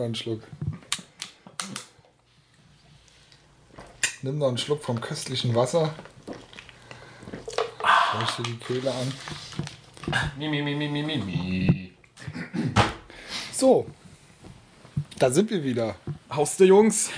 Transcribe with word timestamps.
Noch 0.00 0.06
einen 0.06 0.14
Schluck. 0.14 0.40
Nimm 4.22 4.38
noch 4.38 4.48
einen 4.48 4.56
Schluck 4.56 4.82
vom 4.82 4.98
köstlichen 4.98 5.54
Wasser. 5.54 5.94
Leuchte 8.18 8.42
die 8.44 8.56
Kehle 8.56 8.94
an. 8.94 9.12
Mi, 10.38 10.48
mi, 10.48 10.62
mi, 10.62 10.74
mi, 10.74 10.88
mi, 10.88 11.02
mi, 11.02 11.18
mi. 11.18 11.92
So, 13.52 13.88
da 15.18 15.30
sind 15.30 15.50
wir 15.50 15.62
wieder. 15.62 15.96
Haus 16.34 16.56
der 16.56 16.68
Jungs. 16.68 17.10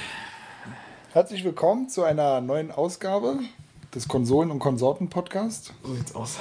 Herzlich 1.12 1.44
willkommen 1.44 1.88
zu 1.88 2.02
einer 2.02 2.40
neuen 2.40 2.72
Ausgabe 2.72 3.38
des 3.94 4.08
Konsolen- 4.08 4.50
und 4.50 4.58
Konsorten-Podcast. 4.58 5.72
So 5.84 5.94
sieht's 5.94 6.16
aus. 6.16 6.40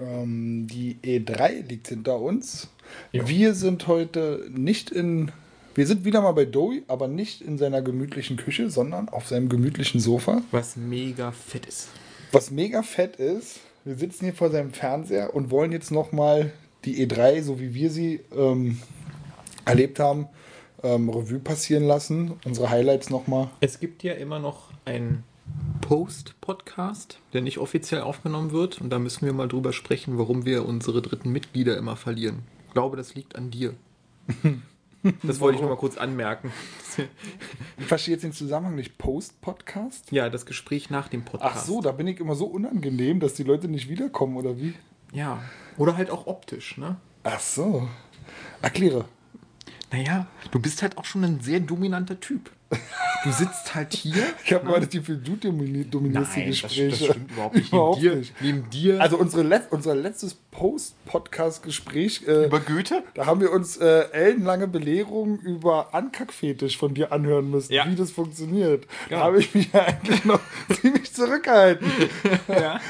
Ähm, 0.00 0.68
die 0.68 0.98
E3 1.02 1.66
liegt 1.66 1.88
hinter 1.88 2.20
uns. 2.20 2.68
Jo. 3.10 3.26
Wir 3.26 3.54
sind 3.54 3.88
heute 3.88 4.46
nicht 4.48 4.92
in. 4.92 5.32
Wir 5.74 5.86
sind 5.86 6.04
wieder 6.04 6.20
mal 6.20 6.32
bei 6.32 6.44
Dowie, 6.44 6.82
aber 6.86 7.08
nicht 7.08 7.40
in 7.40 7.56
seiner 7.56 7.80
gemütlichen 7.80 8.36
Küche, 8.36 8.68
sondern 8.68 9.08
auf 9.08 9.26
seinem 9.28 9.48
gemütlichen 9.48 10.00
Sofa. 10.00 10.42
Was 10.50 10.76
mega 10.76 11.32
fett 11.32 11.64
ist. 11.64 11.88
Was 12.30 12.50
mega 12.50 12.82
fett 12.82 13.16
ist, 13.16 13.60
wir 13.84 13.96
sitzen 13.96 14.26
hier 14.26 14.34
vor 14.34 14.50
seinem 14.50 14.74
Fernseher 14.74 15.34
und 15.34 15.50
wollen 15.50 15.72
jetzt 15.72 15.90
nochmal 15.90 16.52
die 16.84 17.06
E3, 17.06 17.42
so 17.42 17.58
wie 17.58 17.72
wir 17.72 17.90
sie 17.90 18.20
ähm, 18.36 18.80
erlebt 19.64 19.98
haben, 19.98 20.28
ähm, 20.82 21.08
Revue 21.08 21.38
passieren 21.38 21.84
lassen. 21.84 22.34
Unsere 22.44 22.68
Highlights 22.68 23.08
nochmal. 23.08 23.48
Es 23.60 23.80
gibt 23.80 24.02
ja 24.02 24.12
immer 24.12 24.40
noch 24.40 24.70
einen 24.84 25.24
Post-Podcast, 25.80 27.18
der 27.32 27.40
nicht 27.40 27.56
offiziell 27.56 28.02
aufgenommen 28.02 28.52
wird. 28.52 28.78
Und 28.78 28.90
da 28.90 28.98
müssen 28.98 29.24
wir 29.24 29.32
mal 29.32 29.48
drüber 29.48 29.72
sprechen, 29.72 30.18
warum 30.18 30.44
wir 30.44 30.66
unsere 30.66 31.00
dritten 31.00 31.32
Mitglieder 31.32 31.78
immer 31.78 31.96
verlieren. 31.96 32.40
Ich 32.66 32.74
glaube, 32.74 32.98
das 32.98 33.14
liegt 33.14 33.36
an 33.36 33.50
dir. 33.50 33.72
Das 35.22 35.40
wollte 35.40 35.56
ich 35.56 35.60
nur 35.60 35.70
mal 35.70 35.76
kurz 35.76 35.96
anmerken. 35.96 36.52
Ich 37.78 37.86
verstehe 37.86 38.14
jetzt 38.14 38.22
den 38.22 38.32
Zusammenhang 38.32 38.76
nicht. 38.76 38.98
Post-Podcast? 38.98 40.12
Ja, 40.12 40.28
das 40.30 40.46
Gespräch 40.46 40.90
nach 40.90 41.08
dem 41.08 41.24
Podcast. 41.24 41.56
Ach 41.56 41.64
so, 41.64 41.80
da 41.80 41.92
bin 41.92 42.06
ich 42.06 42.20
immer 42.20 42.34
so 42.34 42.46
unangenehm, 42.46 43.18
dass 43.18 43.34
die 43.34 43.42
Leute 43.42 43.68
nicht 43.68 43.88
wiederkommen, 43.88 44.36
oder 44.36 44.58
wie? 44.58 44.74
Ja. 45.12 45.42
Oder 45.76 45.96
halt 45.96 46.10
auch 46.10 46.26
optisch, 46.26 46.78
ne? 46.78 46.96
Ach 47.24 47.40
so. 47.40 47.88
Erkläre. 48.60 49.04
Naja, 49.90 50.26
du 50.50 50.60
bist 50.60 50.82
halt 50.82 50.96
auch 50.98 51.04
schon 51.04 51.24
ein 51.24 51.40
sehr 51.40 51.60
dominanter 51.60 52.18
Typ. 52.20 52.50
Du 53.24 53.30
sitzt 53.30 53.74
halt 53.74 53.92
hier. 53.94 54.24
Ich 54.44 54.52
habe 54.52 54.66
mal 54.66 54.80
das 54.80 54.88
Gefühl, 54.90 55.18
du 55.22 55.32
domini- 55.36 55.88
dominierst 55.88 56.34
die 56.34 56.40
Nein, 56.40 56.48
das, 56.50 56.62
Gespräche. 56.62 56.88
das 56.88 56.98
stimmt 57.04 57.30
überhaupt 57.30 57.54
nicht. 57.54 57.68
Überhaupt 57.72 58.02
neben, 58.02 58.10
dir, 58.12 58.18
nicht. 58.18 58.34
neben 58.40 58.70
dir. 58.70 59.00
Also 59.00 59.16
unsere 59.16 59.42
Let 59.44 59.62
unser 59.70 59.94
letztes 59.94 60.34
Post-Podcast-Gespräch, 60.50 62.22
äh, 62.26 62.46
über 62.46 62.60
Goethe? 62.60 63.02
da 63.14 63.26
haben 63.26 63.40
wir 63.40 63.52
uns 63.52 63.76
äh, 63.76 64.08
ellenlange 64.12 64.66
Belehrungen 64.68 65.38
über 65.38 65.94
Ankackfetisch 65.94 66.76
von 66.76 66.94
dir 66.94 67.12
anhören 67.12 67.50
müssen, 67.50 67.72
Ja. 67.72 67.86
wie 67.88 67.94
das 67.94 68.10
funktioniert. 68.10 68.86
Da 69.08 69.16
Ja. 69.16 69.22
habe 69.24 69.38
ich 69.38 69.54
mich 69.54 69.72
ja 69.72 69.80
eigentlich 69.86 70.24
noch 70.24 70.40
ziemlich 70.80 71.12
zurückgehalten. 71.12 71.90
Ja. 72.48 72.80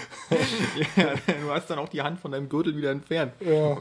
ja. 0.96 1.14
Du 1.42 1.50
hast 1.50 1.68
dann 1.68 1.78
auch 1.78 1.88
die 1.88 2.00
Hand 2.02 2.20
von 2.20 2.32
deinem 2.32 2.48
Gürtel 2.48 2.76
wieder 2.76 2.90
entfernt. 2.90 3.32
Ja. 3.40 3.76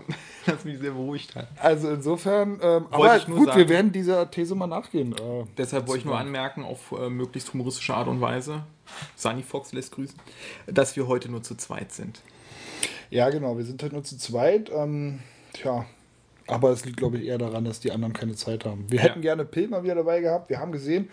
Das 0.45 0.63
mich 0.65 0.79
sehr 0.79 0.91
beruhigt 0.91 1.35
hat. 1.35 1.47
Also 1.57 1.89
insofern, 1.89 2.59
ähm, 2.61 2.85
aber 2.91 3.19
gut, 3.19 3.37
wir 3.47 3.53
sagen. 3.53 3.69
werden 3.69 3.91
dieser 3.91 4.29
These 4.29 4.55
mal 4.55 4.67
nachgehen. 4.67 5.13
Äh, 5.13 5.45
Deshalb 5.57 5.87
wollte 5.91 5.99
ich 5.99 6.05
nur 6.05 6.17
anmerken, 6.17 6.63
auf 6.63 6.91
äh, 6.91 7.09
möglichst 7.09 7.53
humoristische 7.53 7.93
Art 7.93 8.07
und 8.07 8.21
Weise, 8.21 8.63
Sunny 9.15 9.43
Fox 9.43 9.71
lässt 9.73 9.91
grüßen, 9.93 10.17
dass 10.67 10.95
wir 10.95 11.07
heute 11.07 11.29
nur 11.29 11.43
zu 11.43 11.55
zweit 11.55 11.91
sind. 11.91 12.21
Ja, 13.09 13.29
genau, 13.29 13.57
wir 13.57 13.65
sind 13.65 13.81
halt 13.83 13.93
nur 13.93 14.03
zu 14.03 14.17
zweit. 14.17 14.71
Ähm, 14.73 15.19
tja, 15.53 15.85
aber 16.47 16.71
es 16.71 16.83
liegt, 16.85 16.97
glaube 16.97 17.17
ich, 17.17 17.25
eher 17.25 17.37
daran, 17.37 17.65
dass 17.65 17.79
die 17.79 17.91
anderen 17.91 18.13
keine 18.13 18.35
Zeit 18.35 18.65
haben. 18.65 18.85
Wir 18.89 18.97
Ja. 18.99 19.03
hätten 19.05 19.21
gerne 19.21 19.45
Pill 19.45 19.67
mal 19.67 19.83
wieder 19.83 19.95
dabei 19.95 20.19
gehabt. 20.21 20.49
Wir 20.49 20.59
haben 20.59 20.71
gesehen, 20.71 21.09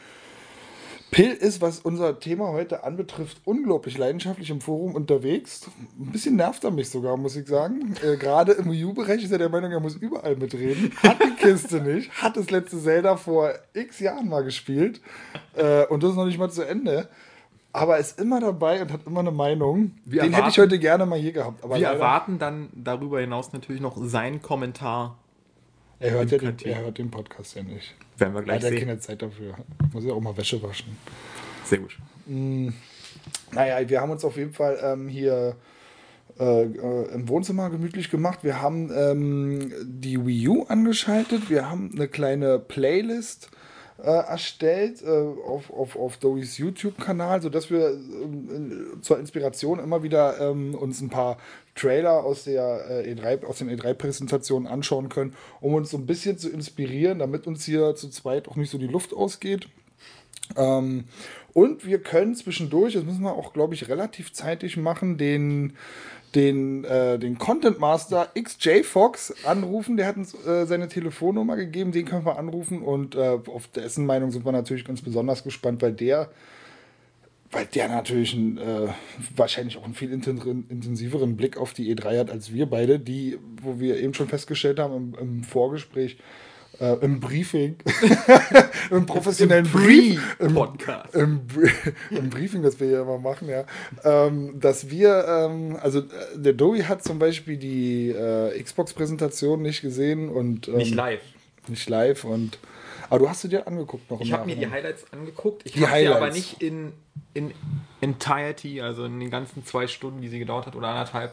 Pill 1.10 1.30
ist, 1.32 1.60
was 1.62 1.80
unser 1.80 2.20
Thema 2.20 2.48
heute 2.48 2.84
anbetrifft, 2.84 3.38
unglaublich 3.44 3.96
leidenschaftlich 3.96 4.50
im 4.50 4.60
Forum 4.60 4.94
unterwegs. 4.94 5.62
Ein 5.98 6.12
bisschen 6.12 6.36
nervt 6.36 6.62
er 6.64 6.70
mich 6.70 6.90
sogar, 6.90 7.16
muss 7.16 7.34
ich 7.36 7.48
sagen. 7.48 7.94
Äh, 8.04 8.16
Gerade 8.16 8.52
im 8.52 8.70
Wii 8.70 8.84
U-Bereich 8.84 9.24
ist 9.24 9.32
er 9.32 9.38
der 9.38 9.48
Meinung, 9.48 9.72
er 9.72 9.80
muss 9.80 9.96
überall 9.96 10.36
mitreden. 10.36 10.92
Hat 11.02 11.16
die 11.22 11.34
Kiste 11.42 11.80
nicht. 11.80 12.10
Hat 12.22 12.36
das 12.36 12.50
letzte 12.50 12.78
Zelda 12.78 13.16
vor 13.16 13.52
x 13.72 14.00
Jahren 14.00 14.28
mal 14.28 14.44
gespielt. 14.44 15.00
Äh, 15.56 15.86
und 15.86 16.02
das 16.02 16.10
ist 16.10 16.16
noch 16.16 16.26
nicht 16.26 16.38
mal 16.38 16.50
zu 16.50 16.62
Ende. 16.62 17.08
Aber 17.72 17.98
ist 17.98 18.20
immer 18.20 18.40
dabei 18.40 18.82
und 18.82 18.92
hat 18.92 19.06
immer 19.06 19.20
eine 19.20 19.30
Meinung. 19.30 19.92
Wir 20.04 20.22
Den 20.22 20.32
hätte 20.32 20.48
ich 20.48 20.56
erwarten- 20.58 20.60
heute 20.72 20.78
gerne 20.78 21.06
mal 21.06 21.18
hier 21.18 21.32
gehabt. 21.32 21.62
Aber 21.64 21.76
Wir 21.78 21.86
erwarten 21.86 22.38
dann 22.38 22.68
darüber 22.74 23.20
hinaus 23.20 23.52
natürlich 23.52 23.80
noch 23.80 23.96
seinen 23.98 24.42
Kommentar. 24.42 25.16
Er 26.00 26.12
hört, 26.12 26.30
ja 26.30 26.38
den, 26.38 26.56
er 26.64 26.82
hört 26.82 26.98
den 26.98 27.10
Podcast 27.10 27.56
ja 27.56 27.62
nicht. 27.62 27.94
Werden 28.16 28.34
wir 28.34 28.42
gleich 28.42 28.62
hat 28.62 28.70
sehen. 28.70 28.78
keine 28.78 28.98
Zeit 29.00 29.20
dafür. 29.20 29.54
Muss 29.92 30.04
ja 30.04 30.12
auch 30.12 30.20
mal 30.20 30.36
Wäsche 30.36 30.62
waschen. 30.62 30.96
Sehr 31.64 31.78
gut. 31.78 31.96
Naja, 33.52 33.88
wir 33.88 34.00
haben 34.00 34.10
uns 34.10 34.24
auf 34.24 34.36
jeden 34.36 34.52
Fall 34.52 34.78
ähm, 34.82 35.08
hier 35.08 35.56
äh, 36.38 36.62
im 36.62 37.28
Wohnzimmer 37.28 37.70
gemütlich 37.70 38.10
gemacht. 38.10 38.40
Wir 38.42 38.62
haben 38.62 38.92
ähm, 38.94 39.72
die 39.82 40.24
Wii 40.24 40.48
U 40.48 40.62
angeschaltet. 40.64 41.50
Wir 41.50 41.68
haben 41.68 41.90
eine 41.94 42.06
kleine 42.06 42.58
Playlist 42.58 43.50
äh, 43.98 44.10
erstellt 44.10 45.02
äh, 45.02 45.08
auf, 45.08 45.72
auf, 45.72 45.96
auf 45.96 46.16
Doris 46.18 46.58
YouTube-Kanal, 46.58 47.42
sodass 47.42 47.70
wir 47.70 47.90
ähm, 47.90 48.98
zur 49.00 49.18
Inspiration 49.18 49.80
immer 49.80 50.02
wieder 50.02 50.38
ähm, 50.40 50.74
uns 50.74 51.00
ein 51.00 51.08
paar 51.08 51.38
Trailer 51.78 52.24
aus, 52.24 52.44
der, 52.44 53.04
äh, 53.06 53.12
E3, 53.12 53.44
aus 53.44 53.58
den 53.58 53.70
E3-Präsentationen 53.70 54.66
anschauen 54.66 55.08
können, 55.08 55.34
um 55.60 55.74
uns 55.74 55.90
so 55.90 55.96
ein 55.96 56.06
bisschen 56.06 56.38
zu 56.38 56.50
inspirieren, 56.50 57.18
damit 57.18 57.46
uns 57.46 57.64
hier 57.64 57.94
zu 57.94 58.08
zweit 58.08 58.48
auch 58.48 58.56
nicht 58.56 58.70
so 58.70 58.78
die 58.78 58.86
Luft 58.86 59.14
ausgeht. 59.14 59.68
Ähm, 60.56 61.04
und 61.52 61.86
wir 61.86 62.00
können 62.02 62.34
zwischendurch, 62.34 62.94
das 62.94 63.04
müssen 63.04 63.22
wir 63.22 63.32
auch, 63.32 63.52
glaube 63.52 63.74
ich, 63.74 63.88
relativ 63.88 64.32
zeitig 64.32 64.76
machen, 64.76 65.18
den, 65.18 65.74
den, 66.34 66.84
äh, 66.84 67.18
den 67.18 67.38
Content 67.38 67.78
Master 67.78 68.28
XJ 68.40 68.82
Fox 68.82 69.34
anrufen. 69.44 69.96
Der 69.96 70.06
hat 70.06 70.16
uns 70.16 70.34
äh, 70.46 70.66
seine 70.66 70.88
Telefonnummer 70.88 71.56
gegeben, 71.56 71.92
den 71.92 72.06
können 72.06 72.26
wir 72.26 72.38
anrufen. 72.38 72.82
Und 72.82 73.14
äh, 73.14 73.38
auf 73.46 73.68
dessen 73.68 74.06
Meinung 74.06 74.30
sind 74.30 74.44
wir 74.44 74.52
natürlich 74.52 74.84
ganz 74.84 75.02
besonders 75.02 75.44
gespannt, 75.44 75.82
weil 75.82 75.92
der, 75.92 76.30
weil 77.50 77.66
der 77.66 77.88
natürlich 77.88 78.34
einen, 78.34 78.58
äh, 78.58 78.88
wahrscheinlich 79.36 79.76
auch 79.78 79.84
einen 79.84 79.94
viel 79.94 80.12
inten- 80.12 80.68
intensiveren 80.70 81.36
Blick 81.36 81.56
auf 81.56 81.72
die 81.72 81.94
E3 81.94 82.18
hat 82.18 82.30
als 82.30 82.52
wir 82.52 82.66
beide, 82.66 82.98
die, 82.98 83.38
wo 83.62 83.80
wir 83.80 83.98
eben 83.98 84.14
schon 84.14 84.28
festgestellt 84.28 84.78
haben 84.78 85.14
im, 85.14 85.14
im 85.20 85.44
Vorgespräch, 85.44 86.18
äh, 86.80 86.92
im 87.04 87.18
Briefing, 87.20 87.76
im 88.90 89.06
professionellen 89.06 89.64
Brief, 89.68 90.36
im, 90.38 90.54
Podcast. 90.54 91.14
im, 91.14 91.40
im 92.10 92.30
Briefing, 92.30 92.62
das 92.62 92.78
wir 92.78 92.86
hier 92.88 93.00
immer 93.00 93.18
machen, 93.18 93.48
ja, 93.48 93.64
ähm, 94.04 94.60
dass 94.60 94.90
wir, 94.90 95.24
ähm, 95.26 95.76
also 95.80 96.00
äh, 96.00 96.04
der 96.36 96.52
Dowie 96.52 96.82
hat 96.84 97.02
zum 97.02 97.18
Beispiel 97.18 97.56
die 97.56 98.10
äh, 98.10 98.62
Xbox-Präsentation 98.62 99.62
nicht 99.62 99.80
gesehen 99.80 100.28
und 100.28 100.68
ähm, 100.68 100.76
Nicht 100.76 100.94
live. 100.94 101.22
nicht 101.66 101.88
live 101.88 102.24
und 102.24 102.58
aber 103.10 103.20
du 103.20 103.28
hast 103.28 103.42
sie 103.42 103.48
dir 103.48 103.66
angeguckt 103.66 104.10
noch 104.10 104.20
Ich 104.20 104.32
habe 104.32 104.46
mir 104.46 104.56
die. 104.56 104.68
Highlights 104.68 105.12
angeguckt. 105.12 105.62
Ich 105.64 105.80
habe 105.80 106.00
sie 106.00 106.08
aber 106.08 106.30
nicht 106.30 106.62
in, 106.62 106.92
in 107.34 107.52
entirety, 108.00 108.80
also 108.80 109.04
in 109.04 109.18
den 109.20 109.30
ganzen 109.30 109.64
zwei 109.64 109.86
Stunden, 109.86 110.20
die 110.20 110.28
sie 110.28 110.38
gedauert 110.38 110.66
hat, 110.66 110.76
oder 110.76 110.88
anderthalb 110.88 111.32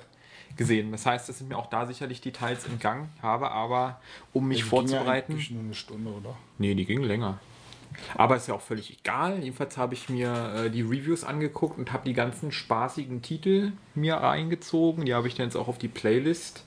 gesehen. 0.56 0.92
Das 0.92 1.06
heißt, 1.06 1.28
es 1.30 1.40
sind 1.40 1.50
mir 1.50 1.58
auch 1.58 1.68
da 1.68 1.86
sicherlich 1.86 2.22
Details 2.22 2.66
entgangen. 2.66 3.10
Habe 3.22 3.52
aber, 3.52 4.00
um 4.34 4.48
mich 4.48 4.58
Die 4.58 4.64
ging 4.64 4.70
vorzubereiten. 4.70 5.34
Ja 5.34 5.38
eigentlich 5.38 5.52
nur 5.52 5.64
eine 5.64 5.74
Stunde, 5.74 6.12
oder? 6.12 6.38
Nee, 6.58 6.76
die 6.76 6.86
ging 6.86 7.04
länger. 7.04 7.40
Aber 8.16 8.36
ist 8.36 8.48
ja 8.48 8.54
auch 8.54 8.62
völlig 8.62 8.98
egal. 9.00 9.40
Jedenfalls 9.40 9.78
habe 9.78 9.94
ich 9.94 10.10
mir 10.10 10.54
äh, 10.56 10.70
die 10.70 10.82
Reviews 10.82 11.24
angeguckt 11.24 11.78
und 11.78 11.94
habe 11.94 12.06
die 12.06 12.14
ganzen 12.14 12.52
spaßigen 12.52 13.22
Titel 13.22 13.72
mir 13.94 14.22
eingezogen. 14.22 15.06
Die 15.06 15.14
habe 15.14 15.28
ich 15.28 15.36
dann 15.36 15.48
jetzt 15.48 15.56
auch 15.56 15.68
auf 15.68 15.78
die 15.78 15.88
Playlist 15.88 16.66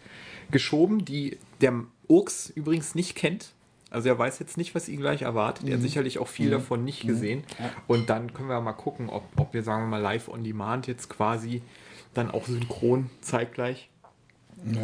geschoben, 0.51 1.05
die 1.05 1.39
der 1.61 1.75
Urks 2.07 2.51
übrigens 2.51 2.95
nicht 2.95 3.15
kennt. 3.15 3.53
Also 3.91 4.09
er 4.09 4.19
weiß 4.19 4.39
jetzt 4.39 4.59
nicht, 4.59 4.75
was 4.75 4.89
ihn 4.89 5.01
gleich 5.01 5.23
erwartet. 5.23 5.69
Er 5.69 5.77
hat 5.77 5.83
sicherlich 5.83 6.19
auch 6.19 6.29
viel 6.29 6.51
davon 6.51 6.85
nicht 6.85 7.07
gesehen. 7.07 7.45
Und 7.87 8.11
dann 8.11 8.35
können 8.35 8.49
wir 8.49 8.61
mal 8.61 8.73
gucken, 8.73 9.09
ob, 9.09 9.25
ob 9.37 9.55
wir, 9.55 9.63
sagen 9.63 9.85
wir 9.85 9.89
mal, 9.89 10.01
live 10.01 10.29
on 10.29 10.45
demand 10.45 10.87
jetzt 10.87 11.09
quasi 11.09 11.63
dann 12.15 12.31
auch 12.31 12.47
synchron 12.47 13.11
zeitgleich 13.21 13.89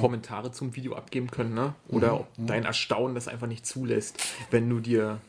Kommentare 0.01 0.53
zum 0.53 0.77
Video 0.77 0.95
abgeben 0.95 1.31
können, 1.31 1.55
ne? 1.55 1.75
Oder 1.89 2.21
ob 2.21 2.29
dein 2.37 2.65
Erstaunen 2.65 3.15
das 3.15 3.29
einfach 3.29 3.49
nicht 3.49 3.67
zulässt, 3.67 4.23
wenn 4.51 4.69
du 4.71 4.81
dir 4.81 5.21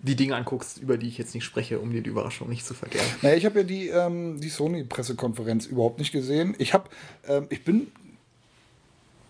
die 0.00 0.14
Dinge 0.14 0.36
anguckst, 0.36 0.78
über 0.78 0.96
die 0.96 1.08
ich 1.08 1.18
jetzt 1.18 1.34
nicht 1.34 1.44
spreche, 1.44 1.80
um 1.80 1.90
dir 1.90 2.02
die 2.02 2.10
Überraschung 2.10 2.48
nicht 2.48 2.64
zu 2.64 2.74
verderben. 2.74 3.08
Naja, 3.22 3.36
ich 3.36 3.44
habe 3.44 3.60
ja 3.60 3.64
die, 3.64 3.88
ähm, 3.88 4.40
die 4.40 4.48
Sony-Pressekonferenz 4.48 5.66
überhaupt 5.66 5.98
nicht 5.98 6.12
gesehen. 6.12 6.54
Ich 6.58 6.72
habe, 6.72 6.88
ähm, 7.26 7.46
ich 7.50 7.64
bin, 7.64 7.88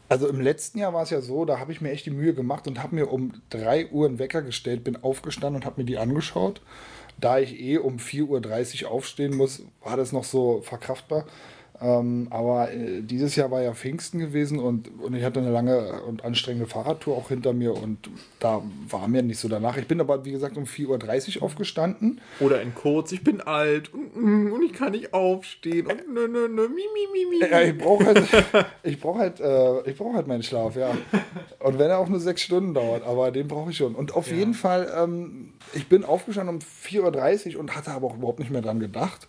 also 0.09 0.29
im 0.29 0.41
letzten 0.41 0.79
Jahr 0.79 0.95
war 0.95 1.03
es 1.03 1.11
ja 1.11 1.21
so, 1.21 1.45
da 1.45 1.59
habe 1.59 1.73
ich 1.73 1.81
mir 1.81 1.91
echt 1.91 2.07
die 2.07 2.11
Mühe 2.11 2.35
gemacht 2.35 2.67
und 2.67 2.83
habe 2.83 2.95
mir 2.95 3.13
um 3.13 3.33
3 3.51 3.91
Uhr 3.91 4.07
einen 4.07 4.19
Wecker 4.19 4.43
gestellt, 4.43 4.85
bin 4.85 4.97
aufgestanden 5.03 5.63
und 5.63 5.67
habe 5.67 5.81
mir 5.81 5.87
die 5.87 5.99
angeschaut. 5.99 6.63
Da 7.21 7.39
ich 7.39 7.61
eh 7.61 7.79
um 7.79 7.97
4.30 7.97 8.85
Uhr 8.85 8.91
aufstehen 8.91 9.37
muss, 9.37 9.63
war 9.83 9.97
das 9.97 10.13
noch 10.13 10.25
so 10.25 10.61
verkraftbar. 10.63 11.27
Ähm, 11.81 12.27
aber 12.31 12.73
äh, 12.73 13.03
dieses 13.03 13.37
Jahr 13.37 13.51
war 13.53 13.63
ja 13.63 13.73
Pfingsten 13.73 14.19
gewesen 14.19 14.59
und, 14.59 14.91
und 15.01 15.15
ich 15.15 15.23
hatte 15.23 15.39
eine 15.39 15.51
lange 15.51 16.03
und 16.03 16.25
anstrengende 16.25 16.67
Fahrradtour 16.69 17.17
auch 17.17 17.29
hinter 17.29 17.53
mir 17.53 17.73
und 17.75 18.11
da 18.41 18.63
war 18.89 19.07
mir 19.07 19.23
nicht 19.23 19.39
so 19.39 19.49
danach. 19.49 19.77
Ich 19.77 19.87
bin 19.87 20.01
aber, 20.01 20.25
wie 20.25 20.33
gesagt, 20.33 20.57
um 20.57 20.65
4.30 20.65 21.37
Uhr 21.37 21.43
aufgestanden. 21.45 22.21
Oder 22.41 22.63
in 22.63 22.75
kurz, 22.75 23.13
ich 23.13 23.23
bin 23.23 23.41
alt 23.41 23.93
und, 23.95 24.51
und 24.53 24.63
ich 24.63 24.73
kann 24.73 24.91
nicht 24.93 25.15
aufstehen 25.15 25.87
und 25.87 26.13
nö, 26.13 26.27
nö, 26.27 26.49
nö, 26.49 26.69
mi, 26.69 26.75
mi, 26.95 27.07
mi, 27.13 27.39
mi. 27.39 27.49
Ja, 27.51 27.61
ich 27.63 27.79
brauche 27.79 28.07
halt, 28.07 28.23
ich 28.83 28.99
brauch 29.01 29.19
halt, 29.19 29.39
äh, 29.41 29.89
ich 29.89 29.97
brauch 29.97 30.15
halt 30.15 30.27
meinen 30.27 30.43
Schlaf, 30.43 30.75
ja. 30.75 30.91
Und 31.61 31.79
wenn 31.79 31.91
er 31.91 31.99
auch 31.99 32.09
nur 32.09 32.21
sechs 32.21 32.43
Stunden 32.43 32.75
dauert, 32.75 33.05
aber 33.07 33.31
den 33.31 33.47
brauche 33.47 33.71
ich 33.71 33.77
schon. 33.77 33.95
Und 33.95 34.15
auf 34.17 34.29
Ja. 34.31 34.37
jeden 34.37 34.55
Fall, 34.55 34.93
ähm, 34.97 35.53
ich 35.75 35.89
bin 35.89 36.05
aufgestanden 36.05 36.57
um 36.57 36.61
4.30 36.61 37.55
Uhr 37.55 37.61
und 37.61 37.77
hatte 37.77 37.93
aber 37.93 38.09
auch 38.09 38.17
überhaupt 38.17 38.41
nicht 38.41 38.51
mehr 38.51 38.63
dran 38.63 38.81
gedacht. 38.81 39.29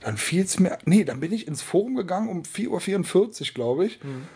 Dann 0.00 0.16
fiel 0.16 0.44
es 0.44 0.58
mir, 0.58 0.78
nee, 0.84 1.04
dann 1.04 1.20
bin 1.20 1.32
ich 1.32 1.46
ins 1.48 1.62
Forum 1.62 1.94
gegangen 1.94 2.28
um 2.28 2.42
4.44 2.42 3.40
Uhr, 3.40 3.54
glaube 3.54 3.86
ich. 3.86 4.02
Mhm. 4.02 4.26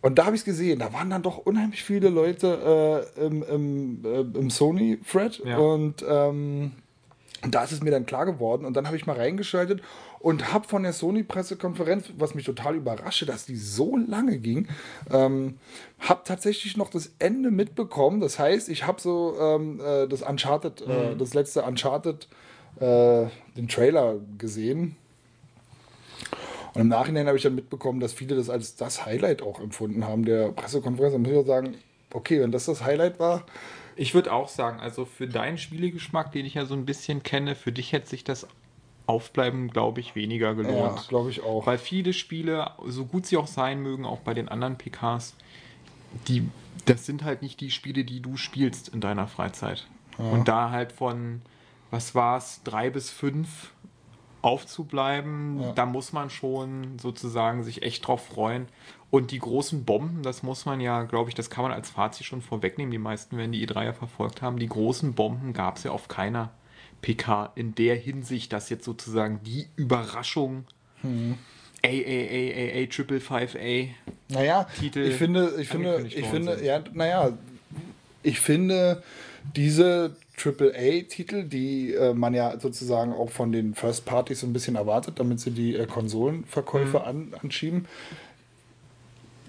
Und 0.00 0.18
da 0.18 0.26
habe 0.26 0.36
ich 0.36 0.42
es 0.42 0.44
gesehen, 0.44 0.78
da 0.78 0.92
waren 0.92 1.10
dann 1.10 1.22
doch 1.22 1.38
unheimlich 1.38 1.82
viele 1.82 2.08
Leute 2.08 3.10
äh, 3.16 3.26
im, 3.26 3.42
im, 3.42 4.04
äh, 4.04 4.20
im 4.20 4.48
Sony-Thread. 4.48 5.42
Ja. 5.44 5.58
Und 5.58 6.04
ähm, 6.08 6.72
da 7.42 7.64
ist 7.64 7.72
es 7.72 7.82
mir 7.82 7.90
dann 7.90 8.06
klar 8.06 8.24
geworden. 8.24 8.64
Und 8.64 8.76
dann 8.76 8.86
habe 8.86 8.96
ich 8.96 9.06
mal 9.06 9.16
reingeschaltet 9.16 9.82
und 10.20 10.52
habe 10.52 10.66
von 10.68 10.82
der 10.82 10.92
Sony-Pressekonferenz, 10.92 12.10
was 12.16 12.34
mich 12.34 12.44
total 12.44 12.76
überraschte, 12.76 13.26
dass 13.26 13.46
die 13.46 13.56
so 13.56 13.96
lange 13.96 14.38
ging, 14.38 14.68
ähm, 15.10 15.58
habe 16.00 16.22
tatsächlich 16.24 16.76
noch 16.76 16.90
das 16.90 17.12
Ende 17.18 17.50
mitbekommen. 17.50 18.20
Das 18.20 18.38
heißt, 18.38 18.68
ich 18.68 18.86
habe 18.86 19.00
so 19.00 19.36
ähm, 19.40 19.80
äh, 19.80 20.08
das 20.08 20.22
Uncharted, 20.22 20.80
äh, 20.82 21.16
das 21.16 21.34
letzte 21.34 21.62
Uncharted, 21.62 22.28
äh, 22.80 23.26
den 23.56 23.68
Trailer 23.68 24.16
gesehen. 24.38 24.96
Und 26.74 26.82
im 26.82 26.88
Nachhinein 26.88 27.26
habe 27.26 27.36
ich 27.36 27.42
dann 27.42 27.54
mitbekommen, 27.54 28.00
dass 28.00 28.12
viele 28.12 28.36
das 28.36 28.50
als 28.50 28.76
das 28.76 29.04
Highlight 29.04 29.42
auch 29.42 29.60
empfunden 29.60 30.04
haben 30.06 30.24
der 30.24 30.52
Pressekonferenz. 30.52 31.12
Da 31.12 31.18
muss 31.18 31.30
ich 31.30 31.36
auch 31.36 31.46
sagen, 31.46 31.76
okay, 32.12 32.40
wenn 32.40 32.52
das 32.52 32.66
das 32.66 32.84
Highlight 32.84 33.18
war, 33.18 33.44
Ich 34.00 34.14
würde 34.14 34.32
auch 34.32 34.48
sagen, 34.48 34.78
also 34.78 35.04
für 35.04 35.26
deinen 35.26 35.58
Spielegeschmack, 35.58 36.30
den 36.30 36.46
ich 36.46 36.54
ja 36.54 36.66
so 36.66 36.74
ein 36.74 36.86
bisschen 36.86 37.24
kenne, 37.24 37.56
für 37.56 37.72
dich 37.72 37.92
hätte 37.92 38.08
sich 38.08 38.22
das 38.22 38.46
Aufbleiben, 39.06 39.70
glaube 39.70 39.98
ich, 39.98 40.14
weniger 40.14 40.48
ja, 40.48 40.52
gelohnt. 40.52 41.08
glaube 41.08 41.30
ich 41.30 41.42
auch. 41.42 41.66
Weil 41.66 41.78
viele 41.78 42.12
Spiele, 42.12 42.70
so 42.86 43.06
gut 43.06 43.26
sie 43.26 43.36
auch 43.36 43.48
sein 43.48 43.80
mögen, 43.82 44.04
auch 44.04 44.20
bei 44.20 44.34
den 44.34 44.48
anderen 44.48 44.76
PKs, 44.78 45.34
die, 46.28 46.48
das 46.84 47.06
sind 47.06 47.24
halt 47.24 47.42
nicht 47.42 47.60
die 47.60 47.72
Spiele, 47.72 48.04
die 48.04 48.20
du 48.20 48.36
spielst 48.36 48.88
in 48.88 49.00
deiner 49.00 49.26
Freizeit. 49.26 49.88
Und 50.16 50.46
da 50.46 50.70
halt 50.70 50.92
von, 50.92 51.42
was 51.90 52.14
war's, 52.14 52.60
drei 52.64 52.90
bis 52.90 53.10
fünf 53.10 53.72
aufzubleiben, 54.42 55.60
Ja. 55.60 55.72
da 55.72 55.86
muss 55.86 56.12
man 56.12 56.30
schon 56.30 56.98
sozusagen 56.98 57.64
sich 57.64 57.82
echt 57.82 58.06
drauf 58.06 58.26
freuen. 58.26 58.66
Und 59.10 59.30
die 59.30 59.38
großen 59.38 59.84
Bomben, 59.84 60.22
das 60.22 60.42
muss 60.42 60.66
man 60.66 60.80
ja, 60.80 61.02
glaube 61.04 61.30
ich, 61.30 61.34
das 61.34 61.48
kann 61.50 61.62
man 61.62 61.72
als 61.72 61.90
Fazit 61.90 62.26
schon 62.26 62.42
vorwegnehmen. 62.42 62.90
Die 62.92 62.98
meisten 62.98 63.36
werden 63.38 63.52
die 63.52 63.66
E3 63.66 63.84
ja 63.86 63.92
verfolgt 63.94 64.42
haben. 64.42 64.58
Die 64.58 64.68
großen 64.68 65.14
Bomben 65.14 65.54
gab 65.54 65.76
es 65.78 65.84
ja 65.84 65.92
auf 65.92 66.08
keiner 66.08 66.50
PK 67.00 67.52
in 67.54 67.74
der 67.74 67.96
Hinsicht, 67.96 68.52
dass 68.52 68.68
jetzt 68.68 68.84
sozusagen 68.84 69.40
die 69.44 69.66
Überraschung 69.76 70.64
A, 71.02 71.06
A, 71.86 71.88
A, 71.88 71.90
A, 71.90 72.82
A, 72.82 72.86
Triple 72.86 73.18
5A. 73.18 73.88
Naja, 74.28 74.64
Titel 74.78 75.00
ich 75.00 75.14
finde, 75.14 75.54
ich 75.58 75.68
finde, 75.68 76.06
ich 76.06 76.26
finde, 76.26 76.62
ja, 76.64 76.82
naja, 76.92 77.32
ich 78.22 78.40
finde 78.40 79.02
diese 79.56 80.16
AAA-Titel, 80.38 81.44
die 81.44 81.92
äh, 81.94 82.14
man 82.14 82.32
ja 82.34 82.58
sozusagen 82.60 83.12
auch 83.12 83.30
von 83.30 83.52
den 83.52 83.74
First 83.74 84.04
Parties 84.04 84.40
so 84.40 84.46
ein 84.46 84.52
bisschen 84.52 84.76
erwartet, 84.76 85.18
damit 85.20 85.40
sie 85.40 85.50
die 85.50 85.74
äh, 85.74 85.86
Konsolenverkäufe 85.86 87.02
an, 87.04 87.34
anschieben, 87.42 87.86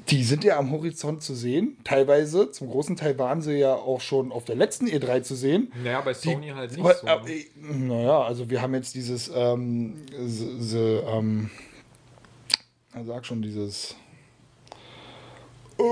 die 0.09 0.23
sind 0.23 0.43
ja 0.43 0.57
am 0.57 0.71
Horizont 0.71 1.21
zu 1.21 1.35
sehen. 1.35 1.77
Teilweise, 1.83 2.49
zum 2.51 2.69
großen 2.71 2.95
Teil 2.95 3.19
waren 3.19 3.43
sie 3.43 3.53
ja 3.59 3.75
auch 3.75 4.01
schon 4.01 4.31
auf 4.31 4.43
der 4.43 4.55
letzten 4.55 4.87
E3 4.87 5.21
zu 5.21 5.35
sehen. 5.35 5.71
Naja, 5.83 6.01
bei 6.01 6.15
Sony 6.15 6.47
halt 6.49 6.71
nicht 6.71 6.79
Aber, 6.79 6.95
so. 6.95 7.05
äh, 7.31 7.45
naja, 7.61 8.21
also 8.23 8.49
wir 8.49 8.61
haben 8.61 8.73
jetzt 8.73 8.95
dieses, 8.95 9.29
ähm, 9.33 9.97
se- 10.25 10.59
se- 10.63 11.03
ähm, 11.07 11.51
sag 13.05 13.23
schon, 13.25 13.43
dieses. 13.43 13.95
Uh, 15.77 15.83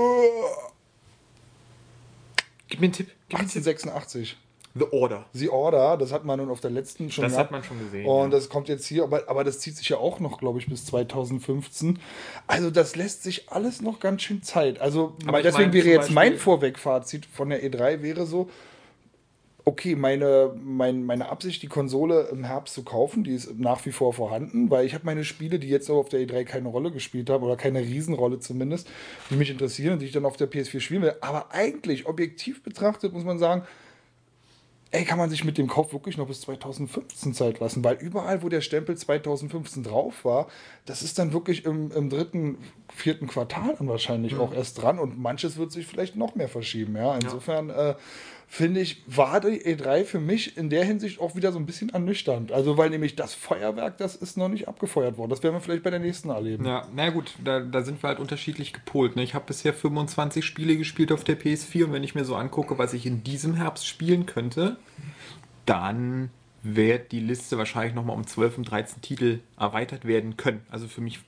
Gib 2.68 2.80
mir 2.80 2.86
einen 2.86 2.92
Tipp. 2.92 3.06
Gib 3.28 3.38
mir 3.38 3.40
einen 3.44 3.48
Tipp. 3.48 3.66
1886. 3.66 4.36
The 4.78 4.86
Order. 4.92 5.24
The 5.32 5.48
Order, 5.50 5.96
das 5.96 6.12
hat 6.12 6.24
man 6.24 6.38
nun 6.38 6.50
auf 6.50 6.60
der 6.60 6.70
letzten 6.70 7.10
schon 7.10 7.24
Das 7.24 7.32
gehabt. 7.32 7.46
hat 7.46 7.50
man 7.52 7.64
schon 7.64 7.78
gesehen. 7.78 8.06
Und 8.06 8.24
ja. 8.32 8.36
das 8.38 8.48
kommt 8.48 8.68
jetzt 8.68 8.86
hier, 8.86 9.02
aber, 9.04 9.28
aber 9.28 9.44
das 9.44 9.58
zieht 9.60 9.76
sich 9.76 9.88
ja 9.88 9.96
auch 9.98 10.20
noch, 10.20 10.38
glaube 10.38 10.58
ich, 10.58 10.66
bis 10.68 10.84
2015. 10.86 11.98
Also 12.46 12.70
das 12.70 12.96
lässt 12.96 13.22
sich 13.22 13.50
alles 13.50 13.82
noch 13.82 14.00
ganz 14.00 14.22
schön 14.22 14.42
Zeit. 14.42 14.80
Also 14.80 15.14
Aber 15.26 15.42
deswegen 15.42 15.70
meine 15.70 15.74
wäre 15.84 15.88
jetzt 15.88 16.10
mein 16.10 16.32
Beispiel- 16.32 16.38
Vorwegfazit 16.38 17.26
von 17.26 17.50
der 17.50 17.62
E3 17.64 18.02
wäre 18.02 18.26
so, 18.26 18.48
okay, 19.64 19.96
meine, 19.96 20.52
mein, 20.64 21.04
meine 21.04 21.28
Absicht, 21.28 21.62
die 21.62 21.66
Konsole 21.66 22.28
im 22.32 22.42
Herbst 22.44 22.72
zu 22.74 22.84
kaufen, 22.84 23.22
die 23.22 23.34
ist 23.34 23.58
nach 23.58 23.84
wie 23.84 23.92
vor 23.92 24.14
vorhanden, 24.14 24.70
weil 24.70 24.86
ich 24.86 24.94
habe 24.94 25.04
meine 25.04 25.24
Spiele, 25.24 25.58
die 25.58 25.68
jetzt 25.68 25.90
auf 25.90 26.08
der 26.08 26.20
E3 26.20 26.44
keine 26.44 26.68
Rolle 26.68 26.90
gespielt 26.90 27.28
haben, 27.28 27.44
oder 27.44 27.56
keine 27.56 27.80
Riesenrolle 27.80 28.38
zumindest, 28.40 28.88
die 29.28 29.34
mich 29.36 29.50
interessieren 29.50 29.92
und 29.94 29.98
die 29.98 30.06
ich 30.06 30.12
dann 30.12 30.24
auf 30.24 30.38
der 30.38 30.50
PS4 30.50 30.80
spielen 30.80 31.02
will. 31.02 31.14
Aber 31.20 31.52
eigentlich, 31.52 32.06
objektiv 32.06 32.62
betrachtet, 32.62 33.12
muss 33.12 33.24
man 33.24 33.38
sagen, 33.38 33.62
ey, 34.90 35.04
kann 35.04 35.18
man 35.18 35.28
sich 35.28 35.44
mit 35.44 35.58
dem 35.58 35.68
Kauf 35.68 35.92
wirklich 35.92 36.16
noch 36.16 36.28
bis 36.28 36.40
2015 36.42 37.34
Zeit 37.34 37.60
lassen, 37.60 37.84
weil 37.84 37.96
überall, 37.96 38.42
wo 38.42 38.48
der 38.48 38.62
Stempel 38.62 38.96
2015 38.96 39.82
drauf 39.82 40.24
war, 40.24 40.48
das 40.86 41.02
ist 41.02 41.18
dann 41.18 41.32
wirklich 41.32 41.64
im, 41.64 41.92
im 41.92 42.08
dritten, 42.08 42.58
vierten 42.94 43.26
Quartal 43.26 43.74
dann 43.78 43.88
wahrscheinlich 43.88 44.36
auch 44.36 44.54
erst 44.54 44.80
dran. 44.80 44.98
Und 44.98 45.18
manches 45.18 45.58
wird 45.58 45.72
sich 45.72 45.86
vielleicht 45.86 46.16
noch 46.16 46.34
mehr 46.34 46.48
verschieben. 46.48 46.96
Ja, 46.96 47.16
insofern 47.16 47.70
äh, 47.70 47.94
finde 48.50 48.80
ich, 48.80 49.02
war 49.06 49.40
die 49.40 49.60
E3 49.60 50.04
für 50.04 50.18
mich 50.18 50.56
in 50.56 50.70
der 50.70 50.82
Hinsicht 50.82 51.20
auch 51.20 51.36
wieder 51.36 51.52
so 51.52 51.58
ein 51.58 51.66
bisschen 51.66 51.90
ernüchternd. 51.90 52.50
Also, 52.50 52.78
weil 52.78 52.88
nämlich 52.88 53.14
das 53.14 53.34
Feuerwerk, 53.34 53.98
das 53.98 54.16
ist 54.16 54.38
noch 54.38 54.48
nicht 54.48 54.66
abgefeuert 54.66 55.18
worden. 55.18 55.30
Das 55.30 55.42
werden 55.42 55.54
wir 55.54 55.60
vielleicht 55.60 55.82
bei 55.82 55.90
der 55.90 56.00
nächsten 56.00 56.30
erleben. 56.30 56.64
Ja, 56.64 56.88
na 56.94 57.10
gut, 57.10 57.34
da, 57.44 57.60
da 57.60 57.82
sind 57.82 58.02
wir 58.02 58.08
halt 58.08 58.18
unterschiedlich 58.18 58.72
gepolt. 58.72 59.16
Ne? 59.16 59.22
Ich 59.22 59.34
habe 59.34 59.44
bisher 59.46 59.74
25 59.74 60.44
Spiele 60.44 60.76
gespielt 60.76 61.12
auf 61.12 61.24
der 61.24 61.38
PS4 61.38 61.84
und 61.84 61.92
wenn 61.92 62.02
ich 62.02 62.14
mir 62.14 62.24
so 62.24 62.34
angucke, 62.34 62.78
was 62.78 62.94
ich 62.94 63.04
in 63.04 63.22
diesem 63.22 63.54
Herbst 63.54 63.86
spielen 63.86 64.24
könnte, 64.24 64.78
dann 65.66 66.30
wird 66.62 67.12
die 67.12 67.20
Liste 67.20 67.58
wahrscheinlich 67.58 67.94
nochmal 67.94 68.16
um 68.16 68.26
12 68.26 68.58
und 68.58 68.70
13 68.70 69.02
Titel 69.02 69.40
erweitert 69.58 70.06
werden 70.06 70.38
können. 70.38 70.62
Also 70.70 70.88
für 70.88 71.02
mich 71.02 71.20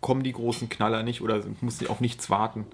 kommen 0.00 0.22
die 0.22 0.32
großen 0.32 0.68
Knaller 0.68 1.02
nicht 1.02 1.22
oder 1.22 1.42
muss 1.60 1.82
ich 1.82 1.90
auf 1.90 2.00
nichts 2.00 2.30
warten. 2.30 2.66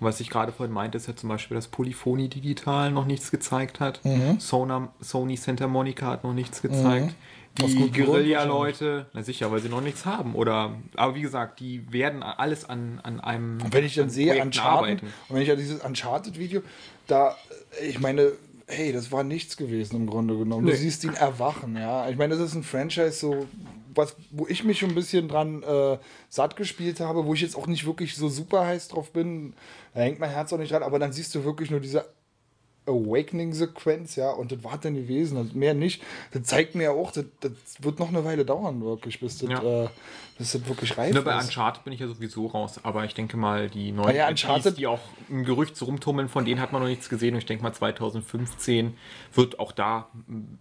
Und 0.00 0.06
was 0.06 0.18
ich 0.20 0.30
gerade 0.30 0.50
vorhin 0.52 0.72
meinte, 0.72 0.96
ist 0.96 1.06
ja 1.08 1.14
zum 1.14 1.28
Beispiel, 1.28 1.54
dass 1.54 1.68
Polyphony 1.68 2.28
Digital 2.28 2.90
noch 2.90 3.04
nichts 3.06 3.30
gezeigt 3.30 3.80
hat. 3.80 4.00
Sony, 4.38 4.88
Sony 5.00 5.36
Santa 5.36 5.68
Monica 5.68 6.06
hat 6.06 6.24
noch 6.24 6.32
nichts 6.32 6.62
gezeigt. 6.62 7.14
Aus 7.60 7.70
Die 7.72 7.90
Guerilla-Leute, 7.90 9.06
na 9.12 9.22
sicher, 9.22 9.50
weil 9.50 9.60
sie 9.60 9.68
noch 9.68 9.80
nichts 9.82 10.06
haben. 10.06 10.34
Oder, 10.34 10.76
aber 10.96 11.14
wie 11.16 11.20
gesagt, 11.20 11.60
die 11.60 11.92
werden 11.92 12.22
alles 12.22 12.64
an, 12.64 13.00
an 13.02 13.20
einem. 13.20 13.60
Und 13.60 13.74
wenn 13.74 13.84
ich 13.84 13.94
dann 13.96 14.04
an 14.04 14.10
sehe 14.10 14.26
Projekten 14.28 14.46
Uncharted, 14.48 15.02
und 15.02 15.34
wenn 15.34 15.42
ich 15.42 15.48
ja 15.48 15.56
dieses 15.56 15.80
Uncharted-Video, 15.84 16.62
da, 17.08 17.36
ich 17.86 17.98
meine, 18.00 18.32
hey, 18.68 18.92
das 18.92 19.10
war 19.10 19.24
nichts 19.24 19.56
gewesen 19.56 19.96
im 19.96 20.06
Grunde 20.06 20.36
genommen. 20.38 20.64
Du 20.64 20.70
Nee. 20.72 20.78
siehst 20.78 21.02
ihn 21.04 21.12
erwachen, 21.14 21.76
ja. 21.76 22.08
Ich 22.08 22.16
meine, 22.16 22.36
das 22.36 22.42
ist 22.50 22.54
ein 22.54 22.62
Franchise, 22.62 23.12
so, 23.12 23.46
was, 23.94 24.16
wo 24.30 24.46
ich 24.46 24.64
mich 24.64 24.78
schon 24.78 24.90
ein 24.90 24.94
bisschen 24.94 25.28
dran 25.28 25.62
äh, 25.62 25.98
satt 26.28 26.56
gespielt 26.56 27.00
habe, 27.00 27.26
wo 27.26 27.34
ich 27.34 27.40
jetzt 27.40 27.56
auch 27.56 27.66
nicht 27.66 27.86
wirklich 27.86 28.16
so 28.16 28.28
super 28.28 28.66
heiß 28.66 28.88
drauf 28.88 29.12
bin. 29.12 29.54
Da 29.94 30.00
hängt 30.00 30.18
mein 30.18 30.30
Herz 30.30 30.52
auch 30.52 30.58
nicht 30.58 30.72
dran, 30.72 30.82
aber 30.82 30.98
dann 30.98 31.12
siehst 31.12 31.34
du 31.34 31.44
wirklich 31.44 31.70
nur 31.70 31.80
diese 31.80 32.06
Awakening-Sequenz, 32.90 34.16
ja, 34.16 34.30
und 34.30 34.52
das 34.52 34.62
war 34.64 34.78
dann 34.78 34.94
gewesen, 34.94 35.36
und 35.38 35.54
mehr 35.54 35.74
nicht. 35.74 36.02
Das 36.32 36.42
zeigt 36.44 36.74
mir 36.74 36.84
ja 36.84 36.90
auch, 36.90 37.10
das, 37.12 37.24
das 37.40 37.52
wird 37.80 37.98
noch 37.98 38.08
eine 38.08 38.24
Weile 38.24 38.44
dauern, 38.44 38.82
wirklich, 38.84 39.20
bis 39.20 39.38
das, 39.38 39.50
Ja. 39.50 39.84
äh, 39.84 39.88
bis 40.38 40.52
das 40.52 40.66
wirklich 40.68 40.96
reif 40.96 41.14
Ne, 41.14 41.22
bei 41.22 41.36
ist. 41.38 41.44
Uncharted 41.44 41.84
bin 41.84 41.92
ich 41.92 42.00
ja 42.00 42.08
sowieso 42.08 42.46
raus, 42.46 42.80
aber 42.82 43.04
ich 43.04 43.14
denke 43.14 43.36
mal, 43.36 43.68
die 43.68 43.92
neuen 43.92 44.08
Ah 44.08 44.12
ja, 44.12 44.28
IPs, 44.30 44.42
Uncharted- 44.44 44.76
die 44.78 44.86
auch 44.86 45.00
im 45.28 45.44
Gerücht 45.44 45.76
so 45.76 45.84
rumtummeln, 45.86 46.28
von 46.28 46.44
denen 46.44 46.60
hat 46.60 46.72
man 46.72 46.80
noch 46.82 46.88
nichts 46.88 47.08
gesehen. 47.08 47.34
Und 47.34 47.38
ich 47.40 47.46
denke 47.46 47.62
mal, 47.62 47.72
2015 47.72 48.94
wird 49.34 49.58
auch 49.58 49.72
da, 49.72 50.08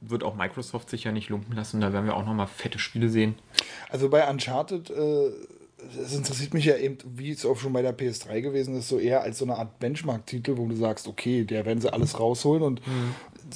wird 0.01 0.23
auch 0.23 0.35
Microsoft 0.35 0.89
sich 0.89 1.03
ja 1.05 1.11
nicht 1.11 1.29
lumpen 1.29 1.55
lassen. 1.55 1.81
Da 1.81 1.93
werden 1.93 2.05
wir 2.05 2.15
auch 2.15 2.25
nochmal 2.25 2.47
fette 2.47 2.79
Spiele 2.79 3.09
sehen. 3.09 3.35
Also 3.89 4.09
bei 4.09 4.29
Uncharted, 4.29 4.89
äh, 4.89 5.31
das 5.97 6.13
interessiert 6.13 6.53
mich 6.53 6.65
ja 6.65 6.75
eben, 6.77 6.97
wie 7.15 7.31
es 7.31 7.45
auch 7.45 7.57
schon 7.57 7.73
bei 7.73 7.81
der 7.81 7.97
PS3 7.97 8.41
gewesen 8.41 8.77
ist, 8.77 8.89
so 8.89 8.99
eher 8.99 9.21
als 9.21 9.39
so 9.39 9.45
eine 9.45 9.57
Art 9.57 9.79
Benchmark-Titel, 9.79 10.57
wo 10.57 10.67
du 10.67 10.75
sagst, 10.75 11.07
okay, 11.07 11.45
der 11.45 11.65
werden 11.65 11.81
sie 11.81 11.91
alles 11.91 12.19
rausholen 12.19 12.63
und 12.63 12.81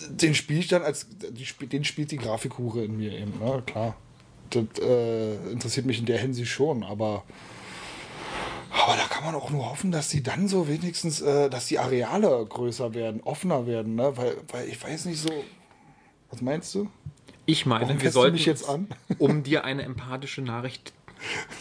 den 0.10 0.34
spiele 0.34 0.60
ich 0.60 0.68
dann 0.68 0.84
als, 0.84 1.08
den 1.20 1.84
spielt 1.84 2.12
die 2.12 2.18
Grafikhure 2.18 2.84
in 2.84 2.98
mir 2.98 3.12
eben, 3.12 3.38
ne? 3.39 3.62
klar. 3.65 3.96
Das 4.50 4.65
äh, 4.82 5.36
interessiert 5.51 5.86
mich 5.86 6.00
in 6.00 6.06
der 6.06 6.20
Hinsicht 6.20 6.51
schon, 6.51 6.84
aber 6.84 7.24
aber 8.72 8.96
da 8.96 9.03
kann 9.03 9.24
man 9.24 9.36
auch 9.36 9.50
nur 9.51 9.70
hoffen, 9.70 9.92
dass 9.92 10.10
die 10.10 10.24
dann 10.24 10.48
so 10.48 10.68
wenigstens, 10.68 11.22
äh, 11.22 11.50
dass 11.50 11.68
die 11.68 11.77
Areale 11.80 12.46
größer 12.46 12.94
werden, 12.94 13.22
offener 13.22 13.68
werden, 13.68 13.96
ne? 13.96 14.18
Weil, 14.18 14.38
weil 14.51 14.68
ich 14.68 14.84
weiß 14.84 15.06
nicht 15.06 15.20
so. 15.20 15.30
Was 16.32 16.42
meinst 16.42 16.74
du? 16.74 16.89
Ich 17.46 17.65
meine, 17.65 17.86
Warum 17.88 18.01
wir 18.01 18.12
sollten, 18.12 18.38
jetzt 18.38 18.68
an? 18.68 18.88
um 19.20 19.44
dir 19.44 19.63
eine 19.63 19.84
empathische 19.84 20.42
Nachricht 20.42 20.92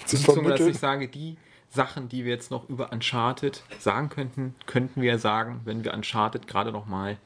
zu 0.07 0.17
Beziehungsweise, 0.17 0.27
dass 0.27 0.43
vermitteln. 0.45 0.71
ich 0.71 0.79
sage, 0.79 1.09
die 1.09 1.37
Sachen, 1.71 2.09
die 2.09 2.25
wir 2.25 2.33
jetzt 2.33 2.51
noch 2.51 2.69
über 2.69 2.93
Uncharted 2.93 3.63
sagen 3.79 4.09
könnten, 4.11 4.55
könnten 4.67 5.01
wir 5.01 5.19
sagen, 5.19 5.61
wenn 5.65 5.85
wir 5.85 5.95
Uncharted 5.95 6.47
gerade 6.47 6.71
noch 6.73 6.87
mal 6.87 7.17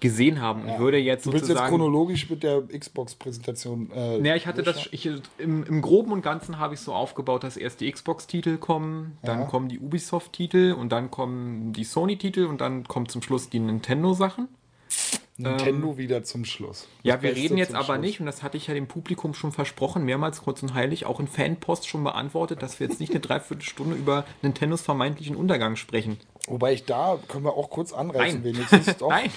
gesehen 0.00 0.40
haben. 0.40 0.62
Und 0.62 0.68
Ja. 0.68 0.78
würde 0.78 0.98
jetzt 0.98 1.26
Du 1.26 1.32
willst 1.32 1.48
jetzt 1.48 1.58
sozusagen... 1.58 1.76
chronologisch 1.76 2.30
mit 2.30 2.44
der 2.44 2.62
Xbox-Präsentation. 2.68 3.90
Äh, 3.92 4.20
Ja, 4.24 4.36
ich 4.36 4.46
hatte 4.46 4.62
das, 4.62 4.88
ich, 4.92 5.10
im, 5.38 5.64
im 5.64 5.82
Groben 5.82 6.12
und 6.12 6.22
Ganzen 6.22 6.58
habe 6.60 6.74
ich 6.74 6.80
so 6.80 6.94
aufgebaut, 6.94 7.42
dass 7.42 7.56
erst 7.56 7.80
die 7.80 7.90
Xbox-Titel 7.90 8.58
kommen, 8.58 9.18
dann 9.24 9.40
Ja. 9.40 9.46
kommen 9.46 9.68
die 9.68 9.80
Ubisoft-Titel 9.80 10.76
und 10.78 10.90
dann 10.90 11.10
kommen 11.10 11.72
die 11.72 11.82
Sony-Titel 11.82 12.44
und 12.46 12.60
dann 12.60 12.84
kommt 12.84 13.10
zum 13.10 13.22
Schluss 13.22 13.48
die 13.50 13.58
Nintendo-Sachen. 13.58 14.46
Nintendo 15.38 15.96
wieder 15.96 16.24
zum 16.24 16.44
Schluss. 16.44 16.88
Ja, 17.02 17.14
Das 17.14 17.22
wir 17.22 17.30
Beste 17.30 17.44
reden 17.44 17.58
jetzt 17.58 17.74
aber 17.74 17.84
Schluss. 17.84 17.98
nicht, 18.00 18.20
und 18.20 18.26
das 18.26 18.42
hatte 18.42 18.56
ich 18.56 18.66
ja 18.66 18.74
dem 18.74 18.88
Publikum 18.88 19.34
schon 19.34 19.52
versprochen, 19.52 20.04
mehrmals 20.04 20.42
kurz 20.42 20.62
und 20.62 20.74
heilig, 20.74 21.06
auch 21.06 21.20
in 21.20 21.28
Fanpost 21.28 21.86
schon 21.88 22.02
beantwortet, 22.04 22.60
dass 22.62 22.80
wir 22.80 22.88
jetzt 22.88 22.98
nicht 23.00 23.12
eine 23.12 23.20
Dreiviertelstunde 23.20 23.96
über 23.96 24.24
Nintendos 24.42 24.82
vermeintlichen 24.82 25.36
Untergang 25.36 25.76
sprechen. 25.76 26.18
Wobei 26.48 26.72
ich 26.72 26.84
da, 26.84 27.18
können 27.28 27.44
wir 27.44 27.52
auch 27.54 27.70
kurz 27.70 27.92
anreißen, 27.92 28.42
Nein. 28.42 28.54
wenigstens. 28.54 28.96
Doch. 28.98 29.10
Nein. 29.10 29.30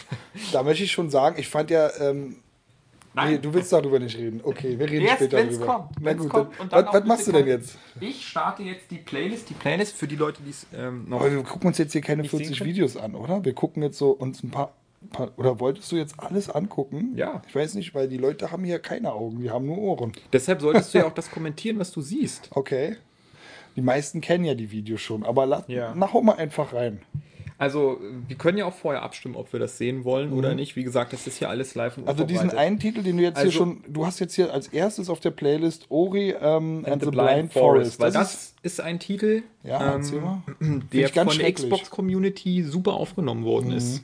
Da 0.52 0.64
möchte 0.64 0.84
ich 0.84 0.92
schon 0.92 1.10
sagen, 1.10 1.38
ich 1.40 1.48
fand 1.48 1.70
ja. 1.70 1.90
Ähm, 2.00 2.38
Nee, 3.14 3.40
du 3.40 3.54
willst 3.54 3.74
darüber 3.74 4.00
nicht 4.00 4.18
reden. 4.18 4.40
Okay, 4.42 4.80
wir 4.80 4.90
reden 4.90 5.06
Erst 5.06 5.18
später 5.18 5.36
wenn 5.38 5.50
es 5.50 5.58
darüber. 5.60 5.74
kommt. 5.80 5.90
Na 6.00 6.06
wenn's 6.06 6.22
gut, 6.22 6.30
kommt 6.32 6.60
und 6.62 6.72
dann 6.72 6.86
was, 6.86 6.94
was 6.94 7.04
machst 7.06 7.28
du 7.28 7.34
denn 7.34 7.46
jetzt? 7.48 7.78
Ich 8.00 8.26
starte 8.26 8.64
jetzt 8.64 8.90
die 8.90 9.00
Playlist. 9.00 9.50
Die 9.50 9.54
Playlist 9.54 9.98
für 9.98 10.08
die 10.08 10.16
Leute, 10.16 10.42
die 10.42 10.52
es 10.52 10.66
ähm, 10.74 11.10
noch. 11.10 11.20
Aber 11.20 11.30
wir 11.30 11.44
gucken 11.44 11.68
uns 11.68 11.78
jetzt 11.78 11.92
hier 11.92 12.00
keine 12.00 12.22
Nicht 12.22 12.32
sehen 12.32 12.40
40 12.40 12.60
können? 12.60 12.70
Videos 12.70 12.96
an, 12.96 13.16
oder? 13.16 13.44
Wir 13.44 13.52
gucken 13.54 13.84
jetzt 13.84 13.98
so 13.98 14.12
uns 14.12 14.42
ein 14.44 14.52
paar. 14.52 14.72
Oder 15.38 15.60
wolltest 15.60 15.92
du 15.92 15.96
jetzt 15.98 16.20
alles 16.20 16.50
angucken? 16.50 17.14
Ja. 17.16 17.42
Ich 17.48 17.56
weiß 17.56 17.74
nicht, 17.76 17.94
weil 17.96 18.08
die 18.08 18.18
Leute 18.18 18.52
haben 18.52 18.64
hier 18.64 18.80
keine 18.80 19.12
Augen, 19.14 19.42
die 19.42 19.50
haben 19.50 19.66
nur 19.66 19.78
Ohren. 19.80 20.12
Deshalb 20.32 20.62
solltest 20.62 20.94
du 20.94 21.00
ja 21.00 21.06
auch 21.08 21.14
das 21.14 21.32
kommentieren, 21.32 21.80
was 21.80 21.92
du 21.92 22.02
siehst. 22.02 22.50
Okay. 22.52 22.96
Die 23.76 23.82
meisten 23.82 24.22
kennen 24.22 24.44
ja 24.46 24.54
die 24.54 24.72
Videos 24.72 25.02
schon, 25.02 25.24
aber 25.24 25.46
lass, 25.46 25.64
Ja. 25.68 25.94
na, 25.96 26.12
hau 26.14 26.22
mal 26.22 26.36
einfach 26.36 26.74
rein. 26.74 27.02
Also, 27.58 28.00
wir 28.28 28.36
können 28.38 28.58
ja 28.58 28.66
auch 28.66 28.74
vorher 28.74 29.04
abstimmen, 29.04 29.36
ob 29.36 29.54
wir 29.54 29.60
das 29.60 29.78
sehen 29.78 30.04
wollen 30.04 30.34
oder 30.34 30.56
nicht. 30.56 30.76
Wie 30.76 30.84
gesagt, 30.84 31.14
das 31.14 31.28
ist 31.28 31.40
ja 31.40 31.48
alles 31.50 31.76
live 31.76 31.96
und 31.98 32.04
Mhm. 32.04 32.10
Also 32.10 32.24
diesen 32.24 32.50
einen 32.50 32.80
Titel, 32.80 33.04
den 33.04 33.18
du 33.18 33.24
jetzt 33.24 33.38
Also- 33.38 33.52
hier 33.52 33.58
schon, 33.58 33.84
du 33.88 34.04
hast 34.04 34.20
jetzt 34.20 34.34
hier 34.34 34.52
als 34.52 34.68
erstes 34.70 35.12
auf 35.12 35.20
der 35.20 35.30
Playlist 35.30 35.86
Ori 35.90 36.32
ähm, 36.42 36.84
and, 36.90 37.04
the, 37.04 37.12
Blind, 37.12 37.54
Forest. 37.54 38.00
Weil 38.00 38.12
Das, 38.12 38.32
das, 38.32 38.34
ist, 38.34 38.56
ist, 38.64 38.82
ein 38.82 38.98
Titel, 39.00 39.44
ja, 39.64 39.96
ähm, 39.96 40.84
der 40.94 41.10
von 41.10 41.38
der. 41.38 41.48
Mhm. 41.48 41.54
Xbox-Community 41.54 42.64
super 42.64 42.94
aufgenommen 42.94 43.44
worden 43.44 43.72
ist. 43.72 44.04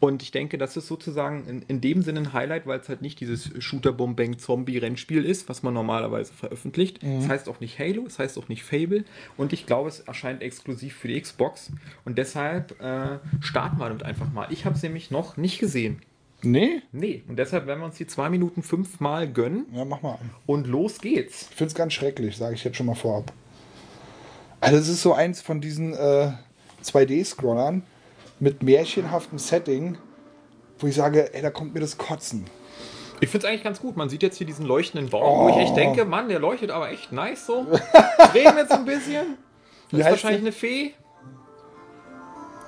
Und 0.00 0.22
ich 0.22 0.30
denke, 0.30 0.58
das 0.58 0.76
ist 0.76 0.86
sozusagen 0.86 1.46
in, 1.46 1.62
in 1.68 1.80
dem 1.80 2.02
Sinne 2.02 2.20
ein 2.20 2.32
Highlight, 2.32 2.66
weil 2.66 2.80
es 2.80 2.88
halt 2.88 3.02
nicht 3.02 3.20
dieses 3.20 3.50
Shooter-Bomb-Bang-Zombie-Rennspiel 3.62 5.24
ist, 5.24 5.48
was 5.48 5.62
man 5.62 5.74
normalerweise 5.74 6.32
veröffentlicht. 6.32 7.02
Mhm. 7.02 7.18
Es 7.18 7.28
heißt 7.28 7.48
auch 7.48 7.60
nicht 7.60 7.78
Halo, 7.78 8.04
es 8.06 8.18
heißt 8.18 8.38
auch 8.38 8.48
nicht 8.48 8.64
Fable. 8.64 9.04
Und 9.36 9.52
ich 9.52 9.66
glaube, 9.66 9.88
es 9.88 10.00
erscheint 10.00 10.42
exklusiv 10.42 10.94
für 10.96 11.08
die 11.08 11.20
Xbox. 11.20 11.70
Und 12.04 12.18
deshalb 12.18 12.80
äh, 12.80 13.18
starten 13.40 13.78
wir 13.78 13.88
damit 13.88 14.02
einfach 14.02 14.32
mal. 14.32 14.48
Ich 14.50 14.64
habe 14.64 14.76
es 14.76 14.82
nämlich 14.82 15.10
noch 15.10 15.36
nicht 15.36 15.58
gesehen. 15.58 16.02
Nee? 16.42 16.82
Nee, 16.92 17.22
und 17.28 17.38
deshalb 17.38 17.66
werden 17.66 17.80
wir 17.80 17.86
uns 17.86 17.96
die 17.96 18.06
zwei 18.06 18.28
Minuten 18.28 18.62
fünfmal 18.62 19.28
gönnen. 19.28 19.66
Ja, 19.72 19.84
mach 19.84 20.02
mal. 20.02 20.18
Und 20.44 20.66
los 20.66 21.00
geht's. 21.00 21.48
Ich 21.50 21.56
finde 21.56 21.68
es 21.68 21.74
ganz 21.74 21.92
schrecklich, 21.92 22.36
sage 22.36 22.54
ich 22.54 22.64
jetzt 22.64 22.76
schon 22.76 22.86
mal 22.86 22.94
vorab. 22.94 23.32
Also 24.60 24.78
es 24.78 24.88
ist 24.88 25.02
so 25.02 25.12
eins 25.12 25.42
von 25.42 25.60
diesen 25.60 25.94
äh, 25.94 26.30
2D-Scrollern 26.84 27.82
mit 28.40 28.62
märchenhaftem 28.62 29.38
Setting, 29.38 29.98
wo 30.78 30.86
ich 30.86 30.94
sage, 30.94 31.32
ey, 31.34 31.42
da 31.42 31.50
kommt 31.50 31.74
mir 31.74 31.80
das 31.80 31.96
Kotzen. 31.98 32.46
Ich 33.20 33.28
finde 33.30 33.46
es 33.46 33.50
eigentlich 33.50 33.64
ganz 33.64 33.80
gut. 33.80 33.96
Man 33.96 34.08
sieht 34.10 34.22
jetzt 34.22 34.36
hier 34.36 34.46
diesen 34.46 34.66
leuchtenden 34.66 35.08
Baum, 35.08 35.44
wo 35.44 35.48
ich 35.48 35.56
Oh. 35.56 35.60
echt 35.60 35.76
denke, 35.76 36.04
Mann, 36.04 36.28
der 36.28 36.38
leuchtet 36.38 36.70
aber 36.70 36.90
echt 36.90 37.12
nice 37.12 37.46
so. 37.46 37.66
Regnet 38.34 38.68
so 38.68 38.74
ein 38.74 38.84
bisschen. 38.84 39.38
Das 39.90 40.00
ist 40.00 40.06
wahrscheinlich 40.06 40.40
der? 40.42 40.46
eine 40.48 40.52
Fee. 40.52 40.94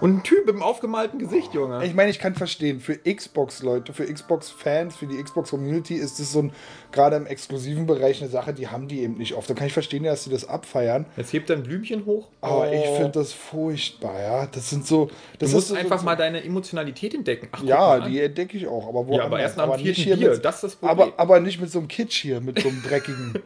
Und 0.01 0.19
ein 0.19 0.23
Typ 0.23 0.47
mit 0.47 0.55
einem 0.55 0.63
aufgemalten 0.63 1.19
Gesicht, 1.19 1.55
Junge. 1.55 1.85
Ich 1.85 1.93
meine, 1.93 2.09
ich 2.11 2.21
kann 2.21 2.37
verstehen, 2.37 2.79
für 2.79 2.97
Xbox-Leute, 2.99 3.93
für 3.93 4.05
Xbox-Fans, 4.05 4.95
für 4.95 5.07
die 5.09 5.21
Xbox-Community 5.21 5.95
ist 5.97 6.21
das 6.21 6.31
so 6.31 6.43
ein, 6.43 6.53
gerade 6.93 7.17
im 7.17 7.27
exklusiven 7.27 7.87
Bereich 7.87 8.21
eine 8.23 8.31
Sache, 8.31 8.53
die 8.55 8.69
haben 8.69 8.87
die 8.87 9.01
eben 9.01 9.15
nicht 9.15 9.35
oft. 9.35 9.51
Da 9.51 9.55
kann 9.55 9.67
ich 9.67 9.73
verstehen, 9.73 10.05
dass 10.05 10.23
sie 10.23 10.31
das 10.31 10.49
abfeiern. 10.49 11.07
Jetzt 11.17 11.33
hebt 11.33 11.51
er 11.51 11.57
ein 11.57 11.65
Blümchen 11.65 12.07
hoch. 12.07 12.29
Aber 12.41 12.73
ich 12.73 12.79
Oh. 12.87 12.95
finde 12.95 13.11
das 13.13 13.33
furchtbar, 13.33 14.21
ja. 14.21 14.47
Das 14.47 14.71
sind 14.71 14.87
so. 14.87 15.11
Das 15.41 15.51
Du 15.51 15.57
musst 15.57 15.67
ist 15.71 15.75
so, 15.75 15.75
einfach 15.75 15.99
so, 15.99 16.05
mal 16.05 16.15
deine 16.15 16.45
Emotionalität 16.45 17.15
entdecken. 17.15 17.49
Ach, 17.51 17.63
Ja, 17.65 17.99
die 17.99 18.21
entdecke 18.21 18.57
ich 18.57 18.69
auch. 18.69 18.87
Aber 18.89 19.05
wo 19.09 19.17
Ja, 19.17 19.25
aber 19.25 19.41
erst 19.41 19.57
nach 19.57 19.67
dem 19.75 19.81
vierten 19.85 20.01
hier 20.01 20.17
Bier, 20.17 20.31
Mit, 20.31 20.45
das 20.45 20.55
ist 20.57 20.63
das 20.65 20.77
Problem. 20.77 21.09
aber, 21.09 21.13
aber 21.21 21.41
nicht 21.41 21.61
mit 21.61 21.73
so 21.73 21.81
einem 21.81 21.89
Kitsch 21.89 22.23
hier, 22.23 22.41
mit 22.41 22.61
so 22.61 22.69
einem 22.69 22.81
dreckigen. 22.85 23.35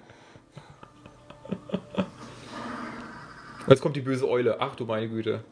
Jetzt 3.68 3.80
kommt 3.80 3.96
die 3.96 4.00
böse 4.02 4.28
Eule. 4.28 4.56
Ach 4.60 4.74
du 4.74 4.84
meine 4.84 5.08
Güte. 5.08 5.44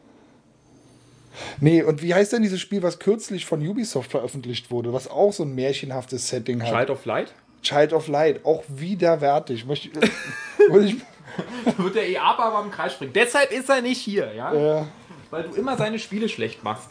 Nee, 1.59 1.83
und 1.83 2.01
wie 2.01 2.13
heißt 2.13 2.33
denn 2.33 2.41
dieses 2.41 2.59
Spiel, 2.59 2.83
was 2.83 2.99
kürzlich 2.99 3.45
von 3.45 3.65
Ubisoft 3.65 4.11
veröffentlicht 4.11 4.71
wurde, 4.71 4.93
was 4.93 5.09
auch 5.09 5.31
so 5.31 5.43
ein 5.43 5.55
märchenhaftes 5.55 6.27
Setting 6.27 6.61
hat? 6.61 6.69
Child 6.69 6.89
of 6.89 7.05
Light? 7.05 7.33
Child 7.61 7.93
of 7.93 8.07
Light, 8.07 8.45
auch 8.45 8.63
widerwärtig. 8.67 9.65
Möchte, 9.65 9.89
ich, 9.89 10.95
Wird 11.77 11.95
der 11.95 12.09
EA 12.09 12.23
aber 12.23 12.57
am 12.57 12.71
Kreis 12.71 12.93
springen. 12.93 13.13
Deshalb 13.13 13.51
ist 13.51 13.69
er 13.69 13.81
nicht 13.81 13.99
hier, 13.99 14.33
ja? 14.33 14.81
äh, 14.81 14.85
Weil 15.29 15.43
du 15.43 15.55
immer 15.55 15.77
seine 15.77 15.99
Spiele 15.99 16.27
schlecht 16.27 16.63
machst. 16.63 16.89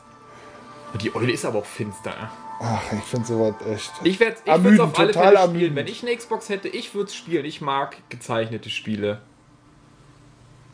Die 1.01 1.15
Eule 1.15 1.33
ist 1.33 1.45
aber 1.45 1.61
auch 1.61 1.67
finster. 1.67 2.11
ja? 2.11 2.31
ach, 2.61 2.93
ich 2.93 3.05
finde 3.05 3.27
sowas 3.27 3.55
echt. 3.73 3.93
Ich 4.05 4.21
werde 4.21 4.37
es 4.45 4.81
auf 4.81 4.99
alle 4.99 5.13
Fälle 5.13 5.39
spielen. 5.49 5.77
Wenn 5.77 5.87
ich 5.87 6.03
eine 6.03 6.17
Xbox 6.17 6.49
hätte, 6.49 6.69
ich 6.69 6.95
würde 6.95 7.09
es 7.09 7.15
spielen. 7.15 7.45
Ich 7.45 7.61
mag 7.61 7.97
gezeichnete 8.09 8.71
Spiele. 8.71 9.21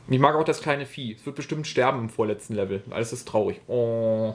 Ich 0.08 0.18
mag 0.18 0.36
auch 0.36 0.44
das 0.44 0.60
kleine 0.60 0.86
Vieh. 0.86 1.14
Es 1.14 1.26
wird 1.26 1.36
bestimmt 1.36 1.66
sterben 1.66 1.98
im 1.98 2.08
vorletzten 2.08 2.54
Level. 2.54 2.82
Alles 2.90 3.12
ist 3.12 3.26
traurig. 3.26 3.60
Oh. 3.66 4.34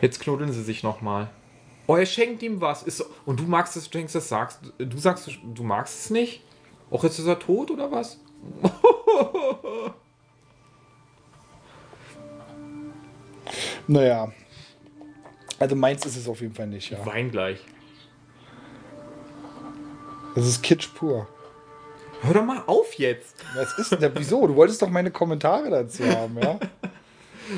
Jetzt 0.00 0.20
knuddeln 0.20 0.52
sie 0.52 0.62
sich 0.62 0.82
nochmal. 0.82 1.30
Oh, 1.86 1.96
er 1.96 2.06
schenkt 2.06 2.42
ihm 2.42 2.60
was. 2.60 2.84
Ist 2.84 2.98
so, 2.98 3.04
und 3.26 3.40
du 3.40 3.44
magst 3.44 3.76
es, 3.76 3.90
du 3.90 3.98
denkst, 3.98 4.12
das 4.12 4.28
sagst. 4.28 4.60
Du 4.78 4.98
sagst, 4.98 5.28
du 5.42 5.62
magst 5.64 6.04
es 6.04 6.10
nicht? 6.10 6.42
Och, 6.90 7.02
jetzt 7.02 7.18
ist 7.18 7.26
er 7.26 7.38
tot 7.38 7.70
oder 7.70 7.90
was? 7.90 8.20
Naja. 13.90 14.32
Also 15.58 15.74
meins 15.74 16.06
ist 16.06 16.16
es 16.16 16.28
auf 16.28 16.40
jeden 16.40 16.54
Fall 16.54 16.68
nicht, 16.68 16.90
ja. 16.90 17.04
Wein 17.04 17.28
gleich. 17.32 17.58
Das 20.36 20.46
ist 20.46 20.62
Kitsch 20.62 20.94
pur. 20.94 21.26
Hör 22.22 22.34
doch 22.34 22.44
mal 22.44 22.62
auf 22.66 22.94
jetzt. 22.94 23.34
Was 23.54 23.78
ist 23.78 23.92
denn? 23.92 24.12
Wieso? 24.14 24.46
Du 24.46 24.54
wolltest 24.54 24.82
doch 24.82 24.90
meine 24.90 25.10
Kommentare 25.10 25.70
dazu 25.70 26.04
haben, 26.04 26.38
ja? 26.38 26.58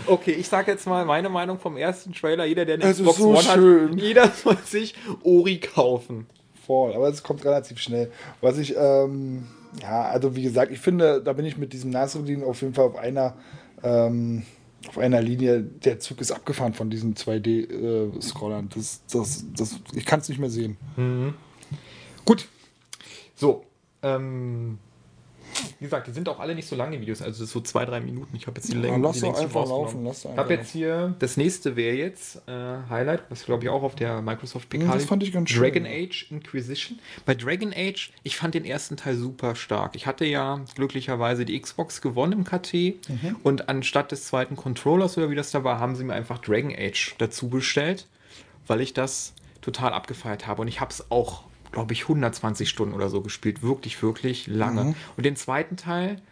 Okay, 0.07 0.33
ich 0.33 0.49
sage 0.49 0.71
jetzt 0.71 0.87
mal 0.87 1.05
meine 1.05 1.29
Meinung 1.29 1.59
vom 1.59 1.77
ersten 1.77 2.15
Trailer. 2.15 2.47
Jeder, 2.47 2.65
der 2.65 2.77
eine 2.77 2.85
ist 2.85 2.99
Xbox 3.01 3.19
so 3.19 3.29
One 3.29 3.43
schön. 3.43 3.91
hat, 3.93 4.01
jeder 4.01 4.31
soll 4.31 4.57
sich 4.65 4.95
Ori 5.23 5.59
kaufen. 5.59 6.27
Voll, 6.67 6.95
aber 6.95 7.09
es 7.09 7.23
kommt 7.23 7.45
relativ 7.45 7.79
schnell. 7.79 8.11
Was 8.41 8.57
ich, 8.57 8.75
ähm, 8.75 9.49
ja, 9.83 10.05
also 10.05 10.35
wie 10.35 10.43
gesagt, 10.45 10.73
ich 10.73 10.79
finde, 10.79 11.21
da 11.23 11.35
bin 11.35 11.45
ich 11.45 11.59
mit 11.59 11.75
diesem 11.75 11.91
Nasruddin 11.91 12.43
auf 12.43 12.63
jeden 12.63 12.73
Fall 12.73 12.87
auf 12.87 12.97
einer, 12.97 13.35
ähm, 13.83 14.45
auf 14.89 14.97
einer 14.97 15.21
Linie. 15.21 15.61
Der 15.63 16.01
Zug 16.01 16.23
ist 16.23 16.33
abgefahren 16.33 16.73
von 16.73 16.89
diesen 16.89 17.15
2D-Scrollern. 17.15 18.71
das, 18.75 19.03
das, 19.13 19.45
das, 19.55 19.79
ich 19.93 20.07
kann 20.07 20.21
es 20.21 20.29
nicht 20.31 20.39
mehr 20.39 20.49
sehen. 20.51 20.79
Gut. 22.25 22.49
So. 23.35 23.67
Ähm, 24.03 24.79
wie 25.79 25.85
gesagt, 25.85 26.07
die 26.07 26.13
sind 26.13 26.29
auch 26.31 26.41
alle 26.41 26.55
nicht 26.55 26.67
so 26.67 26.75
lange 26.75 26.99
Videos, 27.01 27.21
also 27.21 27.45
so 27.45 27.61
zwei, 27.61 27.85
drei 27.85 28.01
Minuten. 28.01 28.35
Ich 28.37 28.47
habe 28.47 28.59
jetzt 28.59 28.73
die 28.73 28.77
Länge. 28.77 28.97
lass 29.03 29.21
die 29.21 29.27
einfach 29.27 29.67
laufen, 29.67 30.03
lass 30.05 30.25
Ich 30.25 30.37
habe 30.37 30.55
jetzt 30.55 30.71
hier, 30.71 31.15
das 31.19 31.37
nächste 31.37 31.77
wäre 31.77 31.95
jetzt 31.95 32.37
äh, 32.49 32.79
Highlight, 32.89 33.25
was 33.29 33.45
glaube 33.45 33.65
ich 33.65 33.69
auch 33.69 33.83
auf 33.83 33.95
der 33.95 34.23
Microsoft 34.23 34.71
PK 34.71 34.87
das 34.87 34.95
liegt. 34.97 35.09
fand 35.11 35.23
ich 35.23 35.31
ganz 35.33 35.51
schön. 35.51 35.61
Dragon 35.61 35.85
Age 35.87 36.27
Inquisition. 36.31 36.99
Bei 37.27 37.35
Dragon 37.35 37.73
Age, 37.77 38.13
ich 38.23 38.37
fand 38.39 38.55
den 38.55 38.65
ersten 38.65 38.97
Teil 38.97 39.15
super 39.17 39.55
stark. 39.55 39.95
Ich 39.95 40.07
hatte 40.07 40.25
ja 40.25 40.61
glücklicherweise 40.75 41.45
die 41.45 41.61
Xbox 41.61 42.01
gewonnen 42.01 42.33
im 42.33 42.45
KT 42.45 42.73
Mhm. 42.73 43.37
und 43.43 43.69
anstatt 43.69 44.11
des 44.11 44.25
zweiten 44.27 44.57
Controllers 44.57 45.19
oder 45.19 45.29
wie 45.29 45.35
das 45.35 45.51
da 45.51 45.65
war, 45.65 45.79
haben 45.79 45.97
sie 45.97 46.05
mir 46.05 46.15
einfach 46.15 46.39
Dragon 46.39 46.75
Age 46.75 47.15
dazu 47.19 47.51
bestellt, 47.51 48.07
weil 48.67 48.81
ich 48.81 48.95
das 48.95 49.35
total 49.61 49.93
abgefeiert 49.93 50.47
habe 50.47 50.63
und 50.63 50.69
ich 50.69 50.81
habe 50.81 50.91
es 50.93 51.11
auch 51.11 51.43
glaube 51.73 51.93
ich 51.93 52.03
120 52.03 52.69
Stunden 52.69 52.95
oder 52.95 53.09
so 53.09 53.21
gespielt, 53.21 53.63
wirklich 53.63 54.03
wirklich 54.03 54.47
lange. 54.47 54.85
Mhm. 54.85 54.95
Und 55.17 55.27
den 55.27 55.37
zweiten 55.37 55.77
Teil 55.77 56.23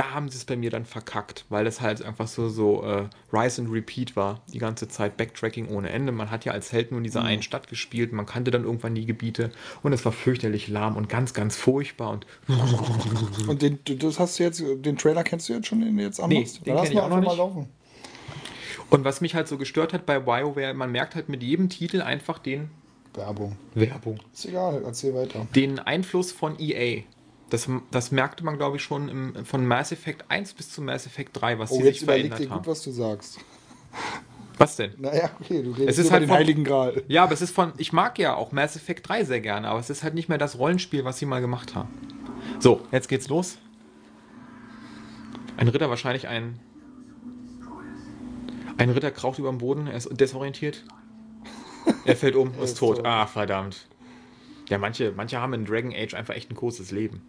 da 0.00 0.12
haben 0.12 0.30
sie 0.30 0.38
es 0.38 0.46
bei 0.46 0.56
mir 0.56 0.70
dann 0.70 0.86
verkackt, 0.86 1.44
weil 1.50 1.64
das 1.64 1.82
halt 1.82 2.02
einfach 2.02 2.26
so, 2.26 2.48
so 2.48 2.82
äh, 2.84 3.08
Rise 3.32 3.60
and 3.60 3.70
Repeat 3.70 4.16
war. 4.16 4.40
Die 4.52 4.58
ganze 4.58 4.88
Zeit 4.88 5.18
Backtracking 5.18 5.68
ohne 5.68 5.90
Ende. 5.90 6.10
Man 6.10 6.30
hat 6.30 6.46
ja 6.46 6.52
als 6.52 6.72
Held 6.72 6.90
nur 6.90 6.98
in 6.98 7.04
dieser 7.04 7.22
einen 7.22 7.42
Stadt 7.42 7.68
gespielt. 7.68 8.12
Man 8.12 8.24
kannte 8.24 8.50
dann 8.50 8.64
irgendwann 8.64 8.94
die 8.94 9.04
Gebiete. 9.04 9.50
Und 9.82 9.92
es 9.92 10.02
war 10.04 10.12
fürchterlich 10.12 10.68
lahm 10.68 10.96
und 10.96 11.10
ganz, 11.10 11.34
ganz 11.34 11.56
furchtbar. 11.56 12.10
Und 12.10 12.26
Und 13.46 13.60
den, 13.60 13.78
das 13.98 14.18
hast 14.18 14.38
du 14.38 14.44
jetzt, 14.44 14.62
den 14.62 14.96
Trailer 14.96 15.22
kennst 15.24 15.50
du 15.50 15.52
jetzt 15.52 15.66
schon, 15.66 15.80
den 15.80 15.96
du 15.96 16.02
jetzt 16.02 16.18
anmachst? 16.18 16.64
den 16.64 16.74
Dann 16.74 16.76
lass 16.76 16.94
mal 16.94 17.02
auch 17.02 17.08
noch 17.08 17.16
einfach 17.16 17.26
mal 17.26 17.32
nicht. 17.32 17.38
laufen. 17.38 17.68
Und 18.88 19.04
was 19.04 19.20
mich 19.20 19.34
halt 19.34 19.48
so 19.48 19.58
gestört 19.58 19.92
hat 19.92 20.06
bei 20.06 20.24
WoW, 20.24 20.74
man 20.74 20.90
merkt 20.90 21.14
halt 21.14 21.28
mit 21.28 21.42
jedem 21.42 21.68
Titel 21.68 22.00
einfach 22.00 22.38
den 22.38 22.70
Werbung. 23.14 23.56
Werbung. 23.74 24.18
Ist 24.32 24.46
egal, 24.46 24.82
erzähl 24.84 25.14
weiter. 25.14 25.46
Den 25.54 25.78
Einfluss 25.78 26.32
von 26.32 26.58
EA. 26.58 27.02
Das, 27.50 27.68
das 27.90 28.12
merkte 28.12 28.44
man, 28.44 28.56
glaube 28.56 28.76
ich, 28.76 28.82
schon 28.84 29.08
im, 29.08 29.44
von 29.44 29.66
Mass 29.66 29.90
Effect 29.90 30.24
1 30.30 30.54
bis 30.54 30.70
zu 30.70 30.80
Mass 30.82 31.06
Effect 31.06 31.30
3, 31.40 31.58
was 31.58 31.72
Oh, 31.72 31.78
die 31.78 31.84
jetzt 31.84 31.98
sich 31.98 32.04
verändert 32.06 32.38
dir 32.38 32.50
haben. 32.50 32.58
gut, 32.58 32.68
was 32.68 32.82
du 32.82 32.92
sagst. 32.92 33.38
Was 34.56 34.76
denn? 34.76 34.92
Naja, 34.98 35.30
okay, 35.40 35.62
du 35.62 35.70
redest 35.72 35.88
Es 35.88 35.98
ist 35.98 36.04
über 36.06 36.12
halt 36.12 36.22
den 36.22 36.28
von- 36.28 36.36
Heiligen 36.38 36.62
Gral. 36.64 37.02
Ja, 37.08 37.24
aber 37.24 37.32
es 37.32 37.42
ist 37.42 37.52
von. 37.52 37.72
Ich 37.78 37.92
mag 37.92 38.18
ja 38.20 38.34
auch 38.36 38.52
Mass 38.52 38.76
Effect 38.76 39.08
3 39.08 39.24
sehr 39.24 39.40
gerne, 39.40 39.66
aber 39.68 39.80
es 39.80 39.90
ist 39.90 40.04
halt 40.04 40.14
nicht 40.14 40.28
mehr 40.28 40.38
das 40.38 40.58
Rollenspiel, 40.58 41.04
was 41.04 41.18
sie 41.18 41.26
mal 41.26 41.40
gemacht 41.40 41.74
haben. 41.74 41.88
So, 42.60 42.82
jetzt 42.92 43.08
geht's 43.08 43.28
los. 43.28 43.58
Ein 45.56 45.66
Ritter, 45.68 45.90
wahrscheinlich 45.90 46.28
ein. 46.28 46.60
Ein 48.78 48.90
Ritter 48.90 49.10
kraucht 49.10 49.38
über 49.38 49.48
dem 49.50 49.58
Boden, 49.58 49.88
er 49.88 49.94
ist 49.96 50.08
desorientiert. 50.20 50.84
Er 52.04 52.16
fällt 52.16 52.36
um, 52.36 52.52
ist 52.54 52.70
ist 52.72 52.78
tot. 52.78 52.96
tot. 52.96 53.06
Ah, 53.06 53.26
verdammt. 53.26 53.86
Ja, 54.68 54.78
manche, 54.78 55.12
manche 55.16 55.40
haben 55.40 55.52
in 55.52 55.64
Dragon 55.64 55.92
Age 55.92 56.14
einfach 56.14 56.34
echt 56.34 56.50
ein 56.50 56.54
großes 56.54 56.90
Leben. 56.92 57.22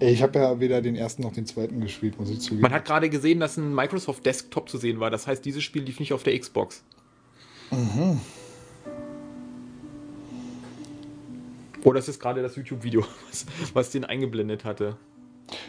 Ich 0.00 0.22
habe 0.22 0.38
ja 0.38 0.60
weder 0.60 0.82
den 0.82 0.94
ersten 0.94 1.22
noch 1.22 1.32
den 1.32 1.46
zweiten 1.46 1.80
gespielt, 1.80 2.18
muss 2.18 2.28
ich 2.28 2.40
zugeben. 2.40 2.62
Man 2.62 2.72
hat 2.72 2.84
gerade 2.84 3.08
gesehen, 3.08 3.40
dass 3.40 3.56
ein 3.56 3.74
Microsoft 3.74 4.26
Desktop 4.26 4.68
zu 4.68 4.78
sehen 4.78 5.00
war. 5.00 5.10
Das 5.10 5.26
heißt, 5.26 5.44
dieses 5.44 5.62
Spiel 5.62 5.82
lief 5.82 6.00
nicht 6.00 6.12
auf 6.12 6.22
der 6.22 6.38
Xbox. 6.38 6.84
Oder 11.82 11.98
es 11.98 12.08
ist 12.08 12.20
gerade 12.20 12.42
das 12.42 12.56
YouTube-Video, 12.56 13.02
was, 13.28 13.46
was 13.72 13.90
den 13.90 14.04
eingeblendet 14.04 14.64
hatte. 14.64 14.96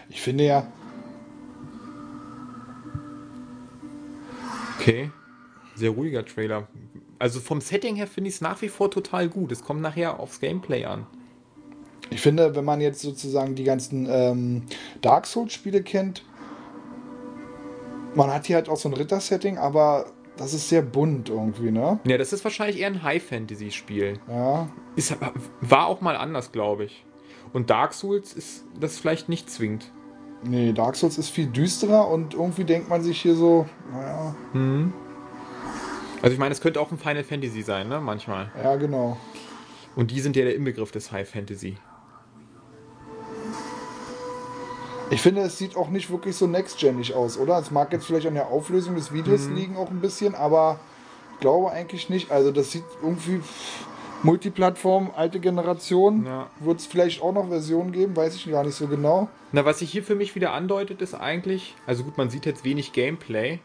ich 0.10 0.20
finde 0.22 0.46
ja, 0.46 0.68
Okay. 4.88 5.12
Sehr 5.76 5.90
ruhiger 5.90 6.24
Trailer. 6.24 6.68
Also 7.19 7.39
vom 7.39 7.62
Setting 7.62 7.95
her 7.95 8.07
finde 8.07 8.29
ich 8.29 8.36
es 8.36 8.41
nach 8.41 8.62
wie 8.62 8.69
vor 8.69 8.91
total 8.91 9.27
gut. 9.27 9.51
Es 9.51 9.63
kommt 9.63 9.81
nachher 9.81 10.19
aufs 10.19 10.39
Gameplay 10.39 10.86
an. 10.86 11.07
ich 12.09 12.21
finde, 12.21 12.55
wenn 12.55 12.65
man 12.65 12.79
jetzt 12.79 13.01
sozusagen 13.01 13.55
die 13.55 13.63
ganzen 13.63 14.07
ähm, 14.09 14.63
Dark 15.01 15.25
Souls-Spiele 15.25 15.81
kennt, 15.83 16.24
man 18.15 18.31
hat 18.31 18.45
hier 18.45 18.55
halt 18.55 18.69
auch 18.69 18.77
so 18.77 18.89
ein 18.89 18.93
Ritter-Setting, 18.93 19.57
aber 19.57 20.05
das 20.38 20.53
ist 20.53 20.69
sehr 20.69 20.81
bunt 20.81 21.29
irgendwie, 21.29 21.71
ne? 21.71 22.00
Ja, 22.05 22.17
das 22.17 22.33
ist 22.33 22.43
wahrscheinlich 22.43 22.79
eher 22.79 22.88
ein 22.88 23.03
High-Fantasy-Spiel. 23.03 24.19
Ja. 24.27 24.69
Ist, 24.95 25.15
war 25.62 25.88
auch 25.88 26.01
mal 26.01 26.15
anders, 26.15 26.51
glaube 26.51 26.86
ich. 26.86 27.05
Und 27.53 27.69
Dark 27.69 27.93
Souls 27.93 28.33
ist 28.33 28.65
das 28.79 28.97
vielleicht 28.97 29.29
nicht 29.29 29.50
zwingend. 29.50 29.91
Nee, 30.43 30.74
Dark 30.74 30.95
Souls 30.95 31.17
ist 31.17 31.29
viel 31.29 31.47
düsterer 31.47 32.07
und 32.09 32.36
irgendwie 32.36 32.63
denkt 32.63 32.89
man 32.89 33.01
sich 33.01 33.21
hier 33.21 33.36
so, 33.36 33.65
naja, 33.91 34.36
Also 36.21 36.33
ich 36.33 36.39
meine, 36.39 36.51
es 36.53 36.62
könnte 36.62 36.79
auch 36.81 36.91
ein 36.91 36.97
Final 36.97 37.24
Fantasy 37.24 37.62
sein, 37.62 37.88
ne? 37.89 38.00
Manchmal. 38.01 38.51
ja, 38.62 38.75
genau. 38.75 39.17
Und 39.95 40.12
die 40.12 40.19
sind 40.19 40.36
ja 40.36 40.43
der 40.43 40.55
Inbegriff 40.55 40.91
des 40.91 41.12
High 41.12 41.27
Fantasy. 41.29 41.77
Ich 45.10 45.21
finde, 45.21 45.41
es 45.41 45.58
sieht 45.58 45.77
auch 45.77 45.89
nicht 45.89 46.12
wirklich 46.12 46.36
so 46.36 46.47
next-genig 46.47 47.13
aus, 47.13 47.38
oder? 47.38 47.58
Es 47.60 47.71
mag 47.71 47.93
jetzt 47.93 48.06
vielleicht 48.06 48.27
an 48.27 48.34
der 48.34 48.47
Auflösung 48.47 48.95
des 48.95 49.13
Videos 49.13 49.47
Mhm. 49.47 49.56
liegen 49.56 49.77
auch 49.77 49.89
ein 49.89 50.01
bisschen, 50.01 50.36
aber 50.36 50.80
ich 51.36 51.39
glaube 51.39 51.71
eigentlich 51.71 52.10
nicht. 52.10 52.30
Also 52.30 52.51
das 52.51 52.71
sieht 52.71 52.84
irgendwie 53.01 53.38
pff, 53.39 53.86
Multiplattform, 54.23 55.12
alte 55.15 55.39
Generation. 55.39 56.25
Ja. 56.25 56.47
Wird 56.60 56.80
es 56.82 56.86
vielleicht 56.88 57.21
auch 57.21 57.32
noch 57.32 57.47
Versionen 57.47 57.91
geben, 57.93 58.15
weiß 58.17 58.36
ich 58.36 58.51
gar 58.51 58.63
nicht 58.65 58.75
so 58.75 58.88
genau. 58.88 59.30
Na, 59.53 59.63
was 59.63 59.80
sich 59.80 59.89
hier 59.91 60.03
für 60.03 60.15
mich 60.15 60.36
wieder 60.36 60.51
andeutet, 60.51 61.01
ist 61.01 61.13
eigentlich, 61.15 61.73
also 61.86 62.03
gut, 62.03 62.17
man 62.17 62.30
sieht 62.30 62.45
jetzt 62.45 62.65
wenig 62.65 62.91
Gameplay, 62.91 63.60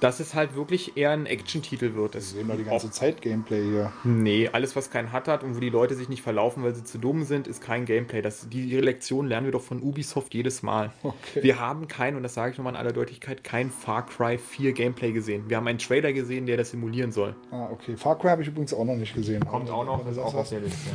dass 0.00 0.20
es 0.20 0.34
halt 0.34 0.54
wirklich 0.54 0.96
eher 0.96 1.10
ein 1.10 1.26
Action-Titel 1.26 1.94
wird. 1.94 2.14
Wir 2.14 2.18
Es 2.20 2.30
sehen 2.30 2.48
doch 2.48 2.56
die 2.56 2.64
ganze 2.64 2.90
Zeit 2.90 3.20
Gameplay 3.20 3.62
hier. 3.62 3.92
Nee, 4.04 4.48
alles, 4.52 4.76
was 4.76 4.90
kein 4.90 5.12
Hut 5.12 5.26
hat 5.28 5.42
und 5.42 5.56
wo 5.56 5.60
die 5.60 5.70
Leute 5.70 5.94
sich 5.94 6.08
nicht 6.08 6.22
verlaufen, 6.22 6.62
weil 6.62 6.74
sie 6.74 6.84
zu 6.84 6.98
dumm 6.98 7.24
sind, 7.24 7.46
ist 7.46 7.60
kein 7.60 7.84
Gameplay. 7.84 8.22
Das, 8.22 8.48
die, 8.48 8.68
die 8.68 8.76
Lektion 8.76 9.26
lernen 9.26 9.46
wir 9.46 9.52
doch 9.52 9.62
von 9.62 9.82
Ubisoft 9.82 10.34
jedes 10.34 10.62
Mal. 10.62 10.92
Okay. 11.02 11.42
Wir 11.42 11.58
haben 11.58 11.88
kein, 11.88 12.16
und 12.16 12.22
das 12.22 12.34
sage 12.34 12.52
ich 12.52 12.58
nochmal 12.58 12.74
in 12.74 12.78
aller 12.78 12.92
Deutlichkeit, 12.92 13.42
kein 13.42 13.70
Far 13.70 14.06
Cry 14.06 14.38
4 14.38 14.72
Gameplay 14.72 15.12
gesehen. 15.12 15.44
Wir 15.48 15.56
haben 15.56 15.66
einen 15.66 15.78
Trailer 15.78 16.12
gesehen, 16.12 16.46
der 16.46 16.56
das 16.56 16.70
simulieren 16.70 17.12
soll. 17.12 17.34
Ah, 17.50 17.68
okay. 17.72 17.96
Far 17.96 18.18
Cry 18.18 18.28
habe 18.28 18.42
ich 18.42 18.48
übrigens 18.48 18.72
auch 18.72 18.84
noch 18.84 18.96
nicht 18.96 19.14
gesehen. 19.14 19.44
Kommt 19.46 19.70
auch 19.70 19.84
noch, 19.84 20.04
Wenn 20.04 20.12
ist 20.12 20.18
auch 20.18 20.32
das 20.32 20.34
auf 20.34 20.48
der 20.50 20.60
Liste. 20.60 20.90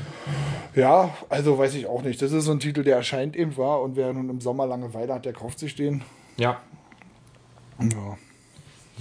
Ja, 0.76 1.16
also 1.30 1.58
weiß 1.58 1.76
ich 1.76 1.88
auch 1.88 2.04
nicht. 2.04 2.22
Das 2.22 2.32
ist 2.32 2.46
so 2.46 2.52
ein 2.52 2.60
Titel, 2.60 2.84
der 2.84 2.96
erscheint 2.96 3.36
eben 3.36 3.56
war 3.58 3.82
und 3.82 3.96
wer 3.96 4.12
nun 4.14 4.30
im 4.30 4.42
Sommer 4.42 4.66
Langeweile 4.66 5.14
hat, 5.14 5.26
der 5.26 5.34
kauft 5.34 5.60
sich 5.60 5.76
den. 5.76 6.04
Ja, 6.38 6.62
Ja. 7.80 8.18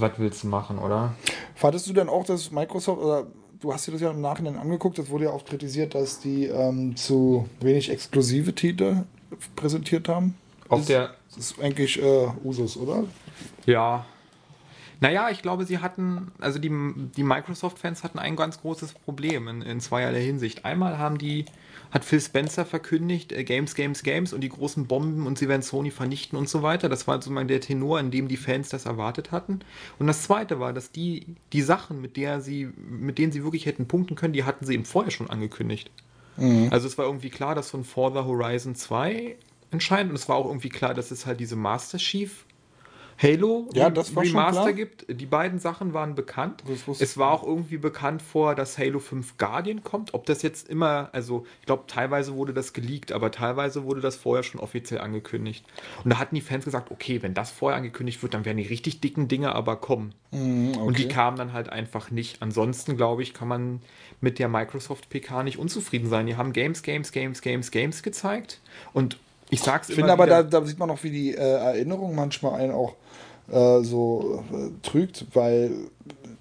Was 0.03 0.19
willst 0.19 0.43
du 0.43 0.49
machen, 0.49 0.79
oder? 0.79 1.15
Fandest 1.55 1.87
du 1.88 1.95
denn 1.95 2.09
auch, 2.11 2.27
dass 2.27 2.51
Microsoft, 2.51 3.01
oder 3.01 3.27
du 3.61 3.73
hast 3.73 3.87
dir 3.87 3.93
das 3.93 4.03
ja 4.03 4.11
im 4.11 4.21
Nachhinein 4.21 4.59
angeguckt, 4.59 4.99
das 4.99 5.09
wurde 5.09 5.25
ja 5.25 5.31
auch 5.31 5.45
kritisiert, 5.45 5.95
dass 5.95 6.21
die 6.21 6.45
ähm, 6.45 6.95
zu 6.97 7.49
wenig 7.61 7.91
exklusive 7.91 8.55
Titel 8.55 9.05
präsentiert 9.57 10.09
haben? 10.09 10.35
Auf 10.69 10.81
das, 10.81 10.87
der, 10.88 11.15
das 11.29 11.38
ist 11.38 11.61
eigentlich 11.61 12.03
äh, 12.03 12.29
Usus, 12.45 12.77
oder? 12.77 13.05
Ja. 13.65 14.05
Naja, 15.01 15.31
ich 15.31 15.43
glaube, 15.43 15.65
sie 15.65 15.79
hatten, 15.79 16.31
also 16.38 16.59
die, 16.59 16.71
die 17.17 17.25
Microsoft-Fans 17.25 18.05
hatten 18.05 18.19
ein 18.19 18.37
ganz 18.37 18.61
großes 18.61 18.93
Problem 18.95 19.49
in, 19.49 19.62
in 19.62 19.81
zweierlei 19.81 20.23
Hinsicht. 20.23 20.65
Einmal 20.65 20.99
haben 20.99 21.19
die, 21.19 21.47
hat 21.93 22.05
Phil 22.05 22.21
Spencer 22.21 22.65
verkündigt, 22.65 23.33
äh, 23.33 23.45
Games, 23.45 23.75
Games, 23.75 24.03
Games 24.03 24.33
und 24.33 24.41
die 24.41 24.49
großen 24.49 24.87
Bomben 24.87 25.27
und 25.27 25.39
sie 25.39 25.49
werden 25.49 25.63
Sony 25.63 25.91
vernichten 25.91 26.39
und 26.39 26.49
so 26.49 26.63
weiter. 26.63 26.89
Das 26.89 27.07
war 27.07 27.17
sozusagen 27.17 27.49
der 27.49 27.61
Tenor, 27.61 28.01
in 28.01 28.11
dem 28.11 28.29
die 28.29 28.39
Fans 28.39 28.71
das 28.71 28.87
erwartet 28.87 29.31
hatten. 29.31 29.61
Und 29.99 30.07
das 30.07 30.23
zweite 30.23 30.59
war, 30.59 30.73
dass 30.73 30.91
die, 30.91 31.27
die 31.53 31.63
Sachen, 31.63 32.01
mit 32.01 32.17
der 32.17 32.41
sie, 32.41 32.71
mit 32.77 33.19
denen 33.19 33.31
sie 33.31 33.45
wirklich 33.45 33.67
hätten 33.67 33.87
punkten 33.87 34.17
können, 34.17 34.33
die 34.33 34.45
hatten 34.45 34.65
sie 34.65 34.75
eben 34.75 34.87
vorher 34.87 35.11
schon 35.13 35.31
angekündigt. 35.31 35.91
Also 36.71 36.87
es 36.87 36.97
war 36.97 37.05
irgendwie 37.05 37.29
klar, 37.29 37.55
dass 37.55 37.71
von 37.71 37.85
Forza 37.85 38.25
Horizon 38.25 38.75
2 38.75 39.37
entscheidend 39.71 40.11
und 40.11 40.17
es 40.17 40.29
war 40.31 40.37
auch 40.37 40.47
irgendwie 40.47 40.71
klar, 40.71 40.95
dass 40.95 41.11
es 41.11 41.27
halt 41.27 41.41
diese 41.41 41.57
Master 41.57 41.99
Chief 41.99 42.47
Halo 43.23 43.69
Ja, 43.73 43.89
das 43.89 44.17
war 44.17 44.25
schon 44.25 44.37
Remaster 44.37 44.73
gibt. 44.73 45.07
Die 45.09 45.27
beiden 45.27 45.61
Sachen 45.61 45.95
waren 45.95 46.17
bekannt. 46.17 46.65
Es 46.99 47.17
war 47.17 47.31
auch 47.31 47.45
irgendwie 47.47 47.79
bekannt 47.79 48.21
vor, 48.21 48.55
dass 48.55 48.79
Halo 48.79 48.99
5 48.99 49.39
Guardian 49.39 49.85
kommt. 49.85 50.13
Ob 50.13 50.27
das 50.27 50.43
jetzt 50.43 50.69
immer, 50.69 51.11
also 51.13 51.47
ich 51.61 51.67
glaube, 51.67 51.85
teilweise 51.87 52.35
wurde 52.35 52.53
das 52.53 52.73
geleakt, 52.73 53.13
aber 53.13 53.31
teilweise 53.31 53.85
wurde 53.85 54.01
das 54.01 54.17
vorher 54.17 54.43
schon 54.43 54.61
offiziell 54.61 55.01
angekündigt. 55.01 55.65
Und 56.03 56.13
da 56.13 56.19
hatten 56.19 56.35
die 56.35 56.41
Fans 56.41 56.65
gesagt, 56.65 56.91
okay, 56.91 57.23
wenn 57.23 57.35
das 57.35 57.53
vorher 57.53 57.77
angekündigt 57.77 58.23
wird, 58.23 58.35
dann 58.35 58.45
werden 58.45 58.59
die 58.59 58.67
richtig 58.67 59.01
dicken 59.01 59.29
Dinge 59.29 59.55
aber 59.55 59.77
kommen. 59.77 60.15
Und 60.33 60.99
die 60.99 61.07
kamen 61.09 61.37
dann 61.37 61.53
halt 61.53 61.69
einfach 61.69 62.11
nicht. 62.11 62.43
Ansonsten, 62.43 62.97
glaube 62.97 63.23
ich, 63.23 63.35
kann 63.35 63.49
man 63.49 63.83
mit 64.21 64.39
der 64.39 64.49
Microsoft 64.49 65.11
PK 65.11 65.43
nicht 65.45 65.59
unzufrieden 65.59 66.09
sein. 66.09 66.27
Die 66.27 66.37
haben 66.37 66.53
Games, 66.53 66.83
Games, 66.83 67.13
Games, 67.13 67.41
Games, 67.41 67.71
Games 67.71 68.03
gezeigt. 68.03 68.61
Und 68.93 69.19
ich 69.53 69.61
sag's 69.61 69.88
Ich 69.88 69.95
finde 69.95 70.12
aber, 70.12 70.27
da, 70.27 70.43
da 70.43 70.65
sieht 70.65 70.79
man 70.79 70.91
auch, 70.91 71.03
wie 71.03 71.11
die 71.11 71.35
äh, 71.35 71.37
Erinnerung 71.37 72.15
manchmal 72.15 72.61
einen 72.61 72.73
auch 72.73 72.95
äh, 73.51 73.83
so 73.83 74.43
äh, 74.53 74.71
trügt, 74.83 75.27
weil, 75.35 75.73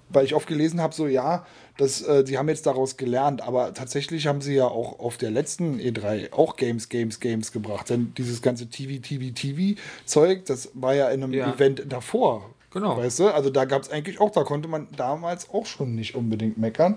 weil 0.08 0.24
ich 0.24 0.34
oft 0.34 0.46
gelesen 0.46 0.80
habe, 0.80 0.94
so 0.94 1.06
ja, 1.06 1.44
das, 1.76 2.02
äh, 2.02 2.24
die 2.24 2.38
haben 2.38 2.48
jetzt 2.48 2.66
daraus 2.66 2.96
gelernt, 2.96 3.42
aber 3.42 3.74
tatsächlich 3.74 4.26
haben 4.26 4.40
sie 4.40 4.54
ja 4.54 4.66
auch 4.66 4.98
auf 4.98 5.18
der 5.18 5.30
letzten 5.30 5.78
E3 5.78 6.32
auch 6.32 6.56
Games, 6.56 6.88
Games, 6.88 7.20
Games 7.20 7.52
gebracht. 7.52 7.90
Denn 7.90 8.12
dieses 8.16 8.40
ganze 8.40 8.68
TV, 8.68 9.02
TV, 9.02 9.34
TV-Zeug, 9.34 10.44
das 10.46 10.70
war 10.74 10.94
ja 10.94 11.08
in 11.08 11.22
einem 11.22 11.32
Ja. 11.32 11.52
Event 11.52 11.84
davor. 11.88 12.50
Genau. 12.72 12.96
Weißt 12.96 13.20
du? 13.20 13.28
Also 13.28 13.50
da 13.50 13.66
gab 13.66 13.82
es 13.82 13.90
eigentlich 13.90 14.20
auch, 14.20 14.30
da 14.30 14.44
konnte 14.44 14.68
man 14.68 14.88
damals 14.96 15.50
auch 15.50 15.66
schon 15.66 15.94
nicht 15.94 16.14
unbedingt 16.14 16.56
meckern. 16.56 16.96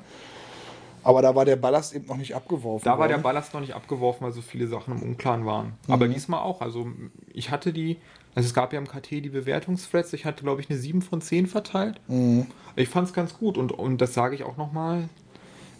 Aber 1.05 1.21
da 1.21 1.35
war 1.35 1.45
der 1.45 1.55
Ballast 1.55 1.93
eben 1.95 2.07
noch 2.07 2.17
nicht 2.17 2.35
abgeworfen. 2.35 2.83
Da 2.83 2.97
war 2.97 3.07
der 3.07 3.17
worden. 3.17 3.23
Ballast 3.23 3.53
noch 3.53 3.61
nicht 3.61 3.75
abgeworfen, 3.75 4.25
weil 4.25 4.31
so 4.33 4.41
viele 4.41 4.67
Sachen 4.67 4.97
im 4.97 5.03
Unklaren 5.03 5.45
waren. 5.45 5.67
Mhm. 5.87 5.93
Aber 5.93 6.07
diesmal 6.07 6.41
auch. 6.41 6.61
Also 6.61 6.87
ich 7.31 7.51
hatte 7.51 7.71
die, 7.71 7.97
also 8.33 8.47
es 8.47 8.53
gab 8.55 8.73
ja 8.73 8.79
im 8.79 8.87
KT 8.87 9.11
die 9.11 9.29
Bewertungsthreads, 9.29 10.11
ich 10.13 10.25
hatte, 10.25 10.43
glaube 10.43 10.61
ich, 10.61 10.69
eine 10.69 10.79
7 10.79 11.03
von 11.03 11.21
10 11.21 11.45
verteilt. 11.45 12.01
Mhm. 12.07 12.47
Ich 12.75 12.89
fand 12.89 13.07
es 13.07 13.13
ganz 13.13 13.37
gut 13.37 13.57
und, 13.57 13.71
und 13.71 14.01
das 14.01 14.15
sage 14.15 14.33
ich 14.35 14.43
auch 14.43 14.57
nochmal. 14.57 15.07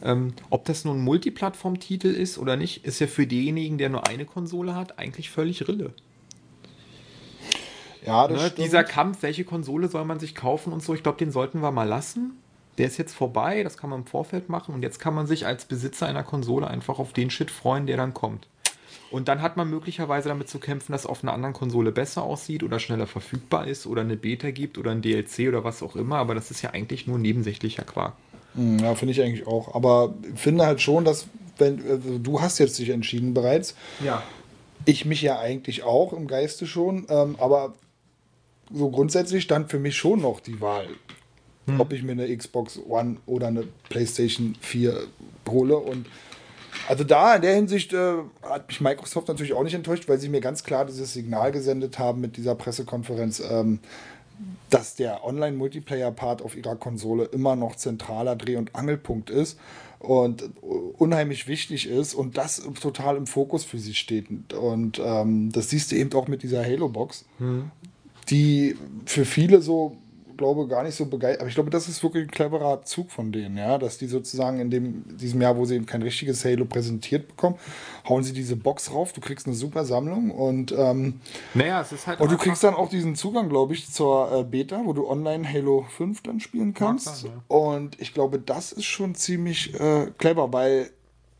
Ähm, 0.04 0.34
ob 0.52 0.66
das 0.66 0.86
nun 0.86 0.98
ein 1.00 1.04
Multiplattform-Titel 1.04 2.08
ist 2.10 2.38
oder 2.38 2.56
nicht, 2.56 2.86
ist 2.86 3.00
ja 3.00 3.08
für 3.08 3.26
denjenigen, 3.26 3.80
der 3.80 3.90
nur 3.90 4.06
eine 4.08 4.26
Konsole 4.26 4.76
hat, 4.76 5.00
eigentlich 5.00 5.32
völlig 5.32 5.68
Rille. 5.68 5.94
Ja, 8.06 8.28
das 8.28 8.40
Ne? 8.42 8.48
stimmt. 8.50 8.68
Dieser 8.68 8.84
Kampf, 8.84 9.24
welche 9.24 9.44
Konsole 9.44 9.88
soll 9.88 10.06
man 10.06 10.20
sich 10.20 10.36
kaufen 10.36 10.72
und 10.72 10.84
so, 10.84 10.94
ich 10.94 11.02
glaube, 11.02 11.18
den 11.18 11.32
sollten 11.32 11.62
wir 11.62 11.72
mal 11.72 11.88
lassen. 11.88 12.38
Der 12.78 12.88
ist 12.88 12.98
jetzt 12.98 13.16
vorbei, 13.16 13.64
das 13.64 13.78
kann 13.78 13.90
man 13.90 14.00
im 14.02 14.06
Vorfeld 14.06 14.50
machen 14.50 14.74
und 14.76 14.82
jetzt 14.84 15.00
kann 15.00 15.14
man 15.14 15.28
sich 15.28 15.46
als 15.46 15.66
Besitzer 15.66 16.08
einer 16.08 16.24
Konsole 16.24 16.68
einfach 16.68 17.00
auf 17.00 17.14
den 17.14 17.30
Shit 17.30 17.52
freuen, 17.52 17.86
der 17.88 17.98
dann 17.98 18.14
kommt. 18.14 18.48
Und 19.12 19.28
dann 19.30 19.42
hat 19.42 19.56
man 19.56 19.70
möglicherweise 19.70 20.28
damit 20.30 20.50
zu 20.50 20.60
kämpfen, 20.60 20.92
dass 20.92 21.06
auf 21.06 21.24
einer 21.24 21.32
anderen 21.34 21.54
Konsole 21.54 21.92
besser 21.92 22.24
aussieht 22.24 22.64
oder 22.64 22.80
schneller 22.80 23.08
verfügbar 23.08 23.68
ist 23.68 23.86
oder 23.86 24.02
eine 24.02 24.18
Beta 24.18 24.52
gibt 24.52 24.78
oder 24.78 24.92
ein 24.92 25.02
DLC 25.02 25.48
oder 25.48 25.64
was 25.64 25.84
auch 25.84 25.96
immer, 25.96 26.18
aber 26.18 26.36
das 26.36 26.52
ist 26.52 26.62
ja 26.62 26.72
eigentlich 26.72 27.08
nur 27.08 27.18
nebensächlicher 27.18 27.84
Quark. 27.84 28.14
Hm, 28.56 28.80
Ja, 28.80 28.96
finde 28.96 29.14
ich 29.14 29.22
eigentlich 29.22 29.48
auch. 29.48 29.74
Aber 29.76 30.14
finde 30.36 30.66
halt 30.66 30.82
schon, 30.82 31.06
dass, 31.06 31.28
wenn 31.58 31.82
also 31.90 32.18
du 32.18 32.42
hast 32.42 32.58
jetzt 32.60 32.78
dich 32.80 32.90
entschieden 32.90 33.34
bereits, 33.34 33.76
Ja. 34.04 34.22
ich 34.86 35.06
mich 35.06 35.22
ja 35.22 35.40
eigentlich 35.40 35.84
auch 35.84 36.12
im 36.12 36.28
Geiste 36.28 36.66
schon, 36.68 37.06
ähm, 37.10 37.36
aber 37.40 37.74
so 38.74 38.90
grundsätzlich 38.90 39.44
stand 39.44 39.70
für 39.70 39.80
mich 39.80 39.96
schon 39.96 40.22
noch 40.22 40.40
die 40.40 40.60
Wahl, 40.60 40.88
ob 41.80 41.94
ich 41.94 42.04
mir 42.04 42.12
eine 42.14 42.36
Xbox 42.36 42.80
One 42.88 43.18
oder 43.26 43.48
eine 43.48 43.64
PlayStation 43.90 44.56
4 44.62 45.08
hole. 45.50 45.78
Und 45.78 46.06
Also 46.88 47.04
da 47.04 47.36
in 47.36 47.42
der 47.42 47.56
Hinsicht 47.56 47.94
äh, 47.94 48.16
hat 48.44 48.68
mich 48.68 48.82
Microsoft 48.82 49.28
natürlich 49.28 49.54
auch 49.54 49.64
nicht 49.64 49.74
enttäuscht, 49.74 50.08
weil 50.08 50.20
sie 50.20 50.30
mir 50.30 50.42
ganz 50.42 50.64
klar 50.64 50.86
dieses 50.86 51.14
Signal 51.14 51.52
gesendet 51.52 51.98
haben 51.98 52.22
mit 52.22 52.38
dieser 52.38 52.54
Pressekonferenz, 52.56 53.42
ähm, 53.50 53.80
dass 54.70 54.96
der 54.96 55.24
Online-Multiplayer-Part 55.26 56.42
auf 56.42 56.56
ihrer 56.58 56.76
Konsole 56.76 57.24
immer 57.26 57.56
noch 57.56 57.76
zentraler 57.78 58.36
Dreh- 58.36 58.58
und 58.58 58.76
Angelpunkt 58.76 59.30
ist 59.30 59.58
und 60.00 60.44
unheimlich 60.98 61.48
wichtig 61.48 61.88
ist 61.88 62.14
und 62.14 62.38
das 62.38 62.62
total 62.82 63.16
im 63.16 63.26
Fokus 63.28 63.64
für 63.64 63.80
sie 63.80 63.94
steht. 63.96 64.54
Und 64.54 65.00
ähm, 65.04 65.52
das 65.54 65.70
siehst 65.70 65.92
du 65.92 65.96
eben 65.96 66.12
auch 66.14 66.28
mit 66.28 66.44
dieser 66.44 66.64
Halo-Box, 66.64 67.26
die 68.30 68.76
für 69.06 69.24
viele 69.26 69.62
so 69.62 69.96
glaube 70.38 70.68
gar 70.68 70.84
nicht 70.84 70.96
so 70.96 71.06
begeistert. 71.06 71.42
Aber 71.42 71.50
ich 71.50 71.56
glaube, 71.56 71.70
das 71.70 71.88
ist 71.88 72.04
wirklich 72.04 72.24
ein 72.26 72.32
cleverer 72.32 72.84
Zug 72.84 73.12
von 73.12 73.32
denen, 73.32 73.58
ja, 73.58 73.78
dass 73.78 73.98
die 73.98 74.08
sozusagen 74.08 74.60
in 74.60 74.70
dem, 74.70 75.18
diesem 75.18 75.42
Jahr, 75.42 75.58
wo 75.58 75.66
sie 75.66 75.76
eben 75.76 75.86
kein 75.86 76.02
richtiges 76.02 76.44
Halo 76.46 76.66
präsentiert 76.66 77.28
bekommen, 77.28 77.56
hauen 78.08 78.24
sie 78.24 78.34
diese 78.34 78.56
Box 78.56 78.92
rauf. 78.94 79.14
Du 79.14 79.22
kriegst 79.22 79.48
eine 79.48 79.56
super 79.56 79.86
Sammlung 79.86 80.32
und, 80.32 80.74
ähm, 80.78 81.20
Naja, 81.54 81.82
es 81.82 81.92
ist 81.92 82.08
halt. 82.08 82.20
und 82.20 82.32
du 82.32 82.38
kriegst 82.38 82.64
dann 82.64 82.74
auch 82.76 82.90
diesen 82.90 83.16
Zugang, 83.16 83.50
glaube 83.50 83.74
ich, 83.74 83.92
zur 83.92 84.32
äh, 84.32 84.44
Beta, 84.44 84.82
wo 84.86 84.94
du 84.94 85.08
online 85.08 85.48
Halo 85.52 85.86
5 85.98 86.22
dann 86.24 86.40
spielen 86.40 86.74
kannst. 86.74 87.22
sein, 87.22 87.32
Und 87.48 88.00
ich 88.00 88.14
glaube, 88.14 88.40
das 88.40 88.72
ist 88.72 88.86
schon 88.86 89.16
ziemlich 89.16 89.74
äh, 89.80 90.12
clever, 90.18 90.52
weil 90.54 90.90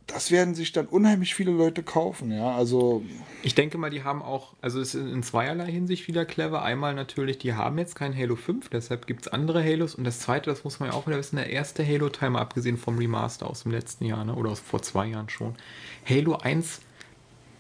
das 0.08 0.30
werden 0.30 0.54
sich 0.54 0.72
dann 0.72 0.86
unheimlich 0.86 1.34
viele 1.34 1.52
Leute 1.52 1.82
kaufen, 1.82 2.32
ja. 2.32 2.56
Also, 2.56 3.04
Ich 3.42 3.56
denke 3.56 3.78
mal, 3.78 3.90
die 3.90 4.04
haben 4.04 4.22
auch, 4.22 4.54
also 4.62 4.80
es 4.80 4.94
ist 4.94 5.02
in 5.12 5.24
zweierlei 5.24 5.72
Hinsicht 5.72 6.08
wieder 6.08 6.26
clever. 6.26 6.62
Einmal 6.62 6.94
natürlich, 6.94 7.38
die 7.38 7.54
haben 7.54 7.78
jetzt 7.78 7.96
kein 7.96 8.16
Halo 8.16 8.36
5, 8.36 8.70
deshalb 8.70 9.08
gibt 9.08 9.22
es 9.22 9.28
andere 9.28 9.64
Halos. 9.64 9.96
Und 9.96 10.04
das 10.04 10.20
zweite, 10.20 10.50
das 10.50 10.64
muss 10.64 10.80
man 10.80 10.90
ja 10.90 10.96
auch 10.96 11.08
wieder 11.08 11.18
wissen, 11.18 11.38
der 11.38 11.50
erste 11.50 11.86
Halo-Teil, 11.86 12.30
mal 12.30 12.42
abgesehen 12.42 12.78
vom 12.78 12.98
Remaster 12.98 13.48
aus 13.50 13.64
dem 13.64 13.72
letzten 13.72 14.06
Jahr, 14.06 14.24
ne? 14.26 14.36
oder 14.36 14.52
aus 14.52 14.60
vor 14.60 14.82
zwei 14.82 15.08
Jahren 15.08 15.30
schon. 15.30 15.56
Halo 16.08 16.36
1, 16.36 16.82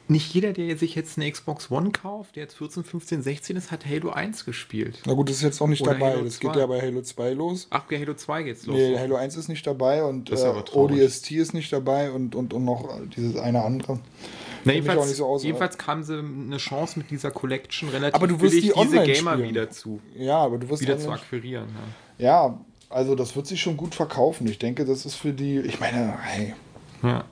nicht 0.07 0.33
jeder, 0.33 0.53
der 0.53 0.77
sich 0.77 0.93
jetzt 0.95 1.17
eine 1.17 1.31
Xbox 1.31 1.71
One 1.71 1.91
kauft, 1.91 2.35
der 2.35 2.43
jetzt 2.43 2.55
14, 2.57 2.83
15, 2.83 3.21
16 3.23 3.55
ist, 3.55 3.71
hat 3.71 3.85
Halo 3.85 4.11
1 4.11 4.45
gespielt. 4.45 4.99
na 5.05 5.13
gut, 5.13 5.29
das 5.29 5.37
ist 5.37 5.41
jetzt 5.43 5.59
noch 5.59 5.67
nicht 5.67 5.81
Oder 5.81 5.93
dabei. 5.93 6.11
Halo 6.11 6.23
das 6.25 6.39
geht 6.39 6.53
2. 6.53 6.59
ja 6.59 6.65
bei 6.67 6.81
Halo 6.81 7.01
2 7.01 7.33
los. 7.33 7.67
Ach, 7.71 7.83
bei 7.89 7.99
Halo 7.99 8.13
2 8.13 8.43
geht's 8.43 8.65
los. 8.65 8.75
Nee, 8.75 8.97
Halo 8.97 9.15
1 9.15 9.35
ist 9.37 9.47
nicht 9.47 9.65
dabei 9.65 10.03
und 10.03 10.29
äh. 10.31 10.35
ODST 10.73 11.31
ist 11.31 11.53
nicht 11.53 11.73
dabei 11.73 12.11
und, 12.11 12.35
und, 12.35 12.53
und 12.53 12.65
noch 12.65 12.89
dieses 13.15 13.35
eine 13.37 13.63
andere. 13.63 13.99
Na, 14.63 14.73
jedenfalls, 14.73 14.99
auch 14.99 15.05
nicht 15.05 15.15
so 15.17 15.25
aus, 15.25 15.43
jedenfalls 15.43 15.77
kamen 15.77 16.03
sie 16.03 16.17
eine 16.17 16.57
Chance 16.57 16.97
mit 16.99 17.11
dieser 17.11 17.31
Collection 17.31 17.89
relativ 17.89 18.15
Aber 18.15 18.27
du 18.27 18.39
wirst 18.41 18.55
billig, 18.55 18.73
die 18.73 18.81
diese 18.81 19.03
Gamer 19.03 19.33
spielen. 19.33 19.49
wieder 19.49 19.69
zu, 19.69 19.99
Ja, 20.17 20.37
aber 20.37 20.57
du 20.57 20.69
wirst 20.69 20.81
wieder 20.81 20.97
zu 20.97 21.11
akquirieren. 21.11 21.67
Ja. 22.17 22.25
Ja, 22.47 22.59
also 22.89 23.15
das 23.15 23.35
wird 23.35 23.45
sich 23.47 23.61
schon 23.61 23.77
gut 23.77 23.93
verkaufen. 23.95 24.47
Ich 24.47 24.57
denke, 24.59 24.85
das 24.85 25.05
ist 25.05 25.15
für 25.15 25.33
die, 25.33 25.59
ich 25.59 25.79
meine, 25.79 26.17
hey, 26.21 26.53
Ja. 27.03 27.25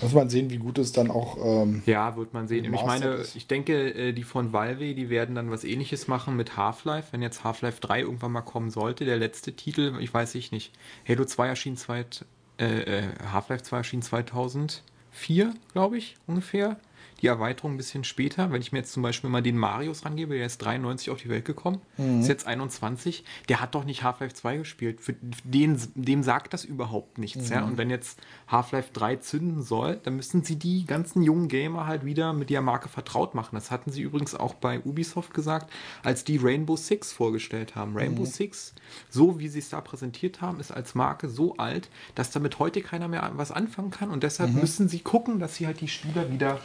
Muss 0.00 0.12
man 0.12 0.28
sehen, 0.28 0.50
wie 0.50 0.58
gut 0.58 0.78
es 0.78 0.92
dann 0.92 1.10
auch. 1.10 1.36
Ähm, 1.42 1.82
Ja, 1.86 2.16
wird 2.16 2.34
man 2.34 2.48
sehen. 2.48 2.66
Und 2.66 2.74
ich 2.74 2.84
meine, 2.84 3.24
ich 3.34 3.46
denke, 3.46 3.94
äh, 3.94 4.12
die 4.12 4.22
von 4.22 4.52
Valve, 4.52 4.94
die 4.94 5.10
werden 5.10 5.34
dann 5.34 5.50
was 5.50 5.64
ähnliches 5.64 6.08
machen 6.08 6.36
mit 6.36 6.56
Half-Life, 6.56 7.08
wenn 7.12 7.22
jetzt 7.22 7.44
Half-Life 7.44 7.80
3 7.80 8.00
irgendwann 8.00 8.32
mal 8.32 8.42
kommen 8.42 8.70
sollte. 8.70 9.04
Der 9.04 9.16
letzte 9.16 9.52
Titel, 9.54 9.96
ich 10.00 10.12
weiß 10.12 10.34
ich 10.34 10.52
nicht. 10.52 10.72
Halo 11.08 11.24
2 11.24 11.48
erschien 11.48 11.76
zweit, 11.76 12.24
äh, 12.58 12.64
äh, 12.98 13.02
Half-Life 13.32 13.62
2 13.62 13.76
erschien 13.78 14.02
2004, 14.02 15.54
glaube 15.72 15.98
ich, 15.98 16.16
ungefähr. 16.26 16.76
Die 17.22 17.26
Erweiterung 17.26 17.74
ein 17.74 17.76
bisschen 17.76 18.04
später. 18.04 18.52
Wenn 18.52 18.60
ich 18.60 18.72
mir 18.72 18.78
jetzt 18.78 18.92
zum 18.92 19.02
Beispiel 19.02 19.30
mal 19.30 19.42
den 19.42 19.56
Marius 19.56 20.04
rangebe, 20.04 20.34
der 20.36 20.46
ist 20.46 20.58
93 20.58 21.10
auf 21.10 21.20
die 21.20 21.28
Welt 21.28 21.44
gekommen, 21.44 21.80
ist 22.20 22.28
jetzt 22.28 22.46
21, 22.46 23.24
der 23.48 23.60
hat 23.60 23.74
doch 23.74 23.84
nicht 23.84 24.02
Half-Life 24.02 24.34
2 24.34 24.58
gespielt. 24.58 25.00
Für 25.00 25.14
den, 25.44 25.80
dem 25.94 26.22
sagt 26.22 26.52
das 26.52 26.64
überhaupt 26.64 27.18
nichts. 27.18 27.48
Ja? 27.48 27.64
Und 27.64 27.78
wenn 27.78 27.90
jetzt 27.90 28.20
Half-Life 28.48 28.90
3 28.92 29.16
zünden 29.16 29.62
soll, 29.62 29.98
dann 30.02 30.16
müssen 30.16 30.44
sie 30.44 30.56
die 30.56 30.84
ganzen 30.84 31.22
jungen 31.22 31.48
Gamer 31.48 31.86
halt 31.86 32.04
wieder 32.04 32.32
mit 32.32 32.50
der 32.50 32.60
Marke 32.60 32.88
vertraut 32.88 33.34
machen. 33.34 33.54
Das 33.54 33.70
hatten 33.70 33.90
sie 33.90 34.02
übrigens 34.02 34.34
auch 34.34 34.54
bei 34.54 34.80
Ubisoft 34.80 35.32
gesagt, 35.32 35.72
als 36.02 36.24
die 36.24 36.36
Rainbow 36.36 36.76
Six 36.76 37.12
vorgestellt 37.12 37.74
haben. 37.74 37.96
Rainbow 37.96 38.24
Six, 38.24 38.74
so 39.08 39.38
wie 39.38 39.48
sie 39.48 39.60
es 39.60 39.70
da 39.70 39.80
präsentiert 39.80 40.40
haben, 40.40 40.60
ist 40.60 40.70
als 40.70 40.94
Marke 40.94 41.28
so 41.28 41.56
alt, 41.56 41.88
dass 42.14 42.30
damit 42.30 42.58
heute 42.58 42.82
keiner 42.82 43.08
mehr 43.08 43.30
was 43.34 43.52
anfangen 43.52 43.90
kann. 43.90 44.10
Und 44.10 44.22
deshalb 44.22 44.52
müssen 44.52 44.88
sie 44.88 45.00
gucken, 45.00 45.38
dass 45.38 45.56
sie 45.56 45.66
halt 45.66 45.80
die 45.80 45.88
Spieler 45.88 46.30
wieder 46.30 46.60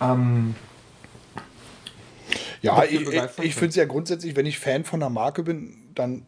ähm, 0.00 0.54
ja, 2.62 2.84
ich, 2.84 3.00
ich, 3.00 3.54
finde 3.54 3.68
es 3.68 3.76
ja 3.76 3.84
grundsätzlich, 3.84 4.34
wenn 4.36 4.46
ich 4.46 4.58
Fan 4.58 4.84
von 4.84 5.02
einer 5.02 5.10
Marke 5.10 5.42
bin, 5.42 5.76
dann, 5.94 6.26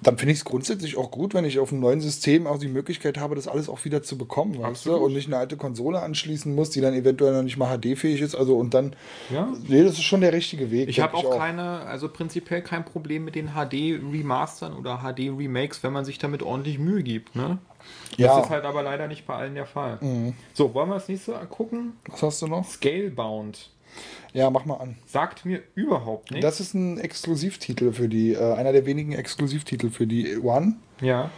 dann 0.00 0.16
finde 0.16 0.32
ich 0.32 0.38
es 0.38 0.44
grundsätzlich 0.44 0.96
auch 0.96 1.10
gut, 1.10 1.34
wenn 1.34 1.44
ich 1.44 1.58
auf 1.58 1.72
einem 1.72 1.80
neuen 1.80 2.00
System 2.00 2.46
auch 2.46 2.58
die 2.58 2.68
Möglichkeit 2.68 3.18
habe, 3.18 3.34
das 3.34 3.48
alles 3.48 3.68
auch 3.68 3.84
wieder 3.84 4.02
zu 4.02 4.16
bekommen, 4.16 4.58
weißt 4.58 4.86
du? 4.86 4.96
Und 4.96 5.12
nicht 5.12 5.26
eine 5.26 5.38
alte 5.38 5.56
Konsole 5.56 6.00
anschließen 6.00 6.54
muss, 6.54 6.70
die 6.70 6.80
dann 6.80 6.94
eventuell 6.94 7.32
noch 7.32 7.42
nicht 7.42 7.56
mal 7.56 7.76
HD-fähig 7.76 8.20
ist. 8.20 8.34
Also 8.34 8.56
und 8.56 8.74
dann, 8.74 8.94
Ja. 9.30 9.48
nee, 9.66 9.82
das 9.82 9.94
ist 9.94 10.02
schon 10.04 10.20
der 10.20 10.32
richtige 10.32 10.70
Weg. 10.70 10.88
Ich 10.88 11.00
habe 11.00 11.16
auch, 11.16 11.36
keine, 11.36 11.80
also 11.80 12.08
prinzipiell 12.08 12.62
kein 12.62 12.84
Problem 12.84 13.24
mit 13.24 13.34
den 13.34 13.50
HD-Remastern 13.54 14.76
oder 14.76 14.98
HD-Remakes, 14.98 15.82
wenn 15.82 15.92
man 15.92 16.04
sich 16.04 16.18
damit 16.18 16.42
ordentlich 16.42 16.78
Mühe 16.78 17.02
gibt. 17.02 17.34
Ne? 17.34 17.58
Ja. 18.16 18.36
Das 18.36 18.46
ist 18.46 18.50
halt 18.50 18.64
aber 18.64 18.82
leider 18.82 19.08
nicht 19.08 19.26
bei 19.26 19.34
allen 19.34 19.54
der 19.54 19.66
Fall. 19.66 19.98
So, 20.52 20.74
wollen 20.74 20.88
wir 20.90 20.94
das 20.94 21.08
nächste 21.08 21.32
gucken? 21.50 21.94
Was 22.08 22.22
hast 22.22 22.42
du 22.42 22.46
noch? 22.46 22.64
Scalebound. 22.64 23.70
Ja, 24.32 24.50
mach 24.50 24.64
mal 24.64 24.76
an. 24.76 24.96
Sagt 25.06 25.44
mir 25.44 25.62
überhaupt 25.74 26.30
nichts. 26.30 26.44
Das 26.44 26.60
ist 26.60 26.74
ein 26.74 26.98
Exklusivtitel 26.98 27.92
für 27.92 28.08
die, 28.08 28.34
äh, 28.34 28.54
einer 28.54 28.72
der 28.72 28.84
wenigen 28.86 29.12
Exklusivtitel 29.12 29.90
für 29.90 30.06
die 30.06 30.38
One. 30.38 30.76
ja. 31.00 31.30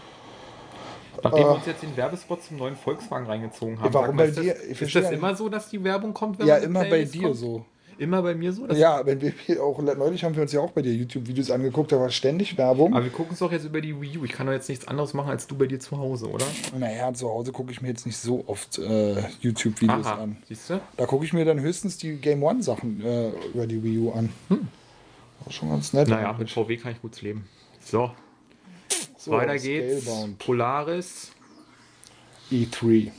Nachdem 1.23 1.41
wir 1.45 1.53
uns 1.57 1.67
jetzt 1.67 1.83
den 1.83 1.95
Werbespot 1.97 2.43
zum 2.43 2.57
neuen 2.57 2.77
Volkswagen 2.77 3.27
reingezogen 3.27 3.79
haben. 3.81 3.93
Warum 3.93 4.17
mal, 4.17 4.23
bei 4.23 4.29
ist 4.31 4.39
dir? 4.41 4.55
Das, 4.55 4.81
ist 4.81 4.95
das 4.95 5.11
immer 5.11 5.35
so, 5.35 5.51
dass 5.51 5.69
die 5.69 5.83
Werbung 5.85 6.15
kommt, 6.15 6.39
wenn 6.39 6.47
Ja, 6.47 6.55
man 6.55 6.63
immer 6.63 6.85
bei 6.87 7.05
dir 7.05 7.35
so. 7.35 7.67
Immer 8.01 8.23
bei 8.23 8.35
mir 8.35 8.51
so? 8.51 8.67
Ja, 8.69 9.05
wenn 9.05 9.21
wir 9.21 9.63
auch 9.63 9.79
neulich 9.83 10.25
haben 10.25 10.35
wir 10.35 10.41
uns 10.41 10.53
ja 10.53 10.61
auch 10.61 10.71
bei 10.71 10.81
dir 10.81 10.95
YouTube-Videos 10.95 11.51
angeguckt, 11.51 11.93
da 11.93 12.01
war 12.01 12.09
ständig 12.09 12.57
Werbung. 12.57 12.95
Aber 12.95 13.05
wir 13.05 13.13
gucken 13.13 13.35
es 13.35 13.41
doch 13.41 13.53
jetzt 13.53 13.67
über 13.67 13.83
die 13.83 14.01
Wii 14.01 14.17
U. 14.17 14.25
Ich 14.25 14.33
kann 14.33 14.47
doch 14.47 14.55
jetzt 14.55 14.71
nichts 14.71 14.89
anderes 14.89 15.13
machen 15.13 15.29
als 15.29 15.47
du 15.47 15.55
bei 15.55 15.67
dir 15.67 15.79
zu 15.81 15.99
Hause, 15.99 16.31
oder? 16.31 16.47
Naja, 16.79 17.13
zu 17.13 17.29
Hause 17.29 17.53
gucke 17.53 17.73
ich 17.73 17.83
mir 17.83 17.89
jetzt 17.89 18.07
nicht 18.07 18.17
so 18.17 18.43
oft 18.47 18.79
äh, 18.79 19.23
YouTube-Videos 19.43 20.07
an. 20.07 20.39
siehst 20.49 20.71
du? 20.71 20.81
Da 20.97 21.05
gucke 21.05 21.27
ich 21.27 21.35
mir 21.35 21.45
dann 21.45 21.61
höchstens 21.61 21.99
die 21.99 22.17
Game 22.17 22.43
One-Sachen 22.43 23.05
äh, 23.05 23.33
über 23.53 23.67
die 23.67 23.85
Wii 23.85 23.99
U 23.99 24.13
an. 24.13 24.31
War 24.49 25.53
schon 25.53 25.69
ganz 25.69 25.93
nett. 25.93 26.09
Hm. 26.09 26.15
Naja, 26.15 26.33
mit. 26.33 26.51
VW 26.51 26.79
kann 26.79 26.93
ich 26.93 27.03
gut 27.03 27.21
leben. 27.21 27.47
So, 27.85 28.13
so, 29.19 29.33
weiter 29.33 29.59
geht's. 29.59 30.05
Scalebound. 30.05 30.39
Polaris. 30.39 31.33
E3. 32.51 33.11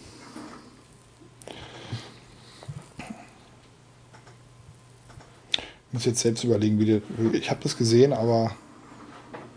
Muss 5.91 6.05
jetzt 6.05 6.19
selbst 6.19 6.43
überlegen, 6.43 6.79
wie 6.79 6.85
die, 6.85 7.01
ich 7.37 7.49
habe 7.49 7.59
das 7.63 7.77
gesehen, 7.77 8.13
aber 8.13 8.51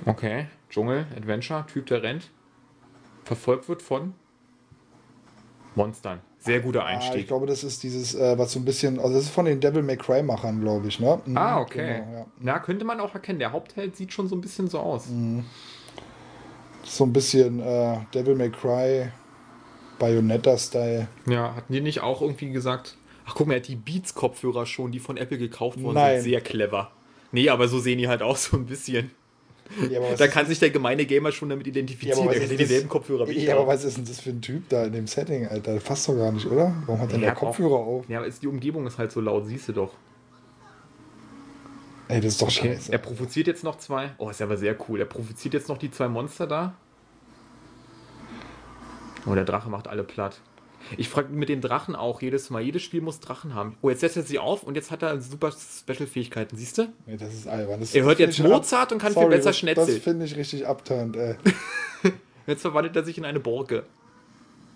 Okay. 0.06 0.46
Dschungel, 0.70 1.06
Adventure, 1.16 1.64
Typ, 1.66 1.86
der 1.86 2.02
rennt. 2.02 2.30
Verfolgt 3.24 3.68
wird 3.68 3.80
von 3.80 4.14
Monstern. 5.74 6.20
Sehr 6.38 6.60
guter 6.60 6.84
ah, 6.84 6.90
ich 6.90 6.96
Einstieg. 7.06 7.26
glaube, 7.28 7.46
das 7.46 7.64
ist 7.64 7.82
dieses, 7.82 8.14
äh, 8.14 8.36
was 8.38 8.52
so 8.52 8.58
ein 8.58 8.64
bisschen, 8.66 8.98
also 9.00 9.14
das 9.14 9.24
ist 9.24 9.30
von 9.30 9.46
den 9.46 9.60
Devil 9.60 9.82
May 9.82 9.96
Cry 9.96 10.22
Machern, 10.22 10.60
glaube 10.60 10.88
ich, 10.88 11.00
ne? 11.00 11.18
Mhm, 11.24 11.36
Ah, 11.38 11.60
okay. 11.60 12.00
Genau, 12.00 12.18
ja. 12.18 12.26
Na, 12.38 12.58
könnte 12.58 12.84
man 12.84 13.00
auch 13.00 13.14
erkennen. 13.14 13.38
Der 13.38 13.52
Hauptheld 13.52 13.96
sieht 13.96 14.12
schon 14.12 14.28
so 14.28 14.36
ein 14.36 14.40
bisschen 14.42 14.68
so 14.68 14.78
aus. 14.78 15.08
Mhm. 15.08 15.44
So 16.84 17.04
ein 17.04 17.12
bisschen 17.14 17.60
äh, 17.60 17.96
Devil 18.12 18.34
May 18.34 18.50
Cry, 18.50 19.08
Bayonetta-Style. 19.98 21.08
Ja, 21.26 21.54
hatten 21.56 21.72
die 21.72 21.80
nicht 21.80 22.00
auch 22.00 22.20
irgendwie 22.20 22.50
gesagt, 22.50 22.96
ach 23.26 23.34
guck 23.34 23.46
mal, 23.46 23.54
er 23.54 23.60
hat 23.60 23.68
die 23.68 23.76
Beats-Kopfhörer 23.76 24.66
schon, 24.66 24.92
die 24.92 24.98
von 25.00 25.16
Apple 25.16 25.38
gekauft 25.38 25.80
worden 25.82 25.94
Nein. 25.94 26.20
sind. 26.20 26.30
Sehr 26.30 26.40
clever. 26.40 26.90
Nee, 27.32 27.48
aber 27.48 27.66
so 27.68 27.78
sehen 27.78 27.98
die 27.98 28.08
halt 28.08 28.22
auch 28.22 28.36
so 28.36 28.56
ein 28.56 28.66
bisschen. 28.66 29.10
Ja, 29.90 29.98
Da 30.16 30.28
kann 30.28 30.46
sich 30.46 30.58
der 30.58 30.68
gemeine 30.68 31.06
Gamer 31.06 31.32
schon 31.32 31.48
damit 31.48 31.66
identifizieren. 31.66 32.26
Ja, 32.26 32.32
er 32.32 32.40
das- 32.48 32.56
dieselben 32.56 32.88
Kopfhörer 32.88 33.26
wie 33.26 33.32
ich. 33.32 33.44
Ja, 33.44 33.56
aber 33.56 33.66
was 33.66 33.82
ist 33.82 33.96
denn 33.96 34.04
das 34.04 34.20
für 34.20 34.28
ein 34.30 34.42
Typ 34.42 34.68
da 34.68 34.84
in 34.84 34.92
dem 34.92 35.06
Setting, 35.06 35.46
Alter? 35.48 35.74
Das 35.74 35.82
passt 35.84 36.06
doch 36.06 36.14
gar 36.16 36.30
nicht, 36.32 36.44
oder? 36.46 36.74
Warum 36.84 37.00
hat 37.00 37.10
denn 37.12 37.20
Ja, 37.20 37.28
der 37.28 37.34
Kopfhörer 37.34 37.74
auch- 37.76 37.86
auf? 38.00 38.08
Ja, 38.08 38.18
aber 38.18 38.26
ist, 38.26 38.42
die 38.42 38.46
Umgebung 38.46 38.86
ist 38.86 38.98
halt 38.98 39.10
so 39.10 39.20
laut, 39.22 39.46
siehst 39.46 39.68
du 39.68 39.72
doch. 39.72 39.94
Ey, 42.08 42.20
das 42.20 42.32
ist 42.34 42.42
doch 42.42 42.48
Okay. 42.48 42.74
scheiße. 42.74 42.92
Er 42.92 42.98
provoziert 42.98 43.46
jetzt 43.46 43.64
noch 43.64 43.78
zwei. 43.78 44.10
Oh, 44.18 44.28
ist 44.28 44.42
aber 44.42 44.58
sehr 44.58 44.76
cool. 44.88 45.00
Er 45.00 45.06
provoziert 45.06 45.54
jetzt 45.54 45.70
noch 45.70 45.78
die 45.78 45.90
zwei 45.90 46.08
Monster 46.08 46.46
da. 46.46 46.74
Oh, 49.26 49.34
der 49.34 49.44
Drache 49.44 49.70
macht 49.70 49.88
alle 49.88 50.04
platt. 50.04 50.40
Ich 50.98 51.08
frage 51.08 51.32
mit 51.32 51.48
den 51.48 51.60
Drachen 51.60 51.96
auch 51.96 52.20
jedes 52.22 52.50
Mal. 52.50 52.60
Jedes 52.62 52.82
Spiel 52.82 53.00
muss 53.00 53.20
Drachen 53.20 53.54
haben. 53.54 53.76
Oh, 53.82 53.88
jetzt 53.90 54.00
setzt 54.00 54.16
er 54.16 54.22
sie 54.22 54.38
auf 54.38 54.62
und 54.62 54.74
jetzt 54.74 54.90
hat 54.90 55.02
er 55.02 55.20
super 55.20 55.50
Special-Fähigkeiten. 55.52 56.56
Siehst 56.56 56.78
du? 56.78 56.88
Nee, 57.06 57.16
das 57.16 57.32
ist 57.32 57.48
albern. 57.48 57.80
Das 57.80 57.94
Er 57.94 58.04
hört 58.04 58.18
jetzt 58.18 58.38
ich 58.38 58.44
ab- 58.44 58.50
Mozart 58.50 58.92
und 58.92 58.98
kann 58.98 59.12
viel 59.12 59.22
Sorry, 59.22 59.36
besser 59.36 59.50
das- 59.50 59.58
schnetzeln. 59.58 59.86
Das 59.88 59.96
finde 59.98 60.26
ich 60.26 60.36
richtig 60.36 60.66
abturnt, 60.66 61.16
ey. 61.16 61.36
Jetzt 62.46 62.60
verwandelt 62.62 62.94
er 62.96 63.04
sich 63.04 63.16
in 63.16 63.24
eine 63.24 63.40
Borke. 63.40 63.84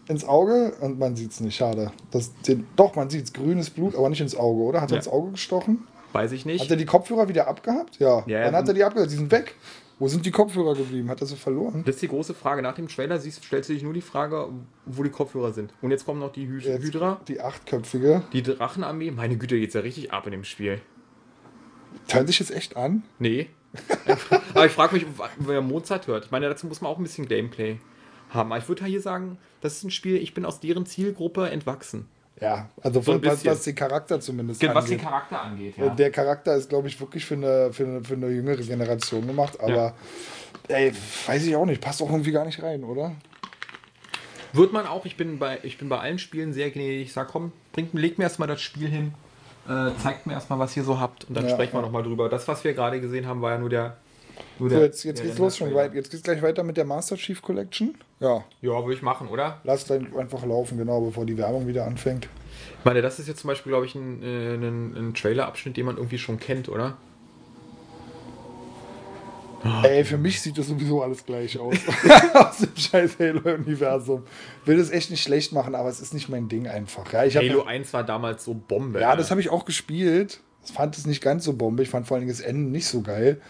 Ins 0.08 0.24
Auge 0.24 0.72
und 0.80 0.98
man 0.98 1.14
sieht 1.16 1.32
es 1.32 1.40
nicht, 1.40 1.54
schade. 1.56 1.92
Das, 2.10 2.32
den, 2.40 2.66
doch, 2.76 2.96
man 2.96 3.10
sieht 3.10 3.24
es. 3.26 3.32
Grünes 3.34 3.68
Blut, 3.68 3.94
aber 3.94 4.08
nicht 4.08 4.22
ins 4.22 4.34
Auge, 4.34 4.62
oder? 4.62 4.80
Hat 4.80 4.90
er 4.90 4.94
Ja. 4.94 4.98
ins 5.00 5.08
Auge 5.08 5.32
gestochen? 5.32 5.86
Weiß 6.12 6.32
ich 6.32 6.40
Hat 6.40 6.46
nicht. 6.46 6.70
er 6.70 6.78
die 6.78 6.86
Kopfhörer 6.86 7.28
wieder 7.28 7.46
abgehabt? 7.46 7.98
Ja. 7.98 8.20
Ja, 8.26 8.44
Wann 8.46 8.52
ja. 8.54 8.58
hat 8.58 8.68
er 8.68 8.72
die 8.72 8.82
abgehabt? 8.84 9.10
Die 9.10 9.16
sind 9.16 9.30
weg. 9.30 9.54
Wo 9.98 10.06
sind 10.06 10.24
die 10.24 10.30
Kopfhörer 10.30 10.74
geblieben? 10.76 11.08
Hat 11.10 11.20
er 11.20 11.26
sie 11.26 11.34
verloren? 11.36 11.82
Das 11.84 11.96
ist 11.96 12.02
die 12.02 12.08
große 12.08 12.32
Frage. 12.34 12.62
Nach 12.62 12.74
dem 12.74 12.86
Trailer 12.88 13.18
siehst, 13.18 13.44
stellst 13.44 13.68
du 13.68 13.72
dich 13.74 13.82
nur 13.82 13.92
die 13.94 14.00
Frage, 14.00 14.48
wo 14.86 15.02
die 15.02 15.10
Kopfhörer 15.10 15.52
sind. 15.52 15.72
Und 15.82 15.90
jetzt 15.90 16.06
kommt 16.06 16.20
noch 16.20 16.30
die 16.32 16.46
Hy 16.48 16.58
Jetzt 16.60 16.84
Hydra, 16.84 17.20
Die 17.26 17.40
achtköpfige. 17.40 18.22
die 18.32 18.42
Drachenarmee. 18.44 19.10
Meine 19.10 19.36
Güte, 19.36 19.58
geht's 19.58 19.74
ja 19.74 19.80
richtig 19.80 20.12
ab 20.12 20.26
in 20.26 20.32
dem 20.32 20.44
Spiel. 20.44 20.80
Teilt 22.06 22.28
sich 22.28 22.38
jetzt 22.38 22.52
echt 22.52 22.76
an? 22.76 23.02
Nee. 23.18 23.48
Aber 24.54 24.66
ich 24.66 24.72
frage 24.72 24.94
mich, 24.94 25.06
wer 25.38 25.60
Mozart 25.62 26.06
hört. 26.06 26.26
Ich 26.26 26.30
meine, 26.30 26.48
dazu 26.48 26.66
muss 26.66 26.80
man 26.80 26.90
auch 26.92 26.98
ein 26.98 27.02
bisschen 27.02 27.26
Gameplay 27.26 27.78
haben. 28.30 28.52
Aber 28.52 28.62
ich 28.62 28.68
würde 28.68 28.84
hier 28.84 29.00
sagen, 29.00 29.36
das 29.60 29.78
ist 29.78 29.84
ein 29.84 29.90
Spiel, 29.90 30.16
ich 30.16 30.32
bin 30.32 30.44
aus 30.44 30.60
deren 30.60 30.86
Zielgruppe 30.86 31.50
entwachsen. 31.50 32.06
Ja, 32.40 32.68
also 32.82 33.00
So 33.00 33.22
was, 33.24 33.44
was 33.44 33.64
den 33.64 33.74
Charakter 33.74 34.20
zumindest 34.20 34.62
Was 34.62 34.68
den 34.68 34.76
angeht. 34.94 35.00
Charakter 35.02 35.42
angeht, 35.42 35.74
Der 35.98 36.10
Charakter 36.10 36.54
ist, 36.54 36.68
glaube 36.68 36.88
ich, 36.88 37.00
wirklich 37.00 37.24
für 37.24 37.34
eine, 37.34 37.72
für, 37.72 37.84
eine, 37.84 38.04
für 38.04 38.14
eine 38.14 38.28
jüngere 38.28 38.62
Generation 38.62 39.26
gemacht, 39.26 39.58
aber 39.60 39.94
ey, 40.68 40.92
weiß 41.26 41.44
ich 41.46 41.56
auch 41.56 41.66
nicht, 41.66 41.80
passt 41.80 42.00
auch 42.02 42.10
irgendwie 42.10 42.32
gar 42.32 42.44
nicht 42.44 42.62
rein, 42.62 42.84
oder? 42.84 43.16
Wird 44.52 44.72
man 44.72 44.86
auch, 44.86 45.04
ich 45.04 45.16
bin 45.16 45.38
bei, 45.38 45.58
ich 45.62 45.78
bin 45.78 45.88
bei 45.88 45.98
allen 45.98 46.18
Spielen 46.18 46.52
sehr 46.52 46.70
gnädig. 46.70 47.08
Ich 47.08 47.12
sag, 47.12 47.28
komm, 47.28 47.52
bringt, 47.72 47.92
legt 47.94 48.18
mir 48.18 48.24
erstmal 48.24 48.48
das 48.48 48.62
Spiel 48.62 48.88
hin, 48.88 49.12
äh, 49.68 49.90
zeigt 50.02 50.26
mir 50.26 50.32
erstmal, 50.32 50.58
was 50.58 50.76
ihr 50.76 50.84
so 50.84 50.98
habt 51.00 51.24
und 51.24 51.34
dann 51.36 51.44
Ja, 51.46 51.50
sprechen 51.50 51.74
wir 51.74 51.80
ja. 51.80 51.86
nochmal 51.86 52.02
drüber. 52.02 52.28
Das, 52.28 52.48
was 52.48 52.64
wir 52.64 52.72
gerade 52.72 53.00
gesehen 53.00 53.26
haben, 53.26 53.42
war 53.42 53.52
ja 53.52 53.58
nur 53.58 53.68
der. 53.68 53.96
Nur 54.58 54.70
So, 54.70 54.76
der 54.76 54.84
jetzt, 54.86 55.02
jetzt 55.04 55.18
der 55.18 55.26
geht's 55.26 55.38
los 55.38 55.56
schon 55.56 55.74
weit. 55.74 55.92
Jetzt 55.94 56.10
geht's 56.10 56.22
gleich 56.22 56.40
weiter 56.40 56.62
mit 56.62 56.76
der 56.76 56.84
Master 56.84 57.16
Chief 57.16 57.42
Collection. 57.42 57.94
Ja, 58.20 58.44
Ja, 58.62 58.84
würde 58.84 58.94
ich 58.94 59.02
machen, 59.02 59.28
oder? 59.28 59.60
lass 59.64 59.84
dann 59.84 60.16
einfach 60.16 60.44
laufen, 60.44 60.76
genau, 60.76 61.00
bevor 61.00 61.24
die 61.24 61.36
Werbung 61.38 61.66
wieder 61.66 61.86
anfängt. 61.86 62.28
Ich 62.78 62.84
meine, 62.84 63.02
das 63.02 63.18
ist 63.18 63.28
jetzt 63.28 63.40
zum 63.40 63.48
Beispiel, 63.48 63.70
glaube 63.70 63.86
ich, 63.86 63.94
ein, 63.94 64.22
äh, 64.22 64.54
ein, 64.54 64.94
ein 64.96 65.14
Trailer-Abschnitt, 65.14 65.76
den 65.76 65.86
man 65.86 65.96
irgendwie 65.96 66.18
schon 66.18 66.40
kennt, 66.40 66.68
oder? 66.68 66.96
Ey, 69.82 70.04
für 70.04 70.18
mich 70.18 70.40
sieht 70.40 70.56
das 70.56 70.68
sowieso 70.68 71.02
alles 71.02 71.24
gleich 71.24 71.58
aus. 71.58 71.74
aus 72.34 72.58
dem 72.58 72.76
scheiß 72.76 73.18
Halo-Universum. 73.18 74.22
Will 74.64 74.78
das 74.78 74.90
echt 74.90 75.10
nicht 75.10 75.22
schlecht 75.22 75.52
machen, 75.52 75.74
aber 75.74 75.88
es 75.88 76.00
ist 76.00 76.14
nicht 76.14 76.28
mein 76.28 76.48
Ding 76.48 76.68
einfach. 76.68 77.12
Ja, 77.12 77.20
Halo 77.20 77.64
1 77.64 77.92
war 77.92 78.04
damals 78.04 78.44
so 78.44 78.54
Bombe. 78.54 79.00
Ja, 79.00 79.16
das 79.16 79.30
habe 79.30 79.40
ich 79.40 79.50
auch 79.50 79.64
gespielt. 79.64 80.40
Ich 80.64 80.72
fand 80.72 80.96
es 80.96 81.06
nicht 81.06 81.22
ganz 81.22 81.44
so 81.44 81.54
bombe. 81.54 81.82
Ich 81.82 81.88
fand 81.88 82.06
vor 82.06 82.16
allen 82.16 82.26
Dingen 82.26 82.36
das 82.36 82.44
Ende 82.44 82.70
nicht 82.70 82.86
so 82.86 83.00
geil. 83.00 83.40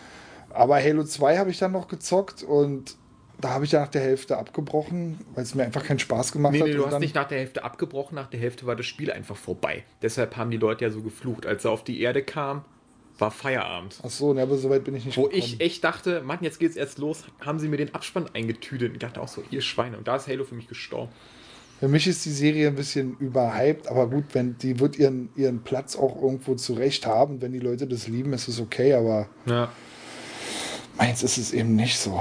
Aber 0.50 0.76
Halo 0.82 1.04
2 1.04 1.38
habe 1.38 1.50
ich 1.50 1.58
dann 1.58 1.72
noch 1.72 1.88
gezockt 1.88 2.42
und 2.42 2.96
da 3.40 3.50
habe 3.50 3.64
ich 3.64 3.72
ja 3.72 3.80
nach 3.80 3.88
der 3.88 4.02
Hälfte 4.02 4.36
abgebrochen, 4.36 5.18
weil 5.34 5.44
es 5.44 5.54
mir 5.54 5.62
einfach 5.64 5.84
keinen 5.84 5.98
Spaß 6.00 6.32
gemacht 6.32 6.52
Nee, 6.54 6.60
hat. 6.60 6.66
nee, 6.68 6.74
du 6.74 6.84
und 6.84 6.92
hast 6.92 7.00
nicht 7.00 7.14
nach 7.14 7.28
der 7.28 7.38
Hälfte 7.38 7.62
abgebrochen, 7.64 8.16
nach 8.16 8.28
der 8.28 8.40
Hälfte 8.40 8.66
war 8.66 8.74
das 8.76 8.86
Spiel 8.86 9.10
einfach 9.12 9.36
vorbei. 9.36 9.84
Deshalb 10.02 10.36
haben 10.36 10.50
die 10.50 10.56
Leute 10.56 10.84
ja 10.84 10.90
so 10.90 11.02
geflucht. 11.02 11.46
Als 11.46 11.64
er 11.64 11.70
auf 11.70 11.84
die 11.84 12.00
Erde 12.00 12.22
kam, 12.22 12.64
war 13.18 13.30
Feierabend. 13.30 13.98
Ach 14.04 14.10
so, 14.10 14.32
ne, 14.32 14.42
aber 14.42 14.56
so 14.56 14.70
weit 14.70 14.84
bin 14.84 14.94
ich 14.96 15.04
nicht 15.04 15.16
Wo 15.16 15.22
gekommen. 15.24 15.38
ich 15.42 15.60
echt 15.60 15.82
dachte, 15.84 16.20
Mann, 16.22 16.38
jetzt 16.40 16.58
geht's 16.60 16.76
erst 16.76 16.98
los, 16.98 17.24
haben 17.40 17.58
sie 17.58 17.68
mir 17.68 17.76
den 17.76 17.94
Abspann 17.94 18.26
eingetütet. 18.32 18.92
Ich 18.92 18.98
dachte 18.98 19.20
auch 19.20 19.28
so, 19.28 19.42
ihr 19.50 19.60
Schweine. 19.60 19.98
Und 19.98 20.06
da 20.08 20.16
ist 20.16 20.26
Halo 20.28 20.44
für 20.44 20.54
mich 20.54 20.68
gestorben. 20.68 21.10
Für 21.80 21.86
mich 21.88 22.08
ist 22.08 22.24
die 22.26 22.30
Serie 22.30 22.66
ein 22.68 22.74
bisschen 22.74 23.16
überhyped, 23.18 23.86
aber 23.86 24.08
gut, 24.08 24.24
wenn 24.32 24.58
die 24.58 24.80
wird 24.80 24.98
ihren, 24.98 25.28
ihren 25.36 25.62
Platz 25.62 25.94
auch 25.94 26.20
irgendwo 26.20 26.56
zurecht 26.56 27.06
haben. 27.06 27.40
Wenn 27.40 27.52
die 27.52 27.60
Leute 27.60 27.86
das 27.86 28.08
lieben, 28.08 28.32
ist 28.32 28.48
es 28.48 28.60
okay, 28.60 28.94
aber 28.94 29.28
Ja. 29.46 29.70
meins 30.96 31.22
ist 31.22 31.38
es 31.38 31.52
eben 31.52 31.76
nicht 31.76 31.96
so. 31.98 32.20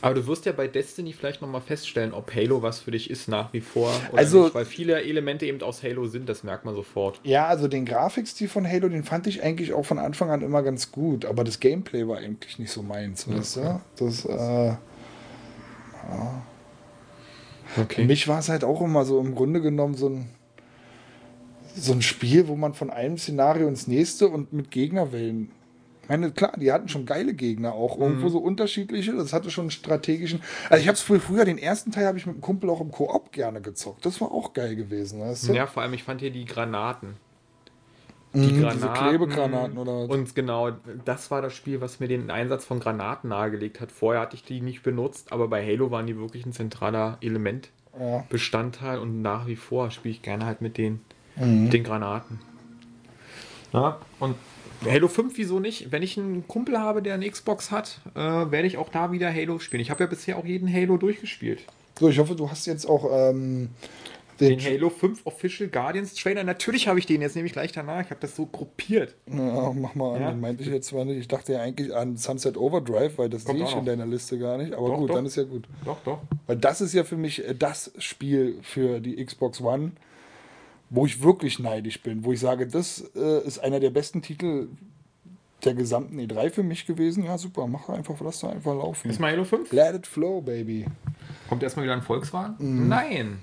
Aber 0.00 0.14
du 0.14 0.26
wirst 0.26 0.46
ja 0.46 0.52
bei 0.52 0.68
Destiny 0.68 1.12
vielleicht 1.12 1.42
nochmal 1.42 1.60
feststellen, 1.60 2.12
ob 2.12 2.32
Halo 2.34 2.62
was 2.62 2.78
für 2.78 2.92
dich 2.92 3.10
ist 3.10 3.28
nach 3.28 3.52
wie 3.52 3.60
vor. 3.60 3.90
Also- 4.14 4.44
nicht, 4.44 4.54
weil 4.54 4.64
viele 4.64 5.02
Elemente 5.02 5.46
eben 5.46 5.60
aus 5.62 5.82
Halo 5.82 6.06
sind, 6.06 6.28
das 6.28 6.44
merkt 6.44 6.64
man 6.64 6.74
sofort. 6.74 7.20
Ja, 7.24 7.46
also 7.46 7.66
den 7.68 7.84
Grafikstil 7.84 8.48
von 8.48 8.66
Halo, 8.68 8.88
den 8.88 9.02
fand 9.04 9.26
ich 9.26 9.42
eigentlich 9.42 9.72
auch 9.72 9.84
von 9.84 9.98
Anfang 9.98 10.30
an 10.30 10.42
immer 10.42 10.62
ganz 10.62 10.92
gut, 10.92 11.24
aber 11.24 11.42
das 11.44 11.58
Gameplay 11.60 12.06
war 12.06 12.18
eigentlich 12.18 12.58
nicht 12.58 12.70
so 12.70 12.82
meins, 12.82 13.28
weißt 13.28 13.56
du? 13.56 13.80
Das, 13.96 14.24
äh, 14.24 14.76
Für 17.66 17.82
Okay. 17.82 18.04
mich 18.04 18.26
war 18.28 18.38
es 18.38 18.48
halt 18.48 18.64
auch 18.64 18.80
immer 18.80 19.04
so 19.04 19.20
im 19.20 19.34
Grunde 19.34 19.60
genommen 19.60 19.94
so 19.94 20.08
ein, 20.08 20.30
so 21.76 21.92
ein 21.92 22.02
Spiel, 22.02 22.48
wo 22.48 22.56
man 22.56 22.72
von 22.74 22.90
einem 22.90 23.18
Szenario 23.18 23.68
ins 23.68 23.86
nächste 23.86 24.28
und 24.28 24.52
mit 24.52 24.70
Gegnerwellen. 24.70 25.50
Ich 26.08 26.10
meine, 26.10 26.30
klar, 26.30 26.52
die 26.56 26.72
hatten 26.72 26.88
schon 26.88 27.04
geile 27.04 27.34
Gegner, 27.34 27.74
auch 27.74 27.98
irgendwo 27.98 28.30
so 28.30 28.38
unterschiedliche. 28.38 29.12
Das 29.12 29.34
hatte 29.34 29.50
schon 29.50 29.64
einen 29.64 29.70
strategischen. 29.70 30.40
Also 30.70 30.80
ich 30.80 30.88
habe 30.88 30.94
es 30.94 31.02
früher, 31.02 31.20
früher, 31.20 31.44
den 31.44 31.58
ersten 31.58 31.92
Teil 31.92 32.06
habe 32.06 32.16
ich 32.16 32.24
mit 32.24 32.36
einem 32.36 32.40
Kumpel 32.40 32.70
auch 32.70 32.80
im 32.80 32.90
Koop 32.90 33.30
gerne 33.30 33.60
gezockt. 33.60 34.06
Das 34.06 34.18
war 34.22 34.32
auch 34.32 34.54
geil 34.54 34.74
gewesen, 34.74 35.20
weißt 35.20 35.48
du? 35.48 35.52
Ja, 35.52 35.66
vor 35.66 35.82
allem, 35.82 35.92
ich 35.92 36.04
fand 36.04 36.22
hier 36.22 36.30
die 36.30 36.46
Granaten. 36.46 37.16
Mhm, 38.32 38.42
Die 38.42 38.48
diese 38.54 38.88
Klebegranaten 38.88 39.76
oder 39.76 40.04
was? 40.04 40.08
Und 40.08 40.34
genau, 40.34 40.70
das 41.04 41.30
war 41.30 41.42
das 41.42 41.52
Spiel, 41.54 41.82
was 41.82 42.00
mir 42.00 42.08
den 42.08 42.30
Einsatz 42.30 42.64
von 42.64 42.80
Granaten 42.80 43.28
nahegelegt 43.28 43.78
hat. 43.82 43.92
Vorher 43.92 44.22
hatte 44.22 44.34
ich 44.34 44.44
die 44.44 44.62
nicht 44.62 44.82
benutzt, 44.82 45.30
aber 45.30 45.48
bei 45.48 45.62
Halo 45.62 45.90
waren 45.90 46.06
die 46.06 46.16
wirklich 46.16 46.46
ein 46.46 46.54
zentraler 46.54 47.18
Element, 47.20 47.68
Ja. 48.00 48.24
Bestandteil 48.30 48.98
und 48.98 49.20
nach 49.20 49.46
wie 49.46 49.56
vor 49.56 49.90
spiele 49.90 50.12
ich 50.12 50.22
gerne 50.22 50.46
halt 50.46 50.62
mit 50.62 50.78
den, 50.78 51.00
Mhm. 51.36 51.64
mit 51.64 51.72
den 51.74 51.84
Granaten. 51.84 52.40
Ja, 53.74 53.98
und 54.20 54.36
Halo 54.84 55.08
5, 55.08 55.36
wieso 55.36 55.60
nicht? 55.60 55.90
Wenn 55.90 56.02
ich 56.02 56.16
einen 56.18 56.46
Kumpel 56.46 56.78
habe, 56.78 57.02
der 57.02 57.14
eine 57.14 57.28
Xbox 57.28 57.70
hat, 57.70 58.00
äh, 58.14 58.18
werde 58.20 58.66
ich 58.66 58.76
auch 58.76 58.88
da 58.88 59.12
wieder 59.12 59.32
Halo 59.32 59.58
spielen. 59.58 59.80
Ich 59.80 59.90
habe 59.90 60.04
ja 60.04 60.08
bisher 60.08 60.38
auch 60.38 60.44
jeden 60.44 60.72
Halo 60.72 60.96
durchgespielt. 60.96 61.60
So, 61.98 62.08
ich 62.08 62.18
hoffe, 62.18 62.36
du 62.36 62.48
hast 62.48 62.66
jetzt 62.66 62.88
auch 62.88 63.08
ähm, 63.10 63.70
den, 64.40 64.58
Den 64.58 64.60
Halo 64.60 64.88
5 64.88 65.26
Official 65.26 65.68
Guardians 65.68 66.14
Trailer, 66.14 66.44
natürlich 66.44 66.86
habe 66.86 67.00
ich 67.00 67.06
den 67.06 67.20
jetzt 67.20 67.34
nämlich 67.34 67.52
gleich 67.52 67.72
danach. 67.72 68.04
Ich 68.04 68.10
habe 68.10 68.20
das 68.20 68.36
so 68.36 68.46
gruppiert. 68.46 69.16
Ja, 69.26 69.72
mach 69.72 69.96
mal 69.96 70.14
an. 70.14 70.22
Ja. 70.22 70.30
Den 70.30 70.40
meinte 70.40 70.62
ich 70.62 70.68
jetzt 70.68 70.88
zwar 70.88 71.04
nicht. 71.04 71.18
Ich 71.18 71.26
dachte 71.28 71.54
ja 71.54 71.60
eigentlich 71.60 71.92
an 71.94 72.16
Sunset 72.16 72.56
Overdrive, 72.56 73.18
weil 73.18 73.28
das 73.28 73.44
Kommt 73.44 73.58
sehe 73.58 73.66
ich 73.66 73.74
in 73.74 73.84
deiner 73.84 74.06
Liste 74.06 74.38
gar 74.38 74.58
nicht. 74.58 74.74
Aber 74.74 74.88
Doch, 74.88 74.98
gut, 74.98 75.10
doch. 75.10 75.16
dann 75.16 75.26
ist 75.26 75.36
ja 75.36 75.42
gut. 75.42 75.64
Doch, 75.84 75.98
doch. 76.04 76.20
Weil 76.46 76.56
das 76.56 76.80
ist 76.80 76.94
ja 76.94 77.02
für 77.02 77.16
mich 77.16 77.44
äh, 77.44 77.54
das 77.54 77.90
Spiel 77.98 78.58
für 78.62 79.00
die 79.00 79.24
Xbox 79.24 79.60
One, 79.60 79.92
wo 80.90 81.06
ich 81.06 81.22
wirklich 81.22 81.58
neidisch 81.58 82.02
bin. 82.02 82.24
Wo 82.24 82.32
ich 82.32 82.40
sage, 82.40 82.66
das 82.66 83.10
äh, 83.14 83.40
ist 83.46 83.58
einer 83.58 83.80
der 83.80 83.90
besten 83.90 84.22
Titel 84.22 84.68
der 85.64 85.74
gesamten 85.74 86.18
E3 86.20 86.50
für 86.50 86.62
mich 86.62 86.86
gewesen. 86.86 87.24
Ja, 87.24 87.36
super, 87.36 87.66
mach 87.66 87.88
einfach, 87.88 88.14
lass 88.20 88.40
da 88.40 88.50
einfach 88.50 88.74
laufen. 88.74 89.10
Ist 89.10 89.20
mal 89.20 89.32
Halo 89.32 89.44
5? 89.44 89.72
Let 89.72 89.94
it 89.94 90.06
flow, 90.06 90.40
baby. 90.40 90.86
Kommt 91.48 91.62
erstmal 91.62 91.84
wieder 91.84 91.94
ein 91.94 92.02
Volkswagen? 92.02 92.54
Mhm. 92.58 92.88
Nein. 92.88 93.38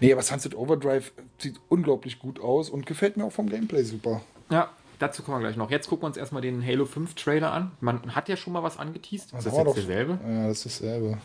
Nee, 0.00 0.12
aber 0.12 0.22
Sunset 0.22 0.54
Overdrive 0.54 1.12
sieht 1.38 1.58
unglaublich 1.68 2.18
gut 2.18 2.40
aus 2.40 2.70
und 2.70 2.86
gefällt 2.86 3.16
mir 3.16 3.24
auch 3.24 3.32
vom 3.32 3.48
Gameplay 3.48 3.82
super. 3.82 4.20
Ja, 4.50 4.70
dazu 4.98 5.22
kommen 5.22 5.38
wir 5.38 5.46
gleich 5.46 5.56
noch. 5.56 5.70
Jetzt 5.70 5.88
gucken 5.88 6.02
wir 6.04 6.06
uns 6.08 6.16
erstmal 6.16 6.42
den 6.42 6.64
Halo 6.64 6.84
5 6.84 7.14
Trailer 7.14 7.52
an. 7.52 7.72
Man 7.80 8.14
hat 8.14 8.28
ja 8.28 8.36
schon 8.36 8.52
mal 8.52 8.62
was 8.62 8.78
angeteased. 8.78 9.32
Ist 9.32 9.46
das 9.46 9.46
haben 9.46 9.52
wir 9.52 9.58
jetzt 9.58 9.66
doch- 9.68 9.74
derselbe? 9.74 10.18
Ja, 10.28 10.46
das 10.48 10.58
ist 10.58 10.80
dasselbe. 10.80 11.18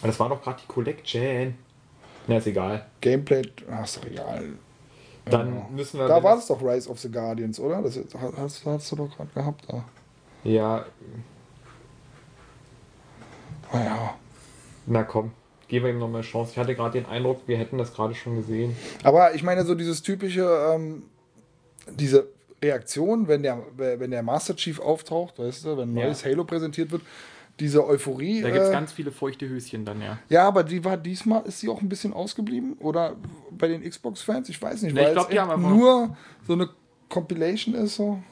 Aber 0.00 0.06
das 0.08 0.20
war 0.20 0.28
doch 0.28 0.42
gerade 0.42 0.60
die 0.62 0.68
Collection. 0.68 1.54
Na, 2.28 2.36
ist 2.36 2.46
egal. 2.46 2.86
Gameplay, 3.00 3.42
ach, 3.70 3.84
ist 3.84 3.96
doch 3.96 4.04
egal. 4.06 4.44
Dann 5.24 5.54
Ja. 5.56 5.66
müssen 5.70 5.98
wir. 5.98 6.06
Da 6.08 6.22
war 6.22 6.38
es 6.38 6.46
doch 6.46 6.62
Rise 6.62 6.88
of 6.88 6.98
the 7.00 7.10
Guardians, 7.10 7.58
oder? 7.58 7.82
Das 7.82 7.98
hast, 8.36 8.64
hast 8.64 8.92
du 8.92 8.96
doch 8.96 9.16
gerade 9.16 9.30
gehabt 9.34 9.64
da. 9.68 9.84
Ja, 10.44 10.84
Naja. 13.72 14.14
na 14.86 15.02
komm. 15.04 15.32
Geben 15.68 15.84
wir 15.84 15.92
ihm 15.92 15.98
noch 15.98 16.08
mal 16.08 16.18
eine 16.18 16.26
Chance. 16.26 16.52
Ich 16.52 16.58
hatte 16.58 16.74
gerade 16.74 16.92
den 16.98 17.04
Eindruck, 17.06 17.42
wir 17.46 17.58
hätten 17.58 17.76
das 17.76 17.92
gerade 17.92 18.14
schon 18.14 18.36
gesehen. 18.36 18.74
Aber 19.02 19.34
ich 19.34 19.42
meine, 19.42 19.64
so 19.66 19.74
dieses 19.74 20.02
typische, 20.02 20.42
ähm, 20.74 21.02
diese 21.90 22.28
Reaktion, 22.62 23.28
wenn 23.28 23.42
der, 23.42 23.58
wenn 23.76 24.10
der 24.10 24.22
Master 24.22 24.56
Chief 24.56 24.80
auftaucht, 24.80 25.38
weißt 25.38 25.66
du, 25.66 25.76
wenn 25.76 25.92
ein 25.92 25.96
Ja. 25.96 26.06
neues 26.06 26.24
Halo 26.24 26.44
präsentiert 26.44 26.90
wird, 26.90 27.02
diese 27.60 27.86
Euphorie. 27.86 28.40
Da 28.42 28.50
gibt 28.50 28.62
es 28.62 28.68
äh, 28.68 28.72
ganz 28.72 28.92
viele 28.92 29.10
feuchte 29.12 29.48
Höschen 29.48 29.84
dann, 29.84 30.00
ja. 30.00 30.18
ja, 30.28 30.46
aber 30.46 30.62
die 30.64 30.84
war 30.84 30.96
diesmal, 30.96 31.44
ist 31.46 31.60
sie 31.60 31.68
auch 31.68 31.80
ein 31.80 31.88
bisschen 31.88 32.12
ausgeblieben? 32.12 32.74
Oder 32.80 33.16
bei 33.50 33.68
den 33.68 33.82
Xbox-Fans? 33.88 34.48
Ich 34.48 34.60
weiß 34.60 34.82
nicht, 34.82 34.94
Nee, 34.94 35.00
ich 35.00 35.06
weil 35.06 35.12
glaub, 35.14 35.24
es 35.24 35.30
die 35.30 35.36
echt 35.36 35.42
haben 35.42 35.50
einfach- 35.64 35.70
nur 35.70 36.16
so 36.46 36.52
eine 36.52 36.68
Compilation 37.08 37.74
ist 37.74 37.96
so. 37.96 38.22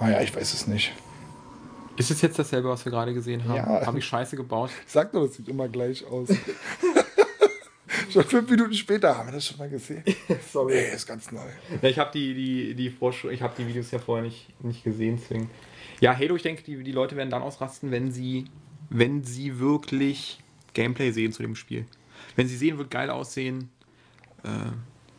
Naja, 0.00 0.20
ich 0.20 0.34
weiß 0.34 0.52
es 0.54 0.66
nicht. 0.66 0.92
Ist 1.96 2.10
es 2.10 2.20
jetzt 2.20 2.38
dasselbe, 2.38 2.68
was 2.68 2.84
wir 2.84 2.92
gerade 2.92 3.14
gesehen 3.14 3.42
haben? 3.48 3.56
Ja. 3.56 3.86
Habe 3.86 3.98
ich 3.98 4.04
Scheiße 4.04 4.36
gebaut? 4.36 4.70
Ich 4.86 4.92
sag 4.92 5.12
doch, 5.12 5.24
das 5.26 5.36
sieht 5.36 5.48
immer 5.48 5.66
gleich 5.68 6.06
aus. 6.06 6.28
schon 8.12 8.24
fünf 8.24 8.50
Minuten 8.50 8.74
später 8.74 9.16
haben 9.16 9.28
wir 9.28 9.32
das 9.32 9.46
schon 9.46 9.56
mal 9.56 9.68
gesehen. 9.70 10.04
Sorry. 10.52 10.74
Nee, 10.74 10.94
ist 10.94 11.06
ganz 11.06 11.32
neu. 11.32 11.40
Ja, 11.80 11.88
ich 11.88 11.98
habe 11.98 12.10
die, 12.12 12.34
die, 12.34 12.74
die 12.74 12.90
Vorschau, 12.90 13.28
ich 13.30 13.40
habe 13.40 13.54
die 13.56 13.66
Videos 13.66 13.90
ja 13.90 13.98
vorher 13.98 14.24
nicht, 14.24 14.46
nicht 14.62 14.84
gesehen, 14.84 15.18
deswegen. 15.20 15.48
Ja, 16.00 16.16
Halo, 16.16 16.36
ich 16.36 16.42
denke, 16.42 16.62
die, 16.62 16.82
die 16.82 16.92
Leute 16.92 17.16
werden 17.16 17.30
dann 17.30 17.42
ausrasten, 17.42 17.90
wenn 17.90 18.10
sie, 18.10 18.44
wenn 18.90 19.24
sie 19.24 19.58
wirklich 19.58 20.38
Gameplay 20.74 21.10
sehen 21.10 21.32
zu 21.32 21.42
dem 21.42 21.56
Spiel. 21.56 21.86
Wenn 22.34 22.48
sie 22.48 22.56
sehen, 22.56 22.78
wird 22.78 22.90
geil 22.90 23.10
aussehen, 23.10 23.70
äh, 24.44 24.48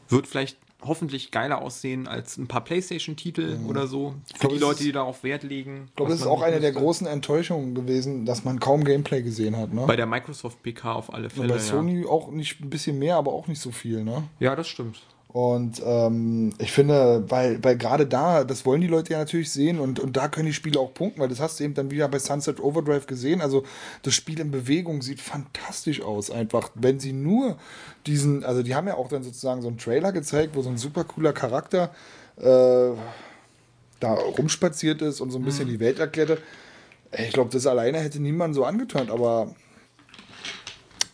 wird 0.10 0.28
vielleicht 0.28 0.58
hoffentlich 0.82 1.32
geiler 1.32 1.62
aussehen 1.62 2.08
als 2.08 2.38
ein 2.38 2.48
paar 2.48 2.64
Playstation-Titel 2.64 3.58
oder 3.68 3.88
so. 3.88 4.14
Für 4.26 4.40
glaube, 4.40 4.56
die 4.56 4.56
es 4.56 4.62
Leute, 4.62 4.84
die 4.84 4.92
darauf 4.92 5.24
Wert 5.24 5.44
legen. 5.44 5.86
Ich 5.88 5.96
glaube, 5.96 6.12
das 6.12 6.22
ist 6.22 6.28
auch 6.28 6.42
eine 6.42 6.60
der 6.60 6.72
großen 6.72 7.08
Enttäuschungen 7.08 7.74
gewesen, 7.74 8.26
dass 8.26 8.44
man 8.44 8.60
kaum 8.60 8.84
Gameplay 8.84 9.24
gesehen 9.24 9.58
hat. 9.58 9.74
Ne? 9.74 9.86
Bei 9.88 9.96
der 9.96 10.06
Microsoft 10.06 10.62
PK 10.62 10.94
auf 10.94 11.14
alle 11.14 11.26
Und 11.26 11.34
Fälle. 11.34 11.48
bei 11.50 11.56
ja. 11.56 11.62
Sony 11.62 12.06
auch 12.06 12.30
nicht 12.30 12.62
ein 12.62 12.70
bisschen 12.70 13.00
mehr, 13.00 13.16
aber 13.16 13.34
auch 13.34 13.48
nicht 13.48 13.60
so 13.60 13.72
viel. 13.72 14.04
Ne? 14.04 14.24
ja, 14.40 14.56
das 14.56 14.68
stimmt. 14.68 15.02
Und 15.30 15.82
ähm, 15.86 16.54
ich 16.58 16.72
finde, 16.72 17.30
weil, 17.30 17.62
weil 17.64 17.78
gerade 17.78 18.08
da, 18.08 18.46
das 18.46 18.66
wollen 18.66 18.80
die 18.80 18.88
Leute 18.88 19.14
ja 19.14 19.20
natürlich 19.20 19.52
sehen 19.52 19.80
und, 19.80 20.00
und 20.00 20.16
da 20.16 20.30
können 20.30 20.46
die 20.46 20.54
Spiele 20.54 20.80
auch 20.80 20.94
punkten, 20.94 21.20
weil 21.20 21.28
das 21.28 21.42
hast 21.42 21.60
du 21.60 21.66
eben 21.66 21.74
dann 21.74 21.92
wieder 21.92 22.08
bei 22.08 22.18
Sunset 22.18 22.62
Overdrive 22.62 23.08
gesehen. 23.08 23.42
Also 23.42 23.64
das 24.04 24.14
Spiel 24.14 24.40
in 24.40 24.52
Bewegung 24.52 25.02
sieht 25.02 25.20
fantastisch 25.20 26.02
aus, 26.02 26.32
einfach. 26.32 26.72
Wenn 26.76 27.00
sie 27.00 27.12
nur 27.12 27.58
diesen, 28.06 28.46
also 28.46 28.64
die 28.64 28.74
haben 28.74 28.88
ja 28.88 28.96
auch 28.96 29.10
dann 29.10 29.22
sozusagen 29.22 29.62
so 29.62 29.68
einen 29.68 29.78
Trailer 29.78 30.14
gezeigt, 30.14 30.56
wo 30.56 30.62
so 30.62 30.70
ein 30.70 30.78
super 30.78 31.04
cooler 31.04 31.34
Charakter 31.34 31.92
äh, 32.38 32.92
da 34.00 34.14
rumspaziert 34.14 35.02
ist 35.02 35.20
und 35.20 35.32
so 35.32 35.40
ein 35.40 35.44
bisschen 35.44 35.68
die 35.68 35.80
Welt 35.80 36.00
erklärte. 36.00 36.38
Ich 37.12 37.34
glaube, 37.34 37.50
das 37.52 37.68
alleine 37.68 38.00
hätte 38.00 38.22
niemand 38.22 38.56
so 38.56 38.64
angetönt, 38.64 39.12
aber 39.12 39.54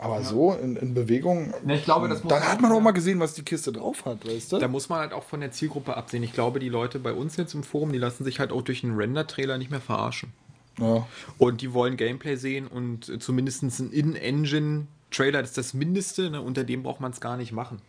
aber 0.04 0.22
so 0.22 0.52
in, 0.54 0.76
in 0.76 0.94
Bewegung, 0.94 1.54
Ne, 1.64 1.76
ich 1.76 1.86
glaube, 1.86 2.10
das 2.10 2.24
muss 2.24 2.30
da 2.30 2.40
man 2.40 2.48
hat 2.50 2.62
man 2.62 2.72
auch 2.74 2.82
mal 2.82 2.92
gesehen, 2.92 3.22
was 3.22 3.36
die 3.36 3.44
Kiste 3.44 3.72
drauf 3.72 4.04
hat, 4.06 4.28
weißt 4.28 4.52
du? 4.52 4.60
Da 4.60 4.68
muss 4.68 4.90
man 4.90 5.00
halt 5.00 5.14
auch 5.14 5.24
von 5.24 5.40
der 5.40 5.52
Zielgruppe 5.52 5.96
absehen. 5.96 6.24
Ich 6.24 6.34
glaube, 6.34 6.60
die 6.60 6.68
Leute 6.68 7.00
bei 7.00 7.14
uns 7.14 7.38
jetzt 7.38 7.54
im 7.54 7.64
Forum, 7.64 7.94
die 7.94 8.00
lassen 8.00 8.26
sich 8.26 8.40
halt 8.40 8.52
auch 8.52 8.62
durch 8.62 8.84
einen 8.84 8.98
Render-Trailer 8.98 9.58
nicht 9.58 9.72
mehr 9.72 9.80
verarschen. 9.80 10.34
Ja. 10.78 11.08
Und 11.38 11.62
die 11.62 11.74
wollen 11.74 11.96
Gameplay 11.96 12.36
sehen 12.36 12.68
und 12.68 13.24
zumindest 13.24 13.64
ein 13.64 13.92
In-Engine-Trailer 13.92 15.40
ist 15.40 15.58
das 15.58 15.74
Mindeste. 15.74 16.30
Ne? 16.30 16.42
Unter 16.42 16.66
dem 16.66 16.84
braucht 16.84 17.00
man 17.00 17.12
es 17.12 17.22
gar 17.22 17.38
nicht 17.38 17.54
machen. 17.54 17.80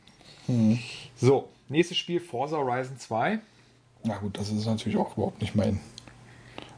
So, 1.17 1.49
nächstes 1.69 1.97
Spiel 1.97 2.21
Forza 2.21 2.59
Horizon 2.59 2.99
2. 2.99 3.41
Na 4.05 4.19
gut, 4.19 4.39
das 4.39 4.51
ist 4.51 4.67
natürlich 4.67 4.99
auch 4.99 5.17
überhaupt 5.17 5.41
nicht 5.41 5.55
mein. 5.57 5.81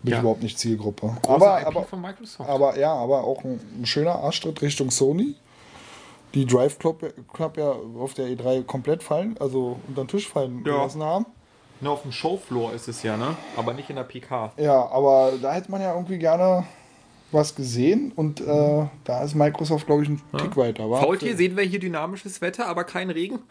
Bin 0.06 0.12
Ja. 0.12 0.18
ich 0.18 0.22
überhaupt 0.22 0.42
nicht 0.44 0.56
Zielgruppe. 0.56 1.16
Große 1.22 1.34
Aber, 1.44 1.60
IP 1.60 1.66
aber, 1.66 1.82
von 1.82 2.00
Microsoft. 2.00 2.48
aber 2.48 2.78
ja, 2.78 2.94
aber 2.94 3.24
auch 3.24 3.42
ein, 3.42 3.58
ein 3.80 3.86
schöner 3.86 4.14
Arschtritt 4.20 4.62
Richtung 4.62 4.92
Sony. 4.92 5.34
Die 6.32 6.46
Drive 6.46 6.78
Club, 6.78 7.02
Club 7.32 7.56
ja 7.56 7.72
auf 7.98 8.14
der 8.14 8.26
E3 8.28 8.62
komplett 8.62 9.02
fallen, 9.02 9.36
also 9.40 9.80
unter 9.88 10.04
den 10.04 10.08
Tisch 10.08 10.28
fallen 10.28 10.58
Ja. 10.64 10.74
gelassen 10.76 11.02
haben. 11.02 11.26
Nur 11.80 11.94
auf 11.94 12.02
dem 12.02 12.12
Showfloor 12.12 12.72
ist 12.72 12.86
es 12.86 13.02
ja, 13.02 13.16
ne? 13.16 13.36
Aber 13.56 13.74
nicht 13.74 13.90
in 13.90 13.96
der 13.96 14.04
PK. 14.04 14.52
Ja, 14.58 14.86
aber 14.90 15.32
da 15.42 15.52
hätte 15.52 15.70
man 15.72 15.80
ja 15.82 15.92
irgendwie 15.92 16.18
gerne 16.18 16.64
was 17.32 17.56
gesehen 17.56 18.12
und 18.14 18.40
äh, 18.40 18.86
da 19.02 19.24
ist 19.24 19.34
Microsoft, 19.34 19.86
glaube 19.86 20.04
ich, 20.04 20.08
ein 20.08 20.22
Tick 20.38 20.56
weiter. 20.56 20.88
Wa? 20.88 21.00
Faultier 21.00 21.36
sehen 21.36 21.56
wir 21.56 21.64
hier 21.64 21.80
dynamisches 21.80 22.40
Wetter, 22.40 22.68
aber 22.68 22.84
kein 22.84 23.10
Regen. 23.10 23.40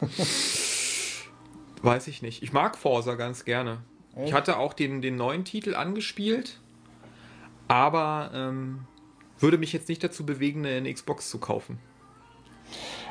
Weiß 1.82 2.06
ich 2.08 2.22
nicht. 2.22 2.42
Ich 2.42 2.52
mag 2.52 2.76
Forza 2.78 3.14
ganz 3.16 3.44
gerne. 3.44 3.78
Ich 4.24 4.32
hatte 4.32 4.58
auch 4.58 4.72
den, 4.74 5.00
den 5.00 5.16
neuen 5.16 5.44
Titel 5.44 5.74
angespielt, 5.74 6.60
aber 7.68 8.30
ähm, 8.34 8.80
würde 9.38 9.58
mich 9.58 9.72
jetzt 9.72 9.88
nicht 9.88 10.02
dazu 10.02 10.26
bewegen, 10.26 10.66
eine 10.66 10.92
Xbox 10.92 11.30
zu 11.30 11.38
kaufen. 11.38 11.78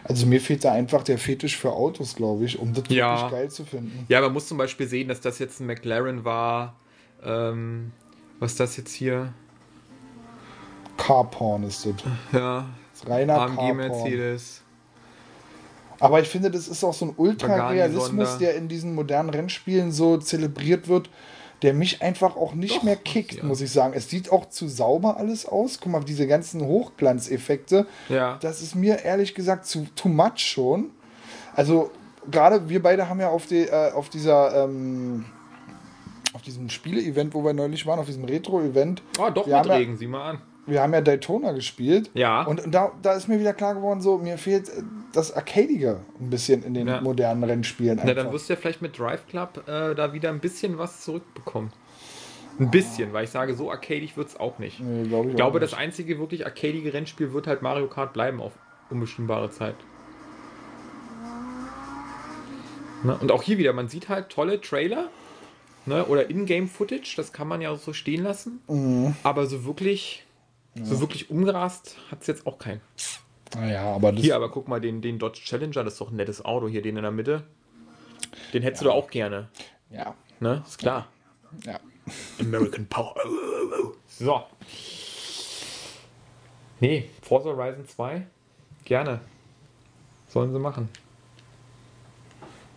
Also 0.04 0.26
mir 0.26 0.40
fehlt 0.40 0.64
da 0.64 0.72
einfach 0.72 1.04
der 1.04 1.18
Fetisch 1.18 1.58
für 1.58 1.72
Autos, 1.72 2.16
glaube 2.16 2.46
ich, 2.46 2.60
um 2.60 2.74
das 2.74 2.84
Ja. 2.90 3.16
wirklich 3.22 3.32
geil 3.32 3.50
zu 3.50 3.66
finden. 3.66 4.06
Ja, 4.10 4.22
man 4.22 4.34
muss 4.34 4.48
zum 4.48 4.58
Beispiel 4.58 4.88
sehen, 4.88 5.08
dass 5.08 5.22
das 5.22 5.40
jetzt 5.40 5.60
ein 5.60 5.66
McLaren 5.68 6.24
war. 6.26 6.76
Ähm, 7.24 7.92
was 8.40 8.52
ist 8.52 8.60
das 8.60 8.78
jetzt 8.78 8.94
hier? 8.94 9.34
Carporn 10.98 11.64
ist 11.64 11.86
das. 11.86 11.94
Ja, 12.34 12.68
das 12.92 13.02
ist 13.04 13.10
reiner 13.10 13.42
AMG 13.42 13.56
Carporn. 13.56 13.78
Mercedes. 13.78 14.64
Aber 16.00 16.22
ich 16.22 16.28
finde, 16.28 16.52
das 16.52 16.68
ist 16.68 16.84
auch 16.84 16.94
so 16.94 17.06
ein 17.06 17.14
Ultra-Realismus, 17.16 18.38
der 18.38 18.56
in 18.56 18.68
diesen 18.68 18.96
modernen 18.96 19.30
Rennspielen 19.30 19.92
so 19.92 20.18
zelebriert 20.18 20.88
wird, 20.88 21.10
der 21.64 21.74
mich 21.74 22.02
einfach 22.02 22.36
auch 22.36 22.54
nicht 22.54 22.78
Doch, 22.78 22.84
mehr 22.84 22.96
kickt, 22.96 23.34
ja. 23.34 23.44
muss 23.44 23.62
ich 23.62 23.72
sagen. 23.72 23.94
Es 23.96 24.10
sieht 24.10 24.32
auch 24.32 24.50
zu 24.50 24.68
sauber 24.68 25.18
alles 25.18 25.46
aus. 25.46 25.80
Guck 25.82 25.92
mal, 25.92 26.04
diese 26.04 26.28
ganzen 26.28 26.62
Hochglanzeffekte. 26.62 27.88
Ja. 28.10 28.38
Das 28.42 28.62
ist 28.62 28.76
mir 28.76 29.04
ehrlich 29.04 29.34
gesagt 29.34 29.66
zu 29.66 29.88
too 29.96 30.10
much 30.10 30.38
schon. 30.38 30.92
Also, 31.56 31.90
gerade 32.30 32.70
wir 32.70 32.82
beide 32.84 33.10
haben 33.10 33.20
ja 33.20 33.30
auf, 33.30 33.48
die, 33.48 33.64
äh, 33.64 33.92
auf 33.92 34.10
dieser. 34.10 34.66
Ähm, 34.66 35.26
auf 36.34 36.44
diesem 36.44 36.70
Spiele-Event, 36.70 37.34
wo 37.34 37.44
wir 37.44 37.54
neulich 37.54 37.88
waren, 37.88 37.98
auf 37.98 38.06
diesem 38.06 38.24
Retro-Event. 38.24 39.02
Oh, 39.18 39.32
doch 39.32 39.48
wir 39.48 39.58
haben 39.58 39.70
ja, 39.70 39.76
Regen, 39.76 39.98
sieh 39.98 40.06
mal 40.06 40.30
an. 40.30 40.42
Wir 40.68 40.82
haben 40.82 40.94
ja 40.94 41.02
Daytona 41.02 41.54
gespielt. 41.54 42.12
Ja. 42.14 42.44
Und, 42.44 42.64
da, 42.74 42.92
da 43.02 43.14
ist 43.14 43.28
mir 43.28 43.40
wieder 43.40 43.54
klar 43.54 43.74
geworden, 43.74 44.02
so, 44.02 44.18
mir 44.18 44.38
fehlt 44.38 44.70
äh, 44.70 44.84
das 45.14 45.34
Arcadige 45.34 46.02
ein 46.20 46.30
bisschen 46.30 46.64
in 46.64 46.74
den 46.74 46.88
Ja. 46.88 47.02
modernen 47.02 47.44
Rennspielen. 47.44 47.96
Na, 47.98 48.04
Einfach. 48.04 48.24
dann 48.24 48.34
wirst 48.34 48.50
du 48.50 48.54
ja 48.54 48.60
vielleicht 48.60 48.82
mit 48.82 49.00
Drive 49.00 49.26
Club 49.28 49.64
äh, 49.68 49.96
da 49.96 50.14
wieder 50.14 50.30
ein 50.30 50.40
bisschen 50.40 50.78
was 50.78 51.02
zurückbekommen. 51.02 51.72
Ein 52.60 52.72
bisschen, 52.72 53.14
weil 53.14 53.24
ich 53.24 53.30
sage, 53.30 53.54
so 53.56 53.70
arcadig 53.72 54.18
wird 54.18 54.30
es 54.30 54.40
auch 54.40 54.58
nicht. 54.60 54.80
nee, 54.80 55.08
glaub 55.08 55.26
ich 55.26 55.32
Ich 55.32 55.36
glaube, 55.36 55.60
das 55.60 55.74
einzige 55.74 56.18
wirklich 56.20 56.46
arcadige 56.46 56.92
Rennspiel 56.94 57.32
wird 57.32 57.46
halt 57.48 57.62
Mario 57.62 57.88
Kart 57.88 58.14
bleiben 58.14 58.42
auf 58.42 58.54
unbestimmbare 58.90 59.52
Zeit. 59.52 59.76
Ne? 63.04 63.16
Und 63.22 63.32
auch 63.32 63.44
hier 63.44 63.58
wieder, 63.58 63.74
man 63.74 63.88
sieht 63.90 64.10
halt 64.10 64.30
tolle 64.30 64.60
Trailer 64.60 65.10
ne? 65.86 66.06
oder 66.06 66.30
Ingame-Footage, 66.30 67.14
das 67.16 67.32
kann 67.32 67.48
man 67.48 67.62
ja 67.62 67.76
so 67.76 67.94
stehen 67.94 68.24
lassen. 68.24 68.60
Mhm. 68.68 69.16
Aber 69.24 69.46
so 69.46 69.66
wirklich, 69.66 70.26
so 70.84 71.00
wirklich 71.00 71.30
umgerast 71.30 71.96
hat 72.12 72.22
es 72.22 72.28
jetzt 72.28 72.46
auch 72.48 72.58
keinen. 72.58 72.82
Naja, 73.56 73.84
aber 73.94 74.12
das. 74.12 74.22
Hier, 74.22 74.36
aber 74.36 74.50
guck 74.52 74.68
mal, 74.68 74.82
den, 74.82 75.02
den 75.02 75.20
Dodge 75.20 75.40
Challenger, 75.44 75.84
das 75.84 75.94
ist 75.94 76.02
doch 76.02 76.12
ein 76.12 76.16
nettes 76.18 76.44
Auto 76.44 76.68
hier, 76.68 76.82
den 76.82 76.98
in 76.98 77.04
der 77.04 77.12
Mitte. 77.12 77.44
Den 78.54 78.62
hättest 78.64 78.82
du 78.82 78.88
da 78.88 78.92
auch 78.92 79.10
gerne. 79.10 79.48
Ja, 79.90 80.16
Ne? 80.40 80.64
Ist 80.68 80.78
klar. 80.78 81.08
ja. 81.66 81.80
American 82.40 82.86
Power. 82.88 83.16
So. 84.08 84.44
Nee, 86.80 87.10
Forza 87.22 87.50
Horizon 87.50 87.88
2. 87.88 88.28
Gerne. 88.86 89.20
Sollen 90.30 90.52
sie 90.52 90.60
machen. 90.60 90.90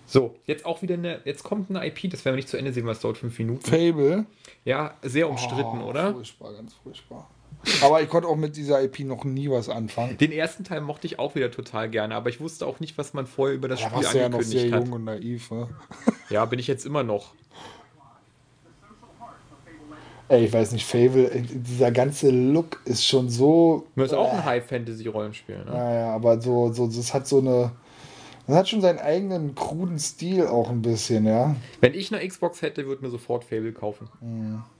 So, 0.07 0.35
jetzt 0.47 0.65
auch 0.67 0.83
wieder 0.83 0.95
eine. 0.95 1.21
Jetzt 1.25 1.45
kommt 1.45 1.71
eine 1.71 1.87
IP, 1.87 2.11
das 2.11 2.25
werden 2.25 2.35
wir 2.35 2.39
nicht 2.39 2.49
zu 2.49 2.57
Ende 2.57 2.73
sehen, 2.73 2.87
was 2.87 3.01
dauert 3.01 3.19
fünf 3.19 3.39
Minuten. 3.39 3.65
Fable. 3.65 4.25
Ja, 4.65 4.95
sehr 5.03 5.29
umstritten, 5.29 5.83
Oh, 5.83 5.89
oder? 5.89 6.13
Furchtbar, 6.13 6.53
ganz 6.55 6.75
furchtbar. 6.75 7.31
Aber 7.83 8.01
ich 8.01 8.09
konnte 8.09 8.27
auch 8.29 8.37
mit 8.37 8.57
dieser 8.57 8.83
IP 8.83 9.01
noch 9.01 9.25
nie 9.25 9.51
was 9.51 9.69
anfangen. 9.69 10.17
Den 10.19 10.33
ersten 10.33 10.65
Teil 10.65 10.81
mochte 10.81 11.07
ich 11.07 11.19
auch 11.19 11.35
wieder 11.35 11.51
total 11.51 11.91
gerne, 11.91 12.15
aber 12.15 12.31
ich 12.31 12.41
wusste 12.41 12.67
auch 12.67 12.81
nicht, 12.81 12.97
was 12.97 13.13
man 13.13 13.27
vorher 13.27 13.55
über 13.55 13.69
das 13.69 13.81
Da 13.81 13.87
Spiel 13.91 13.97
warst 14.03 14.15
du 14.15 14.19
ja 14.19 14.29
noch 14.29 14.41
sehr 14.43 14.61
angekündigt 14.63 14.75
hat. 14.75 14.85
jung 14.85 14.93
und 14.95 15.05
naiv. 15.05 15.51
Ne? 15.51 15.69
Ja, 16.31 16.45
bin 16.45 16.59
ich 16.61 16.67
jetzt 16.69 16.87
immer 16.87 17.03
noch. 17.03 17.35
Ey, 20.29 20.45
ich 20.45 20.53
weiß 20.53 20.71
nicht, 20.73 20.87
Fable, 20.87 21.29
äh, 21.29 21.43
dieser 21.43 21.91
ganze 21.91 22.31
Look 22.31 22.81
ist 22.85 23.05
schon 23.05 23.29
so. 23.29 23.87
Das 23.97 24.13
ist 24.13 24.15
auch 24.15 24.33
Äh, 24.33 24.37
ein 24.37 24.45
High-Fantasy-Rollenspiel. 24.45 25.59
Ne? 25.59 25.65
Naja, 25.73 26.15
aber 26.15 26.41
so, 26.41 26.73
so, 26.73 26.87
das 26.87 27.13
hat 27.13 27.27
so 27.27 27.39
eine. 27.41 27.73
Das 28.47 28.57
hat 28.57 28.69
schon 28.69 28.81
seinen 28.81 28.99
eigenen 29.01 29.55
kruden 29.55 29.99
Stil 29.99 30.47
auch 30.47 30.71
ein 30.71 30.83
bisschen, 30.83 31.27
ja. 31.27 31.55
Wenn 31.81 31.95
ich 31.95 32.13
eine 32.15 32.27
Xbox 32.27 32.63
hätte, 32.63 32.87
würde 32.87 33.03
mir 33.05 33.11
sofort 33.11 33.45
Fable 33.45 33.73
kaufen. 33.73 34.09
Ich 34.21 34.80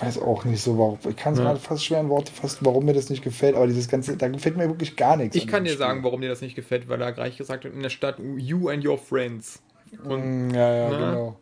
weiß 0.00 0.20
auch 0.20 0.44
nicht 0.44 0.62
so, 0.62 0.78
warum. 0.78 0.98
Ich 1.08 1.16
kann 1.16 1.32
es 1.32 1.38
Ja. 1.38 1.46
gerade 1.46 1.58
fast 1.60 1.84
schwer 1.84 2.00
in 2.00 2.08
Worte 2.08 2.32
fassen, 2.32 2.58
warum 2.62 2.84
mir 2.84 2.94
das 2.94 3.10
nicht 3.10 3.22
gefällt, 3.22 3.54
aber 3.56 3.66
dieses 3.66 3.88
ganze, 3.88 4.16
da 4.16 4.28
gefällt 4.28 4.56
mir 4.56 4.68
wirklich 4.68 4.96
gar 4.96 5.16
nichts. 5.16 5.36
Ich 5.36 5.42
an 5.44 5.48
kann 5.48 5.64
dir 5.64 5.70
Spiel. 5.70 5.78
sagen, 5.78 6.04
warum 6.04 6.20
dir 6.20 6.28
das 6.28 6.40
nicht 6.40 6.54
gefällt, 6.54 6.88
weil 6.88 7.00
er 7.00 7.12
gleich 7.12 7.36
gesagt 7.36 7.64
hat, 7.64 7.72
in 7.72 7.82
der 7.82 7.90
Stadt, 7.90 8.16
you 8.36 8.68
and 8.68 8.84
your 8.86 8.98
friends. 8.98 9.60
Und 10.04 10.48
Mm, 10.48 10.54
Ja, 10.54 10.74
ja, 10.74 10.88
Na? 10.90 10.98
genau. 10.98 11.36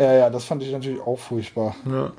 Ja, 0.00 0.12
ja, 0.14 0.30
das 0.30 0.44
fand 0.44 0.62
ich 0.62 0.72
natürlich 0.72 1.00
auch 1.00 1.18
furchtbar. 1.18 1.76
Ja. 1.88 2.12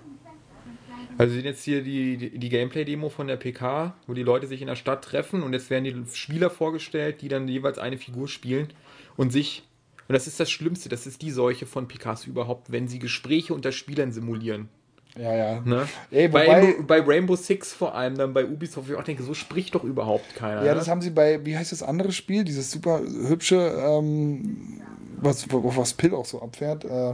Also 1.17 1.35
jetzt 1.35 1.63
hier 1.63 1.83
die, 1.83 2.17
die, 2.17 2.39
die 2.39 2.49
Gameplay-Demo 2.49 3.09
von 3.09 3.27
der 3.27 3.35
PK, 3.37 3.93
wo 4.07 4.13
die 4.13 4.23
Leute 4.23 4.47
sich 4.47 4.61
in 4.61 4.67
der 4.67 4.75
Stadt 4.75 5.03
treffen 5.03 5.43
und 5.43 5.53
jetzt 5.53 5.69
werden 5.69 5.83
die 5.83 5.95
Spieler 6.15 6.49
vorgestellt, 6.49 7.21
die 7.21 7.27
dann 7.27 7.47
jeweils 7.47 7.77
eine 7.77 7.97
Figur 7.97 8.27
spielen 8.27 8.69
und 9.15 9.31
sich. 9.31 9.63
Und 10.07 10.13
das 10.13 10.27
ist 10.27 10.39
das 10.39 10.51
Schlimmste, 10.51 10.89
das 10.89 11.07
ist 11.07 11.21
die 11.21 11.31
Seuche 11.31 11.65
von 11.65 11.87
PKs 11.87 12.25
überhaupt, 12.27 12.71
wenn 12.71 12.87
sie 12.87 12.99
Gespräche 12.99 13.53
unter 13.53 13.71
Spielern 13.71 14.11
simulieren. 14.11 14.69
Ja, 15.17 15.35
ja. 15.35 15.61
Ne? 15.61 15.87
Ey, 16.09 16.27
bei, 16.27 16.47
wobei- 16.47 16.81
bei 16.87 16.99
Rainbow 17.01 17.35
Six 17.35 17.71
vor 17.71 17.93
allem, 17.93 18.17
dann 18.17 18.33
bei 18.33 18.45
Ubisoft, 18.45 18.89
wo 18.89 18.93
ich 18.93 18.99
auch 18.99 19.03
denke, 19.03 19.23
so 19.23 19.33
spricht 19.33 19.75
doch 19.75 19.83
überhaupt 19.83 20.35
keiner. 20.35 20.63
Ja, 20.63 20.73
ne? 20.73 20.79
das 20.79 20.87
haben 20.87 21.01
sie 21.01 21.11
bei, 21.11 21.45
wie 21.45 21.55
heißt 21.55 21.71
das 21.71 21.83
andere 21.83 22.11
Spiel? 22.11 22.43
Dieses 22.43 22.71
super 22.71 22.99
hübsche, 22.99 23.55
ähm, 23.57 24.81
was, 25.17 25.45
was 25.49 25.93
Pill 25.93 26.15
auch 26.15 26.25
so 26.25 26.41
abfährt, 26.41 26.83
äh, 26.85 27.13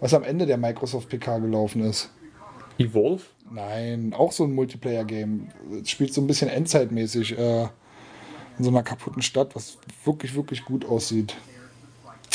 was 0.00 0.14
am 0.14 0.24
Ende 0.24 0.46
der 0.46 0.56
Microsoft 0.56 1.10
PK 1.10 1.38
gelaufen 1.38 1.82
ist. 1.82 2.10
Evolve? 2.78 3.22
Nein, 3.52 4.14
auch 4.16 4.32
so 4.32 4.44
ein 4.44 4.54
Multiplayer-Game. 4.54 5.48
Es 5.82 5.90
Spielt 5.90 6.14
so 6.14 6.22
ein 6.22 6.26
bisschen 6.26 6.48
endzeitmäßig 6.48 7.36
äh, 7.38 7.62
in 8.58 8.64
so 8.64 8.70
einer 8.70 8.82
kaputten 8.82 9.20
Stadt, 9.22 9.54
was 9.54 9.76
wirklich, 10.04 10.34
wirklich 10.34 10.64
gut 10.64 10.86
aussieht. 10.86 11.36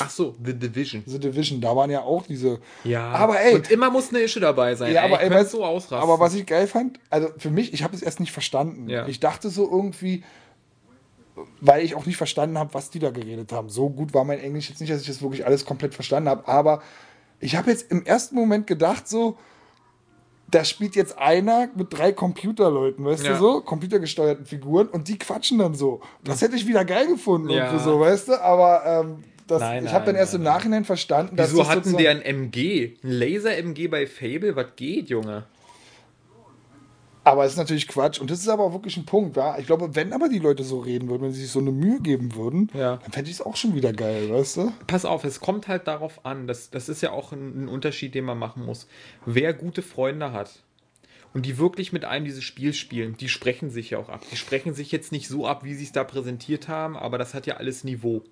Ach 0.02 0.10
so, 0.10 0.36
The 0.43 0.54
Division. 0.54 1.04
The 1.06 1.20
Division, 1.20 1.62
da 1.62 1.76
waren 1.76 1.89
ja 1.89 2.02
auch 2.02 2.24
diese. 2.28 2.60
Ja, 2.84 3.12
Aber 3.12 3.39
ey- 3.39 3.56
Und 3.56 3.72
immer 3.72 3.89
muss 3.89 4.10
eine 4.10 4.20
Ische 4.20 4.39
dabei 4.41 4.76
sein. 4.76 4.93
Ja, 4.93 5.02
ey. 5.02 5.08
aber, 5.08 5.22
ey, 5.22 5.30
könnte 5.30 5.43
weißt- 5.46 5.52
so 5.52 5.64
ausrasten. 5.66 5.98
aber 5.98 6.20
was 6.20 6.34
ich 6.36 6.46
geil 6.46 6.68
fand, 6.68 7.00
also 7.10 7.30
für 7.38 7.50
mich, 7.50 7.74
ich 7.74 7.82
habe 7.84 7.96
es 7.96 8.02
erst 8.02 8.20
nicht 8.20 8.32
verstanden. 8.34 8.89
Ja. 8.89 9.08
Ich 9.08 9.20
dachte 9.22 9.50
so 9.50 9.64
irgendwie, 9.72 10.24
weil 11.62 11.84
ich 11.84 11.96
auch 11.96 12.06
nicht 12.06 12.18
verstanden 12.18 12.58
habe, 12.58 12.74
was 12.74 12.89
die 12.89 13.00
da 13.00 13.12
geredet 13.12 13.52
haben. 13.52 13.70
So 13.70 13.89
gut 13.89 14.14
war 14.14 14.24
mein 14.24 14.39
Englisch 14.39 14.70
jetzt 14.70 14.80
nicht, 14.82 14.91
dass 14.91 15.02
ich 15.02 15.08
das 15.08 15.22
wirklich 15.22 15.46
alles 15.46 15.66
komplett 15.66 15.93
verstanden 15.93 16.30
habe. 16.30 16.48
Aber 16.48 16.82
ich 17.39 17.56
habe 17.56 17.72
jetzt 17.72 17.91
im 17.91 18.06
ersten 18.06 18.36
Moment 18.36 18.68
gedacht, 18.68 19.08
so, 19.08 19.38
da 20.52 20.64
spielt 20.64 20.96
jetzt 20.96 21.18
einer 21.18 21.70
mit 21.76 21.88
drei 21.98 22.12
Computerleuten, 22.14 23.04
weißt 23.04 23.26
Ja. 23.26 23.34
du 23.34 23.39
so? 23.39 23.62
Computergesteuerten 23.62 24.46
Figuren 24.46 24.88
und 24.88 25.08
die 25.08 25.18
quatschen 25.18 25.58
dann 25.58 25.74
so. 25.74 26.02
Das 26.24 26.41
hätte 26.41 26.56
ich 26.56 26.68
wieder 26.68 26.86
geil 26.86 27.08
gefunden, 27.08 27.50
Ja. 27.50 27.78
so, 27.80 28.00
weißt 28.00 28.28
du? 28.30 28.41
Aber 28.41 28.86
ähm, 28.86 29.24
das, 29.48 29.62
Nein, 29.62 29.86
ich 29.86 29.91
habe 29.93 30.06
dann 30.06 30.16
nein, 30.16 30.22
erst 30.22 30.34
im 30.34 30.43
nein, 30.43 30.54
Nachhinein 30.54 30.86
verstanden, 30.86 31.36
dass 31.36 31.52
Wieso 31.52 31.60
das 31.60 31.70
hatten 31.70 31.98
die 31.98 32.08
ein 32.08 32.22
MG? 32.22 32.93
Ein 33.04 33.10
Laser-MG 33.12 33.88
bei 33.88 34.08
Fable? 34.08 34.56
Was 34.56 34.76
geht, 34.76 35.10
Junge? 35.10 35.43
Aber 37.24 37.43
es 37.43 37.54
ist 37.54 37.58
natürlich 37.58 37.88
Quatsch. 37.88 38.20
Und 38.22 38.30
das 38.30 38.39
ist 38.39 38.48
aber 38.50 38.64
auch 38.66 38.74
wirklich 38.74 38.98
ein 38.98 39.06
Punkt, 39.06 39.36
ja. 39.36 39.58
Ich 39.58 39.66
glaube, 39.66 39.96
wenn 39.96 40.14
aber 40.14 40.30
die 40.30 40.38
Leute 40.38 40.64
so 40.64 40.78
reden 40.80 41.10
würden, 41.10 41.24
wenn 41.24 41.32
sie 41.32 41.41
sich 41.41 41.50
so 41.52 41.60
eine 41.60 41.72
Mühe 41.72 42.00
geben 42.00 42.36
würden, 42.36 42.70
Ja. 42.76 42.98
dann 42.98 43.12
fände 43.12 43.32
ich 43.32 43.38
es 43.38 43.41
auch 43.41 43.56
schon 43.56 43.74
wieder 43.74 43.93
geil, 43.93 44.30
weißt 44.32 44.58
du? 44.58 44.72
Pass 44.86 45.06
auf, 45.06 45.24
es 45.24 45.39
kommt 45.39 45.68
halt 45.68 45.88
darauf 45.88 46.24
an, 46.24 46.46
das, 46.46 46.70
das 46.70 46.88
ist 46.88 47.02
ja 47.02 47.12
auch 47.12 47.32
ein, 47.32 47.64
ein 47.64 47.68
Unterschied, 47.68 48.14
den 48.14 48.26
man 48.26 48.38
machen 48.38 48.64
muss. 48.64 48.88
Wer 49.26 49.54
gute 49.54 49.82
Freunde 49.82 50.34
hat 50.34 50.52
und 51.36 51.45
die 51.45 51.57
wirklich 51.57 51.91
mit 51.91 52.05
einem 52.05 52.23
dieses 52.23 52.45
Spiel 52.45 52.73
spielen, 52.73 53.17
die 53.17 53.27
sprechen 53.27 53.69
sich 53.69 53.89
ja 53.89 53.97
auch 53.97 54.07
ab. 54.07 54.21
Die 54.31 54.38
sprechen 54.38 54.73
sich 54.73 54.93
jetzt 54.93 55.11
nicht 55.11 55.27
so 55.27 55.45
ab, 55.45 55.65
wie 55.65 55.73
sie 55.73 55.83
es 55.83 55.91
da 55.91 56.05
präsentiert 56.05 56.69
haben, 56.69 56.95
aber 56.95 57.17
das 57.17 57.33
hat 57.33 57.45
ja 57.45 57.57
alles 57.57 57.83
Niveau. 57.83 58.23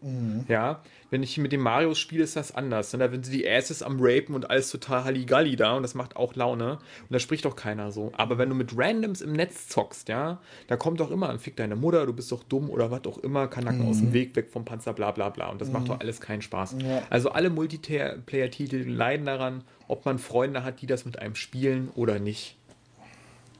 Ja, 0.47 0.81
wenn 1.09 1.21
ich 1.21 1.37
mit 1.37 1.51
dem 1.51 1.59
Mario 1.59 1.95
spiele, 1.95 2.23
ist 2.23 2.37
das 2.37 2.55
anders. 2.55 2.93
Und 2.93 3.01
da 3.01 3.09
sind 3.11 3.31
die 3.31 3.47
Asses 3.47 3.83
am 3.83 3.97
Rapen 3.99 4.33
und 4.35 4.49
alles 4.49 4.71
total 4.71 5.03
Halligalli 5.03 5.57
da 5.57 5.73
und 5.75 5.83
das 5.83 5.95
macht 5.95 6.15
auch 6.15 6.33
Laune. 6.35 6.79
Und 7.01 7.11
da 7.11 7.19
spricht 7.19 7.43
doch 7.43 7.57
keiner 7.57 7.91
so. 7.91 8.13
Aber 8.15 8.37
wenn 8.37 8.47
du 8.47 8.55
mit 8.55 8.71
Randoms 8.75 9.19
im 9.19 9.33
Netz 9.33 9.67
zockst, 9.67 10.07
ja, 10.07 10.39
da 10.67 10.77
kommt 10.77 11.01
doch 11.01 11.11
immer 11.11 11.29
ein 11.29 11.39
Fick 11.39 11.57
deine 11.57 11.75
Mutter, 11.75 12.05
du 12.05 12.13
bist 12.13 12.31
doch 12.31 12.43
dumm 12.43 12.69
oder 12.69 12.89
was 12.89 13.03
auch 13.05 13.17
immer, 13.17 13.49
Kanacken 13.49 13.85
aus 13.85 13.97
dem 13.97 14.13
Weg, 14.13 14.33
weg 14.37 14.49
vom 14.49 14.63
Panzer, 14.63 14.93
bla 14.93 15.11
bla 15.11 15.29
bla. 15.29 15.49
Und 15.49 15.59
das 15.59 15.69
macht 15.73 15.89
doch 15.89 15.99
alles 15.99 16.21
keinen 16.21 16.41
Spaß. 16.41 16.77
Ja. 16.81 17.03
Also 17.09 17.31
alle 17.31 17.49
Multiplayer-Titel 17.49 18.89
leiden 18.89 19.25
daran, 19.25 19.65
ob 19.89 20.05
man 20.05 20.19
Freunde 20.19 20.63
hat, 20.63 20.81
die 20.81 20.87
das 20.87 21.03
mit 21.03 21.19
einem 21.19 21.35
spielen 21.35 21.89
oder 21.95 22.17
nicht. 22.17 22.55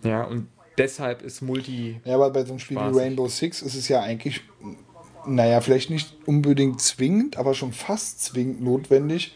Ja, 0.04 0.24
und 0.24 0.48
deshalb 0.78 1.22
ist 1.22 1.42
Multi. 1.42 2.00
Ja, 2.06 2.16
aber 2.16 2.30
bei 2.30 2.44
so 2.44 2.52
einem 2.52 2.60
Spiel 2.60 2.78
Spaßig. 2.78 2.96
wie 2.96 3.00
Rainbow 3.00 3.28
Six 3.28 3.62
ist 3.62 3.76
es 3.76 3.88
ja 3.88 4.02
eigentlich, 4.02 4.42
naja, 5.26 5.62
vielleicht 5.62 5.90
nicht 5.90 6.16
unbedingt 6.26 6.82
zwingend, 6.82 7.38
aber 7.38 7.54
schon 7.54 7.74
fast 7.74 8.24
zwingend 8.24 8.62
notwendig, 8.62 9.36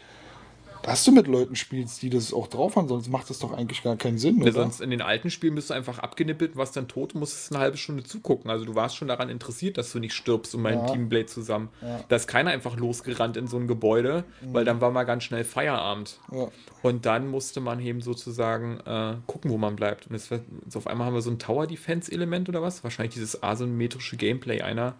dass 0.82 1.04
du 1.04 1.12
mit 1.12 1.26
Leuten 1.26 1.56
spielst, 1.56 2.02
die 2.02 2.10
das 2.10 2.32
auch 2.32 2.46
drauf 2.46 2.76
haben, 2.76 2.88
sonst 2.88 3.08
macht 3.08 3.28
das 3.30 3.38
doch 3.38 3.52
eigentlich 3.52 3.82
gar 3.82 3.96
keinen 3.96 4.18
Sinn, 4.18 4.40
Ja, 4.42 4.52
sonst 4.52 4.80
in 4.80 4.90
den 4.90 5.02
alten 5.02 5.30
Spielen 5.30 5.54
bist 5.54 5.70
du 5.70 5.74
einfach 5.74 5.98
abgenippelt, 5.98 6.56
warst 6.56 6.76
dann 6.76 6.88
tot 6.88 7.14
und 7.14 7.20
musstest 7.20 7.52
eine 7.52 7.60
halbe 7.60 7.76
Stunde 7.76 8.04
zugucken. 8.04 8.50
Also 8.50 8.64
du 8.64 8.74
warst 8.74 8.96
schon 8.96 9.08
daran 9.08 9.28
interessiert, 9.28 9.78
dass 9.78 9.92
du 9.92 9.98
nicht 9.98 10.14
stirbst 10.14 10.54
und 10.54 10.62
mein 10.62 10.78
Ja. 10.78 10.86
Teamblade 10.86 11.26
zusammen. 11.26 11.68
Ja. 11.82 12.00
Da 12.08 12.16
ist 12.16 12.26
keiner 12.28 12.50
einfach 12.50 12.76
losgerannt 12.76 13.36
in 13.36 13.46
so 13.46 13.56
ein 13.56 13.66
Gebäude, 13.66 14.24
weil 14.42 14.64
dann 14.64 14.80
war 14.80 14.90
mal 14.90 15.04
ganz 15.04 15.24
schnell 15.24 15.44
Feierabend. 15.44 16.18
Ja. 16.32 16.48
Und 16.82 17.06
dann 17.06 17.28
musste 17.28 17.60
man 17.60 17.80
eben 17.80 18.00
sozusagen 18.00 18.78
äh, 18.86 19.16
gucken, 19.26 19.50
wo 19.50 19.58
man 19.58 19.76
bleibt. 19.76 20.06
Und 20.06 20.14
jetzt, 20.14 20.30
jetzt 20.30 20.76
auf 20.76 20.86
einmal 20.86 21.06
haben 21.06 21.14
wir 21.14 21.22
so 21.22 21.30
ein 21.30 21.38
Tower-Defense-Element 21.38 22.48
oder 22.48 22.62
was? 22.62 22.84
Wahrscheinlich 22.84 23.14
dieses 23.14 23.42
asymmetrische 23.42 24.16
Gameplay. 24.16 24.62
Einer 24.62 24.94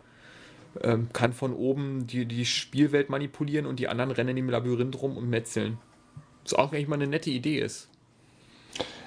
ähm, 0.83 1.09
kann 1.13 1.33
von 1.33 1.53
oben 1.55 2.07
die, 2.07 2.27
die 2.27 2.45
Spielwelt 2.45 3.11
manipulieren 3.11 3.67
und 3.67 3.79
die 3.79 3.89
anderen 3.89 4.11
rennen 4.11 4.37
im 4.37 4.49
Labyrinth 4.51 5.01
rum 5.01 5.17
und 5.17 5.29
metzeln. 5.29 5.79
Was 6.45 6.55
auch 6.55 6.73
eigentlich 6.73 6.89
mal 6.89 6.97
eine 6.97 7.07
nette 7.07 7.31
Idee 7.31 7.59
ist. 7.61 7.89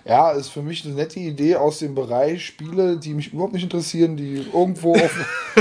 Ja, 0.04 0.32
ist 0.32 0.50
für 0.50 0.64
mich 0.64 0.84
eine 0.84 0.96
nette 0.96 1.20
Idee 1.20 1.56
aus 1.58 1.78
dem 1.80 1.94
Bereich 1.94 2.44
Spiele, 2.46 2.98
die 2.98 3.14
mich 3.14 3.34
überhaupt 3.34 3.54
nicht 3.54 3.64
interessieren, 3.64 4.18
die 4.18 4.38
irgendwo 4.52 4.96
auf, 4.96 5.54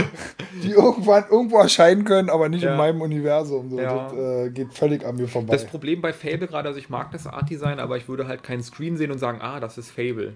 die 0.62 0.70
irgendwann 0.70 1.24
irgendwo 1.30 1.58
erscheinen 1.58 2.04
können, 2.04 2.30
aber 2.30 2.48
nicht 2.48 2.62
Ja. 2.62 2.72
in 2.72 2.78
meinem 2.78 3.02
Universum. 3.02 3.68
So, 3.70 3.78
Ja. 3.78 4.08
Das 4.08 4.18
äh, 4.18 4.50
geht 4.50 4.72
völlig 4.72 5.04
an 5.04 5.16
mir 5.16 5.28
vorbei. 5.28 5.52
Das 5.52 5.66
Problem 5.66 6.00
bei 6.00 6.14
Fable 6.14 6.46
gerade, 6.46 6.68
also 6.68 6.78
ich 6.80 6.88
mag 6.88 7.12
das 7.12 7.26
Art-Design, 7.26 7.78
aber 7.78 7.98
ich 7.98 8.08
würde 8.08 8.26
halt 8.26 8.42
keinen 8.42 8.62
Screen 8.62 8.96
sehen 8.96 9.10
und 9.12 9.18
sagen, 9.18 9.40
ah, 9.42 9.60
das 9.60 9.76
ist 9.76 9.90
Fable. 9.90 10.34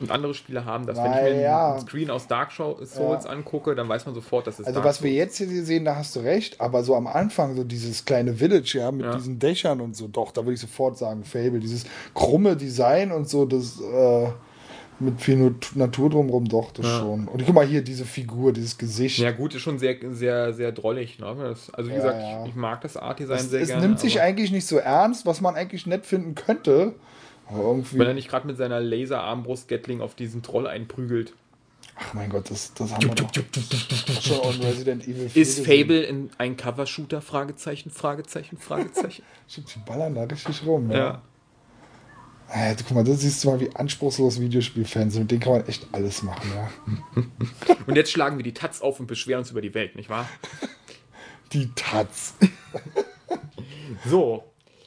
Und 0.00 0.10
andere 0.10 0.32
Spiele 0.34 0.64
haben 0.64 0.86
das. 0.86 0.96
Wenn 0.96 1.12
ich 1.12 1.20
mir 1.22 1.34
Naja. 1.36 1.72
einen 1.72 1.80
Screen 1.80 2.10
aus 2.10 2.26
Dark 2.26 2.52
Souls 2.52 3.26
angucke, 3.26 3.74
dann 3.74 3.88
weiß 3.88 4.06
man 4.06 4.14
sofort, 4.14 4.46
das 4.46 4.58
ist 4.58 4.66
Also 4.66 4.78
Dark 4.80 4.88
was 4.88 5.02
wir 5.02 5.12
jetzt 5.12 5.36
hier 5.36 5.46
sehen, 5.64 5.84
da 5.84 5.96
hast 5.96 6.16
du 6.16 6.20
recht, 6.20 6.60
aber 6.60 6.82
so 6.82 6.94
am 6.96 7.06
Anfang, 7.06 7.54
so 7.54 7.64
dieses 7.64 8.04
kleine 8.04 8.32
Village, 8.34 8.78
ja, 8.78 8.90
mit 8.90 9.04
Ja. 9.04 9.14
diesen 9.14 9.38
Dächern 9.38 9.80
und 9.80 9.94
so, 9.94 10.08
doch, 10.08 10.32
da 10.32 10.42
würde 10.42 10.54
ich 10.54 10.60
sofort 10.60 10.96
sagen, 10.96 11.22
Fable, 11.24 11.60
dieses 11.60 11.84
krumme 12.14 12.56
Design 12.56 13.12
und 13.12 13.28
so, 13.28 13.44
das 13.44 13.78
äh, 13.80 14.28
mit 15.02 15.20
viel 15.20 15.36
Nat- 15.36 15.72
Natur 15.76 16.10
drumherum, 16.10 16.46
doch, 16.46 16.72
das 16.72 16.84
Ja. 16.86 16.98
schon. 17.00 17.26
Und 17.28 17.44
guck 17.44 17.54
mal 17.54 17.66
hier, 17.66 17.82
diese 17.82 18.04
Figur, 18.04 18.52
dieses 18.52 18.76
Gesicht. 18.78 19.18
Ja 19.18 19.30
gut, 19.32 19.54
ist 19.54 19.62
schon 19.62 19.78
sehr, 19.78 19.96
sehr, 20.12 20.52
sehr 20.52 20.72
drollig. 20.72 21.18
Ne? 21.18 21.34
Das, 21.42 21.72
also 21.72 21.88
wie 21.90 21.94
Ja, 21.94 22.00
gesagt, 22.00 22.20
ja. 22.22 22.42
Ich, 22.44 22.50
ich 22.50 22.54
mag 22.54 22.80
das 22.82 22.96
Art-Design 22.98 23.36
es, 23.38 23.50
sehr 23.50 23.60
es 23.62 23.68
gerne. 23.68 23.82
nimmt 23.86 23.98
sich 24.00 24.20
eigentlich 24.20 24.50
nicht 24.52 24.66
so 24.66 24.76
ernst, 24.76 25.24
was 25.24 25.40
man 25.40 25.54
eigentlich 25.56 25.86
nett 25.86 26.04
finden 26.04 26.34
könnte. 26.34 26.92
Irgendwie, 27.52 27.98
wenn 27.98 28.06
er 28.06 28.14
nicht 28.14 28.28
gerade 28.28 28.46
mit 28.46 28.56
seiner 28.56 28.80
Laser-Armbrust-Gatling 28.80 30.00
auf 30.00 30.14
diesen 30.14 30.42
Troll 30.42 30.66
einprügelt. 30.66 31.34
ach 31.96 32.14
mein 32.14 32.30
Gott, 32.30 32.50
das, 32.50 32.72
das 32.74 32.92
haben 32.92 33.02
wir 33.02 33.14
doch 33.14 34.22
schon 34.22 34.40
on 34.40 34.60
Resident 34.60 35.06
Evil 35.06 35.28
4 35.28 35.42
Ist. 35.42 35.66
Fable 35.66 36.02
in 36.02 36.30
ein 36.38 36.56
Cover-Shooter? 36.56 37.20
Fragezeichen, 37.20 37.90
Fragezeichen, 37.90 38.56
Fragezeichen. 38.58 39.22
Stimmt, 39.48 39.74
die 39.74 39.78
ballern 39.80 40.14
da 40.14 40.24
richtig 40.24 40.64
rum, 40.64 40.90
ja. 40.90 41.22
ja. 42.52 42.74
Guck 42.76 42.90
mal, 42.92 43.04
das 43.04 43.20
siehst 43.20 43.44
du 43.44 43.50
mal, 43.50 43.60
wie 43.60 43.74
anspruchslos 43.74 44.40
Videospielfans 44.40 45.14
sind. 45.14 45.22
Mit 45.22 45.30
denen 45.30 45.40
kann 45.40 45.52
man 45.52 45.66
echt 45.66 45.86
alles 45.92 46.22
machen, 46.22 46.50
ja. 46.54 47.22
Und 47.86 47.96
jetzt 47.96 48.10
schlagen 48.10 48.36
wir 48.38 48.44
die 48.44 48.54
Taz 48.54 48.80
auf 48.80 48.98
und 48.98 49.06
beschweren 49.06 49.40
uns 49.40 49.50
über 49.50 49.60
die 49.60 49.72
Welt, 49.74 49.94
nicht 49.96 50.10
wahr? 50.10 50.28
Die 51.52 51.70
Taz. 51.74 52.34
So, 54.06 54.44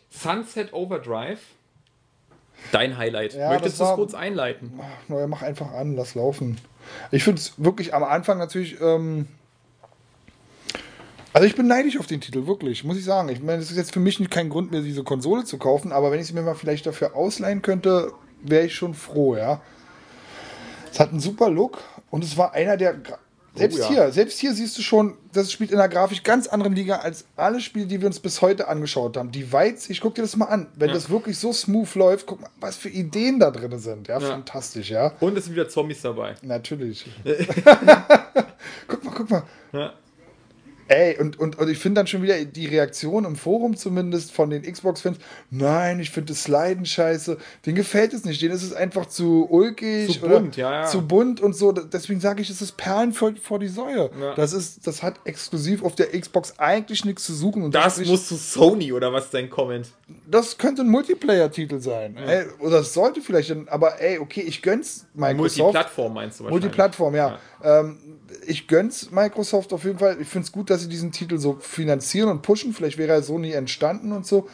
Sunset 0.10 0.74
Overdrive. 0.74 1.40
Dein 2.72 2.98
Highlight. 2.98 3.34
Ja, 3.34 3.50
Möchtest 3.50 3.80
du 3.80 3.84
es 3.84 3.94
kurz 3.94 4.14
einleiten? 4.14 4.80
Ach, 4.80 5.10
Neuer, 5.10 5.28
mach 5.28 5.42
einfach 5.42 5.72
an, 5.74 5.96
lass 5.96 6.16
laufen. 6.16 6.60
Ich 7.12 7.24
finde 7.24 7.40
es 7.40 7.54
wirklich 7.58 7.94
am 7.94 8.04
Anfang 8.04 8.38
natürlich. 8.38 8.80
Ähm, 8.82 9.28
also 11.34 11.48
ich 11.48 11.56
bin 11.56 11.68
neidisch 11.68 11.98
auf 12.00 12.06
den 12.06 12.22
Titel, 12.22 12.46
wirklich, 12.46 12.84
muss 12.84 12.98
ich 12.98 13.06
sagen. 13.06 13.30
Ich 13.30 13.42
meine, 13.42 13.62
es 13.62 13.72
ist 13.72 13.78
jetzt 13.78 13.92
für 13.92 14.00
mich 14.00 14.30
kein 14.30 14.50
Grund 14.50 14.72
mehr, 14.72 14.82
diese 14.82 15.04
Konsole 15.04 15.46
zu 15.46 15.58
kaufen, 15.58 15.92
aber 15.92 16.12
wenn 16.12 16.20
ich 16.20 16.28
sie 16.28 16.34
mir 16.34 16.44
mal 16.44 16.54
vielleicht 16.54 16.86
dafür 16.86 17.16
ausleihen 17.16 17.64
könnte, 17.64 18.12
wäre 18.44 18.66
ich 18.66 18.76
schon 18.76 18.94
froh, 18.94 19.36
ja. 19.36 19.62
Es 20.92 21.00
hat 21.00 21.10
einen 21.10 21.20
super 21.20 21.50
Look 21.50 21.80
und 22.12 22.24
es 22.24 22.38
war 22.38 22.54
einer 22.54 22.78
der. 22.78 22.96
Gra- 23.56 23.60
Selbst 23.60 23.78
ja. 23.80 23.88
hier, 23.90 24.12
selbst 24.12 24.40
hier 24.40 24.54
siehst 24.54 24.78
du 24.78 24.82
schon, 24.82 25.16
das 25.32 25.52
spielt 25.52 25.70
in 25.72 25.78
einer 25.78 25.88
grafisch 25.88 26.24
ganz 26.24 26.48
anderen 26.48 26.74
Liga 26.74 26.98
als 26.98 27.26
alle 27.36 27.60
Spiele, 27.62 27.86
die 27.86 28.02
wir 28.02 28.08
uns 28.08 28.20
bis 28.20 28.42
heute 28.42 28.68
angeschaut 28.68 29.16
haben. 29.16 29.32
Die 29.32 29.52
Weitsicht, 29.54 30.02
guck 30.02 30.16
dir 30.16 30.24
das 30.24 30.36
mal 30.36 30.46
an. 30.46 30.68
Wenn 30.76 30.88
Ja. 30.90 30.96
das 30.96 31.10
wirklich 31.12 31.38
so 31.38 31.54
smooth 31.54 31.94
läuft, 31.96 32.26
guck 32.26 32.42
mal, 32.42 32.50
was 32.60 32.78
für 32.78 32.90
Ideen 32.90 33.40
da 33.40 33.52
drin 33.52 33.78
sind. 33.78 34.08
Ja, 34.08 34.20
Ja. 34.20 34.28
fantastisch, 34.28 34.90
ja. 34.90 35.14
Und 35.20 35.38
es 35.38 35.46
sind 35.46 35.54
wieder 35.54 35.70
Zombies 35.70 36.02
dabei. 36.02 36.36
Natürlich. 36.42 37.06
guck 38.88 39.04
mal, 39.04 39.14
guck 39.16 39.30
mal. 39.30 39.44
Ey, 40.94 41.18
und, 41.20 41.40
und, 41.40 41.58
und 41.58 41.70
ich 41.70 41.80
finde 41.80 42.00
dann 42.02 42.08
schon 42.08 42.22
wieder 42.22 42.44
die 42.46 42.68
Reaktion 42.68 43.26
im 43.26 43.36
Forum 43.36 43.76
zumindest 43.76 44.32
von 44.32 44.52
den 44.52 44.62
Xbox-Fans. 44.62 45.18
Nein, 45.50 46.00
ich 46.00 46.12
finde 46.12 46.34
das 46.34 46.44
Sliden 46.44 46.86
scheiße. 46.86 47.38
Denen 47.66 47.76
gefällt 47.76 48.14
es 48.14 48.26
nicht. 48.26 48.40
Denen 48.44 48.54
ist 48.54 48.62
es 48.62 48.74
einfach 48.74 49.08
zu 49.08 49.48
ulkig. 49.50 50.12
Zu 50.14 50.28
bunt, 50.28 50.56
ja, 50.56 50.82
ja. 50.82 50.86
Zu 50.86 51.02
bunt 51.08 51.42
und 51.42 51.56
so. 51.56 51.72
Deswegen 51.72 52.20
sage 52.20 52.44
ich, 52.44 52.50
es 52.52 52.62
ist 52.62 52.78
Perlen 52.78 53.12
vor, 53.12 53.34
vor 53.42 53.58
die 53.58 53.70
Säue. 53.70 54.12
Ja. 54.22 54.36
Das, 54.36 54.54
ist, 54.54 54.86
das 54.86 55.02
hat 55.02 55.16
exklusiv 55.26 55.84
auf 55.84 55.96
der 55.96 56.08
Xbox 56.20 56.60
eigentlich 56.60 57.06
nichts 57.06 57.26
zu 57.26 57.34
suchen. 57.34 57.64
Und 57.64 57.74
Das 57.74 57.94
spricht- 57.96 58.12
muss 58.12 58.28
zu 58.28 58.36
Sony 58.36 58.94
oder 58.94 59.12
was 59.12 59.32
dein 59.32 59.50
Comment? 59.50 59.88
das 60.28 60.58
könnte 60.58 60.84
ein 60.84 60.90
Multiplayer-Titel 60.90 61.80
sein. 61.80 62.18
Ey, 62.18 62.46
oder 62.60 62.80
es 62.80 62.94
sollte 62.94 63.22
vielleicht, 63.22 63.52
aber 63.68 64.00
ey, 64.00 64.20
okay, 64.20 64.42
ich 64.42 64.62
gönn's 64.62 65.06
Microsoft. 65.14 65.58
Multiplattform 65.60 66.14
meinst 66.14 66.40
du 66.40 66.44
wahrscheinlich. 66.44 66.64
Multiplattform, 66.64 67.16
ja. 67.16 67.40
Ähm, 67.64 67.98
ich 68.46 68.68
gönn's 68.68 69.12
Microsoft 69.12 69.72
auf 69.74 69.86
jeden 69.86 70.00
Fall. 70.00 70.18
Ich 70.20 70.28
finde 70.28 70.46
es 70.46 70.52
gut, 70.52 70.70
dass 70.70 70.82
sie 70.82 70.90
diesen 70.90 71.12
Titel 71.12 71.38
so 71.38 71.58
finanzieren 71.60 72.30
und 72.30 72.42
pushen. 72.42 72.74
Vielleicht 72.74 72.98
wäre 72.98 73.14
er 73.14 73.22
so 73.24 73.40
nie 73.40 73.52
entstanden 73.54 74.12
und 74.12 74.26
so. 74.26 74.50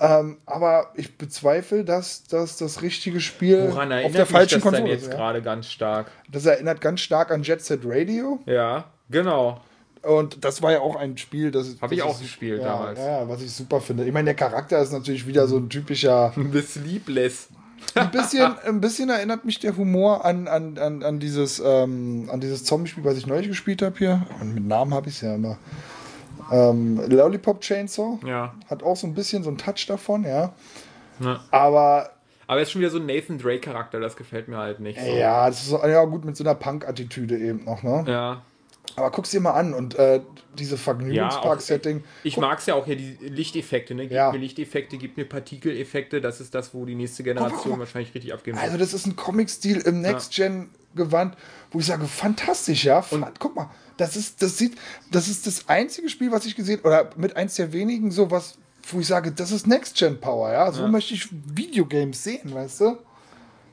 Ähm, 0.00 0.36
aber 0.46 0.92
ich 0.94 1.18
bezweifle, 1.18 1.84
dass, 1.84 2.22
dass 2.24 2.56
das 2.56 2.82
richtige 2.82 3.20
Spiel 3.20 3.68
Woran 3.72 3.92
auf 3.92 4.12
der 4.12 4.26
falschen 4.26 4.60
das 4.60 4.62
denn 4.62 4.72
Konsole 4.72 4.92
jetzt 4.92 5.02
ist. 5.02 5.08
Ja. 5.10 5.16
gerade 5.16 5.42
ganz 5.42 5.66
stark? 5.66 6.06
Das 6.30 6.46
erinnert 6.46 6.80
ganz 6.80 7.00
stark 7.00 7.32
an 7.32 7.42
Jet 7.42 7.62
Set 7.62 7.80
Radio. 7.84 8.38
Ja, 8.46 8.84
genau. 9.10 9.60
Und 10.02 10.44
das 10.44 10.62
war 10.62 10.70
ja 10.70 10.80
auch 10.80 10.94
ein 10.94 11.18
Spiel, 11.18 11.50
das 11.50 11.74
Hab 11.80 11.90
ich 11.90 12.02
auch 12.02 12.14
ist- 12.14 12.20
gespielt 12.22 12.62
ja, 12.62 12.68
damals. 12.68 13.00
Ja, 13.00 13.28
was 13.28 13.42
ich 13.42 13.50
super 13.50 13.80
finde. 13.80 14.04
Ich 14.04 14.12
meine, 14.12 14.26
der 14.26 14.34
Charakter 14.34 14.80
ist 14.80 14.92
natürlich 14.92 15.26
wieder 15.26 15.48
so 15.48 15.56
ein 15.56 15.68
typischer. 15.68 16.32
The 16.52 16.60
Sleepless. 16.60 17.48
Ein 17.94 18.10
bisschen, 18.10 18.58
ein 18.64 18.80
bisschen 18.80 19.08
erinnert 19.10 19.44
mich 19.44 19.58
der 19.58 19.76
Humor 19.76 20.24
an, 20.24 20.46
an, 20.48 20.78
an, 20.78 21.02
an 21.02 21.18
dieses, 21.18 21.60
ähm, 21.64 22.28
an 22.32 22.40
dieses 22.40 22.64
Zombie-Spiel, 22.64 23.04
was 23.04 23.16
ich 23.16 23.26
neulich 23.26 23.48
gespielt 23.48 23.82
habe 23.82 23.96
hier. 23.98 24.26
Und 24.40 24.54
mit 24.54 24.64
Namen 24.66 24.94
habe 24.94 25.08
ich 25.08 25.16
es 25.16 25.20
ja 25.22 25.34
immer. 25.34 25.58
Ähm, 26.50 27.00
Lollipop 27.08 27.60
Chainsaw 27.60 28.18
Ja. 28.26 28.54
hat 28.70 28.82
auch 28.82 28.96
so 28.96 29.06
ein 29.06 29.14
bisschen 29.14 29.42
so 29.42 29.50
einen 29.50 29.58
Touch 29.58 29.86
davon, 29.86 30.24
ja. 30.24 30.52
ja. 31.20 31.40
Aber 31.50 32.10
Aber 32.46 32.60
ist 32.62 32.70
schon 32.70 32.80
wieder 32.80 32.90
so 32.90 32.98
ein 32.98 33.06
Nathan 33.06 33.38
Drake-Charakter, 33.38 34.00
das 34.00 34.16
gefällt 34.16 34.48
mir 34.48 34.56
halt 34.56 34.80
nicht. 34.80 34.98
So. 35.00 35.06
ja, 35.06 35.46
das 35.48 35.62
ist 35.62 35.68
so, 35.68 35.84
ja 35.86 36.04
gut 36.04 36.24
mit 36.24 36.36
so 36.36 36.44
einer 36.44 36.54
Punk-Attitüde 36.54 37.36
eben 37.38 37.64
noch, 37.64 37.82
ne? 37.82 38.04
Ja. 38.06 38.42
Aber 38.96 39.10
guck's 39.10 39.30
dir 39.30 39.40
mal 39.40 39.52
an 39.52 39.74
und 39.74 39.94
äh, 39.96 40.20
diese 40.58 40.74
Ja, 40.74 40.80
Vergnügungspark-Setting. 40.80 42.02
Ich 42.24 42.36
mag 42.36 42.58
es 42.58 42.66
ja 42.66 42.74
auch 42.74 42.84
hier, 42.84 42.96
die 42.96 43.16
Lichteffekte, 43.20 43.94
ne? 43.94 44.02
Gib 44.04 44.12
Ja. 44.12 44.32
mir 44.32 44.38
Lichteffekte, 44.38 44.96
gib 44.98 45.16
mir 45.16 45.24
Partikeleffekte, 45.24 46.20
das 46.20 46.40
ist 46.40 46.54
das, 46.54 46.74
wo 46.74 46.84
die 46.84 46.94
nächste 46.94 47.22
guck 47.22 47.34
Generation 47.34 47.72
mal. 47.74 47.78
wahrscheinlich 47.80 48.14
richtig 48.14 48.32
abgehen 48.32 48.56
wird. 48.56 48.64
Also, 48.64 48.76
das 48.78 48.94
ist 48.94 49.06
ein 49.06 49.14
Comic-Stil 49.14 49.78
im 49.82 50.00
Next-Gen-Gewand, 50.00 51.36
wo 51.70 51.78
ich 51.80 51.86
sage, 51.86 52.06
fantastisch, 52.06 52.84
ja. 52.84 53.02
Fa- 53.02 53.30
Guck 53.38 53.54
mal, 53.56 53.70
das 53.96 54.16
ist, 54.16 54.42
das 54.42 54.58
sieht, 54.58 54.76
das 55.12 55.28
ist 55.28 55.46
das 55.46 55.68
einzige 55.68 56.08
Spiel, 56.08 56.32
was 56.32 56.46
ich 56.46 56.56
gesehen 56.56 56.80
oder 56.82 57.10
mit 57.16 57.36
eins 57.36 57.54
der 57.56 57.72
wenigen, 57.72 58.10
so 58.10 58.30
was, 58.30 58.58
wo 58.90 59.00
ich 59.00 59.06
sage, 59.06 59.30
das 59.32 59.52
ist 59.52 59.66
Next-Gen-Power, 59.66 60.52
ja. 60.52 60.72
So 60.72 60.88
möchte 60.88 61.14
ich 61.14 61.28
Videogames 61.30 62.24
sehen, 62.24 62.52
weißt 62.54 62.80
du? 62.80 62.98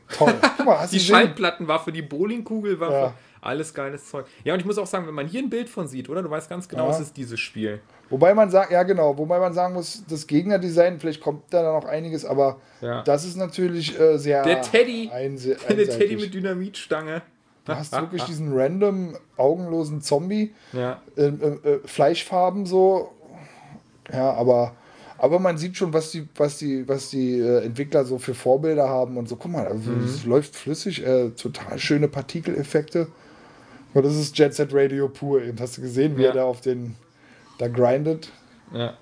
Toll. 0.09 0.35
Guck 0.57 0.65
mal, 0.67 0.79
hast 0.81 0.93
die? 0.93 0.99
Schallplattenwaffe, 0.99 1.91
die 1.91 2.03
Bowlingkugelwaffe, 2.03 2.93
Ja. 2.93 3.13
Alles 3.45 3.73
geiles 3.73 4.09
Zeug. 4.09 4.25
Ja, 4.43 4.53
und 4.53 4.59
ich 4.59 4.65
muss 4.65 4.77
auch 4.77 4.87
sagen, 4.87 5.07
wenn 5.07 5.13
man 5.13 5.27
hier 5.27 5.41
ein 5.41 5.49
Bild 5.49 5.69
von 5.69 5.87
sieht, 5.87 6.09
oder? 6.09 6.21
Du 6.23 6.29
weißt 6.29 6.49
ganz 6.49 6.67
genau, 6.67 6.85
Ja. 6.89 6.91
es 6.95 6.99
ist 6.99 7.15
dieses 7.17 7.39
Spiel. 7.39 7.79
Wobei 8.09 8.33
man 8.33 8.49
sagt, 8.49 8.71
ja 8.71 8.83
genau, 8.83 9.17
wobei 9.17 9.39
man 9.39 9.53
sagen 9.53 9.73
muss, 9.73 10.03
das 10.07 10.27
Gegnerdesign, 10.27 10.99
vielleicht 10.99 11.21
kommt 11.21 11.43
da 11.51 11.63
noch 11.63 11.85
einiges, 11.87 12.25
aber 12.25 12.59
Ja. 12.81 13.01
das 13.03 13.25
ist 13.25 13.35
natürlich 13.37 13.99
äh, 13.99 14.17
sehr 14.17 14.43
Der 14.43 14.61
Teddy, 14.61 15.09
einse- 15.13 15.55
der 15.67 15.69
einseitig. 15.69 15.97
Teddy 15.97 16.15
mit 16.17 16.33
Dynamitstange. 16.33 17.21
Du 17.65 17.73
hast 17.73 17.91
wirklich 17.93 18.23
diesen 18.25 18.55
random, 18.55 19.17
augenlosen 19.37 20.01
Zombie, 20.01 20.53
Ja. 20.71 21.01
äh, 21.17 21.23
äh, 21.23 21.29
äh, 21.29 21.79
Fleischfarben 21.85 22.67
so. 22.67 23.11
Ja, 24.13 24.33
aber, 24.33 24.75
aber 25.17 25.39
man 25.39 25.57
sieht 25.57 25.75
schon, 25.75 25.91
was 25.91 26.11
die, 26.11 26.27
was 26.35 26.59
die, 26.59 26.87
was 26.87 27.09
die 27.09 27.39
äh, 27.39 27.63
Entwickler 27.65 28.05
so 28.05 28.19
für 28.19 28.35
Vorbilder 28.35 28.87
haben 28.87 29.17
und 29.17 29.27
so. 29.27 29.35
Guck 29.35 29.51
mal, 29.51 29.65
also 29.67 29.89
Mhm. 29.89 30.03
es 30.03 30.25
läuft 30.25 30.55
flüssig, 30.55 31.03
äh, 31.03 31.31
total 31.31 31.79
schöne 31.79 32.07
Partikeleffekte. 32.07 33.07
Und 33.95 34.03
das 34.05 34.15
ist 34.15 34.37
Jet 34.37 34.53
Set 34.53 34.69
Radio 34.73 35.07
pur. 35.07 35.41
Eben 35.41 35.57
hast 35.59 35.77
du 35.77 35.81
gesehen, 35.81 36.17
wie 36.17 36.23
Ja. 36.23 36.27
er 36.29 36.33
da 36.35 36.43
auf 36.43 36.59
den, 36.61 36.95
da 37.57 37.67
grindet. 37.69 38.31
Ja. 38.73 38.97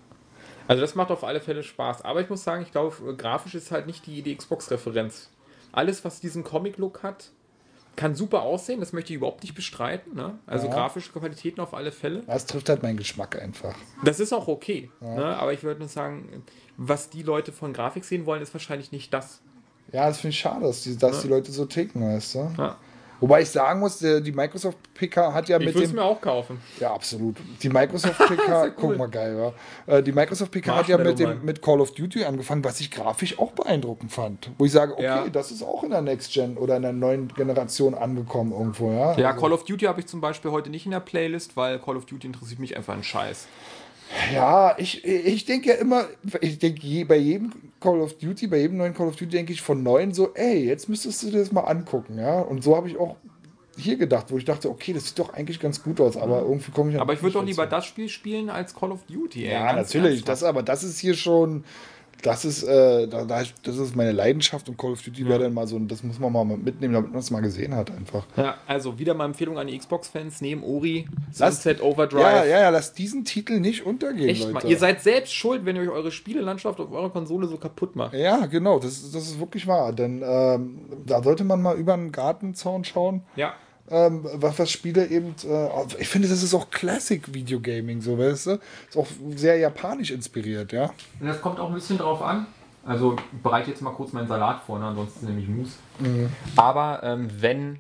Also 0.68 0.82
das 0.82 0.94
macht 0.96 1.10
auf 1.12 1.24
alle 1.24 1.42
Fälle 1.42 1.64
Spaß. 1.64 2.04
Aber 2.04 2.22
ich 2.22 2.30
muss 2.30 2.44
sagen, 2.44 2.62
ich 2.62 2.72
glaube, 2.72 3.16
grafisch 3.18 3.56
ist 3.56 3.72
halt 3.72 3.88
nicht 3.88 4.06
die, 4.06 4.22
die 4.22 4.36
Xbox-Referenz. 4.36 5.30
Alles, 5.72 6.06
was 6.06 6.20
diesen 6.22 6.44
Comic-Look 6.44 7.02
hat, 7.02 7.32
kann 7.96 8.14
super 8.16 8.44
aussehen. 8.44 8.80
Das 8.80 8.94
möchte 8.94 9.14
ich 9.14 9.18
überhaupt 9.18 9.42
nicht 9.42 9.56
bestreiten. 9.56 10.14
Ne? 10.16 10.38
Also 10.46 10.68
Ja. 10.68 10.74
grafische 10.74 11.12
Qualitäten 11.12 11.60
auf 11.60 11.74
alle 11.74 11.92
Fälle. 11.92 12.22
Das 12.28 12.46
trifft 12.46 12.70
halt 12.70 12.84
meinen 12.84 12.98
Geschmack 12.98 13.42
einfach. 13.42 13.76
Das 14.04 14.20
ist 14.20 14.32
auch 14.32 14.48
okay. 14.48 14.92
Ne? 15.02 15.26
Aber 15.26 15.54
ich 15.54 15.64
würde 15.64 15.80
nur 15.80 15.90
sagen, 15.90 16.44
was 16.78 17.10
die 17.10 17.24
Leute 17.24 17.52
von 17.52 17.74
Grafik 17.74 18.06
sehen 18.06 18.26
wollen, 18.28 18.42
ist 18.44 18.54
wahrscheinlich 18.54 18.92
nicht 18.92 19.12
das. 19.14 19.42
Ja, 19.92 20.08
das 20.08 20.20
finde 20.20 20.30
ich 20.34 20.40
schade, 20.40 20.62
dass 20.66 20.84
die, 20.84 20.96
dass 20.98 21.24
die 21.24 21.28
Leute 21.28 21.52
so 21.52 21.66
ticken, 21.66 22.02
weißt 22.04 22.36
du? 22.36 22.52
Ja. 22.60 22.78
Wobei 23.24 23.42
ich 23.44 23.50
sagen 23.52 23.80
muss, 23.80 24.00
der, 24.00 24.20
die 24.20 24.34
Microsoft 24.34 24.78
PK 24.94 25.34
hat 25.34 25.48
ja 25.48 25.58
Ich 25.58 25.66
mit 25.74 25.80
dem. 25.82 25.96
mir 25.96 26.04
auch 26.04 26.20
kaufen. 26.20 26.60
Ja, 26.78 26.94
absolut. 26.94 27.38
Die 27.62 27.70
Microsoft 27.70 28.18
PK, 28.28 28.64
cool. 28.66 28.74
guck 28.76 28.98
mal 28.98 29.08
geil, 29.08 29.54
ja. 29.88 29.96
Äh, 29.98 30.04
Die 30.04 30.12
Microsoft 30.12 30.52
PK 30.52 30.76
hat 30.76 30.90
ja 30.90 30.98
mit, 30.98 31.20
dem, 31.20 31.46
mit 31.46 31.62
Call 31.62 31.80
of 31.80 31.94
Duty 31.94 32.26
angefangen, 32.26 32.66
was 32.66 32.82
ich 32.82 32.92
grafisch 32.92 33.40
auch 33.40 33.52
beeindruckend 33.54 34.12
fand. 34.12 34.50
Wo 34.58 34.66
ich 34.66 34.74
sage, 34.74 34.92
okay, 34.92 35.04
Ja. 35.06 35.30
das 35.30 35.52
ist 35.52 35.64
auch 35.64 35.84
in 35.86 35.92
der 35.92 36.02
Next 36.02 36.34
Gen 36.34 36.58
oder 36.58 36.76
in 36.76 36.82
der 36.82 36.92
neuen 36.92 37.30
Generation 37.30 37.94
angekommen 37.96 38.52
irgendwo, 38.52 38.92
ja. 38.92 39.18
Ja, 39.18 39.30
Also, 39.30 39.40
Call 39.40 39.54
of 39.54 39.64
Duty 39.64 39.86
habe 39.86 40.02
ich 40.02 40.08
zum 40.08 40.20
Beispiel 40.20 40.52
heute 40.52 40.70
nicht 40.70 40.84
in 40.86 40.92
der 40.92 41.00
Playlist, 41.00 41.56
weil 41.56 41.80
Call 41.80 41.96
of 41.96 42.06
Duty 42.06 42.28
interessiert 42.28 42.60
mich 42.60 42.76
einfach 42.76 42.94
einen 42.94 43.04
Scheiß. 43.04 43.48
Ja 44.34 44.76
ich, 44.78 45.04
ich 45.06 45.46
denke 45.46 45.70
ja 45.70 45.76
immer, 45.76 46.06
ich 46.42 46.60
denke 46.60 47.06
bei 47.06 47.18
jedem 47.18 47.52
Call 47.80 48.00
of 48.00 48.18
Duty, 48.18 48.48
bei 48.48 48.60
jedem 48.60 48.78
neuen 48.78 48.94
Call 48.94 49.08
of 49.08 49.16
Duty 49.16 49.32
denke 49.32 49.54
ich 49.54 49.62
von 49.62 49.84
neuen 49.84 50.14
so, 50.14 50.34
ey, 50.34 50.66
jetzt 50.66 50.88
müsstest 50.90 51.24
du 51.24 51.32
dir 51.32 51.40
das 51.40 51.52
mal 51.52 51.62
angucken, 51.62 52.18
ja. 52.18 52.40
Und 52.40 52.64
so 52.64 52.76
habe 52.76 52.88
ich 52.88 52.98
auch 52.98 53.16
hier 53.78 53.98
gedacht, 53.98 54.28
wo 54.30 54.38
ich 54.38 54.46
dachte, 54.46 54.70
okay, 54.70 54.94
das 54.94 55.08
sieht 55.08 55.20
doch 55.20 55.34
eigentlich 55.34 55.60
ganz 55.60 55.84
gut 55.84 56.00
aus, 56.00 56.16
aber 56.16 56.42
irgendwie 56.42 56.72
komme 56.72 56.92
ich 56.92 56.96
Mhm. 56.96 57.02
Aber 57.02 57.14
ich 57.14 57.24
würde 57.24 57.34
doch 57.34 57.46
lieber 57.46 57.64
dazu. 57.64 57.76
das 57.76 57.86
Spiel 57.86 58.10
spielen 58.10 58.50
als 58.50 58.76
Call 58.76 58.92
of 58.92 59.04
Duty. 59.06 59.46
Ey. 59.46 59.54
Ja, 59.54 59.74
natürlich. 59.74 60.18
ernsthaft. 60.18 60.28
Das, 60.30 60.44
aber 60.44 60.64
das 60.64 60.84
ist 60.84 61.00
hier 61.00 61.16
schon, 61.16 61.64
das 62.24 62.46
ist, 62.46 62.64
äh, 62.64 63.08
da, 63.08 63.26
da, 63.26 63.44
das 63.64 63.78
ist 63.78 63.96
meine 63.96 64.12
Leidenschaft 64.12 64.68
und 64.70 64.78
Call 64.78 64.94
of 64.94 65.02
Duty 65.04 65.28
wäre 65.28 65.44
dann 65.44 65.54
mal 65.54 65.68
so, 65.68 65.78
das 65.80 66.02
muss 66.04 66.20
man 66.20 66.32
mal 66.34 66.44
mitnehmen, 66.46 66.94
damit 66.94 67.12
man 67.12 67.20
es 67.20 67.30
mal 67.30 67.42
gesehen 67.42 67.76
hat 67.76 67.92
einfach. 67.92 68.26
Ja, 68.38 68.56
also 68.66 68.98
wieder 68.98 69.14
mal 69.14 69.26
Empfehlung 69.26 69.58
an 69.60 69.68
die 69.68 69.78
Xbox-Fans, 69.78 70.42
neben 70.42 70.64
Ori, 70.64 71.06
Lass- 71.38 71.62
Sunset 71.64 71.82
Overdrive. 71.82 72.22
Ja, 72.22 72.46
ja, 72.46 72.62
ja, 72.62 72.70
lass 72.70 72.94
diesen 72.94 73.26
Titel 73.26 73.60
nicht 73.60 73.86
untergehen, 73.86 74.30
Echt 74.30 74.42
Leute. 74.44 74.54
mal. 74.54 74.66
Ihr 74.66 74.78
seid 74.78 75.02
selbst 75.02 75.34
schuld, 75.34 75.66
wenn 75.66 75.76
ihr 75.76 75.84
euch 75.84 75.90
eure 75.90 76.12
Spielelandschaft 76.12 76.80
auf 76.80 76.92
eurer 76.92 77.10
Konsole 77.10 77.48
so 77.48 77.58
kaputt 77.58 77.96
macht. 77.96 78.14
ja, 78.14 78.46
genau, 78.48 78.80
das, 78.80 79.12
das 79.12 79.24
ist 79.28 79.40
wirklich 79.40 79.68
wahr. 79.68 79.94
Denn 79.94 80.24
ähm, 80.26 80.80
da 81.06 81.22
sollte 81.22 81.44
man 81.44 81.62
mal 81.62 81.76
über 81.78 81.94
einen 81.94 82.12
Gartenzaun 82.12 82.84
schauen, 82.84 83.22
Ja. 83.36 83.54
Ähm, 83.90 84.26
was, 84.36 84.60
was 84.60 84.72
Spiele 84.72 85.08
eben. 85.08 85.36
Äh, 85.44 85.70
ich 86.00 86.08
finde, 86.08 86.28
das 86.28 86.42
ist 86.42 86.54
auch 86.54 86.70
Classic-Videogaming, 86.70 88.02
so 88.02 88.18
weißt 88.18 88.48
du? 88.48 88.60
Ist 88.90 88.98
auch 88.98 89.08
sehr 89.36 89.58
japanisch 89.58 90.12
inspiriert, 90.12 90.72
ja. 90.72 90.92
Und 91.20 91.28
das 91.28 91.42
kommt 91.42 91.60
auch 91.60 91.68
ein 91.68 91.76
bisschen 91.76 91.98
drauf 91.98 92.22
an. 92.22 92.48
Also 92.86 93.16
ich 93.16 93.42
bereite 93.42 93.70
jetzt 93.70 93.82
mal 93.82 93.92
kurz 93.92 94.12
meinen 94.12 94.28
Salat 94.28 94.62
vor, 94.64 94.78
ne? 94.78 94.86
ansonsten 94.86 95.26
nämlich 95.26 95.48
Mousse. 95.48 95.78
Aber 96.56 97.02
ähm, 97.04 97.30
wenn, 97.40 97.80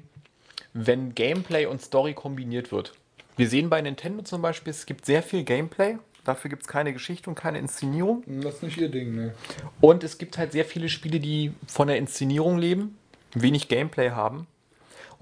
wenn 0.73 1.13
Gameplay 1.13 1.65
und 1.65 1.81
Story 1.81 2.13
kombiniert 2.13 2.71
wird. 2.71 2.93
Wir 3.35 3.49
sehen 3.49 3.69
bei 3.69 3.81
Nintendo 3.81 4.23
zum 4.23 4.41
Beispiel, 4.41 4.71
es 4.71 4.85
gibt 4.85 5.05
sehr 5.05 5.23
viel 5.23 5.43
Gameplay. 5.43 5.97
Dafür 6.23 6.49
gibt 6.49 6.61
es 6.61 6.67
keine 6.69 6.93
Geschichte 6.93 7.29
und 7.29 7.35
keine 7.35 7.59
Inszenierung. 7.59 8.23
Das 8.41 8.55
ist 8.55 8.63
nicht 8.63 8.77
ihr 8.77 8.87
Ding, 8.87 9.13
ne? 9.13 9.33
Und 9.81 10.05
es 10.05 10.17
gibt 10.17 10.37
halt 10.37 10.53
sehr 10.53 10.63
viele 10.63 10.87
Spiele, 10.87 11.19
die 11.19 11.51
von 11.67 11.87
der 11.87 11.97
Inszenierung 11.97 12.57
leben, 12.57 12.97
wenig 13.33 13.67
Gameplay 13.67 14.11
haben. 14.11 14.47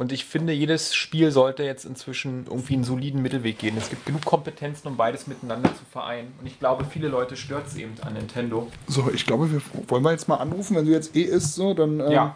Und 0.01 0.11
ich 0.11 0.25
finde, 0.25 0.51
jedes 0.51 0.95
Spiel 0.95 1.29
sollte 1.29 1.61
jetzt 1.61 1.85
inzwischen 1.85 2.47
irgendwie 2.47 2.73
einen 2.73 2.83
soliden 2.83 3.21
Mittelweg 3.21 3.59
gehen. 3.59 3.77
Es 3.77 3.91
gibt 3.91 4.03
genug 4.03 4.25
Kompetenzen, 4.25 4.87
um 4.87 4.97
beides 4.97 5.27
miteinander 5.27 5.69
zu 5.75 5.85
vereinen. 5.91 6.33
Und 6.39 6.47
ich 6.47 6.57
glaube, 6.57 6.85
viele 6.85 7.07
Leute 7.07 7.35
stört 7.35 7.67
es 7.67 7.75
eben 7.75 7.93
an 8.01 8.13
Nintendo. 8.13 8.67
So, 8.87 9.11
ich 9.13 9.27
glaube, 9.27 9.51
wir 9.51 9.61
wollen 9.89 10.01
wir 10.01 10.09
jetzt 10.09 10.27
mal 10.27 10.37
anrufen, 10.37 10.75
wenn 10.75 10.87
du 10.87 10.91
jetzt 10.91 11.15
eh 11.15 11.21
isst, 11.21 11.53
so, 11.53 11.75
dann. 11.75 11.99
Ähm, 11.99 12.11
Ja. 12.11 12.35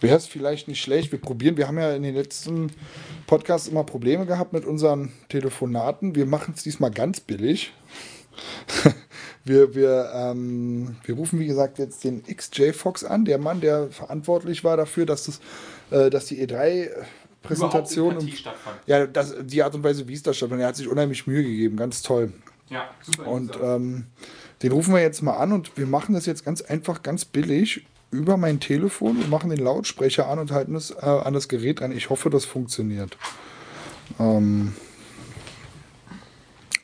Wäre 0.00 0.16
es 0.16 0.28
vielleicht 0.28 0.68
nicht 0.68 0.80
schlecht. 0.80 1.10
Wir 1.10 1.20
probieren, 1.20 1.56
wir 1.56 1.66
haben 1.66 1.78
ja 1.80 1.92
in 1.92 2.04
den 2.04 2.14
letzten 2.14 2.70
Podcasts 3.26 3.66
immer 3.66 3.82
Probleme 3.82 4.26
gehabt 4.26 4.52
mit 4.52 4.64
unseren 4.64 5.12
Telefonaten. 5.28 6.14
Wir 6.14 6.26
machen 6.26 6.54
es 6.56 6.62
diesmal 6.62 6.92
ganz 6.92 7.18
billig. 7.18 7.72
Wir, 9.44 9.74
wir, 9.74 10.10
ähm, 10.14 10.96
wir 11.04 11.14
rufen, 11.14 11.38
wie 11.38 11.46
gesagt, 11.46 11.78
jetzt 11.78 12.04
den 12.04 12.22
XJ 12.22 12.72
Fox 12.72 13.04
an, 13.04 13.24
der 13.24 13.38
Mann, 13.38 13.60
der 13.60 13.88
verantwortlich 13.90 14.62
war 14.64 14.76
dafür, 14.76 15.06
dass, 15.06 15.24
das, 15.24 15.40
äh, 15.90 16.10
dass 16.10 16.26
die 16.26 16.46
E3-Präsentation. 16.46 18.12
Überhaupt 18.12 18.22
in 18.22 18.28
Partie 18.28 18.36
stattfand. 18.36 18.76
Ja, 18.86 19.06
das, 19.06 19.34
die 19.40 19.62
Art 19.62 19.74
und 19.74 19.82
Weise, 19.82 20.06
wie 20.06 20.14
es 20.14 20.22
da 20.22 20.32
stattfand. 20.32 20.60
Er 20.60 20.68
hat 20.68 20.76
sich 20.76 20.88
unheimlich 20.88 21.26
Mühe 21.26 21.42
gegeben. 21.42 21.76
Ganz 21.76 22.02
toll. 22.02 22.32
Ja, 22.68 22.88
super. 23.02 23.28
Und 23.28 23.58
ähm, 23.62 24.06
den 24.62 24.72
rufen 24.72 24.94
wir 24.94 25.00
jetzt 25.00 25.22
mal 25.22 25.36
an 25.36 25.52
und 25.52 25.76
wir 25.76 25.86
machen 25.86 26.14
das 26.14 26.26
jetzt 26.26 26.44
ganz 26.44 26.62
einfach, 26.62 27.02
ganz 27.02 27.24
billig 27.24 27.84
über 28.12 28.36
mein 28.36 28.60
Telefon. 28.60 29.18
Wir 29.18 29.26
machen 29.26 29.50
den 29.50 29.58
Lautsprecher 29.58 30.28
an 30.28 30.38
und 30.38 30.52
halten 30.52 30.76
es 30.76 30.90
äh, 30.90 31.04
an 31.04 31.34
das 31.34 31.48
Gerät 31.48 31.80
ran. 31.80 31.90
Ich 31.90 32.10
hoffe, 32.10 32.30
das 32.30 32.44
funktioniert. 32.44 33.16
Ähm, 34.20 34.74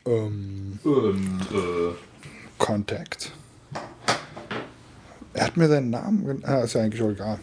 ähm, 0.05 0.79
ähm, 0.85 1.41
äh, 1.53 1.95
Contact. 2.59 3.33
Er 5.33 5.47
hat 5.47 5.57
mir 5.57 5.69
seinen 5.69 5.91
Namen. 5.91 6.45
Ah, 6.45 6.61
ist 6.61 6.75
ja 6.75 6.83
eigentlich 6.83 7.03
auch 7.03 7.11
egal. 7.11 7.39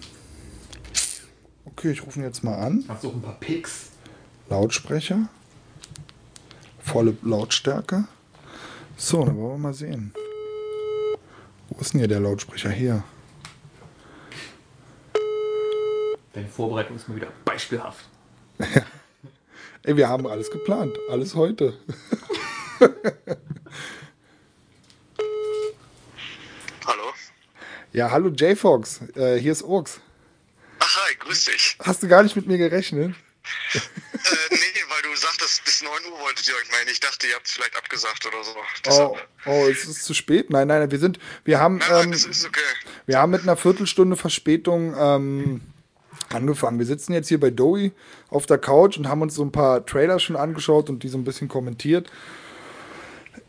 Okay, 1.65 1.91
ich 1.91 2.05
rufe 2.05 2.19
ihn 2.19 2.25
jetzt 2.25 2.43
mal 2.43 2.55
an. 2.55 2.83
hast 2.87 3.03
du 3.03 3.09
auch 3.09 3.13
ein 3.13 3.21
paar 3.21 3.39
Picks? 3.39 3.91
Lautsprecher. 4.49 5.29
Volle 6.79 7.17
Lautstärke. 7.23 8.05
So, 8.97 9.25
dann 9.25 9.37
wollen 9.37 9.53
wir 9.53 9.57
mal 9.57 9.73
sehen. 9.73 10.13
Wo 11.69 11.79
ist 11.81 11.93
denn 11.93 11.99
hier 11.99 12.07
der 12.07 12.19
Lautsprecher? 12.19 12.69
Hier. 12.69 13.03
Deine 16.33 16.47
Vorbereitung 16.47 16.97
ist 16.97 17.07
mal 17.07 17.15
wieder 17.15 17.31
beispielhaft. 17.43 18.05
Ey, 19.83 19.95
wir 19.95 20.09
haben 20.09 20.27
alles 20.27 20.51
geplant. 20.51 20.97
Alles 21.09 21.35
heute. 21.35 21.73
Hallo? 26.85 27.13
Ja, 27.95 28.11
hallo 28.11 28.27
J-Fox. 28.27 28.99
Äh, 29.15 29.37
hier 29.37 29.53
ist 29.53 29.61
Urks. 29.61 30.01
Ach, 30.79 30.97
hi, 30.97 31.15
grüß 31.17 31.45
dich. 31.45 31.77
Hast 31.81 32.03
du 32.03 32.09
gar 32.09 32.23
nicht 32.23 32.35
mit 32.35 32.45
mir 32.45 32.57
gerechnet? 32.57 33.15
äh, 33.73 33.79
nee, 34.51 34.57
weil 34.89 35.01
du 35.09 35.15
sagtest, 35.17 35.63
bis 35.63 35.81
9 35.81 35.93
Uhr 36.11 36.19
wolltet 36.19 36.45
ihr 36.45 36.55
euch 36.55 36.69
meinen. 36.73 36.89
Ich 36.91 36.99
dachte, 36.99 37.25
ihr 37.25 37.35
habt 37.35 37.47
es 37.47 37.53
vielleicht 37.53 37.77
abgesagt 37.77 38.25
oder 38.25 38.43
so. 38.43 38.51
Oh, 38.51 38.81
Deshalb. 38.85 39.27
oh, 39.45 39.67
es 39.71 39.85
ist 39.85 40.03
zu 40.03 40.13
spät. 40.13 40.49
Nein, 40.49 40.67
nein, 40.67 40.91
wir 40.91 40.99
sind, 40.99 41.19
wir 41.45 41.61
haben, 41.61 41.77
Nein, 41.77 42.09
nein, 42.09 42.13
ähm, 42.13 42.45
okay. 42.45 42.59
wir 43.05 43.17
haben 43.17 43.31
mit 43.31 43.43
einer 43.43 43.55
Viertelstunde 43.55 44.17
Verspätung 44.17 44.93
ähm, 44.99 45.61
angefangen. 46.33 46.79
Wir 46.79 46.85
sitzen 46.85 47.13
jetzt 47.13 47.29
hier 47.29 47.39
bei 47.39 47.49
Dowie 47.49 47.93
auf 48.27 48.45
der 48.45 48.57
Couch 48.57 48.97
und 48.97 49.07
haben 49.07 49.21
uns 49.21 49.35
so 49.35 49.43
ein 49.45 49.53
paar 49.53 49.85
Trailer 49.85 50.19
schon 50.19 50.35
angeschaut 50.35 50.89
und 50.89 51.03
die 51.03 51.07
so 51.07 51.17
ein 51.17 51.23
bisschen 51.23 51.47
kommentiert. 51.47 52.11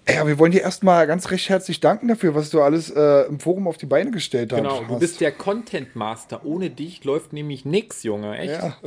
Ja, 0.08 0.26
wir 0.26 0.38
wollen 0.38 0.52
dir 0.52 0.62
erstmal 0.62 1.06
ganz 1.06 1.30
recht 1.30 1.48
herzlich 1.48 1.80
danken 1.80 2.06
dafür, 2.06 2.34
was 2.34 2.50
du 2.50 2.62
alles 2.62 2.90
äh, 2.90 3.22
im 3.26 3.40
Forum 3.40 3.66
auf 3.66 3.76
die 3.76 3.86
Beine 3.86 4.12
gestellt 4.12 4.52
hast. 4.52 4.58
Genau, 4.58 4.84
du 4.84 4.98
bist 5.00 5.20
der 5.20 5.32
Content 5.32 5.96
Master. 5.96 6.44
Ohne 6.44 6.70
dich 6.70 7.02
läuft 7.04 7.32
nämlich 7.32 7.64
nix, 7.64 8.02
Junge. 8.04 8.38
Echt? 8.38 8.52
Ja. 8.52 8.78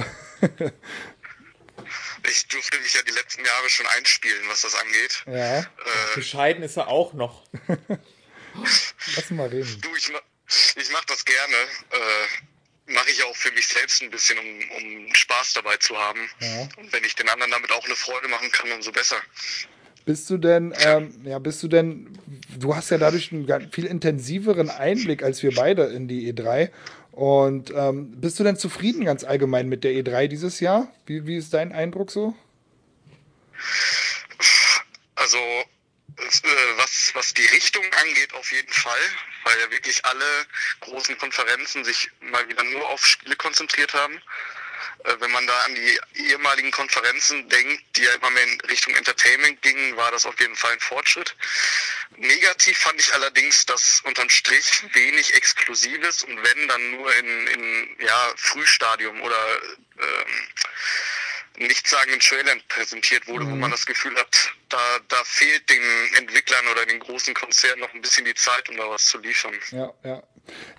Ich 2.29 2.47
durfte 2.47 2.77
mich 2.79 2.93
ja 2.93 3.01
die 3.01 3.11
letzten 3.13 3.43
Jahre 3.43 3.69
schon 3.69 3.87
einspielen, 3.87 4.43
was 4.49 4.61
das 4.61 4.75
angeht. 4.75 5.23
Ja, 5.25 5.59
Äh, 5.61 5.65
Bescheiden 6.15 6.63
ist 6.63 6.77
er 6.77 6.87
auch 6.89 7.13
noch. 7.13 7.43
lass 9.15 9.31
mal 9.31 9.47
reden. 9.47 9.79
du, 9.81 9.95
ich, 9.95 10.11
ma 10.11 10.19
ich 10.75 10.91
mach 10.91 11.05
das 11.05 11.23
gerne. 11.25 11.55
Äh, 11.55 12.91
mache 12.93 13.09
ich 13.11 13.23
auch 13.23 13.35
für 13.35 13.51
mich 13.53 13.67
selbst 13.67 14.01
ein 14.01 14.09
bisschen, 14.09 14.37
um, 14.37 14.45
um 15.07 15.15
Spaß 15.15 15.53
dabei 15.53 15.77
zu 15.77 15.97
haben. 15.97 16.29
Ja. 16.39 16.67
Und 16.77 16.91
wenn 16.91 17.03
ich 17.03 17.15
den 17.15 17.29
anderen 17.29 17.51
damit 17.51 17.71
auch 17.71 17.85
eine 17.85 17.95
Freude 17.95 18.27
machen 18.27 18.51
kann, 18.51 18.71
umso 18.71 18.91
besser. 18.91 19.17
Bist 20.05 20.29
du 20.29 20.37
denn, 20.37 20.73
ähm, 20.85 21.13
ja, 21.23 21.39
bist 21.39 21.61
du 21.61 21.67
denn, 21.67 22.17
du 22.57 22.75
hast 22.75 22.89
ja 22.89 22.97
dadurch 22.97 23.31
einen 23.31 23.71
viel 23.71 23.85
intensiveren 23.85 24.69
Einblick 24.69 25.23
als 25.23 25.43
wir 25.43 25.53
beide 25.53 25.85
in 25.85 26.07
die 26.07 26.31
E3. 26.33 26.69
Und 27.11 27.71
ähm, 27.75 28.11
bist 28.21 28.39
du 28.39 28.43
denn 28.43 28.55
zufrieden 28.55 29.03
ganz 29.03 29.23
allgemein 29.23 29.67
mit 29.67 29.83
der 29.83 29.91
E3 29.91 30.27
dieses 30.27 30.59
Jahr? 30.61 30.87
Wie, 31.05 31.27
wie 31.27 31.37
ist 31.37 31.53
dein 31.53 31.73
Eindruck 31.73 32.11
so? 32.11 32.33
Also 35.15 35.37
äh, 35.37 36.77
was, 36.77 37.11
was 37.13 37.33
die 37.33 37.45
Richtung 37.47 37.83
angeht, 37.83 38.33
auf 38.33 38.51
jeden 38.51 38.71
Fall, 38.71 38.99
weil 39.43 39.59
ja 39.59 39.71
wirklich 39.71 40.05
alle 40.05 40.45
großen 40.81 41.17
Konferenzen 41.17 41.83
sich 41.83 42.09
mal 42.21 42.47
wieder 42.47 42.63
nur 42.63 42.87
auf 42.89 43.05
Spiele 43.05 43.35
konzentriert 43.35 43.93
haben. 43.93 44.21
Äh, 45.03 45.15
wenn 45.19 45.31
man 45.31 45.45
da 45.47 45.59
an 45.61 45.75
die 45.75 45.99
ehemaligen 46.15 46.71
Konferenzen 46.71 47.47
denkt, 47.49 47.83
die 47.95 48.03
ja 48.03 48.13
immer 48.13 48.29
mehr 48.31 48.43
in 48.43 48.61
Richtung 48.61 48.95
Entertainment 48.95 49.61
gingen, 49.61 49.95
war 49.97 50.11
das 50.11 50.25
auf 50.25 50.39
jeden 50.39 50.55
Fall 50.55 50.73
ein 50.73 50.79
Fortschritt. 50.79 51.35
Negativ 52.17 52.77
fand 52.77 52.99
ich 52.99 53.13
allerdings, 53.13 53.65
dass 53.65 54.01
unterm 54.05 54.29
Strich 54.29 54.83
wenig 54.93 55.33
Exklusives 55.35 56.23
und 56.23 56.37
wenn 56.43 56.67
dann 56.67 56.91
nur 56.91 57.13
in, 57.15 57.47
in 57.47 57.95
ja, 57.99 58.33
Frühstadium 58.35 59.21
oder 59.21 59.61
ähm, 59.99 61.67
nichtssagenden 61.67 62.19
Trailern 62.19 62.61
präsentiert 62.69 63.27
wurde, 63.27 63.45
wo 63.45 63.55
man 63.55 63.71
das 63.71 63.85
Gefühl 63.85 64.15
hat, 64.15 64.53
da, 64.69 64.77
da 65.09 65.17
fehlt 65.25 65.69
den 65.69 65.81
Entwicklern 66.17 66.65
oder 66.71 66.85
den 66.85 66.99
großen 66.99 67.33
Konzernen 67.33 67.81
noch 67.81 67.93
ein 67.93 68.01
bisschen 68.01 68.25
die 68.25 68.35
Zeit, 68.35 68.69
um 68.69 68.77
da 68.77 68.89
was 68.89 69.05
zu 69.05 69.19
liefern. 69.19 69.53
Ja, 69.71 69.93
ja. 70.03 70.23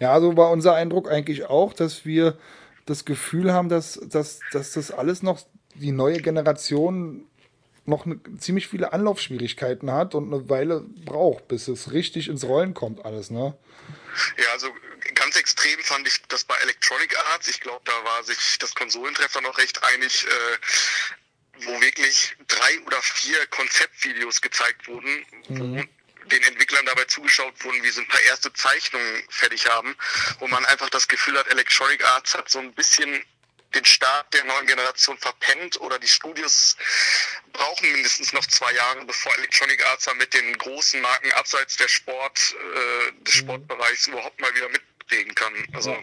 Ja, 0.00 0.20
so 0.20 0.36
war 0.36 0.50
unser 0.50 0.74
Eindruck 0.74 1.10
eigentlich 1.10 1.44
auch, 1.44 1.72
dass 1.74 2.04
wir 2.04 2.38
das 2.86 3.04
Gefühl 3.04 3.52
haben, 3.52 3.68
dass, 3.68 4.00
dass, 4.02 4.40
dass 4.52 4.72
das 4.72 4.90
alles 4.90 5.22
noch 5.22 5.40
die 5.74 5.92
neue 5.92 6.20
Generation 6.20 7.26
noch 7.86 8.06
eine, 8.06 8.20
ziemlich 8.38 8.68
viele 8.68 8.92
Anlaufschwierigkeiten 8.92 9.90
hat 9.90 10.14
und 10.14 10.32
eine 10.32 10.48
Weile 10.48 10.80
braucht, 11.04 11.48
bis 11.48 11.68
es 11.68 11.92
richtig 11.92 12.28
ins 12.28 12.44
Rollen 12.44 12.74
kommt, 12.74 13.04
alles, 13.04 13.30
ne? 13.30 13.56
Ja, 14.36 14.52
also 14.52 14.68
ganz 15.14 15.36
extrem 15.36 15.78
fand 15.80 16.06
ich 16.06 16.22
das 16.28 16.44
bei 16.44 16.54
Electronic 16.62 17.16
Arts. 17.32 17.48
Ich 17.48 17.60
glaube, 17.60 17.82
da 17.84 18.04
war 18.04 18.22
sich 18.24 18.58
das 18.58 18.74
Konsolentreffer 18.74 19.40
noch 19.40 19.58
recht 19.58 19.82
einig, 19.84 20.26
äh, 20.26 21.64
wo 21.64 21.80
wirklich 21.80 22.36
drei 22.48 22.80
oder 22.86 23.00
vier 23.02 23.46
Konzeptvideos 23.46 24.40
gezeigt 24.40 24.88
wurden, 24.88 25.24
wo 25.48 25.82
den 26.26 26.42
Entwicklern 26.42 26.86
dabei 26.86 27.04
zugeschaut 27.04 27.54
wurden, 27.64 27.82
wie 27.82 27.90
sie 27.90 28.00
ein 28.00 28.08
paar 28.08 28.20
erste 28.22 28.52
Zeichnungen 28.52 29.24
fertig 29.28 29.66
haben, 29.66 29.96
wo 30.38 30.48
man 30.48 30.64
einfach 30.66 30.90
das 30.90 31.08
Gefühl 31.08 31.38
hat, 31.38 31.48
Electronic 31.48 32.04
Arts 32.04 32.34
hat 32.34 32.50
so 32.50 32.58
ein 32.58 32.72
bisschen 32.74 33.24
den 33.74 33.84
Start 33.84 34.32
der 34.34 34.44
neuen 34.44 34.66
Generation 34.66 35.16
verpennt 35.18 35.80
oder 35.80 35.98
die 35.98 36.08
Studios 36.08 36.76
brauchen 37.52 37.92
mindestens 37.92 38.32
noch 38.32 38.44
zwei 38.46 38.72
Jahre, 38.72 39.04
bevor 39.04 39.36
Electronic 39.38 39.84
Arts 39.86 40.08
mit 40.16 40.34
den 40.34 40.58
großen 40.58 41.00
Marken 41.00 41.30
abseits 41.32 41.76
der 41.76 41.88
Sport, 41.88 42.54
äh, 42.74 43.12
des 43.22 43.34
Sportbereichs 43.34 44.08
überhaupt 44.08 44.40
mal 44.40 44.54
wieder 44.54 44.68
mitreden 45.10 45.34
kann. 45.34 45.52
Also 45.72 45.94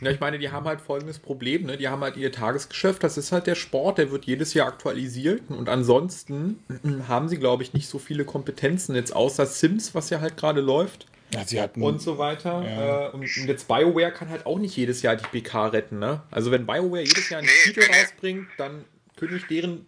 Ja, 0.00 0.10
ich 0.10 0.20
meine, 0.20 0.38
die 0.38 0.50
haben 0.50 0.66
halt 0.66 0.80
folgendes 0.80 1.18
Problem, 1.18 1.64
ne? 1.64 1.76
Die 1.76 1.88
haben 1.88 2.02
halt 2.02 2.16
ihr 2.16 2.30
Tagesgeschäft, 2.32 3.02
das 3.02 3.16
ist 3.16 3.32
halt 3.32 3.46
der 3.46 3.54
Sport, 3.54 3.98
der 3.98 4.10
wird 4.10 4.24
jedes 4.24 4.52
Jahr 4.54 4.68
aktualisiert 4.68 5.42
und 5.48 5.68
ansonsten 5.68 6.58
haben 7.08 7.28
sie, 7.28 7.38
glaube 7.38 7.62
ich, 7.62 7.72
nicht 7.72 7.88
so 7.88 7.98
viele 7.98 8.24
Kompetenzen 8.24 8.94
jetzt 8.94 9.14
außer 9.14 9.46
Sims, 9.46 9.94
was 9.94 10.10
ja 10.10 10.20
halt 10.20 10.36
gerade 10.36 10.60
läuft 10.60 11.06
Ja, 11.32 11.44
sie 11.46 11.60
hatten. 11.60 11.82
und 11.82 12.02
so 12.02 12.18
weiter. 12.18 12.62
Ja. 12.64 13.06
Äh, 13.08 13.10
und 13.12 13.24
jetzt 13.46 13.68
BioWare 13.68 14.12
kann 14.12 14.28
halt 14.28 14.46
auch 14.46 14.58
nicht 14.58 14.76
jedes 14.76 15.02
Jahr 15.02 15.16
die 15.16 15.26
PK 15.26 15.68
retten, 15.68 15.98
ne? 15.98 16.22
Also 16.30 16.50
wenn 16.50 16.66
BioWare 16.66 17.02
jedes 17.02 17.28
Jahr 17.30 17.38
einen 17.40 17.48
Nee, 17.48 17.72
Titel 17.72 17.80
nee. 17.88 17.98
rausbringt, 18.00 18.46
dann 18.58 18.84
kündigt 19.16 19.46
deren 19.50 19.86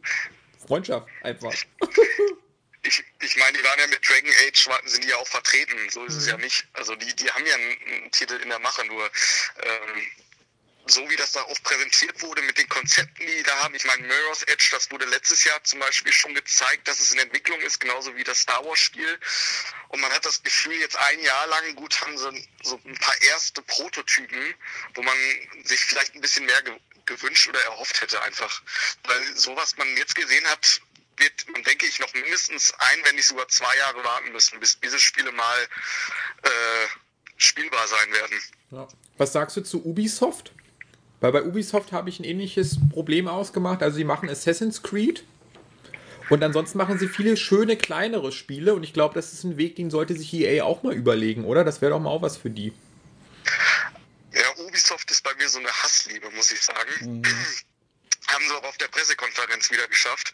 Freundschaft 0.67 1.09
einfach. 1.23 1.53
ich, 2.87 3.05
ich 3.21 3.37
meine, 3.37 3.57
die 3.59 3.65
waren 3.65 3.79
ja 3.79 3.87
mit 3.89 4.07
Dragon 4.09 4.31
Age, 4.47 4.67
waren- 4.69 4.89
sind 4.89 5.05
die 5.05 5.09
ja 5.09 5.17
auch 5.17 5.29
vertreten, 5.29 5.91
so 5.91 6.05
ist 6.05 6.15
es 6.15 6.27
ja 6.27 6.37
nicht. 6.37 6.67
Also 6.73 6.95
die, 6.97 7.15
die 7.17 7.31
haben 7.31 7.47
ja 7.47 7.55
einen, 7.55 7.83
einen 7.83 8.13
Titel 8.13 8.35
in 8.35 8.49
der 8.49 8.59
Mache, 8.59 8.85
nur 8.87 9.11
ähm, 9.63 10.07
so 10.89 11.09
wie 11.11 11.17
das 11.17 11.33
da 11.33 11.43
auch 11.43 11.63
präsentiert 11.65 12.23
wurde 12.23 12.43
mit 12.43 12.59
den 12.59 12.69
Konzepten, 12.69 13.27
die 13.27 13.35
die 13.39 13.43
da 13.43 13.57
haben. 13.63 13.75
Ich 13.75 13.85
meine, 13.85 14.07
Mirror's 14.07 14.45
Edge, 14.45 14.69
das 14.71 14.89
wurde 14.91 15.05
letztes 15.07 15.43
Jahr 15.43 15.63
zum 15.65 15.81
Beispiel 15.81 16.13
schon 16.13 16.33
gezeigt, 16.35 16.87
dass 16.87 17.01
es 17.01 17.11
in 17.13 17.19
Entwicklung 17.19 17.61
ist, 17.61 17.81
genauso 17.81 18.15
wie 18.15 18.23
das 18.23 18.39
Star 18.39 18.65
Wars 18.65 18.79
Spiel. 18.79 19.19
Und 19.89 20.01
man 20.01 20.13
hat 20.13 20.25
das 20.25 20.43
Gefühl, 20.43 20.75
jetzt 20.75 20.97
ein 20.97 21.21
Jahr 21.21 21.47
lang, 21.49 21.75
gut, 21.75 22.01
haben 22.01 22.17
sie 22.17 22.49
so 22.63 22.81
ein 22.85 22.99
paar 22.99 23.21
erste 23.23 23.63
Prototypen, 23.63 24.55
wo 24.95 25.03
man 25.03 25.17
sich 25.65 25.81
vielleicht 25.81 26.15
ein 26.15 26.21
bisschen 26.21 26.47
mehr 26.47 26.63
ge 26.63 26.75
gewünscht 27.07 27.49
oder 27.49 27.63
erhofft 27.63 28.01
hätte 28.01 28.21
einfach. 28.23 28.63
Weil 29.05 29.37
so 29.37 29.55
was 29.55 29.77
man 29.77 29.97
jetzt 29.97 30.17
gesehen 30.17 30.45
hat, 30.49 30.81
wird 31.19 31.47
man, 31.53 31.63
denke 31.63 31.87
ich, 31.87 31.99
noch 32.01 32.13
mindestens 32.15 32.73
ein, 32.79 32.99
wenn 33.05 33.17
nicht 33.17 33.27
sogar 33.27 33.49
zwei 33.49 33.77
Jahre 33.79 34.05
warten 34.05 34.33
müssen, 34.33 34.61
bis 34.61 34.79
diese 34.81 34.99
Spiele 34.99 35.33
mal 35.33 35.59
äh, 36.43 36.49
spielbar 37.37 37.87
sein 37.87 38.13
werden. 38.13 38.39
Ja. 38.71 38.89
Was 39.19 39.33
sagst 39.33 39.57
du 39.57 39.63
zu 39.63 39.85
Ubisoft? 39.85 40.53
Weil 41.21 41.33
bei 41.33 41.43
Ubisoft 41.43 41.93
habe 41.93 42.11
ich 42.11 42.21
ein 42.21 42.25
ähnliches 42.25 42.77
Problem 42.93 43.29
ausgemacht. 43.29 43.83
Also 43.83 43.97
sie 43.97 44.05
machen 44.05 44.29
Assassin's 44.29 44.83
Creed 44.83 45.25
und 46.29 46.43
ansonsten 46.43 46.79
machen 46.79 46.99
sie 46.99 47.09
viele 47.09 47.37
schöne 47.37 47.77
kleinere 47.77 48.33
Spiele 48.33 48.75
und 48.75 48.83
ich 48.83 48.93
glaube, 48.93 49.15
das 49.15 49.33
ist 49.33 49.45
ein 49.45 49.57
Weg, 49.57 49.77
den 49.77 49.91
sollte 49.91 50.15
sich 50.15 50.33
EA 50.35 50.65
auch 50.65 50.83
mal 50.83 50.95
überlegen, 50.95 51.45
oder? 51.45 51.65
Das 51.65 51.81
wäre 51.81 51.93
doch 51.93 52.01
mal 52.01 52.11
auch 52.11 52.23
was 52.23 52.37
für 52.37 52.51
die. 52.51 52.73
Ja, 54.33 54.65
Ubisoft 54.65 55.11
ist 55.11 55.23
bei 55.23 55.35
mir 55.37 55.49
so 55.49 55.59
eine 55.59 55.69
Hassliebe, 55.69 56.29
muss 56.33 56.51
ich 56.51 56.61
sagen. 56.61 57.23
Haben 58.29 58.49
sie 58.49 58.55
auch 58.55 58.65
auf 58.65 58.79
der 58.79 58.89
Pressekonferenz 58.89 59.71
wieder 59.71 59.87
geschafft. 59.89 60.33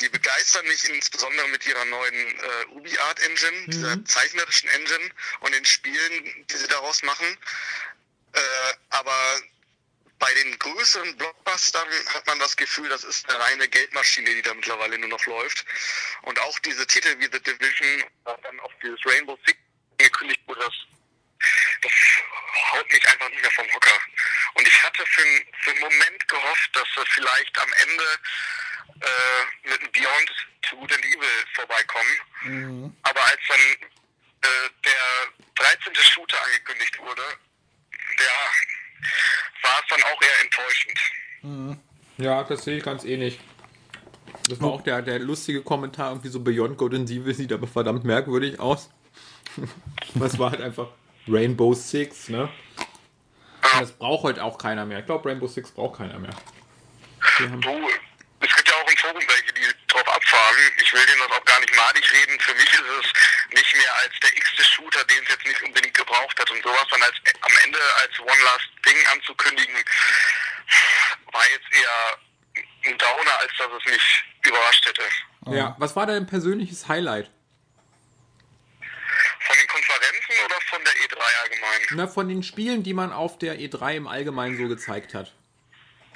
Die 0.00 0.08
begeistern 0.08 0.66
mich 0.66 0.88
insbesondere 0.88 1.48
mit 1.48 1.66
ihrer 1.66 1.84
neuen 1.84 2.14
äh, 2.14 2.64
UbiArt 2.70 3.20
Engine, 3.20 3.66
dieser 3.68 4.04
zeichnerischen 4.04 4.68
Engine 4.70 5.10
und 5.40 5.54
den 5.54 5.64
Spielen, 5.64 6.46
die 6.50 6.56
sie 6.56 6.68
daraus 6.68 7.02
machen. 7.02 7.26
Äh, 8.32 8.40
aber 8.90 9.40
bei 10.18 10.32
den 10.34 10.58
größeren 10.58 11.16
Blockbustern 11.16 11.88
hat 12.12 12.26
man 12.26 12.38
das 12.40 12.56
Gefühl, 12.56 12.88
das 12.88 13.04
ist 13.04 13.28
eine 13.28 13.38
reine 13.38 13.68
Geldmaschine, 13.68 14.34
die 14.34 14.42
da 14.42 14.52
mittlerweile 14.52 14.98
nur 14.98 15.08
noch 15.08 15.24
läuft. 15.26 15.64
Und 16.22 16.38
auch 16.40 16.58
diese 16.60 16.86
Titel 16.86 17.18
wie 17.18 17.28
The 17.30 17.40
Division, 17.40 18.04
dann 18.24 18.60
auch 18.60 18.72
dieses 18.82 18.98
Rainbow 19.06 19.38
Six 19.46 19.58
angekündigt 19.98 20.40
wurde, 20.46 20.60
das 20.60 20.74
das 21.82 21.92
haut 22.72 22.90
mich 22.90 23.08
einfach 23.08 23.28
nicht 23.30 23.42
mehr 23.42 23.50
vom 23.50 23.66
Hocker. 23.72 23.98
Und 24.54 24.66
ich 24.66 24.82
hatte 24.82 25.04
für, 25.06 25.22
für 25.60 25.70
einen 25.70 25.80
Moment 25.80 26.28
gehofft, 26.28 26.70
dass 26.74 26.88
wir 26.94 27.04
vielleicht 27.06 27.58
am 27.58 27.72
Ende 27.82 28.04
äh, 29.00 29.68
mit 29.68 29.80
einem 29.80 29.92
Beyond 29.92 30.30
to 30.62 30.76
Good 30.76 30.92
and 30.92 31.04
Evil 31.04 31.44
vorbeikommen. 31.54 32.96
Aber 33.02 33.22
als 33.22 33.40
dann 33.48 33.60
äh, 33.60 34.70
der 34.84 35.64
13. 35.64 35.94
Shooter 35.94 36.42
angekündigt 36.44 36.98
wurde, 36.98 37.22
ja, 38.18 39.68
war 39.68 39.80
es 39.80 39.88
dann 39.88 40.02
auch 40.02 40.22
eher 40.22 40.40
enttäuschend. 40.40 40.98
Ja, 42.18 42.42
das 42.44 42.64
sehe 42.64 42.78
ich 42.78 42.84
ganz 42.84 43.04
ähnlich. 43.04 43.38
Das 44.48 44.60
war 44.60 44.70
auch 44.70 44.82
der, 44.82 45.02
der 45.02 45.18
lustige 45.18 45.62
Kommentar, 45.62 46.10
irgendwie 46.10 46.28
so 46.28 46.40
Beyond 46.40 46.76
Good 46.76 46.94
and 46.94 47.10
Evil 47.10 47.34
sieht 47.34 47.52
aber 47.52 47.66
verdammt 47.66 48.04
merkwürdig 48.04 48.60
aus. 48.60 48.90
Das 50.14 50.38
war 50.38 50.52
halt 50.52 50.62
einfach 50.62 50.88
Rainbow 51.28 51.74
Six, 51.74 52.28
ne? 52.28 52.42
Und 53.72 53.80
Das 53.80 53.92
braucht 53.92 54.22
heute 54.24 54.42
auch 54.42 54.58
keiner 54.58 54.84
mehr. 54.86 55.00
Ich 55.00 55.06
glaube, 55.06 55.28
Rainbow 55.28 55.46
Six 55.46 55.70
braucht 55.72 55.98
keiner 55.98 56.18
mehr. 56.18 56.34
Du, 57.38 57.90
es 58.40 58.54
gibt 58.54 58.68
ja 58.68 58.74
auch 58.76 58.88
im 58.88 58.96
Forum 58.96 59.22
welche, 59.26 59.52
die 59.52 59.66
drauf 59.88 60.08
abfahren. 60.08 60.56
Ich 60.80 60.92
will 60.92 61.04
denen 61.06 61.20
das 61.28 61.38
auch 61.38 61.44
gar 61.44 61.60
nicht 61.60 61.74
madig 61.74 62.12
reden. 62.12 62.38
Für 62.40 62.54
mich 62.54 62.72
ist 62.72 62.80
es 62.80 63.12
nicht 63.54 63.74
mehr 63.76 63.94
als 63.96 64.12
der 64.22 64.36
x-te 64.36 64.64
Shooter, 64.64 65.04
den 65.04 65.22
es 65.24 65.28
jetzt 65.30 65.46
nicht 65.46 65.62
unbedingt 65.62 65.94
gebraucht 65.94 66.38
hat. 66.38 66.50
Und 66.50 66.62
sowas 66.62 66.86
dann 66.90 67.02
als 67.02 67.14
am 67.40 67.52
Ende 67.64 67.78
als 68.00 68.18
One 68.20 68.42
Last 68.44 68.68
Ding 68.86 68.96
anzukündigen, 69.12 69.74
war 71.32 71.44
jetzt 71.50 71.66
eher 71.74 72.18
ein 72.86 72.98
Downer, 72.98 73.38
als 73.40 73.52
dass 73.58 73.68
es 73.78 73.92
mich 73.92 74.24
überrascht 74.44 74.86
hätte. 74.86 75.02
Ja, 75.46 75.74
was 75.78 75.96
war 75.96 76.06
dein 76.06 76.26
persönliches 76.26 76.88
Highlight? 76.88 77.30
Von 79.40 79.56
den 79.56 79.66
Konferenzen 79.68 80.34
oder 80.44 80.56
von 80.68 80.84
der 80.84 80.94
E3 81.28 81.42
allgemein? 81.42 81.80
Na, 81.92 82.06
von 82.06 82.28
den 82.28 82.42
Spielen, 82.42 82.82
die 82.82 82.94
man 82.94 83.12
auf 83.12 83.38
der 83.38 83.58
E3 83.58 83.96
im 83.96 84.06
Allgemeinen 84.06 84.56
so 84.56 84.68
gezeigt 84.68 85.14
hat. 85.14 85.34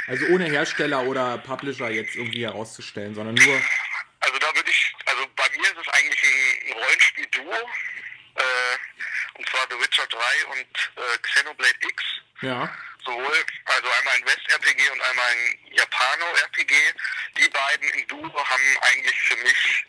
Also 0.06 0.26
ohne 0.26 0.46
Hersteller 0.46 1.04
oder 1.04 1.38
Publisher 1.38 1.90
jetzt 1.90 2.16
irgendwie 2.16 2.44
herauszustellen, 2.44 3.14
sondern 3.14 3.34
nur. 3.34 3.62
Also 4.20 4.38
da 4.38 4.54
würde 4.54 4.70
ich, 4.70 4.94
also 5.06 5.26
bei 5.36 5.48
mir 5.56 5.62
ist 5.62 5.78
es 5.80 5.88
eigentlich 5.88 6.22
ein 6.66 6.72
Rollenspiel-Duo. 6.72 7.52
Äh, 8.34 9.38
und 9.38 9.48
zwar 9.48 9.66
The 9.70 9.76
Witcher 9.78 10.06
3 10.06 10.18
und 10.46 10.92
äh, 10.96 11.18
Xenoblade 11.22 11.74
X. 11.88 12.04
Ja. 12.40 12.74
Sowohl, 13.04 13.44
also 13.64 13.88
einmal 13.88 14.14
ein 14.14 14.24
West-RPG 14.24 14.90
und 14.90 15.00
einmal 15.00 15.26
ein 15.26 15.58
Locarno 15.76 16.26
RPG. 16.44 16.74
Die 17.38 17.48
beiden 17.48 17.88
im 17.90 18.06
Duo 18.08 18.44
haben 18.44 18.78
eigentlich 18.80 19.20
für 19.20 19.36
mich 19.36 19.86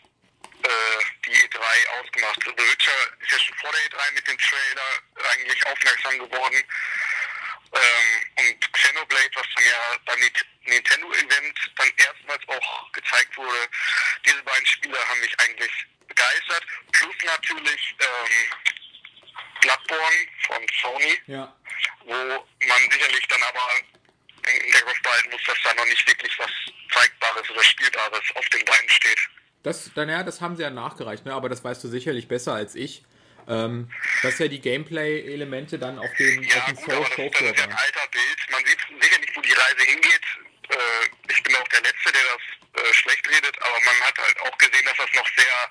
die 1.25 1.31
E3 1.31 1.87
ausgemacht. 1.99 2.39
The 2.43 2.51
Witcher 2.63 2.91
ist 3.19 3.31
ja 3.31 3.39
schon 3.39 3.55
vor 3.57 3.71
der 3.71 3.81
E3 3.81 4.11
mit 4.13 4.27
dem 4.27 4.37
Trailer 4.37 5.01
eigentlich 5.31 5.65
aufmerksam 5.65 6.19
geworden. 6.19 6.63
Ähm, 7.73 8.47
und 8.47 8.73
Xenoblade, 8.73 9.29
was 9.33 9.47
dann 9.55 9.65
ja 9.65 9.97
beim 10.05 10.19
Nintendo-Event 10.65 11.71
dann 11.75 11.91
erstmals 11.97 12.41
auch 12.47 12.91
gezeigt 12.91 13.35
wurde, 13.35 13.67
diese 14.25 14.43
beiden 14.43 14.65
Spiele 14.67 15.09
haben 15.09 15.19
mich 15.21 15.39
eigentlich 15.39 15.71
begeistert. 16.07 16.63
Plus 16.91 17.15
natürlich 17.23 17.95
ähm, 17.99 18.51
Bloodborne 19.61 20.27
von 20.47 20.67
Sony, 20.81 21.19
Ja. 21.27 21.55
wo 22.05 22.13
man 22.67 22.91
sicherlich 22.91 23.27
dann 23.27 23.43
aber 23.43 23.69
im 24.45 24.61
Hinterkopf 24.61 25.01
behalten 25.01 25.29
muss, 25.31 25.43
dass 25.45 25.57
da 25.63 25.73
noch 25.73 25.85
nicht 25.85 26.05
wirklich 26.07 26.37
was 26.37 26.51
Zeigbares 26.93 27.49
oder 27.49 27.63
Spielbares 27.63 28.23
auf 28.35 28.47
den 28.49 28.63
Beinen 28.65 28.89
steht. 28.89 29.19
Das, 29.63 29.91
dann, 29.95 30.09
ja, 30.09 30.23
das 30.23 30.41
haben 30.41 30.55
sie 30.55 30.63
ja 30.63 30.69
nachgereicht, 30.69 31.25
ne? 31.25 31.33
aber 31.33 31.49
das 31.49 31.63
weißt 31.63 31.83
du 31.83 31.87
sicherlich 31.87 32.27
besser 32.27 32.53
als 32.53 32.75
ich. 32.75 33.03
Ähm, 33.45 33.91
dass 34.21 34.39
ja 34.39 34.47
die 34.47 34.61
Gameplay-Elemente 34.61 35.77
dann 35.77 35.99
auf 35.99 36.11
den, 36.17 36.43
Ja, 36.43 36.63
auf 36.63 36.65
den 36.65 36.75
gut, 36.75 36.89
aber 36.89 36.99
das, 37.01 37.15
das 37.17 37.27
ist 37.27 37.57
ja 37.57 37.63
ein 37.65 37.73
alter 37.73 38.07
Bild. 38.11 38.39
Man 38.51 38.65
sieht 38.65 38.79
sicher 39.01 39.19
nicht, 39.19 39.35
wo 39.35 39.41
die 39.41 39.51
Reise 39.51 39.83
hingeht. 39.83 40.25
Äh, 40.69 41.31
ich 41.31 41.43
bin 41.43 41.55
auch 41.57 41.67
der 41.67 41.81
Letzte, 41.81 42.11
der 42.13 42.21
das 42.23 42.83
äh, 42.83 42.93
schlecht 42.93 43.27
redet, 43.29 43.61
aber 43.61 43.79
man 43.85 43.99
hat 44.07 44.17
halt 44.17 44.39
auch 44.41 44.57
gesehen, 44.57 44.85
dass 44.85 44.97
das 44.97 45.13
noch 45.13 45.27
sehr 45.35 45.69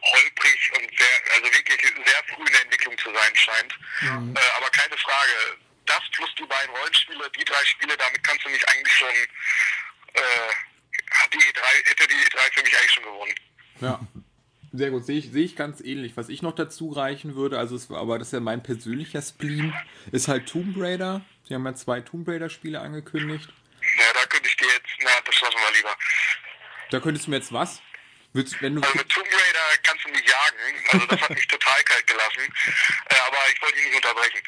holprig 0.00 0.72
und 0.76 0.98
sehr, 0.98 1.34
also 1.34 1.52
wirklich 1.52 1.80
sehr 1.82 2.24
früh 2.34 2.46
in 2.46 2.52
der 2.52 2.62
Entwicklung 2.62 2.98
zu 2.98 3.12
sein 3.12 3.36
scheint. 3.36 3.72
Äh, 4.02 4.50
aber 4.56 4.70
keine 4.70 4.96
Frage, 4.96 5.58
das 5.86 6.02
plus 6.12 6.30
die 6.38 6.46
beiden 6.46 6.74
Rollenspiele, 6.74 7.30
die 7.38 7.44
drei 7.44 7.64
Spiele, 7.64 7.96
damit 7.96 8.24
kannst 8.24 8.44
du 8.44 8.48
mich 8.48 8.66
eigentlich 8.68 8.94
schon, 8.94 9.14
äh, 10.14 10.52
hat 11.10 11.32
die 11.32 11.38
E3, 11.38 11.88
hätte 11.88 12.06
die 12.08 12.14
E3 12.14 12.52
für 12.54 12.62
mich 12.62 12.76
eigentlich 12.76 12.90
schon 12.90 13.04
gewonnen. 13.04 13.34
Ja. 13.80 14.00
Sehr 14.72 14.90
gut, 14.90 15.04
sehe 15.04 15.18
ich, 15.18 15.32
sehe 15.32 15.44
ich 15.44 15.56
ganz 15.56 15.80
ähnlich. 15.80 16.16
Was 16.16 16.28
ich 16.28 16.42
noch 16.42 16.54
dazu 16.54 16.90
reichen 16.90 17.34
würde, 17.34 17.58
also 17.58 17.74
es, 17.74 17.90
aber 17.90 18.18
das 18.18 18.28
ist 18.28 18.32
ja 18.32 18.40
mein 18.40 18.62
persönlicher 18.62 19.20
Spleen, 19.20 19.74
ist 20.12 20.28
halt 20.28 20.48
Tomb 20.48 20.76
Raider. 20.78 21.22
Sie 21.48 21.54
haben 21.54 21.66
ja 21.66 21.74
zwei 21.74 22.00
Tomb 22.00 22.28
Raider-Spiele 22.28 22.80
angekündigt. 22.80 23.48
Ja, 23.98 24.12
da 24.14 24.26
könnte 24.26 24.48
ich 24.48 24.56
dir 24.56 24.68
jetzt, 24.68 24.86
na, 25.02 25.10
das 25.24 25.40
lassen 25.40 25.56
wir 25.56 25.76
lieber. 25.76 25.96
Da 26.90 27.00
könntest 27.00 27.26
du 27.26 27.30
mir 27.30 27.36
jetzt 27.38 27.52
was? 27.52 27.82
Willst, 28.32 28.62
wenn 28.62 28.76
du, 28.76 28.82
Also 28.82 28.96
mit 28.96 29.08
Tomb 29.08 29.26
Raider 29.26 29.82
kannst 29.82 30.04
du 30.04 30.08
mich 30.10 30.22
jagen. 30.24 30.88
Also 30.92 31.06
das 31.06 31.20
hat 31.20 31.30
mich 31.30 31.48
total 31.48 31.82
kalt 31.82 32.06
gelassen. 32.06 32.42
Äh, 33.08 33.14
aber 33.26 33.38
ich 33.52 33.60
wollte 33.60 33.74
dich 33.74 33.86
nicht 33.86 33.96
unterbrechen. 33.96 34.40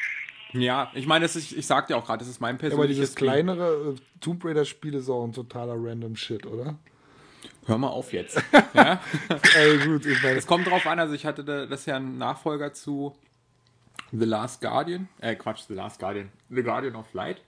Ja, 0.53 0.91
ich 0.93 1.07
meine, 1.07 1.23
das 1.23 1.35
ist, 1.35 1.51
ich 1.51 1.65
sag 1.65 1.87
dir 1.87 1.97
auch 1.97 2.05
gerade, 2.05 2.19
das 2.19 2.27
ist 2.27 2.39
mein 2.39 2.55
Aber 2.55 2.59
persönliches 2.69 2.95
dieses 2.95 3.11
Spleen. 3.13 3.31
kleinere 3.31 3.95
äh, 3.95 4.19
Tomb 4.21 4.43
Raider-Spiel 4.45 4.93
ist 4.95 5.09
auch 5.09 5.23
ein 5.23 5.33
totaler 5.33 5.75
random 5.77 6.15
Shit, 6.15 6.45
oder? 6.45 6.77
Hör 7.65 7.77
mal 7.77 7.87
auf 7.89 8.13
jetzt. 8.13 8.41
ja? 8.73 9.01
Ey, 9.55 9.77
gut, 9.79 10.05
ich 10.05 10.21
meine, 10.21 10.37
Es 10.37 10.45
kommt 10.47 10.67
drauf 10.67 10.85
an, 10.85 10.99
also 10.99 11.13
ich 11.13 11.25
hatte 11.25 11.43
da, 11.43 11.65
das 11.65 11.85
ja 11.85 11.95
ein 11.95 12.17
Nachfolger 12.17 12.73
zu 12.73 13.15
The 14.11 14.25
Last 14.25 14.61
Guardian, 14.61 15.07
äh 15.21 15.35
Quatsch, 15.35 15.63
The 15.67 15.73
Last 15.73 15.99
Guardian, 15.99 16.29
The 16.49 16.61
Guardian 16.61 16.95
of 16.95 17.11
Light. 17.13 17.41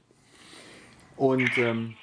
Und 1.17 1.57
ähm, 1.57 1.95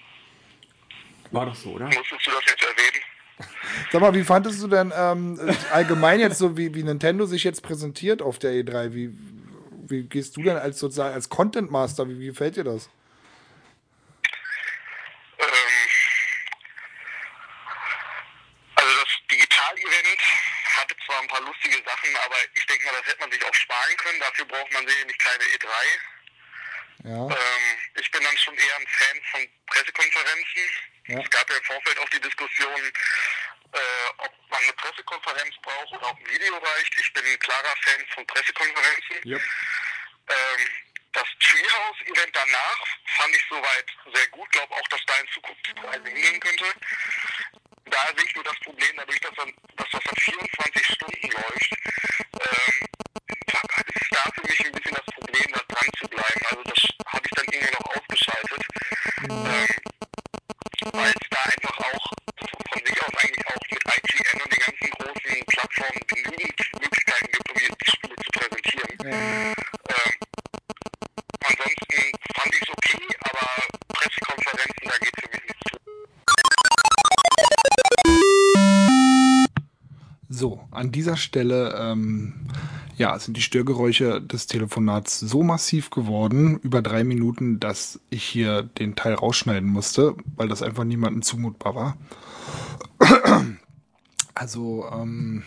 war 1.31 1.47
doch 1.47 1.55
so, 1.55 1.71
oder? 1.71 1.87
Musstest 1.87 2.11
du 2.11 2.31
das 2.31 2.45
jetzt 2.47 2.63
erwähnen? 2.63 3.05
Sag 3.91 4.01
mal, 4.01 4.15
wie 4.15 4.23
fandest 4.23 4.63
du 4.63 4.69
denn 4.69 4.93
ähm, 4.97 5.39
allgemein 5.73 6.21
jetzt 6.21 6.39
so, 6.39 6.57
wie, 6.57 6.75
wie 6.75 6.83
Nintendo 6.83 7.27
sich 7.27 7.45
jetzt 7.45 7.63
präsentiert 7.63 8.23
auf 8.23 8.39
der 8.39 8.53
E3? 8.53 8.93
Wie, 8.95 9.13
wie 9.93 10.03
gehst 10.09 10.37
du 10.37 10.43
denn 10.43 10.57
als 10.57 10.79
sozusagen 10.81 11.15
als 11.15 11.29
Content 11.29 11.71
Master, 11.71 12.09
wie, 12.09 12.19
wie 12.19 12.27
gefällt 12.27 12.57
dir 12.57 12.65
das? 12.65 12.89
Ähm, 15.39 15.89
also 18.75 18.93
das 19.01 19.09
Digital-Event 19.31 20.21
hatte 20.77 20.97
zwar 21.07 21.21
ein 21.21 21.29
paar 21.29 21.43
lustige 21.43 21.77
Sachen, 21.85 22.17
aber 22.25 22.37
ich 22.55 22.67
denke 22.67 22.87
mal, 22.87 22.95
das 22.99 23.07
hätte 23.07 23.21
man 23.21 23.31
sich 23.31 23.45
auch 23.45 23.55
sparen 23.55 23.97
können. 23.99 24.19
Dafür 24.21 24.45
braucht 24.47 24.73
man 24.73 24.87
sicherlich 24.89 25.19
keine 25.19 25.45
E3. 25.45 25.69
Ja, 27.05 27.27
Ähm, 27.27 27.79
ich 28.01 28.11
bin 28.11 28.23
dann 28.23 28.37
schon 28.39 28.55
eher 28.55 28.77
ein 28.79 28.87
Fan 28.87 29.21
von 29.33 29.49
Pressekonferenzen. 29.67 30.63
Ja. 31.09 31.21
Es 31.21 31.31
gab 31.31 31.51
ja 31.51 31.57
im 31.57 31.65
Vorfeld 31.65 31.99
auch 31.99 32.09
die 32.11 32.21
Diskussion, 32.21 32.81
äh, 33.73 34.09
ob 34.19 34.33
man 34.51 34.61
eine 34.63 34.73
Pressekonferenz 34.75 35.55
braucht 35.63 35.93
oder 35.93 36.11
ob 36.11 36.19
ein 36.19 36.29
Video 36.29 36.57
reicht. 36.57 36.95
Ich 37.01 37.13
bin 37.13 37.25
ein 37.25 37.39
klarer 37.39 37.75
Fan 37.83 38.07
von 38.15 38.27
Pressekonferenzen. 38.27 39.17
Yep. 39.25 39.43
Ähm, 40.29 40.69
das 41.13 41.29
Treehouse-Event 41.41 42.35
danach 42.35 42.87
fand 43.17 43.35
ich 43.37 43.45
soweit 43.49 43.87
sehr 44.15 44.29
gut. 44.29 44.51
Glaube 44.53 44.75
auch, 44.75 44.89
dass 44.89 45.01
da 45.07 45.15
in 45.19 45.29
Zukunft 45.29 45.67
die 45.67 45.81
Reise 45.81 46.09
hingehen 46.09 46.41
könnte. 46.41 46.65
Da 47.87 48.07
sehe 48.17 48.27
ich 48.27 48.35
nur 48.35 48.45
das 48.45 48.59
Problem, 48.61 48.97
dadurch, 48.97 49.21
dass, 49.21 49.35
dann, 49.35 49.53
dass 49.77 49.91
das 49.91 50.05
dann 50.05 50.17
24 50.17 50.87
Stunden 50.87 51.31
läuft, 51.31 51.73
ähm, 52.41 52.87
ist 53.95 54.13
da 54.13 54.31
für 54.35 54.43
mich 54.43 54.65
ein 54.65 54.73
bisschen 54.73 54.95
das 54.95 55.15
Problem, 55.15 55.53
da 55.53 55.61
dran 55.69 55.91
zu 55.99 56.09
bleiben. 56.09 56.47
Also 56.47 56.63
das 56.63 57.13
habe 57.13 57.27
ich 57.27 57.31
dann 57.33 57.47
irgendwie 57.53 57.75
noch 57.75 57.97
ausgeschaltet. 57.97 58.63
Ähm, 59.25 59.93
weil 60.93 61.11
es 61.11 61.29
da 61.31 61.43
einfach 61.43 61.79
auch 61.79 62.13
von 62.73 62.87
sich 62.87 63.03
aus 63.03 63.15
eigentlich 63.17 63.47
IGN 64.03 64.41
und 64.43 64.53
den 64.53 64.59
ganzen 64.59 64.91
großen 64.91 65.47
Plattformen 65.47 66.01
genügend 66.09 66.61
Möglichkeiten 66.81 67.29
gibt, 67.33 67.51
um 67.51 67.57
die 67.57 67.91
Spiele 67.91 68.17
zu 68.17 68.31
präsentieren. 68.33 68.91
Ähm, 69.05 69.55
ansonsten 71.45 72.03
fand 72.35 72.55
ich 72.55 72.63
es 72.63 72.69
okay, 72.71 73.05
aber 73.21 73.45
Pressekonferenzen, 73.95 74.85
da 74.85 74.99
geht 74.99 75.15
für 75.21 75.29
mich 75.31 75.43
nichts 75.49 75.65
zu. 75.71 75.77
so, 80.29 80.61
an 80.73 80.91
dieser 80.91 81.17
Stelle 81.17 81.75
ähm, 81.79 82.35
ja, 82.97 83.19
sind 83.19 83.37
die 83.37 83.43
Störgeräusche 83.43 84.21
des 84.21 84.47
Telefonats 84.47 85.21
so 85.21 85.43
massiv 85.43 85.91
geworden, 85.91 86.59
über 86.59 86.83
drei 86.83 87.05
Minuten, 87.05 87.61
dass 87.61 88.01
ich 88.11 88.25
hier 88.25 88.63
den 88.63 88.97
Teil 88.97 89.15
rausschneiden 89.15 89.69
musste, 89.69 90.17
weil 90.37 90.49
das 90.49 90.63
einfach 90.63 90.85
niemandem 90.85 91.23
zumutbar 91.23 91.75
war. 91.77 91.97
Also, 94.43 94.85
ähm, 94.93 95.45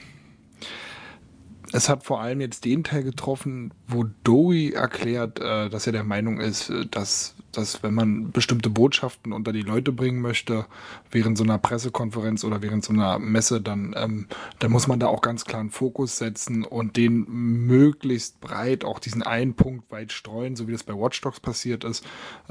es 1.74 1.90
hat 1.90 2.06
vor 2.06 2.22
allem 2.22 2.40
jetzt 2.40 2.64
den 2.64 2.86
Teil 2.86 3.04
getroffen, 3.04 3.74
wo 3.90 4.06
Dowie 4.24 4.72
erklärt, 4.72 5.38
äh, 5.42 5.70
dass 5.70 5.86
er 5.86 5.92
der 5.92 6.06
Meinung 6.06 6.40
ist, 6.40 6.70
äh, 6.70 6.86
dass, 6.86 7.36
dass 7.52 7.84
wenn 7.84 7.94
man 7.94 8.32
bestimmte 8.32 8.70
Botschaften 8.70 9.34
unter 9.34 9.52
die 9.52 9.64
Leute 9.64 9.92
bringen 9.92 10.22
möchte, 10.22 10.66
während 11.12 11.38
so 11.38 11.44
einer 11.44 11.58
Pressekonferenz 11.58 12.46
oder 12.46 12.62
während 12.62 12.86
so 12.86 12.94
einer 12.94 13.20
Messe, 13.20 13.60
dann, 13.60 13.94
ähm, 13.98 14.28
dann 14.60 14.72
muss 14.72 14.88
man 14.88 15.02
da 15.02 15.08
auch 15.08 15.22
ganz 15.22 15.44
klar 15.44 15.60
einen 15.60 15.72
Fokus 15.72 16.18
setzen 16.18 16.64
und 16.64 16.96
den 16.96 17.26
möglichst 17.30 18.40
breit, 18.40 18.86
auch 18.86 19.00
diesen 19.00 19.24
einen 19.24 19.56
Punkt 19.56 19.92
weit 19.92 20.14
streuen, 20.14 20.56
so 20.56 20.70
wie 20.70 20.72
das 20.72 20.84
bei 20.84 20.94
Watch 20.94 21.20
Dogs 21.20 21.42
passiert 21.42 21.84
ist. 21.84 22.06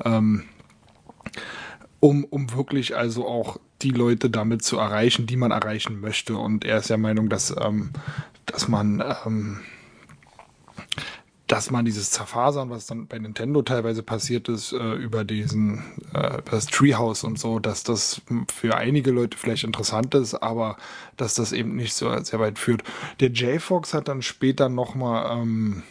Ähm, 0.04 0.44
um, 2.00 2.24
um 2.24 2.52
wirklich 2.52 2.94
also 2.94 3.26
auch 3.26 3.58
die 3.84 3.90
Leute 3.90 4.30
damit 4.30 4.62
zu 4.62 4.78
erreichen, 4.78 5.26
die 5.26 5.36
man 5.36 5.50
erreichen 5.50 6.00
möchte. 6.00 6.36
Und 6.36 6.64
er 6.64 6.78
ist 6.78 6.90
der 6.90 6.98
Meinung, 6.98 7.28
dass, 7.28 7.54
ähm, 7.60 7.90
dass 8.46 8.68
man 8.68 9.02
ähm, 9.24 9.60
dass 11.46 11.70
man 11.70 11.84
dieses 11.84 12.10
Zerfasern, 12.10 12.70
was 12.70 12.86
dann 12.86 13.06
bei 13.06 13.18
Nintendo 13.18 13.60
teilweise 13.60 14.02
passiert 14.02 14.48
ist, 14.48 14.72
äh, 14.72 14.94
über 14.94 15.24
diesen, 15.24 15.84
äh, 16.14 16.38
das 16.50 16.66
Treehouse 16.66 17.22
und 17.22 17.38
so, 17.38 17.58
dass 17.58 17.82
das 17.82 18.22
für 18.52 18.76
einige 18.76 19.10
Leute 19.10 19.36
vielleicht 19.36 19.64
interessant 19.64 20.14
ist, 20.14 20.34
aber 20.34 20.76
dass 21.18 21.34
das 21.34 21.52
eben 21.52 21.76
nicht 21.76 21.92
so 21.92 22.10
sehr 22.22 22.40
weit 22.40 22.58
führt. 22.58 22.82
Der 23.20 23.30
J-Fox 23.30 23.92
hat 23.92 24.08
dann 24.08 24.22
später 24.22 24.70
nochmal 24.70 25.42
ähm, 25.42 25.82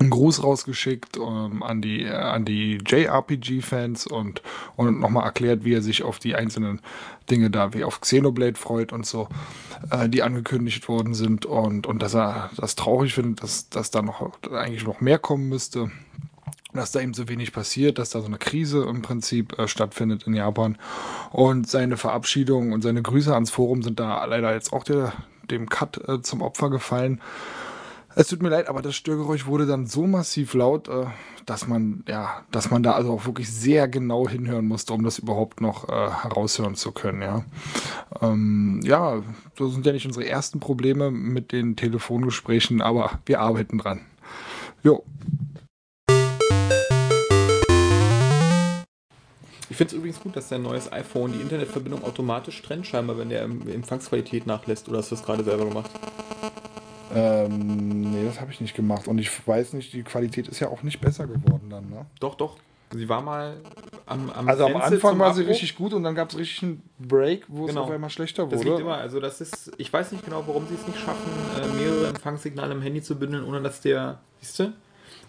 einen 0.00 0.10
Gruß 0.10 0.42
rausgeschickt 0.42 1.16
ähm, 1.16 1.62
an 1.62 1.82
die, 1.82 2.02
äh, 2.02 2.10
an 2.10 2.44
die 2.44 2.78
JRPG-Fans 2.84 4.06
und, 4.06 4.42
und 4.76 5.00
nochmal 5.00 5.24
erklärt, 5.24 5.64
wie 5.64 5.74
er 5.74 5.82
sich 5.82 6.02
auf 6.02 6.18
die 6.18 6.34
einzelnen 6.34 6.80
Dinge 7.30 7.50
da, 7.50 7.72
wie 7.74 7.84
auf 7.84 8.00
Xenoblade 8.00 8.58
freut 8.58 8.92
und 8.92 9.06
so, 9.06 9.28
äh, 9.90 10.08
die 10.08 10.22
angekündigt 10.22 10.88
worden 10.88 11.14
sind 11.14 11.46
und, 11.46 11.86
und 11.86 12.02
dass 12.02 12.14
er 12.14 12.50
das 12.56 12.76
traurig 12.76 13.14
findet, 13.14 13.42
dass, 13.42 13.68
dass 13.68 13.90
da 13.90 14.02
noch 14.02 14.32
eigentlich 14.50 14.84
noch 14.84 15.00
mehr 15.00 15.18
kommen 15.18 15.48
müsste 15.48 15.90
dass 16.74 16.90
da 16.90 17.00
eben 17.00 17.14
so 17.14 17.28
wenig 17.28 17.52
passiert, 17.52 17.98
dass 17.98 18.10
da 18.10 18.20
so 18.20 18.26
eine 18.26 18.38
Krise 18.38 18.84
im 18.84 19.00
Prinzip 19.00 19.58
äh, 19.58 19.68
stattfindet 19.68 20.24
in 20.26 20.34
Japan. 20.34 20.76
Und 21.30 21.68
seine 21.68 21.96
Verabschiedung 21.96 22.72
und 22.72 22.82
seine 22.82 23.00
Grüße 23.00 23.32
ans 23.32 23.50
Forum 23.50 23.82
sind 23.82 24.00
da 24.00 24.24
leider 24.24 24.52
jetzt 24.52 24.72
auch 24.72 24.82
der, 24.82 25.12
dem 25.50 25.68
Cut 25.68 26.06
äh, 26.08 26.20
zum 26.20 26.42
Opfer 26.42 26.70
gefallen. 26.70 27.20
Es 28.16 28.28
tut 28.28 28.42
mir 28.42 28.48
leid, 28.48 28.68
aber 28.68 28.80
das 28.80 28.94
Störgeräusch 28.94 29.46
wurde 29.46 29.66
dann 29.66 29.86
so 29.86 30.06
massiv 30.06 30.54
laut, 30.54 30.88
äh, 30.88 31.06
dass 31.46 31.66
man, 31.66 32.04
ja, 32.08 32.44
dass 32.52 32.70
man 32.70 32.84
da 32.84 32.92
also 32.92 33.12
auch 33.12 33.26
wirklich 33.26 33.50
sehr 33.52 33.88
genau 33.88 34.28
hinhören 34.28 34.66
musste, 34.66 34.92
um 34.92 35.02
das 35.02 35.18
überhaupt 35.18 35.60
noch 35.60 35.88
äh, 35.88 36.10
heraushören 36.10 36.76
zu 36.76 36.92
können, 36.92 37.22
ja. 37.22 37.44
Ähm, 38.20 38.80
ja, 38.84 39.22
so 39.58 39.68
sind 39.68 39.84
ja 39.84 39.92
nicht 39.92 40.06
unsere 40.06 40.28
ersten 40.28 40.60
Probleme 40.60 41.10
mit 41.10 41.50
den 41.50 41.74
Telefongesprächen, 41.74 42.80
aber 42.82 43.18
wir 43.26 43.40
arbeiten 43.40 43.78
dran. 43.78 44.00
Jo, 44.84 45.02
Ich 49.70 49.78
finde 49.78 49.92
es 49.92 49.98
übrigens 49.98 50.20
gut, 50.20 50.36
dass 50.36 50.50
dein 50.50 50.62
neues 50.62 50.92
iPhone 50.92 51.32
die 51.32 51.40
Internetverbindung 51.40 52.04
automatisch 52.04 52.62
trennt, 52.62 52.86
scheinbar, 52.86 53.18
wenn 53.18 53.30
der 53.30 53.42
Empfangsqualität 53.42 54.46
nachlässt. 54.46 54.88
Oder 54.88 54.98
hast 54.98 55.10
du 55.10 55.16
das 55.16 55.24
gerade 55.24 55.42
selber 55.42 55.64
gemacht? 55.64 55.90
Ähm, 57.14 58.10
nee, 58.12 58.24
das 58.26 58.40
habe 58.40 58.50
ich 58.50 58.60
nicht 58.60 58.74
gemacht. 58.74 59.08
Und 59.08 59.18
ich 59.18 59.46
weiß 59.46 59.72
nicht, 59.74 59.92
die 59.92 60.02
Qualität 60.02 60.48
ist 60.48 60.60
ja 60.60 60.68
auch 60.68 60.82
nicht 60.82 61.00
besser 61.00 61.26
geworden 61.26 61.68
dann, 61.70 61.88
ne? 61.90 62.06
Doch, 62.20 62.34
doch. 62.34 62.56
Sie 62.90 63.08
war 63.08 63.22
mal 63.22 63.56
am, 64.06 64.30
am 64.30 64.48
Also 64.48 64.66
am 64.66 64.72
Grenze 64.72 64.86
Anfang 64.94 65.18
war 65.18 65.34
sie 65.34 65.40
Abbruch. 65.40 65.52
richtig 65.52 65.74
gut 65.74 65.94
und 65.94 66.04
dann 66.04 66.14
gab 66.14 66.30
es 66.30 66.38
richtig 66.38 66.62
einen 66.62 66.82
Break, 66.98 67.44
wo 67.48 67.64
Genau. 67.66 67.82
es 67.82 67.86
auf 67.88 67.90
einmal 67.94 68.10
schlechter 68.10 68.46
Das 68.46 68.60
wurde. 68.60 68.68
liegt 68.70 68.80
immer, 68.82 68.98
also 68.98 69.18
das 69.18 69.40
ist, 69.40 69.72
ich 69.78 69.92
weiß 69.92 70.12
nicht 70.12 70.24
genau, 70.24 70.44
warum 70.46 70.66
sie 70.68 70.74
es 70.74 70.86
nicht 70.86 71.00
schaffen, 71.00 71.30
äh, 71.60 71.66
mehrere 71.76 72.08
Empfangssignale 72.08 72.72
im 72.72 72.82
Handy 72.82 73.02
zu 73.02 73.18
bündeln, 73.18 73.44
ohne 73.44 73.60
dass 73.62 73.80
der, 73.80 74.20
siehst 74.40 74.58
du, 74.60 74.72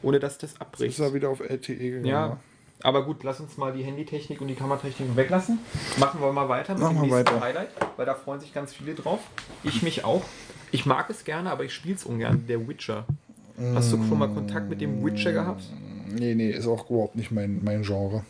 ohne 0.04 0.20
dass 0.20 0.38
das 0.38 0.52
Jetzt 0.52 0.62
abbricht. 0.62 1.00
ist 1.00 1.04
er 1.04 1.14
wieder 1.14 1.30
auf 1.30 1.40
LTE 1.40 1.76
gegangen. 1.76 2.06
Ja, 2.06 2.38
aber 2.84 3.04
gut, 3.04 3.24
lass 3.24 3.40
uns 3.40 3.58
mal 3.58 3.74
die 3.74 3.84
Handytechnik 3.84 4.42
und 4.42 4.48
die 4.48 4.56
Kameratechnik 4.56 5.16
weglassen. 5.16 5.58
Machen 5.98 6.22
wir 6.22 6.32
mal 6.34 6.48
weiter 6.50 6.74
mit 6.74 6.84
Machen 6.84 7.02
dem 7.02 7.10
wir 7.10 7.18
nächsten 7.18 7.36
weiter. 7.36 7.42
Highlight, 7.46 7.70
weil 7.98 8.06
da 8.06 8.14
freuen 8.14 8.42
sich 8.42 8.54
ganz 8.54 8.74
viele 8.76 8.94
drauf. 8.94 9.22
Ich 9.64 9.82
mich 9.82 10.04
auch. 10.04 10.22
Ich 10.72 10.86
mag 10.86 11.10
es 11.10 11.24
gerne, 11.24 11.52
aber 11.52 11.64
ich 11.64 11.74
spiele 11.74 11.96
es 11.96 12.04
ungern. 12.04 12.46
Der 12.48 12.68
Witcher. 12.68 13.06
Hast 13.74 13.92
du 13.94 13.98
schon 13.98 14.20
mal 14.20 14.28
Kontakt 14.28 14.70
mit 14.70 14.82
dem 14.82 15.04
Witcher 15.06 15.32
gehabt? 15.32 15.64
Nee, 16.10 16.36
nee, 16.36 16.52
ist 16.52 16.68
auch 16.68 16.90
überhaupt 16.90 17.16
nicht 17.16 17.32
mein, 17.32 17.64
mein 17.64 17.84
Genre. 17.84 18.26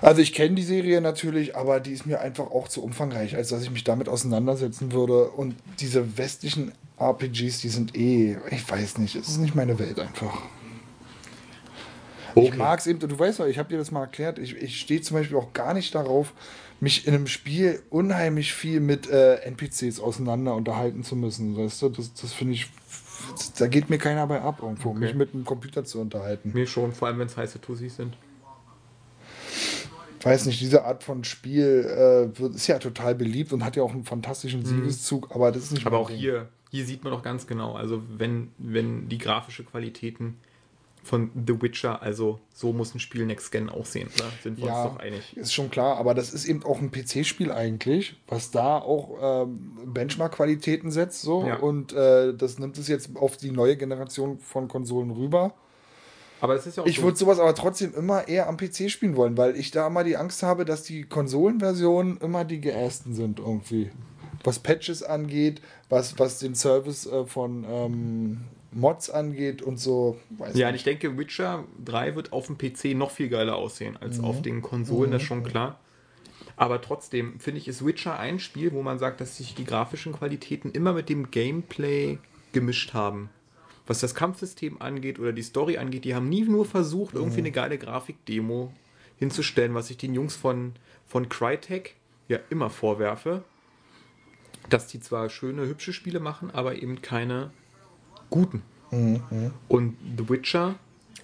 Also 0.00 0.20
ich 0.20 0.32
kenne 0.32 0.56
die 0.56 0.62
Serie 0.62 1.00
natürlich, 1.00 1.56
aber 1.56 1.78
die 1.78 1.92
ist 1.92 2.06
mir 2.06 2.20
einfach 2.20 2.50
auch 2.50 2.66
zu 2.66 2.82
umfangreich, 2.82 3.36
als 3.36 3.48
dass 3.50 3.62
ich 3.62 3.70
mich 3.70 3.84
damit 3.84 4.08
auseinandersetzen 4.08 4.92
würde. 4.92 5.30
Und 5.30 5.54
diese 5.78 6.18
westlichen 6.18 6.72
RPGs, 6.98 7.60
die 7.60 7.68
sind 7.68 7.96
eh, 7.96 8.36
ich 8.50 8.68
weiß 8.68 8.98
nicht, 8.98 9.14
es 9.14 9.28
ist 9.28 9.38
nicht 9.38 9.54
meine 9.54 9.78
Welt 9.78 10.00
einfach. 10.00 10.42
Ich 12.34 12.56
mag 12.56 12.80
es 12.80 12.86
eben, 12.86 12.98
du 12.98 13.18
weißt 13.18 13.40
doch, 13.40 13.46
ich 13.46 13.58
habe 13.58 13.68
dir 13.68 13.78
das 13.78 13.90
mal 13.90 14.00
erklärt, 14.00 14.38
ich, 14.38 14.56
ich 14.56 14.80
stehe 14.80 15.00
zum 15.02 15.18
Beispiel 15.18 15.36
auch 15.36 15.52
gar 15.52 15.74
nicht 15.74 15.94
darauf, 15.94 16.32
mich 16.82 17.06
in 17.06 17.14
einem 17.14 17.28
Spiel 17.28 17.80
unheimlich 17.90 18.52
viel 18.52 18.80
mit 18.80 19.08
äh, 19.08 19.36
NPCs 19.36 20.00
auseinander 20.00 20.56
unterhalten 20.56 21.04
zu 21.04 21.14
müssen. 21.14 21.56
Weißt 21.56 21.80
du, 21.80 21.88
das, 21.90 22.12
das 22.14 22.32
finde 22.32 22.54
ich, 22.54 22.66
da 23.56 23.68
geht 23.68 23.88
mir 23.88 23.98
keiner 23.98 24.26
bei 24.26 24.40
ab, 24.40 24.58
irgendwo, 24.60 24.90
Okay. 24.90 24.98
mich 24.98 25.14
mit 25.14 25.32
einem 25.32 25.44
Computer 25.44 25.84
zu 25.84 26.00
unterhalten. 26.00 26.50
Mir 26.52 26.66
schon, 26.66 26.92
vor 26.92 27.06
allem 27.06 27.20
wenn 27.20 27.28
es 27.28 27.36
heiße 27.36 27.60
Tussis 27.60 27.94
sind. 27.96 28.16
Ich 30.18 30.26
weiß 30.26 30.46
nicht, 30.46 30.60
diese 30.60 30.84
Art 30.84 31.04
von 31.04 31.22
Spiel 31.24 31.84
äh, 31.86 32.38
wird, 32.38 32.54
ist 32.56 32.66
ja 32.66 32.78
total 32.78 33.14
beliebt 33.14 33.52
und 33.52 33.64
hat 33.64 33.76
ja 33.76 33.82
auch 33.84 33.92
einen 33.92 34.04
fantastischen 34.04 34.64
Siegeszug, 34.64 35.34
aber 35.34 35.52
das 35.52 35.64
ist 35.64 35.72
nicht 35.72 35.82
Mhm. 35.82 35.86
Aber 35.86 35.98
auch 35.98 36.10
Ding. 36.10 36.18
hier, 36.18 36.48
hier 36.70 36.84
sieht 36.84 37.04
man 37.04 37.12
doch 37.12 37.22
ganz 37.22 37.46
genau, 37.46 37.74
also 37.74 38.02
wenn, 38.16 38.48
wenn 38.58 39.08
die 39.08 39.18
grafische 39.18 39.62
Qualitäten 39.64 40.36
von 41.04 41.30
The 41.46 41.60
Witcher, 41.60 42.00
also 42.00 42.38
so 42.54 42.72
muss 42.72 42.94
ein 42.94 43.00
Spiel 43.00 43.26
Next 43.26 43.50
Gen 43.50 43.68
aussehen, 43.68 44.08
oder? 44.16 44.26
Sind 44.42 44.58
wir 44.58 44.66
Ja, 44.66 44.84
uns 44.84 44.92
doch 44.92 45.00
einig. 45.00 45.36
ist 45.36 45.52
schon 45.52 45.70
klar, 45.70 45.96
aber 45.96 46.14
das 46.14 46.32
ist 46.32 46.44
eben 46.46 46.62
auch 46.64 46.80
ein 46.80 46.90
PC-Spiel 46.92 47.50
eigentlich, 47.50 48.14
was 48.28 48.50
da 48.52 48.78
auch 48.78 49.42
ähm, 49.46 49.72
Benchmark-Qualitäten 49.86 50.90
setzt 50.92 51.22
so 51.22 51.44
Ja. 51.46 51.56
und 51.56 51.92
äh, 51.92 52.34
das 52.34 52.58
nimmt 52.58 52.78
es 52.78 52.86
jetzt 52.88 53.10
auf 53.16 53.36
die 53.36 53.50
neue 53.50 53.76
Generation 53.76 54.38
von 54.38 54.68
Konsolen 54.68 55.10
rüber. 55.10 55.54
Aber 56.40 56.54
es 56.56 56.66
ist 56.66 56.76
ja 56.76 56.82
auch 56.82 56.86
Ich 56.86 56.96
so, 56.96 57.02
würde 57.02 57.16
sowas 57.16 57.38
aber 57.38 57.54
trotzdem 57.54 57.94
immer 57.94 58.26
eher 58.28 58.48
am 58.48 58.56
PC 58.56 58.90
spielen 58.90 59.16
wollen, 59.16 59.36
weil 59.36 59.56
ich 59.56 59.70
da 59.70 59.86
immer 59.86 60.02
die 60.04 60.16
Angst 60.16 60.42
habe, 60.42 60.64
dass 60.64 60.82
die 60.82 61.04
Konsolenversionen 61.04 62.18
immer 62.18 62.44
die 62.44 62.60
geästen 62.60 63.14
sind 63.14 63.38
irgendwie. 63.38 63.90
Was 64.44 64.58
Patches 64.58 65.02
angeht, 65.04 65.60
was, 65.88 66.18
was 66.18 66.38
den 66.40 66.54
Service 66.56 67.06
äh, 67.06 67.26
von 67.26 67.64
ähm, 67.68 68.40
Mods 68.72 69.10
angeht 69.10 69.62
und 69.62 69.78
so. 69.78 70.18
Weiß 70.30 70.56
Ja, 70.56 70.68
nicht. 70.70 70.80
ich 70.80 70.84
denke, 70.84 71.18
Witcher 71.18 71.64
3 71.84 72.16
wird 72.16 72.32
auf 72.32 72.46
dem 72.46 72.56
PC 72.58 72.94
noch 72.96 73.10
viel 73.10 73.28
geiler 73.28 73.56
aussehen 73.56 73.96
als 73.98 74.18
Mhm. 74.18 74.24
auf 74.24 74.42
den 74.42 74.62
Konsolen, 74.62 75.10
das 75.10 75.22
ist 75.22 75.28
schon 75.28 75.42
klar. 75.44 75.78
Aber 76.56 76.80
trotzdem 76.80 77.38
finde 77.40 77.58
ich, 77.60 77.68
ist 77.68 77.84
Witcher 77.84 78.18
ein 78.18 78.38
Spiel, 78.38 78.72
wo 78.72 78.82
man 78.82 78.98
sagt, 78.98 79.20
dass 79.20 79.36
sich 79.36 79.54
die 79.54 79.64
grafischen 79.64 80.12
Qualitäten 80.12 80.70
immer 80.70 80.92
mit 80.92 81.08
dem 81.08 81.30
Gameplay 81.30 82.18
gemischt 82.52 82.94
haben. 82.94 83.30
Was 83.86 84.00
das 84.00 84.14
Kampfsystem 84.14 84.80
angeht 84.80 85.18
oder 85.18 85.32
die 85.32 85.42
Story 85.42 85.76
angeht, 85.78 86.04
die 86.04 86.14
haben 86.14 86.28
nie 86.28 86.42
nur 86.42 86.64
versucht, 86.64 87.14
irgendwie 87.14 87.38
Mhm. 87.40 87.46
eine 87.46 87.52
geile 87.52 87.78
Grafikdemo 87.78 88.72
hinzustellen, 89.18 89.74
was 89.74 89.90
ich 89.90 89.96
den 89.96 90.14
Jungs 90.14 90.36
von, 90.36 90.72
von 91.06 91.28
Crytek 91.28 91.94
ja 92.28 92.38
immer 92.50 92.70
vorwerfe, 92.70 93.42
dass 94.68 94.86
die 94.86 95.00
zwar 95.00 95.28
schöne, 95.28 95.62
hübsche 95.66 95.92
Spiele 95.92 96.20
machen, 96.20 96.50
aber 96.50 96.76
eben 96.80 97.02
keine 97.02 97.50
guten. 98.32 98.62
Und 99.68 99.96
The 100.18 100.28
Witcher 100.28 100.74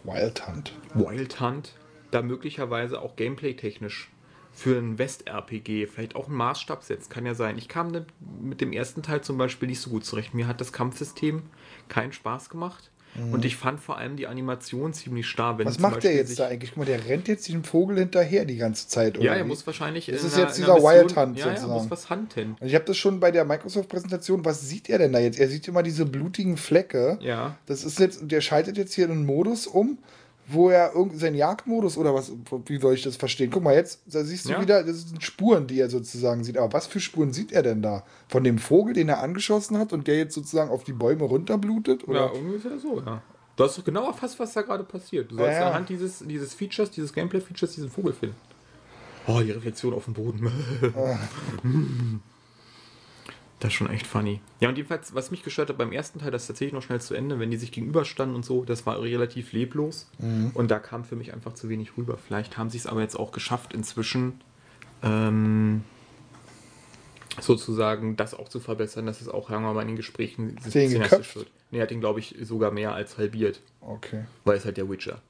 Wild 0.05 0.47
Hunt. 0.47 0.73
Wild 0.95 1.41
Hunt 1.41 1.75
da 2.11 2.23
möglicherweise 2.23 3.03
auch 3.03 3.17
gameplay-technisch 3.17 4.11
für 4.53 4.79
ein 4.79 4.99
West-RPG 4.99 5.87
vielleicht 5.87 6.17
auch 6.17 6.27
einen 6.27 6.37
Maßstab 6.37 6.83
setzt. 6.83 7.11
Kann 7.11 7.27
ja 7.27 7.35
sein. 7.35 7.59
Ich 7.59 7.69
kam 7.69 7.93
mit 8.41 8.61
dem 8.61 8.73
ersten 8.73 9.03
Teil 9.03 9.21
zum 9.21 9.39
Beispiel 9.39 9.69
nicht 9.69 9.81
so 9.81 9.91
gut 9.91 10.05
zurecht. 10.05 10.35
Mir 10.35 10.47
hat 10.47 10.61
das 10.61 10.73
Kampfsystem 10.73 11.43
keinen 11.89 12.13
Spaß 12.13 12.51
gemacht. 12.51 12.91
Und 13.33 13.45
ich 13.45 13.57
fand 13.57 13.81
vor 13.81 13.99
allem 13.99 14.17
die 14.17 14.27
Animation 14.29 14.93
ziemlich 14.93 15.27
starr. 15.27 15.55
Mhm. 15.55 15.65
Was 15.65 15.79
macht 15.81 16.05
der 16.05 16.15
jetzt 16.15 16.39
da 16.39 16.47
eigentlich? 16.47 16.71
Guck 16.71 16.79
mal, 16.79 16.85
der 16.85 17.05
rennt 17.07 17.27
jetzt 17.27 17.49
diesem 17.49 17.65
Vogel 17.65 17.99
hinterher 17.99 18.45
die 18.45 18.57
ganze 18.57 18.87
Zeit. 18.89 19.17
Ja, 19.17 19.23
oder 19.33 19.37
er 19.39 19.45
wie? 19.45 19.49
muss 19.49 19.67
wahrscheinlich. 19.67 20.07
Das 20.07 20.23
ist 20.23 20.35
einer- 20.35 20.45
jetzt 20.45 20.59
dieser 20.59 20.77
Wild 20.77 21.17
Hunt 21.17 21.39
Ja, 21.39 21.47
er 21.47 21.57
sozusagen. 21.57 21.73
muss 21.73 21.91
was 21.91 22.11
hunten. 22.11 22.57
Und 22.61 22.67
ich 22.67 22.75
habe 22.75 22.85
das 22.85 22.97
schon 22.97 23.19
bei 23.21 23.31
der 23.31 23.45
Microsoft-Präsentation. 23.45 24.45
Was 24.45 24.69
sieht 24.69 24.89
er 24.89 24.99
denn 24.99 25.13
da 25.13 25.19
jetzt? 25.19 25.39
Er 25.39 25.49
sieht 25.49 25.67
immer 25.69 25.83
diese 25.83 26.07
blutigen 26.07 26.57
Flecke. 26.57 27.19
Ja. 27.21 27.57
Das 27.67 27.85
ist 27.85 27.99
jetzt, 27.99 28.21
der 28.23 28.41
schaltet 28.41 28.77
jetzt 28.77 28.95
hier 28.95 29.07
einen 29.11 29.27
Modus 29.27 29.67
um, 29.67 29.99
wo 30.51 30.71
er 30.71 30.95
irgend 30.95 31.19
seinen 31.21 31.35
Jagdmodus 31.37 31.97
oder 31.99 32.15
was, 32.15 32.33
wie 32.67 32.79
soll 32.79 32.95
ich 32.95 33.03
das 33.03 33.17
verstehen? 33.17 33.51
Guck 33.51 33.63
mal, 33.63 33.75
jetzt, 33.75 34.01
da 34.07 34.25
siehst 34.25 34.47
du 34.47 34.53
Ja. 34.53 34.61
wieder, 34.61 34.83
das 34.83 35.09
sind 35.09 35.23
Spuren, 35.23 35.67
die 35.67 35.79
er 35.81 35.91
sozusagen 35.91 36.43
sieht. 36.45 36.57
Aber 36.57 36.73
was 36.73 36.87
für 36.87 37.01
Spuren 37.01 37.33
sieht 37.33 37.53
er 37.53 37.63
denn 37.63 37.83
da? 37.83 38.03
Von 38.29 38.45
dem 38.45 38.59
Vogel, 38.59 38.95
den 38.95 39.09
er 39.09 39.21
angeschossen 39.23 39.79
hat 39.79 39.93
und 39.93 40.07
der 40.07 40.17
jetzt 40.17 40.35
sozusagen 40.35 40.71
auf 40.71 40.85
die 40.85 40.93
Bäume 40.95 41.25
runterblutet? 41.25 42.03
Ja, 42.03 42.09
Oder? 42.09 42.35
ungefähr 42.35 42.79
so, 42.79 43.01
ja. 43.05 43.21
Du 43.57 43.65
hast 43.65 43.77
doch 43.77 43.85
genau 43.85 44.07
erfasst, 44.07 44.39
was 44.39 44.53
da 44.53 44.63
gerade 44.63 44.85
passiert. 44.85 45.31
Du 45.31 45.37
sollst 45.37 45.55
Ja, 45.55 45.61
ja. 45.63 45.69
anhand 45.69 45.89
dieses, 45.89 46.21
dieses 46.21 46.55
Features, 46.55 46.91
dieses 46.93 47.13
Gameplay-Features, 47.13 47.75
diesen 47.75 47.91
Vogel 47.91 48.13
finden. 48.13 48.37
Oh, 49.27 49.41
die 49.41 49.51
Reflexion 49.51 49.93
auf 49.93 50.05
dem 50.07 50.15
Boden. 50.15 50.51
Das 53.61 53.69
ist 53.69 53.75
schon 53.75 53.91
echt 53.91 54.07
funny. 54.07 54.41
Ja, 54.61 54.69
und 54.69 54.77
jedenfalls, 54.77 55.15
was 55.15 55.33
mich 55.33 55.43
gestört 55.43 55.69
hat 55.69 55.79
beim 55.79 55.91
ersten 55.91 56.21
Teil, 56.21 56.31
das 56.31 56.43
ist 56.43 56.47
tatsächlich 56.49 56.73
noch 56.75 56.83
schnell 56.83 57.01
zu 57.01 57.15
Ende, 57.15 57.41
wenn 57.41 57.51
die 57.51 57.57
sich 57.57 57.73
gegenüberstanden 57.73 58.37
und 58.37 58.45
so, 58.45 58.65
das 58.65 58.87
war 58.87 59.03
relativ 59.03 59.53
leblos. 59.53 60.09
Und 60.55 60.71
da 60.71 60.79
kam 60.79 61.05
für 61.05 61.17
mich 61.17 61.33
einfach 61.35 61.55
zu 61.55 61.69
wenig 61.69 61.97
rüber. 61.97 62.17
Vielleicht 62.19 62.57
haben 62.57 62.71
sie 62.71 62.79
es 62.79 62.87
aber 62.87 63.01
jetzt 63.01 63.19
auch 63.19 63.33
geschafft, 63.33 63.73
inzwischen 63.75 64.41
ähm, 65.03 65.83
sozusagen 67.41 68.17
das 68.17 68.35
auch 68.35 68.49
zu 68.49 68.61
verbessern, 68.61 69.07
dass 69.07 69.21
es 69.21 69.29
auch, 69.29 69.51
sagen 69.51 69.65
wir 69.65 69.73
mal, 69.73 69.83
in 69.83 69.89
den 69.89 69.97
Gesprächen 69.97 70.57
cineastisch 70.61 71.37
wird. 71.37 71.51
Nee, 71.71 71.79
er 71.79 71.83
hat 71.83 71.91
ihn, 71.91 72.01
glaube 72.01 72.21
ich, 72.21 72.37
sogar 72.43 72.71
mehr 72.71 72.95
als 72.95 73.19
halbiert, 73.19 73.61
Okay. 73.81 74.25
weil 74.45 74.57
es 74.57 74.65
halt 74.65 74.77
der 74.77 74.89
Witcher. 74.89 75.21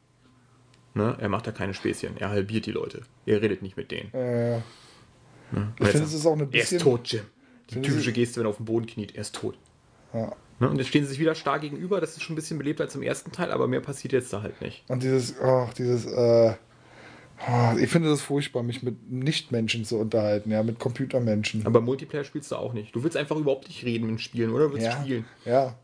Ne? 0.95 1.17
Er 1.21 1.29
macht 1.29 1.47
da 1.47 1.53
keine 1.53 1.75
Späßchen, 1.75 2.17
er 2.17 2.31
halbiert 2.31 2.67
die 2.67 2.73
Leute. 2.73 3.03
Er 3.27 3.41
redet 3.43 3.63
nicht 3.63 3.77
mit 3.77 3.91
denen. 3.91 4.13
Äh, 4.13 4.61
Ne? 5.51 5.73
ich 5.81 5.87
finde, 5.89 6.07
es 6.07 6.13
ist 6.13 6.27
auch 6.27 6.35
eine 6.35 6.43
er 6.43 6.49
ist 6.49 6.71
bisschen. 6.73 6.79
tot, 6.81 7.09
Jim. 7.11 7.23
Die 7.71 7.83
typische 7.83 8.13
Geste, 8.13 8.41
wenn 8.41 8.47
er 8.47 8.51
auf 8.51 8.57
dem 8.57 8.67
Boden 8.67 8.87
kniet, 8.87 9.15
er 9.15 9.23
ist 9.23 9.35
tot. 9.35 9.59
Ja. 10.15 10.33
Ne? 10.61 10.71
Und 10.71 10.79
jetzt 10.79 10.89
stehen 10.89 11.05
sie 11.05 11.11
sich 11.11 11.21
wieder 11.21 11.35
stark 11.35 11.61
gegenüber, 11.61 12.01
das 12.01 12.17
ist 12.17 12.23
schon 12.23 12.35
ein 12.35 12.37
bisschen 12.37 12.59
belebter 12.59 12.85
als 12.85 12.95
im 12.95 13.03
ersten 13.03 13.31
Teil, 13.31 13.53
aber 13.53 13.69
mehr 13.69 13.81
passiert 13.81 14.13
jetzt 14.13 14.33
da 14.33 14.43
halt 14.43 14.61
nicht. 14.61 14.85
Und 14.89 15.03
dieses, 15.03 15.39
ach, 15.41 15.73
dieses, 15.75 16.07
äh, 16.07 16.55
ah, 17.47 17.77
ich 17.79 17.89
finde 17.89 18.09
das 18.09 18.23
furchtbar, 18.23 18.63
mich 18.63 18.83
mit 18.83 19.11
Nichtmenschen 19.11 19.85
zu 19.85 19.99
unterhalten, 19.99 20.51
ja, 20.51 20.63
mit 20.63 20.79
Computermenschen. 20.79 21.65
Aber 21.65 21.81
Multiplayer 21.81 22.25
spielst 22.25 22.51
du 22.51 22.57
auch 22.57 22.73
nicht. 22.73 22.95
Du 22.95 23.05
willst 23.05 23.17
einfach 23.17 23.37
überhaupt 23.37 23.69
nicht 23.69 23.85
reden 23.85 24.11
mit 24.11 24.21
Spielen, 24.21 24.51
oder? 24.51 24.67
Du 24.67 24.73
willst 24.73 24.87
ja, 24.87 25.01
spielen. 25.01 25.25
ja. 25.45 25.77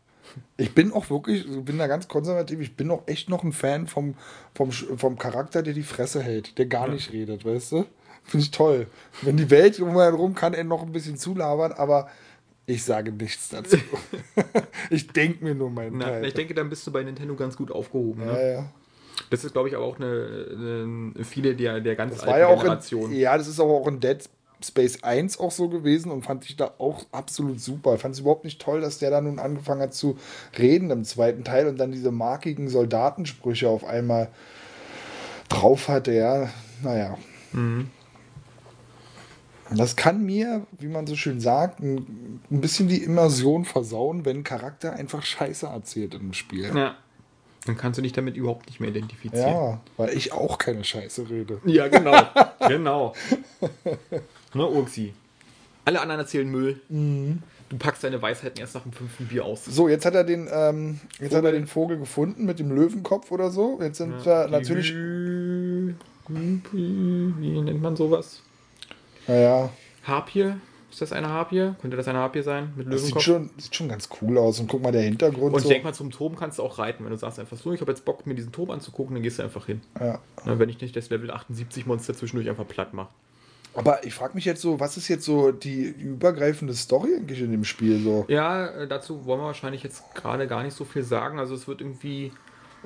Ich 0.57 0.73
bin 0.73 0.91
auch 0.91 1.09
wirklich, 1.11 1.47
ich 1.47 1.63
bin 1.63 1.77
da 1.77 1.85
ganz 1.85 2.07
konservativ, 2.07 2.59
ich 2.59 2.75
bin 2.75 2.89
auch 2.89 3.03
echt 3.05 3.29
noch 3.29 3.43
ein 3.43 3.53
Fan 3.53 3.85
vom, 3.85 4.15
vom, 4.55 4.71
vom 4.71 5.17
Charakter, 5.19 5.61
der 5.61 5.73
die 5.73 5.83
Fresse 5.83 6.21
hält, 6.21 6.57
der 6.57 6.65
gar 6.65 6.87
nicht 6.87 7.13
redet, 7.13 7.45
weißt 7.45 7.73
du? 7.73 7.85
Finde 8.25 8.43
ich 8.43 8.51
toll. 8.51 8.87
Wenn 9.21 9.37
die 9.37 9.49
Welt 9.49 9.79
um 9.79 9.91
herum 9.91 10.33
kann 10.35 10.53
er 10.53 10.63
noch 10.63 10.81
ein 10.81 10.91
bisschen 10.91 11.17
zulabern, 11.17 11.71
aber 11.73 12.09
ich 12.65 12.83
sage 12.83 13.11
nichts 13.11 13.49
dazu. 13.49 13.77
ich 14.89 15.07
denke 15.07 15.43
mir 15.43 15.53
nur 15.53 15.69
meinen 15.69 15.99
Na, 15.99 16.05
Teil. 16.05 16.25
ich 16.25 16.33
denke, 16.33 16.55
dann 16.55 16.69
bist 16.69 16.85
du 16.87 16.91
bei 16.91 17.03
Nintendo 17.03 17.35
ganz 17.35 17.55
gut 17.55 17.71
aufgehoben. 17.71 18.25
Ne? 18.25 18.31
ja, 18.31 18.47
ja. 18.53 18.69
Das 19.29 19.45
ist, 19.45 19.53
glaube 19.53 19.69
ich, 19.69 19.75
aber 19.75 19.85
auch 19.85 19.97
eine, 19.97 21.13
eine 21.15 21.23
viele 21.23 21.55
der, 21.55 21.79
der 21.79 21.95
ganz 21.95 22.15
Das 22.15 22.27
war 22.27 22.37
ja 22.37 22.47
auch 22.47 22.61
Generation. 22.61 23.11
in, 23.11 23.17
ja, 23.17 23.37
das 23.37 23.47
ist 23.47 23.59
aber 23.59 23.71
auch 23.71 23.87
in 23.87 23.99
Dead 23.99 24.17
Space 24.63 25.03
1 25.03 25.39
auch 25.39 25.51
so 25.51 25.69
gewesen 25.69 26.11
und 26.11 26.23
fand 26.23 26.45
ich 26.45 26.57
da 26.57 26.73
auch 26.79 27.05
absolut 27.11 27.59
super. 27.61 27.95
Ich 27.95 28.01
fand 28.01 28.15
es 28.15 28.21
überhaupt 28.21 28.43
nicht 28.43 28.61
toll, 28.61 28.81
dass 28.81 28.97
der 28.97 29.11
da 29.11 29.21
nun 29.21 29.39
angefangen 29.39 29.81
hat 29.81 29.93
zu 29.93 30.17
reden 30.57 30.89
im 30.91 31.03
zweiten 31.03 31.43
Teil 31.43 31.67
und 31.67 31.77
dann 31.77 31.91
diese 31.91 32.11
markigen 32.11 32.67
Soldatensprüche 32.67 33.69
auf 33.69 33.83
einmal 33.85 34.29
drauf 35.49 35.87
hatte, 35.87 36.13
ja. 36.13 36.49
Naja. 36.83 37.17
Mhm. 37.53 37.89
Das 39.71 39.95
kann 39.95 40.23
mir, 40.23 40.65
wie 40.79 40.87
man 40.87 41.07
so 41.07 41.15
schön 41.15 41.39
sagt, 41.39 41.79
ein, 41.79 42.39
ein 42.51 42.61
bisschen 42.61 42.87
die 42.87 43.03
Immersion 43.03 43.65
versauen, 43.65 44.25
wenn 44.25 44.37
ein 44.37 44.43
Charakter 44.43 44.93
einfach 44.93 45.23
Scheiße 45.23 45.65
erzählt 45.65 46.13
im 46.13 46.33
Spiel. 46.33 46.71
Ja. 46.75 46.95
Dann 47.65 47.77
kannst 47.77 47.97
du 47.97 48.03
dich 48.03 48.13
damit 48.13 48.37
überhaupt 48.37 48.67
nicht 48.67 48.79
mehr 48.79 48.89
identifizieren. 48.89 49.53
Ja, 49.53 49.81
weil 49.97 50.15
ich 50.15 50.33
auch 50.33 50.59
keine 50.59 50.83
Scheiße 50.83 51.29
rede. 51.29 51.59
Ja, 51.65 51.87
genau. 51.87 52.15
genau. 52.67 53.13
Ne, 54.53 54.69
Urxi. 54.69 55.13
Alle 55.83 55.99
anderen 55.99 56.21
erzählen 56.21 56.49
Müll. 56.49 56.79
Du 56.89 57.77
packst 57.77 58.03
deine 58.03 58.21
Weisheiten 58.21 58.59
erst 58.59 58.75
nach 58.75 58.83
dem 58.83 58.91
fünften 58.91 59.27
Bier 59.27 59.45
aus. 59.45 59.65
So, 59.65 59.89
jetzt 59.89 60.05
hat 60.05 60.13
er 60.13 60.23
den, 60.23 60.47
ähm, 60.51 60.99
jetzt 61.19 61.33
hat 61.33 61.43
er 61.43 61.51
den 61.51 61.65
Vogel 61.65 61.97
gefunden 61.97 62.45
mit 62.45 62.59
dem 62.59 62.71
Löwenkopf 62.71 63.31
oder 63.31 63.49
so. 63.49 63.79
Jetzt 63.81 63.97
sind 63.97 64.23
wir 64.25 64.47
natürlich. 64.47 64.93
Wie 64.93 65.95
nennt 67.61 67.81
man 67.81 67.95
sowas? 67.95 68.43
Naja, 69.27 69.69
Harpie? 70.03 70.53
Ist 70.91 71.01
das 71.01 71.11
eine 71.11 71.27
Harpie? 71.27 71.73
Könnte 71.81 71.97
das 71.97 72.07
eine 72.07 72.19
Harpie 72.19 72.41
sein? 72.41 72.71
Mit 72.77 72.91
das 72.91 73.05
sieht 73.05 73.21
schon, 73.21 73.49
sieht 73.57 73.75
schon 73.75 73.89
ganz 73.89 74.07
cool 74.21 74.37
aus. 74.37 74.61
Und 74.61 74.67
guck 74.67 74.81
mal, 74.81 74.93
der 74.93 75.01
Hintergrund. 75.01 75.53
Und 75.53 75.61
so. 75.61 75.67
denk 75.67 75.83
mal, 75.83 75.93
zum 75.93 76.09
Turm 76.09 76.37
kannst 76.37 76.57
du 76.57 76.63
auch 76.63 76.79
reiten. 76.79 77.03
Wenn 77.03 77.11
du 77.11 77.17
sagst 77.17 77.37
einfach 77.37 77.57
so, 77.57 77.73
ich 77.73 77.81
habe 77.81 77.91
jetzt 77.91 78.05
Bock, 78.05 78.25
mir 78.25 78.33
diesen 78.33 78.53
Turm 78.53 78.71
anzugucken, 78.71 79.13
dann 79.13 79.21
gehst 79.21 79.39
du 79.39 79.43
einfach 79.43 79.65
hin. 79.65 79.81
ja. 79.99 80.19
Na, 80.45 80.57
wenn 80.57 80.69
ich 80.69 80.79
nicht 80.79 80.95
das 80.95 81.09
Level 81.09 81.31
78 81.31 81.85
Monster 81.85 82.13
zwischendurch 82.13 82.49
einfach 82.49 82.67
platt 82.67 82.93
mache. 82.93 83.09
Aber 83.73 84.05
ich 84.05 84.13
frage 84.13 84.35
mich 84.35 84.45
jetzt 84.45 84.61
so, 84.61 84.79
was 84.79 84.95
ist 84.95 85.09
jetzt 85.09 85.25
so 85.25 85.51
die 85.51 85.83
übergreifende 85.83 86.73
Story 86.73 87.09
eigentlich 87.17 87.41
in 87.41 87.51
dem 87.51 87.65
Spiel 87.65 87.99
so? 87.99 88.23
Ja, 88.29 88.67
äh, 88.67 88.87
dazu 88.87 89.25
wollen 89.25 89.41
wir 89.41 89.47
wahrscheinlich 89.47 89.83
jetzt 89.83 90.15
gerade 90.15 90.47
gar 90.47 90.63
nicht 90.63 90.75
so 90.75 90.85
viel 90.85 91.03
sagen. 91.03 91.39
Also 91.39 91.55
es 91.55 91.67
wird 91.67 91.81
irgendwie, 91.81 92.31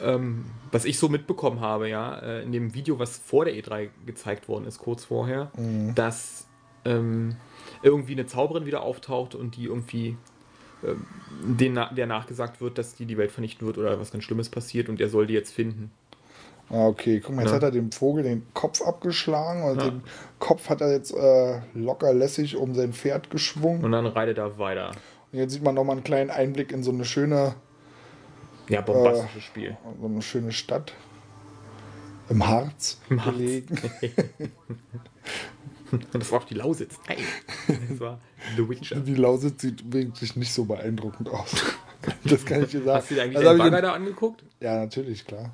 ähm, 0.02 0.46
was 0.72 0.86
ich 0.86 0.98
so 1.00 1.10
mitbekommen 1.10 1.60
habe, 1.62 1.90
ja, 1.90 2.18
äh, 2.20 2.44
in 2.44 2.52
dem 2.52 2.74
Video, 2.74 3.00
was 3.00 3.18
vor 3.18 3.46
der 3.46 3.54
E3 3.56 3.90
gezeigt 4.06 4.48
worden 4.48 4.66
ist, 4.66 4.80
kurz 4.80 5.06
vorher, 5.06 5.52
dass 5.96 6.46
ähm, 6.86 7.36
irgendwie 7.84 8.14
eine 8.14 8.26
Zauberin 8.26 8.66
wieder 8.66 8.82
auftaucht 8.82 9.36
und 9.36 9.56
die 9.58 9.66
irgendwie 9.66 10.18
ähm, 10.84 11.06
den, 11.58 11.80
der 11.92 12.08
nachgesagt 12.08 12.62
wird, 12.62 12.78
dass 12.78 12.96
die 12.96 13.06
die 13.06 13.18
Welt 13.18 13.32
vernichten 13.32 13.66
wird 13.68 13.78
oder 13.78 14.00
was 14.00 14.12
ganz 14.12 14.24
Schlimmes 14.24 14.50
passiert 14.50 14.90
und 14.90 15.02
er 15.02 15.10
soll 15.10 15.28
die 15.28 15.34
jetzt 15.34 15.54
finden. 15.54 15.92
Ah, 16.72 16.86
okay, 16.88 17.20
guck 17.20 17.36
mal, 17.36 17.42
jetzt 17.42 17.50
Ja. 17.52 17.56
hat 17.56 17.64
er 17.64 17.72
dem 17.72 17.92
Vogel 17.92 18.24
den 18.24 18.46
Kopf 18.54 18.82
abgeschlagen 18.82 19.64
und 19.64 19.82
Ja. 19.82 19.90
den 19.90 20.04
Kopf 20.38 20.70
hat 20.70 20.82
er 20.82 20.92
jetzt 20.92 21.12
äh, 21.16 21.62
locker 21.74 22.14
lässig 22.14 22.56
um 22.58 22.76
sein 22.76 22.94
Pferd 22.94 23.32
geschwungen. 23.32 23.84
Und 23.84 23.92
dann 23.92 24.06
reitet 24.06 24.38
er 24.38 24.60
weiter. 24.60 24.92
Und 25.32 25.40
jetzt 25.40 25.54
sieht 25.54 25.64
man 25.64 25.74
nochmal 25.76 25.96
einen 25.96 26.04
kleinen 26.04 26.30
Einblick 26.30 26.72
in 26.72 26.84
so 26.84 26.92
eine 26.92 27.06
schöne, 27.06 27.56
Ja, 28.70 28.82
bombastisches 28.82 29.44
Spiel. 29.44 29.78
so 30.00 30.06
eine 30.08 30.22
schöne 30.22 30.52
Stadt. 30.52 30.94
Im 32.30 32.48
Harz 32.48 33.00
Im 33.10 33.26
Harz. 33.26 33.36
gelegen. 33.36 33.78
Das 36.12 36.32
war 36.32 36.42
auch 36.42 36.46
die 36.46 36.54
Lausitz. 36.54 37.00
Nein. 37.08 37.18
Das 37.90 38.00
war 38.00 38.20
The 38.56 38.70
Witcher. 38.70 39.00
Die 39.00 39.16
Lausitz 39.16 39.62
sieht 39.64 39.92
wirklich 39.92 40.36
nicht 40.36 40.54
so 40.54 40.66
beeindruckend 40.66 41.30
aus. 41.30 41.56
Das 42.24 42.46
kann 42.46 42.64
ich 42.64 42.70
dir 42.72 42.82
sagen. 42.84 42.98
Hast 42.98 43.12
du 43.12 43.16
dir 43.16 43.24
eigentlich 43.24 43.46
Also 43.46 43.62
den 43.62 43.72
da 43.74 43.94
angeguckt? 43.94 44.44
Ja, 44.62 44.78
natürlich, 44.78 45.26
klar. 45.26 45.52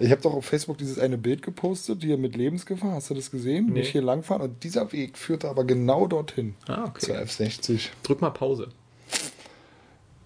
Ich 0.00 0.10
habe 0.10 0.22
doch 0.22 0.32
auf 0.32 0.44
Facebook 0.46 0.78
dieses 0.78 0.98
eine 0.98 1.18
Bild 1.18 1.42
gepostet, 1.42 2.02
hier 2.02 2.16
mit 2.16 2.34
Lebensgefahr. 2.36 2.92
Hast 2.92 3.10
du 3.10 3.14
das 3.14 3.30
gesehen? 3.30 3.66
Nee. 3.66 3.80
Nicht 3.80 3.90
hier 3.92 4.02
langfahren. 4.02 4.42
Und 4.42 4.64
dieser 4.64 4.90
Weg 4.92 5.18
führte 5.18 5.48
aber 5.48 5.64
genau 5.64 6.06
dorthin. 6.06 6.54
Ah, 6.66 6.84
okay. 6.86 7.06
Zur 7.06 7.16
F60. 7.16 7.90
Drück 8.02 8.22
mal 8.22 8.30
Pause. 8.30 8.70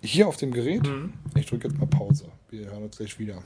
Hier 0.00 0.28
auf 0.28 0.36
dem 0.36 0.52
Gerät? 0.52 0.84
Mhm. 0.86 1.12
Ich 1.34 1.46
drücke 1.46 1.68
jetzt 1.68 1.78
mal 1.78 1.86
Pause. 1.86 2.30
Wir 2.50 2.66
hören 2.66 2.84
uns 2.84 2.96
gleich 2.96 3.18
wieder. 3.18 3.42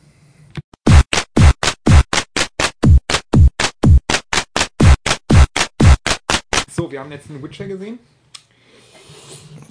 So, 6.71 6.91
wir 6.91 7.01
haben 7.01 7.13
jetzt 7.13 7.29
einen 7.31 7.43
Witcher 7.43 7.67
gesehen. 7.67 7.99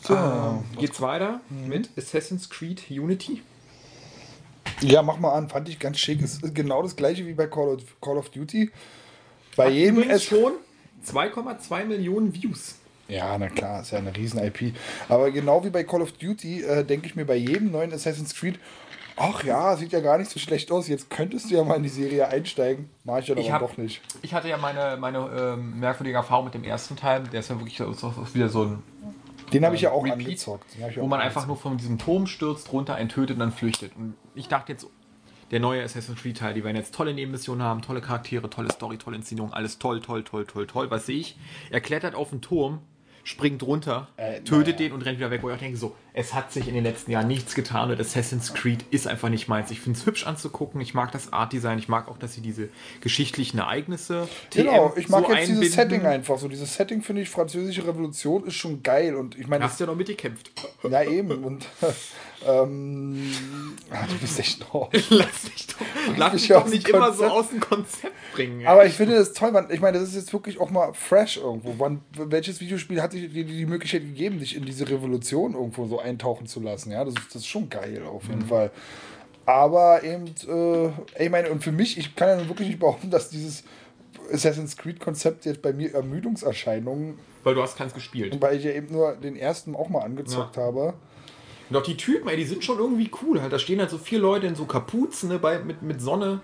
So. 0.03 0.15
Ähm, 0.15 0.63
geht's 0.77 1.01
weiter 1.01 1.41
Mhm. 1.49 1.67
mit 1.67 1.89
Assassin's 1.97 2.49
Creed 2.49 2.83
Unity. 2.89 3.41
Ja, 4.81 5.01
mach 5.03 5.17
mal 5.17 5.33
an. 5.33 5.49
Fand 5.49 5.69
ich 5.69 5.79
ganz 5.79 5.99
schick. 5.99 6.21
Es 6.21 6.41
ist 6.41 6.55
genau 6.55 6.81
das 6.81 6.95
gleiche 6.95 7.25
wie 7.27 7.33
bei 7.33 7.47
Call 7.47 7.69
of, 7.75 8.01
Call 8.01 8.17
of 8.17 8.29
Duty. 8.29 8.71
Bei 9.55 9.65
Hat 9.67 9.73
jedem 9.73 10.09
es 10.09 10.23
schon 10.23 10.53
2,2 11.05 11.85
Millionen 11.85 12.33
Views. 12.33 12.75
Ja, 13.11 13.37
na 13.37 13.49
klar, 13.49 13.81
ist 13.81 13.91
ja 13.91 13.97
eine 13.99 14.15
riesen 14.15 14.41
IP. 14.41 14.73
Aber 15.09 15.31
genau 15.31 15.63
wie 15.65 15.69
bei 15.69 15.83
Call 15.83 16.01
of 16.01 16.13
Duty 16.13 16.63
äh, 16.63 16.83
denke 16.85 17.07
ich 17.07 17.15
mir 17.15 17.25
bei 17.25 17.35
jedem 17.35 17.69
neuen 17.71 17.91
Assassin's 17.93 18.33
Creed, 18.33 18.57
ach 19.17 19.43
ja, 19.43 19.75
sieht 19.75 19.91
ja 19.91 19.99
gar 19.99 20.17
nicht 20.17 20.31
so 20.31 20.39
schlecht 20.39 20.71
aus. 20.71 20.87
Jetzt 20.87 21.09
könntest 21.09 21.51
du 21.51 21.55
ja 21.55 21.63
mal 21.63 21.75
in 21.75 21.83
die 21.83 21.89
Serie 21.89 22.27
einsteigen. 22.29 22.89
Mach 23.03 23.19
ich 23.19 23.27
ja 23.27 23.35
hab- 23.51 23.61
doch 23.61 23.77
nicht. 23.77 24.01
Ich 24.21 24.33
hatte 24.33 24.47
ja 24.47 24.57
meine, 24.57 24.97
meine 24.97 25.29
ähm, 25.37 25.79
merkwürdige 25.79 26.15
Erfahrung 26.17 26.45
mit 26.45 26.53
dem 26.53 26.63
ersten 26.63 26.95
Teil. 26.95 27.23
Der 27.23 27.41
ist 27.41 27.49
ja 27.49 27.59
wirklich 27.59 27.77
so, 27.77 28.13
wieder 28.33 28.47
so 28.47 28.63
ein, 28.63 28.83
Den 29.51 29.65
habe 29.65 29.75
ich 29.75 29.81
ja 29.81 29.89
ähm, 29.89 29.95
auch 29.97 30.05
Repeat, 30.05 30.19
angezockt. 30.27 30.65
Ich 30.89 30.97
wo 30.97 31.01
auch 31.03 31.07
man 31.07 31.19
einfach 31.19 31.41
angezockt. 31.43 31.47
nur 31.47 31.57
von 31.57 31.77
diesem 31.77 31.97
Turm 31.97 32.27
stürzt, 32.27 32.71
runter, 32.71 32.95
einen 32.95 33.09
tötet 33.09 33.31
und 33.35 33.39
dann 33.41 33.51
flüchtet. 33.51 33.91
Und 33.97 34.15
ich 34.35 34.47
dachte 34.47 34.71
jetzt, 34.71 34.87
der 35.51 35.59
neue 35.59 35.83
Assassin's 35.83 36.21
Creed 36.21 36.37
Teil, 36.37 36.53
die 36.53 36.63
werden 36.63 36.77
jetzt 36.77 36.95
tolle 36.95 37.13
Nebenmissionen 37.13 37.61
haben, 37.61 37.81
tolle 37.81 37.99
Charaktere, 37.99 38.49
tolle 38.49 38.71
Story, 38.71 38.97
tolle 38.97 39.17
Inszenierung, 39.17 39.51
alles 39.51 39.79
toll, 39.79 39.99
toll, 39.99 40.23
toll, 40.23 40.45
toll, 40.45 40.65
toll. 40.65 40.89
Was 40.89 41.05
sehe 41.07 41.17
ich? 41.19 41.37
Er 41.71 41.81
klettert 41.81 42.15
auf 42.15 42.29
den 42.29 42.39
Turm, 42.41 42.79
springt 43.23 43.63
runter, 43.63 44.07
Äh, 44.17 44.41
tötet 44.41 44.75
naja. 44.75 44.77
den 44.77 44.91
und 44.93 45.01
rennt 45.03 45.17
wieder 45.19 45.31
weg. 45.31 45.43
Wo 45.43 45.49
ich 45.49 45.55
auch 45.55 45.59
denke, 45.59 45.77
so, 45.77 45.95
es 46.13 46.33
hat 46.33 46.51
sich 46.51 46.67
in 46.67 46.73
den 46.73 46.83
letzten 46.83 47.11
Jahren 47.11 47.27
nichts 47.27 47.55
getan 47.55 47.91
und 47.91 47.99
Assassin's 47.99 48.53
Creed 48.53 48.83
ist 48.91 49.07
einfach 49.07 49.29
nicht 49.29 49.47
meins. 49.47 49.71
Ich 49.71 49.79
finde 49.79 49.97
es 49.99 50.05
hübsch 50.05 50.25
anzugucken, 50.27 50.81
ich 50.81 50.93
mag 50.93 51.11
das 51.11 51.31
Art-Design, 51.31 51.79
ich 51.79 51.87
mag 51.87 52.07
auch, 52.07 52.17
dass 52.17 52.33
sie 52.33 52.41
diese 52.41 52.69
geschichtlichen 53.01 53.59
Ereignisse 53.59 54.27
Genau, 54.53 54.89
TM 54.89 54.99
ich 54.99 55.09
mag 55.09 55.25
so 55.25 55.31
jetzt 55.33 55.47
dieses 55.49 55.51
einbinden. 55.57 55.71
Setting 55.99 56.05
einfach. 56.05 56.37
So 56.39 56.47
dieses 56.47 56.75
Setting 56.75 57.01
finde 57.01 57.21
ich, 57.21 57.29
französische 57.29 57.85
Revolution 57.87 58.45
ist 58.45 58.55
schon 58.55 58.83
geil. 58.83 59.15
Und 59.15 59.37
ich 59.37 59.47
meine, 59.47 59.63
hast 59.63 59.79
du 59.79 59.83
ja 59.85 59.89
noch 59.89 59.95
mitgekämpft. 59.97 60.51
ja 60.89 61.03
eben. 61.03 61.43
Und 61.43 61.65
ähm, 62.47 63.31
ah, 63.89 64.05
du 64.07 64.17
bist 64.17 64.39
echt 64.39 64.63
drauf. 64.71 64.89
Lass 65.09 65.41
dich 65.43 65.67
doch, 65.67 65.85
lass 66.17 66.33
mich 66.33 66.47
doch 66.47 66.67
nicht 66.67 66.87
immer 66.89 67.13
so 67.13 67.25
aus 67.25 67.49
dem 67.49 67.59
Konzept 67.59 68.13
bringen. 68.33 68.65
Aber 68.65 68.85
ich 68.85 68.93
finde 68.93 69.15
das 69.15 69.33
toll, 69.33 69.51
man, 69.51 69.69
ich 69.71 69.79
meine, 69.79 69.99
das 69.99 70.09
ist 70.09 70.15
jetzt 70.15 70.33
wirklich 70.33 70.59
auch 70.59 70.69
mal 70.69 70.93
fresh 70.93 71.37
irgendwo. 71.37 71.75
Wann, 71.77 72.01
welches 72.13 72.59
Videospiel 72.61 73.01
hat 73.01 73.11
sich 73.11 73.31
die, 73.31 73.43
die 73.43 73.65
Möglichkeit 73.65 74.01
gegeben, 74.01 74.39
dich 74.39 74.55
in 74.55 74.65
diese 74.65 74.89
Revolution 74.89 75.53
irgendwo 75.53 75.85
so 75.87 75.99
eintauchen 75.99 76.47
zu 76.47 76.59
lassen? 76.59 76.91
Ja, 76.91 77.05
das 77.05 77.13
ist, 77.15 77.27
das 77.27 77.35
ist 77.43 77.47
schon 77.47 77.69
geil 77.69 78.03
auf 78.05 78.27
jeden 78.27 78.45
Fall. 78.47 78.71
Aber 79.45 80.03
eben, 80.03 80.27
äh, 80.47 80.85
ey, 81.15 81.25
ich 81.25 81.29
meine, 81.29 81.49
und 81.49 81.63
für 81.63 81.71
mich, 81.71 81.97
ich 81.97 82.15
kann 82.15 82.29
ja 82.29 82.47
wirklich 82.47 82.67
nicht 82.69 82.79
behaupten, 82.79 83.09
dass 83.09 83.29
dieses 83.29 83.63
Assassin's 84.31 84.77
Creed-Konzept 84.77 85.45
jetzt 85.45 85.61
bei 85.61 85.73
mir 85.73 85.93
Ermüdungserscheinungen, 85.93 87.17
Weil 87.43 87.55
du 87.55 87.61
hast 87.61 87.77
keins 87.77 87.93
gespielt. 87.93 88.39
weil 88.39 88.57
ich 88.57 88.63
ja 88.63 88.71
eben 88.71 88.91
nur 88.91 89.13
den 89.15 89.35
ersten 89.35 89.75
auch 89.75 89.89
mal 89.89 90.01
angezockt 90.01 90.57
habe. 90.57 90.93
Und 91.71 91.77
auch 91.77 91.83
die 91.83 91.97
Typen, 91.97 92.27
ey, 92.29 92.37
die 92.37 92.43
sind 92.43 92.63
schon 92.63 92.77
irgendwie 92.77 93.09
cool. 93.23 93.41
Halt. 93.41 93.51
Da 93.51 93.57
stehen 93.57 93.79
halt 93.79 93.89
so 93.89 93.97
vier 93.97 94.19
Leute 94.19 94.45
in 94.45 94.55
so 94.55 94.65
Kapuzen 94.65 95.29
ne, 95.29 95.39
bei, 95.39 95.57
mit, 95.59 95.81
mit 95.81 96.01
Sonne 96.01 96.41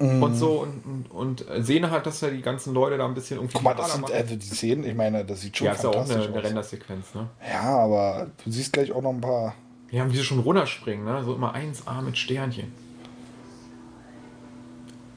Mhm. 0.00 0.22
und 0.22 0.34
so 0.34 0.60
und, 0.62 0.82
und, 0.86 1.10
und 1.10 1.44
sehen 1.62 1.90
halt, 1.90 2.06
dass 2.06 2.22
ja 2.22 2.30
die 2.30 2.40
ganzen 2.40 2.72
Leute 2.72 2.96
da 2.96 3.04
ein 3.04 3.12
bisschen 3.12 3.36
irgendwie. 3.36 3.52
Guck 3.52 3.62
mal, 3.62 3.74
das 3.74 3.92
sind 3.92 4.00
machen. 4.00 4.14
äh, 4.14 4.24
die 4.24 4.40
Szenen, 4.40 4.84
ich 4.84 4.94
meine, 4.94 5.26
das 5.26 5.42
sieht 5.42 5.58
schon 5.58 5.66
ja, 5.66 5.74
ist 5.74 5.82
ja 5.82 5.90
auch 5.90 5.94
fantastisch 5.94 6.24
eine, 6.24 6.32
eine 6.32 6.38
aus. 6.38 6.44
Rendersequenz, 6.46 7.14
ne? 7.14 7.28
Ja, 7.46 7.76
aber 7.80 8.30
du 8.42 8.50
siehst 8.50 8.72
gleich 8.72 8.92
auch 8.92 9.02
noch 9.02 9.12
ein 9.12 9.20
paar. 9.20 9.54
Ja, 9.90 10.10
wie 10.10 10.16
sie 10.16 10.24
schon 10.24 10.38
runterspringen, 10.38 11.04
ne? 11.04 11.22
So 11.22 11.34
immer 11.34 11.54
1A 11.54 12.00
mit 12.00 12.16
Sternchen. 12.16 12.72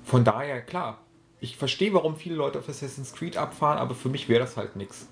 Von 0.04 0.26
daher, 0.26 0.62
klar. 0.62 0.98
Ich 1.40 1.56
verstehe, 1.56 1.94
warum 1.94 2.18
viele 2.18 2.36
Leute 2.36 2.60
auf 2.60 2.68
Assassin's 2.68 3.14
Creed 3.14 3.38
abfahren, 3.38 3.78
aber 3.78 3.96
für 3.96 4.10
mich 4.10 4.28
wäre 4.28 4.42
das 4.42 4.58
halt 4.58 4.76
nix. 4.76 5.08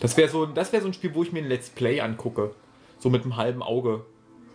Das 0.00 0.16
wäre 0.16 0.28
so, 0.28 0.46
das 0.46 0.72
wär 0.72 0.80
so 0.80 0.88
ein 0.88 0.94
Spiel, 0.94 1.14
wo 1.14 1.22
ich 1.22 1.32
mir 1.32 1.40
ein 1.40 1.48
Let's 1.48 1.70
Play 1.70 2.00
angucke. 2.00 2.54
So 2.98 3.10
mit 3.10 3.22
einem 3.22 3.36
halben 3.36 3.62
Auge. 3.62 4.04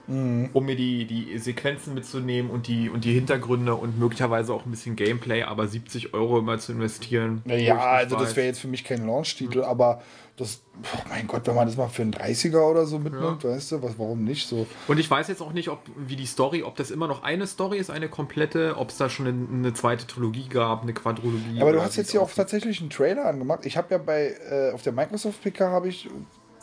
Um 0.05 0.65
mir 0.65 0.75
die, 0.75 1.05
die 1.05 1.37
Sequenzen 1.37 1.93
mitzunehmen 1.93 2.51
und 2.51 2.67
die, 2.67 2.89
und 2.89 3.05
die 3.05 3.13
Hintergründe 3.13 3.73
und 3.73 3.97
möglicherweise 3.97 4.53
auch 4.53 4.65
ein 4.65 4.71
bisschen 4.71 4.97
Gameplay, 4.97 5.43
aber 5.43 5.65
70 5.65 6.13
Euro 6.13 6.39
immer 6.39 6.59
zu 6.59 6.73
investieren. 6.73 7.41
Ja, 7.45 7.77
also 7.77 8.17
das 8.17 8.31
weiß. 8.31 8.35
wäre 8.35 8.47
jetzt 8.47 8.59
für 8.59 8.67
mich 8.67 8.83
kein 8.83 9.05
Launch-Titel, 9.05 9.63
aber 9.63 10.01
das, 10.35 10.61
oh 10.81 10.99
mein 11.09 11.27
Gott, 11.27 11.45
wenn 11.45 11.53
man 11.53 11.67
das 11.67 11.77
mal 11.77 11.87
für 11.89 12.01
einen 12.01 12.13
30er 12.13 12.59
oder 12.61 12.87
so 12.87 12.97
mitnimmt, 12.97 13.43
weißt 13.43 13.73
du, 13.73 13.83
was, 13.83 13.99
warum 13.99 14.23
nicht 14.23 14.47
so? 14.47 14.65
Und 14.87 14.99
ich 14.99 15.09
weiß 15.09 15.27
jetzt 15.27 15.41
auch 15.41 15.53
nicht, 15.53 15.69
ob 15.69 15.79
wie 15.95 16.15
die 16.15 16.25
Story, 16.25 16.63
ob 16.63 16.75
das 16.75 16.89
immer 16.89 17.07
noch 17.07 17.21
eine 17.21 17.45
Story 17.45 17.77
ist, 17.77 17.91
eine 17.91 18.09
komplette, 18.09 18.75
ob 18.77 18.89
es 18.89 18.97
da 18.97 19.09
schon 19.09 19.27
eine, 19.27 19.47
eine 19.51 19.73
zweite 19.73 20.07
Trilogie 20.07 20.47
gab, 20.49 20.81
eine 20.81 20.93
Quadrologie. 20.93 21.61
Aber 21.61 21.71
du 21.71 21.81
hast 21.81 21.97
jetzt 21.97 22.11
hier 22.11 22.21
auch 22.21 22.31
tatsächlich 22.31 22.81
einen 22.81 22.89
Trailer 22.89 23.25
angemacht. 23.25 23.65
Ich 23.65 23.77
habe 23.77 23.87
ja 23.91 23.97
bei, 23.99 24.35
äh, 24.49 24.71
auf 24.71 24.81
der 24.81 24.93
Microsoft 24.93 25.41
PK 25.43 25.69
habe 25.69 25.89
ich, 25.89 26.09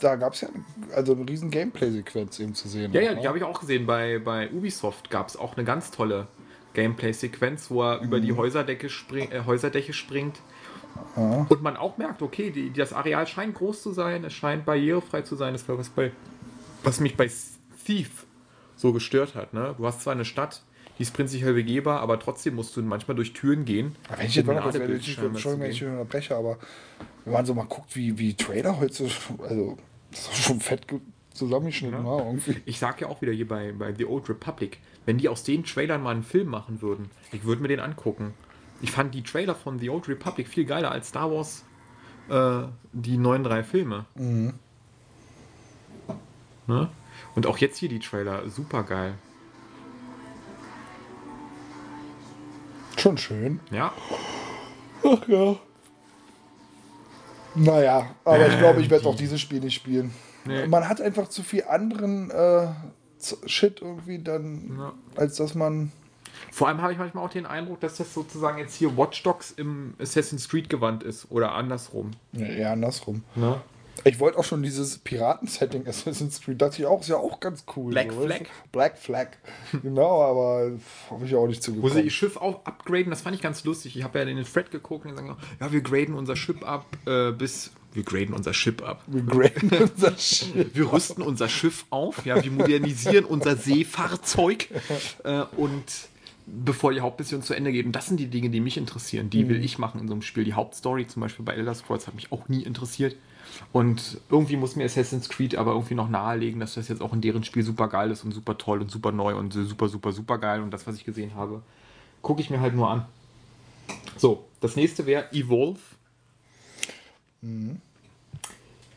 da 0.01 0.15
gab 0.17 0.33
es 0.33 0.41
ja 0.41 0.49
also 0.93 1.13
eine 1.13 1.29
riesen 1.29 1.49
Gameplay-Sequenz 1.49 2.39
eben 2.41 2.53
zu 2.55 2.67
sehen. 2.67 2.91
Ja, 2.91 2.99
ja, 3.01 3.13
ne? 3.13 3.21
die 3.21 3.27
habe 3.29 3.37
ich 3.37 3.43
auch 3.45 3.59
gesehen. 3.61 3.85
Bei, 3.85 4.19
bei 4.19 4.49
Ubisoft 4.51 5.09
gab 5.09 5.29
es 5.29 5.37
auch 5.37 5.55
eine 5.55 5.63
ganz 5.63 5.91
tolle 5.91 6.27
Gameplay-Sequenz, 6.73 7.69
wo 7.69 7.83
er 7.83 8.01
über 8.01 8.17
Mhm. 8.17 8.21
die 8.23 8.33
Häuserdecke, 8.33 8.89
spring, 8.89 9.31
äh, 9.31 9.43
Häuserdecke 9.45 9.93
springt. 9.93 10.39
Und 11.49 11.61
man 11.61 11.75
auch 11.77 11.97
merkt, 11.97 12.21
okay, 12.21 12.51
die, 12.51 12.71
das 12.71 12.93
Areal 12.93 13.27
scheint 13.27 13.55
groß 13.55 13.81
zu 13.81 13.91
sein, 13.91 14.23
es 14.23 14.33
scheint 14.33 14.65
barrierefrei 14.65 15.21
zu 15.21 15.35
sein. 15.35 15.53
Das 15.53 15.67
war 15.67 15.77
was, 15.77 15.89
bei, 15.89 16.11
was 16.83 16.99
mich 16.99 17.17
bei 17.17 17.29
Thief 17.85 18.25
so 18.75 18.93
gestört 18.93 19.35
hat. 19.35 19.53
Ne? 19.53 19.75
Du 19.77 19.85
hast 19.85 20.01
zwar 20.01 20.13
eine 20.13 20.25
Stadt, 20.25 20.61
die 20.97 21.03
ist 21.03 21.13
prinzipiell 21.13 21.53
begehbar, 21.53 21.99
aber 21.99 22.19
trotzdem 22.19 22.55
musst 22.55 22.75
du 22.77 22.81
manchmal 22.81 23.15
durch 23.15 23.33
Türen 23.33 23.65
gehen. 23.65 23.95
Aber 24.07 24.19
Wenn 24.19 24.27
ich 24.27 24.35
jetzt 24.35 24.45
mal 24.47 24.61
kurz, 24.61 24.75
Entschuldigung, 25.35 25.63
wenn 25.65 25.71
ich 25.71 25.83
unterbreche, 25.83 26.35
aber 26.35 26.57
wenn 27.25 27.33
man 27.33 27.45
so 27.45 27.53
mal 27.53 27.65
guckt, 27.65 27.95
wie, 27.95 28.17
wie 28.17 28.33
Trailer 28.33 28.79
heute, 28.79 28.93
so- 28.93 29.07
also 29.43 29.77
das 30.11 30.19
ist 30.27 30.37
schon 30.43 30.59
fett 30.59 30.87
ge 30.87 30.99
zusammengeschnitten 31.33 32.03
war. 32.05 32.25
Irgendwie. 32.25 32.57
Ich 32.65 32.77
sag 32.77 32.99
ja 32.99 33.07
auch 33.07 33.21
wieder 33.21 33.31
hier 33.31 33.47
bei, 33.47 33.71
bei 33.71 33.93
The 33.93 34.05
Old 34.05 34.27
Republic, 34.29 34.79
wenn 35.05 35.17
die 35.17 35.29
aus 35.29 35.43
den 35.43 35.63
Trailern 35.63 36.03
mal 36.03 36.11
einen 36.11 36.23
Film 36.23 36.49
machen 36.49 36.81
würden, 36.81 37.09
ich 37.31 37.45
würde 37.45 37.61
mir 37.61 37.69
den 37.69 37.79
angucken. 37.79 38.33
Ich 38.81 38.91
fand 38.91 39.13
die 39.13 39.23
Trailer 39.23 39.55
von 39.55 39.79
The 39.79 39.89
Old 39.89 40.07
Republic 40.09 40.47
viel 40.47 40.65
geiler 40.65 40.91
als 40.91 41.09
Star 41.09 41.31
Wars, 41.31 41.63
äh, 42.29 42.63
die 42.93 43.17
neuen 43.17 43.43
drei 43.43 43.63
Filme. 43.63 44.05
Ne? 46.67 46.89
Und 47.35 47.45
auch 47.47 47.57
jetzt 47.57 47.77
hier 47.77 47.89
die 47.89 47.99
Trailer, 47.99 48.49
super 48.49 48.83
geil. 48.83 49.13
Schon 52.97 53.17
schön. 53.17 53.59
Ja, 53.71 53.91
Ach 55.03 55.27
ja. 55.27 55.55
Naja, 57.55 58.15
aber 58.23 58.47
ich 58.47 58.57
glaube, 58.59 58.81
ich 58.81 58.89
werde 58.89 59.07
auch 59.09 59.15
dieses 59.15 59.41
Spiel 59.41 59.59
nicht 59.59 59.73
spielen. 59.73 60.13
Nee. 60.45 60.67
Man 60.67 60.87
hat 60.87 61.01
einfach 61.01 61.27
zu 61.27 61.43
viel 61.43 61.63
anderen 61.65 62.29
äh, 62.31 62.67
Shit 63.45 63.81
irgendwie 63.81 64.19
dann, 64.19 64.77
Ja. 64.77 64.93
als 65.15 65.35
dass 65.37 65.53
man. 65.55 65.91
Vor 66.51 66.67
allem 66.67 66.81
habe 66.81 66.93
ich 66.93 66.99
manchmal 66.99 67.25
auch 67.25 67.29
den 67.29 67.45
Eindruck, 67.45 67.79
dass 67.79 67.97
das 67.97 68.13
sozusagen 68.13 68.57
jetzt 68.57 68.75
hier 68.75 68.97
Watch 68.97 69.23
Dogs 69.23 69.51
im 69.51 69.93
Assassin's 69.99 70.47
Creed 70.49 70.69
Gewand 70.69 71.03
ist 71.03 71.29
oder 71.29 71.53
andersrum. 71.53 72.11
Ja, 72.33 72.45
eher 72.45 72.71
andersrum. 72.71 73.23
Ne? 73.35 73.61
Ich 74.03 74.19
wollte 74.19 74.39
auch 74.39 74.43
schon 74.43 74.63
dieses 74.63 74.97
Piraten-Setting 74.97 75.87
Assassin's 75.87 76.41
Creed, 76.41 76.61
dachte 76.61 76.81
ich 76.81 76.87
auch, 76.87 77.01
ist 77.01 77.09
ja 77.09 77.17
auch 77.17 77.39
ganz 77.39 77.65
cool. 77.75 77.91
Black 77.91 78.11
so, 78.11 78.17
weißt 78.17 78.27
Flag? 78.27 78.39
du? 78.39 78.69
Black 78.71 78.97
Flag. 78.97 79.27
genau, 79.83 80.23
aber 80.23 80.71
habe 81.09 81.25
ich 81.25 81.35
auch 81.35 81.47
nicht 81.47 81.59
Wo 81.59 81.61
sie 81.61 81.73
zugekommen. 81.75 82.03
ihr 82.05 82.11
Schiff 82.11 82.37
auch 82.37 82.65
upgraden, 82.65 83.11
das 83.11 83.21
fand 83.21 83.35
ich 83.35 83.41
ganz 83.41 83.63
lustig. 83.63 83.95
Ich 83.95 84.03
habe 84.03 84.19
ja 84.19 84.25
in 84.25 84.37
den 84.37 84.45
Thread 84.45 84.71
geguckt 84.71 85.05
und 85.05 85.11
die 85.11 85.17
sagen, 85.17 85.35
ja, 85.59 85.71
wir 85.71 85.81
graden 85.81 86.15
unser 86.15 86.35
Schiff 86.35 86.63
ab 86.63 86.85
äh, 87.05 87.31
bis. 87.31 87.71
Wir 87.93 88.03
graden 88.03 88.33
unser 88.33 88.53
Schiff 88.53 88.81
ab. 88.81 89.03
Wir 89.05 89.21
graden 89.21 89.69
unser 89.93 90.17
Shit. 90.17 90.73
Wir 90.73 90.91
rüsten 90.91 91.21
unser 91.21 91.49
Schiff 91.49 91.85
auf, 91.89 92.25
ja, 92.25 92.41
wir 92.41 92.51
modernisieren 92.51 93.25
unser 93.25 93.57
Seefahrzeug 93.57 94.69
äh, 95.25 95.43
und 95.57 95.83
bevor 96.45 96.91
die 96.91 97.01
Hauptmission 97.01 97.41
zu 97.41 97.53
Ende 97.53 97.71
geht. 97.71 97.85
Und 97.85 97.93
das 97.93 98.07
sind 98.07 98.19
die 98.19 98.27
Dinge, 98.27 98.49
die 98.49 98.59
mich 98.59 98.77
interessieren. 98.77 99.29
Die 99.29 99.47
will 99.47 99.63
ich 99.63 99.77
machen 99.77 100.01
in 100.01 100.07
so 100.07 100.13
einem 100.13 100.21
Spiel. 100.21 100.43
Die 100.43 100.53
Hauptstory, 100.53 101.07
zum 101.07 101.21
Beispiel 101.21 101.45
bei 101.45 101.53
Elder 101.53 101.73
Scrolls, 101.73 102.07
hat 102.07 102.15
mich 102.15 102.31
auch 102.31 102.47
nie 102.49 102.63
interessiert. 102.63 103.15
Und 103.71 104.19
irgendwie 104.29 104.55
muss 104.55 104.75
mir 104.75 104.85
Assassin's 104.85 105.29
Creed 105.29 105.55
aber 105.55 105.71
irgendwie 105.71 105.95
noch 105.95 106.09
nahelegen, 106.09 106.59
dass 106.59 106.75
das 106.75 106.87
jetzt 106.87 107.01
auch 107.01 107.13
in 107.13 107.21
deren 107.21 107.43
Spiel 107.43 107.63
super 107.63 107.87
geil 107.87 108.11
ist 108.11 108.23
und 108.23 108.31
super 108.31 108.57
toll 108.57 108.81
und 108.81 108.91
super 108.91 109.11
neu 109.11 109.35
und 109.35 109.53
super, 109.53 109.87
super, 109.87 110.11
super 110.11 110.37
geil. 110.37 110.61
Und 110.61 110.71
das, 110.71 110.87
was 110.87 110.95
ich 110.95 111.05
gesehen 111.05 111.35
habe, 111.35 111.61
gucke 112.21 112.41
ich 112.41 112.49
mir 112.49 112.59
halt 112.59 112.75
nur 112.75 112.89
an. 112.89 113.05
So, 114.17 114.45
das 114.59 114.75
nächste 114.75 115.05
wäre 115.05 115.31
Evolve. 115.31 115.79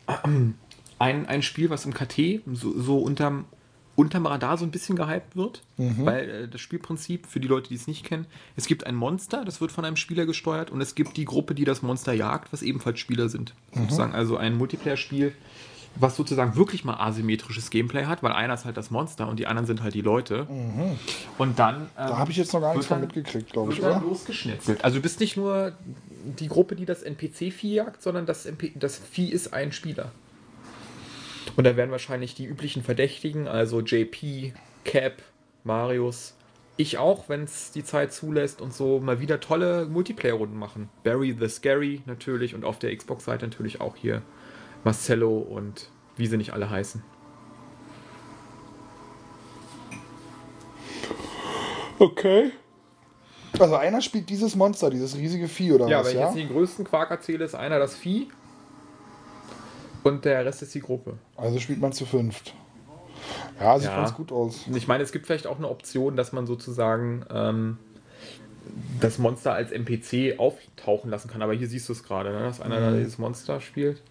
Ein, 0.07 1.25
ein 1.25 1.41
Spiel, 1.41 1.69
was 1.69 1.85
im 1.85 1.93
KT 1.93 2.41
so, 2.53 2.79
so 2.79 2.99
unterm, 2.99 3.45
unterm 3.95 4.25
Radar 4.25 4.57
so 4.57 4.65
ein 4.65 4.71
bisschen 4.71 4.95
gehypt 4.95 5.35
wird, 5.35 5.61
weil 5.77 6.29
äh, 6.29 6.47
das 6.47 6.59
Spielprinzip, 6.61 7.27
für 7.27 7.39
die 7.39 7.47
Leute, 7.47 7.69
die 7.69 7.75
es 7.75 7.87
nicht 7.87 8.03
kennen, 8.03 8.25
es 8.55 8.65
gibt 8.67 8.85
ein 8.85 8.95
Monster, 8.95 9.45
das 9.45 9.61
wird 9.61 9.71
von 9.71 9.85
einem 9.85 9.95
Spieler 9.95 10.25
gesteuert 10.25 10.69
und 10.69 10.81
es 10.81 10.95
gibt 10.95 11.15
die 11.17 11.25
Gruppe, 11.25 11.55
die 11.55 11.63
das 11.65 11.81
Monster 11.81 12.13
jagt, 12.13 12.51
was 12.51 12.61
ebenfalls 12.61 12.99
Spieler 12.99 13.29
sind. 13.29 13.53
Sozusagen 13.73 14.13
also 14.13 14.37
ein 14.37 14.57
Multiplayer-Spiel, 14.57 15.33
was 15.97 16.17
sozusagen 16.17 16.57
wirklich 16.57 16.83
mal 16.83 16.95
asymmetrisches 16.95 17.69
Gameplay 17.69 18.03
hat, 18.05 18.21
weil 18.21 18.33
einer 18.33 18.53
ist 18.53 18.65
halt 18.65 18.75
das 18.75 18.91
Monster 18.91 19.29
und 19.29 19.39
die 19.39 19.47
anderen 19.47 19.65
sind 19.65 19.81
halt 19.81 19.93
die 19.93 20.01
Leute. 20.01 20.45
Und 21.37 21.57
dann. 21.57 21.75
ähm, 21.83 21.87
Da 21.95 22.17
habe 22.17 22.31
ich 22.31 22.37
jetzt 22.37 22.51
noch 22.53 22.59
gar 22.59 22.73
nichts 22.73 22.87
von 22.87 22.99
mitgekriegt, 22.99 23.53
glaube 23.53 23.71
ich, 23.71 23.79
oder? 23.81 24.01
losgeschnetzelt. 24.01 24.83
Also 24.83 24.97
du 24.97 25.01
bist 25.01 25.21
nicht 25.21 25.37
nur 25.37 25.71
die 26.39 26.49
Gruppe, 26.49 26.75
die 26.75 26.85
das 26.85 27.01
NPC-Vieh 27.01 27.75
jagt, 27.75 28.01
sondern 28.01 28.25
das, 28.25 28.45
MP 28.45 28.73
das 28.75 28.97
Vieh 28.97 29.29
ist 29.29 29.53
ein 29.53 29.71
Spieler. 29.71 30.11
Und 31.55 31.63
da 31.63 31.77
werden 31.77 31.91
wahrscheinlich 31.91 32.35
die 32.35 32.45
üblichen 32.45 32.83
Verdächtigen, 32.83 33.47
also 33.47 33.81
JP, 33.81 34.53
Cap, 34.83 35.21
Marius, 35.63 36.35
ich 36.77 36.97
auch, 36.97 37.29
wenn 37.29 37.43
es 37.43 37.71
die 37.71 37.83
Zeit 37.83 38.11
zulässt 38.11 38.61
und 38.61 38.73
so 38.73 38.99
mal 38.99 39.21
wieder 39.21 39.39
tolle 39.39 39.85
Multiplayer-Runden 39.85 40.57
machen. 40.57 40.89
Barry 41.03 41.35
the 41.39 41.47
Scary 41.47 42.01
natürlich 42.05 42.53
und 42.53 42.65
auf 42.65 42.79
der 42.79 42.95
Xbox-Seite 42.95 43.45
natürlich 43.45 43.79
auch 43.79 43.95
hier 43.95 44.21
Marcello 44.83 45.37
und 45.37 45.89
wie 46.17 46.27
sie 46.27 46.37
nicht 46.37 46.51
alle 46.51 46.69
heißen. 46.69 47.01
Okay. 51.97 52.51
Also 53.57 53.75
einer 53.75 54.01
spielt 54.01 54.29
dieses 54.29 54.57
Monster, 54.57 54.89
dieses 54.89 55.15
riesige 55.15 55.47
Vieh 55.47 55.71
oder 55.71 55.87
Ja, 55.87 55.99
was, 55.99 56.07
wenn 56.07 56.13
ich 56.15 56.19
ja? 56.19 56.25
jetzt 56.27 56.37
den 56.37 56.49
größten 56.49 56.83
Quark 56.83 57.09
erzähle, 57.09 57.45
ist 57.45 57.55
einer 57.55 57.79
das 57.79 57.95
Vieh 57.95 58.27
und 60.05 60.23
der 60.23 60.45
Rest 60.45 60.61
ist 60.61 60.73
die 60.75 60.81
Gruppe. 60.81 61.17
Also 61.35 61.59
spielt 61.59 61.81
man 61.81 61.91
zu 61.91 62.05
fünft. 62.05 62.53
Ja, 63.59 63.79
sieht 63.79 63.89
Ja. 63.89 63.97
ganz 63.97 64.13
gut 64.13 64.31
aus. 64.31 64.65
Ich 64.73 64.87
meine, 64.87 65.03
es 65.03 65.11
gibt 65.11 65.25
vielleicht 65.25 65.47
auch 65.47 65.57
eine 65.57 65.67
Option, 65.67 66.15
dass 66.15 66.31
man 66.31 66.45
sozusagen 66.45 67.25
ähm, 67.33 67.77
das 68.99 69.17
Monster 69.17 69.53
als 69.53 69.71
NPC 69.71 70.39
auftauchen 70.39 71.09
lassen 71.09 71.29
kann. 71.29 71.41
Aber 71.41 71.53
hier 71.53 71.67
siehst 71.67 71.89
du 71.89 71.93
es 71.93 72.03
gerade, 72.03 72.31
ne? 72.31 72.39
dass 72.39 72.61
einer 72.61 72.79
da 72.79 72.91
dieses 72.91 73.17
Monster 73.17 73.59
spielt. 73.61 74.01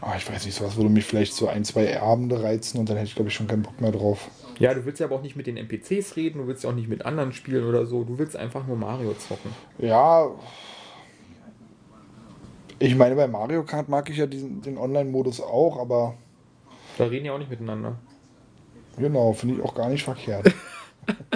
Ah, 0.00 0.14
ich 0.16 0.30
weiß 0.30 0.44
nicht, 0.44 0.54
sowas 0.54 0.76
würde 0.76 0.90
mich 0.90 1.06
vielleicht 1.06 1.32
so 1.34 1.48
ein, 1.48 1.64
zwei 1.64 2.00
Abende 2.00 2.42
reizen 2.42 2.78
und 2.78 2.88
dann 2.88 2.96
hätte 2.96 3.08
ich, 3.08 3.14
glaube 3.14 3.30
ich, 3.30 3.34
schon 3.34 3.48
keinen 3.48 3.62
Bock 3.62 3.80
mehr 3.80 3.90
drauf. 3.92 4.28
Ja, 4.58 4.74
du 4.74 4.84
willst 4.84 5.00
ja 5.00 5.06
aber 5.06 5.16
auch 5.16 5.22
nicht 5.22 5.36
mit 5.36 5.46
den 5.46 5.56
NPCs 5.56 6.16
reden, 6.16 6.38
du 6.38 6.46
willst 6.46 6.64
ja 6.64 6.70
auch 6.70 6.74
nicht 6.74 6.88
mit 6.88 7.04
anderen 7.06 7.32
spielen 7.32 7.64
oder 7.64 7.86
so. 7.86 8.04
Du 8.04 8.18
willst 8.18 8.36
einfach 8.36 8.66
nur 8.66 8.76
Mario 8.76 9.14
zocken. 9.14 9.50
Ja. 9.78 10.28
Ich 12.80 12.94
meine, 12.94 13.16
bei 13.16 13.26
Mario 13.26 13.64
Kart 13.64 13.88
mag 13.88 14.08
ich 14.10 14.18
ja 14.18 14.26
diesen, 14.26 14.62
den 14.62 14.78
Online-Modus 14.78 15.40
auch, 15.40 15.78
aber 15.78 16.14
Da 16.96 17.04
reden 17.06 17.26
ja 17.26 17.32
auch 17.32 17.38
nicht 17.38 17.50
miteinander. 17.50 17.96
genau, 18.96 19.32
finde 19.32 19.56
ich 19.56 19.62
auch 19.62 19.74
gar 19.74 19.88
nicht 19.88 20.04
verkehrt. 20.04 20.52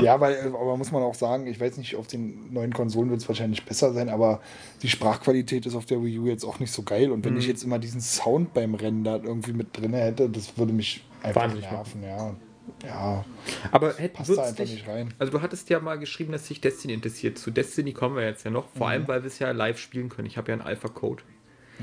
ja, 0.00 0.18
weil, 0.20 0.38
aber 0.48 0.76
muss 0.76 0.92
man 0.92 1.02
auch 1.02 1.14
sagen, 1.14 1.46
ich 1.46 1.60
weiß 1.60 1.76
nicht, 1.76 1.96
auf 1.96 2.06
den 2.06 2.52
neuen 2.52 2.72
Konsolen 2.72 3.10
wird 3.10 3.20
es 3.20 3.28
wahrscheinlich 3.28 3.64
besser 3.64 3.92
sein, 3.92 4.08
aber 4.08 4.40
die 4.82 4.88
Sprachqualität 4.88 5.66
ist 5.66 5.74
auf 5.74 5.86
der 5.86 6.02
Wii 6.02 6.18
U 6.20 6.26
jetzt 6.26 6.44
auch 6.44 6.58
nicht 6.58 6.72
so 6.72 6.82
geil. 6.82 7.10
Und 7.10 7.24
wenn 7.24 7.34
Mhm. 7.34 7.40
ich 7.40 7.46
jetzt 7.46 7.62
immer 7.62 7.78
diesen 7.78 8.00
Sound 8.00 8.54
beim 8.54 8.74
Rennen 8.74 9.04
da 9.04 9.16
irgendwie 9.16 9.52
mit 9.52 9.76
drin 9.76 9.92
hätte, 9.92 10.30
das 10.30 10.56
würde 10.56 10.72
mich 10.72 11.04
einfach 11.22 11.42
Wahnsinnig 11.42 11.70
nerven, 11.70 12.02
ja. 12.02 12.34
Ja, 12.84 13.24
Aber 13.72 13.94
hätte 13.94 14.14
passt 14.16 14.30
da 14.36 14.42
einfach 14.42 14.56
dich, 14.56 14.74
nicht 14.74 14.88
rein. 14.88 15.12
Also 15.18 15.32
du 15.32 15.42
hattest 15.42 15.68
ja 15.70 15.80
mal 15.80 15.98
geschrieben, 15.98 16.32
dass 16.32 16.46
sich 16.46 16.60
Destiny 16.60 16.94
interessiert. 16.94 17.38
Zu 17.38 17.50
Destiny 17.50 17.92
kommen 17.92 18.16
wir 18.16 18.24
jetzt 18.24 18.44
ja 18.44 18.50
noch, 18.50 18.66
vor 18.68 18.86
Mhm. 18.86 18.92
allem 18.92 19.08
weil 19.08 19.22
wir 19.22 19.28
es 19.28 19.38
ja 19.38 19.50
live 19.50 19.78
spielen 19.78 20.08
können. 20.08 20.26
Ich 20.26 20.36
habe 20.36 20.48
ja 20.48 20.54
einen 20.54 20.62
Alpha-Code. 20.62 21.22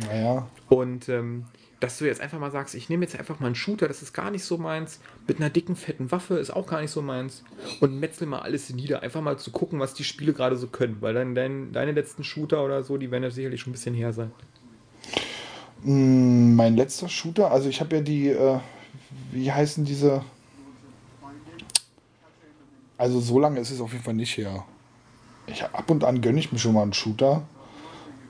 Naja. 0.07 0.47
Und 0.69 1.09
ähm, 1.09 1.45
dass 1.79 1.97
du 1.99 2.05
jetzt 2.05 2.21
einfach 2.21 2.39
mal 2.39 2.49
sagst, 2.51 2.73
ich 2.73 2.89
nehme 2.89 3.05
jetzt 3.05 3.17
einfach 3.19 3.39
mal 3.39 3.47
einen 3.47 3.55
Shooter, 3.55 3.87
das 3.87 4.01
ist 4.01 4.13
gar 4.13 4.31
nicht 4.31 4.43
so 4.43 4.57
meins. 4.57 4.99
Mit 5.27 5.37
einer 5.37 5.49
dicken, 5.51 5.75
fetten 5.75 6.11
Waffe 6.11 6.35
ist 6.39 6.49
auch 6.49 6.65
gar 6.67 6.81
nicht 6.81 6.89
so 6.91 7.01
meins. 7.03 7.43
Und 7.81 7.99
metzel 7.99 8.25
mal 8.27 8.39
alles 8.39 8.71
nieder, 8.71 9.03
einfach 9.03 9.21
mal 9.21 9.37
zu 9.37 9.51
gucken, 9.51 9.79
was 9.79 9.93
die 9.93 10.03
Spiele 10.03 10.33
gerade 10.33 10.55
so 10.55 10.67
können. 10.67 10.97
Weil 11.01 11.13
dann 11.13 11.35
dein, 11.35 11.71
deine 11.73 11.91
letzten 11.91 12.23
Shooter 12.23 12.63
oder 12.65 12.83
so, 12.83 12.97
die 12.97 13.11
werden 13.11 13.23
ja 13.23 13.29
sicherlich 13.31 13.61
schon 13.61 13.71
ein 13.71 13.73
bisschen 13.73 13.93
her 13.95 14.11
sein. 14.13 14.31
Mm, 15.83 16.55
Mein 16.55 16.75
letzter 16.75 17.09
Shooter, 17.09 17.51
also 17.51 17.69
ich 17.69 17.79
habe 17.79 17.97
ja 17.97 18.01
die, 18.01 18.29
äh, 18.29 18.59
wie 19.31 19.51
heißen 19.51 19.85
diese? 19.85 20.23
Also 22.97 23.19
so 23.19 23.39
lange 23.39 23.59
ist 23.59 23.71
es 23.71 23.81
auf 23.81 23.91
jeden 23.91 24.03
Fall 24.03 24.13
nicht 24.13 24.37
her. 24.37 24.65
Ich, 25.47 25.63
ab 25.63 25.89
und 25.89 26.03
an 26.03 26.21
gönne 26.21 26.39
ich 26.39 26.51
mir 26.51 26.59
schon 26.59 26.73
mal 26.73 26.81
einen 26.81 26.93
Shooter, 26.93 27.43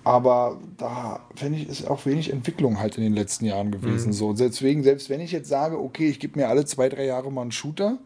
aber 0.04 0.58
da 0.78 1.22
finde 1.36 1.60
ich, 1.60 1.68
ist 1.68 1.90
auch 1.90 2.06
wenig 2.06 2.32
Entwicklung 2.32 2.80
halt 2.80 2.98
in 2.98 3.04
den 3.04 3.14
letzten 3.14 3.46
Jahren 3.46 3.72
gewesen. 3.72 4.14
So, 4.14 4.34
deswegen, 4.34 4.84
selbst 4.84 5.10
wenn 5.10 5.20
ich 5.20 5.32
jetzt 5.32 5.50
sage, 5.50 5.80
okay, 5.80 6.08
ich 6.08 6.20
gebe 6.20 6.40
mir 6.40 6.48
alle 6.48 6.66
zwei, 6.66 6.90
drei 6.90 7.06
Jahre 7.06 7.32
mal 7.32 7.42
einen 7.42 7.52
Shooter, 7.52 7.98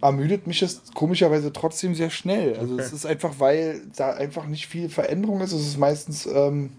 ermüdet 0.00 0.46
mich 0.46 0.60
das 0.60 0.82
komischerweise 0.94 1.52
trotzdem 1.52 1.94
sehr 1.94 2.10
schnell. 2.10 2.56
Also 2.58 2.78
es 2.78 2.92
ist 2.92 3.06
einfach, 3.06 3.34
weil 3.38 3.82
da 3.96 4.10
einfach 4.12 4.46
nicht 4.46 4.66
viel 4.66 4.88
Veränderung 4.88 5.40
ist. 5.40 5.52
Es 5.52 5.66
ist 5.66 5.78
meistens 5.78 6.26
ähm, 6.26 6.70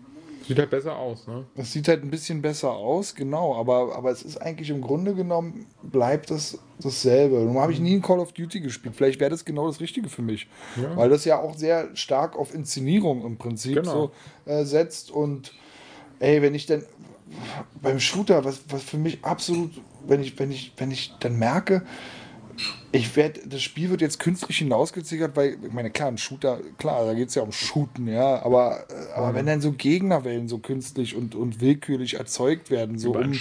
Sieht 0.48 0.60
halt 0.60 0.70
besser 0.70 0.96
aus, 0.96 1.28
ne? 1.28 1.46
es 1.56 1.72
sieht 1.74 1.88
halt 1.88 2.04
ein 2.04 2.12
bisschen 2.12 2.42
besser 2.42 2.72
aus, 2.72 3.16
genau, 3.16 3.56
aber, 3.56 3.96
aber 3.96 4.12
es 4.12 4.22
ist 4.22 4.38
eigentlich 4.38 4.70
im 4.70 4.82
Grunde 4.82 5.16
genommen, 5.16 5.66
bleibt 5.82 6.30
es 6.32 6.60
dasselbe. 6.80 7.38
Nun 7.38 7.58
habe 7.58 7.72
ich 7.72 7.80
nie 7.80 7.96
ein 7.96 8.02
Call 8.02 8.20
of 8.20 8.34
Duty 8.34 8.60
gespielt. 8.60 8.96
Vielleicht 8.96 9.20
wäre 9.20 9.32
das 9.32 9.46
genau 9.46 9.68
das 9.68 9.80
Richtige 9.80 10.10
für 10.10 10.22
mich. 10.22 10.48
Ja. 10.76 10.96
Weil 10.96 11.10
das 11.10 11.26
ja 11.26 11.40
auch 11.40 11.56
sehr 11.56 11.96
stark 11.96 12.38
auf 12.38 12.54
Inszenierung 12.54 13.26
im 13.26 13.38
Prinzip 13.38 13.76
Genau. 13.76 14.12
so 14.46 14.52
äh, 14.52 14.66
setzt. 14.66 15.10
Und 15.10 15.54
ey, 16.20 16.42
wenn 16.42 16.54
ich 16.54 16.66
dann 16.66 16.84
beim 17.82 18.00
Shooter, 18.00 18.46
was, 18.46 18.62
was 18.70 18.84
für 18.84 18.98
mich 18.98 19.24
absolut, 19.24 19.72
wenn 20.08 20.22
ich, 20.22 20.38
wenn 20.38 20.52
ich, 20.52 20.74
wenn 20.78 20.92
ich 20.92 21.14
dann 21.20 21.38
merke, 21.38 21.84
ich 22.92 23.16
werde, 23.16 23.42
das 23.46 23.62
Spiel 23.62 23.90
wird 23.90 24.02
jetzt 24.02 24.20
künstlich 24.20 24.58
hinausgezickert, 24.58 25.36
weil, 25.36 25.58
ich 25.64 25.74
meine, 25.74 25.90
klar, 25.90 26.10
ein 26.10 26.18
Shooter, 26.18 26.60
klar, 26.78 27.06
da 27.06 27.14
geht 27.14 27.30
es 27.30 27.36
ja 27.36 27.42
um 27.42 27.52
Shooten, 27.52 28.08
ja, 28.08 28.44
aber, 28.44 28.86
äh, 28.90 29.14
aber 29.16 29.34
wenn 29.34 29.46
dann 29.46 29.62
so 29.62 29.72
Gegnerwellen 29.72 30.48
so 30.48 30.60
künstlich 30.60 31.16
und, 31.16 31.36
und 31.36 31.62
willkürlich 31.62 32.16
erzeugt 32.16 32.72
werden, 32.72 32.98
so 32.98 33.10
Über 33.10 33.22
um, 33.22 33.34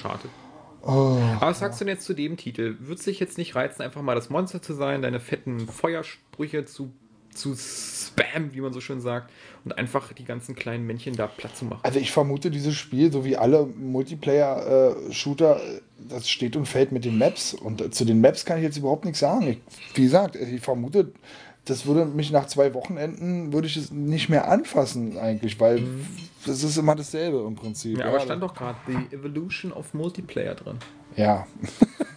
oh, 0.82 1.18
Aber 1.36 1.50
was 1.50 1.60
sagst 1.60 1.80
du 1.80 1.84
denn 1.84 1.94
jetzt 1.94 2.04
zu 2.04 2.14
dem 2.14 2.36
Titel? 2.36 2.76
Wird 2.80 2.98
es 2.98 3.04
dich 3.04 3.20
jetzt 3.20 3.38
nicht 3.38 3.54
reizen, 3.54 3.82
einfach 3.82 4.02
mal 4.02 4.14
das 4.14 4.30
Monster 4.30 4.60
zu 4.60 4.74
sein, 4.74 5.02
deine 5.02 5.20
fetten 5.20 5.68
Feuersprüche 5.68 6.64
zu 6.64 6.92
zu 7.34 7.54
spam, 7.56 8.54
wie 8.54 8.60
man 8.60 8.72
so 8.72 8.80
schön 8.80 9.00
sagt, 9.00 9.30
und 9.64 9.76
einfach 9.76 10.12
die 10.12 10.24
ganzen 10.24 10.54
kleinen 10.54 10.86
Männchen 10.86 11.16
da 11.16 11.26
platt 11.26 11.56
zu 11.56 11.64
machen. 11.64 11.80
Also 11.82 11.98
ich 11.98 12.12
vermute, 12.12 12.50
dieses 12.50 12.74
Spiel, 12.74 13.12
so 13.12 13.24
wie 13.24 13.36
alle 13.36 13.66
Multiplayer-Shooter, 13.66 15.56
äh, 15.56 15.80
das 16.08 16.28
steht 16.28 16.56
und 16.56 16.66
fällt 16.66 16.92
mit 16.92 17.04
den 17.04 17.18
Maps. 17.18 17.54
Und 17.54 17.80
äh, 17.80 17.90
zu 17.90 18.04
den 18.04 18.20
Maps 18.20 18.44
kann 18.44 18.58
ich 18.58 18.64
jetzt 18.64 18.76
überhaupt 18.76 19.04
nichts 19.04 19.20
sagen. 19.20 19.48
Ich, 19.48 19.58
wie 19.94 20.02
gesagt, 20.02 20.36
ich 20.36 20.60
vermute, 20.60 21.12
das 21.64 21.86
würde 21.86 22.04
mich 22.04 22.30
nach 22.30 22.46
zwei 22.46 22.74
Wochenenden, 22.74 23.52
würde 23.52 23.66
ich 23.66 23.76
es 23.76 23.90
nicht 23.90 24.28
mehr 24.28 24.48
anfassen 24.48 25.18
eigentlich, 25.18 25.58
weil 25.60 25.80
mhm. 25.80 26.06
das 26.46 26.62
ist 26.62 26.76
immer 26.76 26.94
dasselbe 26.94 27.44
im 27.46 27.54
Prinzip. 27.54 27.98
Ja, 27.98 28.06
aber 28.06 28.20
stand 28.20 28.42
doch 28.42 28.54
gerade 28.54 28.78
The 28.86 29.16
Evolution 29.16 29.72
of 29.72 29.94
Multiplayer 29.94 30.54
drin. 30.54 30.78
Ja. 31.16 31.46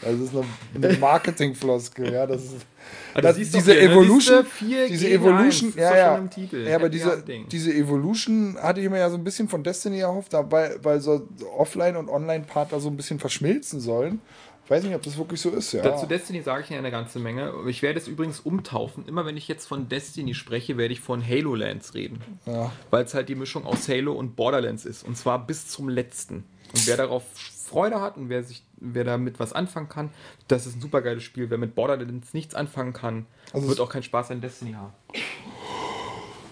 Das 0.00 0.18
ist 0.18 0.32
eine 0.74 0.98
Marketingfloskel, 0.98 2.12
ja. 2.12 2.26
Das 2.26 2.44
ist, 2.44 2.66
das, 3.14 3.36
diese 3.36 3.60
hier, 3.60 3.74
ne? 3.74 3.80
Evolution, 3.92 4.46
diese 4.88 5.10
Evolution, 5.10 5.72
ja, 5.76 5.96
ja, 5.96 6.28
ja, 6.52 6.76
aber 6.76 6.88
diese, 6.88 7.24
diese 7.50 7.72
Evolution 7.74 8.56
hatte 8.60 8.80
ich 8.80 8.88
mir 8.88 8.98
ja 8.98 9.10
so 9.10 9.16
ein 9.16 9.24
bisschen 9.24 9.48
von 9.48 9.62
Destiny 9.62 10.00
erhofft, 10.00 10.32
weil, 10.32 10.78
weil 10.82 11.00
so 11.00 11.28
Offline- 11.56 11.96
und 11.96 12.08
Online-Part 12.08 12.72
da 12.72 12.80
so 12.80 12.88
ein 12.88 12.96
bisschen 12.96 13.18
verschmilzen 13.18 13.80
sollen. 13.80 14.20
Ich 14.64 14.70
weiß 14.70 14.84
nicht, 14.84 14.94
ob 14.94 15.02
das 15.02 15.16
wirklich 15.16 15.40
so 15.40 15.48
ist, 15.48 15.72
ja. 15.72 15.82
Dazu 15.82 16.04
Destiny 16.04 16.42
sage 16.42 16.62
ich 16.62 16.68
ja 16.68 16.76
eine 16.76 16.90
ganze 16.90 17.18
Menge. 17.18 17.54
Ich 17.68 17.80
werde 17.80 17.98
es 17.98 18.06
übrigens 18.06 18.40
umtaufen. 18.40 19.06
Immer 19.08 19.24
wenn 19.24 19.38
ich 19.38 19.48
jetzt 19.48 19.66
von 19.66 19.88
Destiny 19.88 20.34
spreche, 20.34 20.76
werde 20.76 20.92
ich 20.92 21.00
von 21.00 21.26
Halo 21.26 21.54
Lands 21.54 21.94
reden. 21.94 22.20
Ja. 22.44 22.70
Weil 22.90 23.04
es 23.04 23.14
halt 23.14 23.30
die 23.30 23.34
Mischung 23.34 23.64
aus 23.64 23.88
Halo 23.88 24.12
und 24.12 24.36
Borderlands 24.36 24.84
ist. 24.84 25.04
Und 25.04 25.16
zwar 25.16 25.46
bis 25.46 25.68
zum 25.68 25.88
letzten. 25.88 26.44
Und 26.72 26.86
wer 26.86 26.96
darauf 26.96 27.24
Freude 27.68 28.00
hat 28.00 28.16
und 28.16 28.28
wer, 28.28 28.42
sich, 28.42 28.62
wer 28.76 29.04
damit 29.04 29.38
was 29.40 29.52
anfangen 29.52 29.88
kann, 29.88 30.10
das 30.48 30.66
ist 30.66 30.76
ein 30.76 30.80
super 30.80 31.02
geiles 31.02 31.22
Spiel. 31.22 31.50
Wer 31.50 31.58
mit 31.58 31.74
Borderlands 31.74 32.34
nichts 32.34 32.54
anfangen 32.54 32.92
kann, 32.92 33.26
also 33.52 33.68
wird 33.68 33.80
auch 33.80 33.90
keinen 33.90 34.02
Spaß 34.02 34.30
an 34.30 34.40
Destiny 34.40 34.72
haben. 34.72 34.92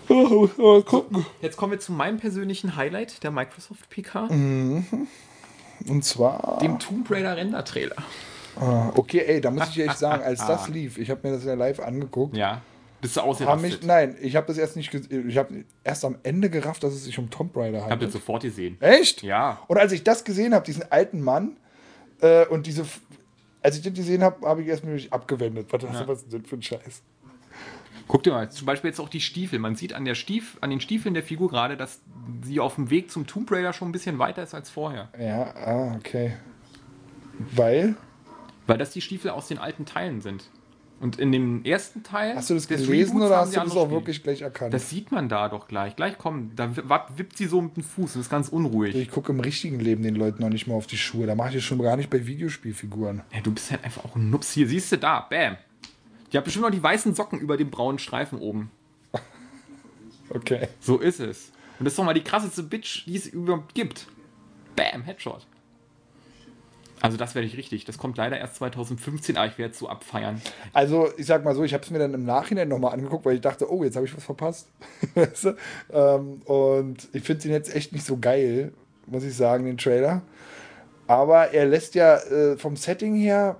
So, 0.09 0.49
jetzt 1.43 1.57
kommen 1.57 1.73
wir 1.73 1.81
zu 1.81 1.93
meinem 1.93 2.19
persönlichen 2.19 2.77
Highlight 2.77 3.23
der 3.25 3.31
Microsoft 3.31 3.91
PK. 3.91 4.29
Mhm. 4.31 5.09
Und 5.89 6.05
zwar. 6.05 6.59
Dem 6.61 6.79
Tomb 6.79 7.11
Raider 7.11 7.37
Render-Trailer. 7.37 7.97
Ah, 8.59 8.91
okay, 8.95 9.23
ey, 9.27 9.41
da 9.41 9.51
muss 9.51 9.69
ich 9.71 9.81
echt 9.81 9.99
sagen, 9.99 10.23
als 10.23 10.39
das 10.47 10.69
lief, 10.69 10.97
ich 10.99 11.11
habe 11.11 11.29
mir 11.29 11.35
das 11.35 11.45
ja 11.45 11.55
live 11.55 11.81
angeguckt. 11.81 12.37
Ja. 12.37 12.63
Bist 13.07 13.17
du 13.17 13.21
ausgerastet? 13.21 13.85
Nein, 13.85 14.17
ich 14.21 14.35
habe 14.35 14.49
das 14.49 14.59
erst 14.59 14.75
nicht 14.75 14.93
Ich 14.93 15.37
habe 15.39 15.65
erst 15.85 16.05
am 16.05 16.19
Ende 16.25 16.51
gerafft, 16.51 16.83
dass 16.83 16.93
es 16.93 17.05
sich 17.05 17.17
um 17.21 17.31
Tomb 17.31 17.57
Raider 17.57 17.83
handelt. 17.83 17.87
Ich 17.87 17.93
habe 17.93 18.05
das 18.05 18.13
sofort 18.13 18.43
gesehen. 18.43 18.81
Echt? 18.81 19.23
Ja. 19.23 19.61
Und 19.69 19.79
als 19.79 19.93
ich 19.93 20.03
das 20.03 20.25
gesehen 20.25 20.55
habe, 20.55 20.65
diesen 20.65 20.91
alten 20.91 21.21
Mann 21.21 21.57
äh, 22.21 22.47
und 22.47 22.67
diese. 22.67 22.85
Als 23.63 23.77
ich 23.77 23.83
das 23.83 23.95
gesehen 23.95 24.25
habe, 24.25 24.45
habe 24.45 24.63
ich 24.63 24.69
erst 24.69 24.85
mich 24.85 25.13
abgewendet. 25.13 25.69
Was, 25.71 25.83
ja. 25.85 26.09
was 26.09 26.23
ist 26.23 26.33
denn 26.33 26.45
für 26.45 26.57
ein 26.57 26.63
Scheiß? 26.63 27.03
Guck 28.09 28.25
dir 28.25 28.33
mal, 28.33 28.51
zum 28.51 28.67
Beispiel 28.67 28.91
jetzt 28.91 29.01
auch 29.01 29.09
die 29.09 29.21
Stiefel. 29.21 29.61
Man 29.61 29.77
sieht 29.77 29.93
an, 29.93 30.05
der 30.05 30.17
Stief, 30.17 30.59
an 30.63 30.71
den 30.71 30.81
Stiefeln 30.81 31.15
der 31.15 31.23
Figur 31.23 31.49
gerade, 31.49 31.77
dass 31.77 32.01
sie 32.43 32.59
auf 32.59 32.75
dem 32.75 32.91
Weg 32.91 33.13
zum 33.13 33.29
Tomb 33.29 33.51
Raider 33.53 33.73
schon 33.73 33.89
ein 33.89 33.93
bisschen 33.93 34.19
weiter 34.19 34.43
ist 34.43 34.55
als 34.55 34.69
vorher. 34.69 35.11
Ja, 35.17 35.55
ah, 35.55 35.95
okay. 35.97 36.37
Weil? 37.55 37.95
Weil 38.67 38.79
das 38.79 38.91
die 38.91 39.01
Stiefel 39.01 39.31
aus 39.31 39.47
den 39.47 39.59
alten 39.59 39.87
Teilen 39.87 40.21
sind. 40.21 40.51
Und 40.99 41.19
in 41.19 41.31
dem 41.31 41.63
ersten 41.65 42.03
Teil. 42.03 42.35
Hast 42.35 42.49
du 42.49 42.55
das 42.55 42.69
gelesen 42.69 43.21
oder 43.21 43.37
hast 43.37 43.55
du 43.55 43.61
das 43.61 43.77
auch 43.77 43.91
wirklich 43.91 44.23
gleich 44.23 44.41
erkannt? 44.41 44.73
Das 44.73 44.89
sieht 44.89 45.13
man 45.13 45.29
da 45.29 45.51
doch 45.51 45.69
gleich. 45.69 45.95
Gleich 45.95 46.17
kommt, 46.17 46.59
da 46.59 46.75
wippt 47.17 47.37
sie 47.37 47.47
so 47.47 47.61
mit 47.61 47.77
dem 47.77 47.83
Fuß 47.83 48.15
und 48.15 48.23
ist 48.23 48.31
ganz 48.31 48.49
unruhig. 48.49 48.95
Ich 48.95 49.11
gucke 49.11 49.31
im 49.31 49.41
richtigen 49.41 49.79
Leben 49.79 50.03
den 50.03 50.15
Leuten 50.15 50.43
noch 50.43 50.49
nicht 50.49 50.67
mal 50.67 50.75
auf 50.75 50.87
die 50.87 50.97
Schuhe. 50.97 51.27
Da 51.27 51.35
mache 51.35 51.51
ich 51.51 51.55
das 51.57 51.65
schon 51.65 51.81
gar 51.81 51.99
nicht 51.99 52.09
bei 52.09 52.27
Videospielfiguren. 52.27 53.23
Ja, 53.33 53.41
du 53.43 53.53
bist 53.53 53.71
halt 53.71 53.85
einfach 53.85 54.07
auch 54.07 54.17
ein 54.17 54.31
Nups. 54.31 54.53
Hier, 54.53 54.67
siehst 54.67 54.91
du 54.91 54.97
da, 54.97 55.21
bam. 55.21 55.59
Die 56.33 56.39
hat 56.39 56.45
bestimmt 56.45 56.65
noch 56.65 56.73
die 56.73 56.83
weißen 56.83 57.15
Socken 57.15 57.41
über 57.41 57.59
dem 57.59 57.71
braunen 57.71 57.99
Streifen 57.99 58.39
oben. 58.39 58.71
okay. 60.31 60.69
So 60.81 60.99
ist 60.99 61.21
es. 61.21 61.53
Und 61.79 61.85
das 61.85 61.93
ist 61.93 61.99
doch 61.99 62.05
mal 62.05 62.15
die 62.15 62.25
krasseste 62.25 62.63
Bitch, 62.63 63.05
die 63.05 63.17
es 63.17 63.27
überhaupt 63.27 63.75
gibt. 63.75 64.07
Bam, 64.77 65.03
Headshot. 65.03 65.47
Also 67.01 67.17
das 67.17 67.35
werde 67.35 67.47
ich 67.47 67.57
richtig. 67.57 67.85
Das 67.85 67.99
kommt 67.99 68.17
leider 68.17 68.39
erst 68.39 68.57
2015, 68.57 69.37
aber 69.37 69.47
ich 69.47 69.59
werde 69.59 69.73
es 69.73 69.79
so 69.79 69.89
abfeiern. 69.89 70.41
Also 70.73 71.09
ich 71.17 71.27
sag 71.27 71.45
mal 71.45 71.55
so, 71.55 71.65
ich 71.65 71.75
habe 71.75 71.85
es 71.85 71.91
mir 71.91 71.99
dann 71.99 72.15
im 72.15 72.25
Nachhinein 72.25 72.69
nochmal 72.69 72.95
angeguckt, 72.95 73.25
weil 73.25 73.35
ich 73.35 73.41
dachte, 73.41 73.71
oh, 73.71 73.85
jetzt 73.85 73.97
habe 73.97 74.07
ich 74.07 74.17
was 74.17 74.25
verpasst. 74.25 74.69
weißt 75.15 75.45
du? 75.45 75.57
ähm, 75.93 76.43
und 76.45 77.09
ich 77.13 77.23
finde 77.23 77.49
ihn 77.49 77.53
jetzt 77.53 77.75
echt 77.75 77.93
nicht 77.93 78.05
so 78.05 78.17
geil, 78.19 78.73
muss 79.07 79.25
ich 79.25 79.35
sagen, 79.35 79.65
den 79.67 79.79
Trailer. 79.79 80.23
Aber 81.07 81.53
er 81.53 81.67
lässt 81.67 81.95
ja 81.95 82.17
äh, 82.17 82.57
vom 82.57 82.77
Setting 82.77 83.15
her 83.15 83.57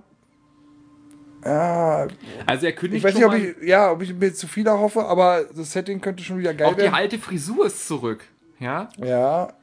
ja, 1.45 2.07
also 2.45 2.65
er 2.65 2.73
kündigt 2.73 2.97
ich 2.97 3.03
weiß 3.03 3.15
nicht, 3.15 3.25
ob 3.25 3.33
ich, 3.33 3.55
ja, 3.65 3.91
ob 3.91 4.01
ich 4.01 4.13
mir 4.13 4.33
zu 4.33 4.47
viel 4.47 4.67
erhoffe, 4.67 5.05
aber 5.05 5.45
das 5.55 5.71
Setting 5.71 6.01
könnte 6.01 6.23
schon 6.23 6.39
wieder 6.39 6.53
geil 6.53 6.67
werden. 6.67 6.79
Auch 6.79 6.89
die 6.89 6.93
alte 6.93 7.19
Frisur 7.19 7.67
ist 7.67 7.87
zurück. 7.87 8.25
Ja. 8.59 8.89
Ja. 8.97 9.53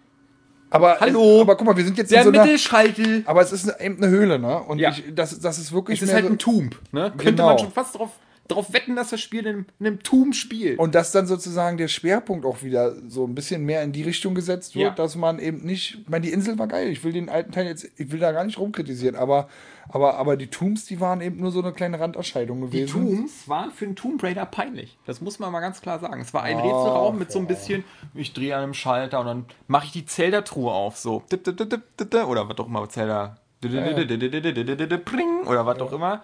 Aber, 0.75 0.99
Hallo. 0.99 1.37
Es, 1.37 1.41
aber 1.43 1.57
guck 1.57 1.67
mal, 1.67 1.77
wir 1.77 1.85
sind 1.85 1.97
jetzt 1.97 2.11
Der 2.11 2.23
in 2.23 2.25
so 2.25 2.31
Mittelschaltel. 2.33 3.23
Aber 3.27 3.43
es 3.43 3.53
ist 3.53 3.69
eben 3.81 3.97
eine 3.99 4.09
Höhle, 4.09 4.41
ne? 4.41 4.61
Und 4.61 4.81
ja. 4.81 4.91
ich, 4.91 5.05
das, 5.15 5.39
das 5.39 5.59
ist 5.59 5.73
wirklich. 5.73 6.03
Es 6.03 6.09
ist 6.09 6.15
halt 6.15 6.27
ein 6.27 6.37
Tomb, 6.37 6.77
ne? 6.91 7.13
Könnte 7.17 7.25
genau. 7.27 7.47
man 7.47 7.59
schon 7.61 7.71
fast 7.71 7.97
drauf 7.97 8.11
darauf 8.49 8.73
wetten, 8.75 8.95
dass 8.95 9.11
das 9.11 9.21
Spiel 9.21 9.47
in 9.47 9.67
einem 9.81 10.03
Tomb 10.03 10.35
spielt. 10.35 10.79
Und 10.79 10.95
dass 10.95 11.13
dann 11.13 11.27
sozusagen 11.27 11.79
der 11.79 11.89
Schwerpunkt 11.89 12.45
auch 12.45 12.63
wieder 12.63 12.95
so 13.09 13.25
ein 13.25 13.35
bisschen 13.35 13.65
mehr 13.65 13.83
in 13.83 13.93
die 13.93 14.03
Richtung 14.03 14.35
gesetzt 14.35 14.75
wird, 14.75 14.85
ja. 14.85 14.95
dass 14.95 15.17
man 15.17 15.39
eben 15.39 15.65
nicht, 15.65 15.99
ich 16.03 16.09
meine, 16.09 16.27
die 16.27 16.33
Insel 16.33 16.59
war 16.59 16.67
geil, 16.67 16.89
ich 16.89 17.03
will 17.05 17.13
den 17.13 17.31
alten 17.31 17.53
Teil 17.53 17.67
jetzt, 17.67 17.89
ich 17.97 18.13
will 18.13 18.21
da 18.21 18.33
gar 18.33 18.45
nicht 18.45 18.59
rumkritisieren, 18.59 19.17
aber, 19.17 19.49
aber, 19.89 20.17
aber 20.17 20.37
die 20.37 20.49
Tombs, 20.49 20.87
die 20.87 21.01
waren 21.01 21.21
eben 21.21 21.41
nur 21.41 21.51
so 21.51 21.61
eine 21.61 21.73
kleine 21.73 22.01
Randerscheinung 22.01 22.63
gewesen. 22.63 22.87
Die 22.87 22.93
Tombs 22.93 23.49
waren 23.49 23.71
für 23.71 23.85
einen 23.85 23.97
Tomb 23.97 24.23
Raider 24.23 24.47
peinlich. 24.47 24.99
Das 25.07 25.21
muss 25.21 25.39
man 25.39 25.53
mal 25.53 25.61
ganz 25.61 25.81
klar 25.81 25.99
sagen. 25.99 26.21
Es 26.21 26.33
war 26.35 26.43
ein 26.43 26.57
oh, 26.57 26.61
Rätselraum 26.61 27.19
mit 27.19 27.31
so 27.31 27.39
ein 27.39 27.47
bisschen, 27.47 27.85
ich 28.15 28.33
drehe 28.33 28.57
an 28.57 28.63
einem 28.63 28.75
Schalter 28.75 29.21
und 29.21 29.27
dann 29.27 29.45
mache 29.67 29.87
ich 29.87 29.93
die 29.93 30.07
Zelda-Truhe 30.07 30.73
auf, 30.73 30.97
so. 30.97 31.23
Oder 31.31 32.49
was 32.49 32.59
auch 32.59 32.67
immer 32.67 32.89
Zelda. 32.89 33.37
Oder 35.47 35.67
was 35.67 35.81
auch 35.81 35.93
immer 35.93 36.23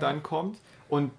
dann 0.00 0.22
kommt. 0.22 0.58
Und 0.88 1.10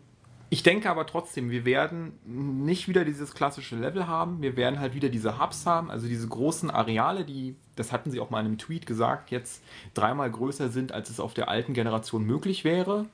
ich 0.54 0.62
denke 0.62 0.88
aber 0.88 1.08
trotzdem, 1.08 1.50
wir 1.50 1.66
werden 1.66 2.20
nicht 2.26 2.88
wieder 2.88 3.06
dieses 3.06 3.34
klassische 3.34 3.76
Level 3.76 4.06
haben. 4.08 4.44
Wir 4.44 4.56
werden 4.56 4.80
halt 4.80 4.94
wieder 4.94 5.10
diese 5.10 5.40
Hubs 5.40 5.66
haben, 5.66 5.90
also 5.90 6.08
diese 6.08 6.28
großen 6.28 6.70
Areale, 6.70 7.26
die, 7.26 7.56
das 7.76 7.92
hatten 7.92 8.12
sie 8.12 8.20
auch 8.20 8.30
mal 8.30 8.40
in 8.40 8.46
einem 8.46 8.58
Tweet 8.58 8.86
gesagt, 8.86 9.32
jetzt 9.32 9.62
dreimal 9.94 10.30
größer 10.30 10.70
sind, 10.70 10.92
als 10.92 11.10
es 11.10 11.20
auf 11.20 11.34
der 11.34 11.50
alten 11.50 11.74
Generation 11.74 12.24
möglich 12.24 12.64
wäre. 12.64 13.06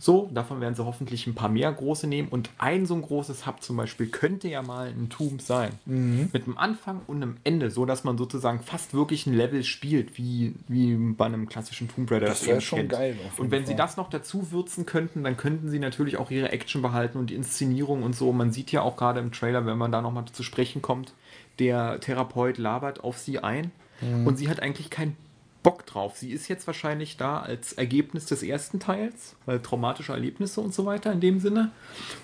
So, 0.00 0.30
davon 0.32 0.60
werden 0.60 0.76
sie 0.76 0.84
hoffentlich 0.84 1.26
ein 1.26 1.34
paar 1.34 1.48
mehr 1.48 1.72
große 1.72 2.06
nehmen. 2.06 2.28
Und 2.28 2.50
ein 2.58 2.86
so 2.86 2.94
ein 2.94 3.02
großes 3.02 3.46
Hub 3.46 3.62
zum 3.62 3.76
Beispiel 3.76 4.06
könnte 4.06 4.48
ja 4.48 4.62
mal 4.62 4.88
ein 4.88 5.08
Tomb 5.08 5.42
sein. 5.42 5.72
Mhm. 5.86 6.30
Mit 6.32 6.44
einem 6.44 6.56
Anfang 6.56 7.00
und 7.08 7.16
einem 7.16 7.36
Ende, 7.42 7.70
so 7.70 7.84
dass 7.84 8.04
man 8.04 8.16
sozusagen 8.16 8.60
fast 8.60 8.94
wirklich 8.94 9.26
ein 9.26 9.34
Level 9.34 9.64
spielt, 9.64 10.16
wie, 10.16 10.54
wie 10.68 10.94
bei 10.94 11.26
einem 11.26 11.48
klassischen 11.48 11.88
Tomb 11.88 12.10
Raider. 12.10 12.26
Das 12.26 12.46
wäre 12.46 12.60
schon 12.60 12.78
kennt. 12.78 12.92
geil. 12.92 13.16
Und 13.38 13.50
wenn 13.50 13.64
Fall. 13.64 13.70
sie 13.72 13.76
das 13.76 13.96
noch 13.96 14.08
dazu 14.08 14.52
würzen 14.52 14.86
könnten, 14.86 15.24
dann 15.24 15.36
könnten 15.36 15.68
sie 15.68 15.80
natürlich 15.80 16.16
auch 16.16 16.30
ihre 16.30 16.52
Action 16.52 16.80
behalten 16.80 17.18
und 17.18 17.30
die 17.30 17.34
Inszenierung 17.34 18.04
und 18.04 18.14
so. 18.14 18.32
Man 18.32 18.52
sieht 18.52 18.70
ja 18.70 18.82
auch 18.82 18.96
gerade 18.96 19.18
im 19.18 19.32
Trailer, 19.32 19.66
wenn 19.66 19.78
man 19.78 19.90
da 19.90 20.00
nochmal 20.00 20.26
zu 20.26 20.44
sprechen 20.44 20.80
kommt, 20.80 21.12
der 21.58 21.98
Therapeut 21.98 22.56
labert 22.58 23.02
auf 23.02 23.18
sie 23.18 23.40
ein. 23.40 23.72
Mhm. 24.00 24.26
Und 24.26 24.36
sie 24.36 24.48
hat 24.48 24.60
eigentlich 24.60 24.90
keinen 24.90 25.16
Bock 25.62 25.86
drauf. 25.86 26.16
Sie 26.16 26.30
ist 26.30 26.48
jetzt 26.48 26.66
wahrscheinlich 26.66 27.16
da 27.16 27.40
als 27.40 27.72
Ergebnis 27.72 28.26
des 28.26 28.42
ersten 28.42 28.80
Teils, 28.80 29.36
weil 29.44 29.60
traumatische 29.60 30.12
Erlebnisse 30.12 30.60
und 30.60 30.72
so 30.72 30.86
weiter 30.86 31.12
in 31.12 31.20
dem 31.20 31.40
Sinne. 31.40 31.72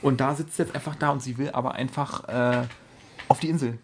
Und 0.02 0.20
da 0.20 0.34
sitzt 0.34 0.56
sie 0.56 0.62
jetzt 0.62 0.74
einfach 0.74 0.94
da 0.94 1.10
und 1.10 1.22
sie 1.22 1.36
will 1.36 1.50
aber 1.50 1.74
einfach 1.74 2.28
äh, 2.28 2.66
auf 3.28 3.40
die 3.40 3.48
Insel. 3.48 3.78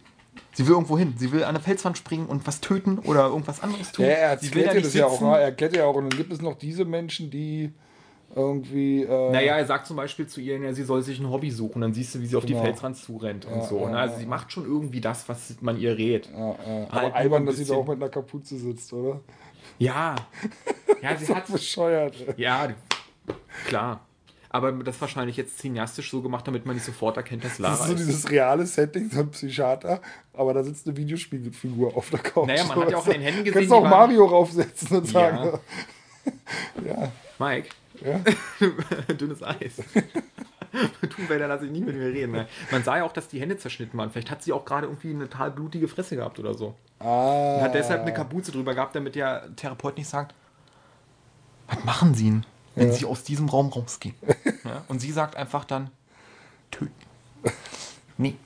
Sie 0.52 0.66
will 0.66 0.74
irgendwo 0.74 0.98
hin. 0.98 1.14
Sie 1.16 1.32
will 1.32 1.42
an 1.42 1.50
eine 1.50 1.60
Felswand 1.60 1.98
springen 1.98 2.26
und 2.26 2.46
was 2.46 2.60
töten 2.60 2.98
oder 3.00 3.26
irgendwas 3.26 3.62
anderes 3.62 3.92
tun. 3.92 4.04
Ja, 4.04 4.12
er 4.12 4.38
sie 4.38 4.54
will 4.54 4.64
ja 4.64 4.74
das 4.74 4.94
ja 4.94 5.06
auch. 5.06 5.20
Er 5.22 5.40
erklärt 5.40 5.76
ja 5.76 5.84
auch. 5.84 5.94
Und 5.94 6.10
dann 6.10 6.16
gibt 6.16 6.32
es 6.32 6.40
noch 6.40 6.56
diese 6.56 6.84
Menschen, 6.84 7.30
die 7.30 7.72
irgendwie. 8.34 9.02
Äh 9.02 9.32
naja, 9.32 9.56
er 9.56 9.66
sagt 9.66 9.86
zum 9.86 9.96
Beispiel 9.96 10.26
zu 10.26 10.40
ihr, 10.40 10.58
ja, 10.58 10.72
sie 10.72 10.84
soll 10.84 11.02
sich 11.02 11.18
ein 11.18 11.30
Hobby 11.30 11.50
suchen. 11.50 11.80
Dann 11.80 11.92
siehst 11.92 12.14
du, 12.14 12.20
wie 12.20 12.26
sie 12.26 12.36
auf 12.36 12.46
genau. 12.46 12.60
die 12.60 12.66
Felswand 12.66 12.96
zurennt 12.96 13.44
ja, 13.44 13.52
und 13.52 13.64
so. 13.64 13.80
Ja, 13.80 13.90
ne? 13.90 13.98
Also 13.98 14.18
sie 14.18 14.26
macht 14.26 14.52
schon 14.52 14.64
irgendwie 14.64 15.00
das, 15.00 15.28
was 15.28 15.56
man 15.60 15.78
ihr 15.78 15.96
rät. 15.96 16.28
Ja, 16.32 16.56
Aber 16.88 17.02
halt 17.02 17.14
albern, 17.14 17.46
dass 17.46 17.56
sie 17.56 17.64
da 17.64 17.74
auch 17.74 17.86
mit 17.86 17.96
einer 17.96 18.08
Kapuze 18.08 18.56
sitzt, 18.56 18.92
oder? 18.92 19.20
Ja. 19.78 20.16
Ja, 21.02 21.16
sie 21.16 21.34
hat. 21.34 21.50
bescheuert. 21.50 22.14
Ja, 22.36 22.68
klar. 23.66 24.00
Aber 24.50 24.70
das 24.72 25.00
wahrscheinlich 25.00 25.38
jetzt 25.38 25.58
cineastisch 25.58 26.10
so 26.10 26.20
gemacht, 26.20 26.46
damit 26.46 26.66
man 26.66 26.74
nicht 26.74 26.84
sofort 26.84 27.16
erkennt, 27.16 27.42
dass 27.42 27.58
Lara 27.58 27.72
Das 27.72 27.82
ist 27.82 27.88
so 27.88 27.94
dieses 27.94 28.30
reale 28.30 28.66
Setting, 28.66 29.08
so 29.08 29.20
ein 29.20 29.30
Psychiater, 29.30 30.02
aber 30.34 30.52
da 30.52 30.62
sitzt 30.62 30.86
eine 30.86 30.96
Videospielfigur 30.98 31.96
auf 31.96 32.10
der 32.10 32.18
Couch. 32.18 32.48
Naja, 32.48 32.64
man 32.64 32.80
hat 32.80 32.90
ja 32.90 32.98
auch 32.98 33.06
in 33.06 33.12
den 33.12 33.22
Händen 33.22 33.44
gesehen. 33.44 33.60
Kannst 33.60 33.70
du 33.70 33.76
auch 33.76 33.88
Mario 33.88 34.26
raufsetzen 34.26 34.98
und 34.98 35.06
sagen. 35.06 35.58
Ja. 36.84 37.10
Mike, 37.38 37.70
ja? 38.00 38.20
Dünnes 39.14 39.42
Eis. 39.42 39.82
Thunwälder 41.10 41.48
lasse 41.48 41.66
ich 41.66 41.72
nie 41.72 41.80
mit 41.80 41.96
mir 41.96 42.12
reden. 42.12 42.32
Ne? 42.32 42.46
Man 42.70 42.84
sah 42.84 42.98
ja 42.98 43.04
auch, 43.04 43.12
dass 43.12 43.28
die 43.28 43.40
Hände 43.40 43.56
zerschnitten 43.58 43.98
waren. 43.98 44.10
Vielleicht 44.10 44.30
hat 44.30 44.42
sie 44.42 44.52
auch 44.52 44.64
gerade 44.64 44.86
irgendwie 44.86 45.10
eine 45.10 45.28
total 45.28 45.50
blutige 45.50 45.88
Fresse 45.88 46.16
gehabt 46.16 46.38
oder 46.38 46.54
so. 46.54 46.74
Ah. 47.00 47.56
Und 47.56 47.62
hat 47.62 47.74
deshalb 47.74 48.02
eine 48.02 48.12
Kapuze 48.12 48.52
drüber 48.52 48.74
gehabt, 48.74 48.94
damit 48.94 49.14
der 49.14 49.54
Therapeut 49.56 49.96
nicht 49.96 50.08
sagt, 50.08 50.34
was 51.66 51.84
machen 51.84 52.14
Sie 52.14 52.24
denn, 52.24 52.46
wenn 52.74 52.88
ja. 52.88 52.94
Sie 52.94 53.04
aus 53.04 53.24
diesem 53.24 53.48
Raum 53.48 53.68
rausgehen? 53.68 54.14
Ja? 54.64 54.84
Und 54.88 55.00
sie 55.00 55.10
sagt 55.10 55.36
einfach 55.36 55.64
dann, 55.64 55.90
töten. 56.70 56.92
nee. 58.18 58.36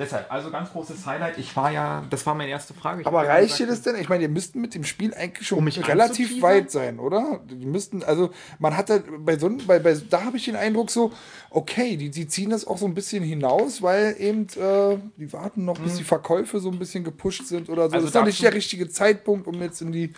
Deshalb, 0.00 0.32
also 0.32 0.50
ganz 0.50 0.72
großes 0.72 1.04
Highlight. 1.04 1.36
Ich 1.36 1.54
war 1.54 1.70
ja, 1.70 2.02
das 2.08 2.24
war 2.24 2.34
meine 2.34 2.50
erste 2.50 2.72
Frage. 2.72 3.02
Ich 3.02 3.06
Aber 3.06 3.22
ja 3.22 3.32
reicht 3.32 3.58
dir 3.58 3.66
das 3.66 3.82
denn? 3.82 3.96
Ich 3.96 4.08
meine, 4.08 4.22
ihr 4.22 4.30
müssten 4.30 4.58
mit 4.58 4.74
dem 4.74 4.84
Spiel 4.84 5.12
eigentlich 5.12 5.46
schon 5.46 5.58
Um 5.58 5.66
relativ 5.68 6.40
weit 6.40 6.70
sein, 6.70 6.98
oder? 6.98 7.40
Die 7.50 7.66
müssten, 7.66 8.02
also 8.02 8.30
man 8.58 8.78
hat 8.78 8.88
halt 8.88 9.04
bei 9.26 9.36
so 9.38 9.50
bei, 9.66 9.78
bei 9.78 9.94
da 10.08 10.24
habe 10.24 10.38
ich 10.38 10.46
den 10.46 10.56
Eindruck 10.56 10.90
so, 10.90 11.12
okay, 11.50 11.98
die, 11.98 12.08
die 12.08 12.26
ziehen 12.26 12.48
das 12.48 12.66
auch 12.66 12.78
so 12.78 12.86
ein 12.86 12.94
bisschen 12.94 13.22
hinaus, 13.22 13.82
weil 13.82 14.16
eben 14.18 14.46
äh, 14.56 14.96
die 15.18 15.30
warten 15.34 15.66
noch, 15.66 15.78
bis 15.78 15.96
die 15.96 16.04
Verkäufe 16.04 16.60
so 16.60 16.70
ein 16.70 16.78
bisschen 16.78 17.04
gepusht 17.04 17.46
sind 17.46 17.68
oder 17.68 17.82
so. 17.82 17.88
Mhm. 17.90 17.94
Also 17.96 18.06
das 18.06 18.14
ist 18.14 18.14
noch 18.14 18.24
nicht 18.24 18.42
der 18.42 18.54
richtige 18.54 18.88
Zeitpunkt, 18.88 19.46
um 19.46 19.60
jetzt 19.60 19.82
in 19.82 19.92
die. 19.92 20.14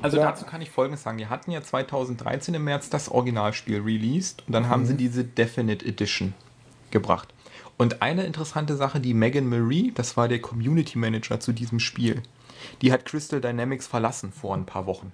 Also 0.00 0.16
Ja. 0.16 0.24
dazu 0.24 0.44
kann 0.46 0.60
ich 0.62 0.70
Folgendes 0.70 1.04
sagen. 1.04 1.18
Die 1.18 1.26
hatten 1.28 1.52
ja 1.52 1.62
2013 1.62 2.54
im 2.54 2.64
März 2.64 2.90
das 2.90 3.08
Originalspiel 3.08 3.82
released 3.82 4.42
und 4.48 4.52
dann 4.52 4.64
Mhm. 4.64 4.68
haben 4.68 4.86
sie 4.86 4.94
diese 4.94 5.22
Definite 5.22 5.86
Edition 5.86 6.34
gebracht. 6.90 7.28
Und 7.82 8.00
eine 8.00 8.24
interessante 8.24 8.76
Sache, 8.76 9.00
die 9.00 9.12
Megan 9.12 9.48
Marie, 9.48 9.90
das 9.92 10.16
war 10.16 10.28
der 10.28 10.40
Community 10.40 10.96
Manager 10.98 11.40
zu 11.40 11.50
diesem 11.50 11.80
Spiel, 11.80 12.22
die 12.80 12.92
hat 12.92 13.06
Crystal 13.06 13.40
Dynamics 13.40 13.88
verlassen 13.88 14.30
vor 14.30 14.54
ein 14.54 14.66
paar 14.66 14.86
Wochen. 14.86 15.10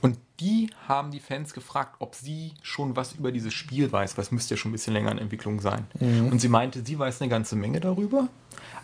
Und 0.00 0.18
die 0.40 0.68
haben 0.88 1.12
die 1.12 1.20
Fans 1.20 1.54
gefragt, 1.54 1.94
ob 2.00 2.16
sie 2.16 2.54
schon 2.60 2.96
was 2.96 3.12
über 3.12 3.30
dieses 3.30 3.54
Spiel 3.54 3.92
weiß. 3.92 4.18
Was 4.18 4.32
müsste 4.32 4.54
ja 4.54 4.58
schon 4.58 4.70
ein 4.70 4.72
bisschen 4.72 4.94
länger 4.94 5.12
in 5.12 5.18
Entwicklung 5.18 5.60
sein. 5.60 5.86
Und 6.00 6.40
sie 6.40 6.48
meinte, 6.48 6.84
sie 6.84 6.98
weiß 6.98 7.20
eine 7.20 7.30
ganze 7.30 7.54
Menge 7.54 7.78
darüber, 7.78 8.26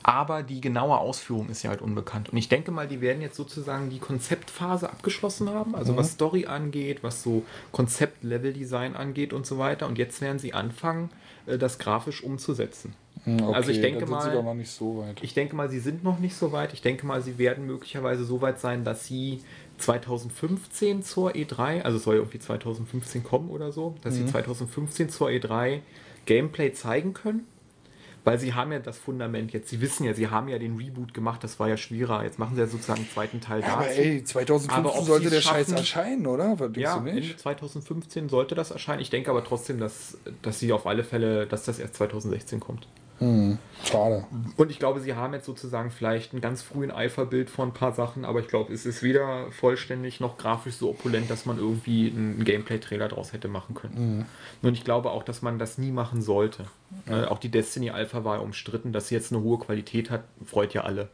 aber 0.04 0.44
die 0.44 0.60
genaue 0.60 0.98
Ausführung 0.98 1.48
ist 1.48 1.64
ja 1.64 1.70
halt 1.70 1.82
unbekannt. 1.82 2.28
Und 2.28 2.38
ich 2.38 2.48
denke 2.48 2.70
mal, 2.70 2.86
die 2.86 3.00
werden 3.00 3.20
jetzt 3.20 3.36
sozusagen 3.36 3.90
die 3.90 3.98
Konzeptphase 3.98 4.88
abgeschlossen 4.88 5.50
haben, 5.50 5.74
also 5.74 5.96
was 5.96 6.12
Story 6.12 6.46
angeht, 6.46 7.02
was 7.02 7.20
so 7.20 7.44
Konzept-Level-Design 7.72 8.94
angeht 8.94 9.32
und 9.32 9.44
so 9.44 9.58
weiter. 9.58 9.88
Und 9.88 9.98
jetzt 9.98 10.20
werden 10.20 10.38
sie 10.38 10.54
anfangen, 10.54 11.10
das 11.46 11.78
grafisch 11.78 12.22
umzusetzen. 12.22 12.94
also 13.26 13.70
ich 13.70 13.80
denke 13.80 14.06
mal, 14.06 14.22
so 14.64 15.04
ich 15.20 15.34
denke 15.34 15.56
mal, 15.56 15.68
sie 15.70 15.80
sind 15.80 16.04
noch 16.04 16.18
nicht 16.18 16.34
so 16.34 16.52
weit. 16.52 16.72
Ich 16.72 16.82
denke 16.82 17.06
mal, 17.06 17.22
sie 17.22 17.38
werden 17.38 17.66
möglicherweise 17.66 18.24
so 18.24 18.40
weit 18.42 18.60
sein, 18.60 18.84
dass 18.84 19.06
sie 19.06 19.40
2015 19.78 21.02
zur 21.02 21.32
E3, 21.32 21.82
also 21.82 21.96
es 21.98 22.04
soll 22.04 22.14
ja 22.14 22.20
irgendwie 22.20 22.38
2015 22.38 23.24
kommen 23.24 23.50
oder 23.50 23.72
so, 23.72 23.94
dass 24.02 24.14
sie 24.14 24.26
2015 24.26 25.08
zur 25.08 25.28
E3 25.28 25.80
Gameplay 26.26 26.72
zeigen 26.72 27.12
können. 27.12 27.46
Weil 28.24 28.38
sie 28.38 28.54
haben 28.54 28.72
ja 28.72 28.78
das 28.78 28.98
Fundament 28.98 29.52
jetzt, 29.52 29.68
sie 29.68 29.82
wissen 29.82 30.04
ja, 30.04 30.14
sie 30.14 30.28
haben 30.28 30.48
ja 30.48 30.58
den 30.58 30.76
Reboot 30.76 31.12
gemacht, 31.12 31.44
das 31.44 31.60
war 31.60 31.68
ja 31.68 31.76
schwieriger. 31.76 32.24
Jetzt 32.24 32.38
machen 32.38 32.54
sie 32.54 32.62
ja 32.62 32.66
sozusagen 32.66 33.00
einen 33.00 33.10
zweiten 33.10 33.40
Teil 33.42 33.60
Ja, 33.60 33.74
aber 33.74 33.84
dazu. 33.84 34.00
ey, 34.00 34.24
2015 34.24 34.86
Aber 34.86 35.04
sollte 35.04 35.30
der 35.30 35.40
Scheiß 35.42 35.72
erscheinen, 35.72 36.26
oder? 36.26 36.58
Was 36.58 36.70
ja, 36.74 36.98
nicht? 37.00 37.38
2015 37.38 38.30
sollte 38.30 38.54
das 38.54 38.70
erscheinen. 38.70 39.02
Ich 39.02 39.10
denke 39.10 39.30
aber 39.30 39.44
trotzdem, 39.44 39.78
dass, 39.78 40.16
dass 40.40 40.58
sie 40.58 40.72
auf 40.72 40.86
alle 40.86 41.04
Fälle, 41.04 41.46
dass 41.46 41.64
das 41.64 41.78
erst 41.78 41.96
2016 41.96 42.60
kommt. 42.60 42.88
Schade. 43.84 44.24
Und 44.56 44.70
ich 44.70 44.78
glaube, 44.78 45.00
sie 45.00 45.14
haben 45.14 45.34
jetzt 45.34 45.46
sozusagen 45.46 45.90
vielleicht 45.90 46.32
einen 46.32 46.40
ganz 46.40 46.62
frühen 46.62 46.90
Eiferbild 46.90 47.48
von 47.50 47.68
ein 47.68 47.74
paar 47.74 47.92
Sachen, 47.92 48.24
aber 48.24 48.40
ich 48.40 48.48
glaube, 48.48 48.72
es 48.72 48.86
ist 48.86 49.02
weder 49.02 49.50
vollständig 49.52 50.20
noch 50.20 50.36
grafisch 50.36 50.74
so 50.74 50.90
opulent, 50.90 51.30
dass 51.30 51.46
man 51.46 51.58
irgendwie 51.58 52.10
einen 52.10 52.44
Gameplay-Trailer 52.44 53.08
draus 53.08 53.32
hätte 53.32 53.48
machen 53.48 53.74
können. 53.74 54.26
Und 54.62 54.74
ich 54.74 54.84
glaube 54.84 55.10
auch, 55.10 55.22
dass 55.22 55.42
man 55.42 55.58
das 55.58 55.78
nie 55.78 55.92
machen 55.92 56.22
sollte. 56.22 56.64
Äh, 57.06 57.24
auch 57.24 57.38
die 57.38 57.50
Destiny 57.50 57.90
Alpha 57.90 58.24
war 58.24 58.36
ja 58.36 58.42
umstritten, 58.42 58.92
dass 58.92 59.08
sie 59.08 59.14
jetzt 59.14 59.32
eine 59.32 59.42
hohe 59.42 59.58
Qualität 59.58 60.10
hat, 60.10 60.24
freut 60.44 60.74
ja 60.74 60.82
alle. 60.82 61.08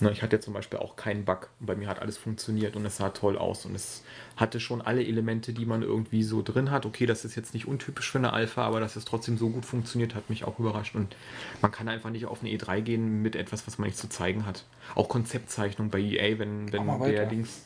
Ne, 0.00 0.12
ich 0.12 0.22
hatte 0.22 0.38
zum 0.38 0.54
Beispiel 0.54 0.78
auch 0.78 0.94
keinen 0.94 1.24
Bug. 1.24 1.48
Bei 1.58 1.74
mir 1.74 1.88
hat 1.88 2.00
alles 2.00 2.16
funktioniert 2.16 2.76
und 2.76 2.86
es 2.86 2.98
sah 2.98 3.08
toll 3.10 3.36
aus. 3.36 3.66
Und 3.66 3.74
es 3.74 4.04
hatte 4.36 4.60
schon 4.60 4.80
alle 4.80 5.04
Elemente, 5.04 5.52
die 5.52 5.66
man 5.66 5.82
irgendwie 5.82 6.22
so 6.22 6.40
drin 6.40 6.70
hat. 6.70 6.86
Okay, 6.86 7.04
das 7.04 7.24
ist 7.24 7.34
jetzt 7.34 7.52
nicht 7.52 7.66
untypisch 7.66 8.10
für 8.10 8.18
eine 8.18 8.32
Alpha, 8.32 8.62
aber 8.64 8.78
dass 8.78 8.94
es 8.94 9.04
trotzdem 9.04 9.38
so 9.38 9.48
gut 9.50 9.64
funktioniert, 9.64 10.14
hat 10.14 10.30
mich 10.30 10.44
auch 10.44 10.60
überrascht. 10.60 10.94
Und 10.94 11.16
man 11.62 11.72
kann 11.72 11.88
einfach 11.88 12.10
nicht 12.10 12.26
auf 12.26 12.42
eine 12.42 12.50
E3 12.50 12.80
gehen 12.80 13.22
mit 13.22 13.34
etwas, 13.34 13.66
was 13.66 13.78
man 13.78 13.86
nicht 13.86 13.98
zu 13.98 14.08
zeigen 14.08 14.46
hat. 14.46 14.64
Auch 14.94 15.08
Konzeptzeichnung 15.08 15.90
bei 15.90 15.98
EA, 15.98 16.38
wenn, 16.38 16.72
wenn 16.72 16.86
der 16.86 17.00
weiter. 17.00 17.26
Dings, 17.26 17.64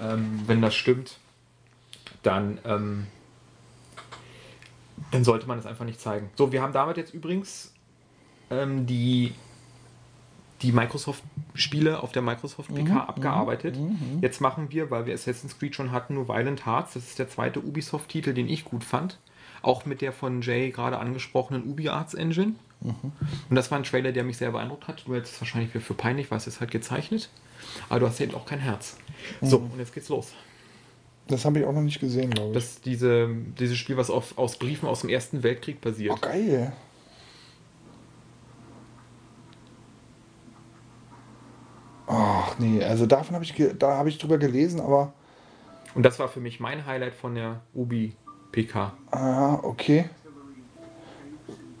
ähm, 0.00 0.42
wenn 0.46 0.62
das 0.62 0.74
stimmt, 0.74 1.18
dann, 2.22 2.58
ähm, 2.64 3.06
dann 5.10 5.22
sollte 5.22 5.46
man 5.46 5.58
es 5.58 5.66
einfach 5.66 5.84
nicht 5.84 6.00
zeigen. 6.00 6.30
So, 6.36 6.50
wir 6.50 6.62
haben 6.62 6.72
damit 6.72 6.96
jetzt 6.96 7.12
übrigens 7.12 7.74
ähm, 8.50 8.86
die 8.86 9.34
die 10.64 10.72
Microsoft-Spiele 10.72 12.02
auf 12.02 12.12
der 12.12 12.22
Microsoft 12.22 12.74
PK 12.74 12.82
Mhm, 12.94 12.96
abgearbeitet. 12.98 13.76
Jetzt 14.20 14.40
machen 14.40 14.68
wir, 14.70 14.90
weil 14.90 15.06
wir 15.06 15.14
Assassin's 15.14 15.58
Creed 15.58 15.74
schon 15.74 15.92
hatten, 15.92 16.14
nur 16.14 16.28
Violent 16.28 16.66
Hearts. 16.66 16.94
Das 16.94 17.04
ist 17.04 17.18
der 17.18 17.28
zweite 17.28 17.60
Ubisoft-Titel, 17.60 18.32
den 18.34 18.48
ich 18.48 18.64
gut 18.64 18.82
fand. 18.84 19.18
Auch 19.62 19.86
mit 19.86 20.00
der 20.00 20.12
von 20.12 20.42
Jay 20.42 20.70
gerade 20.70 20.98
angesprochenen 20.98 21.64
Ubi 21.64 21.88
Arts 21.88 22.14
Engine. 22.14 22.54
Mhm. 22.80 23.12
Und 23.48 23.56
das 23.56 23.70
war 23.70 23.78
ein 23.78 23.84
Trailer, 23.84 24.12
der 24.12 24.24
mich 24.24 24.36
sehr 24.36 24.50
beeindruckt 24.50 24.88
hat. 24.88 25.04
Du 25.06 25.14
hättest 25.14 25.34
es 25.34 25.40
wahrscheinlich 25.40 25.70
für, 25.70 25.80
für 25.80 25.94
peinlich, 25.94 26.30
weil 26.30 26.38
es 26.38 26.46
ist 26.46 26.60
halt 26.60 26.70
gezeichnet. 26.70 27.30
Aber 27.88 28.00
du 28.00 28.06
hast 28.06 28.20
eben 28.20 28.34
auch 28.34 28.44
kein 28.46 28.58
Herz. 28.58 28.96
So, 29.40 29.60
Mhm. 29.60 29.70
und 29.72 29.78
jetzt 29.78 29.94
geht's 29.94 30.08
los. 30.08 30.32
Das 31.28 31.46
habe 31.46 31.60
ich 31.60 31.64
auch 31.64 31.72
noch 31.72 31.80
nicht 31.80 32.00
gesehen, 32.00 32.30
glaube 32.30 32.48
ich. 32.50 32.54
Das 32.54 32.64
ist 32.64 32.84
diese, 32.86 33.28
dieses 33.58 33.78
Spiel, 33.78 33.96
was 33.96 34.10
auf, 34.10 34.36
aus 34.36 34.58
Briefen 34.58 34.86
aus 34.86 35.00
dem 35.00 35.08
Ersten 35.08 35.42
Weltkrieg 35.42 35.80
basiert. 35.80 36.12
oh, 36.14 36.20
geil. 36.20 36.72
Ach 42.06 42.58
nee, 42.58 42.82
also 42.82 43.06
davon 43.06 43.34
habe 43.34 43.44
ich, 43.44 43.54
da 43.78 43.96
habe 43.96 44.08
ich 44.08 44.18
drüber 44.18 44.38
gelesen, 44.38 44.80
aber 44.80 45.12
Und 45.94 46.02
das 46.04 46.18
war 46.18 46.28
für 46.28 46.40
mich 46.40 46.60
mein 46.60 46.86
Highlight 46.86 47.14
von 47.14 47.34
der 47.34 47.60
Ubi 47.74 48.14
PK. 48.52 48.92
ah, 49.10 49.54
okay. 49.62 50.08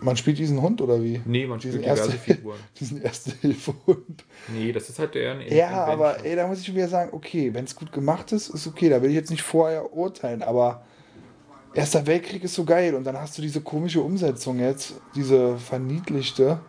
Man 0.00 0.16
spielt 0.18 0.36
diesen 0.36 0.60
Hund 0.60 0.82
oder 0.82 1.02
wie? 1.02 1.22
Nee, 1.24 1.46
man 1.46 1.58
spielt 1.60 1.74
diesen 1.74 1.82
diverse 1.82 2.10
erste, 2.10 2.18
Figuren. 2.18 2.58
diesen 2.78 3.00
erste 3.02 3.30
Hilfe-Hund. 3.40 4.24
Nee, 4.48 4.70
das 4.72 4.90
ist 4.90 4.98
halt 4.98 5.16
eher 5.16 5.32
ein 5.32 5.40
Ja, 5.40 5.68
Adventure. 5.84 5.86
aber 5.92 6.24
ey, 6.26 6.36
da 6.36 6.46
muss 6.46 6.60
ich 6.60 6.74
wieder 6.74 6.88
sagen, 6.88 7.10
okay, 7.12 7.54
wenn 7.54 7.64
es 7.64 7.74
gut 7.74 7.90
gemacht 7.90 8.30
ist, 8.32 8.48
ist 8.50 8.66
okay. 8.66 8.90
Da 8.90 9.00
will 9.00 9.08
ich 9.08 9.16
jetzt 9.16 9.30
nicht 9.30 9.42
vorher 9.42 9.94
urteilen, 9.94 10.42
aber 10.42 10.82
Erster 11.74 12.06
Weltkrieg 12.06 12.44
ist 12.44 12.54
so 12.54 12.64
geil 12.64 12.94
und 12.94 13.02
dann 13.04 13.18
hast 13.20 13.36
du 13.36 13.42
diese 13.42 13.60
komische 13.60 14.00
Umsetzung 14.00 14.60
jetzt, 14.60 14.94
diese 15.16 15.58
verniedlichte. 15.58 16.60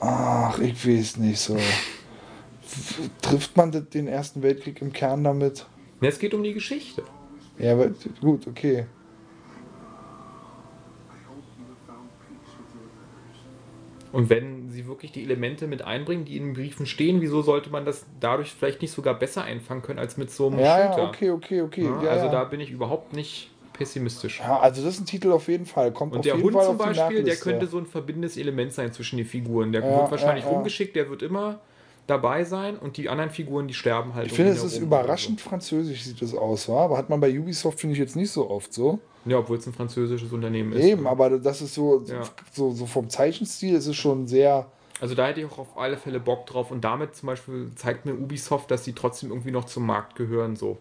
Ach, 0.00 0.58
ich 0.58 0.86
weiß 0.86 1.16
nicht 1.18 1.40
so. 1.40 1.56
Trifft 3.22 3.56
man 3.56 3.72
den 3.90 4.06
Ersten 4.08 4.42
Weltkrieg 4.42 4.80
im 4.82 4.92
Kern 4.92 5.24
damit? 5.24 5.66
Nee, 6.00 6.08
es 6.08 6.18
geht 6.18 6.34
um 6.34 6.42
die 6.42 6.54
Geschichte. 6.54 7.02
Ja, 7.58 7.72
aber 7.72 7.90
gut, 8.20 8.46
okay. 8.46 8.86
Und 14.10 14.30
wenn 14.30 14.70
sie 14.70 14.86
wirklich 14.86 15.12
die 15.12 15.22
Elemente 15.22 15.66
mit 15.66 15.82
einbringen, 15.82 16.24
die 16.24 16.36
in 16.36 16.46
den 16.46 16.52
Briefen 16.54 16.86
stehen, 16.86 17.20
wieso 17.20 17.42
sollte 17.42 17.70
man 17.70 17.84
das 17.84 18.06
dadurch 18.20 18.52
vielleicht 18.52 18.80
nicht 18.80 18.92
sogar 18.92 19.14
besser 19.18 19.44
einfangen 19.44 19.82
können 19.82 19.98
als 19.98 20.16
mit 20.16 20.30
so 20.30 20.46
einem 20.46 20.60
Ja, 20.60 20.88
Shooter? 20.88 21.02
ja, 21.02 21.08
okay, 21.08 21.30
okay, 21.30 21.60
okay. 21.62 21.84
Ja, 21.84 22.02
Ja, 22.04 22.10
also 22.10 22.26
ja. 22.26 22.32
da 22.32 22.44
bin 22.44 22.60
ich 22.60 22.70
überhaupt 22.70 23.12
nicht 23.12 23.50
pessimistisch. 23.78 24.40
ja, 24.40 24.58
also 24.60 24.82
das 24.82 24.94
ist 24.94 25.00
ein 25.00 25.06
Titel 25.06 25.32
auf 25.32 25.48
jeden 25.48 25.64
Fall. 25.64 25.92
Kommt 25.92 26.12
Und 26.12 26.18
auf 26.18 26.24
der 26.24 26.34
jeden 26.34 26.44
Hund 26.46 26.54
Fall 26.54 26.66
zum 26.66 26.76
Beispiel, 26.76 27.22
der 27.22 27.36
könnte 27.36 27.66
so 27.66 27.78
ein 27.78 27.86
verbindendes 27.86 28.36
Element 28.36 28.72
sein 28.72 28.92
zwischen 28.92 29.16
den 29.16 29.26
Figuren. 29.26 29.72
Der 29.72 29.82
Ja, 29.82 29.96
wird 29.96 30.10
wahrscheinlich 30.10 30.44
ja, 30.44 30.50
rumgeschickt, 30.50 30.94
der 30.96 31.08
wird 31.08 31.22
immer 31.22 31.60
dabei 32.06 32.44
sein 32.44 32.76
und 32.76 32.96
die 32.96 33.08
anderen 33.08 33.30
Figuren, 33.30 33.68
die 33.68 33.74
sterben 33.74 34.14
halt. 34.14 34.26
Ich 34.26 34.32
finde, 34.32 34.52
es 34.52 34.64
ist 34.64 34.78
überraschend 34.78 35.40
französisch, 35.40 36.04
sieht 36.04 36.20
das 36.20 36.34
aus, 36.34 36.68
wa? 36.68 36.84
aber 36.84 36.96
hat 36.98 37.08
man 37.10 37.20
bei 37.20 37.38
Ubisoft, 37.38 37.80
finde 37.80 37.92
ich, 37.94 37.98
jetzt 37.98 38.16
nicht 38.16 38.30
so 38.30 38.50
oft 38.50 38.72
so. 38.72 39.00
so. 39.24 39.30
Ja, 39.30 39.38
obwohl 39.38 39.58
es 39.58 39.66
ein 39.66 39.74
französisches 39.74 40.32
Unternehmen 40.32 40.72
ist. 40.72 40.84
Eben, 40.84 41.06
aber 41.06 41.38
das 41.38 41.60
ist 41.60 41.74
so, 41.74 42.02
Ja. 42.06 42.22
so, 42.52 42.70
so 42.70 42.86
vom 42.86 43.10
Zeichenstil 43.10 43.74
ist 43.74 43.86
es 43.86 43.96
schon 43.96 44.26
sehr. 44.26 44.66
Also 45.00 45.14
da 45.14 45.26
hätte 45.26 45.40
ich 45.40 45.46
auch 45.46 45.58
auf 45.58 45.76
alle 45.76 45.96
Fälle 45.96 46.18
Bock 46.18 46.46
drauf. 46.46 46.70
Und 46.70 46.82
damit 46.82 47.14
zum 47.14 47.26
Beispiel 47.26 47.70
zeigt 47.76 48.06
mir 48.06 48.14
Ubisoft, 48.14 48.70
dass 48.70 48.84
sie 48.84 48.94
trotzdem 48.94 49.30
irgendwie 49.30 49.50
noch 49.50 49.64
zum 49.64 49.86
Markt 49.86 50.16
gehören. 50.16 50.56
So. 50.56 50.78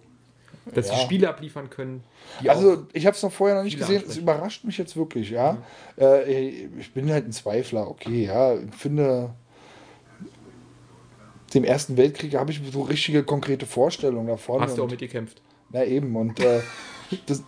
Dass 0.73 0.89
Ja. 0.89 0.95
sie 0.95 1.01
Spiele 1.01 1.29
abliefern 1.29 1.69
können. 1.69 2.03
Also, 2.47 2.85
ich 2.93 3.05
habe 3.05 3.15
es 3.15 3.23
noch 3.23 3.31
vorher 3.31 3.55
noch 3.57 3.63
nicht 3.63 3.77
gesehen. 3.77 4.03
Es 4.07 4.17
überrascht 4.17 4.63
mich 4.63 4.77
jetzt 4.77 4.95
wirklich, 4.97 5.29
ja. 5.29 5.57
Äh, 5.99 6.49
ich 6.79 6.93
bin 6.93 7.11
halt 7.11 7.25
ein 7.27 7.31
Zweifler, 7.31 7.87
okay, 7.89 8.25
ja. 8.25 8.55
Ich 8.55 8.75
finde, 8.75 9.33
dem 11.53 11.63
Ersten 11.63 11.97
Weltkrieg 11.97 12.35
habe 12.35 12.51
ich 12.51 12.61
so 12.71 12.81
richtige 12.81 13.23
konkrete 13.23 13.65
Vorstellungen 13.65 14.27
davon. 14.27 14.61
hast 14.61 14.77
du 14.77 14.83
auch 14.83 14.89
mitgekämpft. 14.89 15.41
Na 15.71 15.83
eben, 15.83 16.15
und 16.15 16.39
äh, 16.39 16.61
das, 17.25 17.43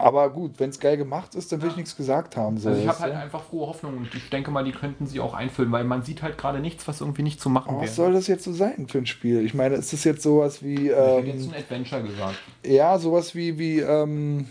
aber 0.00 0.30
gut, 0.30 0.52
wenn 0.58 0.70
es 0.70 0.80
geil 0.80 0.96
gemacht 0.96 1.34
ist, 1.34 1.52
dann 1.52 1.62
will 1.62 1.68
ich 1.70 1.76
nichts 1.76 1.96
gesagt 1.96 2.36
haben. 2.36 2.58
So, 2.58 2.68
Also 2.70 2.80
ich 2.80 2.88
habe 2.88 2.98
halt 2.98 3.14
du? 3.14 3.18
einfach 3.18 3.42
frohe 3.42 3.66
Hoffnung 3.68 3.96
und 3.98 4.14
ich 4.14 4.28
denke 4.30 4.50
mal, 4.50 4.64
die 4.64 4.72
könnten 4.72 5.06
sie 5.06 5.20
auch 5.20 5.34
einfüllen, 5.34 5.70
weil 5.72 5.84
man 5.84 6.02
sieht 6.02 6.22
halt 6.22 6.36
gerade 6.38 6.60
nichts, 6.60 6.86
was 6.88 7.00
irgendwie 7.00 7.22
nicht 7.22 7.40
zu 7.40 7.48
machen 7.50 7.68
Aber 7.70 7.78
wäre. 7.80 7.88
was 7.88 7.96
soll 7.96 8.12
das 8.12 8.26
jetzt 8.26 8.44
so 8.44 8.52
sein 8.52 8.86
für 8.88 8.98
ein 8.98 9.06
Spiel? 9.06 9.44
Ich 9.44 9.54
meine, 9.54 9.76
ist 9.76 9.92
das 9.92 10.04
jetzt 10.04 10.22
sowas 10.22 10.62
wie, 10.62 10.88
ich 10.90 10.96
hätte 10.96 11.26
jetzt 11.26 11.44
ähm, 11.46 11.50
ein 11.52 11.58
Adventure 11.58 12.02
gesagt. 12.02 12.36
ja, 12.64 12.98
sowas 12.98 13.34
wie, 13.34 13.58
wie, 13.58 13.80
ähm, 13.80 14.46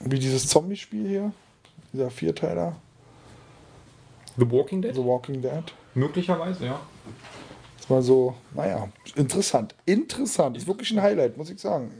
wie 0.00 0.18
dieses 0.18 0.46
Zombie-Spiel 0.48 1.06
hier? 1.08 1.32
Dieser 1.92 2.10
Vierteiler, 2.10 2.76
The 4.36 4.50
Walking 4.50 4.80
Dead? 4.80 4.94
The 4.94 5.04
Walking 5.04 5.42
Dead. 5.42 5.64
Möglicherweise, 5.94 6.66
ja. 6.66 6.80
Das 7.78 7.90
war 7.90 8.00
so, 8.02 8.34
naja, 8.54 8.88
interessant. 9.16 9.74
Interessant. 9.84 10.56
Ist 10.56 10.68
wirklich 10.68 10.92
ein 10.92 11.02
Highlight, 11.02 11.36
muss 11.36 11.50
ich 11.50 11.58
sagen. 11.60 11.90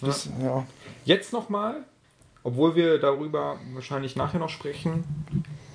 Das, 0.00 0.28
ja. 0.42 0.66
Jetzt 1.04 1.32
nochmal, 1.32 1.84
Obwohl 2.44 2.76
wir 2.76 2.98
darüber 2.98 3.58
wahrscheinlich 3.74 4.16
nachher 4.16 4.38
noch 4.38 4.48
sprechen, 4.48 5.04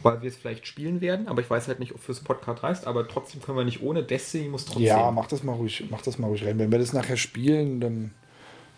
weil 0.01 0.21
wir 0.21 0.29
es 0.29 0.37
vielleicht 0.37 0.65
spielen 0.65 1.01
werden, 1.01 1.27
aber 1.27 1.41
ich 1.41 1.49
weiß 1.49 1.67
halt 1.67 1.79
nicht, 1.79 1.93
ob 1.93 1.99
fürs 1.99 2.21
Podcast 2.21 2.63
reicht, 2.63 2.87
aber 2.87 3.07
trotzdem 3.07 3.41
können 3.41 3.57
wir 3.57 3.65
nicht 3.65 3.83
ohne. 3.83 4.01
Destiny 4.01 4.47
muss 4.47 4.65
trotzdem. 4.65 4.83
Ja, 4.83 5.11
mach 5.11 5.27
das 5.27 5.43
mal 5.43 5.53
ruhig, 5.53 5.85
mach 5.91 6.01
das 6.01 6.17
mal 6.17 6.27
ruhig 6.27 6.45
rein. 6.45 6.57
Wenn 6.57 6.71
wir 6.71 6.79
das 6.79 6.93
nachher 6.93 7.17
spielen, 7.17 7.79
dann 7.81 8.11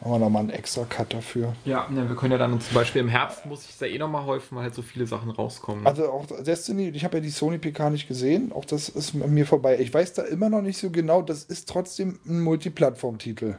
machen 0.02 0.14
wir 0.14 0.20
nochmal 0.20 0.42
einen 0.42 0.50
extra 0.50 0.84
Cut 0.84 1.14
dafür. 1.14 1.54
Ja, 1.64 1.88
ne, 1.90 2.10
wir 2.10 2.16
können 2.16 2.34
ja 2.34 2.38
dann 2.38 2.60
zum 2.60 2.74
Beispiel 2.74 3.02
im 3.02 3.08
Herbst 3.08 3.46
muss 3.46 3.64
ich 3.64 3.70
es 3.70 3.80
ja 3.80 3.88
eh 3.88 3.98
nochmal 3.98 4.26
häufen, 4.26 4.58
weil 4.58 4.64
halt 4.64 4.76
so 4.76 4.82
viele 4.82 5.08
Sachen 5.08 5.30
rauskommen. 5.30 5.86
Also 5.88 6.12
auch 6.12 6.26
Destiny, 6.26 6.90
ich 6.90 7.06
habe 7.06 7.18
ja 7.18 7.22
die 7.22 7.30
Sony 7.30 7.60
PK 7.60 7.92
nicht 7.92 8.08
gesehen, 8.08 8.52
auch 8.52 8.66
das 8.66 8.90
ist 8.90 9.14
mir 9.14 9.46
vorbei. 9.46 9.78
Ich 9.80 9.94
weiß 9.94 10.14
da 10.14 10.24
immer 10.24 10.50
noch 10.50 10.62
nicht 10.62 10.80
so 10.80 10.90
genau, 10.90 11.22
das 11.22 11.44
ist 11.44 11.70
trotzdem 11.70 12.20
ein 12.26 12.42
Multiplattform-Titel. 12.42 13.56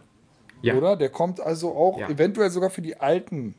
Ja. 0.67 0.75
Oder? 0.75 0.97
Der 0.97 1.09
kommt 1.09 1.41
also 1.41 1.75
auch 1.75 1.99
Ja. 1.99 2.09
eventuell 2.09 2.51
sogar 2.51 2.71
für 2.71 2.83
die 2.83 3.01
alten 3.01 3.55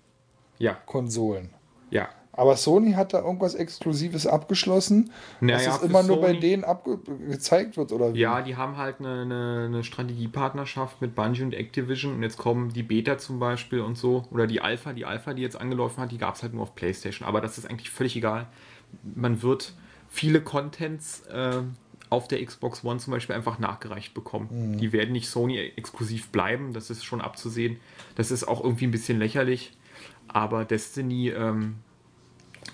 ja, 0.59 0.73
Konsolen. 0.85 1.49
ja. 1.89 2.07
Aber 2.34 2.55
Sony 2.55 2.91
hat 2.91 3.15
da 3.15 3.21
irgendwas 3.23 3.55
Exklusives 3.55 4.27
abgeschlossen, 4.27 5.09
Naja, 5.39 5.57
dass 5.71 5.77
es 5.77 5.81
immer 5.89 6.03
nur 6.03 6.21
bei 6.21 6.34
Sony- 6.34 6.39
denen 6.39 6.65
gezeigt 7.27 7.77
wird, 7.77 7.91
oder 7.91 8.13
wie? 8.13 8.19
Ja, 8.19 8.43
die 8.43 8.55
haben 8.55 8.77
halt 8.77 8.99
eine, 8.99 9.21
eine, 9.23 9.63
eine 9.65 9.84
Strategiepartnerschaft 9.84 11.01
mit 11.01 11.15
Bungie 11.15 11.41
und 11.41 11.55
Activision 11.55 12.13
und 12.13 12.21
jetzt 12.21 12.38
kommen 12.38 12.69
die 12.73 12.84
Beta 12.84 13.17
zum 13.17 13.39
Beispiel 13.39 13.81
und 13.81 13.97
so 13.97 14.25
oder 14.29 14.45
die 14.45 14.61
Alpha, 14.61 14.93
die 14.93 15.03
Alpha, 15.05 15.34
die 15.34 15.41
jetzt 15.41 15.59
angelaufen 15.59 15.99
hat, 16.01 16.11
die 16.11 16.19
gab 16.19 16.35
es 16.35 16.43
halt 16.43 16.53
nur 16.53 16.61
auf 16.61 16.75
PlayStation. 16.75 17.27
Aber 17.27 17.41
das 17.41 17.57
ist 17.57 17.67
eigentlich 17.67 17.89
völlig 17.89 18.15
egal. 18.15 18.45
Man 19.15 19.41
wird 19.41 19.73
viele 20.07 20.39
Contents 20.41 21.21
äh, 21.31 21.61
auf 22.09 22.27
der 22.27 22.43
Xbox 22.45 22.84
One 22.84 22.99
zum 22.99 23.11
Beispiel 23.11 23.35
einfach 23.35 23.59
nachgereicht 23.59 24.13
bekommen. 24.13 24.77
Die 24.77 24.93
werden 24.93 25.11
nicht 25.11 25.29
Sony 25.29 25.57
exklusiv 25.57 26.29
bleiben, 26.29 26.73
das 26.73 26.89
ist 26.89 27.03
schon 27.03 27.21
abzusehen. 27.21 27.77
Das 28.15 28.31
ist 28.31 28.45
auch 28.47 28.63
irgendwie 28.63 28.88
ein 28.88 28.91
bisschen 28.91 29.19
lächerlich. 29.19 29.73
Aber 30.27 30.65
Destiny 30.65 31.29
ähm, 31.29 31.75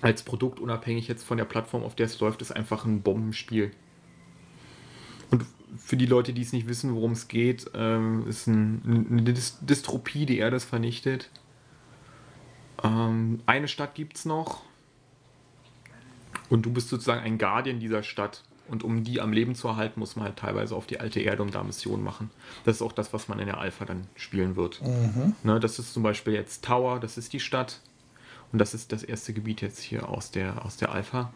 als 0.01 0.23
Produkt 0.23 0.60
unabhängig 0.60 1.07
jetzt 1.07 1.23
von 1.23 1.38
der 1.38 1.45
Plattform, 1.45 1.84
auf 1.84 1.95
der 1.95 2.07
es 2.07 2.19
läuft, 2.19 2.41
ist 2.41 2.51
einfach 2.51 2.85
ein 2.85 3.01
Bombenspiel. 3.01 3.72
Und 5.31 5.45
für 5.77 5.97
die 5.97 6.05
Leute, 6.05 6.34
die 6.34 6.41
es 6.41 6.53
nicht 6.53 6.68
wissen, 6.68 6.93
worum 6.93 7.14
es 7.14 7.27
geht, 7.27 7.69
ähm, 7.73 8.27
ist 8.27 8.47
ein, 8.47 9.07
eine 9.10 9.34
Dys 9.34 9.57
Dystropie, 9.61 10.26
die 10.26 10.38
Erde 10.38 10.57
ist 10.57 10.65
vernichtet. 10.65 11.30
Ähm, 12.84 13.41
eine 13.45 13.68
Stadt 13.68 13.95
gibt 13.95 14.18
es 14.18 14.26
noch. 14.26 14.61
Und 16.49 16.65
du 16.65 16.72
bist 16.72 16.89
sozusagen 16.89 17.22
ein 17.22 17.38
Guardian 17.38 17.80
dieser 17.80 18.03
Stadt. 18.03 18.43
Und 18.74 18.84
um 18.84 19.04
die 19.04 19.22
am 19.22 19.32
Leben 19.32 19.54
zu 19.54 19.68
erhalten, 19.68 20.00
muss 20.00 20.16
man 20.16 20.26
halt 20.26 20.38
teilweise 20.38 20.76
auf 20.76 20.88
die 20.88 21.00
alte 21.00 21.20
Erde 21.20 21.44
und 21.44 21.54
da 21.54 21.62
Missionen 21.62 22.04
machen. 22.04 22.32
Das 22.66 22.78
ist 22.78 22.82
auch 22.82 22.91
das, 22.91 23.14
was 23.14 23.28
man 23.28 23.38
in 23.38 23.45
der 23.45 23.60
Alpha 23.60 23.86
dann 23.86 24.08
spielen 24.16 24.56
wird. 24.56 24.82
Ne, 25.44 25.60
das 25.60 25.78
ist 25.78 25.94
zum 25.94 26.02
Beispiel 26.02 26.34
jetzt 26.34 26.66
Tower, 26.66 27.00
das 27.00 27.20
ist 27.20 27.34
die 27.34 27.40
Stadt. 27.40 27.82
Und 28.52 28.58
das 28.58 28.74
ist 28.74 28.91
das 28.91 29.04
erste 29.04 29.32
Gebiet 29.32 29.62
jetzt 29.62 29.80
hier 29.80 30.10
aus 30.10 30.32
der, 30.32 30.66
aus 30.66 30.76
der 30.78 30.91
Alpha. 30.91 31.32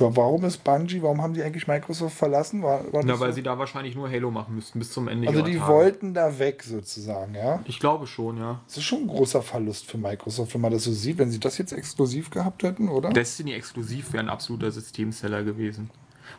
Wa- 0.00 0.10
Warum 0.14 0.44
ist 0.44 0.64
Bungie, 0.64 1.02
warum 1.02 1.20
haben 1.22 1.34
die 1.34 1.42
eigentlich 1.42 1.66
Microsoft 1.66 2.16
verlassen? 2.16 2.62
War, 2.62 2.80
war 2.92 3.02
Na, 3.04 3.18
weil 3.20 3.30
so? 3.30 3.36
sie 3.36 3.42
da 3.42 3.58
wahrscheinlich 3.58 3.94
nur 3.94 4.10
Halo 4.10 4.30
machen 4.30 4.54
müssten 4.54 4.78
bis 4.78 4.92
zum 4.92 5.08
Ende 5.08 5.28
also 5.28 5.42
die 5.42 5.56
Tage. 5.58 5.72
wollten 5.72 6.14
da 6.14 6.38
weg 6.38 6.62
sozusagen, 6.62 7.34
ja? 7.34 7.60
Ich 7.66 7.80
glaube 7.80 8.06
schon, 8.06 8.38
ja. 8.38 8.60
Das 8.66 8.76
ist 8.78 8.84
schon 8.84 9.00
ein 9.02 9.08
großer 9.08 9.42
Verlust 9.42 9.86
für 9.90 9.98
Microsoft, 9.98 10.54
wenn 10.54 10.60
man 10.60 10.72
das 10.72 10.84
so 10.84 10.92
sieht, 10.92 11.18
wenn 11.18 11.30
sie 11.30 11.40
das 11.40 11.58
jetzt 11.58 11.72
exklusiv 11.72 12.30
gehabt 12.30 12.62
hätten, 12.62 12.88
oder? 12.88 13.10
Destiny 13.10 13.52
exklusiv 13.52 14.12
wäre 14.12 14.22
ein 14.22 14.28
absoluter 14.30 14.70
Systemseller 14.70 15.42
gewesen. 15.42 15.90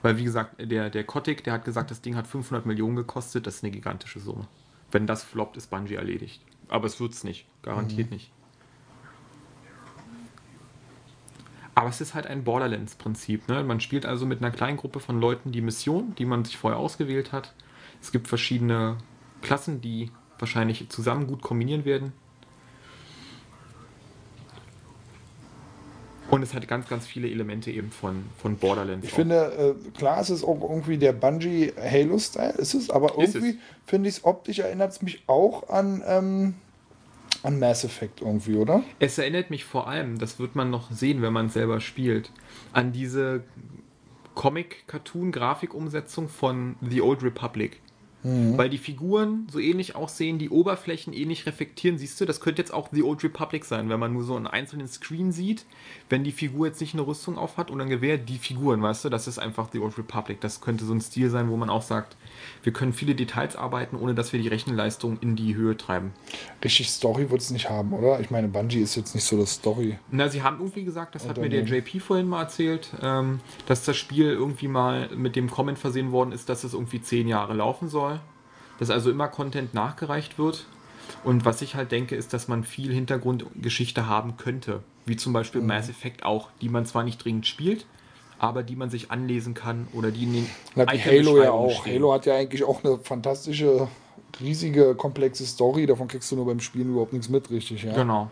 Weil, 0.02 0.18
wie 0.18 0.24
gesagt, 0.24 0.56
der, 0.60 0.90
der 0.90 1.04
Kotick, 1.04 1.44
der 1.44 1.54
hat 1.54 1.66
gesagt, 1.66 1.90
das 1.92 2.02
Ding 2.02 2.16
hat 2.16 2.28
500 2.28 2.66
Millionen 2.66 2.96
gekostet. 2.96 3.48
Das 3.48 3.56
ist 3.56 3.64
eine 3.64 3.72
gigantische 3.72 4.20
Summe. 4.20 4.46
Wenn 4.92 5.08
das 5.08 5.24
floppt, 5.24 5.58
ist 5.58 5.70
Bungie 5.72 5.96
erledigt. 5.96 6.42
Aber 6.70 6.86
es 6.86 7.00
wird's 7.00 7.24
nicht. 7.24 7.48
Garantiert 7.64 8.12
nicht. 8.12 8.32
Aber 11.80 11.88
es 11.88 12.02
ist 12.02 12.14
halt 12.14 12.28
ein 12.28 12.44
Borderlands-Prinzip. 12.44 13.48
Ne? 13.48 13.64
Man 13.64 13.80
spielt 13.80 14.06
also 14.06 14.26
mit 14.26 14.40
einer 14.40 14.52
kleinen 14.52 14.76
Gruppe 14.76 15.00
von 15.00 15.18
Leuten 15.22 15.54
die 15.54 15.62
Mission, 15.62 16.14
die 16.18 16.26
man 16.26 16.44
sich 16.44 16.58
vorher 16.58 16.78
ausgewählt 16.78 17.32
hat. 17.32 17.54
Es 18.02 18.12
gibt 18.12 18.28
verschiedene 18.28 18.98
Klassen, 19.42 19.80
die 19.80 20.12
wahrscheinlich 20.40 20.90
zusammen 20.90 21.26
gut 21.26 21.42
kombinieren 21.42 21.86
werden. 21.86 22.12
Und 26.30 26.44
es 26.44 26.54
hat 26.54 26.68
ganz, 26.68 26.90
ganz 26.90 27.08
viele 27.08 27.30
Elemente 27.30 27.72
eben 27.72 27.92
von, 27.92 28.26
von 28.42 28.58
Borderlands. 28.58 29.06
Ich 29.06 29.14
auch. 29.14 29.16
finde, 29.16 29.78
äh, 29.88 29.92
klar, 29.98 30.20
es 30.20 30.30
ist 30.30 30.44
auch 30.44 30.62
irgendwie 30.62 30.98
der 30.98 31.14
Bungie 31.14 31.72
Halo-Style, 31.82 32.56
ist 32.58 32.74
es, 32.74 32.90
aber 32.90 33.18
irgendwie 33.18 33.58
finde 33.86 34.10
ich 34.10 34.18
es 34.18 34.26
optisch 34.26 34.60
erinnert 34.60 34.92
es 34.92 35.02
mich 35.02 35.24
auch 35.28 35.70
an, 35.70 36.04
ähm, 36.06 36.56
an 37.44 37.60
Mass 37.60 37.84
Effect 37.84 38.22
irgendwie, 38.22 38.56
oder? 38.56 38.84
Es 39.00 39.18
erinnert 39.18 39.50
mich 39.50 39.66
vor 39.66 39.88
allem, 39.88 40.18
das 40.18 40.40
wird 40.40 40.56
man 40.56 40.70
noch 40.70 40.92
sehen, 40.92 41.22
wenn 41.22 41.34
man 41.34 41.48
es 41.48 41.54
selber 41.54 41.80
spielt, 41.80 42.32
an 42.74 42.92
diese 42.92 43.44
Comic-Cartoon-Grafikumsetzung 44.36 46.30
von 46.30 46.76
The 46.82 47.02
Old 47.02 47.24
Republic. 47.24 47.82
Weil 48.58 48.70
die 48.70 48.78
Figuren 48.78 49.48
so 49.50 49.60
ähnlich 49.60 49.96
aussehen, 49.96 50.40
die 50.40 50.50
Oberflächen 50.50 51.14
ähnlich 51.14 51.46
reflektieren, 51.46 51.98
siehst 51.98 52.20
du, 52.20 52.26
das 52.26 52.42
könnte 52.42 52.62
jetzt 52.62 52.74
auch 52.74 52.90
The 52.92 53.04
Old 53.04 53.24
Republic 53.24 53.64
sein, 53.64 53.90
wenn 53.90 54.00
man 54.00 54.12
nur 54.12 54.24
so 54.24 54.36
einen 54.36 54.48
einzelnen 54.48 54.88
Screen 54.88 55.32
sieht, 55.32 55.66
wenn 56.10 56.26
die 56.26 56.34
Figur 56.34 56.68
jetzt 56.68 56.82
nicht 56.82 56.94
eine 56.94 57.08
Rüstung 57.08 57.38
auf 57.38 57.56
hat 57.58 57.72
und 57.72 57.80
ein 57.80 57.90
Gewehr, 57.90 58.18
die 58.18 58.38
Figuren, 58.38 58.82
weißt 58.82 59.06
du, 59.06 59.10
das 59.10 59.28
ist 59.28 59.40
einfach 59.40 59.70
The 59.72 59.80
Old 59.80 59.98
Republic. 59.98 60.42
Das 60.42 60.60
könnte 60.60 60.84
so 60.84 60.94
ein 60.94 61.00
Stil 61.00 61.30
sein, 61.30 61.50
wo 61.50 61.56
man 61.56 61.70
auch 61.70 61.82
sagt, 61.82 62.18
wir 62.64 62.74
können 62.74 62.92
viele 62.92 63.16
Details 63.16 63.56
arbeiten, 63.56 63.96
ohne 63.96 64.14
dass 64.16 64.34
wir 64.34 64.42
die 64.42 64.50
Rechenleistung 64.50 65.18
in 65.22 65.36
die 65.38 65.56
Höhe 65.56 65.78
treiben. 65.78 66.12
Richtig 66.64 66.90
Story 66.90 67.30
wird 67.30 67.40
es 67.40 67.52
nicht 67.52 67.70
haben, 67.70 67.94
oder? 67.94 68.20
Ich 68.20 68.32
meine, 68.32 68.50
Bungie 68.50 68.82
ist 68.82 68.96
jetzt 68.96 69.16
nicht 69.16 69.24
so 69.24 69.38
das 69.38 69.54
Story. 69.54 69.98
Na, 70.12 70.28
sie 70.28 70.42
haben 70.42 70.58
irgendwie 70.58 70.84
gesagt, 70.84 71.16
das 71.16 71.28
hat 71.28 71.38
mir 71.38 71.50
der. 71.50 71.70
JP 71.70 72.00
vorhin 72.00 72.28
mal 72.28 72.42
erzählt, 72.42 72.90
ähm, 73.02 73.42
dass 73.68 73.86
das 73.86 73.96
Spiel 73.96 74.26
irgendwie 74.26 74.68
mal 74.68 75.10
mit 75.16 75.36
dem 75.36 75.50
Comment 75.52 75.78
versehen 75.78 76.12
worden 76.12 76.32
ist, 76.32 76.50
dass 76.50 76.64
es 76.64 76.74
irgendwie 76.74 77.02
zehn 77.02 77.28
Jahre 77.28 77.54
laufen 77.54 77.90
soll. 77.90 78.09
Dass 78.80 78.90
also 78.90 79.12
immer 79.12 79.28
Content 79.28 79.74
nachgereicht 79.74 80.40
wird. 80.40 80.66
Und 81.24 81.46
was 81.46 81.62
ich 81.62 81.76
halt 81.76 81.92
denke, 81.92 82.16
ist, 82.16 82.34
dass 82.34 82.48
man 82.48 82.64
viel 82.64 82.94
Hintergrundgeschichte 82.94 84.08
haben 84.08 84.38
könnte. 84.38 84.82
Wie 85.06 85.18
zum 85.18 85.34
Beispiel 85.34 85.62
Mass 85.62 85.90
Effect 85.90 86.24
auch, 86.24 86.50
die 86.62 86.70
man 86.70 86.86
zwar 86.86 87.04
nicht 87.04 87.24
dringend 87.24 87.48
spielt, 87.48 87.86
aber 88.38 88.64
die 88.64 88.76
man 88.76 88.90
sich 88.90 89.12
anlesen 89.12 89.54
kann 89.54 89.88
oder 89.94 90.12
die 90.12 90.24
in 90.24 90.34
den 90.34 90.50
Na, 90.76 90.92
wie 90.92 91.00
Halo 91.00 91.42
ja 91.42 91.52
auch. 91.52 91.82
stehen. 91.82 91.96
Halo 91.96 92.14
hat 92.14 92.26
ja 92.26 92.36
eigentlich 92.36 92.64
auch 92.64 92.84
eine 92.84 93.00
fantastische, 93.00 93.88
riesige, 94.40 94.96
komplexe 94.96 95.46
Story. 95.46 95.86
Davon 95.86 96.08
kriegst 96.08 96.32
du 96.32 96.36
nur 96.36 96.46
beim 96.46 96.60
Spielen 96.60 96.92
überhaupt 96.92 97.14
nichts 97.14 97.28
mit, 97.28 97.50
richtig, 97.50 97.84
ja? 97.84 97.94
Genau. 97.94 98.30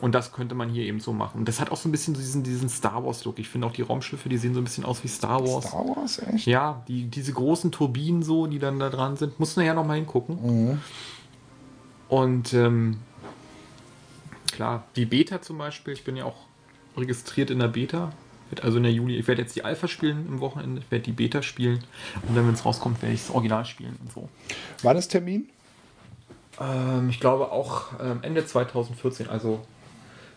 Und 0.00 0.14
das 0.14 0.32
könnte 0.32 0.54
man 0.54 0.68
hier 0.68 0.84
eben 0.84 1.00
so 1.00 1.12
machen. 1.12 1.38
Und 1.38 1.48
das 1.48 1.60
hat 1.60 1.70
auch 1.70 1.76
so 1.76 1.88
ein 1.88 1.92
bisschen 1.92 2.14
diesen, 2.14 2.42
diesen 2.42 2.68
Star 2.68 3.04
Wars-Look. 3.04 3.38
Ich 3.38 3.48
finde 3.48 3.66
auch 3.66 3.72
die 3.72 3.82
Raumschiffe, 3.82 4.28
die 4.28 4.36
sehen 4.36 4.52
so 4.52 4.60
ein 4.60 4.64
bisschen 4.64 4.84
aus 4.84 5.02
wie 5.02 5.08
Star 5.08 5.40
Wars. 5.40 5.66
Star 5.66 5.84
Wars, 5.88 6.18
echt? 6.18 6.46
Ja, 6.46 6.82
die, 6.86 7.04
diese 7.04 7.32
großen 7.32 7.72
Turbinen 7.72 8.22
so, 8.22 8.46
die 8.46 8.58
dann 8.58 8.78
da 8.78 8.90
dran 8.90 9.16
sind. 9.16 9.40
Muss 9.40 9.56
nachher 9.56 9.74
noch 9.74 9.86
mal 9.86 9.94
hingucken. 9.94 10.38
Mhm. 10.42 10.80
Und 12.08 12.52
ähm, 12.52 12.98
klar, 14.52 14.84
die 14.96 15.06
Beta 15.06 15.40
zum 15.40 15.58
Beispiel, 15.58 15.94
ich 15.94 16.04
bin 16.04 16.16
ja 16.16 16.24
auch 16.24 16.36
registriert 16.96 17.50
in 17.50 17.58
der 17.58 17.68
Beta. 17.68 18.12
Also 18.62 18.76
in 18.76 18.84
der 18.84 18.92
Juli, 18.92 19.16
ich 19.16 19.26
werde 19.26 19.42
jetzt 19.42 19.56
die 19.56 19.64
Alpha 19.64 19.88
spielen 19.88 20.24
im 20.28 20.40
Wochenende, 20.40 20.80
ich 20.80 20.90
werde 20.92 21.04
die 21.04 21.12
Beta 21.12 21.42
spielen 21.42 21.82
und 22.28 22.36
dann, 22.36 22.46
wenn 22.46 22.54
es 22.54 22.64
rauskommt, 22.64 23.02
werde 23.02 23.12
ich 23.12 23.22
das 23.22 23.34
Original 23.34 23.64
spielen 23.64 23.96
und 24.00 24.12
so. 24.12 24.28
Wann 24.82 24.96
ist 24.96 25.08
Termin? 25.08 25.48
Ähm, 26.60 27.10
ich 27.10 27.18
glaube 27.18 27.50
auch 27.50 27.86
ähm, 28.00 28.20
Ende 28.22 28.46
2014, 28.46 29.28
also 29.28 29.62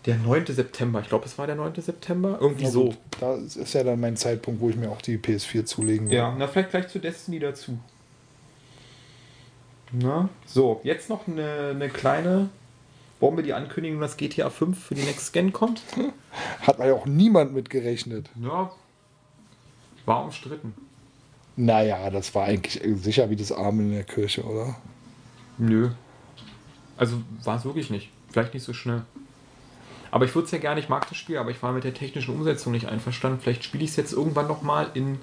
der 0.06 0.18
9. 0.18 0.46
September. 0.48 1.02
Ich 1.02 1.10
glaube, 1.10 1.26
es 1.26 1.38
war 1.38 1.46
der 1.46 1.56
9. 1.56 1.82
September. 1.82 2.38
Irgendwie 2.40 2.66
Na 2.66 2.70
so. 2.70 2.94
Da 3.20 3.36
ist 3.36 3.74
ja 3.74 3.84
dann 3.84 4.00
mein 4.00 4.16
Zeitpunkt, 4.18 4.62
wo 4.62 4.70
ich 4.70 4.76
mir 4.76 4.90
auch 4.90 5.02
die 5.02 5.18
PS4 5.18 5.66
zulegen 5.66 6.10
will. 6.10 6.18
Ja, 6.18 6.34
na 6.38 6.48
vielleicht 6.48 6.72
gleich 6.72 6.88
zu 6.88 7.00
Destiny 7.00 7.40
dazu. 7.40 7.78
Na, 9.92 10.30
so, 10.46 10.82
jetzt 10.84 11.10
noch 11.10 11.28
eine, 11.28 11.72
eine 11.72 11.90
kleine 11.90 12.50
Bombe, 13.20 13.44
die 13.44 13.54
Ankündigung, 13.54 14.00
dass 14.00 14.18
GTA 14.18 14.50
5 14.50 14.78
für 14.78 14.96
die 14.96 15.02
Next 15.02 15.34
Gen 15.34 15.52
kommt. 15.52 15.82
Hat 16.62 16.80
ja 16.80 16.94
auch 16.94 17.06
niemand 17.06 17.54
mit 17.54 17.70
gerechnet. 17.70 18.30
Ja, 18.42 18.72
war 20.06 20.24
umstritten. 20.24 20.74
Naja, 21.56 22.10
das 22.10 22.34
war 22.36 22.46
eigentlich 22.46 22.82
sicher 23.02 23.30
wie 23.30 23.36
das 23.36 23.52
Arme 23.52 23.84
in 23.84 23.92
der 23.92 24.04
Kirche, 24.04 24.44
oder? 24.44 24.76
Nö. 25.58 25.90
Also 26.96 27.22
war 27.44 27.58
es 27.58 27.66
wirklich 27.66 27.90
nicht. 27.90 28.10
Vielleicht 28.30 28.54
nicht 28.54 28.64
so 28.64 28.74
schnell. 28.74 29.04
Aber 30.12 30.26
ich 30.26 30.36
würde 30.36 30.46
es 30.46 30.52
ja 30.52 30.58
gerne, 30.58 30.80
ich 30.80 30.90
mag 30.90 31.08
das 31.08 31.18
Spiel, 31.18 31.38
aber 31.38 31.52
ich 31.52 31.62
war 31.62 31.72
mit 31.72 31.84
der 31.84 31.94
technischen 31.94 32.34
Umsetzung 32.34 32.72
nicht 32.72 32.88
einverstanden. 32.88 33.40
Vielleicht 33.42 33.64
spiele 33.64 33.84
ich 33.84 33.92
es 33.92 33.96
jetzt 33.96 34.14
irgendwann 34.14 34.48
nochmal 34.48 34.90
in 34.94 35.20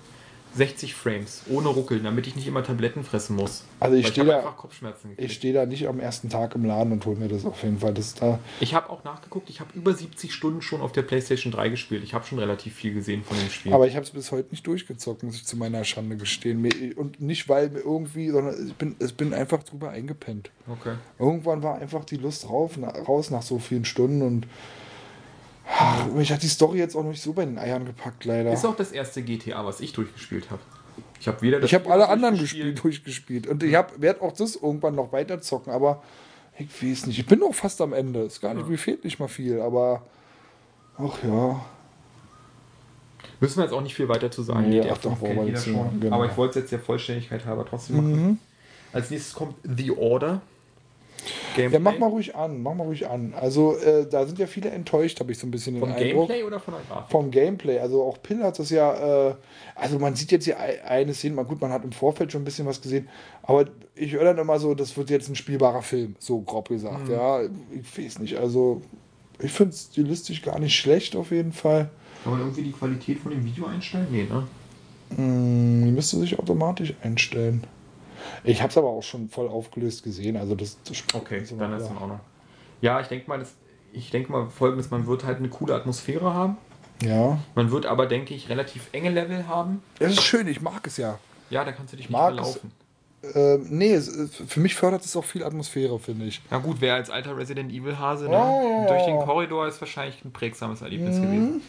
60 0.56 0.94
Frames, 0.94 1.42
ohne 1.50 1.68
Ruckeln, 1.68 2.02
damit 2.04 2.26
ich 2.26 2.34
nicht 2.36 2.46
immer 2.46 2.62
Tabletten 2.64 3.04
fressen 3.04 3.36
muss. 3.36 3.62
Also 3.78 3.96
ich 3.96 4.06
stehe 4.08 4.26
da- 4.26 4.38
einfach 4.38 4.56
Kopfschmerzen 4.56 5.10
gekriegt. 5.10 5.30
Ich 5.30 5.36
stehe 5.36 5.52
da 5.52 5.66
nicht 5.66 5.86
am 5.86 6.00
ersten 6.00 6.28
Tag 6.30 6.54
im 6.54 6.64
Laden 6.64 6.92
und 6.92 7.04
hole 7.04 7.16
mir 7.16 7.28
das 7.28 7.44
auf 7.44 7.62
jeden 7.62 7.78
Fall. 7.78 7.92
Das 7.94 8.14
da. 8.14 8.38
Ich 8.60 8.74
habe 8.74 8.88
auch 8.90 9.04
nachgeguckt, 9.04 9.50
ich 9.50 9.60
habe 9.60 9.70
über 9.74 9.92
70 9.92 10.32
Stunden 10.32 10.62
schon 10.62 10.80
auf 10.80 10.92
der 10.92 11.02
PlayStation 11.02 11.52
3 11.52 11.68
gespielt. 11.68 12.02
Ich 12.02 12.14
habe 12.14 12.24
schon 12.26 12.38
relativ 12.38 12.74
viel 12.74 12.94
gesehen 12.94 13.22
von 13.22 13.36
dem 13.38 13.50
Spiel. 13.50 13.72
Aber 13.72 13.86
ich 13.86 13.94
habe 13.94 14.04
es 14.04 14.10
bis 14.10 14.32
heute 14.32 14.50
nicht 14.50 14.66
durchgezockt, 14.66 15.22
muss 15.22 15.36
ich 15.36 15.44
zu 15.46 15.56
meiner 15.56 15.84
Schande 15.84 16.16
gestehen. 16.16 16.66
Und 16.96 17.20
nicht, 17.20 17.48
weil 17.48 17.68
mir 17.70 17.80
irgendwie, 17.80 18.30
sondern 18.30 18.66
ich 18.68 18.74
bin, 18.74 18.96
ich 18.98 19.14
bin 19.14 19.34
einfach 19.34 19.62
drüber 19.62 19.90
eingepennt. 19.90 20.50
okay. 20.70 20.94
Irgendwann 21.18 21.62
war 21.62 21.78
einfach 21.78 22.04
die 22.04 22.16
Lust 22.16 22.48
rauf, 22.48 22.78
raus 23.06 23.30
nach 23.30 23.42
so 23.42 23.58
vielen 23.58 23.84
Stunden 23.84 24.22
und 24.22 24.46
mich 26.14 26.32
hat 26.32 26.43
die 26.43 26.48
Story 26.48 26.78
jetzt 26.78 26.97
auch 26.97 27.02
nicht 27.02 27.20
so 27.22 27.32
bei 27.32 27.44
den 27.44 27.59
Eiern 27.59 27.84
gepackt, 27.84 28.24
leider. 28.24 28.52
Ist 28.52 28.64
auch 28.64 28.76
das 28.76 28.93
erste 28.93 29.22
GTA, 29.22 29.64
was 29.64 29.80
ich 29.80 29.93
durchgespielt 29.93 30.51
habe. 30.51 30.60
Ich 31.20 31.28
habe 31.28 31.43
weder 31.43 31.60
das 31.60 31.70
Ich 31.70 31.74
habe 31.74 31.90
alle 31.90 32.09
anderen 32.09 32.36
durchgespielt. 32.36 32.76
gespielt, 32.76 32.84
durchgespielt. 32.84 33.47
Und 33.47 33.62
ich 33.62 33.72
werde 33.72 34.22
auch 34.22 34.32
das 34.32 34.56
irgendwann 34.56 34.94
noch 34.94 35.12
weiter 35.12 35.40
zocken, 35.40 35.72
aber 35.72 36.02
ich 36.59 36.68
weiß 36.82 37.06
nicht. 37.06 37.18
Ich 37.18 37.26
bin 37.26 37.40
noch 37.40 37.55
fast 37.55 37.80
am 37.80 37.93
Ende. 37.93 38.20
Ist 38.20 38.40
gar 38.40 38.55
nicht, 38.55 38.68
mir 38.68 38.78
fehlt 38.78 39.05
nicht 39.05 39.18
mal 39.18 39.28
viel, 39.28 39.60
aber 39.60 40.02
ach 40.98 41.22
ja. 41.22 41.64
Müssen 43.40 43.59
wir 43.59 43.64
jetzt 43.64 43.72
auch 43.72 43.82
nicht 43.82 43.94
viel 43.94 44.09
weiter 44.09 44.30
zu 44.30 44.43
sagen. 44.43 44.70
Nee, 44.70 44.80
GTA 44.80 44.94
ach 44.94 44.98
doch, 44.98 45.18
5 45.18 45.20
kennt 45.20 45.20
wollen 45.20 45.36
wir 45.36 45.44
jeder 45.47 45.59
jetzt 45.59 45.64
schon. 45.66 46.01
genau. 46.01 46.16
Aber 46.16 46.26
ich 46.26 46.36
wollte 46.36 46.59
es 46.59 46.64
jetzt 46.64 46.72
der 46.72 46.80
Vollständigkeit 46.80 47.44
halber 47.44 47.66
trotzdem 47.68 47.97
machen. 47.97 48.40
Als 48.93 49.10
nächstes 49.10 49.34
kommt 49.34 49.56
The 49.64 49.90
Order. 49.90 50.40
Gameplay. 51.54 51.72
Ja, 51.74 51.80
mach 51.80 51.98
mal 51.98 52.08
ruhig 52.08 52.34
an, 52.36 52.62
mach 52.62 52.74
mal 52.74 52.84
ruhig 52.84 53.08
an. 53.08 53.32
Also, 53.34 53.76
äh, 53.78 54.06
da 54.08 54.26
sind 54.26 54.38
ja 54.38 54.46
viele 54.46 54.70
enttäuscht, 54.70 55.18
habe 55.20 55.32
ich 55.32 55.38
so 55.38 55.46
ein 55.46 55.50
bisschen 55.50 55.74
den 55.74 55.80
Vom 55.80 55.90
Eindruck. 55.92 56.28
Gameplay 56.28 56.42
oder 56.42 56.60
von 56.60 56.74
der 56.74 56.82
Grafik? 56.88 57.10
Vom 57.10 57.30
Gameplay. 57.30 57.78
Also 57.78 58.02
auch 58.02 58.22
Pill 58.22 58.42
hat 58.42 58.58
das 58.58 58.70
ja, 58.70 59.28
äh, 59.30 59.34
also 59.74 59.98
man 59.98 60.14
sieht 60.14 60.30
jetzt 60.32 60.44
hier 60.44 60.58
ei- 60.60 60.82
eine 60.84 61.14
Szene, 61.14 61.42
gut, 61.44 61.60
man 61.60 61.72
hat 61.72 61.84
im 61.84 61.92
Vorfeld 61.92 62.32
schon 62.32 62.42
ein 62.42 62.44
bisschen 62.44 62.66
was 62.66 62.80
gesehen, 62.80 63.08
aber 63.42 63.66
ich 63.94 64.12
höre 64.12 64.24
dann 64.24 64.38
immer 64.38 64.58
so, 64.58 64.74
das 64.74 64.96
wird 64.96 65.10
jetzt 65.10 65.28
ein 65.28 65.36
spielbarer 65.36 65.82
Film, 65.82 66.16
so 66.18 66.40
grob 66.40 66.70
Mhm. 66.70 66.74
gesagt. 66.74 67.08
Ja, 67.08 67.40
ich 67.42 67.98
weiß 67.98 68.18
nicht. 68.20 68.36
Also, 68.36 68.82
ich 69.40 69.50
finde 69.52 69.72
es 69.72 69.88
stilistisch 69.92 70.42
gar 70.42 70.58
nicht 70.58 70.74
schlecht 70.76 71.16
auf 71.16 71.30
jeden 71.30 71.52
Fall. 71.52 71.90
Kann 72.22 72.32
man 72.32 72.40
irgendwie 72.40 72.62
die 72.62 72.72
Qualität 72.72 73.18
von 73.18 73.30
dem 73.32 73.44
Video 73.44 73.66
einstellen? 73.66 74.06
Nee, 74.10 74.24
ne? 74.24 74.46
Hm, 75.14 75.84
die 75.84 75.92
müsste 75.92 76.16
sich 76.18 76.38
automatisch 76.38 76.94
einstellen. 77.02 77.62
Ich 78.44 78.60
habe 78.62 78.70
es 78.70 78.78
aber 78.78 78.88
auch 78.88 79.02
schon 79.02 79.28
voll 79.28 79.48
aufgelöst 79.48 80.02
gesehen. 80.04 80.36
Also 80.36 80.54
das, 80.54 80.78
das 80.84 81.02
Okay, 81.14 81.38
ist 81.38 81.52
dann 81.58 81.72
ist 81.74 81.84
klar. 81.86 81.90
in 81.96 82.02
Ordnung. 82.02 82.20
Ja, 82.80 83.00
ich 83.00 83.08
denke 83.08 83.28
mal, 83.28 83.38
das, 83.38 83.54
ich 83.92 84.10
denke 84.10 84.30
mal 84.32 84.48
folgendes, 84.48 84.90
man 84.90 85.06
wird 85.06 85.24
halt 85.24 85.38
eine 85.38 85.48
coole 85.48 85.74
Atmosphäre 85.74 86.32
haben. 86.34 86.56
Ja. 87.02 87.38
Man 87.54 87.70
wird 87.70 87.86
aber, 87.86 88.06
denke 88.06 88.34
ich, 88.34 88.48
relativ 88.48 88.88
enge 88.92 89.10
Level 89.10 89.46
haben. 89.48 89.82
Das 89.98 90.12
ist 90.12 90.22
schön, 90.22 90.46
ich 90.48 90.60
mag 90.60 90.86
es 90.86 90.96
ja. 90.96 91.18
Ja, 91.50 91.64
da 91.64 91.72
kannst 91.72 91.92
du 91.92 91.96
dich 91.96 92.06
nicht 92.08 92.12
Mag 92.18 92.30
es. 92.32 92.36
verlaufen. 92.36 92.72
Ähm, 93.34 93.66
nee, 93.70 94.00
für 94.00 94.60
mich 94.60 94.74
fördert 94.74 95.04
es 95.04 95.16
auch 95.16 95.24
viel 95.24 95.44
Atmosphäre, 95.44 95.98
finde 95.98 96.26
ich. 96.26 96.40
Ja 96.50 96.58
gut, 96.58 96.76
wer 96.80 96.94
als 96.94 97.10
alter 97.10 97.36
Resident 97.36 97.72
Evil 97.72 97.98
Hase 97.98 98.26
ne, 98.26 98.32
ja. 98.32 98.86
durch 98.86 99.04
den 99.04 99.18
Korridor 99.18 99.66
ist 99.66 99.80
wahrscheinlich 99.80 100.24
ein 100.24 100.32
prägsames 100.32 100.82
Erlebnis 100.82 101.16
gewesen. 101.16 101.62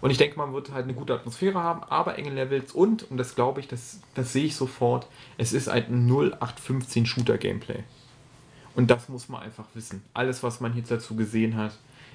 Und 0.00 0.10
ich 0.10 0.18
denke, 0.18 0.36
man 0.38 0.52
wird 0.52 0.72
halt 0.72 0.84
eine 0.84 0.94
gute 0.94 1.14
Atmosphäre 1.14 1.62
haben, 1.62 1.82
aber 1.88 2.18
enge 2.18 2.30
Levels 2.30 2.72
und, 2.72 3.10
und 3.10 3.16
das 3.16 3.34
glaube 3.34 3.60
ich, 3.60 3.68
das, 3.68 4.00
das 4.14 4.32
sehe 4.32 4.44
ich 4.44 4.56
sofort, 4.56 5.06
es 5.38 5.52
ist 5.52 5.68
ein 5.68 6.06
0815 6.08 7.06
Shooter-Gameplay. 7.06 7.84
Und 8.74 8.90
das 8.90 9.08
muss 9.08 9.28
man 9.28 9.42
einfach 9.42 9.66
wissen. 9.74 10.02
Alles, 10.14 10.42
was 10.42 10.60
man 10.60 10.76
jetzt 10.76 10.90
dazu 10.90 11.14
gesehen 11.14 11.56
hat, 11.56 11.72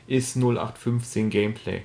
ist 0.07 0.35
0815 0.35 1.29
Gameplay. 1.29 1.83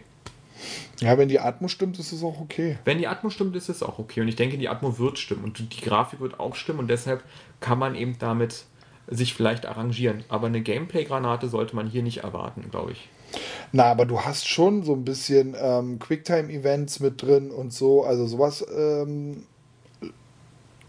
Ja, 1.01 1.19
wenn 1.19 1.29
die 1.29 1.41
Atmo 1.41 1.69
stimmt, 1.69 1.99
ist 1.99 2.13
es 2.13 2.23
auch 2.23 2.41
okay. 2.41 2.79
Wenn 2.85 2.99
die 2.99 3.09
Atmo 3.09 3.31
stimmt, 3.31 3.57
ist 3.57 3.69
es 3.69 3.83
auch 3.83 3.99
okay. 3.99 4.21
Und 4.21 4.29
ich 4.29 4.37
denke, 4.37 4.59
die 4.59 4.69
Atmo 4.69 4.99
wird 4.99 5.19
stimmen 5.19 5.45
und 5.45 5.59
die 5.59 5.81
Grafik 5.81 6.21
wird 6.21 6.41
auch 6.41 6.55
stimmen 6.55 6.81
und 6.81 6.89
deshalb 6.89 7.25
kann 7.61 7.79
man 7.79 7.95
eben 7.95 8.19
damit 8.19 8.65
sich 9.09 9.35
vielleicht 9.35 9.67
arrangieren. 9.67 10.25
Aber 10.29 10.47
eine 10.47 10.63
Gameplay-Granate 10.63 11.49
sollte 11.49 11.75
man 11.77 11.87
hier 11.87 12.03
nicht 12.03 12.19
erwarten, 12.19 12.71
glaube 12.71 12.93
ich. 12.93 13.09
Na, 13.73 13.85
aber 13.85 14.05
du 14.05 14.21
hast 14.21 14.47
schon 14.47 14.83
so 14.83 14.93
ein 14.95 15.05
bisschen 15.05 15.57
ähm, 15.59 15.99
Quicktime-Events 15.99 17.01
mit 17.01 17.23
drin 17.23 17.51
und 17.51 17.73
so. 17.73 18.05
Also 18.05 18.27
sowas 18.27 18.65
ähm, 18.75 19.45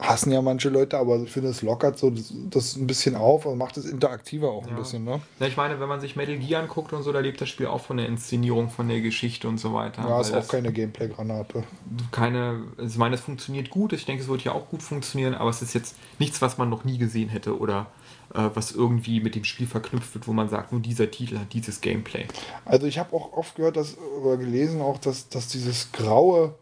hassen 0.03 0.31
ja 0.31 0.41
manche 0.41 0.69
Leute, 0.69 0.97
aber 0.97 1.17
ich 1.23 1.31
finde, 1.31 1.49
es 1.49 1.61
lockert 1.61 1.97
so 1.97 2.09
das, 2.09 2.31
das 2.49 2.75
ein 2.75 2.85
bisschen 2.87 3.15
auf 3.15 3.45
und 3.45 3.57
macht 3.57 3.77
es 3.77 3.85
interaktiver 3.85 4.51
auch 4.51 4.63
ein 4.63 4.69
Ja. 4.71 4.75
bisschen, 4.75 5.03
ne? 5.03 5.21
Ja, 5.39 5.47
ich 5.47 5.57
meine, 5.57 5.79
wenn 5.79 5.87
man 5.89 6.01
sich 6.01 6.15
Metal 6.15 6.37
Gear 6.37 6.61
anguckt 6.61 6.93
und 6.93 7.03
so, 7.03 7.11
da 7.11 7.19
lebt 7.19 7.39
das 7.41 7.49
Spiel 7.49 7.67
auch 7.67 7.81
von 7.81 7.97
der 7.97 8.07
Inszenierung, 8.07 8.69
von 8.69 8.87
der 8.89 9.01
Geschichte 9.01 9.47
und 9.47 9.57
so 9.59 9.73
weiter. 9.73 10.01
Ja, 10.07 10.21
ist 10.21 10.33
auch 10.33 10.47
keine 10.47 10.71
Gameplay-Granate. 10.71 11.63
keine, 12.11 12.63
also 12.77 12.91
ich 12.91 12.97
meine, 12.97 13.15
es 13.15 13.21
funktioniert 13.21 13.69
gut. 13.69 13.93
Ich 13.93 14.05
denke, 14.05 14.21
es 14.23 14.29
wird 14.29 14.43
ja 14.43 14.51
auch 14.51 14.69
gut 14.69 14.83
funktionieren, 14.83 15.33
aber 15.33 15.49
es 15.49 15.61
ist 15.61 15.73
jetzt 15.73 15.95
nichts, 16.19 16.41
was 16.41 16.57
man 16.57 16.69
noch 16.69 16.83
nie 16.83 16.97
gesehen 16.97 17.29
hätte 17.29 17.57
oder 17.57 17.87
äh, 18.33 18.49
was 18.53 18.71
irgendwie 18.71 19.19
mit 19.21 19.35
dem 19.35 19.43
Spiel 19.43 19.67
verknüpft 19.67 20.13
wird, 20.15 20.27
wo 20.27 20.33
man 20.33 20.49
sagt, 20.49 20.71
nur 20.71 20.81
dieser 20.81 21.09
Titel 21.11 21.37
hat 21.39 21.53
dieses 21.53 21.81
Gameplay. 21.81 22.25
Also 22.65 22.87
ich 22.87 22.99
habe 22.99 23.15
auch 23.15 23.33
oft 23.33 23.55
gehört, 23.55 23.77
dass, 23.77 23.97
oder 23.97 24.37
gelesen 24.37 24.81
auch, 24.81 24.97
dass, 24.97 25.29
dass 25.29 25.47
dieses 25.47 25.91
graue, 25.91 26.55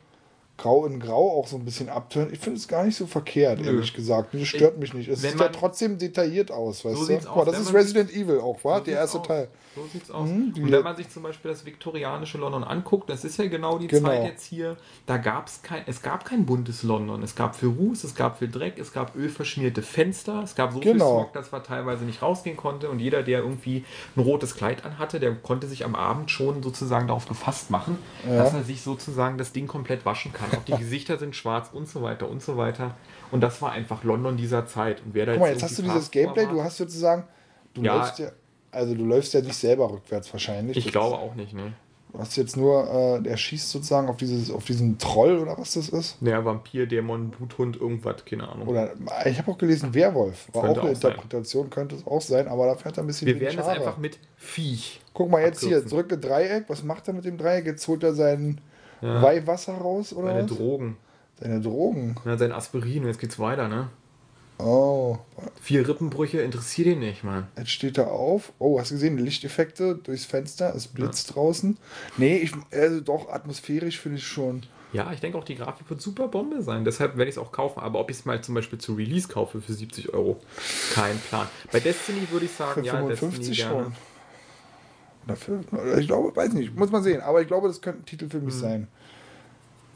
grau 0.61 0.85
in 0.85 0.99
grau 0.99 1.39
auch 1.39 1.47
so 1.47 1.55
ein 1.57 1.65
bisschen 1.65 1.89
abtönt. 1.89 2.31
Ich 2.31 2.39
finde 2.39 2.57
es 2.59 2.67
gar 2.67 2.83
nicht 2.85 2.95
so 2.95 3.07
verkehrt, 3.07 3.59
Nö. 3.59 3.67
ehrlich 3.67 3.93
gesagt. 3.93 4.33
Das 4.33 4.47
stört 4.47 4.77
mich 4.77 4.93
nicht. 4.93 5.09
Es 5.09 5.21
sieht 5.21 5.39
ja 5.39 5.47
trotzdem 5.49 5.97
detailliert 5.97 6.51
aus, 6.51 6.85
weißt 6.85 6.95
So 6.95 7.01
du? 7.01 7.05
sieht's 7.07 7.25
Guck 7.25 7.35
mal, 7.35 7.41
aus, 7.41 7.45
das 7.47 7.55
wenn 7.55 7.61
ist 7.63 7.73
Resident 7.73 8.11
Evil 8.13 8.39
auch, 8.39 8.63
war? 8.63 8.79
So 8.79 8.85
Der 8.85 8.95
erste 8.99 9.19
aus. 9.19 9.27
Teil. 9.27 9.47
So 9.73 9.85
sieht's 9.91 10.11
aus. 10.11 10.27
Mhm, 10.27 10.53
und 10.63 10.71
wenn 10.71 10.83
man 10.83 10.95
sich 10.97 11.09
zum 11.09 11.23
Beispiel 11.23 11.49
das 11.49 11.65
viktorianische 11.65 12.37
London 12.37 12.63
anguckt, 12.65 13.09
das 13.09 13.23
ist 13.23 13.37
ja 13.37 13.47
genau 13.47 13.77
die 13.79 13.87
Genau. 13.87 14.09
Zeit 14.09 14.25
jetzt 14.25 14.43
hier, 14.43 14.75
da 15.05 15.15
gab 15.17 15.47
es 15.47 15.61
kein, 15.63 15.83
es 15.87 16.01
gab 16.01 16.25
kein 16.25 16.45
buntes 16.45 16.83
London. 16.83 17.23
Es 17.23 17.35
gab 17.35 17.55
viel 17.55 17.69
Ruß, 17.69 18.03
es 18.03 18.13
gab 18.13 18.39
viel 18.39 18.49
Dreck, 18.51 18.77
es 18.77 18.91
gab 18.91 19.15
ölverschmierte 19.15 19.81
Fenster, 19.81 20.43
es 20.43 20.55
gab 20.55 20.73
so 20.73 20.81
viel 20.81 20.91
Genau. 20.93 21.19
Smog, 21.21 21.33
dass 21.33 21.51
man 21.53 21.63
teilweise 21.63 22.03
nicht 22.03 22.21
rausgehen 22.21 22.57
konnte 22.57 22.89
und 22.89 22.99
jeder, 22.99 23.23
der 23.23 23.39
irgendwie 23.39 23.85
ein 24.17 24.21
rotes 24.21 24.55
Kleid 24.55 24.83
anhatte, 24.85 25.21
der 25.21 25.33
konnte 25.35 25.67
sich 25.67 25.85
am 25.85 25.95
Abend 25.95 26.29
schon 26.31 26.61
sozusagen 26.61 27.07
darauf 27.07 27.27
gefasst 27.29 27.71
machen, 27.71 27.97
Ja. 28.27 28.43
dass 28.43 28.53
er 28.53 28.63
sich 28.63 28.81
sozusagen 28.81 29.37
das 29.37 29.53
Ding 29.53 29.67
komplett 29.67 30.05
waschen 30.05 30.33
kann. 30.33 30.49
Auch 30.57 30.63
die 30.65 30.73
Gesichter 30.77 31.17
sind 31.17 31.35
schwarz 31.35 31.69
und 31.73 31.87
so 31.87 32.01
weiter 32.01 32.29
und 32.29 32.41
so 32.41 32.57
weiter. 32.57 32.95
Und 33.31 33.41
das 33.41 33.61
war 33.61 33.71
einfach 33.71 34.03
London 34.03 34.37
dieser 34.37 34.65
Zeit. 34.65 35.01
Und 35.05 35.13
wer 35.13 35.25
da 35.25 35.33
Guck 35.33 35.41
mal, 35.41 35.51
jetzt 35.51 35.63
hast 35.63 35.77
du 35.77 35.83
dieses 35.83 36.11
Gameplay, 36.11 36.45
war- 36.45 36.53
du 36.53 36.63
hast 36.63 36.77
sozusagen, 36.77 37.23
du 37.73 37.81
Ja. 37.81 37.97
läufst 37.97 38.19
ja, 38.19 38.29
also 38.71 38.93
du 38.95 39.05
läufst 39.05 39.33
ja 39.33 39.41
nicht 39.41 39.55
selber 39.55 39.89
rückwärts 39.91 40.31
wahrscheinlich. 40.33 40.77
Ich 40.77 40.85
Das 40.85 40.91
glaube 40.93 41.15
ist, 41.15 41.21
auch 41.21 41.35
nicht, 41.35 41.53
ne? 41.53 41.73
Du 42.13 42.19
hast 42.19 42.35
jetzt 42.35 42.57
nur, 42.57 42.93
äh, 43.19 43.21
der 43.21 43.37
schießt 43.37 43.69
sozusagen 43.69 44.09
auf, 44.09 44.17
dieses, 44.17 44.51
auf 44.51 44.65
diesen 44.65 44.97
Troll 44.97 45.37
oder 45.39 45.57
was 45.57 45.75
das 45.75 45.87
ist. 45.87 46.17
Der 46.19 46.43
Vampir, 46.43 46.85
Dämon, 46.85 47.29
Bluthund, 47.29 47.79
irgendwas, 47.79 48.25
keine 48.25 48.49
Ahnung. 48.49 48.67
Oder 48.67 48.91
ich 49.23 49.37
habe 49.37 49.49
auch 49.49 49.57
gelesen, 49.57 49.93
Werwolf. 49.93 50.49
War 50.51 50.63
Könnte 50.63 50.81
auch 50.81 50.85
eine 50.87 50.91
auch 50.93 50.99
sein. 50.99 51.11
Interpretation, 51.13 51.69
könnte 51.69 51.95
es 51.95 52.05
auch 52.05 52.19
sein, 52.19 52.49
aber 52.49 52.65
da 52.65 52.75
fährt 52.75 52.97
er 52.97 53.05
ein 53.05 53.07
bisschen 53.07 53.27
Wir 53.27 53.39
werden 53.39 53.57
es 53.59 53.65
einfach 53.65 53.97
mit 53.97 54.19
Viech. 54.35 54.99
Guck 55.13 55.29
mal 55.31 55.41
jetzt 55.41 55.61
hier, 55.61 55.77
abkürzen. 55.77 55.97
drücke 55.97 56.17
Dreieck. 56.17 56.65
Was 56.67 56.83
macht 56.83 57.07
er 57.07 57.13
mit 57.13 57.23
dem 57.23 57.37
Dreieck? 57.37 57.65
Jetzt 57.65 57.87
holt 57.87 58.03
er 58.03 58.13
sein 58.13 58.59
Ja. 59.01 59.21
Weihwasser 59.21 59.73
raus 59.73 60.13
oder 60.13 60.29
Seine 60.29 60.49
was? 60.49 60.57
Drogen. 60.57 60.97
Seine 61.39 61.61
Drogen. 61.61 62.15
Ja, 62.25 62.37
sein 62.37 62.51
Aspirin, 62.51 63.01
und 63.03 63.07
jetzt 63.07 63.19
geht's 63.19 63.39
weiter, 63.39 63.67
ne? 63.67 63.89
Oh, 64.59 65.17
Vier 65.59 65.87
Rippenbrüche 65.87 66.39
interessiert 66.41 66.87
ihn 66.87 66.99
nicht, 66.99 67.23
Mann. 67.23 67.47
jetzt 67.57 67.71
steht 67.71 67.97
er 67.97 68.11
auf. 68.11 68.53
Oh, 68.59 68.79
hast 68.79 68.91
du 68.91 68.95
gesehen? 68.95 69.17
Lichteffekte 69.17 69.95
durchs 69.95 70.25
Fenster. 70.25 70.75
Es 70.75 70.87
blitzt 70.87 71.33
draußen. 71.35 71.77
Nee, 72.17 72.37
ich, 72.37 72.51
also 72.71 73.01
doch, 73.01 73.29
atmosphärisch 73.29 73.99
finde 73.99 74.19
ich 74.19 74.27
schon. 74.27 74.61
Ja, 74.93 75.11
ich 75.13 75.19
denke 75.21 75.37
auch, 75.37 75.45
die 75.45 75.55
Grafik 75.55 75.89
wird 75.89 76.01
super 76.01 76.27
Bombe 76.27 76.61
sein. 76.61 76.83
Deshalb 76.83 77.17
werde 77.17 77.29
ich 77.29 77.35
es 77.37 77.41
auch 77.41 77.51
kaufen. 77.51 77.79
Aber 77.79 77.99
ob 77.99 78.11
ich 78.11 78.17
es 78.17 78.25
mal 78.25 78.43
zum 78.43 78.55
Beispiel 78.55 78.77
zu 78.77 78.93
Release 78.93 79.27
kaufe 79.27 79.61
für 79.61 79.73
70 79.73 80.13
Euro, 80.13 80.39
kein 80.93 81.17
Plan. 81.17 81.47
Bei 81.71 81.79
Destiny 81.79 82.29
würde 82.29 82.45
ich 82.45 82.51
sagen, 82.51 82.81
Für 82.81 82.85
ja, 82.87 82.97
55 82.97 83.47
Destiny 83.47 83.55
gerne. 83.69 83.91
Dafür, 85.27 85.61
ich 85.97 86.07
glaube, 86.07 86.35
weiß 86.35 86.53
nicht, 86.53 86.75
muss 86.75 86.91
man 86.91 87.03
sehen. 87.03 87.21
Aber 87.21 87.41
ich 87.41 87.47
glaube, 87.47 87.67
das 87.67 87.81
könnte 87.81 88.01
ein 88.01 88.05
Titel 88.05 88.29
für 88.29 88.37
Hm. 88.37 88.45
mich 88.45 88.55
sein. 88.55 88.87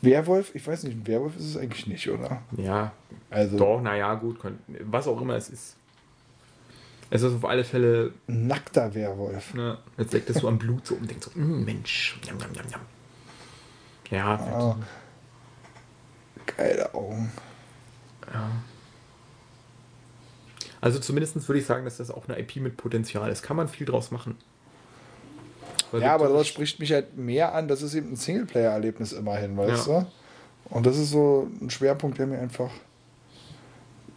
Werwolf, 0.02 0.54
ich 0.54 0.66
weiß 0.68 0.84
nicht, 0.84 0.96
ein 0.98 1.08
Werwolf 1.08 1.36
ist 1.38 1.46
es 1.46 1.58
eigentlich 1.58 1.88
nicht, 1.88 2.08
oder? 2.10 2.42
Ja, 2.58 2.92
Also 3.32 3.58
doch, 3.58 3.82
naja, 3.82 4.14
gut. 4.16 4.38
Was 4.82 5.08
auch 5.08 5.20
immer 5.20 5.36
es 5.36 5.50
ist. 5.50 5.76
Es 7.10 7.22
ist 7.22 7.34
auf 7.34 7.46
alle 7.46 7.64
Fälle, 7.64 8.14
nackter 8.28 8.94
Werwolf. 8.94 9.54
ne, 9.56 9.78
jetzt 9.98 10.14
leckt 10.14 10.30
es 10.30 10.38
so 10.38 10.48
am 10.48 10.58
Blut 10.60 10.86
so 10.88 10.96
und 10.96 11.10
denkt 11.10 11.24
so, 11.24 11.32
"Mm, 11.34 11.64
Mensch, 11.64 12.20
jam, 12.24 12.38
jam, 12.40 12.54
jam, 12.54 12.66
jam. 12.70 12.82
Ja, 14.12 14.36
Ah, 14.36 14.78
geile 16.58 16.94
Augen. 16.94 17.32
Ja. 18.32 18.52
Also 20.82 21.00
zumindest 21.00 21.36
würde 21.48 21.60
ich 21.60 21.66
sagen, 21.66 21.86
dass 21.86 21.98
das 21.98 22.12
auch 22.12 22.28
eine 22.28 22.38
IP 22.40 22.58
mit 22.58 22.78
Potenzial 22.78 23.32
ist. 23.32 23.42
Kann 23.42 23.58
man 23.58 23.68
viel 23.68 23.88
draus 23.88 24.12
machen. 24.12 24.36
Ja, 26.02 26.16
aber 26.16 26.30
das 26.30 26.48
spricht 26.48 26.80
mich 26.80 26.92
halt 26.92 27.18
mehr 27.18 27.54
an. 27.54 27.68
Das 27.68 27.82
ist 27.82 27.94
eben 27.96 28.12
ein 28.12 28.16
Singleplayer-Erlebnis 28.16 29.14
immerhin, 29.14 29.56
weißt 29.58 29.88
Ja. 29.88 30.02
du? 30.02 30.08
Und 30.76 30.86
das 30.86 30.98
ist 30.98 31.12
so 31.12 31.48
ein 31.62 31.70
Schwerpunkt, 31.70 32.18
der 32.18 32.28
mir 32.28 32.40
einfach 32.40 32.72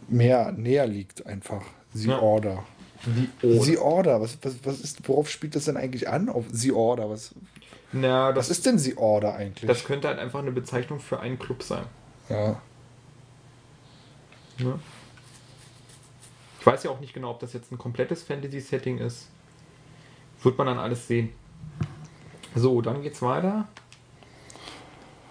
mehr 0.07 0.51
näher 0.51 0.87
liegt, 0.87 1.25
einfach. 1.25 1.61
The 1.93 2.09
Ja. 2.09 2.19
Order. 2.19 2.63
The 3.41 3.77
Order, 3.77 4.19
was, 4.19 4.37
was, 4.41 4.55
was 4.63 4.79
ist, 4.81 5.07
worauf 5.07 5.29
spielt 5.29 5.55
das 5.55 5.65
denn 5.65 5.77
eigentlich 5.77 6.09
an? 6.09 6.27
Auf 6.27 6.45
The 6.51 6.71
Order, 6.73 7.09
was, 7.09 7.33
Na, 7.93 8.29
was 8.35 8.47
das, 8.47 8.57
ist 8.57 8.65
denn 8.65 8.77
The 8.77 8.97
Order 8.97 9.35
eigentlich? 9.35 9.67
das 9.67 9.85
könnte 9.85 10.07
halt 10.09 10.19
einfach 10.19 10.39
eine 10.39 10.51
Bezeichnung 10.51 10.99
für 10.99 11.19
einen 11.19 11.39
Club 11.39 11.63
sein. 11.63 11.85
Ja. 12.27 12.61
Ne? 14.57 14.79
Ich 16.59 16.65
weiß 16.65 16.83
ja 16.83 16.91
auch 16.91 16.99
nicht 16.99 17.13
genau, 17.13 17.31
ob 17.31 17.39
das 17.39 17.53
jetzt 17.53 17.71
ein 17.71 17.77
komplettes 17.77 18.23
Fantasy-Setting 18.23 18.97
ist. 18.97 19.27
Wird 20.43 20.57
man 20.57 20.67
dann 20.67 20.77
alles 20.79 21.07
sehen. 21.07 21.29
So, 22.55 22.81
dann 22.81 23.01
geht's 23.01 23.21
weiter. 23.21 23.67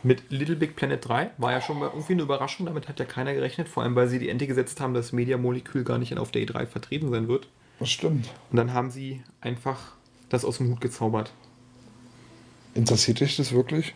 Mit 0.02 0.30
Little 0.30 0.56
Big 0.56 0.76
Planet 0.76 1.06
3 1.06 1.30
war 1.38 1.52
ja 1.52 1.60
schon 1.60 1.78
mal 1.78 1.88
irgendwie 1.88 2.12
eine 2.12 2.22
Überraschung, 2.22 2.66
damit 2.66 2.88
hat 2.88 3.00
ja 3.00 3.04
keiner 3.04 3.34
gerechnet, 3.34 3.68
vor 3.68 3.82
allem 3.82 3.96
weil 3.96 4.08
sie 4.08 4.18
die 4.18 4.28
Ente 4.28 4.46
gesetzt 4.46 4.80
haben, 4.80 4.94
dass 4.94 5.12
Media 5.12 5.36
Molekül 5.36 5.82
gar 5.82 5.98
nicht 5.98 6.16
auf 6.16 6.30
der 6.30 6.42
E3 6.42 6.66
vertreten 6.66 7.10
sein 7.10 7.26
wird. 7.26 7.48
Das 7.80 7.90
stimmt. 7.90 8.32
Und 8.50 8.56
dann 8.56 8.72
haben 8.72 8.90
sie 8.90 9.22
einfach 9.40 9.94
das 10.28 10.44
aus 10.44 10.58
dem 10.58 10.70
Hut 10.70 10.80
gezaubert. 10.80 11.32
Interessiert 12.74 13.20
dich 13.20 13.36
das 13.36 13.52
wirklich? 13.52 13.94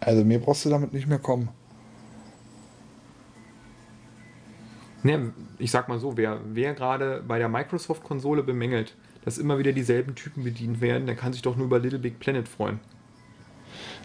Also 0.00 0.24
mir 0.24 0.40
brauchst 0.40 0.64
du 0.64 0.70
damit 0.70 0.92
nicht 0.92 1.06
mehr 1.06 1.18
kommen. 1.18 1.50
Ne, 5.02 5.32
ich 5.58 5.70
sag 5.70 5.88
mal 5.88 5.98
so, 5.98 6.16
wer, 6.16 6.40
wer 6.46 6.74
gerade 6.74 7.22
bei 7.26 7.38
der 7.38 7.48
Microsoft-Konsole 7.48 8.42
bemängelt, 8.42 8.94
dass 9.26 9.38
immer 9.38 9.58
wieder 9.58 9.72
dieselben 9.72 10.14
Typen 10.14 10.44
bedient 10.44 10.80
werden, 10.80 11.06
der 11.06 11.16
kann 11.16 11.32
sich 11.32 11.42
doch 11.42 11.56
nur 11.56 11.66
über 11.66 11.80
Little 11.80 11.98
Big 11.98 12.20
Planet 12.20 12.48
freuen. 12.48 12.78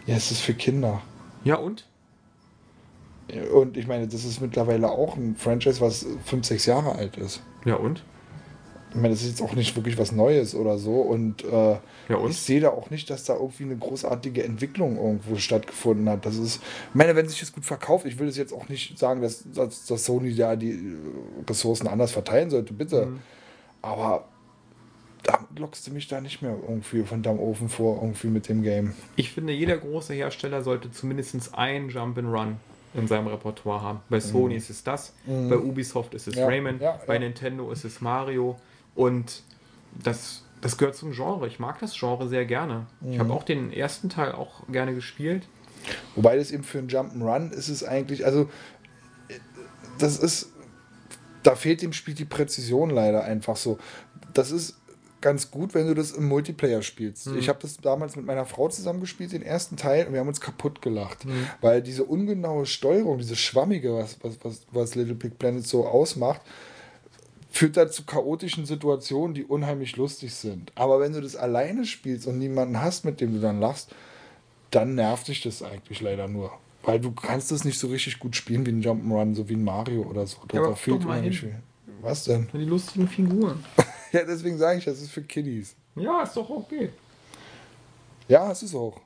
Ja, 0.04 0.16
es 0.16 0.32
ist 0.32 0.40
für 0.40 0.52
Kinder. 0.52 1.00
Ja 1.44 1.54
und? 1.54 1.86
Und 3.54 3.76
ich 3.76 3.86
meine, 3.86 4.08
das 4.08 4.24
ist 4.24 4.40
mittlerweile 4.40 4.90
auch 4.90 5.16
ein 5.16 5.36
Franchise, 5.36 5.80
was 5.80 6.04
fünf, 6.24 6.44
sechs 6.44 6.66
Jahre 6.66 6.96
alt 6.96 7.16
ist. 7.16 7.40
Ja 7.64 7.76
und? 7.76 8.02
Ich 8.90 8.96
meine, 8.96 9.10
das 9.10 9.22
ist 9.22 9.28
jetzt 9.28 9.42
auch 9.42 9.54
nicht 9.54 9.76
wirklich 9.76 9.96
was 9.96 10.10
Neues 10.10 10.56
oder 10.56 10.76
so. 10.76 11.00
Und, 11.00 11.44
äh, 11.44 11.78
Ja, 12.08 12.16
und? 12.16 12.30
ich 12.30 12.38
sehe 12.38 12.60
da 12.60 12.70
auch 12.70 12.90
nicht, 12.90 13.08
dass 13.08 13.22
da 13.22 13.34
irgendwie 13.34 13.62
eine 13.62 13.76
großartige 13.76 14.42
Entwicklung 14.42 14.96
irgendwo 14.96 15.36
stattgefunden 15.36 16.08
hat. 16.10 16.26
Das 16.26 16.36
ist, 16.36 16.56
ich 16.56 16.94
meine, 16.94 17.14
wenn 17.14 17.28
sich 17.28 17.38
das 17.38 17.52
gut 17.52 17.64
verkauft, 17.64 18.06
ich 18.06 18.18
will 18.18 18.26
das 18.26 18.36
jetzt 18.36 18.52
auch 18.52 18.68
nicht 18.68 18.98
sagen, 18.98 19.22
dass, 19.22 19.44
dass, 19.54 19.86
dass 19.86 20.04
Sony 20.04 20.34
da 20.34 20.56
die 20.56 20.72
äh, 20.72 20.96
Ressourcen 21.48 21.86
anders 21.86 22.10
verteilen 22.10 22.50
sollte, 22.50 22.74
bitte. 22.74 23.06
Mhm. 23.06 23.20
Aber 23.80 24.24
da 25.22 25.46
lockst 25.56 25.86
du 25.86 25.92
mich 25.92 26.08
da 26.08 26.20
nicht 26.20 26.42
mehr 26.42 26.56
irgendwie 26.68 27.02
von 27.04 27.22
deinem 27.22 27.38
Ofen 27.38 27.68
vor, 27.68 28.02
irgendwie 28.02 28.28
mit 28.28 28.48
dem 28.48 28.62
Game. 28.62 28.94
Ich 29.16 29.30
finde, 29.32 29.52
jeder 29.52 29.76
große 29.78 30.14
Hersteller 30.14 30.62
sollte 30.62 30.90
zumindest 30.90 31.54
ein 31.54 31.90
Jump'n'Run 31.90 32.54
in 32.94 33.06
seinem 33.06 33.28
Repertoire 33.28 33.80
haben. 33.82 34.00
Bei 34.10 34.20
Sony 34.20 34.56
ist 34.56 34.68
es 34.68 34.82
das, 34.84 35.14
bei 35.26 35.56
Ubisoft 35.56 36.14
ist 36.14 36.26
es 36.28 36.34
Mhm. 36.34 36.40
Ja, 36.40 36.46
Rayman, 36.46 36.80
ja, 36.80 37.00
bei 37.06 37.14
ja. 37.14 37.20
Nintendo 37.20 37.70
ist 37.70 37.84
es 37.84 38.00
Mario 38.00 38.58
und 38.94 39.42
das, 40.02 40.42
das 40.60 40.76
gehört 40.76 40.96
zum 40.96 41.12
Genre. 41.12 41.46
Ich 41.46 41.58
mag 41.58 41.78
das 41.78 41.98
Genre 41.98 42.28
sehr 42.28 42.44
gerne. 42.44 42.86
Ich 43.00 43.16
Mhm. 43.16 43.20
habe 43.20 43.32
auch 43.32 43.44
den 43.44 43.72
ersten 43.72 44.08
Teil 44.10 44.32
auch 44.32 44.66
gerne 44.68 44.94
gespielt. 44.94 45.46
Wobei 46.16 46.36
das 46.36 46.50
eben 46.50 46.64
für 46.64 46.78
einen 46.78 46.88
Jump'n'Run 46.88 47.50
ist 47.52 47.68
es 47.68 47.82
eigentlich, 47.84 48.26
also 48.26 48.50
das 49.98 50.18
ist, 50.18 50.52
da 51.42 51.54
fehlt 51.56 51.82
dem 51.82 51.92
Spiel 51.92 52.14
die 52.14 52.24
Präzision 52.24 52.90
leider 52.90 53.24
einfach 53.24 53.56
so. 53.56 53.78
Das 54.34 54.50
ist 54.50 54.78
ganz 55.22 55.50
gut, 55.50 55.74
wenn 55.74 55.86
du 55.86 55.94
das 55.94 56.12
im 56.12 56.28
Multiplayer 56.28 56.82
spielst. 56.82 57.28
Ich 57.28 57.48
habe 57.48 57.58
das 57.62 57.78
damals 57.78 58.16
mit 58.16 58.26
meiner 58.26 58.44
Frau 58.44 58.68
zusammen 58.68 59.00
gespielt, 59.00 59.32
den 59.32 59.42
ersten 59.42 59.76
Teil, 59.76 60.06
und 60.06 60.12
wir 60.12 60.20
haben 60.20 60.28
uns 60.28 60.40
kaputt 60.40 60.82
gelacht. 60.82 61.24
Weil 61.60 61.80
diese 61.80 62.04
ungenaue 62.04 62.66
Steuerung, 62.66 63.18
diese 63.18 63.36
schwammige, 63.36 63.94
was, 63.94 64.18
was, 64.22 64.38
was, 64.42 64.66
was 64.70 64.94
Little 64.94 65.14
Big 65.14 65.38
Planet 65.38 65.66
so 65.66 65.86
ausmacht, 65.86 66.42
führt 67.50 67.76
da 67.76 67.88
zu 67.90 68.04
chaotischen 68.04 68.66
Situationen, 68.66 69.34
die 69.34 69.44
unheimlich 69.44 69.96
lustig 69.96 70.34
sind. 70.34 70.72
Aber 70.74 71.00
wenn 71.00 71.12
du 71.12 71.20
das 71.20 71.36
alleine 71.36 71.84
spielst 71.84 72.26
und 72.26 72.38
niemanden 72.38 72.80
hast, 72.80 73.04
mit 73.04 73.20
dem 73.20 73.34
du 73.34 73.40
dann 73.40 73.60
lachst, 73.60 73.94
dann 74.70 74.94
nervt 74.94 75.28
dich 75.28 75.42
das 75.42 75.62
eigentlich 75.62 76.00
leider 76.00 76.28
nur. 76.28 76.50
Weil 76.82 76.98
du 76.98 77.12
kannst 77.12 77.52
das 77.52 77.64
nicht 77.64 77.78
so 77.78 77.88
richtig 77.88 78.18
gut 78.18 78.34
spielen 78.34 78.66
wie 78.66 78.70
ein 78.70 78.82
Jump'n'Run, 78.82 79.34
so 79.34 79.48
wie 79.48 79.54
ein 79.54 79.62
Mario 79.62 80.02
oder 80.02 80.26
so. 80.26 80.38
Ja, 80.52 80.60
aber 80.60 80.70
da 80.70 80.74
fehlt 80.74 81.04
unheimlich 81.04 81.40
viel. 81.40 81.54
Was 82.00 82.24
denn? 82.24 82.48
Die 82.52 82.64
lustigen 82.64 83.06
Figuren. 83.06 83.64
Ja, 84.12 84.24
deswegen 84.24 84.58
sage 84.58 84.78
ich, 84.78 84.84
das 84.84 85.00
ist 85.00 85.10
für 85.10 85.22
Kiddies. 85.22 85.74
Ja, 85.96 86.22
ist 86.22 86.36
doch 86.36 86.48
okay. 86.50 86.90
Ja, 88.28 88.50
es 88.50 88.62
ist 88.62 88.74
auch. 88.74 89.00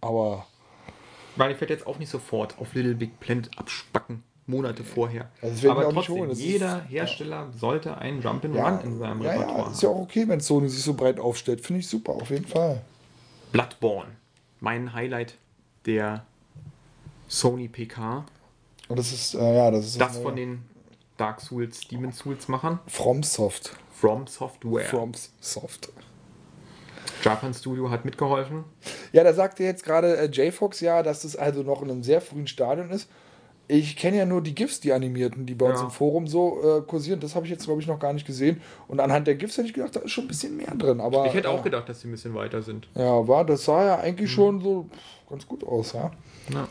Aber 0.00 0.46
Weil 1.36 1.52
ich 1.52 1.60
werde 1.60 1.74
jetzt 1.74 1.86
auch 1.86 1.98
nicht 1.98 2.10
sofort 2.10 2.58
auf 2.58 2.74
Little 2.74 2.94
Big 2.94 3.18
Planet 3.20 3.50
abspacken. 3.56 4.22
Monate 4.46 4.82
vorher. 4.82 5.28
Also 5.42 5.68
das 5.68 5.70
Aber 5.70 5.92
trotzdem. 5.92 6.26
Das 6.28 6.38
ist- 6.38 6.44
jeder 6.44 6.82
Hersteller 6.84 7.52
sollte 7.54 7.98
einen 7.98 8.22
Jump'n'Run 8.22 8.54
ja, 8.54 8.78
in 8.78 8.98
seinem 8.98 9.20
ja, 9.22 9.32
Repertoire 9.32 9.58
ja, 9.66 9.70
ist 9.70 9.82
ja 9.82 9.88
haben. 9.90 9.96
auch 9.96 10.00
okay, 10.02 10.26
wenn 10.26 10.40
Sony 10.40 10.68
sich 10.70 10.82
so 10.82 10.94
breit 10.94 11.20
aufstellt. 11.20 11.60
Finde 11.60 11.80
ich 11.80 11.86
super, 11.88 12.12
auf 12.12 12.30
jeden 12.30 12.46
Fall. 12.46 12.80
Bloodborne. 13.52 14.10
Mein 14.60 14.92
Highlight 14.94 15.34
der 15.84 16.24
Sony 17.28 17.68
PK. 17.68 18.24
Und 18.88 18.98
das 18.98 19.12
ist, 19.12 19.34
äh, 19.34 19.56
ja, 19.56 19.70
das 19.70 19.84
ist 19.84 20.00
Das 20.00 20.14
neue- 20.14 20.22
von 20.22 20.36
den 20.36 20.64
Dark 21.18 21.40
Souls, 21.42 21.80
Demon 21.86 22.12
Souls 22.12 22.48
Machern. 22.48 22.78
FromSoft. 22.86 23.72
From 24.00 24.26
Software. 24.26 24.84
FromSoft. 24.84 25.88
Japan 27.22 27.52
Studio 27.52 27.90
hat 27.90 28.04
mitgeholfen. 28.04 28.64
Ja, 29.12 29.24
da 29.24 29.32
sagte 29.32 29.64
jetzt 29.64 29.84
gerade 29.84 30.16
äh, 30.16 30.26
JFox 30.30 30.80
ja, 30.80 31.02
dass 31.02 31.22
das 31.22 31.34
also 31.34 31.62
noch 31.62 31.82
in 31.82 31.90
einem 31.90 32.02
sehr 32.02 32.20
frühen 32.20 32.46
Stadion 32.46 32.90
ist. 32.90 33.08
Ich 33.70 33.96
kenne 33.96 34.16
ja 34.16 34.24
nur 34.24 34.40
die 34.40 34.54
GIFs, 34.54 34.80
die 34.80 34.92
animierten, 34.92 35.44
die 35.44 35.54
bei 35.54 35.66
uns 35.68 35.80
Ja. 35.80 35.86
im 35.86 35.90
Forum 35.90 36.26
so 36.26 36.78
äh, 36.78 36.80
kursieren. 36.82 37.20
Das 37.20 37.34
habe 37.34 37.44
ich 37.44 37.50
jetzt, 37.52 37.64
glaube 37.66 37.82
ich, 37.82 37.86
noch 37.86 37.98
gar 37.98 38.12
nicht 38.14 38.26
gesehen. 38.26 38.62
Und 38.86 38.98
anhand 39.00 39.26
der 39.26 39.34
GIFs 39.34 39.58
hätte 39.58 39.66
ich 39.68 39.74
gedacht, 39.74 39.94
da 39.96 40.00
ist 40.00 40.12
schon 40.12 40.24
ein 40.24 40.28
bisschen 40.28 40.56
mehr 40.56 40.74
drin. 40.74 41.00
Aber, 41.00 41.26
Ich 41.26 41.34
hätte 41.34 41.50
auch 41.50 41.60
äh, 41.60 41.64
gedacht, 41.64 41.88
dass 41.88 42.00
sie 42.00 42.08
ein 42.08 42.12
bisschen 42.12 42.34
weiter 42.34 42.62
sind. 42.62 42.88
Ja, 42.94 43.26
war, 43.28 43.44
das 43.44 43.64
sah 43.64 43.84
ja 43.84 43.98
eigentlich 43.98 44.30
schon 44.32 44.62
so 44.62 44.86
ganz 45.28 45.46
gut 45.46 45.64
aus, 45.64 45.92
ja. 45.92 46.12
Ja. 46.50 46.66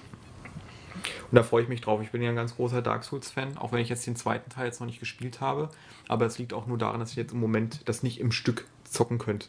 Und 1.31 1.35
da 1.35 1.43
freue 1.43 1.63
ich 1.63 1.69
mich 1.69 1.81
drauf. 1.81 2.01
Ich 2.01 2.11
bin 2.11 2.21
ja 2.21 2.29
ein 2.29 2.35
ganz 2.35 2.55
großer 2.55 2.81
Dark 2.81 3.03
Souls-Fan, 3.03 3.57
auch 3.57 3.71
wenn 3.71 3.79
ich 3.79 3.89
jetzt 3.89 4.05
den 4.07 4.15
zweiten 4.15 4.49
Teil 4.49 4.65
jetzt 4.65 4.79
noch 4.79 4.87
nicht 4.87 4.99
gespielt 4.99 5.41
habe. 5.41 5.69
Aber 6.07 6.25
es 6.25 6.37
liegt 6.37 6.53
auch 6.53 6.67
nur 6.67 6.77
daran, 6.77 6.99
dass 6.99 7.11
ich 7.11 7.17
jetzt 7.17 7.33
im 7.33 7.39
Moment 7.39 7.81
das 7.85 8.03
nicht 8.03 8.19
im 8.19 8.31
Stück 8.31 8.65
zocken 8.89 9.17
könnte. 9.17 9.47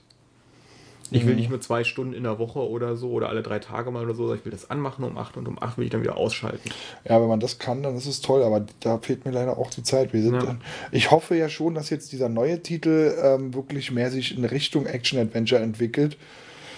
Ich 1.11 1.27
will 1.27 1.37
nicht 1.37 1.49
nur 1.49 1.61
zwei 1.61 1.85
Stunden 1.85 2.13
in 2.13 2.25
der 2.25 2.39
Woche 2.39 2.59
oder 2.59 2.97
so 2.97 3.11
oder 3.13 3.31
alle 3.31 3.43
drei 3.43 3.59
Tage 3.61 3.91
mal 3.91 4.05
oder 4.05 4.15
so. 4.15 4.35
Ich 4.35 4.45
will 4.45 4.53
das 4.53 4.71
anmachen 4.71 5.05
um 5.05 5.17
8 5.17 5.39
und 5.39 5.49
um 5.49 5.63
8 5.63 5.79
will 5.79 5.85
ich 5.85 5.91
dann 5.91 6.03
wieder 6.03 6.19
ausschalten. 6.19 6.69
Ja, 7.09 7.21
wenn 7.21 7.29
man 7.29 7.41
das 7.41 7.59
kann, 7.59 7.83
dann 7.83 7.97
ist 7.97 8.07
es 8.07 8.21
toll, 8.21 8.43
aber 8.43 8.67
da 8.81 8.99
fehlt 8.99 9.25
mir 9.25 9.31
leider 9.31 9.57
auch 9.57 9.71
die 9.71 9.83
Zeit. 9.83 10.13
Wir 10.13 10.23
sind 10.23 10.35
Ja. 10.35 10.41
dann, 10.43 10.61
ich 10.93 11.11
hoffe 11.11 11.35
ja 11.35 11.49
schon, 11.49 11.75
dass 11.75 11.89
jetzt 11.89 12.13
dieser 12.13 12.29
neue 12.29 12.63
Titel 12.63 13.15
ähm, 13.23 13.55
wirklich 13.55 13.91
mehr 13.91 14.11
sich 14.11 14.37
in 14.37 14.45
Richtung 14.45 14.85
Action-Adventure 14.85 15.63
entwickelt. 15.63 16.19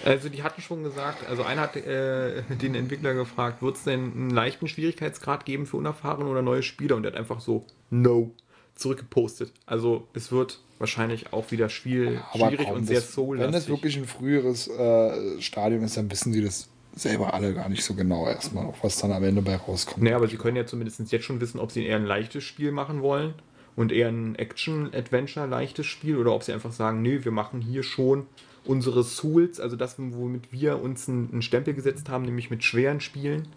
Also 0.05 0.29
die 0.29 0.43
hatten 0.43 0.61
schon 0.61 0.83
gesagt, 0.83 1.27
also 1.29 1.43
einer 1.43 1.61
hat 1.61 1.75
äh, 1.75 2.41
den 2.61 2.75
Entwickler 2.75 3.13
gefragt, 3.13 3.61
wird 3.61 3.77
es 3.77 3.83
denn 3.83 4.11
einen 4.13 4.29
leichten 4.29 4.67
Schwierigkeitsgrad 4.67 5.45
geben 5.45 5.65
für 5.65 5.77
unerfahrene 5.77 6.29
oder 6.29 6.41
neue 6.41 6.63
Spieler? 6.63 6.95
Und 6.95 7.03
der 7.03 7.13
hat 7.13 7.19
einfach 7.19 7.39
so 7.41 7.65
No 7.89 8.31
zurückgepostet. 8.75 9.51
Also 9.65 10.07
es 10.13 10.31
wird 10.31 10.59
wahrscheinlich 10.79 11.33
auch 11.33 11.51
wieder 11.51 11.69
Spiel 11.69 12.19
Aber 12.33 12.47
schwierig 12.47 12.67
komm, 12.67 12.77
und 12.77 12.87
sehr 12.87 13.01
soul 13.01 13.39
wenn 13.39 13.53
es 13.53 13.69
wirklich 13.69 13.95
ein 13.97 14.05
früheres 14.05 14.67
äh, 14.67 15.39
Stadium 15.39 15.83
ist, 15.83 15.97
dann 15.97 16.09
wissen 16.09 16.33
sie 16.33 16.43
das 16.43 16.67
selber 16.95 17.33
alle 17.33 17.53
gar 17.53 17.69
nicht 17.69 17.83
so 17.83 17.93
genau 17.93 18.27
erstmal, 18.27 18.65
auch 18.65 18.77
was 18.81 18.97
dann 18.97 19.11
am 19.11 19.23
Ende 19.23 19.41
bei 19.41 19.55
rauskommt. 19.55 20.03
Naja, 20.03 20.17
aber 20.17 20.27
sie 20.27 20.37
können 20.37 20.57
ja 20.57 20.65
zumindest 20.65 20.99
jetzt 21.11 21.23
schon 21.23 21.39
wissen, 21.39 21.59
ob 21.59 21.71
sie 21.71 21.85
eher 21.85 21.95
ein 21.95 22.05
leichtes 22.05 22.43
Spiel 22.43 22.71
machen 22.71 23.01
wollen 23.01 23.33
und 23.75 23.91
eher 23.91 24.09
ein 24.09 24.35
Action-Adventure 24.35 25.45
leichtes 25.47 25.85
Spiel 25.85 26.17
oder 26.17 26.33
ob 26.33 26.43
sie 26.43 26.51
einfach 26.51 26.73
sagen, 26.73 27.01
nö, 27.01 27.23
wir 27.23 27.31
machen 27.31 27.61
hier 27.61 27.83
schon 27.83 28.25
unsere 28.65 29.03
Souls, 29.03 29.59
also 29.59 29.75
das, 29.75 29.95
womit 29.97 30.51
wir 30.51 30.81
uns 30.81 31.09
einen, 31.09 31.41
Stempel 31.41 31.73
gesetzt 31.73 32.09
haben, 32.09 32.25
nämlich 32.25 32.49
mit 32.49 32.63
schweren 32.63 32.99
Spielen 33.01 33.47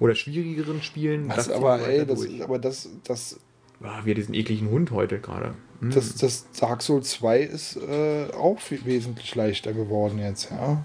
oder 0.00 0.14
schwierigeren 0.14 0.82
Spielen. 0.82 1.28
Das 1.28 1.46
ziehen 1.46 1.54
aber, 1.54 1.80
wir 1.80 1.88
ey, 1.88 2.06
das, 2.06 2.26
aber 2.40 2.58
das, 2.58 2.88
das, 3.04 3.38
Ah, 3.82 4.00
wie 4.04 4.14
diesen 4.14 4.34
ekligen 4.34 4.70
Hund 4.70 4.90
heute 4.90 5.20
gerade. 5.20 5.54
Hm. 5.80 5.90
das, 5.90 6.16
das 6.16 6.46
Dark 6.58 6.82
Souls 6.82 7.10
2 7.10 7.40
ist 7.40 7.76
äh, 7.76 8.26
auch 8.36 8.58
viel, 8.58 8.84
wesentlich 8.84 9.34
leichter 9.36 9.72
geworden 9.72 10.18
jetzt, 10.18 10.50
ja. 10.50 10.82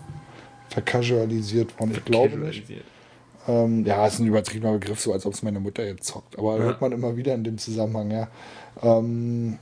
Vercasualisiert 0.69 1.79
worden, 1.79 1.93
ich 1.93 2.05
glaube 2.05 2.37
nicht. 2.37 2.63
Ähm, 3.47 3.83
ja, 3.85 4.05
ist 4.05 4.19
ein 4.19 4.27
übertriebener 4.27 4.73
Begriff, 4.73 4.99
so 4.99 5.11
als 5.11 5.25
ob 5.25 5.33
es 5.33 5.41
meine 5.43 5.59
Mutter 5.59 5.85
jetzt 5.85 6.05
zockt. 6.05 6.37
Aber 6.37 6.57
Ja. 6.57 6.63
hört 6.63 6.81
man 6.81 6.91
immer 6.91 7.17
wieder 7.17 7.33
in 7.33 7.43
dem 7.43 7.57
Zusammenhang, 7.57 8.11
ja. 8.11 8.27
Ähm, 8.81 9.57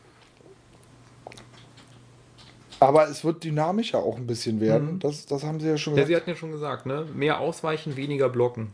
aber 2.81 3.07
es 3.07 3.23
wird 3.23 3.43
dynamischer 3.43 3.99
auch 3.99 4.17
ein 4.17 4.27
bisschen 4.27 4.59
werden. 4.59 4.99
Das, 4.99 5.25
das 5.27 5.43
haben 5.43 5.59
sie 5.59 5.67
ja 5.67 5.77
schon 5.77 5.93
Mhm. 5.93 5.99
Ja, 5.99 6.05
sie 6.05 6.09
gesagt. 6.09 6.23
hatten 6.23 6.29
ja 6.31 6.35
schon 6.35 6.51
gesagt, 6.51 6.85
ne? 6.85 7.05
Mehr 7.15 7.39
ausweichen, 7.39 7.95
weniger 7.95 8.27
blocken. 8.27 8.71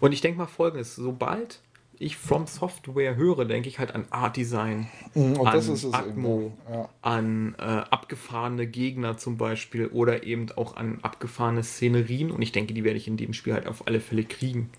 Und 0.00 0.12
ich 0.12 0.20
denke 0.22 0.38
mal 0.38 0.46
folgendes: 0.46 0.96
Sobald 0.96 1.60
ich 2.00 2.16
From 2.16 2.46
Software 2.46 3.16
höre, 3.16 3.44
denke 3.44 3.68
ich 3.68 3.78
halt 3.78 3.94
an 3.94 4.06
Art 4.10 4.36
Design, 4.36 4.88
Mhm, 5.14 5.36
und 5.36 5.46
an 5.48 5.54
das 5.54 5.68
ist 5.68 5.84
es 5.84 5.92
Atmo, 5.92 6.52
ja. 6.72 6.88
an 7.02 7.54
äh, 7.58 7.62
abgefahrene 7.62 8.66
Gegner 8.66 9.16
zum 9.18 9.36
Beispiel 9.36 9.88
oder 9.88 10.22
eben 10.24 10.46
auch 10.56 10.76
an 10.76 10.98
abgefahrene 11.02 11.62
Szenerien. 11.62 12.30
Und 12.30 12.40
ich 12.40 12.52
denke, 12.52 12.72
die 12.72 12.84
werde 12.84 12.96
ich 12.98 13.06
in 13.08 13.16
dem 13.16 13.32
Spiel 13.32 13.52
halt 13.52 13.66
auf 13.66 13.86
alle 13.86 14.00
Fälle 14.00 14.24
kriegen. 14.24 14.70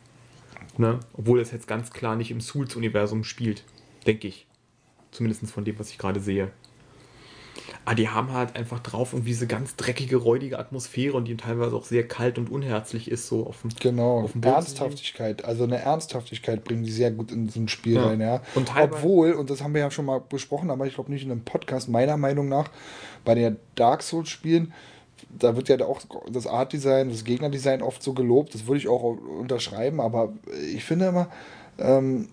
Ne? 0.77 0.99
Obwohl 1.13 1.39
es 1.41 1.51
jetzt 1.51 1.67
ganz 1.67 1.91
klar 1.91 2.15
nicht 2.15 2.31
im 2.31 2.41
Souls-Universum 2.41 3.23
spielt, 3.23 3.63
denke 4.07 4.27
ich. 4.29 4.47
Zumindest 5.11 5.51
von 5.51 5.65
dem, 5.65 5.77
was 5.77 5.89
ich 5.91 5.97
gerade 5.97 6.19
sehe. 6.21 6.51
Aber 7.85 7.95
die 7.95 8.09
haben 8.09 8.33
halt 8.33 8.55
einfach 8.55 8.79
drauf 8.79 9.13
irgendwie 9.13 9.31
diese 9.31 9.47
ganz 9.47 9.75
dreckige, 9.75 10.17
räudige 10.17 10.59
Atmosphäre 10.59 11.15
und 11.15 11.25
die 11.25 11.35
teilweise 11.37 11.75
auch 11.75 11.85
sehr 11.85 12.07
kalt 12.07 12.37
und 12.37 12.49
unherzlich 12.49 13.09
ist, 13.09 13.27
so 13.27 13.45
auf 13.47 13.61
dem 13.61 13.71
Genau, 13.79 14.21
auf 14.21 14.33
dem 14.33 14.43
Ernsthaftigkeit. 14.43 15.45
Also 15.45 15.63
eine 15.63 15.79
Ernsthaftigkeit 15.79 16.63
bringen 16.63 16.83
die 16.83 16.91
sehr 16.91 17.11
gut 17.11 17.31
in 17.31 17.49
so 17.49 17.59
ein 17.59 17.67
Spiel 17.67 17.95
Ja. 17.95 18.07
rein, 18.07 18.21
ja. 18.21 18.41
Und 18.55 18.71
Obwohl, 18.79 19.33
und 19.33 19.49
das 19.49 19.63
haben 19.63 19.73
wir 19.73 19.81
ja 19.81 19.91
schon 19.91 20.05
mal 20.05 20.19
besprochen, 20.19 20.69
aber 20.69 20.87
ich 20.87 20.95
glaube 20.95 21.11
nicht 21.11 21.23
in 21.23 21.31
einem 21.31 21.43
Podcast, 21.43 21.89
meiner 21.89 22.17
Meinung 22.17 22.47
nach, 22.49 22.69
bei 23.25 23.35
den 23.35 23.57
Dark 23.75 24.03
Souls-Spielen, 24.03 24.73
da 25.37 25.55
wird 25.55 25.69
ja 25.69 25.79
auch 25.85 26.01
das 26.31 26.47
Art-Design, 26.47 27.09
das 27.09 27.23
Gegnerdesign 27.23 27.81
oft 27.81 28.01
so 28.01 28.13
gelobt, 28.13 28.53
das 28.53 28.65
würde 28.67 28.77
ich 28.77 28.87
auch 28.87 29.03
unterschreiben, 29.03 29.99
aber 29.99 30.33
ich 30.73 30.83
finde 30.83 31.07
immer, 31.07 31.29
ähm, 31.77 32.29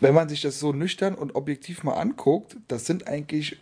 wenn 0.00 0.14
man 0.14 0.28
sich 0.28 0.40
das 0.40 0.58
so 0.58 0.72
nüchtern 0.72 1.14
und 1.14 1.34
objektiv 1.34 1.84
mal 1.84 1.94
anguckt, 1.94 2.56
das 2.68 2.86
sind 2.86 3.06
eigentlich, 3.08 3.58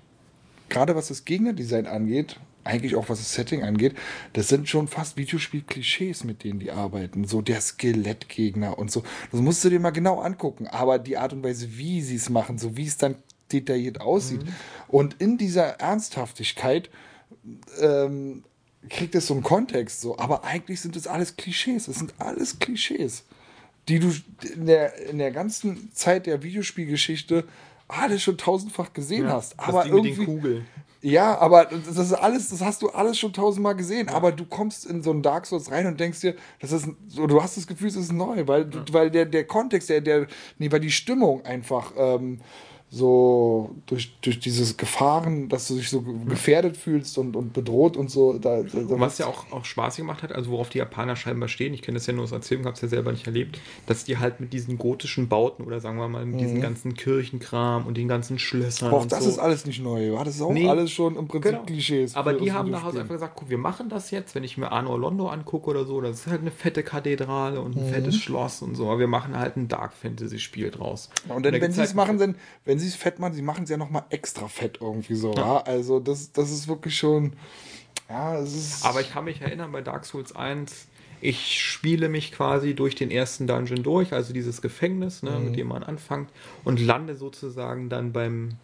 gerade 0.70 0.96
was 0.96 1.08
das 1.08 1.24
Gegnerdesign 1.24 1.86
angeht, 1.86 2.40
eigentlich 2.64 2.94
auch 2.96 3.08
was 3.08 3.18
das 3.18 3.34
Setting 3.34 3.62
angeht, 3.62 3.94
das 4.32 4.48
sind 4.48 4.68
schon 4.68 4.88
fast 4.88 5.16
Videospiel-Klischees, 5.16 6.24
mit 6.24 6.44
denen 6.44 6.60
die 6.60 6.70
arbeiten. 6.70 7.24
So 7.24 7.42
der 7.42 7.60
Skelettgegner 7.60 8.78
und 8.78 8.90
so. 8.90 9.02
Das 9.32 9.40
musst 9.40 9.64
du 9.64 9.70
dir 9.70 9.80
mal 9.80 9.90
genau 9.90 10.20
angucken. 10.20 10.66
Aber 10.66 10.98
die 10.98 11.16
Art 11.16 11.32
und 11.32 11.42
Weise, 11.42 11.76
wie 11.76 12.02
sie 12.02 12.16
es 12.16 12.28
machen, 12.28 12.58
so 12.58 12.76
wie 12.76 12.86
es 12.86 12.96
dann 12.96 13.16
detailliert 13.52 14.00
aussieht. 14.00 14.42
Und 14.88 15.20
in 15.20 15.38
dieser 15.38 15.80
Ernsthaftigkeit 15.80 16.90
ähm, 17.80 18.44
kriegt 18.88 19.14
es 19.14 19.26
so 19.26 19.34
einen 19.34 19.42
Kontext. 19.42 20.00
So. 20.00 20.18
Aber 20.18 20.44
eigentlich 20.44 20.80
sind 20.80 20.96
es 20.96 21.06
alles 21.06 21.36
Klischees. 21.36 21.88
Es 21.88 21.98
sind 21.98 22.14
alles 22.18 22.58
Klischees, 22.58 23.24
die 23.88 23.98
du 23.98 24.12
in 24.54 24.66
der, 24.66 24.96
in 25.08 25.18
der 25.18 25.30
ganzen 25.30 25.92
Zeit 25.92 26.26
der 26.26 26.42
Videospielgeschichte 26.42 27.44
alles 27.90 28.22
schon 28.22 28.38
tausendfach 28.38 28.92
gesehen 28.92 29.28
hast. 29.28 29.54
das 29.58 29.68
Aber 29.68 29.86
irgendwie, 29.86 30.62
ja, 31.02 31.38
aber 31.38 31.64
das 31.64 31.96
ist 31.96 32.12
alles, 32.12 32.50
das 32.50 32.60
hast 32.60 32.82
du 32.82 32.90
alles 32.90 33.18
schon 33.18 33.32
tausendmal 33.32 33.74
gesehen. 33.74 34.08
Aber 34.08 34.32
du 34.32 34.44
kommst 34.44 34.84
in 34.84 35.02
so 35.02 35.10
einen 35.10 35.22
Dark 35.22 35.46
Souls 35.46 35.70
rein 35.70 35.86
und 35.86 35.98
denkst 35.98 36.20
dir, 36.20 36.34
das 36.60 36.72
ist 36.72 36.88
so, 37.08 37.26
du 37.26 37.42
hast 37.42 37.56
das 37.56 37.66
Gefühl, 37.66 37.88
es 37.88 37.96
ist 37.96 38.12
neu, 38.12 38.46
weil, 38.46 38.66
du 38.66 38.80
weil 38.92 39.10
der, 39.10 39.24
der 39.24 39.44
Kontext, 39.44 39.88
der, 39.88 40.02
der, 40.02 40.26
nee, 40.58 40.70
weil 40.70 40.80
die 40.80 40.90
Stimmung 40.90 41.44
einfach 41.44 41.92
ähm, 41.96 42.40
so 42.92 43.70
durch, 43.86 44.12
durch 44.20 44.40
dieses 44.40 44.76
Gefahren, 44.76 45.48
dass 45.48 45.68
du 45.68 45.76
dich 45.76 45.88
so 45.88 46.02
gefährdet 46.02 46.76
fühlst 46.76 47.16
und, 47.18 47.36
und 47.36 47.52
bedroht 47.52 47.96
und 47.96 48.10
so. 48.10 48.32
Da, 48.38 48.62
da, 48.62 48.80
da 48.80 48.98
Was 49.00 49.18
ja 49.18 49.26
auch, 49.26 49.50
auch 49.52 49.64
Spaß 49.64 49.96
gemacht 49.96 50.24
hat, 50.24 50.32
also 50.32 50.50
worauf 50.50 50.68
die 50.70 50.78
Japaner 50.78 51.14
scheinbar 51.14 51.48
stehen, 51.48 51.72
ich 51.72 51.82
kenne 51.82 51.98
das 51.98 52.06
ja 52.08 52.12
nur 52.12 52.24
aus 52.24 52.32
Erzählung, 52.32 52.64
habe 52.64 52.74
es 52.74 52.80
ja 52.80 52.88
selber 52.88 53.12
nicht 53.12 53.26
erlebt, 53.26 53.60
dass 53.86 54.04
die 54.04 54.18
halt 54.18 54.40
mit 54.40 54.52
diesen 54.52 54.76
gotischen 54.76 55.28
Bauten 55.28 55.62
oder 55.62 55.78
sagen 55.80 55.98
wir 55.98 56.08
mal 56.08 56.26
mit 56.26 56.40
diesem 56.40 56.60
ganzen 56.60 56.94
Kirchenkram 56.94 57.86
und 57.86 57.96
den 57.96 58.08
ganzen 58.08 58.40
Schlössern 58.40 58.92
auch 58.92 59.02
und 59.02 59.12
das 59.12 59.22
so. 59.22 59.30
ist 59.30 59.38
alles 59.38 59.66
nicht 59.66 59.80
neu. 59.82 60.12
War 60.12 60.24
das 60.24 60.34
ist 60.34 60.42
auch 60.42 60.52
Nee. 60.52 60.68
alles 60.68 60.90
schon 60.90 61.14
im 61.16 61.28
Prinzip 61.28 61.52
Genau. 61.52 61.62
Klischees. 61.64 62.16
Aber 62.16 62.32
die 62.34 62.50
haben 62.52 62.72
daraus 62.72 62.88
Videospiel. 62.92 63.00
einfach 63.02 63.14
gesagt, 63.14 63.34
guck, 63.36 63.50
wir 63.50 63.58
machen 63.58 63.88
das 63.88 64.10
jetzt, 64.10 64.34
wenn 64.34 64.42
ich 64.42 64.58
mir 64.58 64.72
Arno 64.72 64.96
Londo 64.96 65.28
angucke 65.28 65.70
oder 65.70 65.84
so, 65.84 66.00
das 66.00 66.20
ist 66.20 66.26
halt 66.26 66.40
eine 66.40 66.50
fette 66.50 66.82
Kathedrale 66.82 67.60
und 67.60 67.76
ein 67.76 67.86
Mhm. 67.86 67.92
fettes 67.92 68.16
Schloss 68.16 68.62
und 68.62 68.74
so, 68.74 68.86
aber 68.88 68.98
wir 68.98 69.06
machen 69.06 69.38
halt 69.38 69.56
ein 69.56 69.68
Dark 69.68 69.92
Fantasy 69.92 70.38
Spiel 70.40 70.70
draus. 70.72 71.08
Und 71.28 71.44
da 71.46 71.50
dann, 71.50 71.52
wenn 71.54 71.60
gibt's 71.60 71.76
sie 71.76 71.82
es 71.82 71.88
halt- 71.90 71.96
machen, 71.96 72.18
dann, 72.18 72.34
wenn 72.64 72.79
sie 72.80 72.88
es 72.88 72.96
fett 72.96 73.18
machen, 73.18 73.34
sie 73.34 73.42
machen 73.42 73.64
es 73.64 73.70
ja 73.70 73.76
nochmal 73.76 74.04
extra 74.10 74.48
fett 74.48 74.78
irgendwie 74.80 75.14
so. 75.14 75.32
Ja. 75.34 75.58
Also 75.62 76.00
das, 76.00 76.32
das 76.32 76.50
ist 76.50 76.66
wirklich 76.68 76.96
schon. 76.96 77.34
Ja, 78.08 78.38
es 78.38 78.54
ist. 78.54 78.84
Aber 78.84 79.00
ich 79.00 79.10
kann 79.12 79.24
mich 79.24 79.40
erinnern, 79.40 79.70
bei 79.70 79.82
Dark 79.82 80.04
Souls 80.04 80.34
1, 80.34 80.88
ich 81.20 81.60
spiele 81.62 82.08
mich 82.08 82.32
quasi 82.32 82.74
durch 82.74 82.94
den 82.96 83.10
ersten 83.10 83.46
Dungeon 83.46 83.82
durch, 83.82 84.12
also 84.12 84.32
dieses 84.32 84.62
Gefängnis, 84.62 85.22
ne, 85.22 85.38
Mhm. 85.38 85.44
mit 85.44 85.56
dem 85.56 85.68
man 85.68 85.82
anfängt, 85.84 86.30
und 86.64 86.80
lande 86.80 87.14
sozusagen 87.14 87.88
dann 87.88 88.12
beim, 88.12 88.56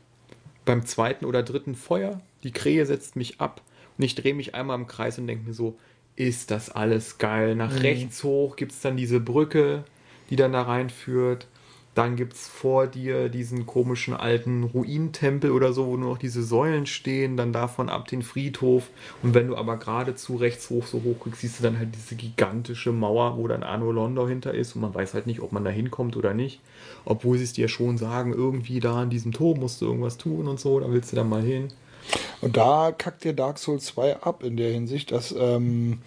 beim 0.64 0.84
zweiten 0.86 1.24
oder 1.26 1.42
dritten 1.42 1.74
Feuer. 1.76 2.20
Die 2.42 2.50
Krähe 2.52 2.86
setzt 2.86 3.14
mich 3.14 3.40
ab 3.40 3.60
und 3.98 4.04
ich 4.04 4.14
drehe 4.14 4.34
mich 4.34 4.54
einmal 4.54 4.78
im 4.78 4.86
Kreis 4.86 5.18
und 5.18 5.26
denke 5.26 5.46
mir 5.46 5.54
so, 5.54 5.78
ist 6.16 6.50
das 6.50 6.70
alles 6.70 7.18
geil. 7.18 7.54
Nach 7.56 7.72
Mhm. 7.72 7.78
rechts 7.80 8.24
hoch 8.24 8.56
gibt 8.56 8.72
es 8.72 8.80
dann 8.80 8.96
diese 8.96 9.20
Brücke, 9.20 9.84
die 10.30 10.36
dann 10.36 10.52
da 10.52 10.62
reinführt. 10.62 11.46
Dann 11.96 12.14
gibt 12.14 12.34
es 12.34 12.46
vor 12.46 12.86
dir 12.86 13.30
diesen 13.30 13.64
komischen 13.64 14.12
alten 14.12 14.64
Ruinentempel 14.64 15.50
oder 15.50 15.72
so, 15.72 15.86
wo 15.86 15.96
nur 15.96 16.10
noch 16.10 16.18
diese 16.18 16.42
Säulen 16.42 16.84
stehen. 16.84 17.38
Dann 17.38 17.54
davon 17.54 17.88
ab 17.88 18.06
den 18.06 18.20
Friedhof. 18.20 18.90
Und 19.22 19.32
wenn 19.32 19.48
du 19.48 19.56
aber 19.56 19.78
geradezu 19.78 20.36
rechts 20.36 20.68
hoch 20.68 20.86
so 20.86 20.98
hoch 21.02 21.18
guckst, 21.18 21.40
siehst 21.40 21.58
du 21.58 21.62
dann 21.62 21.78
halt 21.78 21.94
diese 21.94 22.14
gigantische 22.14 22.92
Mauer, 22.92 23.38
wo 23.38 23.48
dann 23.48 23.62
Arno 23.62 23.90
Londo 23.92 24.28
hinter 24.28 24.52
ist. 24.52 24.74
Und 24.74 24.82
man 24.82 24.94
weiß 24.94 25.14
halt 25.14 25.26
nicht, 25.26 25.40
ob 25.40 25.52
man 25.52 25.64
da 25.64 25.70
hinkommt 25.70 26.18
oder 26.18 26.34
nicht. 26.34 26.60
Obwohl 27.06 27.38
sie 27.38 27.44
es 27.44 27.54
dir 27.54 27.68
schon 27.68 27.96
sagen, 27.96 28.34
irgendwie 28.34 28.78
da 28.80 29.00
an 29.00 29.08
diesem 29.08 29.32
Turm 29.32 29.60
musst 29.60 29.80
du 29.80 29.86
irgendwas 29.86 30.18
tun 30.18 30.48
und 30.48 30.60
so. 30.60 30.78
Da 30.78 30.92
willst 30.92 31.12
du 31.12 31.16
dann 31.16 31.30
mal 31.30 31.42
hin. 31.42 31.68
Und 32.42 32.58
da 32.58 32.92
kackt 32.92 33.24
dir 33.24 33.32
Dark 33.32 33.58
Souls 33.58 33.86
2 33.86 34.20
ab 34.20 34.42
in 34.42 34.58
der 34.58 34.70
Hinsicht, 34.70 35.12
dass, 35.12 35.34
ähm, 35.38 36.00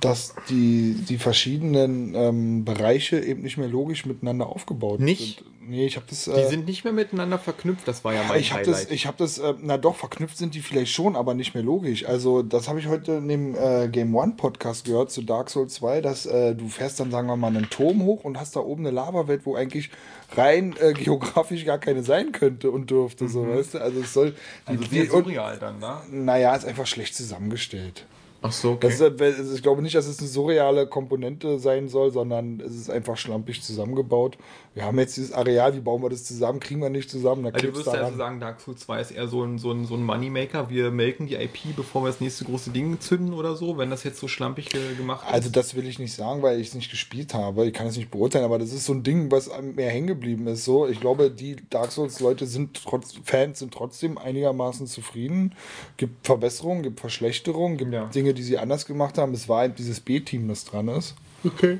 dass 0.00 0.34
die, 0.48 0.94
die 1.08 1.18
verschiedenen 1.18 2.14
ähm, 2.14 2.64
Bereiche 2.64 3.18
eben 3.20 3.42
nicht 3.42 3.56
mehr 3.58 3.68
logisch 3.68 4.06
miteinander 4.06 4.46
aufgebaut 4.46 5.00
Nicht? 5.00 5.38
sind. 5.38 5.48
Nee, 5.70 5.84
ich 5.84 5.96
habe 5.96 6.06
das. 6.08 6.24
Die 6.24 6.30
Äh, 6.30 6.48
sind 6.48 6.64
nicht 6.66 6.84
mehr 6.84 6.94
miteinander 6.94 7.38
verknüpft. 7.38 7.86
Das 7.86 8.02
war 8.02 8.14
ja 8.14 8.22
mein 8.26 8.40
ich 8.40 8.52
habe 8.54 8.62
Highlight. 8.62 8.84
das, 8.84 8.90
ich 8.90 9.06
habe 9.06 9.18
das, 9.18 9.36
äh, 9.36 9.52
na 9.60 9.76
doch, 9.76 9.96
verknüpft 9.96 10.38
sind 10.38 10.54
die 10.54 10.60
vielleicht 10.60 10.90
schon, 10.92 11.14
aber 11.14 11.34
nicht 11.34 11.52
mehr 11.52 11.62
logisch. 11.62 12.06
Also, 12.06 12.42
das 12.42 12.68
habe 12.68 12.78
ich 12.80 12.86
heute 12.86 13.12
in 13.12 13.28
dem 13.28 13.54
äh, 13.54 13.86
Game 13.88 14.14
One 14.16 14.32
Podcast 14.38 14.86
gehört 14.86 15.10
zu 15.10 15.20
Dark 15.20 15.50
Souls 15.50 15.74
2, 15.74 16.00
dass 16.00 16.24
äh, 16.24 16.54
du 16.54 16.68
fährst 16.68 17.00
dann, 17.00 17.10
sagen 17.10 17.28
wir 17.28 17.36
mal, 17.36 17.48
einen 17.48 17.68
Turm 17.68 18.02
hoch 18.04 18.24
und 18.24 18.40
hast 18.40 18.56
da 18.56 18.60
oben 18.60 18.86
eine 18.86 18.94
Lavawelt, 18.94 19.44
wo 19.44 19.56
eigentlich 19.56 19.90
rein 20.34 20.74
äh, 20.80 20.92
geografisch 20.94 21.66
gar 21.66 21.76
keine 21.78 22.02
sein 22.02 22.32
könnte 22.32 22.70
und 22.70 22.90
dürfte, 22.90 23.28
so, 23.28 23.46
weißt 23.46 23.74
du? 23.74 23.78
Also, 23.82 24.00
es 24.00 24.14
soll. 24.14 24.30
Die, 24.30 24.36
also 24.70 24.84
die, 24.84 24.88
sehr 25.02 25.12
und, 25.12 25.24
surreal 25.24 25.58
dann, 25.58 25.80
ne? 25.80 25.98
naja, 26.10 26.56
ist 26.56 26.64
einfach 26.64 26.86
schlecht 26.86 27.14
zusammengestellt. 27.14 28.06
Ach 28.40 28.52
so, 28.52 28.72
okay. 28.72 28.88
Ist, 28.88 29.02
also 29.02 29.54
ich 29.54 29.62
glaube 29.62 29.82
nicht, 29.82 29.96
dass 29.96 30.06
es 30.06 30.20
eine 30.20 30.28
surreale 30.28 30.86
Komponente 30.86 31.58
sein 31.58 31.88
soll, 31.88 32.12
sondern 32.12 32.60
es 32.60 32.74
ist 32.76 32.88
einfach 32.88 33.16
schlampig 33.16 33.62
zusammengebaut. 33.62 34.38
Wir 34.74 34.84
haben 34.84 34.96
jetzt 35.00 35.16
dieses 35.16 35.32
Areal, 35.32 35.74
wie 35.74 35.80
bauen 35.80 36.00
wir 36.02 36.08
das 36.08 36.22
zusammen? 36.22 36.60
Kriegen 36.60 36.80
wir 36.80 36.88
nicht 36.88 37.10
zusammen? 37.10 37.46
Also 37.46 37.66
du 37.66 37.74
würdest 37.74 37.88
also 37.88 38.16
sagen, 38.16 38.38
Dark 38.38 38.60
Souls 38.60 38.78
2 38.80 39.00
ist 39.00 39.10
eher 39.10 39.26
so 39.26 39.42
ein, 39.42 39.58
so, 39.58 39.72
ein, 39.72 39.86
so 39.86 39.94
ein 39.94 40.04
Moneymaker. 40.04 40.70
Wir 40.70 40.92
melken 40.92 41.26
die 41.26 41.34
IP, 41.34 41.74
bevor 41.74 42.04
wir 42.04 42.08
das 42.08 42.20
nächste 42.20 42.44
große 42.44 42.70
Ding 42.70 43.00
zünden 43.00 43.34
oder 43.34 43.56
so, 43.56 43.76
wenn 43.76 43.90
das 43.90 44.04
jetzt 44.04 44.20
so 44.20 44.28
schlampig 44.28 44.68
ge 44.68 44.94
gemacht 44.96 45.26
ist. 45.26 45.34
Also 45.34 45.50
das 45.50 45.74
will 45.74 45.88
ich 45.88 45.98
nicht 45.98 46.14
sagen, 46.14 46.42
weil 46.42 46.60
ich 46.60 46.68
es 46.68 46.74
nicht 46.76 46.90
gespielt 46.90 47.34
habe. 47.34 47.66
Ich 47.66 47.72
kann 47.72 47.88
es 47.88 47.96
nicht 47.96 48.12
beurteilen, 48.12 48.44
aber 48.44 48.60
das 48.60 48.72
ist 48.72 48.84
so 48.84 48.92
ein 48.92 49.02
Ding, 49.02 49.32
was 49.32 49.50
mehr 49.74 49.90
hängen 49.90 50.06
geblieben 50.06 50.46
ist. 50.46 50.64
So, 50.64 50.86
ich 50.86 51.00
glaube, 51.00 51.32
die 51.32 51.56
Dark 51.70 51.90
Souls-Leute 51.90 52.46
sind 52.46 52.80
trotz 52.84 53.16
Fans 53.24 53.58
sind 53.58 53.74
trotzdem 53.74 54.16
einigermaßen 54.16 54.86
zufrieden. 54.86 55.56
Gibt 55.96 56.24
Verbesserungen, 56.24 56.84
gibt 56.84 57.00
Verschlechterungen, 57.00 57.78
gibt 57.78 57.92
Ja. 57.92 58.04
Dinge, 58.06 58.27
die 58.34 58.42
sie 58.42 58.58
anders 58.58 58.86
gemacht 58.86 59.18
haben. 59.18 59.32
Es 59.34 59.48
war 59.48 59.64
eben 59.64 59.74
dieses 59.74 60.00
B-Team, 60.00 60.48
das 60.48 60.64
dran 60.64 60.88
ist, 60.88 61.14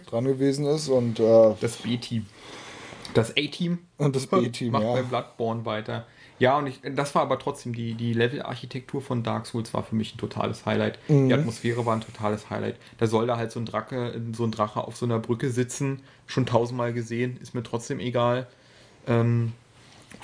dran 0.07 0.25
gewesen 0.25 0.67
ist 0.67 0.89
und, 0.89 1.21
äh, 1.21 1.55
das 1.61 1.77
B-Team. 1.77 2.27
Das 3.15 3.31
A-Team 3.33 3.79
und 3.97 4.15
das 4.15 4.27
B-Team, 4.27 4.73
macht 4.73 4.85
bei 4.85 4.97
ja. 4.97 5.03
Bloodborne 5.03 5.65
weiter. 5.65 6.07
Ja, 6.39 6.57
und 6.59 6.69
ich, 6.69 6.81
das 6.95 7.15
war 7.17 7.23
aber 7.23 7.39
trotzdem, 7.39 7.75
die, 7.75 7.95
die 7.95 8.13
Level-Architektur 8.13 9.03
von 9.03 9.25
Dark 9.25 9.47
Souls 9.47 9.75
war 9.75 9.83
für 9.83 9.97
mich 9.97 10.15
ein 10.15 10.19
totales 10.19 10.67
Highlight. 10.67 10.99
Mhm. 11.09 11.29
Die 11.29 11.35
Atmosphäre 11.35 11.85
war 11.85 11.97
ein 11.97 12.01
totales 12.01 12.49
Highlight. 12.49 12.77
Da 12.99 13.09
soll 13.09 13.27
da 13.27 13.37
halt 13.37 13.51
so 13.51 13.59
ein 13.59 13.65
Drache, 13.67 14.21
so 14.37 14.45
ein 14.45 14.53
Drache 14.53 14.81
auf 14.87 14.97
so 14.97 15.05
einer 15.05 15.19
Brücke 15.19 15.51
sitzen. 15.51 16.01
Schon 16.27 16.47
tausendmal 16.47 16.93
gesehen, 16.93 17.39
ist 17.43 17.55
mir 17.55 17.65
trotzdem 17.65 17.99
egal. 17.99 18.47
Ähm, 19.09 19.53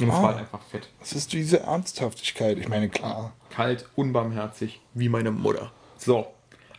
und 0.01 0.09
es 0.09 0.15
Ah. 0.15 0.23
war 0.23 0.29
halt 0.29 0.39
einfach 0.39 0.63
fett. 0.63 0.89
Es 1.03 1.15
ist 1.15 1.33
diese 1.33 1.61
Ernsthaftigkeit. 1.61 2.59
Ich 2.59 2.69
meine, 2.69 2.89
klar, 2.89 3.33
Kalt, 3.51 3.89
unbarmherzig, 3.97 4.81
wie 4.95 5.09
meine 5.09 5.31
Mutter. 5.33 5.73
So, 6.05 6.27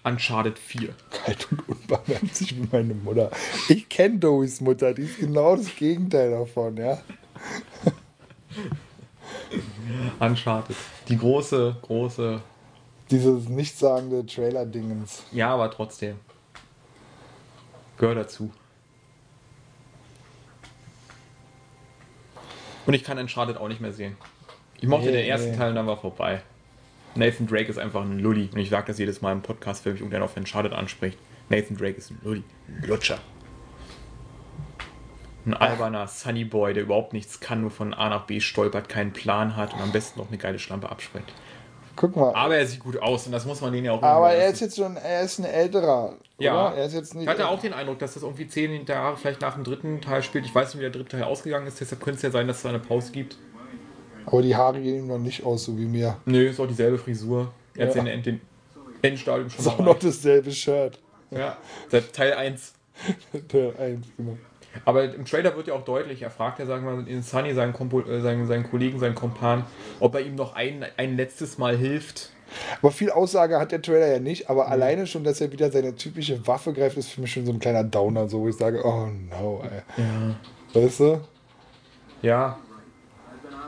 Uncharted 0.04 0.60
4. 0.60 0.94
kalt 1.10 1.52
und 1.52 1.68
unbarmherzig 1.68 2.56
wie 2.56 2.68
meine 2.72 2.94
Mutter. 2.94 3.32
Ich 3.70 3.90
kenne 3.90 4.20
Dois 4.20 4.62
Mutter, 4.62 4.94
die 4.94 5.02
ist 5.02 5.18
genau 5.18 5.56
das 5.56 5.76
Gegenteil 5.76 6.30
davon, 6.30 6.78
ja. 6.78 7.00
Uncharted. 10.20 10.76
Die 11.10 11.18
große, 11.18 11.78
große. 11.82 12.40
Dieses 13.10 13.50
nichtssagende 13.50 14.24
Trailer-Dingens. 14.28 15.24
Ja, 15.32 15.54
aber 15.56 15.72
trotzdem. 15.72 16.20
Gehört 17.98 18.18
dazu. 18.18 18.52
Und 22.86 22.94
ich 22.94 23.04
kann 23.04 23.18
Uncharted 23.18 23.58
auch 23.58 23.70
nicht 23.70 23.82
mehr 23.82 23.94
sehen. 23.94 24.18
Ich 24.80 24.88
mochte 24.88 25.08
Nee, 25.08 25.14
den 25.14 25.26
ersten 25.26 25.52
nee. 25.52 25.58
Teil 25.58 25.70
und 25.70 25.76
dann 25.78 25.88
war 25.88 25.98
vorbei. 25.98 26.44
Nathan 27.16 27.48
Drake 27.48 27.70
ist 27.70 27.78
einfach 27.78 28.02
ein 28.02 28.20
Lulli. 28.20 28.50
Und 28.52 28.60
ich 28.60 28.70
sage 28.70 28.88
das 28.88 29.00
jedes 29.00 29.22
Mal 29.22 29.32
im 29.32 29.42
Podcast, 29.42 29.86
wenn 29.86 29.94
mich 29.94 30.02
irgendwer 30.02 30.24
auf 30.24 30.36
Uncharted 30.36 30.74
anspricht. 30.74 31.18
Nathan 31.50 31.78
Drake 31.78 31.98
ist 31.98 32.12
ein 32.12 32.20
Lulli. 32.24 32.44
Ein 32.68 32.88
Lutscher. 32.88 33.20
Ein 35.46 35.54
alberner 35.54 36.08
Sunny 36.08 36.44
Boy, 36.44 36.74
der 36.74 36.84
überhaupt 36.84 37.14
nichts 37.14 37.40
kann, 37.40 37.62
nur 37.62 37.72
von 37.72 37.94
A 37.94 38.10
nach 38.10 38.26
B 38.26 38.40
stolpert, 38.40 38.90
keinen 38.90 39.14
Plan 39.14 39.56
hat 39.56 39.74
und 39.74 39.82
am 39.82 39.92
besten 39.92 40.20
noch 40.20 40.28
eine 40.28 40.38
geile 40.38 40.58
Schlampe 40.58 40.90
abspringt. 40.90 41.32
Guck 41.96 42.16
mal. 42.16 42.34
Aber 42.34 42.58
er 42.58 42.66
sieht 42.66 42.80
gut 42.80 43.02
aus 43.02 43.26
und 43.28 43.32
das 43.32 43.46
muss 43.46 43.62
man 43.62 43.72
denen 43.72 43.86
ja 43.86 43.94
auch 43.94 44.02
Aber 44.02 44.34
er 44.34 44.50
ist 44.50 44.60
jetzt 44.60 44.76
schon, 44.76 44.98
er 44.98 45.22
ist 45.22 45.40
ein 45.40 45.46
älterer. 45.46 46.16
Ja. 46.40 46.70
Oder? 46.70 46.78
Er 46.78 46.86
ist 46.88 46.94
jetzt 46.94 47.14
nicht. 47.14 47.24
Ich 47.24 47.30
hatte 47.30 47.48
auch 47.48 47.62
den 47.62 47.74
Eindruck, 47.74 48.00
dass 48.00 48.16
das 48.16 48.24
irgendwie 48.24 48.48
zehn 48.48 48.86
Jahre 48.86 49.16
vielleicht 49.16 49.40
nach 49.42 49.54
dem 49.54 49.64
dritten 49.64 50.02
Teil 50.02 50.22
spielt. 50.24 50.46
Ich 50.46 50.54
weiß 50.54 50.74
nicht, 50.74 50.80
wie 50.80 50.82
der 50.82 50.90
dritte 50.90 51.18
Teil 51.18 51.24
ausgegangen 51.24 51.68
ist, 51.68 51.80
deshalb 51.80 52.02
könnte 52.02 52.18
es 52.18 52.22
ja 52.24 52.32
sein, 52.32 52.48
dass 52.48 52.58
es 52.58 52.66
eine 52.66 52.80
Pause 52.80 53.12
gibt. 53.12 53.38
Aber 54.26 54.42
die 54.42 54.56
Haare 54.56 54.80
gehen 54.82 54.96
ihm 54.96 55.08
noch 55.08 55.20
nicht 55.20 55.46
aus, 55.46 55.66
so 55.66 55.78
wie 55.78 55.86
mir. 55.86 56.18
Nö, 56.26 56.48
ist 56.50 56.60
auch 56.60 56.68
dieselbe 56.68 56.98
Frisur. 56.98 57.52
Er 57.76 57.88
hat 57.88 57.96
Ja. 57.96 58.04
den, 58.04 58.24
den 58.24 58.42
Endstadium 59.02 59.50
schon 59.50 59.60
Ist 59.60 59.68
auch 59.68 59.80
noch 59.80 60.00
dasselbe 60.00 60.52
Shirt. 60.52 61.00
Ja, 61.32 61.58
seit 61.90 62.14
Teil 62.14 62.34
1. 62.34 62.74
Der 63.52 63.72
eins, 63.80 64.08
genau. 64.18 64.38
Aber 64.84 65.04
im 65.14 65.26
Trailer 65.26 65.56
wird 65.56 65.68
ja 65.68 65.74
auch 65.74 65.86
deutlich, 65.86 66.22
er 66.22 66.30
fragt 66.30 66.60
ja, 66.60 66.66
sagen 66.66 66.86
wir 66.86 66.94
mal, 66.94 67.08
in 67.08 67.22
Sunny, 67.22 67.54
seinen, 67.54 67.72
Kompo 67.74 68.02
äh, 68.02 68.22
seinen, 68.22 68.46
seinen 68.46 68.70
Kollegen, 68.70 69.00
seinen 69.00 69.16
Kompan, 69.16 69.64
ob 70.00 70.16
er 70.16 70.22
ihm 70.22 70.36
noch 70.36 70.54
ein, 70.56 70.86
ein 70.98 71.16
letztes 71.16 71.58
Mal 71.58 71.78
hilft. 71.78 72.32
Aber 72.82 72.92
viel 72.92 73.10
Aussage 73.10 73.60
hat 73.60 73.72
der 73.72 73.82
Trailer 73.82 74.08
ja 74.08 74.20
nicht, 74.20 74.50
aber 74.50 74.68
alleine 74.68 75.08
schon, 75.08 75.24
dass 75.24 75.42
er 75.42 75.52
wieder 75.52 75.72
seine 75.72 75.96
typische 75.96 76.46
Waffe 76.46 76.74
greift, 76.74 76.98
ist 76.98 77.10
für 77.10 77.22
mich 77.22 77.32
schon 77.32 77.46
so 77.46 77.52
ein 77.54 77.60
kleiner 77.60 77.84
Downer, 77.84 78.28
so 78.30 78.42
wo 78.42 78.50
ich 78.50 78.56
sage, 78.56 78.82
oh 78.86 79.08
no, 79.30 79.64
ey. 79.64 80.04
Ja. 80.04 80.82
Weißt 80.82 81.00
du? 81.00 81.22
Ja, 82.22 82.60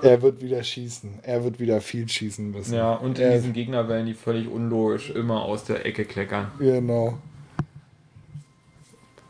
Er 0.02 0.22
wird 0.22 0.42
wieder 0.42 0.64
schießen. 0.64 1.20
Er 1.24 1.44
wird 1.44 1.60
wieder 1.60 1.82
viel 1.82 2.08
schießen 2.08 2.52
müssen. 2.52 2.74
ja, 2.76 2.94
und 2.94 3.20
in 3.20 3.26
er, 3.26 3.34
diesen 3.34 3.54
Gegnerwellen, 3.54 4.06
die 4.06 4.14
völlig 4.14 4.48
unlogisch 4.50 5.10
immer 5.12 5.44
aus 5.44 5.64
der 5.66 5.86
Ecke 5.86 6.06
kleckern. 6.06 6.52
Genau. 6.60 7.18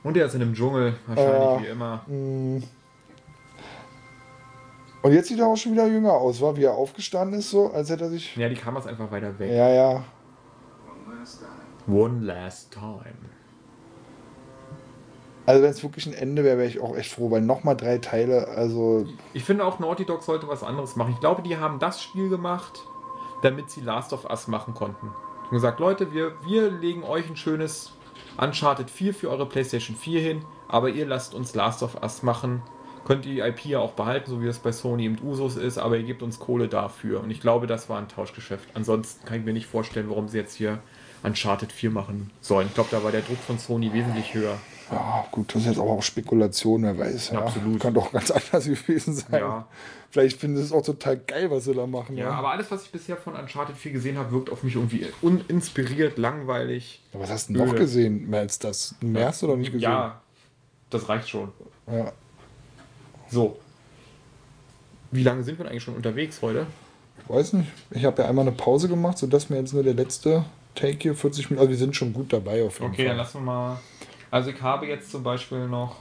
Und 0.03 0.15
er 0.17 0.25
ist 0.27 0.35
in 0.35 0.41
einem 0.41 0.53
Dschungel, 0.53 0.95
wahrscheinlich 1.07 1.41
Ja. 1.41 1.61
wie 1.61 1.65
immer. 1.67 1.95
Mm. 2.07 2.63
Und 5.01 5.13
jetzt 5.13 5.27
sieht 5.27 5.39
er 5.39 5.47
auch 5.47 5.55
schon 5.55 5.73
wieder 5.73 5.87
jünger 5.87 6.13
aus, 6.13 6.41
war 6.41 6.55
wie 6.57 6.63
er 6.63 6.73
aufgestanden 6.73 7.39
ist, 7.39 7.49
so, 7.51 7.71
als 7.71 7.89
hätte 7.89 8.05
er 8.05 8.09
sich. 8.09 8.35
Ja, 8.35 8.49
die 8.49 8.55
Kamera 8.55 8.83
ist 8.83 8.87
einfach 8.89 9.11
weiter 9.11 9.37
weg. 9.39 9.51
Ja, 9.51 9.69
ja. 9.69 10.03
One 11.87 12.19
last 12.25 12.71
time. 12.71 13.15
Also 15.47 15.63
wenn 15.63 15.71
es 15.71 15.81
wirklich 15.81 16.05
ein 16.05 16.13
Ende 16.13 16.43
wäre, 16.43 16.57
wäre 16.57 16.67
ich 16.67 16.81
auch 16.81 16.95
echt 16.97 17.13
froh, 17.13 17.31
weil 17.31 17.39
nochmal 17.39 17.77
drei 17.77 17.99
Teile, 17.99 18.49
also 18.49 19.05
Ich 19.33 19.45
finde 19.45 19.63
auch 19.63 19.79
Naughty 19.79 20.03
Dog 20.03 20.21
sollte 20.21 20.49
was 20.49 20.61
anderes 20.61 20.97
machen. 20.97 21.13
Ich 21.13 21.21
glaube, 21.21 21.41
die 21.41 21.55
haben 21.55 21.79
das 21.79 22.03
Spiel 22.03 22.27
gemacht, 22.27 22.83
damit 23.41 23.71
sie 23.71 23.79
Last 23.79 24.11
of 24.11 24.29
Us 24.29 24.49
machen 24.49 24.73
konnten. 24.73 25.07
Haben 25.45 25.55
gesagt, 25.55 25.79
Leute, 25.79 26.13
wir, 26.13 26.33
wir 26.45 26.69
legen 26.69 27.05
euch 27.05 27.29
ein 27.29 27.37
schönes 27.37 27.93
Uncharted 28.37 28.89
4 28.89 29.13
für 29.13 29.29
eure 29.29 29.45
PlayStation 29.45 29.95
4 29.95 30.19
hin, 30.19 30.41
aber 30.67 30.89
ihr 30.89 31.05
lasst 31.05 31.33
uns 31.33 31.55
Last 31.55 31.81
of 31.81 31.95
Us 32.03 32.23
machen. 32.23 32.61
Könnt 33.05 33.25
ihr 33.25 33.45
die 33.45 33.49
IP 33.49 33.67
ja 33.67 33.79
auch 33.79 33.93
behalten, 33.93 34.29
so 34.29 34.41
wie 34.41 34.47
es 34.47 34.59
bei 34.59 34.73
Sony 34.73 35.05
im 35.05 35.17
Usus 35.23 35.55
ist, 35.55 35.77
aber 35.77 35.95
ihr 35.95 36.03
gebt 36.03 36.23
uns 36.23 36.39
Kohle 36.39 36.67
dafür. 36.67 37.23
Und 37.23 37.31
ich 37.31 37.39
glaube, 37.39 37.67
das 37.67 37.87
war 37.87 37.99
ein 37.99 38.09
Tauschgeschäft. 38.09 38.67
Ansonsten 38.73 39.25
kann 39.25 39.39
ich 39.39 39.45
mir 39.45 39.53
nicht 39.53 39.67
vorstellen, 39.67 40.09
warum 40.09 40.27
sie 40.27 40.39
jetzt 40.39 40.55
hier 40.55 40.79
Uncharted 41.23 41.71
4 41.71 41.89
machen 41.89 42.31
sollen. 42.41 42.67
Ich 42.67 42.73
glaube, 42.73 42.89
da 42.91 43.01
war 43.01 43.13
der 43.13 43.21
Druck 43.21 43.39
von 43.39 43.57
Sony 43.57 43.93
wesentlich 43.93 44.33
höher. 44.33 44.57
Ja, 44.91 45.25
gut, 45.31 45.53
das 45.53 45.61
ist 45.63 45.67
jetzt 45.67 45.79
aber 45.79 45.89
auch 45.91 46.03
Spekulation, 46.03 46.83
wer 46.83 46.97
weiß. 46.97 47.31
Ja. 47.31 47.39
Absolut. 47.41 47.79
Kann 47.79 47.93
doch 47.93 48.11
ganz 48.11 48.31
anders 48.31 48.65
gewesen 48.65 49.13
sein. 49.13 49.41
Ja. 49.41 49.67
Vielleicht 50.09 50.39
finden 50.39 50.57
sie 50.57 50.63
es 50.63 50.71
auch 50.71 50.83
total 50.83 51.17
geil, 51.17 51.51
was 51.51 51.65
sie 51.65 51.73
da 51.73 51.85
machen. 51.85 52.15
Ja, 52.15 52.31
aber 52.31 52.51
alles, 52.51 52.71
was 52.71 52.83
ich 52.83 52.91
bisher 52.91 53.17
von 53.17 53.33
Uncharted 53.35 53.75
4 53.75 53.91
gesehen 53.91 54.17
habe, 54.17 54.31
wirkt 54.31 54.49
auf 54.49 54.63
mich 54.63 54.75
irgendwie 54.75 55.05
uninspiriert, 55.21 56.17
langweilig. 56.17 57.01
Aber 57.13 57.23
was 57.23 57.29
hast 57.31 57.49
du 57.49 57.53
noch 57.53 57.75
gesehen? 57.75 58.29
Mehr 58.29 58.39
als 58.41 58.57
das? 58.59 58.95
Mehr 59.01 59.27
hast 59.27 59.41
du 59.41 59.47
doch 59.47 59.57
nicht 59.57 59.73
gesehen. 59.73 59.83
Ja, 59.89 60.21
das 60.89 61.09
reicht 61.09 61.27
schon. 61.29 61.51
ja. 61.91 62.11
So. 63.29 63.57
Wie 65.11 65.23
lange 65.23 65.43
sind 65.43 65.57
wir 65.57 65.63
denn 65.63 65.71
eigentlich 65.71 65.83
schon 65.83 65.95
unterwegs 65.95 66.41
heute? 66.41 66.65
Ich 67.23 67.29
weiß 67.33 67.53
nicht. 67.53 67.69
Ich 67.91 68.05
habe 68.05 68.21
ja 68.21 68.29
einmal 68.29 68.47
eine 68.47 68.55
Pause 68.55 68.87
gemacht, 68.87 69.17
sodass 69.17 69.49
mir 69.49 69.57
jetzt 69.57 69.73
nur 69.73 69.83
der 69.83 69.93
letzte 69.93 70.45
Take 70.75 70.97
hier 71.01 71.15
40 71.15 71.49
Minuten. 71.49 71.59
Also 71.61 71.71
wir 71.71 71.77
sind 71.77 71.95
schon 71.95 72.13
gut 72.13 72.31
dabei 72.31 72.63
auf 72.63 72.79
jeden 72.79 72.91
Okay, 72.91 73.03
dann 73.03 73.11
Fall. 73.11 73.17
lassen 73.17 73.33
wir 73.39 73.41
mal. 73.41 73.79
Also 74.31 74.49
ich 74.49 74.61
habe 74.61 74.87
jetzt 74.87 75.11
zum 75.11 75.23
Beispiel 75.23 75.67
noch. 75.67 75.95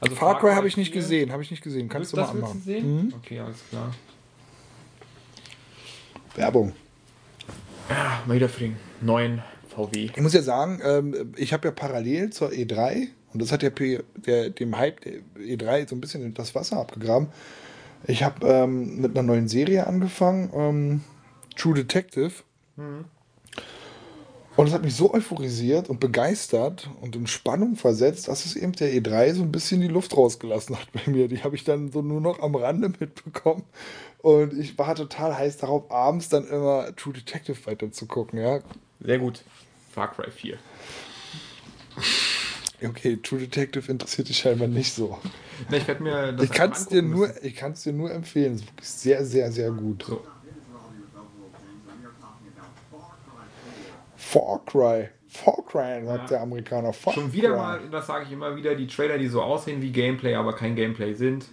Also 0.00 0.16
Far 0.16 0.38
Cry 0.38 0.52
habe 0.54 0.66
ich 0.66 0.76
nicht 0.76 0.92
4. 0.92 1.00
gesehen, 1.00 1.32
habe 1.32 1.42
ich 1.42 1.50
nicht 1.50 1.62
gesehen. 1.62 1.88
Kannst 1.88 2.12
du 2.12 2.16
mal 2.16 2.22
das 2.24 2.34
willst 2.34 2.42
du 2.42 2.46
anmachen. 2.50 2.62
sehen? 2.62 3.06
Mhm. 3.06 3.14
Okay, 3.14 3.40
alles 3.40 3.58
klar. 3.70 3.94
Werbung. 6.34 6.72
Ja, 7.88 8.22
mal 8.26 8.36
wieder 8.36 8.48
für 8.48 8.60
den 8.60 8.76
neuen 9.00 9.42
VW. 9.74 10.10
Ich 10.14 10.20
muss 10.20 10.34
ja 10.34 10.42
sagen, 10.42 10.80
ähm, 10.84 11.32
ich 11.36 11.52
habe 11.52 11.68
ja 11.68 11.72
parallel 11.72 12.30
zur 12.30 12.50
E3, 12.50 13.08
und 13.32 13.40
das 13.40 13.52
hat 13.52 13.62
ja 13.62 13.70
dem 13.70 14.76
Hype 14.76 15.00
der 15.02 15.20
E3 15.38 15.88
so 15.88 15.96
ein 15.96 16.00
bisschen 16.00 16.34
das 16.34 16.54
Wasser 16.54 16.78
abgegraben. 16.78 17.28
Ich 18.06 18.22
habe 18.24 18.46
ähm, 18.46 19.00
mit 19.00 19.16
einer 19.16 19.22
neuen 19.22 19.48
Serie 19.48 19.86
angefangen, 19.86 20.50
ähm, 20.54 21.00
True 21.56 21.74
Detective. 21.74 22.32
Und 24.56 24.66
es 24.66 24.74
hat 24.74 24.84
mich 24.84 24.94
so 24.94 25.12
euphorisiert 25.14 25.88
und 25.88 25.98
begeistert 25.98 26.90
und 27.00 27.16
in 27.16 27.26
Spannung 27.26 27.76
versetzt, 27.76 28.28
dass 28.28 28.44
es 28.44 28.54
eben 28.54 28.72
der 28.72 28.92
E3 28.92 29.32
so 29.34 29.42
ein 29.42 29.50
bisschen 29.52 29.80
die 29.80 29.88
Luft 29.88 30.14
rausgelassen 30.16 30.78
hat 30.78 30.88
bei 30.92 31.10
mir. 31.10 31.28
Die 31.28 31.42
habe 31.42 31.56
ich 31.56 31.64
dann 31.64 31.90
so 31.90 32.02
nur 32.02 32.20
noch 32.20 32.40
am 32.40 32.54
Rande 32.54 32.90
mitbekommen. 33.00 33.64
Und 34.18 34.52
ich 34.58 34.76
war 34.78 34.94
total 34.94 35.36
heiß 35.36 35.56
darauf, 35.56 35.90
abends 35.90 36.28
dann 36.28 36.46
immer 36.46 36.94
True 36.96 37.14
Detective 37.14 37.56
weiter 37.66 37.90
zu 37.92 38.06
gucken. 38.06 38.38
Ja, 38.38 38.60
Sehr 39.00 39.18
gut. 39.18 39.42
Far 39.92 40.12
Cry 40.12 40.30
4. 40.30 40.58
Okay, 42.84 43.16
True 43.22 43.40
Detective 43.40 43.90
interessiert 43.90 44.28
dich 44.28 44.38
scheinbar 44.38 44.68
nicht 44.68 44.92
so. 44.92 45.18
Ne, 45.70 45.78
ich 45.78 45.86
werde 45.88 46.02
mir 46.02 46.32
das 46.32 46.44
Ich 46.44 46.50
kann 46.50 46.72
es 46.72 46.88
dir 46.88 47.02
nur, 47.02 47.28
müssen. 47.28 47.46
ich 47.46 47.54
kann 47.54 47.72
es 47.72 47.82
dir 47.84 47.92
nur 47.92 48.10
empfehlen. 48.12 48.54
Es 48.54 48.60
ist 48.60 48.66
wirklich 48.68 48.88
sehr, 48.88 49.24
sehr, 49.24 49.52
sehr 49.52 49.70
gut. 49.70 50.04
So. 50.06 50.20
Far 54.32 54.60
Cry. 54.64 55.08
Far 55.28 55.56
Cry, 55.66 56.04
sagt 56.06 56.30
der 56.30 56.40
Amerikaner. 56.40 56.92
Far 56.94 57.12
Schon 57.12 57.30
wieder 57.32 57.50
Cry. 57.50 57.56
mal, 57.58 57.80
das 57.90 58.06
sage 58.06 58.24
ich 58.24 58.32
immer 58.32 58.56
wieder, 58.56 58.74
die 58.74 58.86
Trailer, 58.86 59.18
die 59.18 59.28
so 59.28 59.42
aussehen 59.42 59.82
wie 59.82 59.92
Gameplay, 59.92 60.34
aber 60.34 60.54
kein 60.54 60.74
Gameplay 60.74 61.12
sind. 61.12 61.46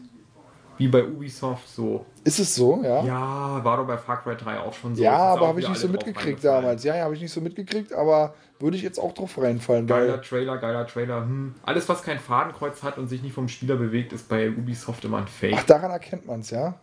Wie 0.78 0.88
bei 0.88 1.04
Ubisoft 1.04 1.68
so. 1.68 2.06
Ist 2.24 2.40
es 2.40 2.56
so, 2.56 2.80
ja? 2.82 3.04
Ja, 3.04 3.58
Ja, 3.58 3.64
war 3.66 3.76
doch 3.76 3.86
bei 3.86 3.98
Far 3.98 4.24
Cry 4.24 4.38
3 4.38 4.60
auch 4.60 4.74
schon 4.74 4.96
so. 4.96 5.04
Ist 5.04 5.10
aber 5.10 5.48
habe 5.50 5.60
ich 5.60 5.68
nicht 5.68 5.80
so 5.82 5.90
mitgekriegt 5.90 6.42
damals. 6.42 6.86
Ja, 6.86 6.96
ja, 6.96 7.04
habe 7.04 7.16
ich 7.16 7.22
nicht 7.22 7.34
so 7.34 7.42
mitgekriegt, 7.42 7.92
aber 7.92 8.34
würde 8.60 8.78
ich 8.78 8.84
jetzt 8.84 8.98
auch 8.98 9.12
drauf 9.14 9.38
reinfallen. 9.38 9.86
Geiler 9.86 10.22
Trailer, 10.22 10.58
geiler 10.58 10.88
Trailer. 10.88 11.24
Hm. 11.24 11.56
Alles, 11.64 11.90
was 11.90 12.02
kein 12.02 12.18
Fadenkreuz 12.18 12.82
hat 12.82 12.98
und 12.98 13.10
sich 13.10 13.22
nicht 13.22 13.34
vom 13.34 13.50
Spieler 13.50 13.76
bewegt, 13.76 14.14
ist 14.14 14.30
bei 14.30 14.50
Ubisoft 14.50 15.04
immer 15.04 15.18
ein 15.18 15.28
Fake. 15.28 15.56
ach, 15.58 15.64
daran 15.64 15.92
erkennt 15.92 16.26
man 16.26 16.40
es, 16.40 16.52
ja? 16.52 16.76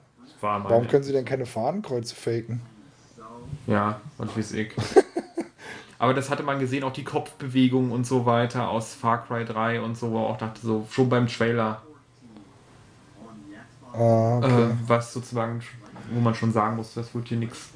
Warum 0.43 0.87
können 0.89 1.03
sie 1.03 1.15
denn 1.15 1.25
keine 1.25 1.47
Fadenkreuze 1.47 2.15
faken? 2.15 2.61
Ja, 3.67 4.03
was 4.19 4.37
weiß 4.37 4.53
ich. 4.53 4.75
Aber 5.99 6.13
das 6.15 6.29
hatte 6.31 6.43
man 6.43 6.59
gesehen, 6.59 6.85
auch 6.85 6.93
die 6.93 7.05
Kopfbewegungen 7.05 7.91
und 7.91 8.07
so 8.07 8.27
weiter 8.27 8.69
aus 8.69 8.95
Far 8.95 9.25
Cry 9.27 9.45
3 9.45 9.81
und 9.81 9.97
so, 9.97 10.11
wo 10.13 10.19
auch 10.19 10.37
dachte, 10.37 10.61
so 10.61 10.87
schon 10.91 11.09
beim 11.09 11.27
Trailer, 11.27 11.83
Ah, 13.95 14.39
okay. 14.39 14.63
äh, 14.65 14.75
was 14.87 15.13
sozusagen, 15.15 15.63
wo 16.11 16.21
man 16.21 16.35
schon 16.35 16.53
sagen 16.53 16.77
muss, 16.77 16.93
das 16.93 17.15
wird 17.15 17.29
hier 17.29 17.39
nichts. 17.39 17.71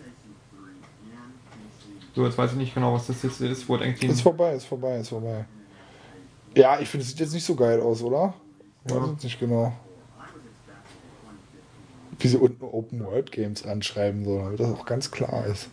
So, 2.15 2.27
jetzt 2.27 2.37
weiß 2.37 2.51
ich 2.53 2.59
nicht 2.59 2.75
genau, 2.75 2.93
was 2.93 3.07
das 3.07 3.23
jetzt 3.23 3.41
ist. 3.41 3.69
Wurde 3.69 3.85
eigentlich 3.85 4.11
Ist 4.11 4.21
vorbei, 4.21 4.53
ist 4.55 4.67
vorbei, 4.67 4.99
ist 4.99 5.09
vorbei. 5.09 5.47
Ja, 6.55 6.79
ich 6.81 6.89
finde, 6.89 7.03
es 7.05 7.11
sieht 7.11 7.21
jetzt 7.21 7.33
nicht 7.33 7.45
so 7.45 7.55
geil 7.55 7.81
aus, 7.81 8.03
oder? 8.03 8.35
Ich 8.85 8.93
weiß 8.93 8.99
Ja. 9.03 9.13
jetzt 9.13 9.25
nicht 9.25 9.41
genau. 9.41 9.73
Wie 12.19 12.29
sie 12.29 12.37
unten 12.37 12.65
Open 12.65 13.03
World 13.07 13.33
Games 13.33 13.65
anschreiben, 13.65 14.25
so, 14.25 14.39
damit 14.41 14.61
das 14.61 14.69
auch 14.75 14.85
ganz 14.85 15.11
klar 15.11 15.47
ist. 15.47 15.69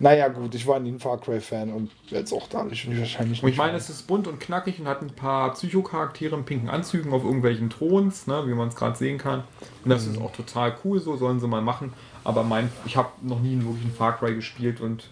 Naja, 0.00 0.28
gut, 0.28 0.54
ich 0.54 0.66
war 0.66 0.80
nie 0.80 0.92
ein 0.92 0.98
Far 0.98 1.20
Cry-Fan 1.20 1.72
und 1.72 1.90
jetzt 2.06 2.32
auch 2.32 2.48
dadurch 2.48 2.88
wahrscheinlich 2.98 3.42
Und 3.42 3.48
ich 3.48 3.56
meine, 3.56 3.76
es 3.76 3.88
ist 3.88 4.06
bunt 4.06 4.26
und 4.26 4.40
knackig 4.40 4.80
und 4.80 4.88
hat 4.88 5.02
ein 5.02 5.10
paar 5.10 5.52
Psychocharaktere 5.54 6.34
in 6.34 6.44
pinken 6.44 6.68
Anzügen 6.68 7.12
auf 7.12 7.24
irgendwelchen 7.24 7.70
Throns, 7.70 8.26
ne, 8.26 8.42
wie 8.46 8.54
man 8.54 8.68
es 8.68 8.74
gerade 8.74 8.96
sehen 8.96 9.18
kann. 9.18 9.44
Und 9.84 9.90
das 9.90 10.06
ist 10.06 10.20
auch 10.20 10.32
total 10.32 10.74
cool, 10.84 11.00
so 11.00 11.16
sollen 11.16 11.38
sie 11.38 11.46
mal 11.46 11.62
machen. 11.62 11.92
Aber 12.24 12.42
mein, 12.42 12.70
ich 12.86 12.96
habe 12.96 13.10
noch 13.22 13.40
nie 13.40 13.52
einen 13.52 13.64
wirklichen 13.64 13.92
Far 13.92 14.18
Cry 14.18 14.34
gespielt 14.34 14.80
und 14.80 15.10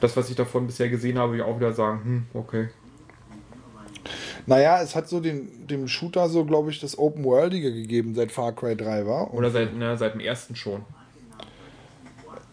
das, 0.00 0.16
was 0.16 0.28
ich 0.30 0.36
davon 0.36 0.66
bisher 0.66 0.88
gesehen 0.88 1.18
habe, 1.18 1.32
will 1.32 1.38
ich 1.38 1.44
auch 1.44 1.56
wieder 1.56 1.72
sagen, 1.72 2.04
hm, 2.04 2.26
okay. 2.34 2.68
Naja, 4.46 4.82
es 4.82 4.94
hat 4.94 5.08
so 5.08 5.20
den, 5.20 5.66
dem 5.66 5.88
Shooter 5.88 6.28
so, 6.28 6.44
glaube 6.44 6.70
ich, 6.70 6.78
das 6.78 6.98
Open 6.98 7.24
Worldige 7.24 7.72
gegeben, 7.72 8.14
seit 8.14 8.30
Far 8.30 8.52
Cry 8.52 8.76
3 8.76 9.06
war. 9.06 9.32
Oder 9.32 9.50
seit, 9.50 9.74
ne, 9.74 9.96
seit 9.96 10.14
dem 10.14 10.20
ersten 10.20 10.54
schon. 10.54 10.84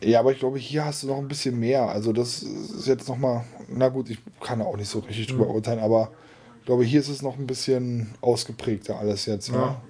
Ja, 0.03 0.19
aber 0.19 0.31
ich 0.31 0.39
glaube, 0.39 0.57
hier 0.57 0.83
hast 0.85 1.03
du 1.03 1.07
noch 1.07 1.17
ein 1.17 1.27
bisschen 1.27 1.59
mehr. 1.59 1.87
Also 1.89 2.11
das 2.13 2.41
ist 2.43 2.87
jetzt 2.87 3.07
nochmal, 3.07 3.43
na 3.69 3.89
gut, 3.89 4.09
ich 4.09 4.17
kann 4.41 4.59
da 4.59 4.65
auch 4.65 4.77
nicht 4.77 4.89
so 4.89 4.99
richtig 4.99 5.27
drüber 5.27 5.45
Mhm. 5.45 5.51
urteilen, 5.55 5.79
aber 5.79 6.11
ich 6.59 6.65
glaube, 6.65 6.83
hier 6.83 6.99
ist 6.99 7.09
es 7.09 7.21
noch 7.21 7.37
ein 7.37 7.45
bisschen 7.47 8.13
ausgeprägter 8.21 8.97
alles 8.99 9.25
jetzt. 9.25 9.49
Ja. 9.49 9.55
Ja. 9.55 9.81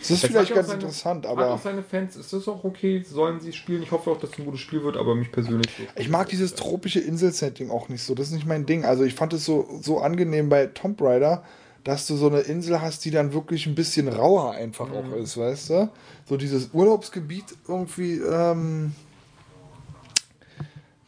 Es 0.00 0.12
ist 0.12 0.22
Das 0.22 0.30
vielleicht 0.30 0.50
hat 0.50 0.56
ganz 0.56 0.68
seine- 0.68 0.80
interessant, 0.82 1.24
Hat 1.26 1.32
aber 1.32 1.54
auch 1.54 1.60
seine 1.60 1.82
Fans, 1.82 2.14
ist 2.14 2.32
das 2.32 2.46
auch 2.46 2.62
okay, 2.62 3.02
sollen 3.02 3.40
sie 3.40 3.52
spielen. 3.52 3.82
Ich 3.82 3.90
hoffe 3.90 4.12
auch, 4.12 4.20
dass 4.20 4.30
es 4.30 4.38
ein 4.38 4.44
gutes 4.44 4.60
Spiel 4.60 4.84
wird, 4.84 4.96
aber 4.96 5.16
mich 5.16 5.32
persönlich 5.32 5.66
ich 5.96 6.08
mag 6.08 6.28
dieses 6.28 6.54
tropische 6.54 7.00
Inselsetting 7.00 7.70
auch 7.70 7.88
nicht 7.88 8.04
so. 8.04 8.14
Das 8.14 8.28
ist 8.28 8.34
nicht 8.34 8.46
mein 8.46 8.64
Ding. 8.64 8.84
Also 8.84 9.02
ich 9.02 9.14
fand 9.14 9.32
es 9.32 9.44
so, 9.44 9.66
so 9.82 9.98
angenehm 9.98 10.48
bei 10.48 10.66
Tomb 10.66 11.02
Raider, 11.02 11.42
dass 11.82 12.06
du 12.06 12.14
so 12.16 12.28
eine 12.28 12.40
Insel 12.40 12.80
hast, 12.80 13.04
die 13.06 13.10
dann 13.10 13.32
wirklich 13.32 13.66
ein 13.66 13.74
bisschen 13.74 14.06
rauer 14.06 14.52
einfach 14.52 14.86
Mhm. 14.88 14.94
auch 14.94 15.16
ist, 15.16 15.36
weißt 15.36 15.70
du? 15.70 15.88
So 16.28 16.36
dieses 16.36 16.70
Urlaubsgebiet 16.72 17.46
irgendwie, 17.66 18.18
ähm, 18.18 18.92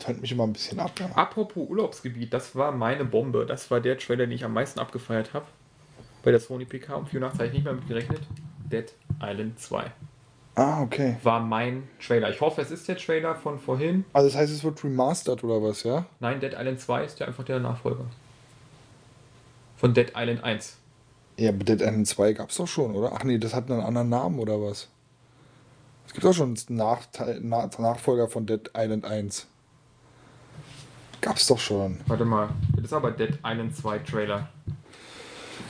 tönt 0.00 0.20
mich 0.20 0.32
immer 0.32 0.44
ein 0.44 0.52
bisschen 0.52 0.80
ab. 0.80 0.92
Ja. 0.98 1.06
Apropos 1.14 1.68
Urlaubsgebiet, 1.68 2.32
das 2.32 2.56
war 2.56 2.72
meine 2.72 3.04
Bombe. 3.04 3.46
Das 3.46 3.70
war 3.70 3.80
der 3.80 3.98
Trailer, 3.98 4.26
den 4.26 4.32
ich 4.32 4.44
am 4.44 4.52
meisten 4.52 4.80
abgefeiert 4.80 5.32
habe. 5.34 5.46
Bei 6.22 6.30
der 6.30 6.40
Sony 6.40 6.64
PK 6.64 6.96
um 6.96 7.06
4 7.06 7.20
Uhr 7.20 7.26
nachts 7.26 7.38
habe 7.38 7.46
ich 7.48 7.54
nicht 7.54 7.64
mehr 7.64 7.72
mit 7.72 7.86
gerechnet. 7.86 8.20
Dead 8.70 8.92
Island 9.22 9.58
2. 9.58 9.92
Ah, 10.56 10.82
okay. 10.82 11.16
war 11.22 11.40
mein 11.40 11.88
Trailer. 12.04 12.28
Ich 12.30 12.40
hoffe, 12.40 12.60
es 12.60 12.70
ist 12.70 12.86
der 12.88 12.96
Trailer 12.96 13.34
von 13.34 13.58
vorhin. 13.58 14.04
Also 14.12 14.28
das 14.28 14.36
heißt, 14.36 14.52
es 14.52 14.64
wird 14.64 14.82
remastered 14.84 15.42
oder 15.44 15.62
was, 15.62 15.84
ja? 15.84 16.06
Nein, 16.18 16.40
Dead 16.40 16.52
Island 16.52 16.80
2 16.80 17.04
ist 17.04 17.20
ja 17.20 17.26
einfach 17.26 17.44
der 17.44 17.60
Nachfolger. 17.60 18.04
Von 19.76 19.94
Dead 19.94 20.12
Island 20.14 20.44
1. 20.44 20.76
Ja, 21.38 21.50
aber 21.50 21.64
Dead 21.64 21.80
Island 21.80 22.06
2 22.06 22.32
gab 22.34 22.50
es 22.50 22.56
doch 22.56 22.66
schon, 22.66 22.94
oder? 22.94 23.12
Ach 23.14 23.24
nee, 23.24 23.38
das 23.38 23.54
hat 23.54 23.70
einen 23.70 23.80
anderen 23.80 24.10
Namen 24.10 24.38
oder 24.38 24.60
was? 24.60 24.88
Es 26.06 26.12
gibt 26.12 26.24
doch 26.24 26.34
schon 26.34 26.56
einen 26.68 26.76
Nach 26.76 27.06
Nachfolger 27.78 28.28
von 28.28 28.44
Dead 28.44 28.70
Island 28.76 29.04
1. 29.04 29.46
Gab's 31.20 31.46
doch 31.46 31.58
schon. 31.58 31.98
Warte 32.06 32.24
mal, 32.24 32.50
das 32.76 32.86
ist 32.86 32.92
aber 32.92 33.10
Dead 33.10 33.38
Island 33.44 33.76
2 33.76 33.98
Trailer. 34.00 34.48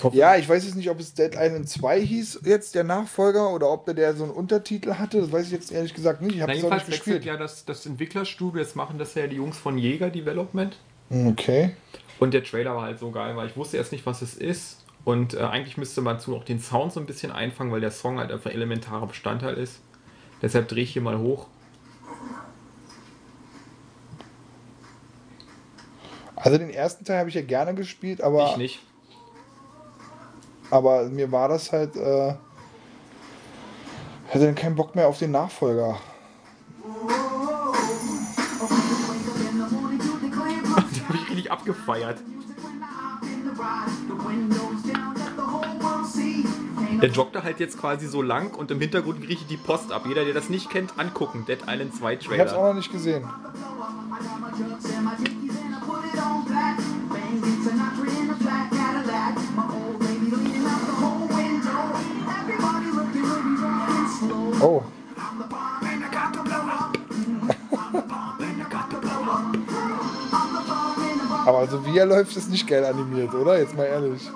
Ich 0.03 0.15
Ja, 0.15 0.37
ich 0.37 0.49
weiß 0.49 0.65
jetzt 0.65 0.77
nicht, 0.77 0.89
ob 0.89 1.01
es 1.01 1.13
Dead 1.15 1.33
Island 1.35 1.69
2 1.69 2.01
hieß, 2.01 2.41
jetzt 2.45 2.75
der 2.75 2.85
Nachfolger, 2.85 3.53
oder 3.53 3.71
ob 3.71 3.85
der, 3.85 3.95
der 3.95 4.15
so 4.15 4.25
einen 4.25 4.33
Untertitel 4.33 4.95
hatte. 4.95 5.21
Das 5.21 5.33
weiß 5.33 5.47
ich 5.47 5.53
jetzt 5.53 5.73
ehrlich 5.73 5.93
gesagt 5.93 6.23
nicht. 6.23 6.37
Ich 6.37 6.43
habe 6.43 6.53
es 6.53 6.63
nicht 6.63 6.87
gespielt. 6.87 7.25
ja 7.25 7.37
das, 7.37 7.65
das 7.65 7.85
Entwicklerstudio, 7.85 8.63
das 8.63 8.75
machen 8.75 8.99
das 8.99 9.15
ja 9.15 9.27
die 9.27 9.37
Jungs 9.37 9.59
von 9.59 9.77
Jäger 9.77 10.11
Development. 10.11 10.77
Hm, 11.11 11.29
Okay. 11.29 11.75
Und 12.21 12.35
der 12.35 12.45
Trailer 12.45 12.77
war 12.77 12.83
halt 12.83 12.99
so 12.99 13.11
geil, 13.11 13.35
weil 13.35 13.49
ich 13.49 13.57
wusste 13.57 13.79
erst 13.79 13.93
nicht, 13.93 14.05
was 14.05 14.21
es 14.21 14.35
ist. 14.37 14.85
Und 15.05 15.33
äh, 15.33 15.39
eigentlich 15.39 15.79
müsste 15.79 16.03
man 16.03 16.21
zu 16.21 16.37
auch 16.37 16.45
den 16.45 16.61
Sound 16.61 16.93
so 16.93 17.01
ein 17.01 17.07
bisschen 17.07 17.33
einfangen, 17.33 17.73
weil 17.73 17.81
der 17.81 17.91
Song 17.91 18.19
halt 18.19 18.31
einfach 18.31 18.51
elementarer 18.51 19.07
Bestandteil 19.07 19.55
ist. 19.55 19.81
Deshalb 20.43 20.69
drehe 20.69 20.83
ich 20.85 20.93
hier 20.93 21.03
mal 21.03 21.19
hoch. 21.19 21.47
Also 26.43 26.59
den 26.59 26.71
ersten 26.71 27.05
Teil 27.05 27.19
habe 27.19 27.29
ich 27.29 27.35
ja 27.35 27.43
gerne 27.43 27.75
gespielt, 27.75 28.23
aber, 28.23 28.51
Ich 28.53 28.57
nicht. 28.57 28.81
aber 30.71 31.05
mir 31.09 31.31
war 31.33 31.49
das 31.49 31.71
halt. 31.73 31.97
Äh, 31.97 32.35
hätte 34.29 34.47
dann 34.47 34.55
keinen 34.55 34.77
Bock 34.77 34.95
mehr 34.95 35.09
auf 35.09 35.19
den 35.19 35.33
Nachfolger. 35.33 35.99
Den 40.93 41.09
habe 41.09 41.17
ich 41.19 41.31
richtig 41.31 41.51
abgefeiert. 41.51 42.19
Der 47.03 47.09
joggt 47.09 47.35
da 47.35 47.43
halt 47.43 47.61
jetzt 47.61 47.79
quasi 47.81 48.07
so 48.07 48.21
lang 48.21 48.55
und 48.55 48.71
im 48.71 48.81
Hintergrund 48.81 49.21
kriege 49.21 49.33
ich 49.35 49.47
die 49.47 49.57
Post 49.57 49.91
ab. 49.93 50.03
Jeder, 50.07 50.25
der 50.25 50.35
das 50.35 50.49
nicht 50.51 50.71
kennt, 50.71 50.99
angucken. 50.99 51.45
Dead 51.47 51.59
Island 51.67 51.95
2 51.95 52.12
Ich 52.15 52.29
habe 52.29 52.43
es 52.43 52.53
auch 52.53 52.57
Trailer. 52.57 52.69
noch 52.69 52.75
nicht 52.75 52.93
gesehen. 52.93 53.25
Oh. 64.62 64.82
Aber 71.47 71.59
also 71.59 71.85
wie 71.86 71.97
er 71.97 72.07
läuft, 72.07 72.36
ist 72.36 72.51
nicht 72.51 72.66
geil 72.69 72.85
animiert, 72.85 73.35
oder? 73.35 73.59
Jetzt 73.59 73.74
mal 73.74 73.85
ehrlich. 73.85 74.31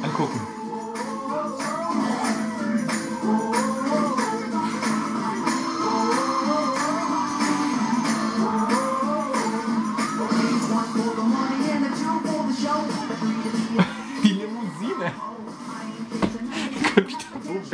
Angucken. 0.00 0.63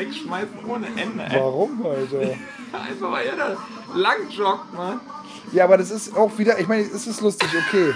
Wegschmeißen 0.00 0.64
ohne 0.66 0.86
Ende. 0.86 1.24
Ey. 1.24 1.40
Warum, 1.40 1.84
Alter? 1.84 2.18
Einfach 2.72 3.12
weil 3.12 3.26
er 3.26 3.36
da 3.36 3.56
lang 3.94 4.28
joggt, 4.30 4.74
Mann. 4.74 5.00
Ja, 5.52 5.64
aber 5.64 5.76
das 5.78 5.90
ist 5.90 6.16
auch 6.16 6.38
wieder, 6.38 6.58
ich 6.58 6.68
meine, 6.68 6.82
es 6.82 7.06
ist 7.06 7.20
lustig, 7.20 7.48
okay. 7.68 7.94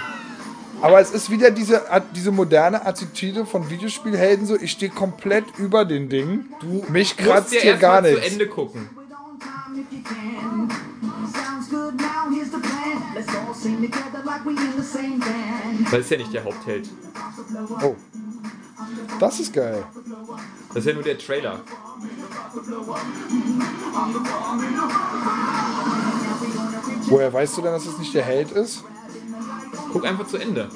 Aber 0.81 0.99
es 0.99 1.11
ist 1.11 1.29
wieder 1.29 1.51
diese, 1.51 1.83
diese 2.13 2.31
moderne 2.31 2.85
Attitüde 2.85 3.45
von 3.45 3.69
Videospielhelden, 3.69 4.45
so 4.45 4.57
ich 4.57 4.71
stehe 4.71 4.91
komplett 4.91 5.45
über 5.57 5.85
den 5.85 6.09
Ding. 6.09 6.45
Du 6.59 6.85
mich 6.89 7.15
Musst 7.15 7.17
kratzt 7.17 7.53
dir 7.53 7.61
hier 7.61 7.71
erst 7.71 7.81
gar 7.81 8.01
mal 8.01 8.13
zu. 8.13 8.21
Ende 8.21 8.47
gucken. 8.47 8.89
Das 15.91 15.99
ist 15.99 16.11
ja 16.11 16.17
nicht 16.17 16.33
der 16.33 16.43
Hauptheld. 16.43 16.89
Oh. 17.81 17.95
Das 19.19 19.39
ist 19.39 19.53
geil. 19.53 19.85
Das 20.69 20.77
ist 20.77 20.87
ja 20.87 20.93
nur 20.93 21.03
der 21.03 21.17
Trailer. 21.17 21.59
Woher 27.07 27.33
weißt 27.33 27.57
du 27.57 27.61
denn, 27.61 27.71
dass 27.71 27.85
es 27.85 27.97
nicht 27.97 28.13
der 28.13 28.23
Held 28.23 28.51
ist? 28.51 28.83
Guck 29.91 30.05
einfach 30.05 30.27
zu 30.27 30.37
Ende. 30.37 30.69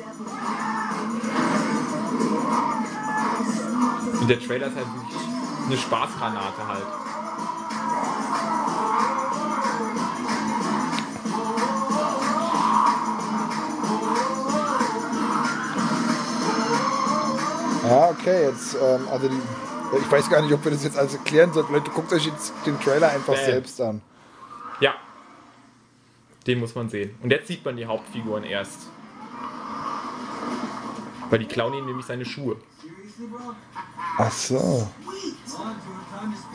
Und 4.21 4.27
der 4.29 4.39
Trailer 4.39 4.67
ist 4.67 4.75
halt 4.75 4.87
wirklich 4.95 5.21
eine 5.67 5.77
Spaßgranate 5.77 6.67
halt. 6.67 7.08
Ja, 17.89 18.09
okay, 18.09 18.43
jetzt, 18.43 18.75
ähm, 18.75 19.07
also 19.09 19.27
die, 19.29 19.39
ich 19.99 20.11
weiß 20.11 20.29
gar 20.29 20.41
nicht, 20.41 20.53
ob 20.53 20.63
wir 20.63 20.71
das 20.71 20.83
jetzt 20.83 20.97
alles 20.97 21.13
erklären 21.15 21.51
sollten. 21.53 21.73
Leute, 21.73 21.89
guckt 21.91 22.13
euch 22.13 22.25
jetzt 22.25 22.53
den 22.65 22.79
Trailer 22.79 23.09
einfach 23.09 23.33
Bam. 23.35 23.45
selbst 23.45 23.81
an. 23.81 24.01
Ja. 24.79 24.93
Den 26.45 26.59
muss 26.59 26.75
man 26.75 26.89
sehen. 26.89 27.15
Und 27.21 27.31
jetzt 27.31 27.47
sieht 27.47 27.65
man 27.65 27.75
die 27.75 27.85
Hauptfiguren 27.85 28.43
erst. 28.43 28.87
Weil 31.29 31.39
die 31.39 31.45
klauen 31.45 31.73
ihm 31.73 31.85
nämlich 31.85 32.05
seine 32.05 32.25
Schuhe. 32.25 32.57
Ach 34.17 34.31
so. 34.31 34.87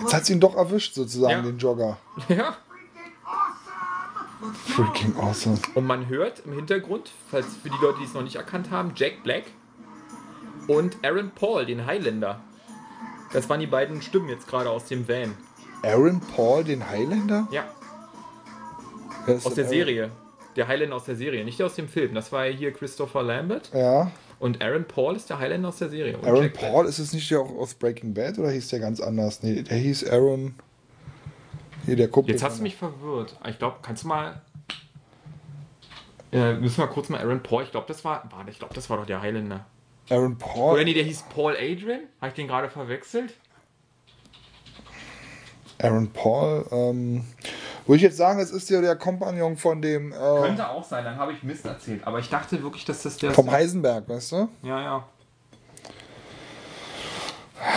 Jetzt 0.00 0.14
hat 0.14 0.26
sie 0.26 0.32
ihn 0.34 0.40
doch 0.40 0.56
erwischt, 0.56 0.94
sozusagen, 0.94 1.32
Ja. 1.32 1.42
den 1.42 1.58
Jogger. 1.58 1.98
Ja. 2.28 2.56
Freaking 4.66 5.16
awesome. 5.16 5.58
Und 5.74 5.86
man 5.86 6.08
hört 6.08 6.42
im 6.44 6.52
Hintergrund, 6.52 7.10
falls 7.30 7.46
für 7.62 7.70
die 7.70 7.76
Leute, 7.80 7.98
die 8.00 8.04
es 8.04 8.12
noch 8.14 8.22
nicht 8.22 8.36
erkannt 8.36 8.70
haben, 8.70 8.92
Jack 8.94 9.22
Black 9.22 9.44
und 10.68 10.96
Aaron 11.02 11.30
Paul, 11.34 11.66
den 11.66 11.86
Highlander. 11.86 12.40
Das 13.32 13.48
waren 13.48 13.60
die 13.60 13.66
beiden 13.66 14.02
Stimmen 14.02 14.28
jetzt 14.28 14.46
gerade 14.46 14.70
aus 14.70 14.86
dem 14.86 15.08
Van. 15.08 15.34
Aaron 15.82 16.20
Paul, 16.20 16.64
den 16.64 16.88
Highlander? 16.88 17.48
Ja, 17.50 17.64
aus 19.26 19.54
der 19.54 19.66
Serie. 19.66 20.10
Der 20.56 20.68
Highlander 20.68 20.96
aus 20.96 21.04
der 21.04 21.16
Serie, 21.16 21.44
nicht 21.44 21.60
aus 21.62 21.74
dem 21.74 21.88
Film. 21.88 22.14
Das 22.14 22.30
war 22.30 22.44
hier 22.46 22.72
Christopher 22.72 23.22
Lambert. 23.22 23.70
Aaron? 23.72 24.06
Ja. 24.06 24.12
Und 24.38 24.62
Aaron 24.62 24.84
Paul 24.84 25.16
ist 25.16 25.30
der 25.30 25.38
Highlander 25.38 25.68
aus 25.68 25.78
der 25.78 25.88
Serie. 25.88 26.16
Und 26.16 26.26
Aaron 26.26 26.42
Jack 26.42 26.58
Black. 26.58 26.72
Paul, 26.72 26.86
ist 26.86 26.98
es 26.98 27.12
nicht 27.12 27.30
der 27.30 27.40
auch 27.40 27.50
aus 27.56 27.74
Breaking 27.74 28.14
Bad 28.14 28.38
oder 28.38 28.50
hieß 28.50 28.68
der 28.68 28.80
ganz 28.80 29.00
anders? 29.00 29.42
Nee, 29.42 29.62
der 29.62 29.76
hieß 29.76 30.08
Aaron. 30.10 30.54
Hier, 31.86 31.96
der 31.96 32.08
Kumpel. 32.08 32.32
Jetzt 32.32 32.44
hast 32.44 32.58
du 32.58 32.62
mich 32.62 32.76
verwirrt. 32.76 33.36
Ich 33.48 33.58
glaube, 33.58 33.76
kannst 33.82 34.04
du 34.04 34.08
mal. 34.08 34.42
Äh, 36.32 36.54
müssen 36.54 36.78
wir 36.78 36.86
kurz 36.88 37.08
mal 37.08 37.20
Aaron 37.20 37.42
Paul. 37.42 37.62
Ich 37.62 37.70
glaube, 37.70 37.86
das 37.88 38.04
war. 38.04 38.28
Warte, 38.30 38.50
ich 38.50 38.58
glaube, 38.58 38.74
das 38.74 38.90
war 38.90 38.98
doch 38.98 39.06
der 39.06 39.22
Highlander. 39.22 39.66
Aaron 40.10 40.36
Paul. 40.38 40.74
Oder 40.74 40.84
nee, 40.84 40.94
der 40.94 41.04
hieß 41.04 41.24
Paul 41.34 41.54
Adrian. 41.56 42.00
Habe 42.20 42.28
ich 42.28 42.34
den 42.34 42.46
gerade 42.48 42.68
verwechselt? 42.68 43.34
Aaron 45.82 46.10
Paul. 46.12 46.66
Ähm, 46.70 47.24
würde 47.86 47.96
ich 47.96 48.02
jetzt 48.02 48.16
sagen, 48.16 48.38
es 48.40 48.50
ist 48.50 48.70
ja 48.70 48.80
der 48.80 48.96
Kompagnon 48.96 49.56
von 49.56 49.82
dem. 49.82 50.12
Äh, 50.12 50.16
Könnte 50.16 50.68
auch 50.68 50.84
sein, 50.84 51.04
dann 51.04 51.16
habe 51.16 51.32
ich 51.32 51.42
Mist 51.42 51.64
erzählt. 51.66 52.06
Aber 52.06 52.18
ich 52.18 52.28
dachte 52.28 52.62
wirklich, 52.62 52.84
dass 52.84 53.02
das 53.02 53.16
der. 53.16 53.32
vom 53.32 53.50
Heisenberg, 53.50 54.08
weißt 54.08 54.32
du? 54.32 54.48
Ja, 54.62 54.80
ja. 54.80 55.08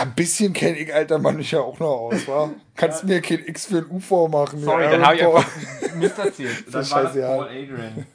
Ein 0.00 0.14
bisschen 0.14 0.52
kenne 0.52 0.76
ich 0.78 0.92
alter 0.92 1.18
Mann 1.18 1.40
ich 1.40 1.50
ja 1.50 1.60
auch 1.60 1.78
noch 1.78 1.86
aus, 1.88 2.28
wa? 2.28 2.50
Kannst 2.76 3.04
mir 3.04 3.22
kein 3.22 3.44
X 3.46 3.66
für 3.66 3.78
ein 3.78 3.86
UFO 3.90 4.28
machen. 4.28 4.60
Sorry, 4.62 4.84
ja, 4.84 4.90
dann 4.90 5.02
Aaron 5.02 5.06
habe 5.06 5.16
ich 5.16 5.22
Paul. 5.22 5.36
einfach 5.36 5.94
Mist 5.94 6.18
erzählt. 6.18 6.64
Dann 6.72 6.82
ist 6.82 6.90
war 6.92 7.02
das. 7.04 7.14
Paul 7.14 7.46
Adrian. 7.46 8.06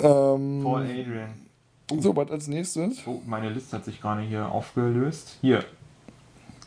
Ähm, 0.00 0.60
Paul 0.62 0.82
Adrian. 0.82 1.49
So, 1.98 2.14
was 2.16 2.30
als 2.30 2.48
nächstes? 2.48 2.98
Oh, 3.06 3.20
meine 3.26 3.50
Liste 3.50 3.76
hat 3.76 3.84
sich 3.84 4.00
gerade 4.00 4.22
hier 4.22 4.50
aufgelöst. 4.50 5.36
Hier. 5.40 5.64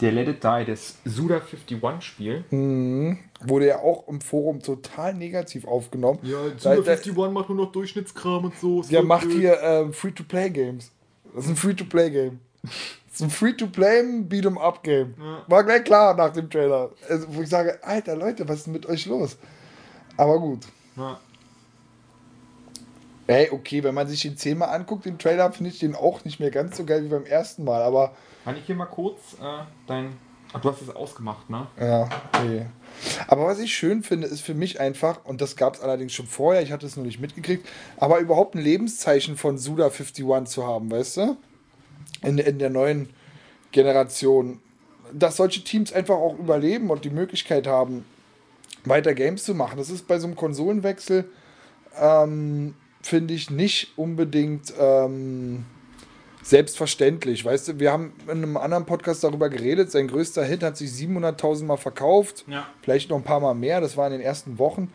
Der 0.01 0.11
Let 0.11 0.27
It 0.27 0.43
Die, 0.43 0.65
das 0.65 0.95
Suda51-Spiel. 1.05 3.17
Wurde 3.45 3.67
ja 3.67 3.79
auch 3.79 4.07
im 4.07 4.21
Forum 4.21 4.59
total 4.61 5.13
negativ 5.13 5.65
aufgenommen. 5.65 6.19
Ja, 6.23 6.37
Da- 6.61 6.75
da- 6.75 6.81
Suda51 6.93 7.29
macht 7.31 7.49
nur 7.49 7.57
noch 7.65 7.71
Durchschnittskram 7.71 8.45
und 8.45 8.55
so. 8.59 8.81
Der 8.83 9.03
macht 9.03 9.23
blöd. 9.25 9.37
hier 9.37 9.61
ähm, 9.61 9.93
Free-to-Play-Games. 9.93 10.91
Das 11.35 11.45
ist 11.45 11.49
ein 11.51 11.55
Free-to-Play-Game. 11.55 12.39
Das 12.63 12.71
ist 13.15 13.21
ein 13.21 13.29
Free-to-Play 13.29 14.21
Beat-em-up-Game. 14.23 15.13
War 15.47 15.63
gleich 15.63 15.83
klar 15.83 16.15
nach 16.15 16.31
dem 16.33 16.49
Trailer. 16.49 16.89
Also, 17.07 17.27
wo 17.29 17.41
ich 17.41 17.49
sage, 17.49 17.77
Alter 17.83 18.15
Leute, 18.15 18.47
was 18.49 18.57
ist 18.57 18.65
denn 18.65 18.73
mit 18.73 18.85
euch 18.87 19.05
los? 19.05 19.37
Aber 20.17 20.39
gut. 20.39 20.65
Ja. 20.97 21.19
Ey, 23.27 23.49
okay, 23.51 23.83
wenn 23.83 23.95
man 23.95 24.07
sich 24.07 24.21
den 24.21 24.37
zehnmal 24.37 24.69
anguckt, 24.69 25.05
den 25.05 25.17
Trailer, 25.17 25.51
finde 25.51 25.71
ich 25.71 25.79
den 25.79 25.95
auch 25.95 26.25
nicht 26.25 26.39
mehr 26.39 26.51
ganz 26.51 26.75
so 26.75 26.83
geil 26.83 27.03
wie 27.05 27.09
beim 27.09 27.25
ersten 27.25 27.63
Mal. 27.63 27.81
Aber 27.81 28.13
Kann 28.43 28.57
ich 28.57 28.65
hier 28.65 28.75
mal 28.75 28.85
kurz 28.85 29.19
äh, 29.41 29.63
dein. 29.87 30.17
Ach, 30.51 30.61
du 30.61 30.69
hast 30.69 30.81
es 30.81 30.95
ausgemacht, 30.95 31.49
ne? 31.49 31.65
ja, 31.79 32.07
okay. 32.31 32.67
Aber 33.27 33.47
was 33.47 33.57
ich 33.57 33.73
schön 33.73 34.03
finde, 34.03 34.27
ist 34.27 34.41
für 34.41 34.53
mich 34.53 34.79
einfach, 34.79 35.25
und 35.25 35.41
das 35.41 35.55
gab 35.55 35.73
es 35.73 35.81
allerdings 35.81 36.13
schon 36.13 36.27
vorher, 36.27 36.61
ich 36.61 36.71
hatte 36.71 36.85
es 36.85 36.95
nur 36.95 37.05
nicht 37.07 37.19
mitgekriegt, 37.19 37.67
aber 37.97 38.19
überhaupt 38.19 38.53
ein 38.53 38.61
Lebenszeichen 38.61 39.35
von 39.35 39.57
Suda51 39.57 40.45
zu 40.45 40.67
haben, 40.67 40.91
weißt 40.91 41.17
du? 41.17 41.37
In, 42.21 42.37
in 42.37 42.59
der 42.59 42.69
neuen 42.69 43.09
Generation. 43.71 44.59
Dass 45.11 45.37
solche 45.37 45.63
Teams 45.63 45.91
einfach 45.91 46.15
auch 46.15 46.37
überleben 46.37 46.91
und 46.91 47.03
die 47.03 47.09
Möglichkeit 47.09 47.65
haben, 47.65 48.05
weiter 48.85 49.15
Games 49.15 49.45
zu 49.45 49.55
machen. 49.55 49.77
Das 49.77 49.89
ist 49.89 50.07
bei 50.07 50.19
so 50.19 50.27
einem 50.27 50.35
Konsolenwechsel, 50.35 51.25
ähm, 51.99 52.75
finde 53.03 53.33
ich, 53.33 53.49
nicht 53.49 53.93
unbedingt 53.97 54.73
ähm, 54.79 55.65
selbstverständlich. 56.41 57.43
Weißt 57.45 57.67
du, 57.69 57.79
wir 57.79 57.91
haben 57.91 58.13
in 58.25 58.31
einem 58.31 58.57
anderen 58.57 58.85
Podcast 58.85 59.23
darüber 59.23 59.49
geredet, 59.49 59.91
sein 59.91 60.07
größter 60.07 60.43
Hit 60.43 60.63
hat 60.63 60.77
sich 60.77 60.89
700.000 60.91 61.65
Mal 61.65 61.77
verkauft, 61.77 62.43
Ja. 62.47 62.67
vielleicht 62.81 63.09
noch 63.09 63.17
ein 63.17 63.23
paar 63.23 63.39
Mal 63.39 63.53
mehr, 63.53 63.79
das 63.81 63.95
war 63.97 64.07
in 64.07 64.13
den 64.13 64.21
ersten 64.21 64.57
Wochen. 64.59 64.91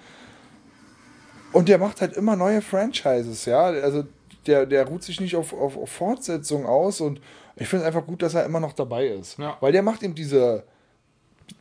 Und 1.52 1.68
der 1.68 1.78
macht 1.78 2.01
halt 2.01 2.14
immer 2.14 2.36
neue 2.36 2.60
Franchises, 2.60 3.47
ja. 3.47 3.62
Also 3.66 4.05
der, 4.47 4.66
der 4.66 4.86
ruht 4.86 5.02
sich 5.02 5.20
nicht 5.20 5.36
auf, 5.36 5.52
auf, 5.55 5.76
auf 5.76 5.90
Fortsetzung 5.90 6.66
aus 6.66 7.01
und 7.01 7.20
ich 7.56 7.66
finde 7.68 7.85
es 7.85 7.86
einfach 7.89 8.06
gut, 8.06 8.22
dass 8.22 8.35
er 8.35 8.44
immer 8.44 8.60
noch 8.60 8.72
dabei 8.74 9.06
ist. 9.09 9.39
Ja. 9.39 9.56
Weil 9.60 9.72
der 9.72 9.82
macht 9.82 10.02
eben 10.02 10.14
diese, 10.14 10.64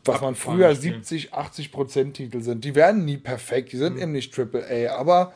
was 0.06 0.22
man 0.22 0.36
früher 0.36 0.76
Spiele. 0.76 0.96
70, 0.96 1.34
80 1.34 1.72
Prozent 1.72 2.14
Titel 2.18 2.42
sind. 2.42 2.64
Die 2.66 2.76
werden 2.76 3.06
nie 3.06 3.18
perfekt, 3.18 3.72
die 3.72 3.78
sind 3.78 3.96
Mhm. 3.96 4.02
eben 4.02 4.12
nicht 4.12 4.34
Triple 4.34 4.66
A, 4.92 4.96
aber 4.98 5.34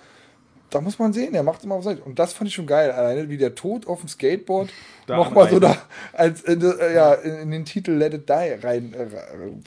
da 0.72 0.81
muss 0.81 0.98
man 0.98 1.14
sehen, 1.14 1.34
er 1.35 1.43
macht 1.43 1.64
immer 1.64 1.76
auf 1.76 1.84
Seite. 1.84 2.02
Und 2.02 2.18
das 2.18 2.34
fand 2.34 2.48
ich 2.48 2.56
schon 2.56 2.65
geil. 2.65 2.91
Alleine 2.91 3.30
wie 3.30 3.38
der 3.38 3.56
Tod 3.56 3.88
auf 3.88 3.99
dem 3.99 4.10
Skateboard 4.10 4.69
nochmal 5.07 5.49
so 5.49 5.60
da 5.60 5.77
als 6.14 6.41
in, 6.43 6.61
äh, 6.61 6.95
ja, 6.95 7.14
in, 7.14 7.35
in 7.35 7.52
den 7.52 7.65
Titel 7.65 7.91
Let 7.91 8.14
It 8.14 8.30
Die 8.30 8.34
rein. 8.34 8.93
Äh, 8.93 9.07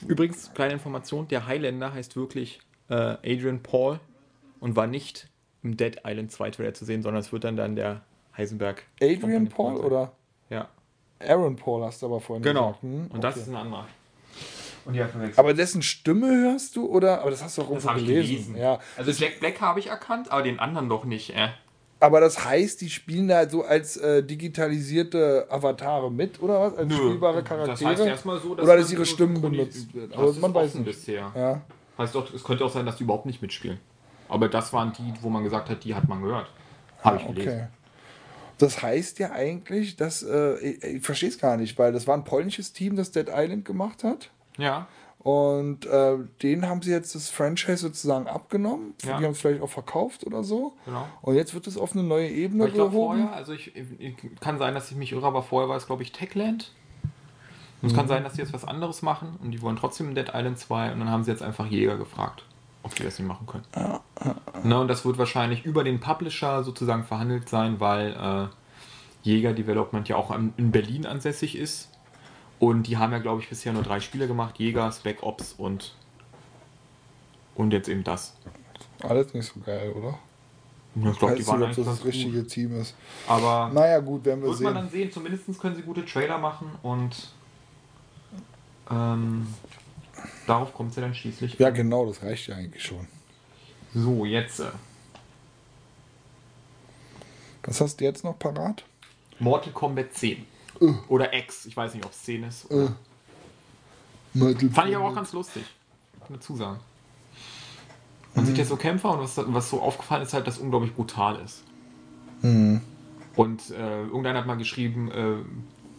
Übrigens, 0.07 0.53
kleine 0.55 0.73
Information, 0.75 1.29
der 1.29 1.47
Highlander 1.47 1.93
heißt 1.95 2.17
wirklich 2.17 2.61
äh, 2.89 2.95
Adrian 2.95 3.63
Paul 3.63 4.01
und 4.61 4.77
war 4.77 4.87
nicht 4.87 5.29
im 5.63 5.77
Dead 5.77 6.01
Island 6.05 6.33
2 6.33 6.51
Trailer 6.51 6.75
zu 6.75 6.85
sehen, 6.85 7.03
sondern 7.03 7.21
es 7.21 7.33
wird 7.33 7.45
dann 7.45 7.57
dann 7.57 7.77
der 7.77 8.03
Heisenberg. 8.37 8.83
Adrian 9.01 9.49
Paul 9.49 9.77
oder 9.77 10.13
Ja, 10.51 10.69
Aaron 11.21 11.57
Paul 11.57 11.85
hast 11.85 12.03
du 12.03 12.07
aber 12.07 12.21
vorhin 12.21 12.43
genau. 12.43 12.69
gesagt. 12.69 12.83
Hm, 12.83 13.07
Und 13.09 13.25
das 13.25 13.35
okay. 13.35 13.43
ist 13.43 13.49
ein 13.49 13.57
anderer. 13.57 13.87
Und 14.85 14.95
die 14.95 14.99
verwechselt. 14.99 15.39
aber 15.39 15.55
dessen 15.55 15.83
Stimme 15.83 16.29
hörst 16.29 16.77
du 16.77 16.87
oder? 16.87 17.21
Aber 17.21 17.31
das 17.31 17.43
hast 17.43 17.57
du 17.57 17.63
auch 17.63 17.71
irgendwo 17.71 17.89
gelesen. 17.95 18.29
gelesen. 18.29 18.57
Ja. 18.57 18.79
Also 18.97 19.11
Jack 19.11 19.41
Black 19.41 19.61
habe 19.61 19.81
ich 19.81 19.87
erkannt, 19.89 20.31
aber 20.31 20.43
den 20.43 20.59
anderen 20.59 20.89
noch 20.89 21.05
nicht. 21.05 21.31
Äh. 21.31 21.49
Aber 22.01 22.21
das 22.21 22.45
heißt, 22.45 22.83
die 22.83 22.91
spielen 22.91 23.29
da 23.29 23.49
so 23.49 23.65
als 23.65 23.97
äh, 23.97 24.23
digitalisierte 24.23 25.47
Avatare 25.49 26.11
mit 26.11 26.43
oder 26.43 26.61
was? 26.61 26.77
Als 26.77 26.93
spielbare 26.93 27.43
Charaktere? 27.43 27.91
Das 27.91 27.99
heißt 27.99 28.01
erstmal 28.01 28.41
so, 28.41 28.55
dass 28.55 28.65
oder 28.65 28.77
dass 28.77 28.93
ihre 28.93 29.07
so 29.07 29.15
Stimmen 29.15 29.41
benutzt 29.41 29.95
werden. 29.95 30.13
Aber 30.15 30.33
man 30.35 30.53
weiß 30.53 30.75
nicht. 30.75 30.85
bisher. 30.85 31.33
Ja. 31.35 31.63
Heißt 31.97 32.15
doch, 32.15 32.33
es 32.35 32.45
könnte 32.45 32.65
auch 32.65 32.71
sein, 32.71 32.85
dass 32.85 32.97
die 32.97 33.05
überhaupt 33.05 33.25
nicht 33.25 33.41
mitspielen. 33.41 33.79
Aber 34.29 34.49
das 34.49 34.73
waren 34.73 34.93
die, 34.93 35.15
wo 35.23 35.31
man 35.31 35.45
gesagt 35.45 35.71
hat, 35.71 35.85
die 35.85 35.95
hat 35.95 36.09
man 36.09 36.21
gehört. 36.23 36.49
Habe 37.03 37.19
ich 37.19 37.27
gelesen. 37.27 37.49
Okay. 37.49 37.67
Das 38.59 38.83
heißt 38.83 39.19
ja 39.19 39.33
eigentlich, 39.33 39.97
dass, 39.97 40.23
äh, 40.23 40.57
ich, 40.59 40.83
ich 40.83 41.03
verstehe 41.03 41.29
es 41.29 41.39
gar 41.39 41.57
nicht, 41.57 41.79
weil 41.79 41.93
das 41.93 42.07
war 42.07 42.17
ein 42.17 42.25
polnisches 42.25 42.73
Team, 42.73 42.97
das 42.97 43.11
Dead 43.11 43.29
Island 43.29 43.65
gemacht 43.65 44.05
hat. 44.05 44.31
Ja. 44.59 44.87
Und 45.19 45.87
äh, 45.87 46.19
denen 46.43 46.69
haben 46.69 46.83
sie 46.83 46.91
jetzt 46.91 47.15
das 47.15 47.31
Franchise 47.31 47.79
sozusagen 47.79 48.27
abgenommen. 48.27 48.95
Ja. 49.05 49.19
Die 49.19 49.25
haben 49.25 49.33
es 49.33 49.41
vielleicht 49.41 49.63
auch 49.63 49.71
verkauft 49.71 50.27
oder 50.27 50.45
so. 50.45 50.75
Genau. 50.85 51.07
Und 51.23 51.35
jetzt 51.35 51.55
wird 51.55 51.67
es 51.67 51.79
auf 51.79 51.93
eine 51.93 52.03
neue 52.03 52.29
Ebene 52.29 52.65
Aber 52.65 52.69
ich 52.69 52.75
glaube 52.75 52.91
gehoben. 52.91 53.23
vorher, 53.23 53.35
also 53.35 53.55
ich, 53.55 53.75
ich 53.75 54.17
kann 54.41 54.59
sein, 54.59 54.75
dass 54.75 54.91
ich 54.91 54.99
mich 54.99 55.13
irre, 55.13 55.27
aber 55.27 55.43
vorher 55.43 55.71
war 55.71 55.79
es, 55.79 55.87
glaube 55.87 56.03
ich, 56.03 56.13
Techland. 56.13 56.73
Und 57.81 57.89
es 57.91 57.97
kann 57.97 58.09
sein, 58.09 58.23
dass 58.23 58.35
die 58.35 58.41
jetzt 58.41 58.53
was 58.53 58.67
anderes 58.67 59.03
machen 59.03 59.39
und 59.43 59.51
die 59.51 59.61
wollen 59.61 59.77
trotzdem 59.77 60.15
Dead 60.15 60.31
Island 60.33 60.59
2 60.59 60.93
und 60.93 61.01
dann 61.01 61.11
haben 61.11 61.25
sie 61.25 61.31
jetzt 61.31 61.43
einfach 61.43 61.67
Jäger 61.67 61.97
gefragt, 61.99 62.45
ob 62.83 62.95
die 62.95 63.03
das 63.03 63.19
nicht 63.19 63.29
machen 63.29 63.47
können. 63.47 63.65
Ne, 64.63 64.79
und 64.79 64.89
das 64.89 65.05
wird 65.05 65.19
wahrscheinlich 65.19 65.67
über 65.67 65.85
den 65.85 66.01
Publisher 66.01 66.65
sozusagen 66.65 67.05
verhandelt 67.05 67.49
sein, 67.49 67.81
weil 67.81 68.13
äh, 68.13 69.29
Jäger 69.29 69.53
Development 69.53 70.09
ja 70.09 70.17
auch 70.17 70.35
in 70.35 70.71
Berlin 70.71 71.05
ansässig 71.07 71.57
ist. 71.57 71.91
Und 72.59 72.85
die 72.85 72.97
haben 72.97 73.13
ja, 73.13 73.19
glaube 73.19 73.43
ich, 73.43 73.49
bisher 73.49 73.73
nur 73.73 73.83
drei 73.83 74.01
Spiele 74.01 74.27
gemacht: 74.27 74.59
Jäger, 74.59 74.91
Spec 74.93 75.23
Ops 75.23 75.55
und, 75.59 75.95
und 77.55 77.73
jetzt 77.73 77.89
eben 77.89 78.05
das. 78.05 78.35
Alles 79.03 79.35
nicht 79.35 79.53
so 79.53 79.61
geil, 79.61 79.91
oder? 79.93 80.19
Ja, 80.97 81.11
Ich 81.11 81.19
glaube, 81.19 81.35
die 81.35 81.41
nicht, 81.41 81.49
waren 81.49 81.63
ob 81.63 81.69
eigentlich 81.69 81.85
das 81.87 81.97
das 81.99 82.05
richtige 82.05 82.43
gut. 82.43 82.49
Team 82.51 82.81
ist. 82.81 82.95
Aber 83.27 83.71
Naja, 83.75 83.99
gut, 83.99 84.25
werden 84.25 84.43
wir 84.43 84.49
Wird 84.51 84.61
man 84.61 84.73
sehen. 84.73 84.83
dann 84.83 84.91
sehen, 84.91 85.13
zumindest 85.13 85.61
können 85.61 85.75
sie 85.77 85.83
gute 85.83 86.05
Trailer 86.07 86.39
machen 86.39 86.71
und 86.83 87.33
ähm, 88.91 89.47
darauf 90.47 90.73
kommt 90.73 90.91
es 90.91 90.97
ja 90.97 91.03
dann 91.03 91.15
schließlich. 91.15 91.59
Ja, 91.59 91.71
genau, 91.71 92.07
das 92.07 92.23
reicht 92.23 92.47
ja 92.47 92.55
eigentlich 92.57 92.85
schon. 92.85 93.09
So, 93.93 94.25
jetzt 94.25 94.61
äh, 94.61 94.67
Was 97.65 97.81
hast 97.81 98.01
du 98.01 98.05
jetzt 98.05 98.25
noch 98.25 98.39
parat? 98.39 98.85
Mortal 99.41 99.73
Kombat 99.73 100.13
10. 100.13 100.47
Oder 101.09 101.33
X, 101.35 101.67
ich 101.67 101.77
weiß 101.77 101.95
nicht, 101.95 102.05
ob 102.05 102.13
es 102.13 102.23
10 102.23 102.45
ist. 102.45 102.71
Mortal 104.35 104.69
Fand 104.71 104.91
ich 104.91 104.97
aber 104.97 105.09
auch 105.09 105.15
ganz 105.15 105.33
lustig. 105.33 105.65
Kann 106.21 106.37
dazu 106.37 106.57
sagen. 106.57 106.81
Man 108.35 108.47
sieht 108.47 108.59
ja 108.59 108.65
so 108.65 108.77
Kämpfer 108.77 109.13
und 109.13 109.21
was, 109.21 109.41
was 109.47 109.71
so 109.71 109.81
aufgefallen 109.81 110.23
ist, 110.23 110.35
halt, 110.35 110.47
dass 110.47 110.59
unglaublich 110.59 110.93
brutal 110.95 111.41
ist. 111.45 111.63
Und 113.37 113.71
äh, 113.71 114.03
irgendeiner 114.03 114.41
hat 114.41 114.47
mal 114.47 114.57
geschrieben, 114.57 115.11
äh, 115.11 115.37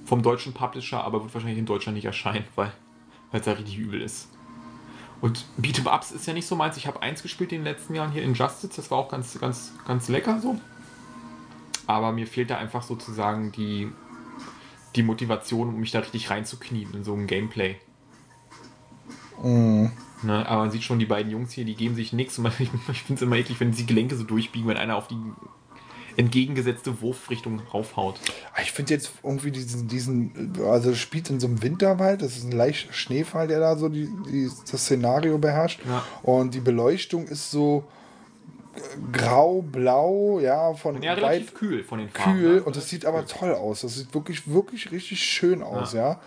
vom 0.06 0.22
deutschen 0.22 0.54
Publisher, 0.54 1.04
aber 1.04 1.24
wird 1.24 1.34
wahrscheinlich 1.34 1.60
in 1.60 1.66
Deutschland 1.66 1.96
nicht 1.96 2.06
erscheinen, 2.06 2.46
weil 2.56 2.72
es 3.32 3.46
ja 3.46 3.54
richtig 3.54 3.78
übel 3.78 4.02
ist. 4.02 4.30
Und 5.22 5.46
Beat'em 5.60 5.94
Ups 5.94 6.12
ist 6.12 6.28
ja 6.28 6.34
nicht 6.34 6.46
so 6.46 6.56
meins. 6.56 6.78
Ich 6.78 6.88
habe 6.88 7.02
eins 7.02 7.24
gespielt 7.24 7.52
in 7.52 7.60
den 7.60 7.66
letzten 7.66 7.96
Jahren 7.96 8.12
hier, 8.12 8.24
Injustice, 8.24 8.76
das 8.76 8.92
war 8.92 8.98
auch 8.98 9.10
ganz, 9.10 9.40
ganz, 9.40 9.72
ganz 9.88 10.10
lecker 10.10 10.40
so. 10.40 10.60
Aber 11.88 12.12
mir 12.12 12.28
fehlt 12.28 12.50
da 12.50 12.58
einfach 12.58 12.84
sozusagen 12.84 13.52
die, 13.52 13.92
die 14.96 15.04
Motivation, 15.04 15.70
um 15.70 15.80
mich 15.80 15.92
da 15.92 16.00
richtig 16.00 16.30
reinzuknien 16.30 16.94
in 16.94 17.04
so 17.04 17.14
ein 17.14 17.28
Gameplay. 17.28 17.76
Ne, 20.24 20.48
aber 20.48 20.62
man 20.62 20.72
sieht 20.72 20.84
schon, 20.84 21.00
die 21.00 21.06
beiden 21.06 21.32
Jungs 21.32 21.52
hier, 21.52 21.66
die 21.66 21.76
geben 21.76 21.96
sich 21.96 22.14
nichts. 22.14 22.38
Und 22.40 22.44
man, 22.44 22.54
ich, 22.60 22.70
ich 22.90 23.02
finde 23.04 23.16
es 23.16 23.22
immer 23.22 23.36
eklig, 23.36 23.60
wenn 23.60 23.72
die 23.72 23.86
Gelenke 23.86 24.16
so 24.16 24.24
durchbiegen, 24.24 24.68
wenn 24.68 24.78
einer 24.78 24.96
auf 24.96 25.08
die 25.08 25.18
entgegengesetzte 26.18 27.02
Wurfrichtung 27.02 27.62
raufhaut. 27.74 28.20
Ah, 28.54 28.62
Ich 28.62 28.72
finde 28.72 28.94
jetzt 28.94 29.12
irgendwie 29.22 29.52
diesen, 29.52 29.88
diesen, 29.90 30.54
also 30.64 30.96
spielt 30.96 31.30
in 31.30 31.42
so 31.42 31.48
einem 31.48 31.62
Winterwald, 31.62 32.22
das 32.22 32.38
ist 32.38 32.46
ein 32.46 32.54
leichter 32.54 32.94
Schneefall, 32.94 33.48
der 33.48 33.60
da 33.60 33.76
so 33.76 33.90
die, 33.90 34.10
die, 34.26 34.50
das 34.72 34.82
Szenario 34.86 35.38
beherrscht. 35.38 35.82
Ja. 35.86 36.06
Und 36.24 36.54
die 36.54 36.62
Beleuchtung 36.62 37.28
ist 37.28 37.52
so 37.52 37.84
grau-blau, 39.12 40.40
ja, 40.40 40.74
von 40.74 41.02
Ja, 41.02 41.12
weit 41.12 41.24
relativ 41.24 41.54
kühl 41.54 41.84
von 41.84 42.00
den 42.00 42.10
Farben. 42.10 42.34
kühl 42.34 42.56
ne? 42.56 42.64
und 42.64 42.76
das 42.76 42.90
sieht 42.90 43.06
aber 43.06 43.26
toll 43.26 43.54
aus. 43.54 43.82
Das 43.82 43.96
sieht 43.96 44.14
wirklich, 44.14 44.52
wirklich 44.52 44.92
richtig 44.92 45.20
schön 45.20 45.64
aus, 45.64 45.94
ja. 45.94 46.20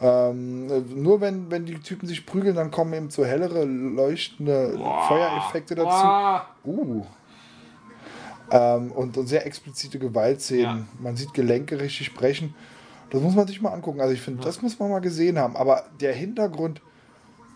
Ähm, 0.00 0.70
äh, 0.70 0.80
nur 0.94 1.20
wenn, 1.20 1.50
wenn 1.50 1.64
die 1.64 1.78
Typen 1.78 2.06
sich 2.06 2.26
prügeln, 2.26 2.54
dann 2.56 2.70
kommen 2.70 2.92
eben 2.92 3.10
so 3.10 3.24
hellere, 3.24 3.64
leuchtende 3.64 4.74
Boah. 4.76 5.08
Feuereffekte 5.08 5.74
dazu. 5.74 5.88
Boah. 5.88 6.46
Uh. 6.64 7.04
Ähm, 8.50 8.92
und, 8.92 9.16
und 9.16 9.26
sehr 9.26 9.46
explizite 9.46 9.98
Gewaltszenen. 9.98 10.62
Ja. 10.62 10.78
Man 11.00 11.16
sieht 11.16 11.34
Gelenke 11.34 11.80
richtig 11.80 12.14
brechen. 12.14 12.54
Das 13.10 13.22
muss 13.22 13.34
man 13.34 13.46
sich 13.46 13.60
mal 13.60 13.72
angucken. 13.72 14.00
Also 14.00 14.12
ich 14.12 14.20
finde, 14.20 14.44
das 14.44 14.62
muss 14.62 14.78
man 14.78 14.90
mal 14.90 15.00
gesehen 15.00 15.38
haben. 15.38 15.56
Aber 15.56 15.84
der 16.00 16.12
Hintergrund, 16.12 16.80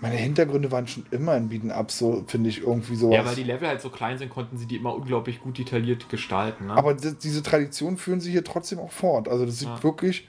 meine 0.00 0.16
Hintergründe 0.16 0.70
waren 0.72 0.86
schon 0.88 1.04
immer 1.10 1.36
in 1.36 1.48
Beaten 1.50 1.70
Up, 1.70 1.90
so 1.90 2.24
finde 2.26 2.48
ich 2.48 2.62
irgendwie 2.62 2.96
sowas. 2.96 3.16
Ja, 3.16 3.24
weil 3.26 3.34
die 3.34 3.42
Level 3.44 3.68
halt 3.68 3.80
so 3.82 3.90
klein 3.90 4.16
sind, 4.18 4.30
konnten 4.30 4.56
sie 4.56 4.66
die 4.66 4.76
immer 4.76 4.94
unglaublich 4.94 5.40
gut 5.42 5.58
detailliert 5.58 6.08
gestalten. 6.08 6.68
Ne? 6.68 6.72
Aber 6.74 6.94
di- 6.94 7.14
diese 7.22 7.42
Tradition 7.42 7.96
führen 7.98 8.20
sie 8.20 8.30
hier 8.30 8.42
trotzdem 8.44 8.78
auch 8.78 8.92
fort. 8.92 9.28
Also 9.28 9.44
das 9.44 9.58
sieht 9.58 9.68
Ja. 9.68 9.82
wirklich, 9.82 10.26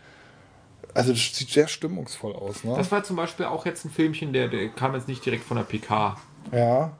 also 0.93 1.13
das 1.13 1.35
sieht 1.35 1.49
sehr 1.49 1.67
stimmungsvoll 1.67 2.33
aus. 2.33 2.63
Ne? 2.65 2.73
das 2.75 2.91
war 2.91 3.03
zum 3.03 3.15
Beispiel 3.15 3.45
auch 3.45 3.65
jetzt 3.65 3.85
ein 3.85 3.91
Filmchen, 3.91 4.33
der, 4.33 4.49
der 4.49 4.67
kam 4.69 4.93
jetzt 4.93 5.07
nicht 5.07 5.25
direkt 5.25 5.43
von 5.45 5.55
der 5.57 5.63
PK. 5.63 6.17
ja. 6.51 6.91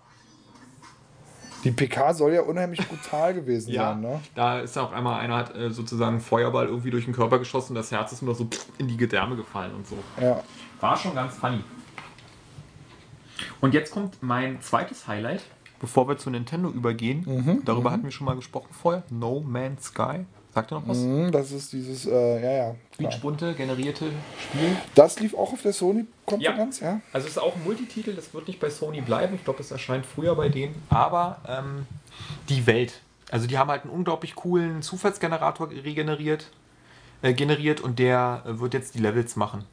Die 1.63 1.69
PK 1.69 2.15
soll 2.15 2.33
ja 2.33 2.41
unheimlich 2.41 2.87
brutal 2.87 3.35
gewesen 3.35 3.71
Ja, 3.71 3.89
sein. 3.91 4.01
Ne? 4.01 4.19
da 4.33 4.61
ist 4.61 4.75
auch 4.79 4.91
einmal 4.93 5.19
einer 5.19 5.35
hat 5.37 5.55
äh, 5.55 5.69
sozusagen 5.69 6.13
einen 6.13 6.19
Feuerball 6.19 6.65
irgendwie 6.65 6.89
durch 6.89 7.05
den 7.05 7.13
Körper 7.13 7.37
geschossen, 7.37 7.75
das 7.75 7.91
Herz 7.91 8.11
ist 8.13 8.23
nur 8.23 8.33
so 8.33 8.47
in 8.79 8.87
die 8.87 8.97
Gedärme 8.97 9.35
gefallen 9.35 9.75
und 9.75 9.85
so. 9.85 9.95
Ja. 10.19 10.43
War 10.79 10.97
schon 10.97 11.13
ganz 11.13 11.35
funny. 11.35 11.63
Und 13.59 13.73
jetzt 13.73 13.91
kommt 13.91 14.21
mein 14.21 14.61
zweites 14.61 15.07
Highlight, 15.07 15.41
bevor 15.79 16.07
wir 16.07 16.17
zu 16.17 16.29
Nintendo 16.29 16.69
übergehen. 16.69 17.61
Darüber 17.65 17.91
hatten 17.91 18.03
wir 18.03 18.11
schon 18.11 18.25
mal 18.25 18.35
gesprochen 18.35 18.69
vorher. 18.71 19.03
No 19.09 19.39
Man's 19.41 19.85
Sky. 19.85 20.25
Sagt 20.53 20.71
ihr 20.73 20.75
noch 20.79 20.87
was? 20.87 20.97
Mhm, 20.97 21.31
Das 21.31 21.51
ist 21.53 21.71
dieses, 21.71 22.05
äh, 22.05 22.41
ja, 22.43 22.51
ja. 22.67 22.75
Quietschbunte, 22.97 23.53
generierte 23.53 24.07
Spiel. 24.37 24.75
Das 24.95 25.17
lief 25.21 25.33
auch 25.33 25.53
auf 25.53 25.61
der 25.61 25.71
Sony-Konferenz, 25.71 26.81
ja. 26.81 26.99
Also 27.13 27.27
es 27.27 27.33
ist 27.33 27.39
auch 27.39 27.55
ein 27.55 27.63
Multititel, 27.63 28.13
das 28.13 28.33
wird 28.33 28.49
nicht 28.49 28.59
bei 28.59 28.69
Sony 28.69 28.99
bleiben. 28.99 29.35
Ich 29.35 29.45
glaube, 29.45 29.61
es 29.61 29.71
erscheint 29.71 30.05
früher 30.05 30.35
bei 30.35 30.49
denen. 30.49 30.75
Aber 30.89 31.37
ähm, 31.47 31.85
die 32.49 32.67
Welt. 32.67 33.01
Also 33.31 33.47
die 33.47 33.57
haben 33.57 33.69
halt 33.69 33.83
einen 33.83 33.91
unglaublich 33.93 34.35
coolen 34.35 34.81
Zufallsgenerator 34.81 35.69
regeneriert, 35.69 36.51
äh, 37.21 37.33
generiert 37.33 37.79
und 37.79 37.97
der 37.97 38.43
äh, 38.45 38.59
wird 38.59 38.73
jetzt 38.73 38.93
die 38.95 38.99
Levels 38.99 39.37
machen. 39.37 39.63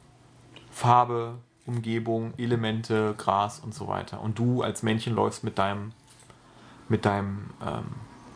Farbe, 0.71 1.33
Umgebung, 1.69 2.33
Elemente, 2.37 3.15
Gras 3.17 3.59
und 3.59 3.73
so 3.73 3.87
weiter. 3.87 4.21
Und 4.21 4.39
du 4.39 4.63
als 4.63 4.83
Männchen 4.83 5.15
läufst 5.15 5.43
mit 5.43 5.57
deinem, 5.57 5.91
mit 6.89 7.05
deinem 7.05 7.51
ähm, 7.65 7.85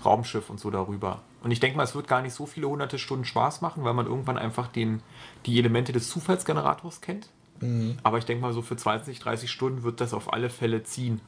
Raumschiff 0.06 0.50
und 0.50 0.60
so 0.60 0.70
darüber. 0.70 1.22
Und 1.44 1.52
ich 1.52 1.60
denke 1.60 1.76
mal, 1.76 1.84
es 1.84 1.96
wird 1.96 2.08
gar 2.08 2.22
nicht 2.22 2.34
so 2.34 2.46
viele 2.46 2.70
hunderte 2.70 2.98
Stunden 3.00 3.26
Spaß 3.26 3.62
machen, 3.62 3.84
weil 3.84 3.94
man 3.94 4.06
irgendwann 4.06 4.38
einfach 4.38 4.68
den, 4.68 5.02
die 5.46 5.58
Elemente 5.60 5.92
des 5.92 6.10
Zufallsgenerators 6.10 7.02
kennt. 7.02 7.28
Aber 8.04 8.18
ich 8.18 8.26
denke 8.26 8.42
mal, 8.42 8.54
so 8.54 8.62
für 8.62 8.78
20, 8.78 9.20
30 9.20 9.52
Stunden 9.52 9.84
wird 9.84 10.00
das 10.00 10.14
auf 10.14 10.32
alle 10.32 10.50
Fälle 10.50 10.84
ziehen. 10.84 11.22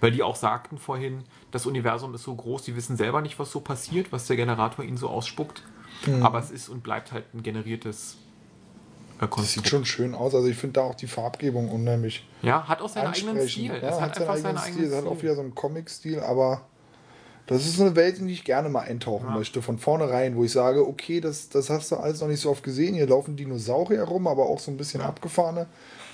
Weil 0.00 0.12
die 0.12 0.22
auch 0.22 0.36
sagten 0.36 0.78
vorhin, 0.78 1.24
das 1.50 1.66
Universum 1.66 2.14
ist 2.14 2.22
so 2.22 2.34
groß, 2.34 2.62
die 2.62 2.76
wissen 2.76 2.96
selber 2.96 3.20
nicht, 3.20 3.38
was 3.38 3.50
so 3.50 3.60
passiert, 3.60 4.12
was 4.12 4.26
der 4.26 4.36
Generator 4.36 4.84
ihnen 4.84 4.96
so 4.96 5.08
ausspuckt. 5.08 5.62
Aber 6.22 6.38
es 6.38 6.50
ist 6.50 6.68
und 6.68 6.82
bleibt 6.82 7.12
halt 7.12 7.24
ein 7.34 7.42
generiertes 7.42 8.18
Konstrukt. 9.18 9.48
sieht 9.48 9.68
schon 9.68 9.84
schön 9.84 10.14
aus. 10.14 10.34
Also 10.34 10.48
ich 10.48 10.56
finde 10.56 10.80
da 10.80 10.82
auch 10.82 10.94
die 10.94 11.06
Farbgebung 11.06 11.70
unheimlich 11.70 12.26
Ja, 12.42 12.66
hat 12.66 12.80
auch 12.80 12.88
seinen 12.88 13.08
eigenen. 13.12 13.48
Stil. 13.48 13.66
Ja, 13.70 13.76
es 13.76 14.00
hat, 14.00 14.00
hat 14.00 14.14
seinen 14.16 14.28
eigenen 14.28 14.56
seinen 14.56 14.72
Stil. 14.74 14.84
Es 14.86 14.96
hat 14.96 15.06
auch 15.06 15.22
wieder 15.22 15.34
so 15.34 15.40
einen 15.42 15.54
Comic-Stil, 15.54 16.20
aber 16.20 16.62
das 17.46 17.66
ist 17.66 17.80
eine 17.80 17.96
Welt, 17.96 18.18
in 18.18 18.26
die 18.28 18.34
ich 18.34 18.44
gerne 18.44 18.68
mal 18.68 18.80
eintauchen 18.80 19.28
Ja. 19.28 19.34
möchte. 19.34 19.62
Von 19.62 19.78
vornherein, 19.78 20.36
wo 20.36 20.44
ich 20.44 20.52
sage, 20.52 20.86
okay, 20.86 21.20
das, 21.20 21.48
das 21.48 21.70
hast 21.70 21.90
du 21.92 21.96
alles 21.96 22.20
noch 22.20 22.28
nicht 22.28 22.40
so 22.40 22.50
oft 22.50 22.62
gesehen. 22.62 22.94
Hier 22.94 23.06
laufen 23.08 23.36
Dinosaurier 23.36 23.98
herum, 23.98 24.26
aber 24.26 24.46
auch 24.46 24.58
so 24.60 24.70
ein 24.70 24.76
bisschen 24.76 25.00
Ja. 25.00 25.08
abgefahrene 25.08 25.66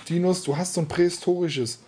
Dinos. 0.07 0.43
Du 0.43 0.57
hast 0.57 0.73
so 0.73 0.81
ein 0.81 0.87
prähistorisches 0.87 1.79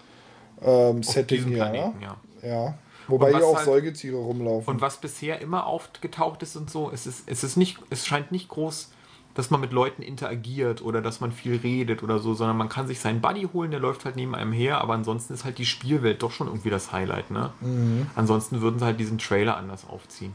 ähm, 0.62 1.02
Setting 1.04 1.46
hier. 1.46 1.56
Planeten, 1.58 2.02
ja? 2.02 2.16
ja. 2.44 2.74
Wobei 3.08 3.32
hier 3.34 3.46
auch 3.46 3.56
halt- 3.56 3.66
Säugetiere 3.66 4.18
rumlaufen. 4.18 4.76
Und 4.76 4.80
was 4.82 4.98
bisher 4.98 5.42
immer 5.42 5.66
aufgetaucht 5.66 6.44
ist 6.44 6.56
und 6.56 6.70
so, 6.70 6.92
es 6.94 7.08
ist, 7.08 7.24
es 7.26 7.44
ist 7.44 7.58
nicht, 7.58 7.80
es 7.90 8.06
scheint 8.06 8.32
nicht 8.32 8.48
groß, 8.48 8.90
dass 9.34 9.50
man 9.50 9.62
mit 9.62 9.72
Leuten 9.72 10.02
interagiert 10.02 10.82
oder 10.82 11.02
dass 11.02 11.22
man 11.22 11.32
viel 11.32 11.56
redet 11.58 12.04
oder 12.04 12.20
so, 12.20 12.34
sondern 12.34 12.58
man 12.58 12.70
kann 12.70 12.88
sich 12.88 13.00
seinen 13.00 13.22
Buddy 13.22 13.48
holen, 13.54 13.72
der 13.72 13.80
läuft 13.80 14.06
halt 14.06 14.16
neben 14.16 14.36
einem 14.36 14.52
her, 14.52 14.82
aber 14.82 14.94
ansonsten 14.94 15.34
ist 15.34 15.46
halt 15.46 15.58
die 15.58 15.66
Spielwelt 15.66 16.22
doch 16.22 16.32
schon 16.32 16.48
irgendwie 16.48 16.70
das 16.70 16.92
Highlight, 16.92 17.32
ne? 17.32 17.52
Mhm. 17.62 18.08
Ansonsten 18.16 18.62
würden 18.62 18.80
sie 18.80 18.86
halt 18.86 19.00
diesen 19.00 19.18
Trailer 19.18 19.58
anders 19.58 19.88
aufziehen. 19.88 20.34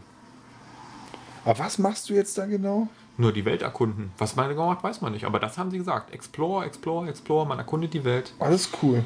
aber 1.45 1.59
was 1.59 1.79
machst 1.79 2.09
du 2.09 2.15
jetzt 2.15 2.39
da 2.39 2.47
genau? 2.47 2.89
Nur 3.19 3.33
die 3.33 3.45
Welt 3.47 3.63
erkunden. 3.63 4.13
Was 4.19 4.37
man 4.37 4.49
genau 4.49 4.67
macht, 4.67 4.85
weiß 4.85 5.01
man 5.01 5.13
nicht. 5.13 5.25
Aber 5.25 5.39
das 5.41 5.57
haben 5.57 5.71
sie 5.71 5.79
gesagt. 5.79 6.13
Explore, 6.13 6.67
explore, 6.67 7.09
explore. 7.09 7.47
Man 7.47 7.59
erkundet 7.59 7.95
die 7.95 8.05
Welt. 8.05 8.35
Alles 8.39 8.69
cool. 8.83 9.05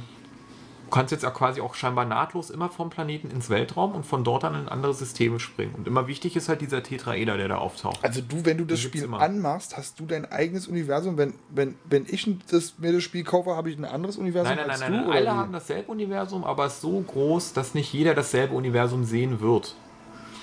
Du 0.90 0.96
kannst 0.96 1.12
jetzt 1.12 1.24
auch 1.24 1.34
quasi 1.34 1.60
auch 1.60 1.74
scheinbar 1.76 2.04
nahtlos 2.04 2.50
immer 2.50 2.68
vom 2.68 2.90
Planeten 2.90 3.30
ins 3.30 3.48
Weltraum 3.48 3.92
und 3.92 4.04
von 4.04 4.24
dort 4.24 4.42
dann 4.42 4.56
in 4.56 4.68
andere 4.68 4.92
Systeme 4.92 5.38
springen. 5.38 5.72
Und 5.76 5.86
immer 5.86 6.08
wichtig 6.08 6.34
ist 6.34 6.48
halt 6.48 6.60
dieser 6.62 6.82
Tetraeder, 6.82 7.36
der 7.36 7.46
da 7.46 7.58
auftaucht. 7.58 8.02
Also 8.02 8.20
du, 8.20 8.44
wenn 8.44 8.58
du 8.58 8.64
das 8.64 8.80
gibt's 8.80 8.96
Spiel 8.96 9.04
immer. 9.04 9.20
anmachst, 9.20 9.76
hast 9.76 10.00
du 10.00 10.06
dein 10.06 10.24
eigenes 10.32 10.66
Universum. 10.66 11.16
Wenn, 11.16 11.34
wenn, 11.48 11.76
wenn 11.84 12.06
ich 12.08 12.28
das, 12.50 12.74
mir 12.78 12.92
das 12.92 13.04
Spiel 13.04 13.22
kaufe, 13.22 13.54
habe 13.54 13.70
ich 13.70 13.78
ein 13.78 13.84
anderes 13.84 14.16
Universum 14.16 14.56
Nein, 14.56 14.66
nein, 14.66 14.66
nein, 14.66 14.70
als 14.72 14.80
nein, 14.80 14.92
du? 14.92 14.98
nein. 14.98 15.10
Alle 15.16 15.26
wie? 15.26 15.28
haben 15.28 15.52
dasselbe 15.52 15.92
Universum, 15.92 16.42
aber 16.42 16.66
es 16.66 16.74
ist 16.74 16.80
so 16.80 17.00
groß, 17.00 17.52
dass 17.52 17.72
nicht 17.74 17.92
jeder 17.92 18.14
dasselbe 18.16 18.56
Universum 18.56 19.04
sehen 19.04 19.40
wird. 19.40 19.76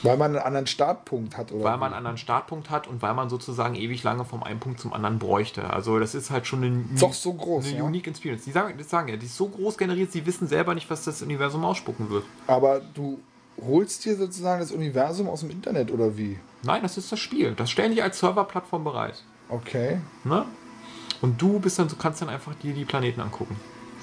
Weil 0.03 0.17
man 0.17 0.35
einen 0.35 0.45
anderen 0.45 0.67
Startpunkt 0.67 1.37
hat, 1.37 1.51
oder? 1.51 1.63
Weil 1.63 1.77
man 1.77 1.87
einen 1.87 1.95
anderen 1.95 2.17
Startpunkt 2.17 2.69
hat 2.69 2.87
und 2.87 3.01
weil 3.01 3.13
man 3.13 3.29
sozusagen 3.29 3.75
ewig 3.75 4.03
lange 4.03 4.25
vom 4.25 4.43
einen 4.43 4.59
Punkt 4.59 4.79
zum 4.79 4.93
anderen 4.93 5.19
bräuchte. 5.19 5.69
Also 5.71 5.99
das 5.99 6.13
ist 6.13 6.29
halt 6.29 6.45
schon 6.45 6.63
eine, 6.63 6.83
Ist 6.93 7.01
doch 7.01 7.13
so 7.13 7.33
groß, 7.33 7.67
eine 7.67 7.77
ja. 7.77 7.83
unique 7.83 8.07
Experience. 8.07 8.43
Die 8.45 8.51
sagen, 8.51 8.77
die 8.77 8.83
sagen 8.83 9.07
ja, 9.07 9.17
die 9.17 9.25
ist 9.25 9.35
so 9.35 9.47
groß 9.47 9.77
generiert, 9.77 10.11
sie 10.11 10.25
wissen 10.25 10.47
selber 10.47 10.75
nicht, 10.75 10.89
was 10.89 11.03
das 11.03 11.21
Universum 11.21 11.65
ausspucken 11.65 12.09
wird. 12.09 12.25
Aber 12.45 12.81
du 12.93 13.19
holst 13.65 14.05
dir 14.05 14.15
sozusagen 14.15 14.59
das 14.59 14.71
Universum 14.71 15.27
aus 15.27 15.39
dem 15.39 15.49
Internet, 15.49 15.91
oder 15.91 16.17
wie? 16.17 16.37
Nein, 16.63 16.83
das 16.83 16.97
ist 16.97 17.11
das 17.11 17.19
Spiel. 17.19 17.53
Das 17.55 17.71
stellen 17.71 17.93
die 17.93 18.01
als 18.01 18.19
Serverplattform 18.19 18.83
bereit. 18.83 19.23
Okay. 19.49 19.99
Ne? 20.23 20.45
Und 21.21 21.41
du 21.41 21.59
bist 21.59 21.79
dann, 21.79 21.87
du 21.87 21.95
kannst 21.95 22.21
dann 22.21 22.29
einfach 22.29 22.53
dir 22.55 22.73
die 22.73 22.85
Planeten 22.85 23.21
angucken. 23.21 23.55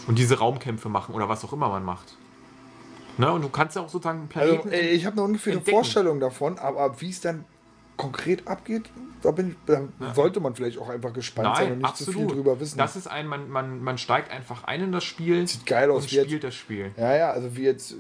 Und 0.06 0.18
diese 0.18 0.38
Raumkämpfe 0.38 0.88
machen 0.88 1.14
oder 1.14 1.28
was 1.28 1.44
auch 1.44 1.52
immer 1.52 1.68
man 1.68 1.84
macht. 1.84 2.16
Ne? 3.18 3.30
Und 3.32 3.42
du 3.42 3.48
kannst 3.48 3.76
ja 3.76 3.82
auch 3.82 3.88
sozusagen 3.88 4.28
Also 4.34 4.56
Planeten. 4.56 4.72
ey, 4.72 4.88
ich 4.90 5.06
habe 5.06 5.14
eine 5.16 5.22
ungefähre 5.22 5.56
entdecken. 5.58 5.76
Vorstellung 5.76 6.20
davon, 6.20 6.58
aber 6.58 7.00
wie 7.00 7.10
es 7.10 7.20
dann 7.20 7.44
konkret 7.96 8.46
abgeht, 8.48 8.90
da, 9.22 9.30
bin 9.30 9.54
da 9.66 9.82
sollte 10.14 10.40
man 10.40 10.54
vielleicht 10.54 10.78
auch 10.78 10.88
einfach 10.88 11.12
gespannt 11.12 11.56
sein 11.56 11.64
und 11.66 11.70
Nein, 11.74 11.78
nicht 11.82 11.96
zu 11.96 12.04
absolut. 12.08 12.28
viel 12.32 12.36
drüber 12.36 12.58
wissen. 12.60 12.76
Das 12.76 12.96
ist 12.96 13.06
ein, 13.06 13.26
man, 13.28 13.48
man, 13.48 13.82
man 13.82 13.98
steigt 13.98 14.30
einfach 14.32 14.64
ein 14.64 14.80
in 14.82 14.92
das 14.92 15.04
Spiel 15.04 15.46
Sieht 15.46 15.64
geil 15.64 15.90
aus, 15.90 16.02
und 16.04 16.10
wie 16.12 16.16
jetzt- 16.16 16.26
spielt 16.26 16.44
das 16.44 16.54
Spiel. 16.54 16.90
ja, 16.96 17.16
ja, 17.16 17.30
also 17.30 17.56
wie 17.56 17.62
jetzt 17.62 17.92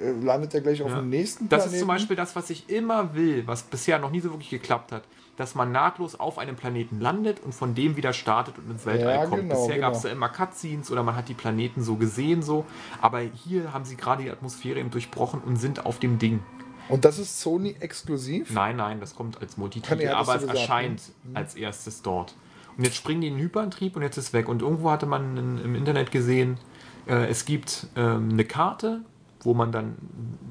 äh, 0.00 0.10
landet 0.24 0.54
er 0.54 0.60
gleich 0.60 0.80
auf 0.82 0.90
Ja. 0.90 0.96
dem 1.00 1.10
nächsten 1.10 1.48
Das 1.48 1.58
Planeten. 1.64 1.74
ist 1.74 1.78
zum 1.80 1.88
Beispiel 1.88 2.16
das, 2.16 2.36
was 2.36 2.48
ich 2.48 2.70
immer 2.70 3.14
will, 3.14 3.42
was 3.46 3.64
bisher 3.64 3.98
noch 3.98 4.10
nie 4.10 4.20
so 4.20 4.30
wirklich 4.30 4.50
geklappt 4.50 4.92
hat. 4.92 5.02
Dass 5.36 5.54
man 5.54 5.72
nahtlos 5.72 6.18
auf 6.18 6.38
einem 6.38 6.54
Planeten 6.56 7.00
landet 7.00 7.40
und 7.40 7.54
von 7.54 7.74
dem 7.74 7.96
wieder 7.96 8.12
startet 8.12 8.58
und 8.58 8.70
ins 8.70 8.86
Weltall 8.86 9.14
Ja, 9.14 9.26
kommt. 9.26 9.42
genau, 9.42 9.54
bisher 9.54 9.78
gab 9.80 9.94
es 9.94 10.02
genau. 10.02 10.10
ja 10.10 10.16
immer 10.16 10.28
Cutscenes 10.28 10.90
oder 10.92 11.02
man 11.02 11.16
hat 11.16 11.28
die 11.28 11.34
Planeten 11.34 11.82
so 11.82 11.96
gesehen 11.96 12.42
so. 12.42 12.64
Aber 13.00 13.20
hier 13.20 13.72
haben 13.72 13.84
sie 13.84 13.96
gerade 13.96 14.22
die 14.22 14.30
Atmosphäre 14.30 14.78
eben 14.78 14.90
durchbrochen 14.90 15.40
und 15.40 15.56
sind 15.56 15.86
auf 15.86 15.98
dem 15.98 16.18
Ding. 16.18 16.40
Und 16.88 17.04
das 17.04 17.18
ist 17.18 17.40
Sony 17.40 17.76
exklusiv? 17.80 18.52
Nein, 18.52 18.76
nein, 18.76 19.00
das 19.00 19.14
kommt 19.16 19.40
als 19.40 19.56
Multititel, 19.56 20.06
hattest 20.08 20.14
aber 20.14 20.34
es 20.34 20.40
gesagt, 20.42 20.58
erscheint 20.58 21.02
ne? 21.24 21.36
als 21.36 21.54
erstes 21.54 22.02
dort. 22.02 22.34
Und 22.76 22.84
jetzt 22.84 22.96
springen 22.96 23.20
die 23.20 23.28
in 23.28 23.34
den 23.34 23.42
Hyperantrieb 23.42 23.96
und 23.96 24.02
jetzt 24.02 24.18
ist 24.18 24.32
weg. 24.32 24.48
Und 24.48 24.62
irgendwo 24.62 24.90
hatte 24.90 25.06
man 25.06 25.36
in, 25.36 25.58
im 25.64 25.74
Internet 25.74 26.10
gesehen, 26.10 26.58
äh, 27.06 27.26
es 27.26 27.44
gibt 27.44 27.86
ähm, 27.96 28.30
eine 28.32 28.44
Karte, 28.44 29.00
wo 29.40 29.54
man 29.54 29.72
dann 29.72 29.96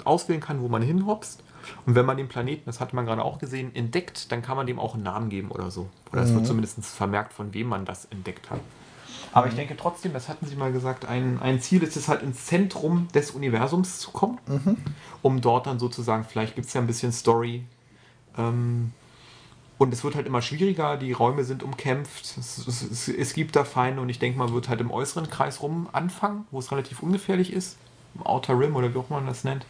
auswählen 0.05 0.41
kann, 0.41 0.61
wo 0.61 0.69
man 0.69 0.81
hinhopst. 0.81 1.43
Und 1.85 1.95
wenn 1.95 2.05
man 2.05 2.17
den 2.17 2.27
Planeten, 2.27 2.63
das 2.65 2.79
hatte 2.79 2.95
man 2.95 3.05
gerade 3.05 3.23
auch 3.23 3.39
gesehen, 3.39 3.75
entdeckt, 3.75 4.31
dann 4.31 4.41
kann 4.41 4.57
man 4.57 4.67
dem 4.67 4.79
auch 4.79 4.93
einen 4.93 5.03
Namen 5.03 5.29
geben 5.29 5.51
oder 5.51 5.71
so. 5.71 5.89
Oder 6.11 6.23
es 6.23 6.33
wird 6.33 6.45
zumindest 6.45 6.83
vermerkt, 6.85 7.33
von 7.33 7.53
wem 7.53 7.67
man 7.67 7.85
das 7.85 8.05
entdeckt 8.05 8.49
hat. 8.49 8.59
Aber 9.31 9.47
ich 9.47 9.55
denke 9.55 9.75
trotzdem, 9.75 10.13
das 10.13 10.29
hatten 10.29 10.45
Sie 10.45 10.55
mal 10.55 10.71
gesagt, 10.71 11.05
ein, 11.05 11.39
ein 11.41 11.59
Ziel 11.59 11.81
ist 11.81 11.97
es 11.97 12.07
halt 12.07 12.21
ins 12.21 12.45
Zentrum 12.45 13.07
des 13.15 13.31
Universums 13.31 13.97
zu 13.99 14.11
kommen, 14.11 14.37
um 15.23 15.41
dort 15.41 15.65
dann 15.65 15.79
sozusagen, 15.79 16.23
vielleicht 16.23 16.55
gibt 16.55 16.67
es 16.67 16.73
ja 16.73 16.81
ein 16.81 16.87
bisschen 16.87 17.11
Story. 17.11 17.63
Ähm, 18.37 18.91
und 19.79 19.91
es 19.91 20.03
wird 20.03 20.15
halt 20.15 20.27
immer 20.27 20.41
schwieriger, 20.41 20.97
die 20.97 21.11
Räume 21.13 21.43
sind 21.43 21.63
umkämpft, 21.63 22.37
es, 22.37 22.59
es, 22.67 22.81
es, 22.83 23.07
es 23.07 23.33
gibt 23.33 23.55
da 23.55 23.63
Feinde 23.63 24.01
und 24.01 24.09
ich 24.09 24.19
denke, 24.19 24.37
man 24.37 24.53
wird 24.53 24.69
halt 24.69 24.79
im 24.81 24.91
äußeren 24.91 25.29
Kreis 25.29 25.61
rum 25.61 25.89
anfangen, 25.91 26.45
wo 26.51 26.59
es 26.59 26.71
relativ 26.71 27.01
ungefährlich 27.01 27.51
ist, 27.51 27.77
im 28.15 28.25
Outer 28.25 28.57
Rim 28.57 28.75
oder 28.75 28.93
wie 28.93 28.99
auch 28.99 29.09
man 29.09 29.25
das 29.25 29.43
nennt, 29.43 29.65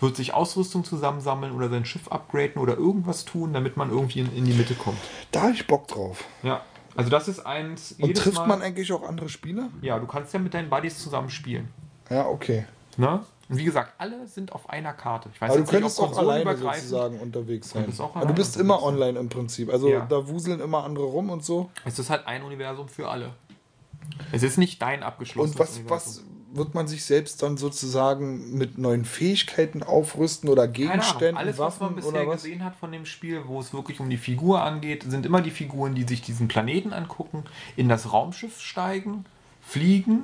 wird 0.00 0.16
sich 0.16 0.32
Ausrüstung 0.34 0.84
zusammensammeln 0.84 1.52
oder 1.52 1.68
sein 1.68 1.84
Schiff 1.84 2.08
upgraden 2.08 2.62
oder 2.62 2.76
irgendwas 2.76 3.24
tun, 3.24 3.52
damit 3.52 3.76
man 3.76 3.90
irgendwie 3.90 4.20
in, 4.20 4.34
in 4.36 4.44
die 4.44 4.52
Mitte 4.52 4.74
kommt. 4.74 4.98
Da 5.32 5.42
habe 5.42 5.52
ich 5.52 5.66
Bock 5.66 5.88
drauf. 5.88 6.24
Ja, 6.42 6.60
also 6.96 7.10
das 7.10 7.28
ist 7.28 7.40
eins. 7.40 7.92
Und 7.98 8.16
trifft 8.16 8.38
Mal- 8.38 8.46
man 8.46 8.62
eigentlich 8.62 8.92
auch 8.92 9.02
andere 9.02 9.28
Spieler? 9.28 9.68
Ja, 9.82 9.98
du 9.98 10.06
kannst 10.06 10.32
ja 10.32 10.38
mit 10.38 10.54
deinen 10.54 10.70
Buddies 10.70 10.98
zusammen 10.98 11.30
spielen. 11.30 11.68
Ja, 12.10 12.26
okay. 12.26 12.66
Ne? 12.96 13.20
Und 13.48 13.56
wie 13.56 13.64
gesagt, 13.64 13.94
alle 13.98 14.26
sind 14.26 14.52
auf 14.52 14.68
einer 14.68 14.92
Karte. 14.92 15.30
Ich 15.32 15.40
weiß 15.40 15.50
Aber 15.50 15.60
du 15.60 15.66
könntest 15.66 15.98
ob 16.00 16.12
auch 16.12 16.18
alleine 16.18 16.54
sozusagen 16.56 17.18
unterwegs 17.18 17.70
sein. 17.70 17.90
Auch 17.98 18.14
Aber 18.14 18.26
du 18.26 18.34
bist 18.34 18.58
immer 18.58 18.82
online 18.82 19.18
im 19.18 19.28
Prinzip. 19.30 19.70
Also 19.72 19.88
Ja. 19.88 20.04
da 20.06 20.28
wuseln 20.28 20.60
immer 20.60 20.84
andere 20.84 21.06
rum 21.06 21.30
und 21.30 21.42
so. 21.44 21.70
Es 21.84 21.98
ist 21.98 22.10
halt 22.10 22.26
ein 22.26 22.42
Universum 22.42 22.88
für 22.88 23.08
alle. 23.08 23.30
Es 24.32 24.42
ist 24.42 24.58
nicht 24.58 24.82
dein 24.82 25.02
abgeschlossenes 25.02 25.80
Und 25.80 25.88
was, 25.90 26.18
was 26.18 26.24
wird 26.52 26.74
man 26.74 26.88
sich 26.88 27.04
selbst 27.04 27.42
dann 27.42 27.56
sozusagen 27.58 28.56
mit 28.56 28.78
neuen 28.78 29.04
Fähigkeiten 29.04 29.82
aufrüsten 29.82 30.48
oder 30.48 30.66
Keine 30.66 30.76
Ahnung. 30.84 30.92
Gegenständen, 30.92 31.36
Alles, 31.36 31.58
was 31.58 31.78
man 31.80 31.90
Waffen 31.96 31.96
bisher 32.10 32.26
was? 32.26 32.42
gesehen 32.42 32.64
hat 32.64 32.74
von 32.76 32.90
dem 32.92 33.04
Spiel, 33.06 33.42
wo 33.46 33.60
es 33.60 33.72
wirklich 33.74 34.00
um 34.00 34.08
die 34.08 34.16
Figur 34.16 34.62
angeht, 34.62 35.04
sind 35.08 35.26
immer 35.26 35.42
die 35.42 35.50
Figuren, 35.50 35.94
die 35.94 36.04
sich 36.04 36.22
diesen 36.22 36.48
Planeten 36.48 36.92
angucken, 36.92 37.44
in 37.76 37.88
das 37.88 38.12
Raumschiff 38.12 38.60
steigen, 38.60 39.24
fliegen 39.60 40.22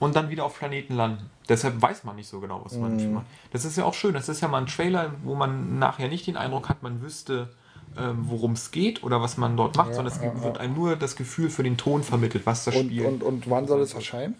und 0.00 0.16
dann 0.16 0.30
wieder 0.30 0.44
auf 0.44 0.58
Planeten 0.58 0.94
landen. 0.94 1.28
Deshalb 1.48 1.80
weiß 1.80 2.04
man 2.04 2.16
nicht 2.16 2.28
so 2.28 2.40
genau, 2.40 2.60
was 2.64 2.74
man 2.76 2.96
Mhm. 2.96 3.14
macht. 3.14 3.26
Das 3.52 3.64
ist 3.64 3.76
ja 3.76 3.84
auch 3.84 3.94
schön. 3.94 4.14
Das 4.14 4.28
ist 4.28 4.40
ja 4.40 4.48
mal 4.48 4.58
ein 4.62 4.66
Trailer, 4.66 5.12
wo 5.24 5.34
man 5.34 5.78
nachher 5.78 6.08
nicht 6.08 6.26
den 6.26 6.36
Eindruck 6.36 6.68
hat, 6.68 6.82
man 6.82 7.02
wüsste, 7.02 7.50
ähm, 7.98 8.24
worum 8.28 8.52
es 8.52 8.70
geht 8.72 9.02
oder 9.04 9.22
was 9.22 9.36
man 9.36 9.56
dort 9.56 9.76
macht, 9.76 9.90
Ja, 9.90 9.94
sondern 9.96 10.12
es 10.14 10.20
ja, 10.22 10.42
wird 10.42 10.58
einem 10.58 10.74
nur 10.74 10.96
das 10.96 11.16
Gefühl 11.16 11.48
für 11.50 11.62
den 11.62 11.76
Ton 11.76 12.02
vermittelt, 12.02 12.44
was 12.46 12.64
das 12.64 12.74
Und, 12.74 12.86
Spiel. 12.86 13.06
und, 13.06 13.22
und 13.22 13.48
wann 13.48 13.66
soll 13.66 13.80
es 13.80 13.94
erscheinen? 13.94 14.34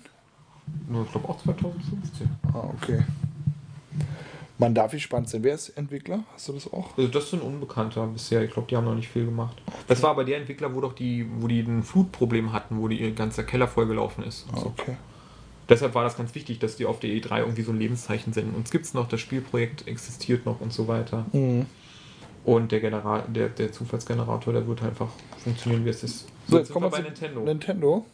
Ich 0.66 1.12
glaube 1.12 1.28
auch 1.28 1.42
2015. 1.42 2.28
Ah, 2.52 2.70
okay. 2.74 3.02
Man 4.58 4.74
darf 4.74 4.92
gespannt 4.92 5.28
sein. 5.28 5.42
Wer 5.42 5.54
ist 5.54 5.68
Entwickler? 5.70 6.24
Hast 6.32 6.48
du 6.48 6.52
das 6.54 6.72
auch? 6.72 6.96
Also 6.96 7.10
das 7.10 7.24
ist 7.24 7.34
ein 7.34 7.40
Unbekannter 7.40 8.06
bisher. 8.06 8.42
Ich 8.42 8.52
glaube, 8.52 8.68
die 8.68 8.76
haben 8.76 8.86
noch 8.86 8.94
nicht 8.94 9.08
viel 9.08 9.26
gemacht. 9.26 9.60
Das 9.86 10.02
war 10.02 10.10
aber 10.10 10.24
der 10.24 10.38
Entwickler, 10.38 10.74
wo 10.74 10.80
doch 10.80 10.94
die, 10.94 11.26
wo 11.40 11.46
die 11.46 11.60
ein 11.60 11.82
Flutproblem 11.82 12.52
hatten, 12.52 12.80
wo 12.80 12.88
die 12.88 13.00
ihr 13.00 13.12
ganzer 13.12 13.42
Keller 13.42 13.68
vollgelaufen 13.68 14.24
ist. 14.24 14.46
Ah, 14.52 14.60
so. 14.60 14.66
okay. 14.66 14.96
Deshalb 15.68 15.94
war 15.94 16.04
das 16.04 16.16
ganz 16.16 16.34
wichtig, 16.34 16.58
dass 16.58 16.76
die 16.76 16.86
auf 16.86 17.00
der 17.00 17.10
E3 17.10 17.40
irgendwie 17.40 17.62
so 17.62 17.72
ein 17.72 17.78
Lebenszeichen 17.78 18.32
senden. 18.32 18.54
Uns 18.54 18.70
gibt 18.70 18.86
es 18.86 18.94
noch, 18.94 19.08
das 19.08 19.20
Spielprojekt 19.20 19.86
existiert 19.88 20.46
noch 20.46 20.60
und 20.60 20.72
so 20.72 20.88
weiter. 20.88 21.26
Mhm. 21.32 21.66
Und 22.44 22.70
der, 22.70 22.80
General, 22.80 23.24
der, 23.28 23.48
der 23.48 23.72
Zufallsgenerator, 23.72 24.52
der 24.52 24.66
wird 24.66 24.82
einfach 24.82 25.08
funktionieren, 25.38 25.84
wie 25.84 25.90
es 25.90 26.04
ist. 26.04 26.28
So, 26.46 26.56
jetzt 26.56 26.68
jetzt 26.68 26.72
kommen 26.72 26.86
wir 26.86 26.90
bei 26.90 27.02
Nintendo. 27.02 27.40
Nintendo. 27.40 28.06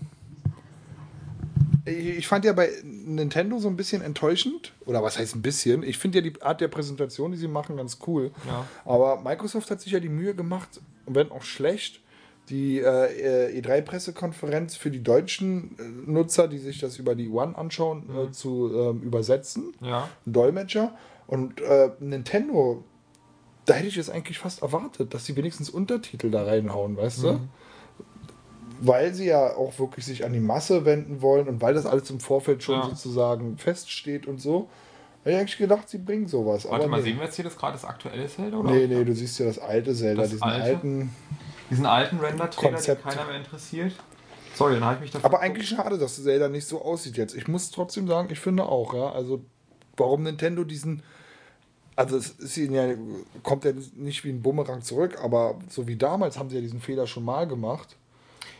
Ich 1.84 2.28
fand 2.28 2.44
ja 2.44 2.52
bei 2.52 2.70
Nintendo 2.84 3.58
so 3.58 3.68
ein 3.68 3.76
bisschen 3.76 4.02
enttäuschend, 4.02 4.72
oder 4.86 5.02
was 5.02 5.18
heißt 5.18 5.34
ein 5.34 5.42
bisschen? 5.42 5.82
Ich 5.82 5.98
finde 5.98 6.18
ja 6.18 6.30
die 6.30 6.40
Art 6.40 6.60
der 6.60 6.68
Präsentation, 6.68 7.32
die 7.32 7.38
sie 7.38 7.48
machen, 7.48 7.76
ganz 7.76 7.98
cool. 8.06 8.30
Ja. 8.46 8.66
Aber 8.84 9.20
Microsoft 9.20 9.70
hat 9.70 9.80
sich 9.80 9.92
ja 9.92 9.98
die 9.98 10.08
Mühe 10.08 10.34
gemacht, 10.34 10.80
wenn 11.06 11.32
auch 11.32 11.42
schlecht, 11.42 12.00
die 12.48 12.78
äh, 12.78 13.60
E3-Pressekonferenz 13.60 14.76
für 14.76 14.90
die 14.90 15.02
deutschen 15.02 15.76
äh, 15.78 16.10
Nutzer, 16.10 16.48
die 16.48 16.58
sich 16.58 16.78
das 16.78 16.98
über 16.98 17.14
die 17.14 17.28
One 17.28 17.56
anschauen, 17.56 18.04
äh, 18.16 18.30
zu 18.32 18.70
ähm, 18.74 19.02
übersetzen. 19.02 19.74
Ja. 19.80 20.08
Ein 20.26 20.32
Dolmetscher. 20.32 20.94
Und 21.26 21.60
äh, 21.60 21.90
Nintendo, 22.00 22.84
da 23.64 23.74
hätte 23.74 23.88
ich 23.88 23.96
es 23.96 24.10
eigentlich 24.10 24.38
fast 24.38 24.62
erwartet, 24.62 25.14
dass 25.14 25.24
sie 25.24 25.36
wenigstens 25.36 25.70
Untertitel 25.70 26.30
da 26.30 26.44
reinhauen, 26.44 26.96
weißt 26.96 27.22
du? 27.22 27.40
Weil 28.84 29.14
sie 29.14 29.26
ja 29.26 29.54
auch 29.54 29.78
wirklich 29.78 30.04
sich 30.04 30.24
an 30.24 30.32
die 30.32 30.40
Masse 30.40 30.84
wenden 30.84 31.22
wollen 31.22 31.46
und 31.46 31.60
weil 31.62 31.72
das 31.72 31.86
alles 31.86 32.10
im 32.10 32.18
Vorfeld 32.18 32.62
schon 32.64 32.74
Ja. 32.80 32.88
sozusagen 32.88 33.56
feststeht 33.56 34.26
und 34.26 34.40
so. 34.40 34.68
Hätte 35.22 35.34
ich 35.36 35.40
eigentlich 35.40 35.58
gedacht, 35.58 35.88
sie 35.88 35.98
bringen 35.98 36.26
sowas. 36.26 36.64
Warte 36.64 36.76
aber 36.76 36.88
mal, 36.88 36.96
nee. 36.96 37.04
sehen 37.04 37.18
wir 37.18 37.26
jetzt 37.26 37.36
hier 37.36 37.44
das 37.44 37.56
gerade 37.56 37.74
das 37.74 37.84
aktuelle 37.84 38.26
Zelda? 38.26 38.56
Oder? 38.58 38.70
Nee, 38.72 38.88
nee, 38.88 39.04
du 39.04 39.14
siehst 39.14 39.38
ja 39.38 39.46
das 39.46 39.60
alte 39.60 39.94
Zelda, 39.94 40.22
Das 40.22 40.30
diesen 40.32 40.42
alte? 40.42 40.64
alten. 40.64 41.14
Diesen 41.70 41.86
alten 41.86 42.18
Render-Trailer, 42.18 42.78
den 42.80 43.00
keiner 43.02 43.24
mehr 43.26 43.36
interessiert. 43.36 43.92
Sorry, 44.54 44.74
dann 44.74 44.84
habe 44.84 44.96
ich 44.96 45.00
mich 45.02 45.10
dafür. 45.12 45.26
Aber 45.26 45.40
eigentlich 45.40 45.68
schade, 45.68 45.96
dass 45.96 46.22
Zelda 46.22 46.48
nicht 46.48 46.66
so 46.66 46.82
aussieht 46.82 47.16
jetzt. 47.16 47.34
Ich 47.36 47.46
muss 47.46 47.70
trotzdem 47.70 48.08
sagen, 48.08 48.28
ich 48.32 48.40
finde 48.40 48.64
auch, 48.64 48.94
ja. 48.94 49.12
Also, 49.12 49.44
warum 49.96 50.24
Nintendo 50.24 50.64
diesen. 50.64 51.02
Also, 51.94 52.16
es 52.16 52.30
ist 52.30 52.56
ihnen 52.56 52.74
ja, 52.74 52.94
kommt 53.42 53.64
ja 53.64 53.72
nicht 53.94 54.24
wie 54.24 54.30
ein 54.30 54.42
Bumerang 54.42 54.82
zurück, 54.82 55.18
aber 55.22 55.58
so 55.68 55.86
wie 55.86 55.96
damals 55.96 56.38
haben 56.38 56.50
sie 56.50 56.56
ja 56.56 56.62
diesen 56.62 56.80
Fehler 56.80 57.06
schon 57.06 57.24
mal 57.24 57.46
gemacht. 57.46 57.96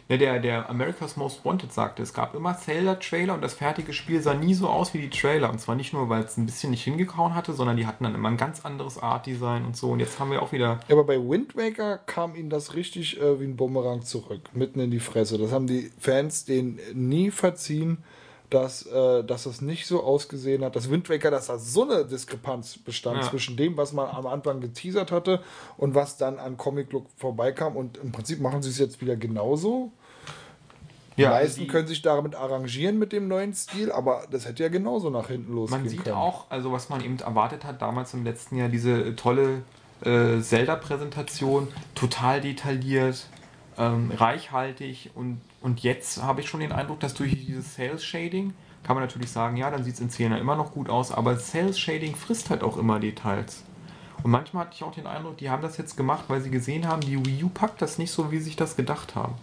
Ne, 0.09 0.18
der, 0.18 0.40
der 0.40 0.68
America's 0.68 1.16
Most 1.16 1.44
Wanted 1.44 1.72
sagte, 1.72 2.02
es 2.02 2.12
gab 2.12 2.34
immer 2.34 2.56
Zelda-Trailer 2.56 3.34
und 3.34 3.40
das 3.40 3.54
fertige 3.54 3.92
Spiel 3.92 4.20
sah 4.20 4.34
nie 4.34 4.54
so 4.54 4.68
aus 4.68 4.92
wie 4.94 4.98
die 4.98 5.10
Trailer. 5.10 5.50
Und 5.50 5.60
zwar 5.60 5.74
nicht 5.74 5.92
nur, 5.92 6.09
weil 6.09 6.22
es 6.22 6.36
ein 6.36 6.46
bisschen 6.46 6.70
nicht 6.70 6.84
hingehauen 6.84 7.34
hatte, 7.34 7.52
sondern 7.52 7.76
die 7.76 7.86
hatten 7.86 8.04
dann 8.04 8.14
immer 8.14 8.28
ein 8.28 8.36
ganz 8.36 8.64
anderes 8.64 8.98
Art-Design 8.98 9.64
und 9.64 9.76
so. 9.76 9.90
Und 9.90 10.00
jetzt 10.00 10.18
haben 10.18 10.30
wir 10.30 10.42
auch 10.42 10.52
wieder. 10.52 10.80
Ja, 10.88 10.96
aber 10.96 11.04
bei 11.04 11.18
Wind 11.18 11.56
Waker 11.56 11.98
kam 11.98 12.34
ihnen 12.34 12.50
das 12.50 12.74
richtig 12.74 13.20
äh, 13.20 13.40
wie 13.40 13.44
ein 13.44 13.56
Bumerang 13.56 14.02
zurück, 14.02 14.42
mitten 14.52 14.80
in 14.80 14.90
die 14.90 15.00
Fresse. 15.00 15.38
Das 15.38 15.52
haben 15.52 15.66
die 15.66 15.90
Fans 15.98 16.44
denen 16.44 16.78
nie 16.94 17.30
verziehen, 17.30 17.98
dass, 18.53 18.85
äh, 18.87 19.24
dass 19.24 19.45
das 19.45 19.61
nicht 19.61 19.87
so 19.87 20.03
ausgesehen 20.03 20.62
hat. 20.65 20.77
Das 20.77 20.91
Wind 20.91 21.09
Waker, 21.09 21.31
dass 21.31 21.47
da 21.47 21.59
so 21.59 21.83
eine 21.89 22.05
Diskrepanz 22.05 22.79
bestand 22.79 23.23
Ja. 23.23 23.31
zwischen 23.31 23.57
dem, 23.57 23.77
was 23.77 23.93
man 23.93 24.09
am 24.09 24.27
Anfang 24.27 24.61
geteasert 24.61 25.11
hatte 25.11 25.41
und 25.77 25.95
was 25.95 26.16
dann 26.19 26.39
an 26.39 26.57
Comic 26.57 26.93
Look 26.93 27.07
vorbeikam. 27.16 27.77
Und 27.77 27.97
im 27.99 28.12
Prinzip 28.12 28.41
machen 28.41 28.62
sie 28.62 28.70
es 28.70 28.79
jetzt 28.79 29.01
wieder 29.01 29.16
genauso. 29.16 29.93
Die 31.16 31.23
Ja, 31.23 31.31
meisten 31.31 31.61
die- 31.61 31.66
können 31.66 31.87
sich 31.87 32.01
damit 32.03 32.35
arrangieren 32.35 32.99
mit 32.99 33.12
dem 33.12 33.29
neuen 33.29 33.53
Stil, 33.55 33.93
aber 33.93 34.23
das 34.31 34.47
hätte 34.47 34.62
ja 34.62 34.69
genauso 34.70 35.11
nach 35.11 35.29
hinten 35.29 35.55
losgehen 35.55 35.83
Man 35.83 35.89
sieht 35.91 36.05
können. 36.05 36.16
auch, 36.16 36.47
also 36.51 36.73
was 36.73 36.89
man 36.89 37.03
eben 37.05 37.19
erwartet 37.19 37.65
hat, 37.65 37.83
damals 37.83 38.15
im 38.15 38.24
letzten 38.24 38.57
Jahr, 38.57 38.69
diese 38.69 39.15
tolle 39.16 39.62
äh, 40.05 40.41
Zelda-Präsentation, 40.41 41.69
total 41.95 42.41
detailliert, 42.41 43.27
ähm, 43.79 44.11
reichhaltig 44.16 45.11
und, 45.15 45.41
und 45.62 45.80
jetzt 45.80 46.22
habe 46.22 46.40
ich 46.40 46.48
schon 46.48 46.60
den 46.60 46.72
Eindruck, 46.72 47.01
dass 47.01 47.14
durch 47.14 47.32
dieses 47.32 47.74
Sales-Shading, 47.76 48.52
kann 48.82 48.97
man 48.97 49.05
natürlich 49.05 49.30
sagen, 49.30 49.56
ja, 49.56 49.70
dann 49.70 49.84
sieht 49.84 49.94
es 49.94 50.01
in 50.01 50.10
10 50.10 50.32
immer 50.32 50.56
noch 50.56 50.72
gut 50.72 50.90
aus, 50.90 51.12
aber 51.12 51.36
Sales-Shading 51.36 52.16
frisst 52.16 52.51
halt 52.51 52.62
auch 52.62 52.76
immer 52.76 52.98
Details. 52.98 53.62
Und 54.22 54.30
manchmal 54.30 54.66
hatte 54.66 54.74
ich 54.74 54.82
auch 54.82 54.94
den 54.94 55.06
Eindruck, 55.06 55.36
die 55.39 55.51
haben 55.51 55.62
das 55.62 55.76
jetzt 55.76 55.97
gemacht, 55.97 56.24
weil 56.28 56.40
sie 56.40 56.51
gesehen 56.51 56.86
haben, 56.86 57.01
die 57.01 57.24
Wii 57.24 57.44
U 57.44 57.48
packt 57.48 57.80
das 57.80 57.98
nicht 57.98 58.10
so, 58.10 58.30
wie 58.30 58.39
sie 58.39 58.44
sich 58.44 58.56
das 58.56 58.76
gedacht 58.76 59.14
haben. 59.14 59.34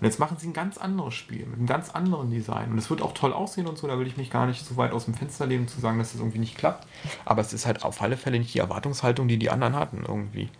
Und 0.00 0.06
jetzt 0.06 0.18
machen 0.18 0.36
sie 0.38 0.48
ein 0.48 0.52
ganz 0.52 0.76
anderes 0.76 1.14
Spiel 1.14 1.46
mit 1.46 1.58
einem 1.58 1.66
ganz 1.66 1.90
anderen 1.90 2.30
Design. 2.30 2.72
Und 2.72 2.78
es 2.78 2.90
wird 2.90 3.00
auch 3.00 3.14
toll 3.14 3.32
aussehen 3.32 3.66
und 3.66 3.78
so, 3.78 3.86
da 3.86 3.98
will 3.98 4.06
ich 4.06 4.16
mich 4.16 4.30
gar 4.30 4.46
nicht 4.46 4.64
so 4.64 4.76
weit 4.76 4.92
aus 4.92 5.04
dem 5.04 5.14
Fenster 5.14 5.46
lehnen, 5.46 5.68
zu 5.68 5.80
sagen, 5.80 5.98
dass 5.98 6.12
das 6.12 6.20
irgendwie 6.20 6.40
nicht 6.40 6.58
klappt. 6.58 6.86
Aber 7.24 7.40
es 7.40 7.52
ist 7.52 7.64
halt 7.64 7.84
auf 7.84 8.02
alle 8.02 8.16
Fälle 8.16 8.38
nicht 8.38 8.52
die 8.54 8.58
Erwartungshaltung, 8.58 9.28
die 9.28 9.38
die 9.38 9.50
anderen 9.50 9.74
hatten 9.76 10.04
irgendwie. 10.06 10.50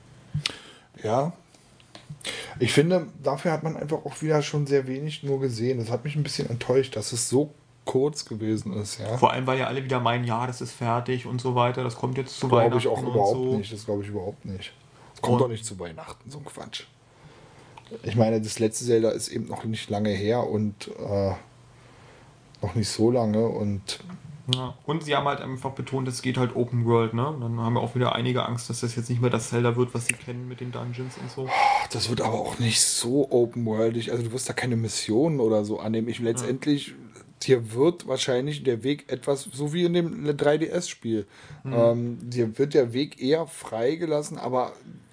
Ja. 1.02 1.32
Ich 2.58 2.72
finde, 2.72 3.06
dafür 3.22 3.52
hat 3.52 3.62
man 3.62 3.76
einfach 3.76 4.04
auch 4.04 4.22
wieder 4.22 4.40
schon 4.42 4.66
sehr 4.66 4.86
wenig 4.86 5.22
nur 5.22 5.40
gesehen. 5.40 5.78
Das 5.78 5.90
hat 5.90 6.04
mich 6.04 6.16
ein 6.16 6.22
bisschen 6.22 6.48
enttäuscht, 6.48 6.96
dass 6.96 7.12
es 7.12 7.28
so 7.28 7.52
kurz 7.84 8.24
gewesen 8.24 8.72
ist, 8.74 8.98
ja. 8.98 9.18
Vor 9.18 9.32
allem, 9.32 9.46
weil 9.46 9.58
ja 9.58 9.66
alle 9.66 9.84
wieder 9.84 10.00
meinen, 10.00 10.24
ja, 10.24 10.46
das 10.46 10.60
ist 10.62 10.72
fertig 10.72 11.26
und 11.26 11.40
so 11.40 11.54
weiter, 11.54 11.84
das 11.84 11.96
kommt 11.96 12.16
jetzt 12.16 12.38
zu 12.38 12.48
Glaube 12.48 12.78
ich 12.78 12.88
auch 12.88 13.02
überhaupt 13.02 13.36
so. 13.36 13.56
nicht. 13.58 13.72
Das 13.72 13.84
glaube 13.84 14.02
ich 14.02 14.08
überhaupt 14.08 14.44
nicht. 14.46 14.72
Das 15.12 15.20
kommt 15.20 15.34
Und- 15.34 15.40
doch 15.42 15.48
nicht 15.48 15.64
zu 15.66 15.78
Weihnachten, 15.78 16.30
so 16.30 16.38
ein 16.38 16.44
Quatsch. 16.46 16.84
Ich 18.02 18.16
meine, 18.16 18.40
das 18.40 18.58
letzte 18.58 18.86
Zelda 18.86 19.10
ist 19.10 19.28
eben 19.28 19.46
noch 19.48 19.64
nicht 19.64 19.90
lange 19.90 20.08
her 20.10 20.48
und 20.48 20.88
äh, 20.98 21.32
noch 22.62 22.74
nicht 22.74 22.88
so 22.88 23.10
lange 23.10 23.46
und 23.46 24.00
Ja. 24.52 24.74
Und 24.84 25.04
sie 25.04 25.16
haben 25.16 25.26
halt 25.26 25.40
einfach 25.40 25.70
betont, 25.70 26.06
es 26.06 26.20
geht 26.20 26.36
halt 26.36 26.54
Open 26.54 26.84
World, 26.84 27.14
ne? 27.14 27.34
Dann 27.40 27.58
haben 27.60 27.74
wir 27.74 27.80
auch 27.80 27.94
wieder 27.94 28.14
einige 28.14 28.44
Angst, 28.44 28.68
dass 28.68 28.80
das 28.80 28.94
jetzt 28.94 29.08
nicht 29.08 29.22
mehr 29.22 29.30
das 29.30 29.48
Zelda 29.48 29.76
wird, 29.76 29.94
was 29.94 30.06
sie 30.06 30.12
kennen 30.12 30.48
mit 30.48 30.60
den 30.60 30.70
Dungeons 30.70 31.16
und 31.16 31.30
so. 31.30 31.48
das 31.90 32.10
wird 32.10 32.20
aber 32.20 32.34
auch 32.34 32.58
nicht 32.58 32.80
so 32.82 33.30
open-worldig. 33.30 34.12
Also 34.12 34.24
du 34.24 34.32
wirst 34.32 34.48
da 34.48 34.52
keine 34.52 34.76
Missionen 34.76 35.40
oder 35.40 35.64
so 35.64 35.80
annehmen. 35.80 36.08
Ich 36.08 36.18
letztendlich, 36.18 36.94
dir 37.42 37.72
wird 37.72 38.06
wahrscheinlich 38.06 38.62
der 38.64 38.82
Weg 38.82 39.10
etwas, 39.10 39.44
so 39.44 39.72
wie 39.72 39.84
in 39.84 39.94
dem 39.94 40.26
3DS-Spiel, 40.26 41.26
ähm, 41.64 42.18
dir 42.20 42.58
wird 42.58 42.74
der 42.74 42.92
Weg 42.92 43.22
eher 43.22 43.46
freigelassen, 43.46 44.38
aber 44.38 44.72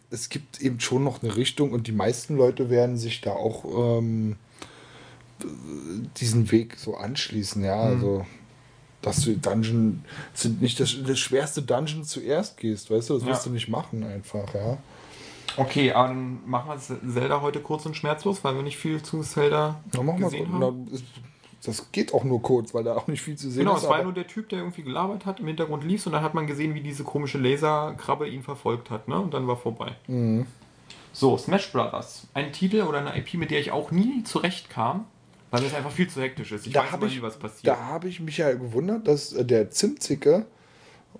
es 0.10 0.28
gibt 0.28 0.60
eben 0.62 0.82
schon 0.82 1.06
noch 1.06 1.24
eine 1.24 1.38
Richtung 1.38 1.72
und 1.72 1.88
die 1.88 1.94
meisten 1.94 2.36
Leute 2.36 2.70
werden 2.70 2.98
sich 2.98 3.22
da 3.22 3.32
auch 3.32 3.64
ähm, 3.98 4.36
diesen 6.18 6.52
Weg 6.52 6.76
so 6.78 6.96
anschließen, 6.96 7.64
ja, 7.64 7.80
also 7.80 8.26
dass 9.02 9.22
du 9.22 9.36
Dungeon 9.38 10.04
sind 10.34 10.62
nicht 10.62 10.80
das, 10.80 10.96
das 11.06 11.20
schwerste 11.20 11.62
Dungeon 11.62 12.04
zuerst 12.04 12.58
gehst, 12.58 12.92
weißt 12.92 13.10
du, 13.10 13.14
das 13.16 13.24
Ja. 13.24 13.30
wirst 13.30 13.46
du 13.46 13.50
nicht 13.50 13.68
machen 13.70 14.04
einfach, 14.04 14.54
ja. 14.54 14.78
Okay, 15.58 15.92
aber 15.92 16.10
dann 16.10 16.40
machen 16.50 16.70
wir 16.72 17.12
Zelda 17.14 17.42
heute 17.42 17.60
kurz 17.60 17.86
und 17.86 17.96
schmerzlos, 17.98 18.44
weil 18.44 18.56
wir 18.56 18.64
nicht 18.64 18.78
viel 18.78 19.02
zu 19.04 19.22
Zelda 19.22 19.82
Na, 19.94 20.02
mach 20.04 20.14
mal 20.18 20.26
gesehen 20.26 20.50
kurz. 20.50 20.62
haben. 20.64 20.88
Na, 20.92 21.00
das 21.64 21.92
geht 21.92 22.14
auch 22.14 22.24
nur 22.24 22.42
kurz, 22.42 22.74
weil 22.74 22.84
da 22.84 22.96
auch 22.96 23.08
nicht 23.08 23.22
viel 23.22 23.36
zu 23.36 23.52
sehen 23.52 23.66
Genau, 23.66 23.76
ist. 23.76 23.84
es 23.84 23.90
war 23.90 24.02
nur 24.02 24.14
der 24.14 24.26
Typ, 24.28 24.50
der 24.50 24.60
irgendwie 24.60 24.82
gelabert 24.82 25.26
hat, 25.26 25.40
im 25.42 25.48
Hintergrund 25.48 25.84
lief 25.84 26.06
und 26.08 26.14
dann 26.14 26.24
hat 26.24 26.34
man 26.34 26.48
gesehen, 26.48 26.74
wie 26.74 26.82
diese 26.82 27.04
komische 27.04 27.38
Laserkrabbe 27.38 28.28
ihn 28.30 28.42
verfolgt 28.44 28.90
hat, 28.90 29.08
ne? 29.08 29.20
Und 29.20 29.34
dann 29.34 29.46
war 29.48 29.58
vorbei. 29.58 29.92
Mhm. 30.08 30.46
So, 31.14 31.38
Smash 31.38 31.72
Brothers. 31.74 32.26
Ein 32.34 32.54
Titel 32.54 32.82
oder 32.84 33.00
eine 33.00 33.16
IP, 33.18 33.34
mit 33.36 33.52
der 33.52 33.60
ich 33.60 33.72
auch 33.72 33.92
nie 33.92 34.24
zurechtkam, 34.24 35.06
weil 35.52 35.64
es 35.66 35.74
einfach 35.74 35.92
viel 35.92 36.10
zu 36.10 36.22
hektisch 36.22 36.52
ist. 36.52 36.66
Ich 36.66 36.74
da 36.74 36.82
weiß 36.84 36.92
habe 36.94 37.04
immer 37.04 37.12
ich, 37.12 37.18
nie, 37.18 37.24
was 37.24 37.38
passiert. 37.38 37.68
da 37.68 37.78
habe 37.78 38.08
ich 38.08 38.20
mich 38.20 38.38
ja 38.38 38.52
gewundert, 38.54 39.08
dass 39.08 39.34
äh, 39.34 39.46
der 39.46 39.70
Zimtzicke 39.70 40.46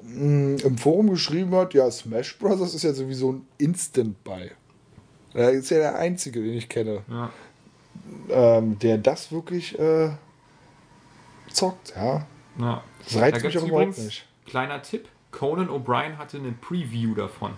mh, 0.02 0.64
im 0.64 0.78
Forum 0.78 1.10
geschrieben 1.10 1.54
hat, 1.56 1.74
ja, 1.74 1.90
Smash 1.92 2.38
Bros. 2.40 2.74
ist 2.74 2.84
ja 2.84 2.94
sowieso 2.94 3.34
ein 3.34 3.46
Instant-Buy. 3.60 4.52
Er 5.34 5.52
ist 5.52 5.70
ja 5.70 5.78
der 5.78 5.96
Einzige, 5.98 6.42
den 6.42 6.54
ich 6.54 6.68
kenne, 6.70 7.04
Ja. 7.10 7.30
ähm, 8.30 8.80
der 8.80 8.98
das 8.98 9.32
wirklich 9.32 9.78
äh, 9.80 10.10
zockt, 11.52 11.94
ja. 11.96 12.26
Ja. 12.60 12.84
Das 13.06 13.16
reizt 13.18 13.42
Da 13.44 13.48
mich 13.48 13.58
auch 13.58 13.68
überhaupt 13.68 13.98
nicht. 13.98 14.26
kleiner 14.46 14.82
Tipp, 14.82 15.08
Conan 15.32 15.70
O'Brien 15.70 16.18
hatte 16.18 16.38
eine 16.38 16.52
Preview 16.52 17.16
davon. 17.16 17.54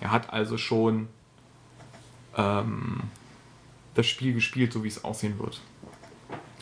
Er 0.00 0.10
hat 0.10 0.32
also 0.32 0.56
schon 0.56 1.08
ähm, 2.36 3.02
das 3.94 4.06
Spiel 4.06 4.32
gespielt, 4.32 4.72
so 4.72 4.84
wie 4.84 4.88
es 4.88 5.04
aussehen 5.04 5.38
wird. 5.38 5.60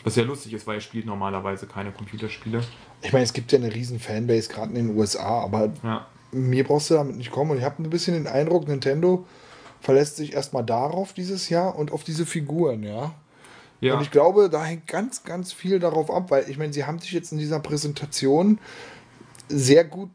Was 0.03 0.13
sehr 0.13 0.25
lustig 0.25 0.53
ist, 0.53 0.65
weil 0.67 0.75
er 0.75 0.81
spielt 0.81 1.05
normalerweise 1.05 1.67
keine 1.67 1.91
Computerspiele. 1.91 2.61
Ich 3.01 3.11
meine, 3.13 3.23
es 3.25 3.33
gibt 3.33 3.51
ja 3.51 3.57
eine 3.59 3.73
riesen 3.73 3.99
Fanbase, 3.99 4.49
gerade 4.49 4.69
in 4.73 4.87
den 4.87 4.97
USA, 4.97 5.41
aber 5.41 5.71
Ja. 5.83 6.07
mir 6.31 6.63
brauchst 6.63 6.89
du 6.89 6.93
damit 6.95 7.17
nicht 7.17 7.31
kommen. 7.31 7.51
Und 7.51 7.57
ich 7.57 7.63
habe 7.63 7.81
ein 7.81 7.89
bisschen 7.89 8.13
den 8.13 8.27
Eindruck, 8.27 8.67
Nintendo 8.67 9.25
verlässt 9.81 10.17
sich 10.17 10.33
erstmal 10.33 10.63
darauf 10.63 11.13
dieses 11.13 11.49
Jahr 11.49 11.75
und 11.77 11.91
auf 11.91 12.03
diese 12.03 12.25
Figuren, 12.25 12.83
ja. 12.83 13.13
Ja. 13.79 13.93
Und 13.95 14.01
ich 14.01 14.09
glaube, 14.09 14.49
da 14.49 14.63
hängt 14.63 14.87
ganz, 14.87 15.23
ganz 15.23 15.53
viel 15.53 15.79
darauf 15.79 16.09
ab, 16.09 16.31
weil 16.31 16.49
ich 16.49 16.57
meine, 16.57 16.73
sie 16.73 16.85
haben 16.85 16.97
sich 16.99 17.11
jetzt 17.11 17.31
in 17.31 17.37
dieser 17.37 17.59
Präsentation 17.59 18.59
sehr 19.49 19.83
gut 19.83 20.09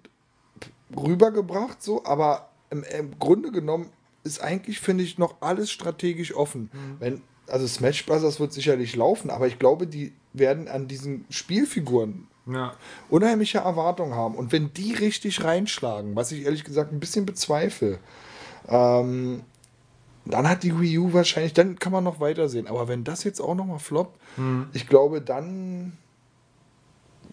rübergebracht, 0.96 1.82
so, 1.82 2.04
aber 2.04 2.48
im, 2.70 2.82
im 2.98 3.18
Grunde 3.18 3.50
genommen 3.52 3.88
ist 4.24 4.42
eigentlich, 4.42 4.80
finde 4.80 5.04
ich, 5.04 5.18
noch 5.18 5.36
alles 5.40 5.70
strategisch 5.70 6.34
offen. 6.34 6.70
Wenn, 6.98 7.22
also 7.52 7.66
Smash 7.66 8.06
Bros. 8.06 8.40
wird 8.40 8.52
sicherlich 8.54 8.96
laufen, 8.96 9.28
aber 9.28 9.46
ich 9.46 9.58
glaube, 9.58 9.86
die 9.86 10.12
werden 10.32 10.68
an 10.68 10.88
diesen 10.88 11.26
Spielfiguren 11.28 12.26
ja. 12.46 12.72
unheimliche 13.10 13.58
Erwartungen 13.58 14.14
haben. 14.14 14.36
Und 14.36 14.52
wenn 14.52 14.72
die 14.72 14.94
richtig 14.94 15.44
reinschlagen, 15.44 16.16
was 16.16 16.32
ich 16.32 16.46
ehrlich 16.46 16.64
gesagt 16.64 16.92
ein 16.92 16.98
bisschen 17.00 17.26
bezweifle, 17.26 17.98
ähm, 18.68 19.42
dann 20.24 20.48
hat 20.48 20.62
die 20.62 20.80
Wii 20.80 20.98
U 20.98 21.12
wahrscheinlich, 21.12 21.52
dann 21.52 21.78
kann 21.78 21.92
man 21.92 22.04
noch 22.04 22.20
weitersehen. 22.20 22.66
Aber 22.68 22.88
wenn 22.88 23.04
das 23.04 23.22
jetzt 23.22 23.40
auch 23.40 23.54
nochmal 23.54 23.80
floppt, 23.80 24.18
ich 24.72 24.88
glaube, 24.88 25.20
dann 25.20 25.98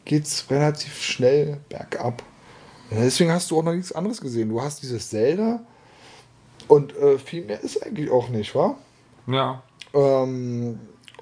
geht 0.03 0.25
es 0.25 0.49
relativ 0.49 1.01
schnell 1.01 1.61
bergab. 1.69 2.23
Deswegen 2.91 3.31
hast 3.31 3.51
du 3.51 3.59
auch 3.59 3.63
noch 3.63 3.73
nichts 3.73 3.93
anderes 3.93 4.19
gesehen. 4.19 4.49
Du 4.49 4.61
hast 4.61 4.81
dieses 4.81 5.09
Zelda 5.09 5.61
und 6.67 6.97
äh, 6.97 7.19
viel 7.19 7.45
mehr 7.45 7.61
ist 7.61 7.85
eigentlich 7.85 8.09
auch 8.09 8.27
nicht, 8.27 8.53
wa? 8.53 8.75
Ja. 9.27 9.63
Ähm, 9.93 10.79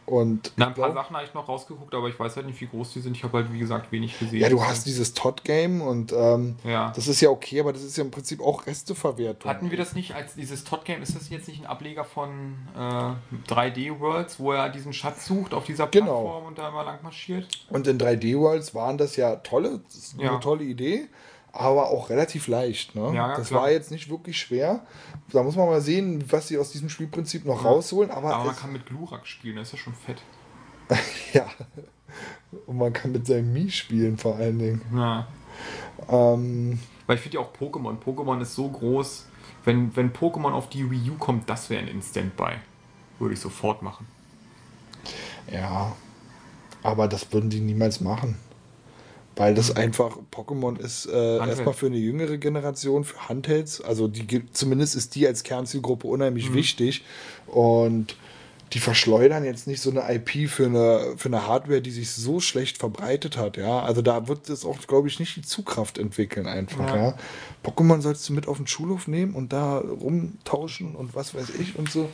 Und 0.09 0.53
Na, 0.55 0.67
ein 0.67 0.73
paar 0.73 0.85
glaub- 0.91 1.03
Sachen 1.03 1.17
habe 1.17 1.25
ich 1.25 1.33
noch 1.33 1.49
rausgeguckt, 1.49 1.93
aber 1.93 2.07
ich 2.07 2.17
weiß 2.17 2.37
halt 2.37 2.45
nicht, 2.45 2.61
wie 2.61 2.67
groß 2.67 2.93
die 2.93 3.01
sind. 3.01 3.17
Ich 3.17 3.25
habe 3.25 3.39
halt, 3.39 3.51
wie 3.51 3.59
gesagt, 3.59 3.91
wenig 3.91 4.17
gesehen. 4.17 4.39
ja, 4.39 4.47
du 4.47 4.63
hast 4.63 4.85
dieses 4.85 5.13
Todd-Game 5.13 5.81
und 5.81 6.13
ähm, 6.13 6.55
Ja. 6.63 6.93
das 6.95 7.09
ist 7.09 7.19
ja 7.19 7.29
okay, 7.29 7.59
aber 7.59 7.73
das 7.73 7.83
ist 7.83 7.97
ja 7.97 8.05
im 8.05 8.11
Prinzip 8.11 8.39
auch 8.41 8.65
Resteverwertung. 8.65 9.51
Hatten 9.51 9.69
wir 9.69 9.77
das 9.77 9.95
nicht 9.95 10.15
als 10.15 10.35
dieses 10.35 10.63
Todd-Game? 10.63 11.01
Ist 11.01 11.13
das 11.13 11.29
jetzt 11.29 11.49
nicht 11.49 11.59
ein 11.59 11.65
Ableger 11.65 12.05
von 12.05 12.55
äh, 12.73 13.49
3D 13.51 13.99
Worlds, 13.99 14.39
wo 14.39 14.53
er 14.53 14.69
diesen 14.69 14.93
Schatz 14.93 15.25
sucht 15.25 15.53
auf 15.53 15.65
dieser 15.65 15.87
Genau. 15.87 16.05
Plattform 16.21 16.45
und 16.45 16.57
da 16.57 16.69
immer 16.69 16.85
lang 16.85 16.99
marschiert? 17.03 17.49
Und 17.69 17.85
in 17.87 17.97
3D-Worlds 17.99 18.73
waren 18.73 18.97
das 18.97 19.17
ja 19.17 19.35
tolle, 19.35 19.81
das 19.87 19.95
ist 19.95 20.15
Ja. 20.21 20.29
eine 20.31 20.39
tolle 20.39 20.63
Idee, 20.63 21.09
aber 21.51 21.89
auch 21.89 22.09
relativ 22.09 22.47
leicht. 22.47 22.95
Ne? 22.95 23.07
Ja, 23.07 23.13
ja, 23.31 23.35
das 23.35 23.47
klar. 23.49 23.63
war 23.63 23.71
jetzt 23.71 23.91
nicht 23.91 24.09
wirklich 24.09 24.37
schwer. 24.37 24.85
Da 25.31 25.43
muss 25.43 25.55
man 25.55 25.67
mal 25.67 25.81
sehen, 25.81 26.23
was 26.29 26.47
sie 26.47 26.57
aus 26.57 26.71
diesem 26.71 26.89
Spielprinzip 26.89 27.45
noch 27.45 27.65
rausholen. 27.65 28.11
Aber, 28.11 28.33
Aber 28.33 28.45
man 28.45 28.55
kann 28.55 28.71
mit 28.71 28.85
Glurak 28.85 29.27
spielen, 29.27 29.57
das 29.57 29.67
ist 29.67 29.73
ja 29.73 29.79
schon 29.79 29.93
fett. 29.93 30.21
ja. 31.33 31.45
Und 32.65 32.77
man 32.77 32.93
kann 32.93 33.11
mit 33.11 33.27
seinem 33.27 33.51
Mii 33.51 33.69
spielen 33.69 34.17
vor 34.17 34.35
allen 34.37 34.57
Dingen. 34.57 34.81
Ja. 34.95 35.27
Ähm, 36.09 36.79
Weil 37.05 37.17
ich 37.17 37.21
finde 37.21 37.37
ja 37.37 37.43
auch 37.43 37.53
Pokémon. 37.53 37.97
Pokémon 37.99 38.39
ist 38.41 38.55
so 38.55 38.69
groß. 38.69 39.25
Wenn, 39.65 39.93
wenn 39.97 40.13
Pokémon 40.13 40.51
auf 40.51 40.69
die 40.69 40.89
Wii 40.89 41.11
U 41.11 41.15
kommt, 41.15 41.49
das 41.49 41.69
wäre 41.69 41.81
ein 41.81 41.89
Instant-Buy. 41.89 42.53
Würde 43.19 43.33
ich 43.33 43.39
sofort 43.41 43.81
machen. 43.81 44.07
ja, 45.51 45.91
aber 46.83 47.07
das 47.09 47.33
würden 47.33 47.49
die 47.49 47.59
niemals 47.59 47.99
machen. 47.99 48.37
Weil 49.37 49.53
das 49.53 49.75
einfach, 49.75 50.17
Pokémon 50.33 50.79
ist 50.79 51.05
äh, 51.05 51.37
erstmal 51.37 51.73
für 51.73 51.85
eine 51.85 51.97
jüngere 51.97 52.37
Generation, 52.37 53.03
für 53.03 53.29
Handhelds, 53.29 53.81
also 53.81 54.07
die 54.07 54.51
zumindest 54.51 54.95
ist 54.95 55.15
die 55.15 55.27
als 55.27 55.43
Kernzielgruppe 55.43 56.07
unheimlich 56.07 56.53
wichtig. 56.53 57.03
Und 57.45 58.15
die 58.73 58.79
verschleudern 58.79 59.45
jetzt 59.45 59.67
nicht 59.67 59.81
so 59.81 59.91
eine 59.91 60.03
IP 60.13 60.49
für 60.49 60.65
eine, 60.65 61.13
für 61.15 61.29
eine 61.29 61.47
Hardware, 61.47 61.81
die 61.81 61.91
sich 61.91 62.11
so 62.11 62.39
schlecht 62.39 62.77
verbreitet 62.77 63.37
hat, 63.37 63.55
ja. 63.55 63.81
Also 63.81 64.01
da 64.01 64.27
wird 64.27 64.49
es 64.49 64.65
auch, 64.65 64.77
glaube 64.87 65.07
ich, 65.07 65.19
nicht 65.19 65.35
die 65.37 65.41
Zugkraft 65.41 65.97
entwickeln 65.97 66.47
einfach, 66.47 66.89
Ja. 66.89 66.95
ja. 66.95 67.17
Pokémon 67.63 68.01
sollst 68.01 68.27
du 68.27 68.33
mit 68.33 68.47
auf 68.47 68.57
den 68.57 68.67
Schulhof 68.67 69.07
nehmen 69.07 69.35
und 69.35 69.53
da 69.53 69.77
rumtauschen 69.77 70.95
und 70.95 71.15
was 71.15 71.33
weiß 71.33 71.49
ich 71.59 71.77
und 71.77 71.89
so. 71.89 72.09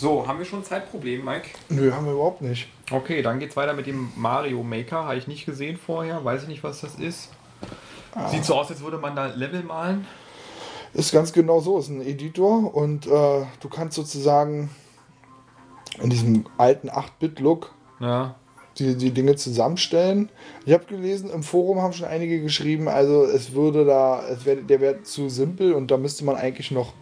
So, 0.00 0.26
haben 0.26 0.38
wir 0.38 0.46
schon 0.46 0.60
ein 0.60 0.64
Zeitproblem, 0.64 1.22
Mike? 1.22 1.50
Nö, 1.68 1.92
haben 1.92 2.06
wir 2.06 2.14
überhaupt 2.14 2.40
nicht. 2.40 2.68
Okay, 2.90 3.20
dann 3.20 3.38
geht's 3.38 3.54
weiter 3.54 3.74
mit 3.74 3.86
dem 3.86 4.10
Mario 4.16 4.62
Maker. 4.62 5.04
Habe 5.04 5.16
ich 5.16 5.26
nicht 5.26 5.44
gesehen 5.44 5.76
vorher, 5.76 6.24
weiß 6.24 6.44
ich 6.44 6.48
nicht, 6.48 6.64
was 6.64 6.80
das 6.80 6.94
ist. 6.94 7.28
Sieht 8.30 8.46
so 8.46 8.54
aus, 8.54 8.70
als 8.70 8.80
würde 8.80 8.96
man 8.96 9.14
da 9.14 9.26
Level 9.26 9.62
malen. 9.62 10.06
Ist 10.94 11.12
ganz 11.12 11.34
genau 11.34 11.60
so, 11.60 11.78
ist 11.78 11.88
ein 11.90 12.00
Editor 12.00 12.74
und 12.74 13.06
äh, 13.06 13.10
du 13.10 13.68
kannst 13.70 13.94
sozusagen 13.94 14.70
in 16.02 16.08
diesem 16.08 16.46
alten 16.56 16.88
8-Bit-Look 16.88 17.70
Ja. 18.00 18.36
die, 18.78 18.96
die 18.96 19.10
Dinge 19.10 19.36
zusammenstellen. 19.36 20.30
Ich 20.64 20.72
habe 20.72 20.86
gelesen, 20.86 21.28
im 21.28 21.42
Forum 21.42 21.82
haben 21.82 21.92
schon 21.92 22.06
einige 22.06 22.40
geschrieben, 22.40 22.88
also 22.88 23.24
es 23.24 23.52
würde 23.52 23.84
da, 23.84 24.26
es 24.28 24.46
wär, 24.46 24.56
der 24.56 24.80
wäre 24.80 25.02
zu 25.02 25.28
simpel 25.28 25.74
und 25.74 25.90
da 25.90 25.98
müsste 25.98 26.24
man 26.24 26.36
eigentlich 26.36 26.70
noch 26.70 26.94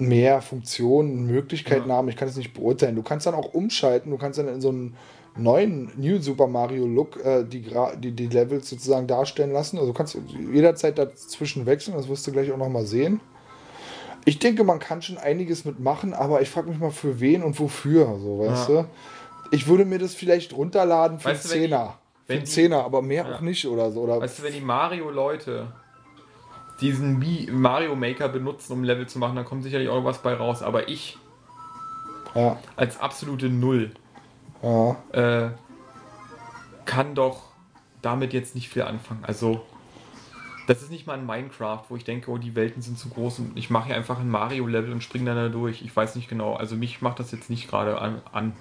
mehr 0.00 0.40
Funktionen, 0.42 1.26
Möglichkeiten 1.26 1.88
Ja. 1.88 1.96
haben. 1.96 2.08
Ich 2.08 2.16
kann 2.16 2.28
es 2.28 2.36
nicht 2.36 2.54
beurteilen. 2.54 2.96
Du 2.96 3.02
kannst 3.02 3.26
dann 3.26 3.34
auch 3.34 3.54
umschalten, 3.54 4.10
du 4.10 4.18
kannst 4.18 4.38
dann 4.38 4.48
in 4.48 4.60
so 4.60 4.70
einen 4.70 4.96
neuen 5.36 5.90
New 5.96 6.18
Super 6.18 6.46
Mario 6.46 6.86
Look 6.86 7.24
äh, 7.24 7.44
die, 7.44 7.64
die, 7.98 8.12
die 8.12 8.26
Levels 8.26 8.68
sozusagen 8.68 9.06
darstellen 9.06 9.52
lassen. 9.52 9.78
Also 9.78 9.92
du 9.92 9.96
kannst 9.96 10.16
jederzeit 10.52 10.98
dazwischen 10.98 11.66
wechseln, 11.66 11.94
das 11.96 12.08
wirst 12.08 12.26
du 12.26 12.32
gleich 12.32 12.50
auch 12.52 12.56
nochmal 12.56 12.84
sehen. 12.86 13.20
Ich 14.24 14.38
denke, 14.38 14.64
man 14.64 14.78
kann 14.80 15.00
schon 15.02 15.16
einiges 15.18 15.64
mitmachen, 15.64 16.12
aber 16.12 16.42
ich 16.42 16.50
frage 16.50 16.68
mich 16.68 16.78
mal 16.78 16.90
für 16.90 17.20
wen 17.20 17.42
und 17.42 17.58
wofür, 17.58 18.18
so 18.20 18.38
weißt 18.40 18.68
Ja. 18.68 18.82
du. 18.82 18.88
Ich 19.52 19.66
würde 19.66 19.84
mir 19.84 19.98
das 19.98 20.14
vielleicht 20.14 20.54
runterladen 20.54 21.18
für 21.18 21.30
Weißt 21.30 21.50
einen 21.52 21.62
Zehner. 21.62 21.94
Für 22.26 22.32
einen 22.34 22.46
Zehner, 22.46 22.84
aber 22.84 23.02
mehr 23.02 23.26
Ja. 23.26 23.36
auch 23.36 23.40
nicht 23.40 23.66
oder 23.66 23.90
so. 23.90 24.02
Oder 24.02 24.20
Weißt 24.20 24.38
du, 24.38 24.42
wenn 24.44 24.52
die 24.52 24.60
Mario-Leute 24.60 25.72
diesen 26.80 27.22
Mario 27.52 27.94
Maker 27.94 28.28
benutzen, 28.28 28.72
um 28.72 28.84
Level 28.84 29.06
zu 29.06 29.18
machen, 29.18 29.36
dann 29.36 29.44
kommt 29.44 29.62
sicherlich 29.62 29.88
auch 29.88 30.04
was 30.04 30.22
bei 30.22 30.34
raus. 30.34 30.62
Aber 30.62 30.88
ich 30.88 31.18
ja, 32.34 32.58
als 32.76 32.98
absolute 33.00 33.48
Null 33.48 33.90
ja. 34.62 34.96
äh, 35.12 35.50
kann 36.84 37.14
doch 37.14 37.42
damit 38.02 38.32
jetzt 38.32 38.54
nicht 38.54 38.68
viel 38.68 38.82
anfangen. 38.82 39.24
Also, 39.24 39.62
das 40.66 40.82
ist 40.82 40.90
nicht 40.90 41.06
mal 41.06 41.18
ein 41.18 41.26
Minecraft, 41.26 41.82
wo 41.88 41.96
ich 41.96 42.04
denke, 42.04 42.30
oh, 42.30 42.38
die 42.38 42.54
Welten 42.54 42.82
sind 42.82 42.98
zu 42.98 43.08
groß 43.08 43.40
und 43.40 43.56
ich 43.56 43.70
mache 43.70 43.86
hier 43.86 43.96
einfach 43.96 44.20
ein 44.20 44.30
Mario-Level 44.30 44.92
und 44.92 45.02
springe 45.02 45.26
dann 45.26 45.36
da 45.36 45.48
durch. 45.48 45.82
Ich 45.82 45.94
weiß 45.94 46.14
nicht 46.14 46.28
genau. 46.28 46.54
Also, 46.54 46.76
mich 46.76 47.02
macht 47.02 47.18
das 47.18 47.32
jetzt 47.32 47.50
nicht 47.50 47.68
gerade 47.68 48.00
an. 48.00 48.22
an. 48.32 48.52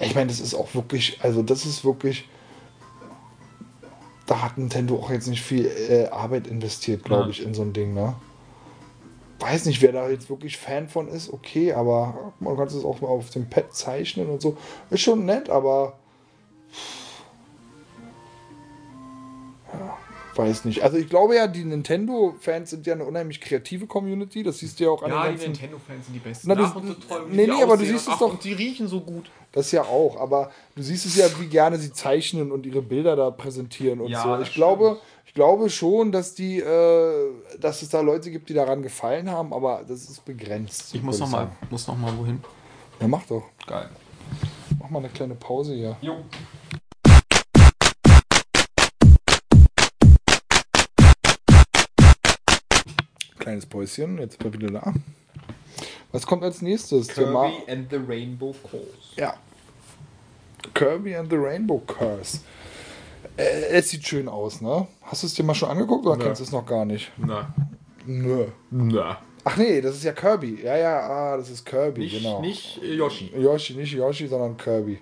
Ich 0.00 0.14
meine, 0.14 0.26
das 0.26 0.40
ist 0.40 0.54
auch 0.54 0.74
wirklich, 0.74 1.18
also 1.22 1.42
das 1.42 1.64
ist 1.64 1.84
wirklich. 1.84 2.28
Da 4.26 4.42
hat 4.42 4.58
Nintendo 4.58 4.96
auch 4.96 5.10
jetzt 5.10 5.28
nicht 5.28 5.42
viel 5.42 5.66
äh, 5.66 6.06
Arbeit 6.08 6.46
investiert, 6.46 7.04
glaube 7.04 7.30
ich, 7.30 7.42
in 7.42 7.54
so 7.54 7.62
ein 7.62 7.72
Ding, 7.72 7.94
ne? 7.94 8.14
Weiß 9.38 9.66
nicht, 9.66 9.82
wer 9.82 9.92
da 9.92 10.08
jetzt 10.08 10.30
wirklich 10.30 10.56
Fan 10.56 10.88
von 10.88 11.08
ist, 11.08 11.32
okay, 11.32 11.72
aber 11.72 12.32
man 12.40 12.56
kann 12.56 12.66
es 12.68 12.84
auch 12.84 13.00
mal 13.00 13.08
auf 13.08 13.30
dem 13.30 13.48
Pad 13.48 13.74
zeichnen 13.74 14.28
und 14.28 14.40
so. 14.40 14.56
Ist 14.90 15.02
schon 15.02 15.24
nett, 15.26 15.50
aber. 15.50 15.98
Weiß 20.36 20.64
nicht. 20.66 20.82
Also 20.82 20.96
ich 20.98 21.08
glaube 21.08 21.36
ja, 21.36 21.46
die 21.46 21.64
Nintendo-Fans 21.64 22.70
sind 22.70 22.86
ja 22.86 22.94
eine 22.94 23.04
unheimlich 23.04 23.40
kreative 23.40 23.86
Community. 23.86 24.42
Das 24.42 24.58
siehst 24.58 24.78
du 24.80 24.84
ja 24.84 24.90
auch 24.90 25.02
an 25.02 25.10
Ja, 25.10 25.22
den 25.24 25.32
die 25.32 25.44
ganzen 25.44 25.50
Nintendo-Fans 25.52 26.04
sind 26.06 26.14
die 26.14 26.18
besten. 26.20 26.48
Na, 26.48 26.54
du- 26.54 26.64
Ach, 26.64 26.76
und 26.76 26.86
so 26.88 26.94
toll, 26.94 27.26
wie 27.28 27.36
nee, 27.36 27.44
die 27.46 27.50
nee, 27.52 27.56
aber 27.62 27.76
du 27.76 27.82
aussehen. 27.82 27.88
siehst 27.88 28.08
es 28.08 28.14
Ach, 28.14 28.18
doch- 28.18 28.32
Und 28.32 28.44
die 28.44 28.52
riechen 28.52 28.88
so 28.88 29.00
gut. 29.00 29.30
Das 29.52 29.72
ja 29.72 29.82
auch, 29.84 30.20
aber 30.20 30.50
du 30.74 30.82
siehst 30.82 31.06
es 31.06 31.16
ja, 31.16 31.26
wie 31.40 31.46
gerne 31.46 31.78
sie 31.78 31.92
zeichnen 31.92 32.52
und 32.52 32.66
ihre 32.66 32.82
Bilder 32.82 33.16
da 33.16 33.30
präsentieren 33.30 34.00
und 34.00 34.08
Ja, 34.10 34.22
so. 34.22 34.36
das 34.36 34.48
Ich 34.48 34.54
glaube, 34.54 34.98
ich 35.26 35.32
glaube 35.34 35.70
schon, 35.70 36.12
dass 36.12 36.34
die, 36.34 36.58
äh, 36.60 37.30
dass 37.60 37.80
es 37.82 37.88
da 37.88 38.00
Leute 38.00 38.30
gibt, 38.30 38.48
die 38.50 38.54
daran 38.54 38.82
gefallen 38.82 39.30
haben, 39.30 39.52
aber 39.54 39.82
das 39.88 40.02
ist 40.10 40.24
begrenzt. 40.24 40.94
Ich 40.94 41.02
muss 41.02 41.16
würde 41.20 41.24
noch 41.30 41.38
mal, 41.38 41.44
sagen. 41.46 41.56
muss 41.70 41.86
noch 41.88 41.96
mal 41.96 42.12
wohin. 42.18 42.40
Ja, 43.00 43.08
mach 43.08 43.24
doch. 43.26 43.44
Geil. 43.66 43.88
Mach 44.80 44.90
mal 44.90 44.98
eine 44.98 45.08
kleine 45.08 45.34
Pause 45.34 45.74
hier. 45.74 45.96
Jo. 46.02 46.16
Kleines 53.46 53.66
Päuschen, 53.66 54.18
jetzt 54.18 54.42
wir 54.42 54.52
wieder 54.52 54.72
da. 54.72 54.92
Was 56.10 56.26
kommt 56.26 56.42
als 56.42 56.62
nächstes? 56.62 57.06
Kirby 57.06 57.70
and 57.70 57.88
the 57.88 57.96
Rainbow 57.96 58.52
Course. 58.68 59.14
ja. 59.16 59.34
Kirby 60.74 61.14
and 61.14 61.30
the 61.30 61.36
Rainbow 61.36 61.78
Curse. 61.86 62.40
Äh, 63.36 63.66
es 63.70 63.90
sieht 63.90 64.04
schön 64.04 64.28
aus, 64.28 64.60
ne? 64.60 64.88
Hast 65.00 65.22
du 65.22 65.28
es 65.28 65.34
dir 65.34 65.44
mal 65.44 65.54
schon 65.54 65.68
angeguckt 65.68 66.04
oder 66.06 66.16
Nö. 66.16 66.24
kennst 66.24 66.40
du 66.40 66.44
es 66.44 66.50
noch 66.50 66.66
gar 66.66 66.84
nicht? 66.84 67.12
Na. 67.18 67.54
Nö. 68.04 68.46
Na. 68.72 69.18
Ach 69.44 69.56
nee, 69.56 69.80
das 69.80 69.94
ist 69.94 70.02
ja 70.02 70.10
Kirby. 70.12 70.62
Ja, 70.64 70.76
ja, 70.76 70.98
ah, 71.08 71.36
das 71.36 71.48
ist 71.48 71.64
Kirby, 71.64 72.00
Nicht, 72.00 72.16
genau. 72.16 72.40
nicht 72.40 72.82
äh, 72.82 72.94
Yoshi. 72.94 73.32
Yoshi, 73.38 73.74
nicht 73.74 73.92
Yoshi, 73.92 74.26
sondern 74.26 74.56
Kirby. 74.56 74.98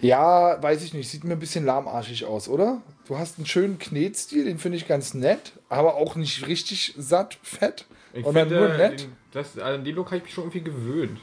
Ja, 0.00 0.62
weiß 0.62 0.84
ich 0.84 0.94
nicht. 0.94 1.10
Sieht 1.10 1.24
mir 1.24 1.32
ein 1.32 1.40
bisschen 1.40 1.66
lahmarschig 1.66 2.26
aus, 2.26 2.48
oder? 2.48 2.80
Du 3.06 3.16
hast 3.16 3.38
einen 3.38 3.46
schönen 3.46 3.78
Knetstil, 3.78 4.44
den 4.44 4.58
finde 4.58 4.78
ich 4.78 4.88
ganz 4.88 5.14
nett, 5.14 5.52
aber 5.68 5.94
auch 5.94 6.16
nicht 6.16 6.46
richtig 6.46 6.94
satt, 6.98 7.38
fett, 7.42 7.86
Ich 8.12 8.24
sondern 8.24 8.48
finde, 8.48 8.66
nur 8.66 8.76
nett. 8.76 9.00
Den, 9.02 9.12
das, 9.32 9.58
an 9.58 9.84
den 9.84 9.94
Look 9.94 10.06
habe 10.06 10.16
ich 10.16 10.24
mich 10.24 10.34
schon 10.34 10.44
irgendwie 10.44 10.62
gewöhnt. 10.62 11.20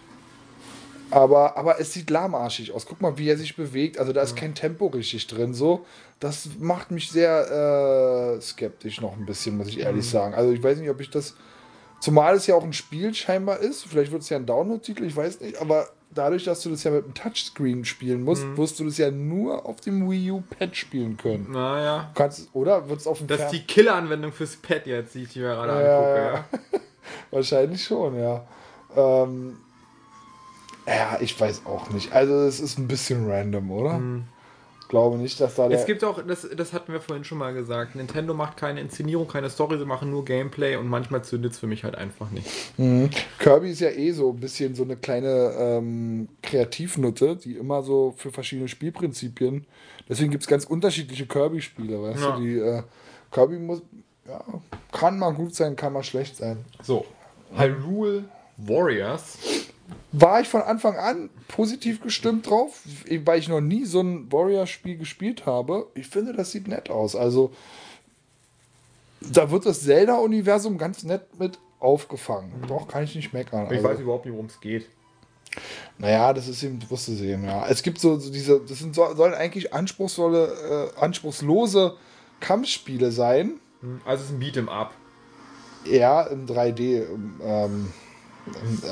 Aber, 1.12 1.58
aber 1.58 1.80
es 1.80 1.94
sieht 1.94 2.10
lahmarschig 2.10 2.72
aus. 2.72 2.86
Guck 2.88 3.02
mal, 3.02 3.18
wie 3.18 3.30
er 3.30 3.38
sich 3.38 3.56
bewegt. 3.56 4.00
Also 4.00 4.14
da 4.14 4.22
ist 4.24 4.36
kein 4.36 4.56
Tempo 4.56 4.88
richtig 4.88 5.28
drin. 5.28 5.54
So, 5.54 5.86
das 6.20 6.50
macht 6.60 6.90
mich 6.90 7.12
sehr 7.12 8.38
äh, 8.38 8.42
skeptisch 8.42 9.00
noch 9.00 9.16
ein 9.16 9.26
bisschen, 9.26 9.58
muss 9.58 9.68
ich 9.68 9.80
ehrlich 9.80 10.10
sagen. 10.10 10.34
Also 10.34 10.52
ich 10.52 10.64
weiß 10.64 10.80
nicht, 10.80 10.90
ob 10.90 11.00
ich 11.02 11.12
das. 11.12 11.36
Zumal 12.00 12.36
es 12.36 12.48
ja 12.48 12.56
auch 12.56 12.64
ein 12.64 12.74
Spiel 12.74 13.14
scheinbar 13.14 13.60
ist. 13.60 13.86
Vielleicht 13.86 14.12
wird 14.12 14.24
es 14.24 14.30
ja 14.30 14.38
ein 14.38 14.46
Download-Titel, 14.46 15.04
ich 15.04 15.16
weiß 15.16 15.42
nicht. 15.42 15.62
Aber 15.62 15.88
dadurch, 16.16 16.44
dass 16.46 16.62
du 16.62 16.70
das 16.70 16.84
ja 16.84 16.92
mit 16.92 17.06
dem 17.06 17.14
Touchscreen 17.14 17.86
spielen 17.86 18.24
musst, 18.24 18.46
wirst 18.58 18.80
du 18.80 18.86
das 18.86 18.98
ja 18.98 19.12
nur 19.12 19.66
auf 19.66 19.82
dem 19.82 20.10
Wii 20.10 20.32
U-Pad 20.32 20.76
spielen 20.76 21.18
können. 21.18 21.52
Naja. 21.52 22.10
Du 22.14 22.18
kannst, 22.20 22.50
oder? 22.54 22.88
Wird 22.90 23.00
es 23.00 23.08
auf 23.08 23.18
dem 23.20 23.28
Das 23.28 23.40
ist 23.40 23.46
Fer- 23.46 23.52
die 23.52 23.64
Killer-Anwendung 23.64 24.32
fürs 24.32 24.56
Pad 24.56 24.86
jetzt, 24.88 25.16
die 25.16 25.24
ich 25.24 25.36
mir 25.36 25.44
gerade 25.44 25.84
Ja, 25.84 25.98
angucke. 25.98 26.18
ja. 26.20 26.34
Ja. 26.34 26.80
Wahrscheinlich 27.32 27.84
schon, 27.84 28.18
ja. 28.20 28.46
Ähm, 28.96 29.58
ja, 30.88 31.18
ich 31.22 31.40
weiß 31.40 31.62
auch 31.66 31.90
nicht. 31.92 32.12
Also 32.14 32.34
es 32.44 32.60
ist 32.60 32.78
ein 32.78 32.88
bisschen 32.88 33.30
random, 33.30 33.72
oder? 33.72 34.02
Glaube 34.94 35.18
nicht, 35.18 35.42
dass 35.42 35.56
da 35.56 35.68
der. 35.68 35.80
Es 35.80 35.88
gibt 35.88 36.04
auch, 36.04 36.22
das, 36.24 36.48
das 36.56 36.72
hatten 36.72 36.94
wir 36.94 37.02
vorhin 37.02 37.24
schon 37.24 37.40
mal 37.40 37.52
gesagt, 37.52 37.96
Nintendo 37.96 38.36
macht 38.36 38.58
keine 38.58 38.80
Inszenierung, 38.80 39.28
keine 39.28 39.50
Story, 39.50 39.80
sie 39.80 39.86
machen 39.86 40.12
nur 40.12 40.24
Gameplay 40.24 40.76
und 40.76 40.88
manchmal 40.88 41.24
zündet 41.24 41.54
es 41.54 41.58
für 41.58 41.66
mich 41.66 41.84
halt 41.84 41.96
einfach 41.96 42.30
nicht. 42.30 42.46
Mhm. 42.78 43.10
Kirby 43.40 43.72
ist 43.72 43.80
ja 43.80 43.90
eh 43.90 44.12
so 44.12 44.30
ein 44.30 44.40
bisschen 44.40 44.76
so 44.76 44.84
eine 44.84 44.96
kleine 44.96 45.52
ähm, 45.58 46.28
Kreativnutte, 46.44 47.38
die 47.38 47.54
immer 47.58 47.82
so 47.82 48.14
für 48.16 48.32
verschiedene 48.32 48.68
Spielprinzipien. 48.68 49.66
Deswegen 50.08 50.30
gibt 50.30 50.44
es 50.44 50.48
ganz 50.48 50.66
unterschiedliche 50.66 51.26
Kirby-Spiele, 51.26 52.00
weißt 52.00 52.22
Ja. 52.22 52.36
du? 52.36 52.42
Die 52.44 52.60
äh, 52.60 52.84
Kirby 53.32 53.58
muss. 53.58 53.82
Ja, 54.28 54.44
kann 54.92 55.18
mal 55.18 55.34
gut 55.34 55.56
sein, 55.56 55.76
kann 55.76 55.92
mal 55.92 56.04
schlecht 56.04 56.38
sein. 56.38 56.64
So, 56.84 57.04
Hyrule 57.56 58.26
Warriors 58.58 59.40
war 60.12 60.42
ich 60.42 60.48
von 60.48 60.62
Anfang 60.62 60.96
an 60.98 61.30
positiv 61.48 62.02
gestimmt 62.02 62.50
drauf, 62.50 62.82
weil 63.26 63.40
ich 63.40 63.48
noch 63.48 63.62
nie 63.62 63.86
so 63.86 64.00
ein 64.02 64.32
Warrior-Spiel 64.32 64.98
gespielt 64.98 65.46
habe. 65.46 65.88
Ich 65.96 66.08
finde, 66.08 66.34
das 66.34 66.52
sieht 66.52 66.68
nett 66.68 66.90
aus. 66.90 67.16
Also, 67.16 67.52
da 69.22 69.50
wird 69.52 69.66
das 69.66 69.82
Zelda-Universum 69.84 70.78
ganz 70.78 71.04
nett 71.04 71.40
mit 71.40 71.58
aufgefangen. 71.80 72.52
Doch, 72.68 72.88
kann 72.88 73.04
ich 73.04 73.16
nicht 73.16 73.34
meckern. 73.34 73.66
Ich 73.68 73.78
Also- 73.78 73.84
weiß 73.84 74.00
überhaupt 74.00 74.26
nicht, 74.26 74.34
worum 74.34 74.48
es 74.48 74.60
geht. 74.60 74.88
naja, 75.98 76.34
das 76.34 76.48
ist 76.48 76.64
eben, 76.64 76.80
wirst 76.90 77.08
du 77.08 77.14
sehen, 77.14 77.44
ja. 77.44 77.68
Es 77.68 77.84
gibt 77.84 78.00
so, 78.00 78.18
so 78.18 78.32
diese, 78.32 78.60
das 78.62 78.80
sind, 78.80 78.96
so- 78.96 79.14
sollen 79.16 79.34
eigentlich 79.36 79.74
anspruchsvolle, 79.74 80.92
äh, 80.98 81.00
anspruchslose 81.00 81.96
Kampfspiele 82.40 83.12
sein. 83.12 83.54
Also 84.06 84.24
es 84.24 84.30
ist 84.30 84.36
ein 84.36 84.42
Beat'em 84.42 84.68
Up. 84.70 84.94
Ja, 85.86 86.24
im 86.24 86.48
3D. 86.48 87.06
Ähm, 87.44 87.94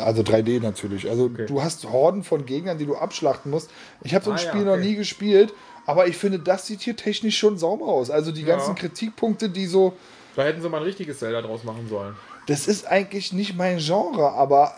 also 0.06 0.22
3D 0.24 0.60
natürlich. 0.62 1.10
Also 1.10 1.26
Okay. 1.26 1.46
du 1.46 1.62
hast 1.62 1.86
Horden 1.90 2.24
von 2.24 2.46
Gegnern, 2.46 2.78
die 2.78 2.86
du 2.86 2.96
abschlachten 2.96 3.52
musst. 3.52 3.70
Ich 4.02 4.14
habe 4.16 4.24
so 4.26 4.32
ein 4.32 4.38
Ah, 4.38 4.42
ja, 4.42 4.50
Spiel 4.50 4.66
noch 4.66 4.74
okay. 4.74 4.86
nie 4.86 4.96
gespielt, 4.96 5.54
aber 5.86 6.08
ich 6.08 6.18
finde, 6.18 6.40
das 6.40 6.68
sieht 6.68 6.82
hier 6.82 6.96
technisch 6.96 7.38
schon 7.38 7.58
sauber 7.58 7.88
aus. 7.88 8.10
Also 8.10 8.32
die 8.32 8.42
Ja. 8.42 8.48
ganzen 8.48 8.76
Kritikpunkte, 8.76 9.50
die 9.50 9.66
so, 9.68 9.98
Da 10.36 10.44
hätten 10.44 10.62
sie 10.62 10.70
mal 10.70 10.78
ein 10.78 10.84
richtiges 10.84 11.20
Zelda 11.20 11.42
draus 11.42 11.64
machen 11.66 11.88
sollen. 11.90 12.16
das 12.46 12.68
ist 12.68 12.88
eigentlich 12.88 13.34
nicht 13.34 13.56
mein 13.58 13.80
Genre, 13.80 14.32
aber 14.32 14.74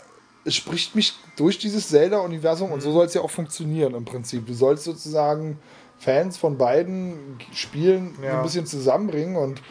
es 0.46 0.56
spricht 0.56 0.96
mich 0.96 1.14
durch 1.38 1.60
dieses 1.60 1.88
Zelda-Universum 1.90 2.72
und 2.72 2.82
so 2.82 2.90
Mhm. 2.90 2.94
soll 2.94 3.06
es 3.06 3.14
ja 3.14 3.22
auch 3.22 3.30
funktionieren 3.32 3.94
im 3.94 4.04
Prinzip. 4.06 4.46
Du 4.48 4.54
sollst 4.54 4.84
sozusagen 4.84 5.60
Fans 6.00 6.38
von 6.38 6.58
beiden 6.58 7.38
Spielen 7.54 8.18
Ja. 8.22 8.38
ein 8.38 8.44
bisschen 8.44 8.66
zusammenbringen 8.66 9.36
und 9.38 9.62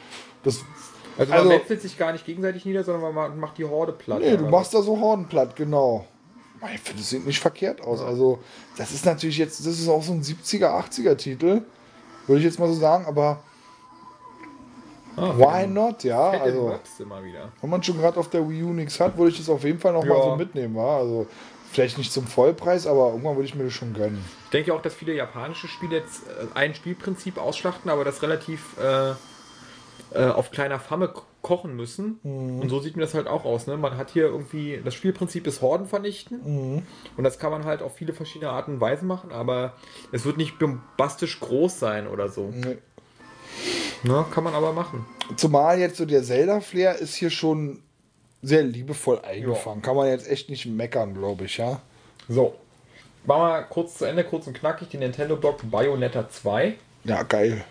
das. 0.44 0.60
Also 1.18 1.30
man 1.30 1.38
Also- 1.40 1.50
metzelt 1.50 1.82
sich 1.82 1.98
gar 1.98 2.12
nicht 2.12 2.24
gegenseitig 2.24 2.64
nieder, 2.64 2.84
sondern 2.84 3.14
man 3.14 3.38
macht 3.38 3.58
die 3.58 3.64
Horde 3.64 3.92
platt. 3.92 4.20
Nee, 4.20 4.36
du 4.36 4.46
machst 4.48 4.72
da 4.74 4.82
so 4.82 4.98
Horden 4.98 5.26
platt, 5.28 5.54
genau. 5.56 6.06
Ich 6.74 6.80
finde, 6.80 7.00
das 7.02 7.10
sieht 7.10 7.26
nicht 7.26 7.40
verkehrt 7.40 7.80
aus. 7.80 8.00
Also, 8.00 8.38
das 8.76 8.92
ist 8.92 9.04
natürlich 9.04 9.36
jetzt, 9.36 9.60
das 9.60 9.78
ist 9.78 9.88
auch 9.88 10.02
so 10.02 10.12
ein 10.12 10.22
70er, 10.22 10.68
80er 10.70 11.16
Titel, 11.16 11.62
würde 12.26 12.38
ich 12.38 12.44
jetzt 12.44 12.58
mal 12.60 12.68
so 12.68 12.74
sagen, 12.74 13.04
aber? 13.06 13.42
Ah, 15.16 15.32
why 15.36 15.66
not, 15.66 16.04
ja? 16.04 16.30
Also, 16.30 16.68
Maps 16.68 17.00
immer 17.00 17.22
wieder. 17.22 17.52
wenn 17.60 17.68
man 17.68 17.82
schon 17.82 17.98
gerade 17.98 18.18
auf 18.18 18.30
der 18.30 18.48
Wii 18.48 18.62
U 18.62 18.72
nichts 18.72 18.98
hat, 18.98 19.18
würde 19.18 19.30
ich 19.32 19.38
das 19.38 19.48
auf 19.50 19.62
jeden 19.64 19.78
Fall 19.78 19.92
noch 19.92 20.04
mal 20.04 20.16
Ja. 20.16 20.22
so 20.22 20.36
mitnehmen, 20.36 20.74
wa? 20.74 20.98
Also, 21.00 21.26
vielleicht 21.70 21.98
nicht 21.98 22.12
zum 22.12 22.26
Vollpreis, 22.26 22.86
aber 22.86 23.08
irgendwann 23.10 23.34
würde 23.36 23.46
ich 23.48 23.54
mir 23.54 23.64
das 23.64 23.72
schon 23.74 23.92
gönnen. 23.92 24.24
Ich 24.44 24.50
denke 24.50 24.72
auch, 24.72 24.80
dass 24.80 24.94
viele 24.94 25.14
japanische 25.14 25.68
Spiele 25.68 25.96
jetzt 25.96 26.22
äh, 26.28 26.46
ein 26.54 26.74
Spielprinzip 26.74 27.36
ausschlachten, 27.38 27.90
aber 27.90 28.04
das 28.04 28.22
relativ 28.22 28.78
äh, 28.78 29.12
äh, 30.14 30.24
auf 30.26 30.50
kleiner 30.50 30.78
Flamme 30.78 31.08
ko- 31.08 31.22
kochen 31.42 31.74
müssen. 31.74 32.18
Und 32.22 32.68
so 32.68 32.78
sieht 32.80 32.96
mir 32.96 33.02
das 33.02 33.14
halt 33.14 33.26
auch 33.26 33.44
aus. 33.44 33.66
Ne? 33.66 33.76
Man 33.76 33.96
hat 33.96 34.10
hier 34.10 34.24
irgendwie, 34.24 34.80
das 34.84 34.94
Spielprinzip 34.94 35.46
ist 35.46 35.60
Horden 35.60 35.86
vernichten. 35.86 36.82
Und 37.16 37.24
das 37.24 37.38
kann 37.38 37.50
man 37.50 37.64
halt 37.64 37.82
auf 37.82 37.96
viele 37.96 38.12
verschiedene 38.12 38.50
Arten 38.50 38.74
und 38.74 38.80
Weisen 38.80 39.08
machen, 39.08 39.32
aber 39.32 39.74
es 40.12 40.24
wird 40.24 40.36
nicht 40.36 40.58
bombastisch 40.58 41.40
groß 41.40 41.78
sein 41.78 42.06
oder 42.06 42.28
so. 42.28 42.50
Nee. 42.54 42.78
Ne? 44.04 44.24
Kann 44.32 44.44
man 44.44 44.54
aber 44.54 44.72
machen. 44.72 45.04
Zumal 45.36 45.78
jetzt 45.78 45.96
so 45.96 46.06
der 46.06 46.22
Zelda-Flair 46.22 46.96
ist 46.98 47.14
hier 47.14 47.30
schon 47.30 47.80
sehr 48.42 48.62
liebevoll 48.62 49.20
eingefangen. 49.20 49.82
Kann 49.82 49.94
man 49.96 50.08
jetzt 50.08 50.28
echt 50.28 50.50
nicht 50.50 50.66
meckern, 50.66 51.14
glaube 51.14 51.44
ich, 51.44 51.58
ja? 51.58 51.80
So. 52.28 52.54
Machen 53.24 53.42
wir 53.42 53.62
kurz 53.62 53.98
zu 53.98 54.04
Ende, 54.04 54.24
kurz 54.24 54.48
und 54.48 54.54
knackig, 54.54 54.88
die 54.88 54.96
Nintendo 54.98 55.36
Block 55.36 55.58
Bayonetta 55.70 56.28
2. 56.28 56.74
Ja, 57.04 57.22
geil. 57.22 57.64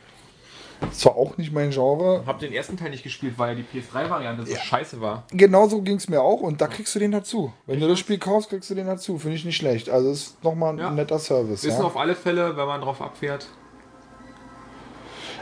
Ist 0.90 1.02
zwar 1.02 1.16
auch 1.16 1.38
nicht 1.38 1.54
mein 1.54 1.70
Genre, 1.70 2.24
Hab 2.26 2.40
den 2.40 2.52
ersten 2.52 2.76
Teil 2.76 2.90
nicht 2.90 3.04
gespielt, 3.04 3.36
weil 3.38 3.56
ja 3.58 3.64
die 3.64 3.80
PS3-Variante 3.80 4.46
so 4.46 4.56
scheiße 4.56 5.00
war. 5.00 5.24
Genauso 5.32 5.82
ging 5.82 5.98
es 5.98 6.10
mir 6.10 6.22
auch 6.22 6.42
und 6.42 6.60
da 6.60 6.68
kriegst 6.68 6.96
du 6.96 7.00
den 7.00 7.12
dazu. 7.12 7.54
Wenn 7.68 7.80
du 7.80 7.88
das 7.88 8.00
Spiel 8.00 8.18
kaufst, 8.18 8.50
kriegst 8.50 8.70
du 8.70 8.76
den 8.76 8.88
dazu. 8.88 9.18
Finde 9.20 9.36
ich 9.38 9.46
nicht 9.46 9.58
schlecht. 9.58 9.90
Also 9.90 10.12
ist 10.12 10.44
nochmal 10.44 10.74
ein 10.74 10.80
Ja. 10.80 10.92
netter 10.92 11.20
Service. 11.20 11.64
Ist 11.64 11.78
Ja? 11.78 11.84
auf 11.84 11.96
alle 11.98 12.16
Fälle, 12.16 12.58
wenn 12.58 12.66
man 12.66 12.82
drauf 12.82 13.02
abfährt. 13.02 13.48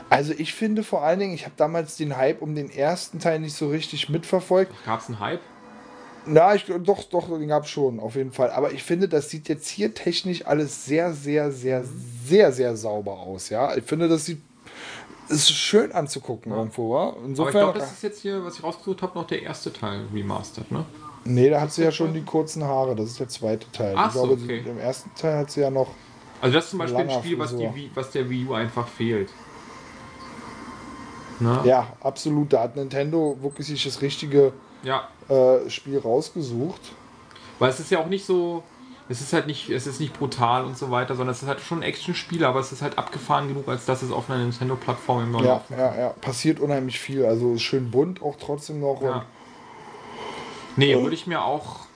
Also 0.09 0.33
ich 0.37 0.53
finde 0.53 0.83
vor 0.83 1.03
allen 1.03 1.19
Dingen, 1.19 1.33
ich 1.33 1.45
habe 1.45 1.53
damals 1.55 1.95
den 1.95 2.17
Hype 2.17 2.41
um 2.41 2.55
den 2.55 2.69
ersten 2.71 3.19
Teil 3.19 3.39
nicht 3.39 3.53
so 3.55 3.69
richtig 3.69 4.09
mitverfolgt. 4.09 4.71
Gab 4.85 4.99
es 5.01 5.07
einen 5.07 5.19
Hype? 5.19 5.41
Na, 6.25 6.53
ich, 6.53 6.65
doch, 6.65 7.03
doch, 7.05 7.29
den 7.29 7.47
gab 7.47 7.63
es 7.63 7.69
schon, 7.69 7.99
auf 7.99 8.15
jeden 8.15 8.31
Fall. 8.31 8.51
Aber 8.51 8.71
ich 8.71 8.83
finde, 8.83 9.07
das 9.07 9.29
sieht 9.29 9.47
jetzt 9.49 9.67
hier 9.69 9.93
technisch 9.93 10.45
alles 10.45 10.85
sehr, 10.85 11.13
sehr, 11.13 11.51
sehr, 11.51 11.83
sehr, 12.25 12.51
sehr 12.51 12.75
sauber 12.75 13.13
aus. 13.19 13.49
Ja, 13.49 13.75
ich 13.75 13.83
finde, 13.85 14.07
das 14.09 14.25
sieht 14.25 14.41
ist 15.29 15.51
schön 15.51 15.91
anzugucken 15.91 16.51
irgendwo. 16.51 16.95
Ja? 16.95 17.01
Aber 17.01 17.17
ich 17.19 17.25
Insofern, 17.25 17.51
glaube, 17.51 17.79
das 17.79 17.91
ist 17.91 18.03
jetzt 18.03 18.21
hier, 18.21 18.43
was 18.43 18.57
ich 18.57 18.63
rausgesucht 18.63 19.01
habe, 19.01 19.17
noch 19.17 19.27
der 19.27 19.43
erste 19.43 19.71
Teil 19.71 20.05
remastered, 20.13 20.71
ne? 20.71 20.85
nee, 21.23 21.49
da 21.49 21.61
hat 21.61 21.71
sie 21.71 21.83
ja 21.83 21.91
schon 21.91 22.13
die 22.13 22.23
kurzen 22.23 22.63
Haare. 22.63 22.95
Das 22.95 23.07
ist 23.07 23.19
der 23.19 23.29
zweite 23.29 23.71
Teil. 23.71 23.93
Ach 23.97 24.07
ich 24.07 24.13
so, 24.13 24.25
glaube, 24.25 24.41
okay. 24.41 24.63
im 24.65 24.79
ersten 24.79 25.13
Teil 25.15 25.37
hat 25.37 25.51
sie 25.51 25.61
ja 25.61 25.69
noch 25.69 25.89
Also 26.41 26.53
das 26.53 26.65
ist 26.65 26.69
zum 26.71 26.79
Beispiel 26.79 26.99
ein 26.99 27.11
Spiel, 27.11 27.39
was, 27.39 27.55
die, 27.55 27.91
was 27.93 28.11
der 28.11 28.29
Wii 28.29 28.47
U 28.47 28.53
einfach 28.53 28.87
fehlt. 28.87 29.29
Ne? 31.39 31.61
Ja, 31.63 31.87
absolut. 32.01 32.51
Da 32.53 32.63
hat 32.63 32.75
Nintendo 32.75 33.37
wirklich 33.41 33.67
sich 33.67 33.83
das 33.83 34.01
richtige 34.01 34.53
ja. 34.83 35.07
äh, 35.29 35.69
Spiel 35.69 35.97
rausgesucht. 35.97 36.81
Weil 37.59 37.69
es 37.69 37.79
ist 37.79 37.91
ja 37.91 37.99
auch 37.99 38.07
nicht 38.07 38.25
so, 38.25 38.63
es 39.09 39.21
ist 39.21 39.33
halt 39.33 39.47
nicht, 39.47 39.69
es 39.69 39.87
ist 39.87 39.99
nicht 39.99 40.17
brutal 40.17 40.63
und 40.63 40.77
so 40.77 40.91
weiter, 40.91 41.15
sondern 41.15 41.33
es 41.33 41.41
ist 41.41 41.47
halt 41.47 41.59
schon 41.61 41.79
ein 41.79 41.83
Action-Spiel, 41.83 42.45
aber 42.45 42.59
es 42.59 42.71
ist 42.71 42.83
halt 42.83 42.97
abgefahren 42.99 43.47
genug, 43.47 43.67
als 43.67 43.85
dass 43.85 44.03
es 44.03 44.11
auf 44.11 44.29
einer 44.29 44.39
Nintendo-Plattform 44.39 45.23
immer 45.23 45.39
Ja, 45.39 45.45
laufen 45.53 45.75
ja, 45.77 45.95
ja. 45.97 46.09
Passiert 46.09 46.59
unheimlich 46.59 46.99
viel. 46.99 47.25
Also 47.25 47.53
ist 47.53 47.63
schön 47.63 47.89
bunt 47.89 48.21
auch 48.21 48.37
trotzdem 48.39 48.79
noch. 48.79 49.01
Ja. 49.01 49.13
Und 49.13 49.23
Nee, 50.75 50.95
würde 50.95 51.15
ich 51.15 51.27
mir 51.27 51.43
auch, 51.43 51.87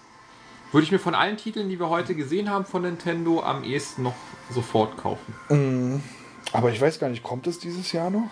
würde 0.71 0.83
ich 0.83 0.91
mir 0.91 0.99
von 0.99 1.15
allen 1.15 1.37
Titeln, 1.37 1.69
die 1.69 1.79
wir 1.79 1.89
heute 1.89 2.15
gesehen 2.15 2.49
haben 2.49 2.65
von 2.65 2.81
Nintendo, 2.81 3.41
am 3.41 3.63
ehesten 3.63 4.03
noch 4.03 4.15
sofort 4.49 4.97
kaufen. 4.97 6.03
aber 6.51 6.71
ich 6.71 6.81
weiß 6.81 6.99
gar 6.99 7.09
nicht, 7.09 7.23
kommt 7.23 7.47
es 7.47 7.59
dieses 7.59 7.91
Jahr 7.93 8.09
noch? 8.09 8.29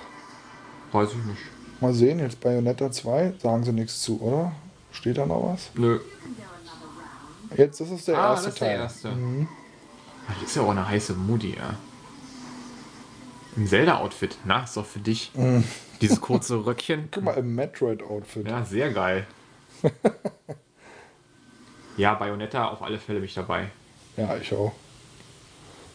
Weiß 0.92 1.10
ich 1.12 1.24
nicht. 1.24 1.40
Mal 1.80 1.94
sehen, 1.94 2.20
jetzt 2.20 2.42
Bayonetta 2.42 2.92
2, 2.92 3.36
sagen 3.42 3.64
sie 3.64 3.72
nichts 3.72 4.02
zu, 4.02 4.22
oder? 4.22 4.52
Steht 4.92 5.18
da 5.18 5.26
noch 5.26 5.54
was? 5.54 5.70
Nö. 5.76 6.00
Jetzt 7.58 7.80
ist 7.82 7.92
es 7.92 8.06
der 8.06 8.18
ah, 8.18 8.32
erste 8.32 8.46
das 8.48 8.54
ist 8.54 8.62
der 8.62 8.68
Teil. 8.70 8.80
erste. 8.80 9.10
Ah, 9.10 10.34
Das 10.40 10.50
ist 10.50 10.56
ja 10.56 10.62
auch 10.62 10.70
eine 10.72 10.88
heiße 10.88 11.14
Moody, 11.14 11.56
ja. 11.56 11.76
Im 13.58 13.68
Zelda-Outfit. 13.68 14.38
Na, 14.46 14.64
ist 14.64 14.78
doch 14.78 14.86
für 14.86 15.00
dich. 15.00 15.32
Dieses 16.00 16.22
kurze 16.22 16.66
Röckchen. 16.66 17.10
Guck 17.12 17.24
mal, 17.24 17.34
im 17.38 17.54
Metroid-Outfit. 17.56 18.48
Ja, 18.48 18.64
sehr 18.64 18.92
geil. 18.94 19.28
ja, 21.98 22.14
Bayonetta 22.14 22.70
auf 22.70 22.82
alle 22.82 23.00
Fälle 23.00 23.20
mich 23.20 23.34
dabei. 23.34 23.70
Ja, 24.18 24.36
ich 24.38 24.54
auch. 24.54 24.72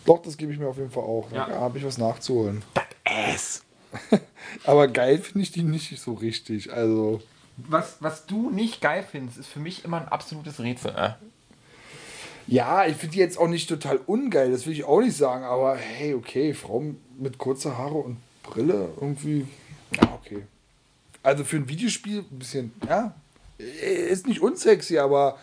Doch, 0.04 0.20
das 0.22 0.36
gebe 0.36 0.52
ich 0.52 0.58
mir 0.58 0.68
auf 0.68 0.76
jeden 0.76 0.90
Fall 0.90 1.02
auch. 1.02 1.30
Ja. 1.32 1.46
Da 1.48 1.60
habe 1.60 1.78
ich 1.78 1.84
was 1.84 1.98
nachzuholen. 1.98 2.62
Ass. 3.04 3.62
Aber 4.64 4.88
geil 4.88 5.18
finde 5.18 5.40
ich 5.40 5.52
die 5.52 5.62
nicht 5.62 5.98
so 5.98 6.12
richtig. 6.14 6.72
Also, 6.72 7.22
Was, 7.56 7.96
was 8.00 8.26
du 8.26 8.50
nicht 8.50 8.80
geil 8.80 9.04
findest, 9.10 9.38
ist 9.38 9.48
für 9.48 9.60
mich 9.60 9.84
immer 9.84 10.00
ein 10.00 10.08
absolutes 10.08 10.60
Rätsel. 10.60 10.94
Äh? 10.94 11.10
Ja, 12.46 12.86
ich 12.86 12.96
finde 12.96 13.14
die 13.14 13.20
jetzt 13.20 13.38
auch 13.38 13.48
nicht 13.48 13.68
total 13.68 13.98
ungeil, 14.06 14.50
das 14.50 14.66
will 14.66 14.72
ich 14.72 14.84
auch 14.84 15.00
nicht 15.00 15.16
sagen. 15.16 15.44
Aber 15.44 15.76
hey, 15.76 16.14
okay, 16.14 16.54
Frau 16.54 16.84
mit 17.18 17.38
kurzer 17.38 17.76
Haare 17.76 17.96
und 17.96 18.18
Brille 18.42 18.88
irgendwie. 19.00 19.46
Ja, 19.94 20.18
okay. 20.20 20.42
Also 21.22 21.44
für 21.44 21.56
ein 21.56 21.68
Videospiel 21.68 22.18
ein 22.30 22.38
bisschen, 22.38 22.72
ja, 22.88 23.14
ist 23.58 24.26
nicht 24.26 24.40
unsexy, 24.40 24.98
aber. 24.98 25.38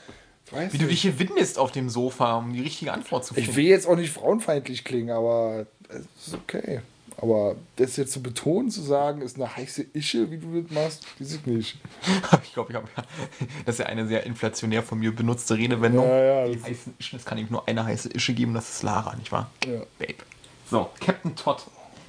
Wie 0.51 0.77
du 0.77 0.83
nicht. 0.83 0.91
dich 0.91 1.01
hier 1.01 1.19
windest 1.19 1.57
auf 1.57 1.71
dem 1.71 1.89
Sofa, 1.89 2.37
um 2.37 2.53
die 2.53 2.61
richtige 2.61 2.93
Antwort 2.93 3.25
zu 3.25 3.33
finden. 3.33 3.49
Ich 3.49 3.55
will 3.55 3.65
jetzt 3.65 3.87
auch 3.87 3.95
nicht 3.95 4.11
frauenfeindlich 4.11 4.83
klingen, 4.83 5.09
aber 5.09 5.65
es 5.89 6.27
ist 6.27 6.35
okay. 6.35 6.81
Aber 7.23 7.55
das 7.77 7.95
jetzt 7.95 8.11
zu 8.11 8.21
betonen, 8.21 8.69
zu 8.69 8.81
sagen, 8.81 9.21
ist 9.21 9.37
eine 9.37 9.55
heiße 9.55 9.85
Ische, 9.93 10.29
wie 10.29 10.39
du 10.39 10.61
das 10.61 10.71
machst, 10.71 11.05
weiß 11.21 11.35
ich 11.35 11.45
nicht. 11.45 11.77
Ich 12.43 12.53
glaube, 12.53 12.71
ich 12.71 12.75
habe 12.75 12.89
das 13.65 13.75
ist 13.75 13.79
ja 13.79 13.85
eine 13.85 14.05
sehr 14.05 14.25
inflationär 14.25 14.83
von 14.83 14.99
mir 14.99 15.15
benutzte 15.15 15.57
Redewendung. 15.57 16.05
Ja, 16.05 16.43
ja, 16.43 16.47
Die 16.49 16.61
heißen 16.61 16.95
Ischen, 16.99 17.15
es 17.17 17.23
kann 17.23 17.37
eben 17.37 17.47
nur 17.49 17.65
eine 17.65 17.85
heiße 17.85 18.09
Ische 18.09 18.33
geben, 18.33 18.53
das 18.53 18.69
ist 18.69 18.83
Lara, 18.83 19.15
nicht 19.15 19.31
wahr? 19.31 19.49
Ja. 19.65 19.83
Babe. 19.99 20.17
So, 20.69 20.89
Captain 20.99 21.33
Todd 21.33 21.65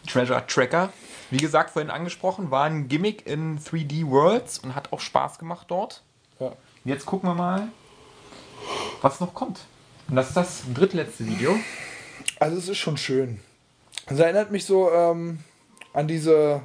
Treasure 0.09 0.45
Tracker. 0.49 0.93
Wie 1.31 1.37
gesagt, 1.37 1.71
vorhin 1.71 1.93
angesprochen, 1.93 2.51
war 2.51 2.65
ein 2.65 2.89
Gimmick 2.89 3.25
in 3.25 3.61
3D 3.61 4.09
Worlds 4.09 4.59
und 4.59 4.75
hat 4.75 4.93
auch 4.93 5.01
Spaß 5.01 5.39
gemacht 5.39 5.67
dort. 5.69 6.03
Ja. 6.41 6.57
Jetzt 6.85 7.07
gucken 7.07 7.31
wir 7.31 7.35
mal, 7.35 7.69
was 9.01 9.21
noch 9.21 9.33
kommt. 9.33 9.61
Und 10.09 10.17
das 10.17 10.31
ist 10.31 10.37
das 10.37 10.63
drittletzte 10.75 11.25
Video. 11.25 11.55
Also 12.41 12.57
es 12.59 12.69
ist 12.69 12.79
schon 12.79 12.97
schön. 12.97 13.39
Es 14.07 14.19
erinnert 14.19 14.51
mich 14.51 14.65
so 14.65 14.91
ähm, 14.91 15.39
an 15.93 16.07
diese. 16.09 16.61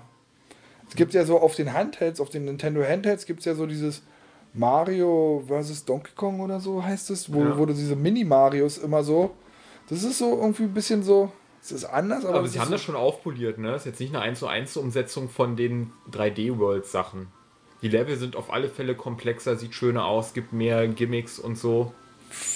Es 0.89 0.95
gibt 0.95 1.13
ja 1.13 1.23
so 1.23 1.39
auf 1.39 1.55
den 1.55 1.73
Handhelds, 1.73 2.19
auf 2.19 2.29
den 2.29 2.45
Nintendo 2.45 2.83
Handhelds 2.83 3.25
gibt 3.25 3.39
es 3.39 3.45
ja 3.45 3.53
so 3.55 3.65
dieses 3.67 4.01
Mario 4.53 5.43
vs. 5.47 5.85
Donkey 5.85 6.11
Kong 6.15 6.39
oder 6.39 6.59
so 6.59 6.83
heißt 6.83 7.11
es, 7.11 7.31
wo, 7.31 7.41
Ja. 7.43 7.57
wo 7.57 7.65
du 7.67 7.73
diese 7.73 7.95
Mini-Marios 7.95 8.79
immer 8.79 9.03
so. 9.03 9.31
Das 9.89 10.03
ist 10.03 10.17
so 10.17 10.37
irgendwie 10.39 10.63
ein 10.63 10.73
bisschen 10.73 11.03
so. 11.03 11.31
Es 11.61 11.71
ist 11.71 11.85
anders, 11.85 12.23
aber, 12.25 12.35
Aber 12.35 12.43
das 12.43 12.53
sie 12.53 12.59
haben 12.59 12.67
so, 12.67 12.73
das 12.73 12.81
schon 12.81 12.95
aufpoliert, 12.95 13.57
ne? 13.59 13.71
Das 13.71 13.81
ist 13.81 13.85
jetzt 13.85 13.99
nicht 13.99 14.15
eine 14.15 14.23
1 14.23 14.39
zu 14.39 14.47
1 14.47 14.77
Umsetzung 14.77 15.29
von 15.29 15.55
den 15.55 15.91
3D-Worlds-Sachen. 16.11 17.27
Die 17.81 17.89
Level 17.89 18.15
sind 18.17 18.35
auf 18.35 18.51
alle 18.51 18.69
Fälle 18.69 18.95
komplexer, 18.95 19.55
sieht 19.55 19.73
schöner 19.73 20.05
aus, 20.05 20.33
gibt 20.33 20.53
mehr 20.53 20.87
Gimmicks 20.87 21.37
und 21.37 21.57
so. 21.57 21.93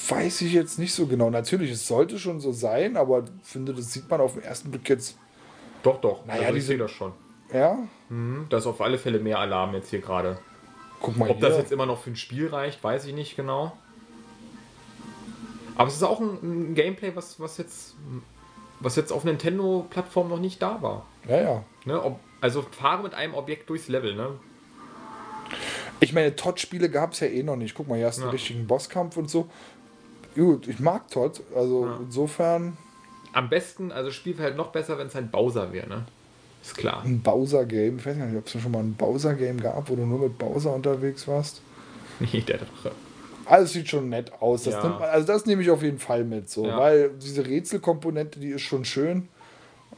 Weiß 0.10 0.42
ich 0.42 0.54
jetzt 0.54 0.80
nicht 0.80 0.94
so 0.94 1.08
genau. 1.08 1.30
Natürlich, 1.30 1.72
es 1.72 1.88
sollte 1.88 2.20
schon 2.20 2.40
so 2.40 2.52
sein, 2.52 2.98
aber 2.98 3.26
finde, 3.44 3.74
das 3.74 3.92
sieht 3.92 4.10
man 4.10 4.22
auf 4.22 4.34
den 4.34 4.44
ersten 4.44 4.72
Blick 4.72 4.88
jetzt. 4.90 5.18
Doch, 5.82 6.00
doch. 6.00 6.26
Naja, 6.26 6.48
also 6.48 6.58
ich 6.58 6.66
sehe 6.66 6.78
das 6.78 6.92
schon. 6.92 7.14
Ja, 7.52 7.78
Mhm. 8.10 8.46
Da 8.50 8.58
ist 8.58 8.68
auf 8.68 8.80
alle 8.82 8.98
Fälle 9.00 9.20
mehr 9.20 9.40
Alarm 9.40 9.74
jetzt 9.74 9.90
hier 9.90 10.00
gerade. 10.02 10.38
guck 11.02 11.18
mal 11.18 11.30
Ob 11.30 11.40
das 11.40 11.54
hier. 11.54 11.62
jetzt 11.62 11.72
immer 11.72 11.86
noch 11.88 12.02
für 12.02 12.12
ein 12.12 12.16
Spiel 12.16 12.48
reicht, 12.48 12.84
weiß 12.84 13.06
ich 13.06 13.16
nicht 13.16 13.36
genau. 13.36 13.76
Aber 15.76 15.88
es 15.88 15.96
ist 15.96 16.04
auch 16.04 16.20
ein, 16.20 16.72
ein 16.72 16.76
Gameplay, 16.76 17.16
was, 17.16 17.40
was 17.40 17.58
jetzt 17.58 17.96
was 18.80 18.96
jetzt 18.96 19.12
auf 19.12 19.24
Nintendo-Plattform 19.24 20.30
noch 20.30 20.40
nicht 20.40 20.62
da 20.62 20.82
war. 20.82 21.06
ja, 21.28 21.42
ja. 21.42 21.64
Ne? 21.86 22.04
Ob, 22.04 22.20
also 22.42 22.62
fahre 22.62 23.02
mit 23.02 23.14
einem 23.14 23.34
Objekt 23.34 23.70
durchs 23.70 23.88
Level. 23.88 24.14
Ne? 24.14 24.32
Ich 26.00 26.14
meine, 26.14 26.36
Todd-Spiele 26.36 26.90
gab 26.90 27.14
es 27.14 27.20
ja 27.22 27.28
eh 27.28 27.44
noch 27.44 27.56
nicht. 27.56 27.76
Guck 27.76 27.88
mal, 27.88 27.98
hier 27.98 28.08
hast 28.08 28.18
du 28.18 28.22
Ja. 28.24 28.28
einen 28.28 28.34
richtigen 28.38 28.68
Bosskampf 28.68 29.18
und 29.18 29.30
so. 29.30 29.48
Gut, 30.36 30.68
ich 30.68 30.80
mag 30.80 31.10
Todd. 31.10 31.42
Also 31.56 31.86
Ja. 31.86 32.00
insofern 32.02 32.78
Am 33.34 33.50
besten, 33.50 33.92
also 33.92 34.12
Spiel 34.12 34.38
wäre 34.38 34.50
halt 34.50 34.58
noch 34.58 34.68
besser, 34.72 34.98
wenn 35.00 35.08
es 35.08 35.16
ein 35.16 35.32
Bowser 35.32 35.72
wäre. 35.74 35.88
Ne? 35.90 36.06
Ist 36.62 36.78
klar. 36.78 37.02
ein 37.04 37.22
Bowser-Game. 37.22 37.98
Ich 37.98 38.06
weiß 38.06 38.18
gar 38.18 38.26
nicht, 38.28 38.38
ob 38.38 38.46
es 38.46 38.62
schon 38.62 38.72
mal 38.72 38.80
ein 38.80 38.94
Bowser-Game 38.96 39.60
gab, 39.60 39.90
wo 39.90 39.96
du 39.96 40.06
nur 40.06 40.20
mit 40.20 40.38
Bowser 40.38 40.74
unterwegs 40.74 41.28
warst. 41.28 41.62
Nee, 42.20 42.42
der 42.42 42.60
Drache. 42.60 42.92
Alles 43.46 43.74
sieht 43.74 43.90
schon 43.90 44.08
nett 44.10 44.32
aus. 44.40 44.64
Das 44.64 44.76
Ja. 44.76 44.84
man, 44.88 45.02
also 45.02 45.26
das 45.28 45.46
nehme 45.48 45.62
ich 45.64 45.70
auf 45.72 45.82
jeden 45.82 45.98
Fall 46.00 46.24
mit. 46.24 46.50
So, 46.50 46.66
Ja. 46.68 46.78
Weil 46.78 47.10
diese 47.22 47.46
Rätselkomponente, 47.46 48.40
die 48.40 48.50
ist 48.50 48.62
schon 48.62 48.86
schön. 48.86 49.28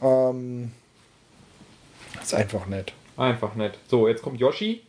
Ähm, 0.02 0.72
ist 2.22 2.34
einfach 2.34 2.66
nett. 2.66 2.92
Einfach 3.18 3.54
nett. 3.54 3.78
So, 3.88 4.08
jetzt 4.08 4.22
kommt 4.22 4.40
Yoshi. 4.40 4.82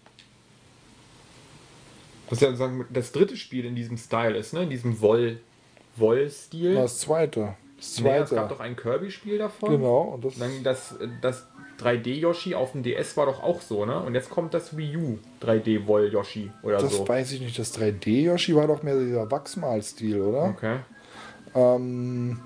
Was 2.29 2.39
ja 2.41 2.53
sagen, 2.55 2.85
das 2.91 3.11
dritte 3.11 3.37
Spiel 3.37 3.65
in 3.65 3.75
diesem 3.75 3.97
Style 3.97 4.37
ist, 4.37 4.53
ne? 4.53 4.63
In 4.63 4.69
diesem 4.69 4.99
Woll- 5.01 5.39
Woll-Stil. 5.95 6.75
Das 6.75 6.99
zweite. 6.99 7.55
Das 7.77 7.99
Nee, 8.01 8.09
es 8.09 8.29
zweite. 8.29 8.35
gab 8.35 8.49
doch 8.49 8.59
ein 8.59 8.75
Kirby-Spiel 8.75 9.37
davon. 9.37 9.69
genau. 9.71 10.01
Und 10.15 10.25
das, 10.25 10.37
dann 10.37 10.63
das, 10.63 10.95
das 11.21 11.45
3D-Yoshi 11.79 12.55
auf 12.55 12.71
dem 12.71 12.81
DS 12.83 13.15
war 13.17 13.27
doch 13.27 13.41
auch 13.43 13.61
so, 13.61 13.85
ne? 13.85 13.99
Und 14.01 14.15
jetzt 14.15 14.29
kommt 14.29 14.53
das 14.53 14.75
Wii 14.75 14.97
U 14.97 15.19
3D-Woll-Yoshi 15.43 16.51
oder 16.63 16.77
das 16.77 16.93
so. 16.97 17.07
weiß 17.07 17.31
ich 17.33 17.41
nicht. 17.41 17.57
Das 17.59 17.77
3D-Yoshi 17.79 18.55
war 18.55 18.67
doch 18.67 18.81
mehr 18.83 18.97
dieser 18.99 19.29
Wachsmalstil, 19.29 20.19
oder? 20.21 20.43
Okay. 20.45 20.77
Ähm, 21.55 22.39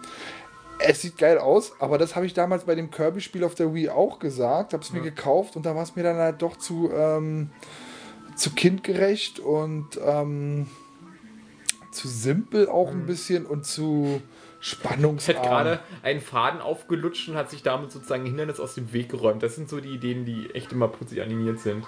es 0.80 1.02
sieht 1.02 1.18
geil 1.18 1.38
aus, 1.38 1.74
aber 1.80 1.98
das 1.98 2.16
habe 2.16 2.26
ich 2.26 2.34
damals 2.34 2.64
bei 2.66 2.76
dem 2.76 2.90
Kirby-Spiel 2.92 3.44
auf 3.44 3.56
der 3.56 3.74
Wii 3.74 3.90
auch 3.90 4.20
gesagt. 4.20 4.74
Habe 4.74 4.84
es 4.84 4.92
mir 4.92 5.02
gekauft 5.02 5.56
und 5.56 5.66
da 5.66 5.76
war 5.76 5.84
es 5.84 5.96
mir 5.96 6.04
dann 6.04 6.18
halt 6.18 6.42
doch 6.42 6.58
zu, 6.58 6.90
ähm, 6.94 7.52
zu 8.42 8.52
kindgerecht 8.52 9.40
und 9.40 10.00
ähm, 10.06 10.68
zu 11.92 12.08
simpel 12.08 12.68
auch 12.70 12.90
ein 12.92 13.06
bisschen 13.06 13.46
und 13.46 13.66
zu 13.66 14.22
Es 14.62 14.72
hat 14.72 14.80
spannungsarm. 14.80 15.42
gerade 15.42 15.80
einen 16.04 16.22
Faden 16.22 16.62
aufgelutscht 16.62 17.28
und 17.30 17.36
hat 17.36 17.50
sich 17.50 17.64
damit 17.64 17.92
sozusagen 17.92 18.24
ein 18.24 18.28
Hindernis 18.28 18.60
aus 18.60 18.76
dem 18.76 18.94
Weg 18.94 19.10
geräumt. 19.10 19.44
Das 19.44 19.56
sind 19.56 19.70
so 19.70 19.80
die 19.82 19.90
Ideen, 19.90 20.26
die 20.26 20.50
echt 20.54 20.72
immer 20.72 20.88
putzig 20.88 21.22
animiert 21.22 21.60
sind. 21.60 21.86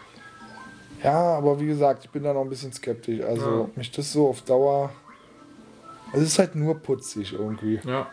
Ja, 1.03 1.35
aber 1.37 1.59
wie 1.59 1.67
gesagt, 1.67 2.05
ich 2.05 2.11
bin 2.11 2.23
da 2.23 2.33
noch 2.33 2.41
ein 2.41 2.49
bisschen 2.49 2.71
skeptisch. 2.73 3.21
Also, 3.21 3.49
Ja. 3.49 3.69
mich 3.75 3.91
das 3.91 4.11
so 4.13 4.27
auf 4.29 4.41
Dauer. 4.41 4.91
Also, 6.11 6.23
es 6.25 6.33
ist 6.33 6.39
halt 6.39 6.55
nur 6.55 6.75
putzig 6.79 7.33
irgendwie. 7.33 7.79
Ja. 7.85 8.07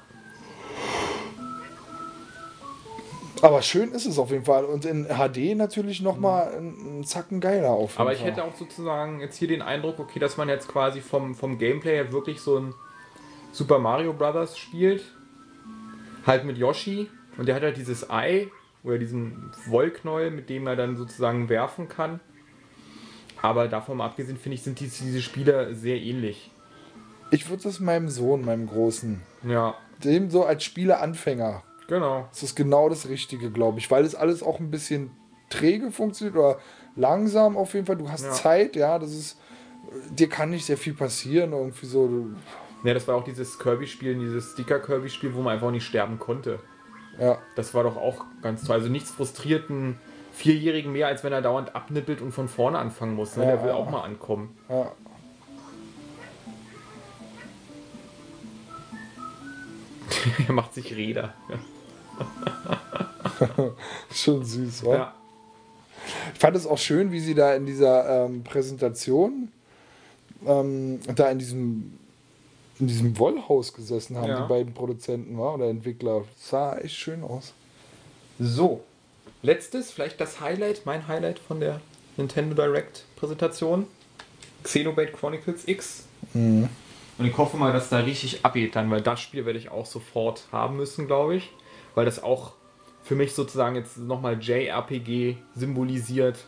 Aber 3.43 3.63
schön 3.63 3.93
ist 3.93 4.07
es 4.07 4.19
auf 4.19 4.31
jeden 4.31 4.45
Fall. 4.45 4.65
Und 4.65 4.85
in 4.85 5.07
HD 5.07 5.57
natürlich 5.57 6.03
nochmal 6.03 6.53
ein, 6.55 7.01
ein 7.01 7.05
Zacken 7.05 7.41
geiler 7.41 7.71
auf 7.71 7.93
jeden 7.93 8.03
Aber 8.03 8.13
ich 8.13 8.19
Fall. 8.19 8.31
hätte 8.31 8.45
auch 8.45 8.55
sozusagen 8.55 9.21
jetzt 9.21 9.37
hier 9.37 9.49
den 9.49 9.63
Eindruck, 9.63 9.99
okay, 9.99 10.19
dass 10.19 10.37
man 10.37 10.49
jetzt 10.49 10.69
quasi 10.69 11.01
vom, 11.01 11.35
vom 11.35 11.59
Gameplay 11.59 11.95
her 11.95 12.13
wirklich 12.13 12.41
so 12.41 12.59
ein 12.59 12.75
Super 13.53 13.79
Mario 13.79 14.13
Brothers 14.13 14.59
spielt. 14.59 15.03
Halt 16.27 16.45
mit 16.45 16.59
Yoshi. 16.59 17.09
Und 17.39 17.47
der 17.47 17.55
hat 17.55 17.63
halt 17.63 17.77
dieses 17.77 18.11
Ei 18.11 18.49
oder 18.83 18.99
diesen 18.99 19.51
Wollknäuel, 19.67 20.31
mit 20.31 20.51
dem 20.51 20.67
er 20.67 20.77
dann 20.77 20.97
sozusagen 20.97 21.49
werfen 21.49 21.89
kann. 21.89 22.21
Aber 23.43 23.69
davon 23.69 23.97
mal 23.99 24.07
abgesehen, 24.07 24.37
finde 24.37 24.57
ich, 24.57 24.63
sind 24.63 24.81
diese, 24.81 25.03
diese 25.05 25.23
Spiele 25.23 25.75
sehr 25.75 25.97
ähnlich. 25.97 26.51
Ich 27.31 27.49
würde 27.49 27.63
das 27.63 27.81
meinem 27.81 28.09
Sohn, 28.09 28.45
meinem 28.45 28.67
Großen, 28.67 29.23
Ja, 29.45 29.75
dem 30.05 30.31
so 30.31 30.45
als 30.45 30.65
Spieleanfänger, 30.65 31.63
genau. 31.91 32.27
das 32.31 32.43
ist 32.43 32.57
genau 32.57 32.89
das 32.89 33.09
Richtige, 33.09 33.51
glaube 33.51 33.79
ich. 33.79 33.91
Weil 33.91 34.05
das 34.05 34.15
alles 34.15 34.43
auch 34.43 34.59
ein 34.61 34.71
bisschen 34.71 35.11
träge 35.51 35.91
funktioniert 35.91 36.37
oder 36.37 36.59
langsam 36.97 37.57
auf 37.59 37.75
jeden 37.75 37.85
Fall. 37.87 37.97
Du 37.97 38.09
hast 38.09 38.25
Ja. 38.25 38.33
Zeit, 38.33 38.77
ja, 38.77 38.99
das 38.99 39.13
ist. 39.13 39.39
Dir 40.11 40.29
kann 40.29 40.51
nicht 40.51 40.65
sehr 40.65 40.77
viel 40.79 40.95
passieren, 40.95 41.53
irgendwie 41.53 41.87
so. 41.87 42.27
Ja, 42.85 42.95
das 42.95 43.07
war 43.09 43.17
auch 43.17 43.25
dieses 43.25 43.59
Kirby-Spiel, 43.59 44.15
dieses 44.19 44.53
Sticker-Kirby-Spiel, 44.53 45.35
wo 45.35 45.41
man 45.43 45.55
einfach 45.55 45.71
nicht 45.71 45.85
sterben 45.85 46.19
konnte. 46.19 46.61
Ja, 47.19 47.39
Das 47.57 47.75
war 47.75 47.83
doch 47.83 47.97
auch 47.97 48.25
ganz 48.41 48.65
toll. 48.65 48.77
Also 48.77 48.89
nichts 48.89 49.11
frustriert 49.11 49.69
einen 49.69 49.99
Vierjährigen 50.33 50.93
mehr, 50.93 51.09
als 51.09 51.23
wenn 51.25 51.33
er 51.33 51.43
dauernd 51.43 51.75
abnippelt 51.75 52.23
und 52.23 52.33
von 52.33 52.49
vorne 52.49 52.79
anfangen 52.79 53.15
muss. 53.15 53.37
Ne? 53.37 53.45
Ja, 53.45 53.51
Der 53.51 53.63
will 53.63 53.69
ja. 53.71 53.75
auch 53.75 53.91
mal 53.91 54.03
ankommen. 54.03 54.57
ja. 54.69 54.93
er 60.47 60.53
macht 60.53 60.75
sich 60.75 60.95
Räder. 60.95 61.35
Schon 64.15 64.45
süß, 64.45 64.85
wa? 64.87 64.95
Ja. 64.95 65.15
Ich 66.35 66.41
fand 66.41 66.57
es 66.57 66.67
auch 66.67 66.79
schön, 66.79 67.13
wie 67.13 67.21
sie 67.21 67.35
da 67.35 67.55
in 67.55 67.67
dieser 67.67 68.25
ähm, 68.27 68.43
Präsentation 68.43 69.49
ähm, 70.47 71.01
da 71.15 71.31
in 71.31 71.39
diesem 71.39 71.99
in 72.79 72.87
diesem 72.87 73.19
Wollhaus 73.19 73.75
gesessen 73.75 74.17
haben, 74.17 74.29
Ja. 74.29 74.41
die 74.43 74.49
beiden 74.49 74.73
Produzenten 74.73 75.39
war 75.39 75.55
oder 75.55 75.69
Entwickler. 75.69 76.23
Das 76.35 76.49
sah 76.49 76.79
echt 76.79 76.97
schön 76.97 77.23
aus. 77.23 77.53
So. 78.39 78.83
Letztes, 79.43 79.91
vielleicht 79.91 80.19
das 80.21 80.41
Highlight, 80.41 80.87
mein 80.87 81.07
Highlight 81.07 81.39
von 81.39 81.61
der 81.61 81.81
Nintendo 82.17 82.55
Direct 82.55 83.05
Präsentation. 83.17 83.87
Xenoblade 84.63 85.13
Chronicles 85.13 85.69
X. 85.69 86.05
Und 86.33 86.69
ich 87.19 87.37
hoffe 87.37 87.57
mal, 87.59 87.73
dass 87.73 87.91
da 87.91 87.99
richtig 87.99 88.45
abgeht 88.45 88.77
dann, 88.77 88.91
weil 88.91 89.03
das 89.03 89.21
Spiel 89.21 89.45
werde 89.45 89.59
ich 89.59 89.71
auch 89.71 89.87
sofort 89.87 90.45
haben 90.53 90.77
müssen, 90.77 91.07
glaube 91.07 91.37
ich. 91.37 91.51
Weil 91.95 92.05
das 92.05 92.23
auch 92.23 92.53
für 93.03 93.15
mich 93.15 93.35
sozusagen 93.35 93.77
jetzt 93.77 93.99
nochmal 93.99 94.41
JRPG 94.41 95.37
symbolisiert. 95.55 96.39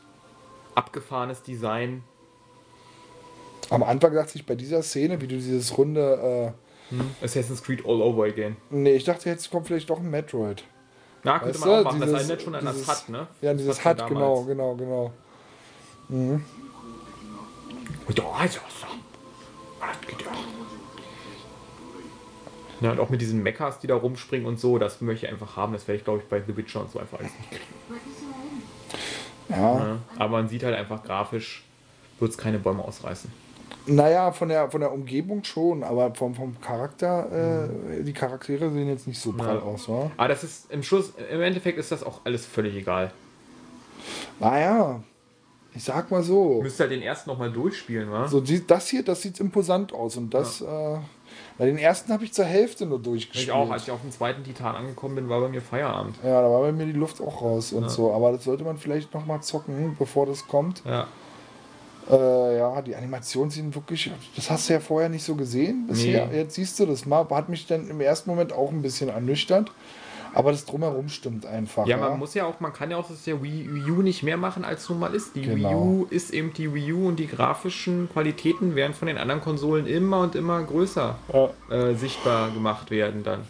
Abgefahrenes 0.74 1.42
Design. 1.42 2.02
Am 3.70 3.82
Anfang 3.82 4.14
dachte 4.14 4.32
ich 4.36 4.46
bei 4.46 4.54
dieser 4.54 4.82
Szene, 4.82 5.20
wie 5.20 5.26
du 5.26 5.36
dieses 5.36 5.76
runde, 5.76 6.52
Assassin's 7.22 7.62
Creed 7.62 7.84
All 7.86 8.02
Over 8.02 8.24
Again. 8.24 8.56
äh, 8.70 8.74
nee, 8.74 8.92
ich 8.94 9.04
dachte 9.04 9.30
jetzt 9.30 9.50
kommt 9.50 9.66
vielleicht 9.66 9.88
doch 9.88 9.98
ein 9.98 10.10
Metroid. 10.10 10.62
Na, 11.24 11.38
könnte 11.38 11.54
Weißt 11.54 11.66
man 11.66 11.80
auch 11.80 11.84
machen. 11.84 12.00
das 12.00 12.08
dieses- 12.10 12.22
erinnert 12.28 12.42
schon 12.42 12.54
an 12.54 12.66
dieses- 12.66 12.86
das 12.86 13.02
Hut, 13.02 13.08
ne? 13.08 13.26
Ja, 13.40 13.52
Das 13.52 13.62
dieses 13.62 13.84
Hut, 13.84 14.08
genau, 14.08 14.42
genau, 14.44 14.74
genau. 14.74 15.12
Ja, 16.10 16.40
also, 18.38 18.58
so. 18.68 18.86
Ja, 19.80 19.86
und 22.90 22.98
auch 23.00 23.10
mit 23.10 23.20
diesen 23.20 23.42
Mechas, 23.42 23.78
die 23.78 23.86
da 23.86 23.94
rumspringen 23.94 24.46
und 24.46 24.58
so, 24.58 24.78
das 24.78 25.00
möchte 25.00 25.26
ich 25.26 25.32
einfach 25.32 25.56
haben. 25.56 25.72
Das 25.72 25.86
werde 25.86 25.98
ich, 25.98 26.04
glaube 26.04 26.20
ich, 26.22 26.28
bei 26.28 26.42
The 26.44 26.56
Witcher 26.56 26.80
und 26.80 26.90
so 26.90 26.98
einfach 26.98 27.18
alles 27.20 27.30
nicht 27.38 27.50
kriegen. 27.50 28.00
Ja. 29.48 29.56
Ja. 29.78 29.98
Aber 30.16 30.28
man 30.30 30.48
sieht 30.48 30.62
halt 30.64 30.74
einfach 30.74 31.02
grafisch, 31.02 31.62
wird 32.18 32.30
es 32.32 32.38
keine 32.38 32.58
Bäume 32.58 32.82
ausreißen. 32.84 33.30
Naja, 33.86 34.30
von 34.30 34.48
der, 34.48 34.70
von 34.70 34.80
der 34.80 34.92
Umgebung 34.92 35.42
schon, 35.42 35.82
aber 35.82 36.14
vom, 36.14 36.34
vom 36.34 36.60
Charakter, 36.60 37.66
äh, 37.98 38.02
die 38.04 38.12
Charaktere 38.12 38.70
sehen 38.70 38.88
jetzt 38.88 39.08
nicht 39.08 39.20
so 39.20 39.32
prall 39.32 39.56
Ja. 39.56 39.62
aus, 39.62 39.88
wa? 39.88 40.10
Aber 40.16 40.28
das 40.28 40.44
ist 40.44 40.70
im 40.70 40.82
Schluss, 40.84 41.12
im 41.30 41.40
Endeffekt 41.40 41.78
ist 41.78 41.90
das 41.90 42.04
auch 42.04 42.20
alles 42.24 42.46
völlig 42.46 42.76
egal. 42.76 43.10
Naja, 44.38 45.02
ich 45.74 45.82
sag 45.82 46.10
mal 46.12 46.22
so. 46.22 46.60
Müsst 46.62 46.78
halt 46.78 46.92
den 46.92 47.02
ersten 47.02 47.28
nochmal 47.30 47.50
durchspielen, 47.50 48.10
wa? 48.10 48.28
So, 48.28 48.40
die, 48.40 48.64
das 48.64 48.88
hier, 48.88 49.02
das 49.02 49.20
sieht 49.22 49.40
imposant 49.40 49.92
aus. 49.92 50.16
Und 50.16 50.32
das, 50.32 50.60
äh, 50.60 50.98
bei 51.62 51.66
den 51.68 51.78
ersten 51.78 52.12
habe 52.12 52.24
ich 52.24 52.32
zur 52.32 52.44
Hälfte 52.44 52.86
nur 52.86 52.98
durchgespielt. 52.98 53.44
ich 53.44 53.52
auch, 53.52 53.70
als 53.70 53.84
ich 53.84 53.92
auf 53.92 54.00
dem 54.00 54.10
zweiten 54.10 54.42
Titan 54.42 54.74
angekommen 54.74 55.14
bin, 55.14 55.28
war 55.28 55.40
bei 55.40 55.48
mir 55.48 55.62
Feierabend. 55.62 56.16
ja, 56.24 56.42
da 56.42 56.50
war 56.50 56.60
bei 56.62 56.72
mir 56.72 56.86
die 56.86 56.90
Luft 56.92 57.20
auch 57.20 57.40
raus 57.40 57.72
und 57.72 57.84
Ja. 57.84 57.88
so. 57.88 58.12
Aber 58.12 58.32
das 58.32 58.42
sollte 58.42 58.64
man 58.64 58.78
vielleicht 58.78 59.14
noch 59.14 59.26
mal 59.26 59.40
zocken, 59.42 59.94
bevor 59.96 60.26
das 60.26 60.48
kommt. 60.48 60.82
Ja. 60.84 61.06
Äh, 62.10 62.58
ja, 62.58 62.82
die 62.82 62.96
Animationen 62.96 63.50
sind 63.52 63.72
wirklich. 63.76 64.10
Das 64.34 64.50
hast 64.50 64.68
du 64.68 64.72
ja 64.72 64.80
vorher 64.80 65.08
nicht 65.08 65.22
so 65.22 65.36
gesehen 65.36 65.86
bisher. 65.86 66.26
Nee. 66.26 66.38
Jetzt 66.38 66.56
siehst 66.56 66.80
du 66.80 66.86
das 66.86 67.06
mal. 67.06 67.28
Hat 67.30 67.48
mich 67.48 67.68
dann 67.68 67.88
im 67.88 68.00
ersten 68.00 68.28
Moment 68.28 68.52
auch 68.52 68.72
ein 68.72 68.82
bisschen 68.82 69.08
ernüchtert. 69.08 69.70
Aber 70.34 70.52
das 70.52 70.64
drumherum 70.64 71.08
stimmt 71.08 71.46
einfach. 71.46 71.86
Ja, 71.86 71.96
man 71.96 72.18
muss 72.18 72.34
ja 72.34 72.44
auch, 72.46 72.60
man 72.60 72.72
kann 72.72 72.90
ja 72.90 72.96
auch 72.96 73.08
das 73.08 73.24
der 73.24 73.42
Wii 73.42 73.68
Wii 73.72 73.90
U 73.90 74.02
nicht 74.02 74.22
mehr 74.22 74.36
machen, 74.36 74.64
als 74.64 74.88
nun 74.88 74.98
mal 74.98 75.14
ist. 75.14 75.34
Die 75.36 75.42
Genau. 75.42 75.68
Wii 75.70 75.74
U 75.74 76.06
ist 76.10 76.32
eben 76.32 76.52
die 76.52 76.72
Wii 76.72 76.92
U 76.92 77.08
und 77.08 77.16
die 77.16 77.26
grafischen 77.26 78.08
Qualitäten 78.12 78.74
werden 78.74 78.94
von 78.94 79.08
den 79.08 79.18
anderen 79.18 79.40
Konsolen 79.40 79.86
immer 79.86 80.20
und 80.20 80.34
immer 80.34 80.62
größer 80.62 81.16
Ja. 81.32 81.50
äh, 81.70 81.94
sichtbar 81.94 82.50
gemacht 82.50 82.90
werden 82.90 83.22
dann. 83.24 83.40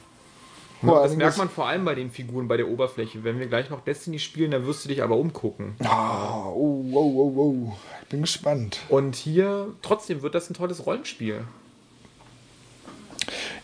Vor 0.84 1.00
das 1.04 1.14
merkt 1.14 1.38
man 1.38 1.48
vor 1.48 1.68
allem 1.68 1.84
bei 1.84 1.94
den 1.94 2.10
Figuren, 2.10 2.48
bei 2.48 2.56
der 2.56 2.66
Oberfläche. 2.68 3.22
Wenn 3.22 3.38
wir 3.38 3.46
gleich 3.46 3.70
noch 3.70 3.82
Destiny 3.82 4.18
spielen, 4.18 4.50
dann 4.50 4.66
wirst 4.66 4.84
du 4.84 4.88
dich 4.88 5.00
aber 5.04 5.16
umgucken. 5.16 5.76
Ah, 5.84 6.46
oh, 6.48 6.84
oh, 6.92 6.96
oh, 7.16 7.32
oh. 7.36 7.72
Ich 8.02 8.08
bin 8.08 8.22
gespannt. 8.22 8.80
Und 8.88 9.14
hier, 9.14 9.68
trotzdem 9.82 10.22
wird 10.22 10.34
das 10.34 10.50
ein 10.50 10.54
tolles 10.54 10.84
Rollenspiel. 10.84 11.44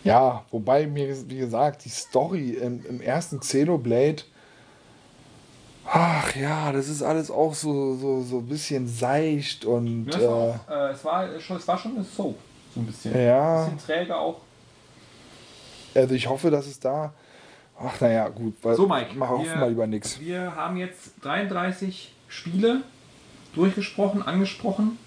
Ja, 0.09 0.45
wobei 0.51 0.87
mir, 0.87 1.15
wie 1.31 1.39
gesagt, 1.39 1.85
die 1.85 1.89
Story 1.91 2.51
im, 2.51 2.85
im 2.87 3.01
ersten 3.01 3.41
Xenoblade, 3.41 4.23
ach 5.87 6.35
ja, 6.37 6.73
das 6.73 6.89
ist 6.89 7.03
alles 7.03 7.31
auch 7.31 7.55
so, 7.55 7.95
so, 7.97 8.23
so 8.23 8.39
ein 8.39 8.47
bisschen 8.47 8.87
seicht 8.87 9.65
und. 9.65 10.07
Ja, 10.13 10.19
es, 10.19 10.25
war 10.25 10.33
auch, 10.37 10.71
äh, 10.71 10.91
es, 10.93 11.05
war 11.05 11.41
schon, 11.41 11.57
es 11.57 11.69
war 11.69 11.79
schon 11.79 11.95
eine 11.97 12.05
Soap, 12.05 12.37
so 12.75 12.81
ein 12.81 12.87
bisschen. 12.87 13.21
Ja. 13.21 13.65
Ein 13.65 13.75
bisschen 13.77 13.97
träge 13.97 14.17
auch. 14.17 14.41
Also 15.95 16.15
ich 16.15 16.29
hoffe, 16.29 16.51
dass 16.51 16.67
es 16.67 16.79
da. 16.79 17.13
Ach 17.81 18.01
naja, 18.01 18.29
gut. 18.29 18.55
Weil 18.63 18.75
So, 18.75 18.87
Mike, 18.89 19.11
Mach 19.15 19.29
hoffen 19.31 19.45
wir- 19.47 19.57
mal 19.57 19.69
lieber 19.69 19.87
nichts. 19.87 20.21
Wir 20.21 20.55
haben 20.55 20.77
jetzt 20.77 21.13
33 21.23 22.13
Spiele 22.29 22.83
durchgesprochen, 23.55 24.23
angesprochen. 24.23 24.99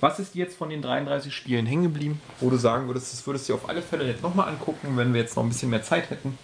Was 0.00 0.18
ist 0.18 0.34
jetzt 0.34 0.56
von 0.56 0.68
den 0.68 0.82
33 0.82 1.34
Spielen 1.34 1.66
hängen 1.66 1.84
geblieben, 1.84 2.20
wo 2.40 2.50
du 2.50 2.56
sagen 2.56 2.86
würdest, 2.86 3.12
das 3.12 3.26
würdest 3.26 3.48
du 3.48 3.52
dir 3.52 3.58
auf 3.58 3.68
alle 3.68 3.82
Fälle 3.82 4.06
jetzt 4.06 4.22
nochmal 4.22 4.48
angucken, 4.48 4.96
wenn 4.96 5.14
wir 5.14 5.20
jetzt 5.20 5.36
noch 5.36 5.42
ein 5.42 5.48
bisschen 5.48 5.70
mehr 5.70 5.82
Zeit 5.82 6.10
hätten? 6.10 6.38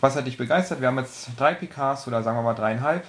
Was 0.00 0.16
hat 0.16 0.26
dich 0.26 0.36
begeistert? 0.36 0.80
Wir 0.80 0.88
haben 0.88 0.98
jetzt 0.98 1.28
drei 1.36 1.54
PKs 1.54 2.08
oder 2.08 2.22
sagen 2.22 2.36
wir 2.38 2.42
mal 2.42 2.54
dreieinhalb. 2.54 3.06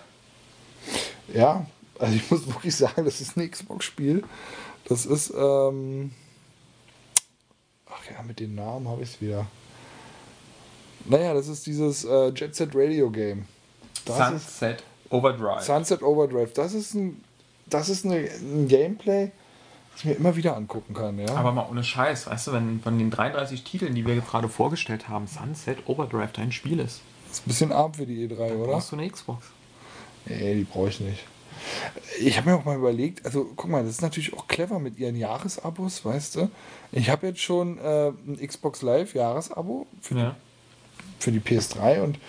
Ja, 1.34 1.66
also 1.98 2.16
ich 2.16 2.30
muss 2.32 2.46
wirklich 2.48 2.76
sagen, 2.76 3.06
das 3.06 3.22
ist 3.22 3.38
ein 3.38 3.50
Xbox-Spiel. 3.50 4.24
Das 4.86 5.06
ist, 5.06 5.34
ähm. 5.36 6.12
Ach 7.88 8.12
ja, 8.12 8.22
mit 8.24 8.40
den 8.40 8.56
Namen 8.56 8.88
habe 8.88 9.02
ich 9.02 9.10
es 9.10 9.22
wieder. 9.22 9.48
Naja, 11.06 11.34
das 11.34 11.48
ist 11.48 11.66
dieses 11.66 12.06
äh, 12.06 12.30
Jet 12.30 12.56
Set 12.56 12.72
Radio 12.74 13.10
Game. 13.10 13.46
Das 14.06 14.18
Sunset 14.18 14.84
Overdrive. 15.10 15.62
Sunset 15.62 16.02
Overdrive. 16.02 16.54
Das 16.54 16.74
ist 16.74 16.94
ein, 16.94 17.24
das 17.68 17.90
ist 17.90 18.06
eine, 18.06 18.18
ein 18.18 18.68
Gameplay, 18.68 19.32
das 19.92 20.00
ich 20.02 20.06
mir 20.06 20.14
immer 20.14 20.36
wieder 20.36 20.56
angucken 20.56 20.94
kann, 20.94 21.18
ja. 21.20 21.34
Aber 21.36 21.52
mal 21.52 21.68
ohne 21.70 21.84
Scheiß, 21.84 22.28
weißt 22.28 22.48
du, 22.48 22.54
wenn 22.54 22.80
von 22.82 22.98
den 22.98 23.10
33 23.12 23.64
Titeln, 23.64 23.96
die 23.96 24.06
wir 24.06 24.16
gerade 24.22 24.50
vorgestellt 24.50 25.08
haben, 25.10 25.28
Sunset 25.28 25.88
Overdrive 25.88 26.32
dein 26.34 26.52
Spiel 26.52 26.80
ist, 26.80 27.02
ist 27.32 27.46
ein 27.46 27.48
bisschen 27.48 27.72
arm 27.72 27.94
für 27.94 28.06
die 28.06 28.28
E3, 28.28 28.56
oder? 28.56 28.74
brauchst 28.74 28.92
du 28.92 28.96
eine 28.98 29.10
Xbox. 29.10 29.46
Nee, 30.26 30.56
die 30.56 30.64
brauche 30.64 30.90
ich 30.90 31.00
nicht. 31.00 31.24
Ich 32.20 32.38
habe 32.38 32.50
mir 32.50 32.56
auch 32.58 32.66
mal 32.66 32.76
überlegt, 32.78 33.26
also 33.26 33.50
guck 33.56 33.70
mal, 33.70 33.84
das 33.84 33.92
ist 33.94 34.02
natürlich 34.02 34.34
auch 34.34 34.48
clever 34.48 34.80
mit 34.80 34.98
ihren 35.00 35.16
Jahresabos, 35.16 36.04
weißt 36.04 36.36
du? 36.36 36.50
Ich 36.92 37.10
habe 37.10 37.28
jetzt 37.28 37.40
schon 37.40 37.78
äh, 37.78 38.10
ein 38.10 38.38
Xbox 38.46 38.82
Live 38.82 39.14
Jahresabo 39.16 39.88
für, 40.02 40.18
Ja. 40.18 40.36
für 41.20 41.32
die 41.32 41.40
PS3 41.40 42.02
und 42.02 42.20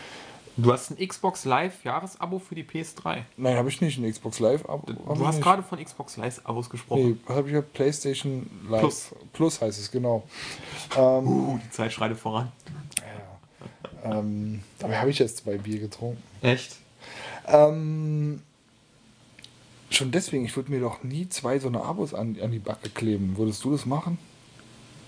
Du 0.56 0.72
hast 0.72 0.90
ein 0.90 1.08
Xbox 1.08 1.44
Live 1.44 1.82
Jahresabo 1.84 2.38
für 2.38 2.54
die 2.54 2.62
PS3. 2.62 3.22
nein, 3.36 3.56
habe 3.56 3.68
ich 3.68 3.80
nicht 3.80 3.98
ein 3.98 4.08
Xbox 4.10 4.38
Live 4.38 4.68
Abo. 4.68 4.92
Du 4.92 5.26
hast 5.26 5.36
nicht. 5.36 5.42
gerade 5.44 5.62
von 5.64 5.82
Xbox 5.82 6.16
Live 6.16 6.40
Abos 6.44 6.70
gesprochen. 6.70 7.08
Nee, 7.10 7.16
was 7.26 7.36
habe 7.36 7.48
ich 7.48 7.54
ja 7.54 7.60
PlayStation 7.60 8.48
Live 8.68 8.80
Plus. 8.80 9.14
Plus 9.32 9.60
heißt 9.60 9.80
es 9.80 9.90
genau. 9.90 10.22
Ähm, 10.96 11.26
Uh, 11.26 11.58
die 11.64 11.70
Zeit 11.70 11.92
schreitet 11.92 12.18
voran. 12.18 12.52
ähm, 14.04 14.62
dabei 14.78 14.98
habe 15.00 15.10
ich 15.10 15.18
jetzt 15.18 15.38
zwei 15.38 15.56
Bier 15.58 15.80
getrunken. 15.80 16.22
Echt? 16.42 16.76
Ähm, 17.48 18.42
schon 19.90 20.10
deswegen, 20.12 20.44
ich 20.44 20.54
würde 20.56 20.70
mir 20.70 20.80
doch 20.80 21.02
nie 21.02 21.28
zwei 21.28 21.58
so 21.58 21.66
eine 21.68 21.82
Abos 21.82 22.14
an, 22.14 22.36
an 22.40 22.52
die 22.52 22.58
Backe 22.60 22.90
kleben. 22.90 23.36
Würdest 23.36 23.64
du 23.64 23.72
das 23.72 23.86
machen? 23.86 24.18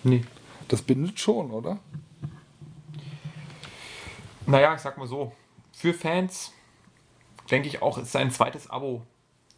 Nee. 0.02 0.24
Das 0.68 0.82
bindet 0.82 1.20
schon, 1.20 1.50
oder? 1.52 1.78
Naja, 4.46 4.74
ich 4.74 4.80
sag 4.80 4.96
mal 4.98 5.06
so. 5.06 5.32
Für 5.72 5.92
Fans 5.92 6.52
denke 7.50 7.68
ich 7.68 7.82
auch, 7.82 7.98
ist 7.98 8.14
ein 8.16 8.30
zweites 8.30 8.70
Abo 8.70 9.02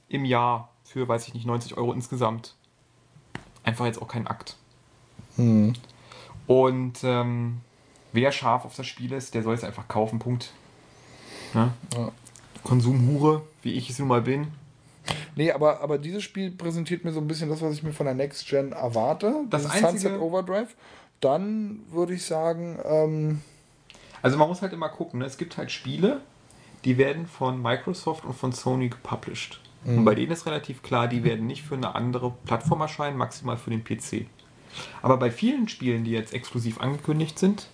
im 0.09 0.25
Jahr 0.25 0.71
für, 0.85 1.07
weiß 1.09 1.29
ich 1.29 1.35
nicht, 1.35 1.47
90 1.47 1.77
Euro 1.77 1.93
insgesamt 1.93 2.55
einfach 3.63 3.87
jetzt 3.87 4.01
auch 4.01 4.09
kein 4.09 4.27
Akt. 4.27 4.57
Und 5.37 6.99
ähm, 7.05 7.61
wer 8.13 8.33
scharf 8.33 8.65
auf 8.65 8.75
das 8.75 8.87
Spiel 8.87 9.13
ist, 9.13 9.35
der 9.35 9.43
soll 9.43 9.55
es 9.55 9.63
einfach 9.65 9.87
kaufen, 9.89 10.19
Punkt. 10.19 10.53
Ne? 11.55 11.73
Ja. 11.95 12.11
Konsumhure, 12.65 13.43
wie 13.63 13.73
ich 13.75 13.89
es 13.91 13.99
nun 13.99 14.09
mal 14.09 14.23
bin. 14.23 14.49
Nee, 15.37 15.53
aber, 15.53 15.81
aber 15.81 15.99
dieses 15.99 16.23
Spiel 16.25 16.51
präsentiert 16.51 17.05
mir 17.05 17.13
so 17.13 17.21
ein 17.21 17.29
bisschen 17.29 17.49
das, 17.49 17.63
was 17.63 17.73
ich 17.75 17.83
mir 17.83 17.93
von 17.93 18.07
der 18.07 18.15
Next 18.15 18.47
Gen 18.49 18.73
erwarte. 18.73 19.45
Das 19.49 19.63
Dieses 19.63 19.77
einzige- 19.85 20.01
Sunset 20.11 20.21
Overdrive. 20.21 20.75
Dann 21.21 21.81
würde 21.91 22.15
ich 22.15 22.25
sagen, 22.25 22.79
ähm, 22.85 23.43
Also 24.23 24.37
man 24.37 24.49
muss 24.49 24.63
halt 24.63 24.73
immer 24.73 24.89
gucken, 24.89 25.21
ne? 25.21 25.27
es 25.27 25.39
gibt 25.39 25.57
halt 25.57 25.71
Spiele, 25.71 26.21
die 26.85 26.99
werden 26.99 27.27
von 27.27 27.61
Microsoft 27.61 28.25
und 28.25 28.35
von 28.35 28.53
Sony 28.53 28.89
gepublished. 28.89 29.61
Und 29.85 30.05
bei 30.05 30.15
denen 30.15 30.33
ist 30.33 30.45
relativ 30.45 30.83
klar, 30.83 31.09
die 31.09 31.23
werden 31.25 31.47
nicht 31.47 31.63
für 31.63 31.77
eine 31.77 31.95
andere 31.95 32.33
Plattform 32.45 32.81
erscheinen, 32.81 33.17
maximal 33.17 33.57
für 33.57 33.71
den 33.71 33.85
PC. 33.85 34.27
Aber 35.03 35.17
bei 35.17 35.31
vielen 35.31 35.69
Spielen, 35.69 36.05
die 36.05 36.11
jetzt 36.11 36.35
exklusiv 36.35 36.81
angekündigt 36.81 37.39
sind, 37.39 37.69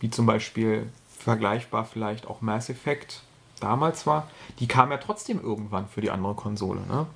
wie 0.00 0.08
zum 0.08 0.24
Beispiel 0.24 0.86
vergleichbar 1.18 1.84
vielleicht 1.84 2.26
auch 2.26 2.40
Mass 2.40 2.70
Effect 2.70 3.22
damals 3.60 4.06
war, 4.06 4.30
die 4.60 4.68
kamen 4.68 4.92
ja 4.92 4.98
trotzdem 4.98 5.40
irgendwann 5.40 5.88
für 5.88 6.00
die 6.00 6.10
andere 6.10 6.34
Konsole. 6.34 6.80
Ne? 6.88 7.06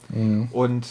Und 0.52 0.86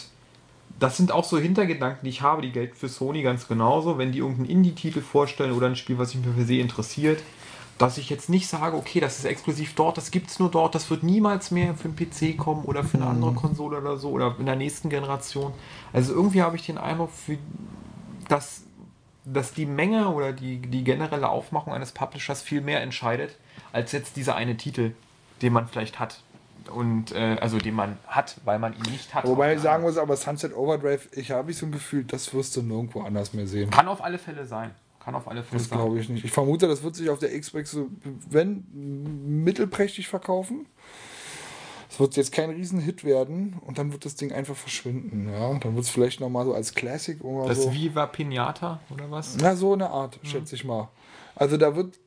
das 0.80 0.96
sind 0.98 1.12
auch 1.12 1.26
so 1.26 1.38
Hintergedanken, 1.38 2.00
die 2.04 2.10
ich 2.10 2.22
habe, 2.22 2.42
die 2.42 2.52
gelten 2.52 2.76
für 2.76 2.88
Sony 2.88 3.22
ganz 3.22 3.48
genauso. 3.48 3.98
Wenn 3.98 4.12
die 4.12 4.20
irgendeinen 4.20 4.50
Indie-Titel 4.50 5.02
vorstellen 5.02 5.52
oder 5.52 5.68
ein 5.68 5.76
Spiel, 5.76 5.98
was 5.98 6.16
mich 6.16 6.24
per 6.24 6.46
se 6.46 6.56
interessiert, 6.56 7.22
dass 7.80 7.98
ich 7.98 8.10
jetzt 8.10 8.30
nicht 8.30 8.48
sage, 8.48 8.76
okay, 8.76 9.00
das 9.00 9.18
ist 9.20 9.26
exklusiv 9.26 9.74
dort, 9.74 9.98
das 9.98 10.12
gibt 10.12 10.30
es 10.30 10.38
nur 10.38 10.52
dort, 10.52 10.76
das 10.76 10.90
wird 10.90 11.02
niemals 11.02 11.50
mehr 11.50 11.74
für 11.76 11.86
einen 11.86 11.96
PC 11.96 12.38
kommen 12.38 12.66
oder 12.66 12.84
für 12.84 12.98
eine 12.98 13.08
andere 13.08 13.34
Konsole 13.34 13.78
oder 13.78 13.96
so 13.98 14.10
oder 14.10 14.36
in 14.38 14.46
der 14.46 14.58
nächsten 14.58 14.90
Generation. 14.90 15.54
Also 15.94 16.14
irgendwie 16.14 16.42
habe 16.42 16.58
ich 16.58 16.66
den 16.66 16.78
Eindruck, 16.78 17.10
für, 17.10 17.38
dass, 18.28 18.64
dass 19.24 19.54
die 19.54 19.66
Menge 19.66 20.10
oder 20.10 20.34
die, 20.34 20.58
die 20.58 20.84
generelle 20.84 21.30
Aufmachung 21.30 21.72
eines 21.72 21.94
Publishers 21.94 22.42
viel 22.42 22.60
mehr 22.60 22.82
entscheidet, 22.82 23.38
als 23.72 23.94
jetzt 23.94 24.18
dieser 24.18 24.36
eine 24.36 24.58
Titel, 24.58 24.92
den 25.42 25.54
man 25.54 25.70
vielleicht 25.70 26.00
hat. 26.00 26.22
Und 26.70 27.14
äh, 27.14 27.38
also 27.40 27.60
den 27.60 27.76
man 27.76 27.98
hat, 28.08 28.36
weil 28.44 28.60
man 28.60 28.74
ihn 28.74 28.92
nicht 28.92 29.16
hat. 29.16 29.26
wobei 29.26 29.56
ich 29.56 29.62
sagen 29.62 29.84
muss, 29.84 29.98
aber 29.98 30.18
Sunset 30.18 30.54
Overdrive, 30.54 31.08
ich 31.14 31.32
habe 31.32 31.50
ich 31.50 31.58
so 31.58 31.66
ein 31.66 31.72
Gefühl, 31.72 32.04
das 32.04 32.34
wirst 32.34 32.58
du 32.58 32.62
nirgendwo 32.62 33.02
anders 33.02 33.34
mehr 33.34 33.48
sehen. 33.48 33.70
Kann 33.70 33.88
auf 33.88 34.04
alle 34.04 34.18
Fälle 34.20 34.46
sein. 34.46 34.72
Kann 35.00 35.16
auf 35.16 35.28
alle 35.28 35.44
Fälle 35.44 35.60
Das 35.62 35.70
glaube 35.70 36.00
ich 36.00 36.10
nicht. 36.10 36.26
Ich 36.26 36.32
vermute, 36.32 36.68
das 36.68 36.84
wird 36.84 36.96
sich 36.96 37.10
auf 37.10 37.20
der 37.20 37.38
Xbox 37.40 37.72
so, 37.72 37.88
wenn, 38.30 38.66
mittelprächtig 39.44 40.08
verkaufen. 40.08 40.66
Es 41.90 42.00
wird 42.00 42.16
jetzt 42.18 42.32
kein 42.32 42.52
Riesenhit 42.52 43.04
werden 43.04 43.60
und 43.66 43.80
dann 43.80 43.92
wird 43.92 44.06
das 44.06 44.16
Ding 44.16 44.32
einfach 44.32 44.56
verschwinden. 44.56 45.30
Ja, 45.30 45.58
dann 45.58 45.76
wird 45.76 45.86
es 45.86 45.90
vielleicht 45.90 46.20
nochmal 46.20 46.46
so 46.46 46.54
als 46.54 46.76
Classic 46.76 47.24
oder 47.24 47.48
Das 47.48 47.64
so. 47.64 47.74
Viva 47.74 48.06
Pinata 48.06 48.80
oder 48.92 49.10
was? 49.10 49.38
Na, 49.42 49.56
so 49.56 49.74
eine 49.74 49.90
Art, 49.90 50.20
schätze 50.24 50.56
ich 50.56 50.64
mal. 50.64 50.90
Also 51.36 51.58
da 51.58 51.76
wird, 51.76 51.98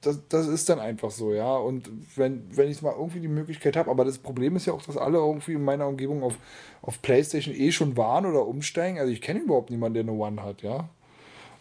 das, 0.00 0.26
das 0.28 0.48
ist 0.48 0.68
dann 0.68 0.80
einfach 0.80 1.10
so, 1.10 1.32
ja. 1.32 1.54
Und 1.56 1.88
wenn, 2.16 2.44
wenn 2.56 2.68
ich 2.68 2.82
mal 2.82 2.94
irgendwie 2.96 3.20
die 3.20 3.28
Möglichkeit 3.28 3.76
habe, 3.76 3.90
aber 3.90 4.04
das 4.04 4.18
Problem 4.18 4.56
ist 4.56 4.66
ja 4.66 4.72
auch, 4.72 4.82
dass 4.82 4.96
alle 4.96 5.18
irgendwie 5.18 5.52
in 5.52 5.64
meiner 5.64 5.86
Umgebung 5.86 6.24
auf, 6.24 6.34
auf 6.80 7.00
Playstation 7.00 7.54
eh 7.54 7.70
schon 7.70 7.96
waren 7.96 8.26
oder 8.26 8.46
umsteigen. 8.46 8.98
Also 8.98 9.12
ich 9.12 9.20
kenne 9.20 9.40
überhaupt 9.40 9.70
niemanden, 9.70 9.94
der 9.94 10.02
eine 10.02 10.12
One 10.12 10.42
hat, 10.42 10.62
ja. 10.62 10.88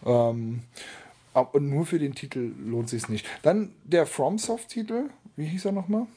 Ähm, 0.06 0.62
und 1.34 1.70
nur 1.70 1.86
für 1.86 2.00
den 2.00 2.14
Titel 2.14 2.52
lohnt 2.64 2.90
sich 2.90 3.08
nicht. 3.08 3.26
Dann 3.42 3.74
der 3.84 4.06
FromSoft-Titel, 4.06 5.10
wie 5.38 5.46
hieß 5.46 5.66
er 5.66 5.72
nochmal? 5.72 6.08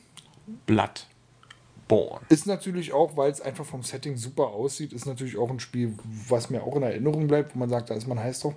Bloodborne. 0.67 2.21
Ist 2.29 2.47
natürlich 2.47 2.93
auch, 2.93 3.17
weil 3.17 3.31
es 3.31 3.41
einfach 3.41 3.65
vom 3.65 3.83
Setting 3.83 4.17
super 4.17 4.49
aussieht, 4.49 4.93
ist 4.93 5.07
natürlich 5.07 5.37
auch 5.37 5.51
ein 5.51 5.61
Spiel, 5.61 5.95
was 6.29 6.51
mir 6.51 6.63
auch 6.63 6.77
in 6.77 6.83
Erinnerung 6.83 7.29
bleibt, 7.29 7.55
wo 7.55 7.59
man 7.61 7.71
sagt, 7.71 7.91
da 7.91 7.95
ist 7.95 8.09
man 8.09 8.19
heiß 8.19 8.41
drauf. 8.41 8.55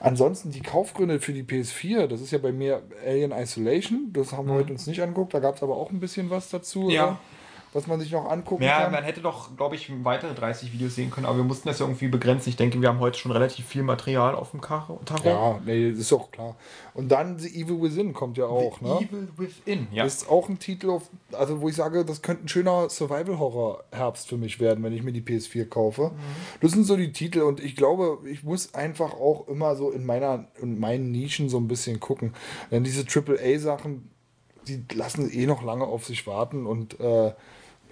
Ansonsten 0.00 0.50
die 0.50 0.60
Kaufgründe 0.60 1.20
für 1.20 1.32
die 1.32 1.44
PS4, 1.44 2.08
das 2.08 2.20
ist 2.20 2.32
ja 2.32 2.38
bei 2.38 2.52
mir 2.52 2.82
Alien 3.06 3.32
Isolation, 3.32 4.10
das 4.12 4.32
haben 4.32 4.48
wir 4.48 4.54
heute 4.54 4.72
uns 4.72 4.86
nicht 4.86 5.00
angeguckt, 5.00 5.32
da 5.32 5.38
gab 5.38 5.56
es 5.56 5.62
aber 5.62 5.76
auch 5.76 5.90
ein 5.90 6.00
bisschen 6.00 6.28
was 6.28 6.50
dazu, 6.50 6.90
Ja. 6.90 7.18
Was 7.74 7.86
man 7.86 8.00
sich 8.00 8.12
noch 8.12 8.30
angucken 8.30 8.62
Ja, 8.62 8.82
kann. 8.84 8.92
man 8.92 9.04
hätte 9.04 9.20
doch, 9.20 9.54
glaube 9.56 9.74
ich, 9.74 9.92
weitere 10.04 10.32
30 10.32 10.72
Videos 10.72 10.94
sehen 10.94 11.10
können, 11.10 11.26
aber 11.26 11.36
wir 11.38 11.44
mussten 11.44 11.68
das 11.68 11.80
ja 11.80 11.86
irgendwie 11.86 12.08
begrenzen. 12.08 12.48
Ich 12.48 12.56
denke, 12.56 12.80
wir 12.80 12.88
haben 12.88 13.00
heute 13.00 13.18
schon 13.18 13.32
relativ 13.32 13.66
viel 13.66 13.82
Material 13.82 14.34
auf 14.34 14.52
dem 14.52 14.60
Karo. 14.60 15.00
Ja, 15.24 15.60
nee, 15.66 15.90
das 15.90 15.98
ist 15.98 16.12
auch 16.12 16.30
klar. 16.30 16.56
Und 16.94 17.08
dann 17.10 17.38
The 17.38 17.48
Evil 17.48 17.82
Within 17.82 18.14
kommt 18.14 18.38
ja 18.38 18.46
auch, 18.46 18.78
The 18.78 18.84
ne? 18.84 18.98
Evil 19.00 19.28
Within, 19.36 19.88
ja. 19.92 20.04
Ist 20.04 20.30
auch 20.30 20.48
ein 20.48 20.58
Titel, 20.58 20.88
auf, 20.90 21.10
also 21.32 21.60
wo 21.60 21.68
ich 21.68 21.74
sage, 21.74 22.04
das 22.04 22.22
könnte 22.22 22.44
ein 22.44 22.48
schöner 22.48 22.88
Survival-Horror-Herbst 22.88 24.28
für 24.28 24.36
mich 24.36 24.60
werden, 24.60 24.82
wenn 24.84 24.92
ich 24.92 25.02
mir 25.02 25.12
die 25.12 25.22
PS4 25.22 25.66
kaufe. 25.66 26.12
Das 26.60 26.72
sind 26.72 26.84
so 26.84 26.96
die 26.96 27.12
Titel 27.12 27.40
und 27.42 27.62
ich 27.62 27.76
glaube, 27.76 28.18
ich 28.28 28.44
muss 28.44 28.74
einfach 28.74 29.14
auch 29.14 29.48
immer 29.48 29.74
so 29.76 29.90
in 29.90 30.06
meiner 30.06 30.46
in 30.60 30.78
meinen 30.78 31.10
Nischen 31.10 31.48
so 31.48 31.58
ein 31.58 31.68
bisschen 31.68 32.00
gucken. 32.00 32.34
Denn 32.70 32.84
diese 32.84 33.04
AAA-Sachen, 33.04 34.10
die 34.68 34.84
lassen 34.94 35.30
eh 35.32 35.46
noch 35.46 35.62
lange 35.62 35.84
auf 35.84 36.06
sich 36.06 36.26
warten 36.26 36.66
und 36.66 36.98
äh, 37.00 37.32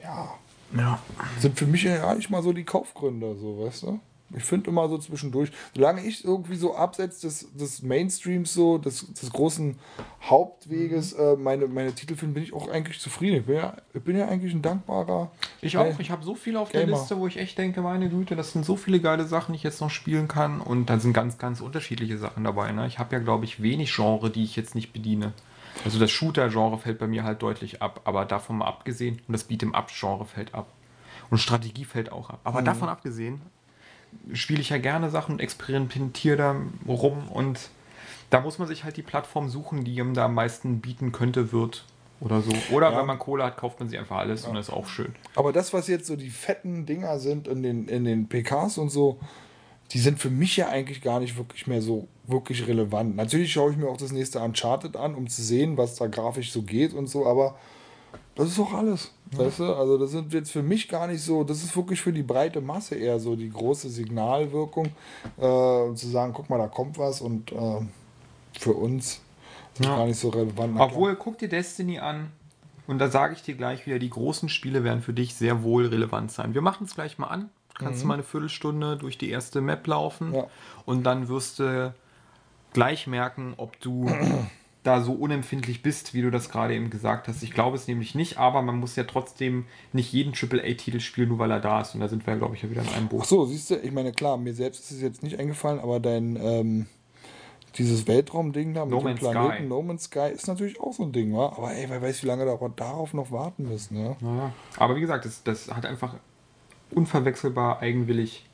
ja, 0.02 0.34
ja. 0.76 0.98
sind 1.38 1.58
für 1.58 1.66
mich 1.66 1.84
ja 1.84 2.14
nicht 2.14 2.30
mal 2.30 2.42
so 2.42 2.52
die 2.52 2.64
Kaufgründe, 2.64 3.36
so 3.36 3.64
weißt 3.64 3.84
du? 3.84 4.00
Ich 4.34 4.44
finde 4.44 4.70
immer 4.70 4.88
so 4.88 4.98
zwischendurch, 4.98 5.50
solange 5.74 6.04
ich 6.04 6.24
irgendwie 6.24 6.56
so 6.56 6.74
abseits 6.74 7.20
des, 7.20 7.52
des 7.54 7.82
Mainstreams, 7.82 8.54
so 8.54 8.78
des, 8.78 9.12
des 9.12 9.30
großen 9.30 9.76
Hauptweges, 10.22 11.12
äh, 11.12 11.36
meine, 11.36 11.66
meine 11.66 11.94
Titel 11.94 12.16
finde, 12.16 12.34
bin 12.34 12.42
ich 12.42 12.54
auch 12.54 12.68
eigentlich 12.70 13.00
zufrieden. 13.00 13.36
Ich 13.38 13.46
bin 13.46 13.56
ja, 13.56 13.76
ich 13.92 14.02
bin 14.02 14.16
ja 14.16 14.28
eigentlich 14.28 14.54
ein 14.54 14.62
dankbarer. 14.62 15.30
Ich 15.60 15.76
auch. 15.76 15.98
Ich 15.98 16.10
habe 16.10 16.24
so 16.24 16.34
viel 16.34 16.56
auf 16.56 16.70
der 16.70 16.86
Gamer. 16.86 16.96
Liste, 16.96 17.18
wo 17.18 17.26
ich 17.26 17.36
echt 17.36 17.58
denke, 17.58 17.82
meine 17.82 18.08
Güte, 18.08 18.36
das 18.36 18.52
sind 18.52 18.64
so 18.64 18.76
viele 18.76 19.00
geile 19.00 19.26
Sachen, 19.26 19.52
die 19.52 19.56
ich 19.56 19.64
jetzt 19.64 19.80
noch 19.80 19.90
spielen 19.90 20.28
kann. 20.28 20.60
Und 20.60 20.86
da 20.86 20.98
sind 20.98 21.12
ganz, 21.12 21.38
ganz 21.38 21.60
unterschiedliche 21.60 22.18
Sachen 22.18 22.44
dabei. 22.44 22.72
Ne? 22.72 22.86
Ich 22.86 22.98
habe 22.98 23.14
ja, 23.14 23.20
glaube 23.20 23.44
ich, 23.44 23.62
wenig 23.62 23.94
Genre, 23.94 24.30
die 24.30 24.44
ich 24.44 24.56
jetzt 24.56 24.74
nicht 24.74 24.92
bediene. 24.92 25.32
Also 25.84 25.98
das 25.98 26.10
Shooter-Genre 26.10 26.78
fällt 26.78 26.98
bei 26.98 27.06
mir 27.06 27.24
halt 27.24 27.42
deutlich 27.42 27.82
ab, 27.82 28.00
aber 28.04 28.24
davon 28.24 28.58
mal 28.58 28.66
abgesehen, 28.66 29.20
und 29.26 29.32
das 29.32 29.48
Beat'em-up-Genre 29.48 30.24
fällt 30.24 30.54
ab. 30.54 30.68
Und 31.30 31.38
Strategie 31.38 31.84
fällt 31.84 32.12
auch 32.12 32.30
ab. 32.30 32.40
Aber 32.44 32.62
davon 32.62 32.88
abgesehen, 32.88 33.40
spiele 34.32 34.60
ich 34.60 34.70
ja 34.70 34.78
gerne 34.78 35.10
Sachen 35.10 35.32
und 35.36 35.40
experimentiere 35.40 36.36
da 36.36 36.56
rum 36.86 37.28
und 37.28 37.70
da 38.30 38.40
muss 38.40 38.58
man 38.58 38.68
sich 38.68 38.84
halt 38.84 38.96
die 38.96 39.02
Plattform 39.02 39.48
suchen, 39.48 39.84
die 39.84 39.94
ihm 39.94 40.14
da 40.14 40.26
am 40.26 40.34
meisten 40.34 40.80
bieten 40.80 41.12
könnte, 41.12 41.52
wird 41.52 41.84
oder 42.20 42.40
so. 42.40 42.52
Oder 42.70 42.92
Ja. 42.92 42.98
wenn 42.98 43.06
man 43.06 43.18
Kohle 43.18 43.44
hat, 43.44 43.56
kauft 43.56 43.80
man 43.80 43.88
sich 43.88 43.98
einfach 43.98 44.16
alles 44.18 44.46
und 44.46 44.54
das 44.54 44.68
ist 44.68 44.74
auch 44.74 44.86
schön. 44.86 45.14
Aber 45.34 45.52
das, 45.52 45.72
was 45.72 45.88
jetzt 45.88 46.06
so 46.06 46.16
die 46.16 46.30
fetten 46.30 46.86
Dinger 46.86 47.18
sind 47.18 47.48
in 47.48 47.62
den, 47.62 47.88
in 47.88 48.04
den 48.04 48.28
PKs 48.28 48.78
und 48.78 48.90
so, 48.90 49.18
die 49.92 49.98
sind 49.98 50.18
für 50.18 50.30
mich 50.30 50.56
ja 50.56 50.68
eigentlich 50.68 51.02
gar 51.02 51.20
nicht 51.20 51.36
wirklich 51.36 51.66
mehr 51.66 51.82
so 51.82 52.08
wirklich 52.26 52.66
relevant. 52.66 53.16
Natürlich 53.16 53.52
schaue 53.52 53.72
ich 53.72 53.76
mir 53.76 53.88
auch 53.88 53.96
das 53.96 54.12
nächste 54.12 54.40
Uncharted 54.40 54.96
an, 54.96 55.14
um 55.14 55.28
zu 55.28 55.42
sehen, 55.42 55.76
was 55.76 55.96
da 55.96 56.06
grafisch 56.06 56.52
so 56.52 56.62
geht 56.62 56.94
und 56.94 57.08
so, 57.08 57.26
aber 57.26 57.56
das 58.34 58.48
ist 58.48 58.58
auch 58.58 58.72
alles. 58.72 59.12
Weißt 59.32 59.60
du? 59.60 59.74
Also 59.74 59.98
das 59.98 60.10
sind 60.10 60.32
jetzt 60.32 60.50
für 60.50 60.62
mich 60.62 60.88
gar 60.88 61.06
nicht 61.06 61.22
so, 61.22 61.42
das 61.44 61.62
ist 61.62 61.76
wirklich 61.76 62.00
für 62.00 62.12
die 62.12 62.22
breite 62.22 62.60
Masse 62.60 62.94
eher 62.94 63.18
so 63.18 63.34
die 63.36 63.50
große 63.50 63.88
Signalwirkung, 63.88 64.88
äh, 65.38 65.44
um 65.46 65.96
zu 65.96 66.08
sagen, 66.08 66.32
guck 66.34 66.48
mal, 66.50 66.58
da 66.58 66.68
kommt 66.68 66.98
was 66.98 67.20
und 67.20 67.50
äh, 67.52 67.80
für 68.58 68.72
uns 68.72 69.20
ist 69.74 69.84
Ja. 69.84 69.96
gar 69.96 70.06
nicht 70.06 70.18
so 70.18 70.28
relevant. 70.28 70.78
Obwohl, 70.78 71.16
guck 71.16 71.38
dir 71.38 71.48
Destiny 71.48 71.98
an. 71.98 72.30
Und 72.86 72.98
da 72.98 73.08
sage 73.08 73.34
ich 73.34 73.42
dir 73.42 73.54
gleich 73.54 73.86
wieder, 73.86 73.98
die 73.98 74.10
großen 74.10 74.48
Spiele 74.48 74.84
werden 74.84 75.02
für 75.02 75.12
dich 75.14 75.34
sehr 75.34 75.62
wohl 75.62 75.86
relevant 75.86 76.32
sein. 76.32 76.52
Wir 76.52 76.62
machen 76.62 76.84
es 76.84 76.94
gleich 76.94 77.16
mal 77.16 77.28
an. 77.28 77.48
Kannst 77.82 78.02
du 78.02 78.06
mal 78.06 78.14
eine 78.14 78.22
Viertelstunde 78.22 78.96
durch 78.96 79.18
die 79.18 79.30
erste 79.30 79.60
Map 79.60 79.86
laufen. 79.86 80.28
Mhm. 80.28 80.34
Ja. 80.34 80.46
Und 80.84 81.04
dann 81.04 81.28
wirst 81.28 81.58
du 81.58 81.94
gleich 82.72 83.06
merken, 83.06 83.54
ob 83.56 83.78
du 83.80 84.10
da 84.82 85.00
so 85.00 85.12
unempfindlich 85.12 85.82
bist, 85.82 86.12
wie 86.12 86.22
du 86.22 86.30
das 86.30 86.50
gerade 86.50 86.74
eben 86.74 86.90
gesagt 86.90 87.28
hast. 87.28 87.42
Ich 87.42 87.52
glaube 87.52 87.76
es 87.76 87.86
nämlich 87.86 88.14
nicht, 88.14 88.38
aber 88.38 88.62
man 88.62 88.78
muss 88.78 88.96
ja 88.96 89.04
trotzdem 89.04 89.66
nicht 89.92 90.12
jeden 90.12 90.32
AAA-Titel 90.34 91.00
spielen, 91.00 91.28
nur 91.28 91.38
weil 91.38 91.50
er 91.50 91.60
da 91.60 91.80
ist. 91.82 91.94
Und 91.94 92.00
da 92.00 92.08
sind 92.08 92.26
wir, 92.26 92.34
glaube 92.36 92.56
ich, 92.56 92.62
ja 92.62 92.70
wieder 92.70 92.82
in 92.82 92.88
einem 92.88 93.06
Ach 93.06 93.10
Boot. 93.10 93.26
so, 93.26 93.44
siehst 93.44 93.70
du, 93.70 93.76
ich 93.76 93.92
meine, 93.92 94.12
klar, 94.12 94.36
mir 94.36 94.54
selbst 94.54 94.80
ist 94.80 94.92
es 94.92 95.02
jetzt 95.02 95.22
nicht 95.22 95.38
eingefallen, 95.38 95.78
aber 95.78 96.00
dein, 96.00 96.36
ähm, 96.36 96.86
dieses 97.78 98.08
Weltraumding 98.08 98.74
da 98.74 98.84
mit 98.84 98.90
No 98.90 98.98
dem 98.98 99.04
Man's 99.04 99.20
Planeten 99.20 99.54
Sky. 99.54 99.62
No 99.62 99.82
Man's 99.82 100.04
Sky 100.04 100.30
ist 100.34 100.48
natürlich 100.48 100.80
auch 100.80 100.92
so 100.92 101.04
ein 101.04 101.12
Ding, 101.12 101.32
wa? 101.32 101.54
Aber 101.56 101.72
ey, 101.72 101.88
wer 101.88 102.02
weiß, 102.02 102.22
wie 102.24 102.26
lange 102.26 102.44
wir 102.44 102.68
darauf 102.74 103.14
noch 103.14 103.30
warten 103.30 103.68
müssen, 103.68 104.02
ne? 104.02 104.16
Naja. 104.20 104.52
Aber 104.78 104.96
wie 104.96 105.00
gesagt, 105.00 105.24
das, 105.24 105.44
das 105.44 105.72
hat 105.72 105.86
einfach 105.86 106.16
unverwechselbar 106.92 107.80
eigenwillig. 107.80 108.44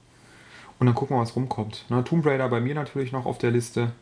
Und 0.78 0.86
dann 0.86 0.94
gucken 0.94 1.16
wir, 1.16 1.20
was 1.20 1.34
rumkommt. 1.34 1.84
Ne, 1.88 2.04
Tomb 2.04 2.24
Raider 2.24 2.48
bei 2.48 2.60
mir 2.60 2.74
natürlich 2.74 3.12
noch 3.12 3.26
auf 3.26 3.38
der 3.38 3.50
Liste. 3.50 3.92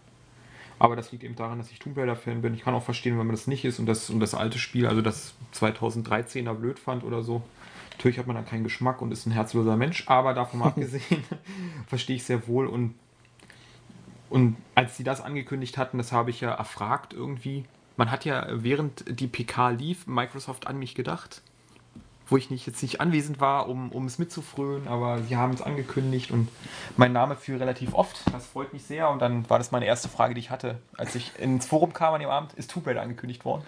Aber 0.79 0.95
das 0.95 1.11
liegt 1.11 1.25
eben 1.25 1.37
daran, 1.37 1.59
dass 1.59 1.71
ich 1.71 1.79
Tomb 1.79 1.97
Raider-Fan 1.97 2.43
bin. 2.43 2.55
Ich 2.55 2.63
kann 2.63 2.75
auch 2.75 2.83
verstehen, 2.83 3.19
wenn 3.19 3.27
man 3.27 3.35
das 3.35 3.47
nicht 3.47 3.65
ist 3.65 3.79
und 3.79 3.87
das, 3.87 4.11
und 4.11 4.21
das 4.21 4.35
alte 4.35 4.59
Spiel, 4.59 4.87
also 4.87 5.01
das 5.01 5.35
2013er 5.55 6.53
blöd 6.53 6.79
fand 6.79 7.03
oder 7.03 7.23
so. 7.23 7.43
Natürlich 7.93 8.19
hat 8.19 8.27
man 8.27 8.37
da 8.37 8.43
keinen 8.43 8.65
Geschmack 8.65 9.01
und 9.01 9.11
ist 9.11 9.25
ein 9.25 9.31
herzloser 9.31 9.77
Mensch, 9.77 10.05
aber 10.07 10.35
davon 10.35 10.61
mal 10.61 10.67
abgesehen, 10.69 11.25
verstehe 11.87 12.17
ich 12.17 12.25
sehr 12.25 12.47
wohl. 12.47 12.67
Und, 12.67 12.95
und 14.29 14.57
als 14.75 14.99
sie 14.99 15.05
das 15.05 15.23
angekündigt 15.23 15.79
hatten, 15.79 15.97
das 15.97 16.13
habe 16.13 16.29
ich 16.29 16.43
ja 16.43 16.53
erfragt 16.53 17.15
irgendwie. 17.15 17.65
Man 17.97 18.11
hat 18.11 18.27
ja 18.27 18.47
während 18.51 19.19
die 19.19 19.29
PK 19.29 19.71
lief, 19.71 20.07
Microsoft 20.07 20.67
an 20.67 20.79
mich 20.79 20.95
gedacht 20.95 21.41
wo 22.29 22.37
ich 22.37 22.51
nicht, 22.51 22.67
jetzt 22.67 22.83
nicht 22.83 23.01
anwesend 23.01 23.41
war, 23.41 23.69
um, 23.69 23.93
um 23.93 24.07
es 24.07 24.19
mitzufrönen, 24.19 24.89
aber 24.89 25.23
sie 25.23 25.37
haben 25.37 25.53
es 25.53 25.63
angekündigt 25.63 26.31
und 26.31 26.49
mein 26.97 27.13
Name 27.13 27.37
fiel 27.37 27.57
relativ 27.57 27.95
oft. 27.95 28.21
Das 28.33 28.47
freut 28.47 28.73
mich 28.73 28.85
sehr 28.85 29.09
und 29.11 29.21
dann 29.21 29.49
war 29.49 29.59
das 29.59 29.71
meine 29.71 29.87
erste 29.87 30.09
Frage, 30.09 30.35
die 30.35 30.41
ich 30.41 30.51
hatte, 30.51 30.79
als 30.97 31.15
ich 31.15 31.39
ins 31.39 31.67
Forum 31.67 31.93
kam 31.93 32.15
an 32.15 32.21
dem 32.21 32.31
Abend, 32.31 32.55
ist 32.55 32.71
Tomb 32.71 32.87
Raider 32.87 33.03
angekündigt 33.03 33.45
worden. 33.45 33.63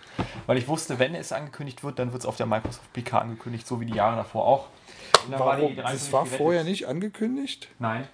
Weil 0.46 0.58
ich 0.58 0.66
wusste, 0.66 0.98
wenn 0.98 1.14
es 1.14 1.32
angekündigt 1.32 1.84
wird, 1.84 1.98
dann 1.98 2.12
wird 2.12 2.22
es 2.22 2.26
auf 2.26 2.36
der 2.36 2.46
Microsoft 2.46 2.92
PK 2.92 3.18
angekündigt, 3.18 3.66
so 3.66 3.80
wie 3.80 3.86
die 3.86 3.94
Jahre 3.94 4.16
davor 4.16 4.46
auch. 4.46 4.66
Und 5.24 5.32
dann 5.32 5.40
Warum? 5.40 5.74
die 5.74 5.80
Reise 5.80 6.04
Das 6.04 6.12
war 6.12 6.26
vorher 6.26 6.64
nicht 6.64 6.86
angekündigt? 6.88 7.68
Nein, 7.78 8.06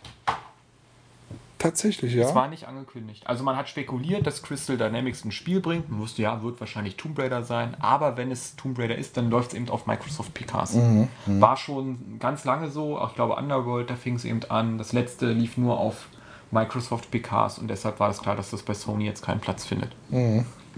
Tatsächlich, 1.64 2.14
es 2.14 2.28
ja. 2.28 2.34
war 2.34 2.48
nicht 2.48 2.68
angekündigt. 2.68 3.26
Also 3.26 3.42
man 3.42 3.56
hat 3.56 3.70
spekuliert, 3.70 4.26
dass 4.26 4.42
Crystal 4.42 4.76
Dynamics 4.76 5.24
ein 5.24 5.32
Spiel 5.32 5.60
bringt. 5.60 5.88
Man 5.88 5.98
wusste, 5.98 6.20
ja, 6.20 6.42
wird 6.42 6.60
wahrscheinlich 6.60 6.96
Tomb 6.96 7.18
Raider 7.18 7.42
sein. 7.42 7.74
Aber 7.80 8.18
wenn 8.18 8.30
es 8.30 8.54
Tomb 8.56 8.78
Raider 8.78 8.96
ist, 8.96 9.16
dann 9.16 9.30
läuft 9.30 9.52
es 9.52 9.54
eben 9.54 9.70
auf 9.70 9.86
Microsoft 9.86 10.34
PKs. 10.34 10.76
War 11.24 11.56
schon 11.56 12.18
ganz 12.18 12.44
lange 12.44 12.68
so. 12.68 12.98
Auch 12.98 13.08
ich 13.08 13.14
glaube, 13.14 13.36
Underworld, 13.36 13.88
da 13.88 13.96
fing 13.96 14.16
es 14.16 14.26
eben 14.26 14.40
an. 14.50 14.76
Das 14.76 14.92
letzte 14.92 15.32
lief 15.32 15.56
nur 15.56 15.78
auf 15.78 16.08
Microsoft 16.50 17.10
PKs 17.10 17.58
und 17.58 17.68
deshalb 17.68 17.98
war 17.98 18.10
es 18.10 18.20
klar, 18.20 18.36
dass 18.36 18.50
das 18.50 18.62
bei 18.62 18.74
Sony 18.74 19.06
jetzt 19.06 19.22
keinen 19.22 19.40
Platz 19.40 19.64
findet. 19.64 19.90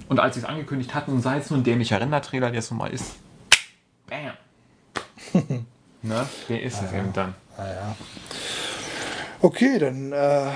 Und 0.09 0.21
als 0.21 0.37
sie 0.37 0.43
es 0.43 0.47
angekündigt 0.47 0.95
hatten, 0.95 1.11
und 1.11 1.21
sei 1.21 1.39
es 1.39 1.51
nur 1.51 1.59
ein 1.59 1.65
dämlicher 1.65 2.01
Render-Trailer, 2.01 2.53
der 2.53 2.61
es 2.61 2.71
nun 2.71 2.79
mal 2.79 2.93
ist, 2.93 3.17
bam. 4.07 4.35
ne? 6.03 6.29
Der 6.49 6.63
ist 6.63 6.81
es 6.81 6.93
eben 6.93 7.13
dann. 7.13 7.35
Okay, 9.43 9.79
dann 9.79 10.13
äh, 10.13 10.51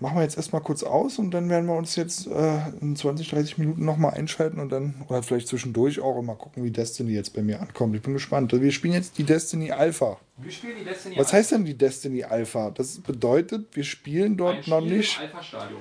machen 0.00 0.16
wir 0.16 0.22
jetzt 0.22 0.36
erstmal 0.36 0.60
kurz 0.62 0.82
aus 0.82 1.18
und 1.18 1.30
dann 1.30 1.48
werden 1.48 1.66
wir 1.66 1.74
uns 1.76 1.96
jetzt 1.96 2.26
äh, 2.26 2.58
in 2.80 2.94
20, 2.96 3.28
30 3.30 3.58
Minuten 3.58 3.84
nochmal 3.84 4.12
einschalten 4.14 4.60
und 4.60 4.70
dann, 4.70 4.94
oder 5.08 5.22
vielleicht 5.22 5.48
zwischendurch 5.48 6.00
auch 6.00 6.16
und 6.16 6.26
mal 6.26 6.36
gucken, 6.36 6.64
wie 6.64 6.70
Destiny 6.70 7.12
jetzt 7.12 7.34
bei 7.34 7.42
mir 7.42 7.60
ankommt. 7.60 7.94
Ich 7.96 8.02
bin 8.02 8.12
gespannt. 8.12 8.52
Wir 8.52 8.72
spielen 8.72 8.94
jetzt 8.94 9.16
die 9.18 9.24
Destiny 9.24 9.70
Alpha. 9.72 10.18
Wir 10.36 10.50
spielen 10.50 10.74
die 10.78 10.84
Destiny 10.84 11.16
Was 11.18 11.32
heißt 11.32 11.52
denn 11.52 11.64
die 11.64 11.76
Destiny 11.78 12.24
Alpha? 12.24 12.70
Das 12.70 12.98
bedeutet, 13.00 13.74
wir 13.74 13.84
spielen 13.84 14.36
dort 14.36 14.66
noch 14.68 14.80
nicht 14.80 15.18
Alpha-Stadium. 15.20 15.80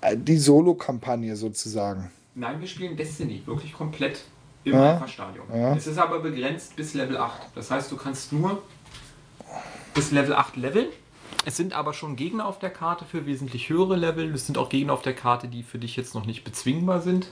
äh, 0.00 0.16
die 0.16 0.38
Solo-Kampagne 0.38 1.36
sozusagen. 1.36 2.10
Nein, 2.34 2.60
wir 2.60 2.66
spielen 2.68 2.96
Destiny, 2.96 3.42
wirklich 3.46 3.72
komplett 3.72 4.22
im 4.64 4.72
Ja. 4.74 4.94
Alpha-Stadion. 4.94 5.46
Ja. 5.54 5.74
Es 5.76 5.86
ist 5.86 5.98
aber 5.98 6.18
begrenzt 6.20 6.74
bis 6.76 6.92
Level 6.94 7.16
8. 7.16 7.48
Das 7.54 7.70
heißt, 7.70 7.90
du 7.92 7.96
kannst 7.96 8.32
nur 8.32 8.62
bis 9.96 10.10
Level 10.10 10.34
8 10.34 10.56
leveln. 10.56 10.88
Es 11.46 11.56
sind 11.56 11.72
aber 11.72 11.94
schon 11.94 12.16
Gegner 12.16 12.46
auf 12.46 12.58
der 12.58 12.68
Karte 12.68 13.06
für 13.06 13.24
wesentlich 13.24 13.70
höhere 13.70 13.96
Level. 13.96 14.32
Es 14.34 14.46
sind 14.46 14.58
auch 14.58 14.68
Gegner 14.68 14.92
auf 14.92 15.00
der 15.00 15.14
Karte, 15.14 15.48
die 15.48 15.62
für 15.62 15.78
dich 15.78 15.96
jetzt 15.96 16.14
noch 16.14 16.26
nicht 16.26 16.44
bezwingbar 16.44 17.00
sind. 17.00 17.30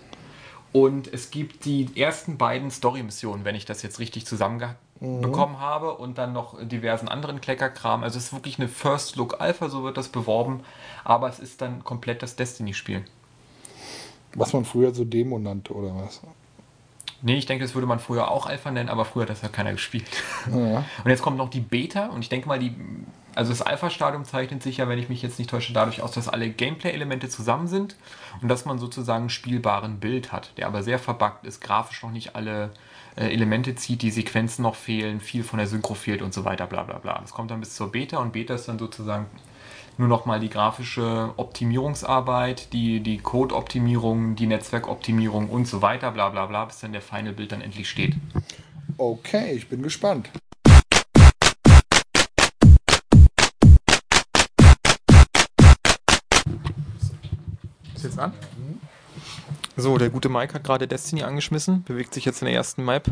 Und 0.73 1.13
es 1.13 1.31
gibt 1.31 1.67
die 1.67 1.91
ersten 1.95 2.39
beiden 2.39 2.71
Story-Missionen, 2.71 3.45
wenn 3.45 3.55
ich 3.55 3.67
das 3.67 3.83
jetzt 3.83 3.99
richtig 3.99 4.25
zusammenbekommen 4.25 5.61
habe. 5.61 5.93
Und 5.93 6.17
dann 6.17 6.33
noch 6.33 6.57
diversen 6.67 7.07
anderen 7.07 7.43
Kleckerkram. 7.43 8.03
Also 8.03 8.17
es 8.17 8.27
ist 8.27 8.33
wirklich 8.33 8.59
eine 8.59 8.69
First 8.69 9.17
Look 9.17 9.43
Alpha, 9.43 9.69
so 9.69 9.85
wird 9.85 9.99
das 9.99 10.09
beworben. 10.09 10.61
Aber 11.05 11.29
es 11.29 11.41
ist 11.41 11.61
dann 11.61 11.85
komplett 11.85 12.23
das 12.23 12.35
Destiny-Spiel. 12.35 13.05
Was 14.37 14.55
man 14.55 14.65
früher 14.65 14.95
so 14.95 15.05
Demo 15.05 15.39
nannte 15.39 15.75
oder 15.75 15.95
was? 15.97 16.23
Nee, 17.23 17.37
ich 17.37 17.47
denke, 17.47 17.65
das 17.65 17.75
würde 17.75 17.87
man 17.87 18.01
früher 18.01 18.31
auch 18.31 18.47
Alpha 18.47 18.71
nennen, 18.71 18.89
aber 18.89 19.05
früher 19.05 19.23
hat 19.23 19.31
das 19.31 19.43
ja 19.43 19.49
keiner 19.49 19.73
gespielt. 19.73 20.09
Ja. 20.53 20.85
Und 21.05 21.11
jetzt 21.11 21.23
kommt 21.23 21.39
noch 21.39 21.49
die 21.49 21.61
Beta 21.61 22.07
und 22.07 22.21
ich 22.21 22.29
denke 22.29 22.47
mal, 22.47 22.59
die, 22.59 22.75
also 23.35 23.51
das 23.51 23.63
Alpha-Stadium 23.63 24.25
zeichnet 24.25 24.63
sich 24.63 24.77
ja, 24.77 24.89
wenn 24.89 24.99
ich 24.99 25.09
mich 25.09 25.23
jetzt 25.23 25.39
nicht 25.39 25.51
täusche, 25.51 25.73
dadurch 25.73 26.03
aus, 26.03 26.13
dass 26.13 26.29
alle 26.29 26.51
Gameplay-Elemente 26.51 27.29
zusammen 27.29 27.67
sind 27.67 27.97
und 28.43 28.49
dass 28.49 28.67
man 28.67 28.79
sozusagen 28.79 29.23
einen 29.23 29.31
spielbaren 29.31 30.01
Bild 30.01 30.33
hat, 30.33 30.53
der 30.59 30.67
aber 30.67 30.83
sehr 30.83 30.99
verbuggt 30.99 31.47
ist, 31.47 31.61
grafisch 31.61 32.03
noch 32.03 32.11
nicht 32.11 32.37
alle 32.37 32.71
äh, 33.17 33.33
Elemente 33.33 33.75
zieht, 33.75 34.03
die 34.03 34.11
Sequenzen 34.11 34.63
noch 34.63 34.75
fehlen, 34.75 35.21
viel 35.21 35.45
von 35.45 35.59
der 35.59 35.67
Synchro 35.67 35.95
fehlt 35.95 36.21
und 36.21 36.35
so 36.35 36.45
weiter, 36.45 36.67
bla 36.67 36.83
bla 36.83 36.99
bla. 36.99 37.19
Das 37.21 37.33
kommt 37.33 37.51
dann 37.51 37.61
bis 37.61 37.75
zur 37.75 37.91
Beta 37.91 38.19
und 38.19 38.33
Beta 38.33 38.55
ist 38.55 38.69
dann 38.69 38.79
sozusagen 38.79 39.27
nur 39.97 40.09
noch 40.09 40.27
mal 40.27 40.41
die 40.41 40.51
grafische 40.51 41.33
Optimierungsarbeit, 41.37 42.73
die, 42.73 43.01
die 43.01 43.19
Code-Optimierung, 43.19 44.35
die 44.35 44.47
Netzwerkoptimierung 44.47 45.49
und 45.49 45.69
so 45.69 45.83
weiter, 45.83 46.11
bla 46.11 46.31
bla 46.31 46.47
bla, 46.47 46.65
bis 46.65 46.81
dann 46.81 46.93
der 46.93 47.03
Final-Bild 47.03 47.53
dann 47.53 47.61
endlich 47.61 47.89
steht. 47.89 48.15
Okay, 48.99 49.53
ich 49.53 49.69
bin 49.69 49.83
gespannt. 49.83 50.31
Ist 57.95 58.05
jetzt 58.05 58.19
an? 58.19 58.33
So, 59.77 59.99
der 59.99 60.11
gute 60.11 60.29
Mike 60.29 60.55
hat 60.55 60.65
gerade 60.65 60.87
Destiny 60.87 61.23
angeschmissen, 61.23 61.83
bewegt 61.85 62.15
sich 62.15 62.25
jetzt 62.25 62.43
in 62.43 62.47
der 62.47 62.55
ersten 62.55 62.85
Map. 62.85 63.09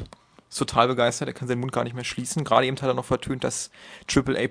Ist 0.49 0.59
total 0.59 0.87
begeistert, 0.89 1.29
er 1.29 1.35
kann 1.35 1.49
seinen 1.49 1.61
Mund 1.61 1.73
gar 1.73 1.83
nicht 1.83 1.95
mehr 1.95 2.05
schließen. 2.05 2.45
Gerade 2.45 2.67
eben 2.67 2.77
hat 2.77 2.89
er 2.89 2.95
noch 2.95 3.05
vertönt, 3.05 3.43
dass 3.43 3.71
AAA 4.13 4.49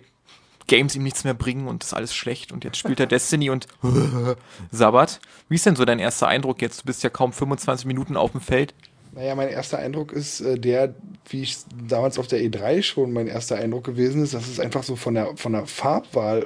Games 0.72 0.96
ihm 0.96 1.04
nichts 1.04 1.26
mehr 1.26 1.34
bringen 1.34 1.68
und 1.68 1.84
das 1.84 1.90
ist 1.90 1.94
alles 1.94 2.16
schlecht. 2.16 2.54
Und 2.54 2.64
jetzt 2.64 2.78
spielt 2.78 2.98
er 3.02 3.06
Destiny 3.06 3.50
und 3.50 3.68
Sabbat. 4.72 5.20
Wie 5.50 5.56
ist 5.56 5.66
denn 5.66 5.76
so 5.76 5.84
dein 5.84 6.00
erster 6.00 6.30
Eindruck 6.30 6.62
jetzt? 6.62 6.82
Du 6.82 6.86
bist 6.86 7.04
ja 7.04 7.10
kaum 7.10 7.34
25 7.34 7.86
Minuten 7.86 8.16
auf 8.16 8.32
dem 8.32 8.40
Feld. 8.40 8.74
Naja, 9.14 9.36
mein 9.36 9.50
erster 9.50 9.80
Eindruck 9.80 10.14
ist 10.14 10.40
äh, 10.40 10.58
der, 10.58 10.96
wie 11.28 11.42
ich 11.42 11.58
damals 11.86 12.18
auf 12.18 12.28
der 12.28 12.40
E3 12.40 12.84
schon 12.84 13.12
mein 13.12 13.28
erster 13.28 13.58
Eindruck 13.58 13.84
gewesen 13.84 14.24
ist, 14.24 14.34
dass 14.34 14.48
es 14.48 14.62
einfach 14.62 14.84
so 14.84 14.96
von 14.96 15.14
der, 15.14 15.36
von 15.36 15.52
der 15.52 15.66
Farbwahl 15.66 16.46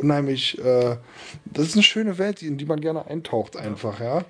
unheimlich, 0.00 0.58
äh, 0.58 0.96
das 1.44 1.66
ist 1.66 1.74
eine 1.74 1.82
schöne 1.82 2.16
Welt, 2.16 2.40
in 2.40 2.56
die 2.56 2.64
man 2.64 2.80
gerne 2.80 3.06
eintaucht 3.06 3.58
einfach, 3.58 4.00
ja. 4.00 4.24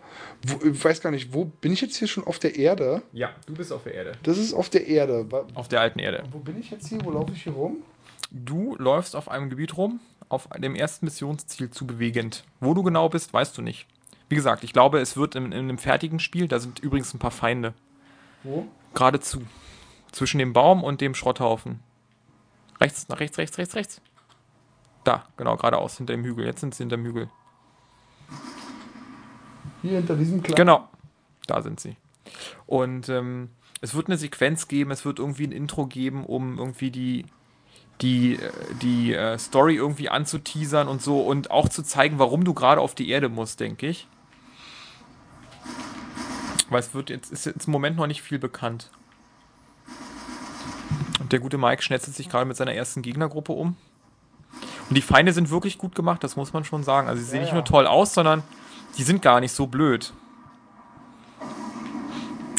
Wo, 0.44 0.66
ich 0.66 0.84
weiß 0.84 1.00
gar 1.00 1.12
nicht, 1.12 1.32
wo 1.32 1.44
bin 1.44 1.72
ich 1.72 1.80
jetzt 1.80 1.96
hier 1.96 2.08
schon 2.08 2.24
auf 2.24 2.40
der 2.40 2.56
Erde? 2.56 3.02
Ja, 3.12 3.30
du 3.46 3.54
bist 3.54 3.72
auf 3.72 3.84
der 3.84 3.94
Erde. 3.94 4.12
Das 4.24 4.38
ist 4.38 4.54
auf 4.54 4.70
der 4.70 4.88
Erde. 4.88 5.24
Auf 5.54 5.68
der 5.68 5.80
alten 5.80 6.00
Erde. 6.00 6.24
Wo 6.32 6.40
bin 6.40 6.58
ich 6.58 6.72
jetzt 6.72 6.88
hier? 6.88 6.98
Wo 7.04 7.12
laufe 7.12 7.32
ich 7.32 7.44
hier 7.44 7.52
rum? 7.52 7.84
Du 8.30 8.74
läufst 8.76 9.14
auf 9.14 9.30
einem 9.30 9.50
Gebiet 9.50 9.76
rum, 9.76 10.00
auf 10.28 10.48
dem 10.58 10.74
ersten 10.74 11.06
Missionsziel 11.06 11.70
zu 11.70 11.86
bewegend. 11.86 12.44
Wo 12.60 12.74
du 12.74 12.82
genau 12.82 13.08
bist, 13.08 13.32
weißt 13.32 13.56
du 13.56 13.62
nicht. 13.62 13.86
Wie 14.28 14.34
gesagt, 14.34 14.64
ich 14.64 14.72
glaube, 14.72 14.98
es 14.98 15.16
wird 15.16 15.36
in, 15.36 15.46
in 15.46 15.52
einem 15.52 15.78
fertigen 15.78 16.18
Spiel, 16.18 16.48
da 16.48 16.58
sind 16.58 16.80
übrigens 16.80 17.14
ein 17.14 17.20
paar 17.20 17.30
Feinde. 17.30 17.74
Wo? 18.42 18.66
Geradezu. 18.94 19.42
Zwischen 20.10 20.38
dem 20.38 20.52
Baum 20.52 20.82
und 20.82 21.00
dem 21.00 21.14
Schrotthaufen. 21.14 21.80
Rechts, 22.80 23.08
nach 23.08 23.20
rechts, 23.20 23.38
rechts, 23.38 23.58
rechts, 23.58 23.74
rechts. 23.76 24.00
Da, 25.04 25.24
genau, 25.36 25.56
geradeaus, 25.56 25.96
hinter 25.96 26.14
dem 26.14 26.24
Hügel. 26.24 26.46
Jetzt 26.46 26.60
sind 26.60 26.74
sie 26.74 26.82
hinter 26.82 26.96
dem 26.96 27.06
Hügel. 27.06 27.30
Hier 29.82 29.98
hinter 29.98 30.16
diesem 30.16 30.42
kleinen. 30.42 30.56
Genau, 30.56 30.88
da 31.46 31.62
sind 31.62 31.78
sie. 31.78 31.96
Und 32.66 33.08
ähm, 33.08 33.50
es 33.80 33.94
wird 33.94 34.08
eine 34.08 34.16
Sequenz 34.16 34.66
geben, 34.66 34.90
es 34.90 35.04
wird 35.04 35.20
irgendwie 35.20 35.46
ein 35.46 35.52
Intro 35.52 35.86
geben, 35.86 36.24
um 36.24 36.58
irgendwie 36.58 36.90
die, 36.90 37.26
die, 38.00 38.38
die 38.82 39.14
äh, 39.14 39.38
Story 39.38 39.76
irgendwie 39.76 40.08
anzuteasern 40.08 40.88
und 40.88 41.02
so 41.02 41.20
und 41.20 41.50
auch 41.50 41.68
zu 41.68 41.82
zeigen, 41.82 42.18
warum 42.18 42.44
du 42.44 42.54
gerade 42.54 42.80
auf 42.80 42.94
die 42.94 43.08
Erde 43.08 43.28
musst, 43.28 43.60
denke 43.60 43.86
ich. 43.86 44.06
Weil 46.68 46.80
es 46.80 46.94
wird 46.94 47.10
jetzt, 47.10 47.32
ist 47.32 47.46
jetzt 47.46 47.66
im 47.66 47.72
Moment 47.72 47.96
noch 47.96 48.06
nicht 48.06 48.22
viel 48.22 48.38
bekannt. 48.38 48.90
Und 51.20 51.32
der 51.32 51.40
gute 51.40 51.58
Mike 51.58 51.82
schnetzelt 51.82 52.16
sich 52.16 52.28
gerade 52.28 52.44
mit 52.44 52.56
seiner 52.56 52.74
ersten 52.74 53.02
Gegnergruppe 53.02 53.52
um. 53.52 53.76
Und 54.88 54.94
die 54.94 55.02
Feinde 55.02 55.32
sind 55.32 55.50
wirklich 55.50 55.78
gut 55.78 55.94
gemacht, 55.94 56.22
das 56.22 56.36
muss 56.36 56.52
man 56.52 56.64
schon 56.64 56.84
sagen. 56.84 57.08
Also 57.08 57.22
sie 57.22 57.28
sehen 57.28 57.38
Ja, 57.38 57.44
nicht 57.44 57.54
nur 57.54 57.64
toll 57.64 57.86
aus, 57.86 58.14
sondern 58.14 58.42
die 58.98 59.02
sind 59.02 59.22
gar 59.22 59.40
nicht 59.40 59.52
so 59.52 59.66
blöd. 59.66 60.12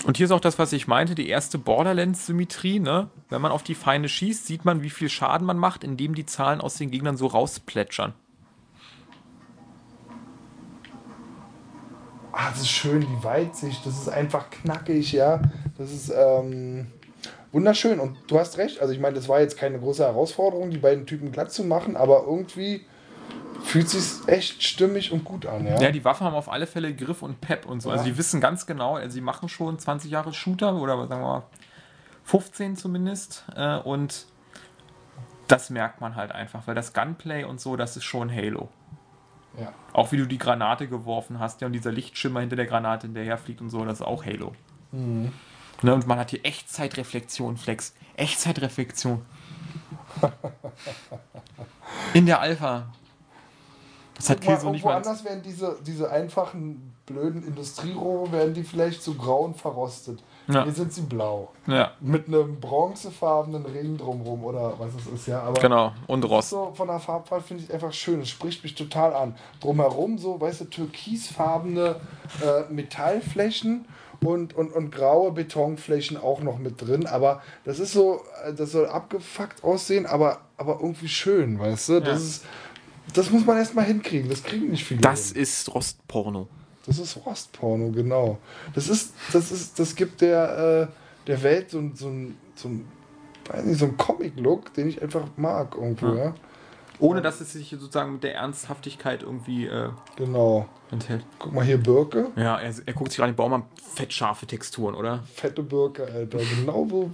Und 0.07 0.15
hier 0.15 0.23
ist 0.23 0.31
auch 0.31 0.39
das, 0.39 0.57
was 0.57 0.71
ich 0.71 0.87
meinte, 0.87 1.15
die 1.15 1.27
erste 1.27 1.57
Borderlands-Symmetrie. 1.57 2.79
Ne? 2.79 3.09
Wenn 3.27 3.41
man 3.41 3.51
auf 3.51 3.63
die 3.63 3.75
Feinde 3.75 4.07
schießt, 4.07 4.47
sieht 4.47 4.63
man, 4.63 4.81
wie 4.81 4.89
viel 4.89 5.09
Schaden 5.09 5.45
man 5.45 5.57
macht, 5.57 5.83
indem 5.83 6.15
die 6.15 6.25
Zahlen 6.25 6.61
aus 6.61 6.75
den 6.75 6.91
Gegnern 6.91 7.17
so 7.17 7.27
rausplätschern. 7.27 8.13
Ah, 12.31 12.51
das 12.51 12.61
ist 12.61 12.69
schön, 12.69 13.01
die 13.01 13.23
Weitsicht, 13.23 13.85
das 13.85 13.99
ist 13.99 14.07
einfach 14.07 14.49
knackig, 14.49 15.11
ja. 15.11 15.41
Das 15.77 15.91
ist 15.91 16.09
ähm, 16.15 16.87
wunderschön. 17.51 17.99
Und 17.99 18.15
du 18.27 18.39
hast 18.39 18.57
recht, 18.57 18.79
also 18.79 18.93
ich 18.93 19.01
meine, 19.01 19.15
das 19.15 19.27
war 19.27 19.41
jetzt 19.41 19.57
keine 19.57 19.77
große 19.77 20.05
Herausforderung, 20.05 20.69
die 20.69 20.77
beiden 20.77 21.05
Typen 21.05 21.33
glatt 21.33 21.51
zu 21.51 21.65
machen, 21.65 21.97
aber 21.97 22.23
irgendwie 22.25 22.85
fühlt 23.63 23.89
sich 23.89 24.27
echt 24.27 24.63
stimmig 24.63 25.11
und 25.11 25.23
gut 25.25 25.45
an, 25.45 25.65
ja. 25.65 25.79
Ja, 25.81 25.91
die 25.91 26.03
Waffen 26.05 26.25
haben 26.25 26.35
auf 26.35 26.49
alle 26.49 26.67
Fälle 26.67 26.93
Griff 26.95 27.21
und 27.21 27.41
Pep 27.41 27.65
und 27.65 27.81
so. 27.81 27.89
Also 27.91 28.03
Ja. 28.05 28.11
die 28.11 28.17
wissen 28.17 28.39
ganz 28.41 28.65
genau, 28.65 28.95
also 28.95 29.13
sie 29.13 29.21
machen 29.21 29.49
schon 29.49 29.77
20 29.79 30.09
Jahre 30.11 30.33
Shooter 30.33 30.75
oder 30.75 30.97
sagen 31.07 31.21
wir 31.21 31.27
mal 31.27 31.43
15 32.23 32.75
zumindest. 32.75 33.45
Äh, 33.55 33.77
und 33.77 34.25
das 35.47 35.69
merkt 35.69 36.01
man 36.01 36.15
halt 36.15 36.31
einfach, 36.31 36.67
weil 36.67 36.75
das 36.75 36.93
Gunplay 36.93 37.43
und 37.45 37.59
so, 37.61 37.75
das 37.77 37.95
ist 37.97 38.03
schon 38.03 38.29
Halo. 38.33 38.69
ja. 39.59 39.71
Auch 39.93 40.11
wie 40.11 40.17
du 40.17 40.25
die 40.27 40.37
Granate 40.37 40.87
geworfen 40.87 41.39
hast, 41.39 41.61
ja, 41.61 41.67
und 41.67 41.73
dieser 41.73 41.91
Lichtschimmer 41.91 42.41
hinter 42.41 42.55
der 42.57 42.65
Granate 42.67 43.07
hinterherfliegt 43.07 43.61
und 43.61 43.69
so, 43.69 43.83
das 43.85 44.01
ist 44.01 44.05
auch 44.05 44.25
Halo. 44.25 44.53
Ne, 44.91 45.93
und 45.93 46.05
man 46.07 46.19
hat 46.19 46.29
hier 46.31 46.43
Echtzeitreflexion, 46.45 47.57
Flex. 47.57 47.93
Echtzeitreflexion. 48.15 49.23
In 52.13 52.25
der 52.25 52.39
Alpha. 52.41 52.87
Das 54.17 54.29
hat 54.29 54.41
Killzone 54.41 54.71
nicht 54.71 54.83
mal. 54.85 54.95
anders 54.95 55.23
werden 55.23 55.41
diese, 55.43 55.77
diese 55.85 56.09
einfachen, 56.11 56.93
blöden 57.05 57.45
Industrierohre, 57.47 58.31
werden 58.31 58.53
die 58.53 58.63
vielleicht 58.63 59.01
so 59.01 59.13
grau 59.13 59.41
und 59.45 59.55
verrostet. 59.57 60.21
Ja. 60.47 60.63
Hier 60.63 60.73
sind 60.73 60.91
sie 60.93 61.01
blau. 61.01 61.49
Ja, 61.67 61.91
Mit 61.99 62.27
einem 62.27 62.59
bronzefarbenen 62.59 63.65
Ring 63.65 63.97
drumrum 63.97 64.43
oder 64.45 64.73
was 64.79 64.89
es 64.95 65.07
ist, 65.13 65.27
ja. 65.27 65.41
Aber 65.41 65.59
genau. 65.61 65.91
Und 66.07 66.23
Rost. 66.23 66.49
so 66.49 66.71
von 66.73 66.87
der 66.87 66.99
Farbwahl 66.99 67.41
finde 67.41 67.63
ich 67.63 67.73
einfach 67.73 67.91
schön. 67.93 68.21
Es 68.21 68.29
spricht 68.29 68.63
mich 68.63 68.73
total 68.75 69.13
an. 69.13 69.35
Drumherum 69.59 70.17
so, 70.17 70.39
weißt 70.39 70.61
du, 70.61 70.65
türkisfarbene 70.65 71.95
äh, 72.43 72.71
Metallflächen 72.73 73.85
und, 74.23 74.55
und, 74.55 74.71
und 74.73 74.91
graue 74.91 75.31
Betonflächen 75.31 76.17
auch 76.17 76.41
noch 76.41 76.57
mit 76.59 76.81
drin. 76.81 77.05
Aber 77.07 77.41
das 77.65 77.79
ist 77.79 77.93
so, 77.93 78.21
äh, 78.45 78.53
das 78.53 78.71
soll 78.71 78.87
abgefuckt 78.87 79.63
aussehen, 79.63 80.05
aber, 80.05 80.39
aber 80.57 80.79
irgendwie 80.81 81.07
schön, 81.09 81.59
weißt 81.59 81.89
du? 81.89 81.99
Das, 81.99 82.07
Ja. 82.07 82.13
ist, 82.15 82.45
das 83.17 83.29
muss 83.31 83.45
man 83.45 83.57
erstmal 83.57 83.85
hinkriegen. 83.85 84.29
Das 84.29 84.43
kriegen 84.43 84.69
nicht 84.69 84.85
viele. 84.85 85.01
Das 85.01 85.31
hin. 85.31 85.41
ist 85.41 85.73
Rostporno. 85.73 86.47
Das 86.85 86.99
ist 86.99 87.17
Rostporno, 87.25 87.91
genau. 87.91 88.37
Das 88.73 88.87
ist, 88.87 89.13
das 89.33 89.51
ist, 89.51 89.77
das 89.79 89.95
gibt 89.95 90.21
der, 90.21 90.89
äh, 90.89 91.27
der 91.27 91.43
Welt 91.43 91.69
so, 91.71 91.79
ein- 91.79 91.95
so 91.95 92.07
ein, 92.07 92.37
so 92.55 92.69
ein, 92.69 92.87
weiß 93.49 93.65
nicht, 93.65 93.79
so 93.79 93.85
ein 93.85 93.97
Comic-Look, 93.97 94.73
den 94.73 94.87
ich 94.89 95.01
einfach 95.01 95.25
mag 95.35 95.75
irgendwo, 95.75 96.07
Ja. 96.07 96.15
ja. 96.25 96.33
Ohne 96.99 97.21
dass 97.21 97.41
es 97.41 97.53
sich 97.53 97.69
sozusagen 97.69 98.13
mit 98.13 98.23
der 98.23 98.35
Ernsthaftigkeit 98.35 99.21
irgendwie 99.21 99.67
äh, 99.67 99.89
Genau. 100.15 100.67
Enthält. 100.91 101.23
Guck 101.39 101.53
mal 101.53 101.65
hier 101.65 101.77
Birke. 101.77 102.27
Ja, 102.35 102.57
er, 102.59 102.73
er 102.85 102.93
guckt 102.93 103.11
sich 103.11 103.17
gerade 103.17 103.31
den 103.31 103.37
Baum 103.37 103.53
an. 103.53 103.63
Fettscharfe 103.95 104.45
Texturen, 104.45 104.95
oder? 104.95 105.23
Fette 105.33 105.63
Birke, 105.63 106.03
Alter. 106.05 106.39
Genau 106.59 106.85
wo. 106.89 107.11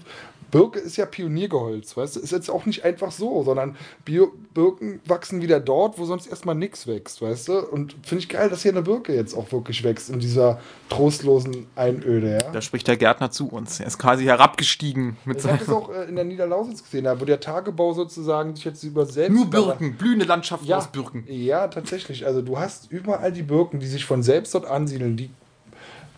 Birke 0.52 0.78
ist 0.78 0.98
ja 0.98 1.08
Pioniergeholz, 1.08 1.98
weißt 1.98 2.16
du? 2.16 2.20
Ist 2.20 2.32
jetzt 2.32 2.52
auch 2.52 2.68
nicht 2.68 2.86
einfach 2.86 3.12
so, 3.12 3.42
sondern 3.42 3.76
Bio 4.06 4.32
Birken 4.54 5.02
wachsen 5.08 5.42
wieder 5.42 5.60
dort, 5.60 5.98
wo 5.98 6.06
sonst 6.06 6.28
erstmal 6.28 6.54
nichts 6.54 6.86
wächst, 6.86 7.24
weißt 7.24 7.48
du? 7.48 7.58
Und 7.60 7.96
finde 8.04 8.20
ich 8.24 8.30
geil, 8.30 8.52
dass 8.52 8.62
hier 8.62 8.72
eine 8.72 8.84
Birke 8.84 9.16
jetzt 9.16 9.34
auch 9.34 9.52
wirklich 9.52 9.84
wächst 9.84 10.12
in 10.12 10.20
dieser 10.20 10.60
trostlosen 10.90 11.66
Einöde, 11.76 12.34
ja? 12.34 12.52
Da 12.52 12.62
spricht 12.62 12.88
der 12.88 12.98
Gärtner 12.98 13.32
zu 13.32 13.48
uns. 13.50 13.80
Er 13.80 13.88
ist 13.88 13.98
quasi 13.98 14.26
herabgestiegen 14.26 15.18
mit 15.26 15.40
Ich 15.40 15.46
habe 15.46 15.58
das 15.58 15.66
seinem. 15.66 15.76
auch 15.78 15.90
äh, 15.92 16.04
in 16.04 16.16
der 16.16 16.26
Niederlausitz 16.26 16.84
gesehen, 16.84 17.06
da 17.06 17.20
wo 17.20 17.26
der 17.26 17.40
Tagebau 17.40 17.94
sozusagen 17.94 18.56
sich 18.56 18.64
jetzt 18.66 18.84
über 18.84 19.08
selbst. 19.08 19.34
Nur 19.36 19.48
Birken, 19.50 19.96
blühende 19.98 20.26
Landschaft 20.26 20.66
Ja, 20.66 20.78
aus 20.78 20.88
Birken. 20.88 21.24
ja, 21.28 21.68
tatsächlich. 21.68 22.28
Also 22.28 22.44
du 22.44 22.60
hast 22.60 22.92
überall 22.92 23.32
die 23.32 23.42
Birken, 23.42 23.63
die 23.72 23.88
sich 23.88 24.06
von 24.06 24.24
selbst 24.24 24.54
dort 24.56 24.66
ansiedeln. 24.66 25.18
Die, 25.18 25.30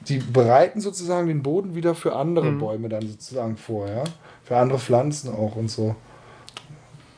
die 0.08 0.20
bereiten 0.20 0.82
sozusagen 0.82 1.28
den 1.28 1.42
Boden 1.44 1.76
wieder 1.76 1.96
für 1.96 2.16
andere 2.16 2.52
Mhm. 2.52 2.60
Bäume 2.60 2.90
dann 2.90 3.08
sozusagen 3.08 3.58
vor, 3.58 3.88
ja. 3.88 4.04
Für 4.44 4.58
andere 4.58 4.80
Pflanzen 4.80 5.34
auch 5.34 5.56
und 5.56 5.70
so. 5.70 5.96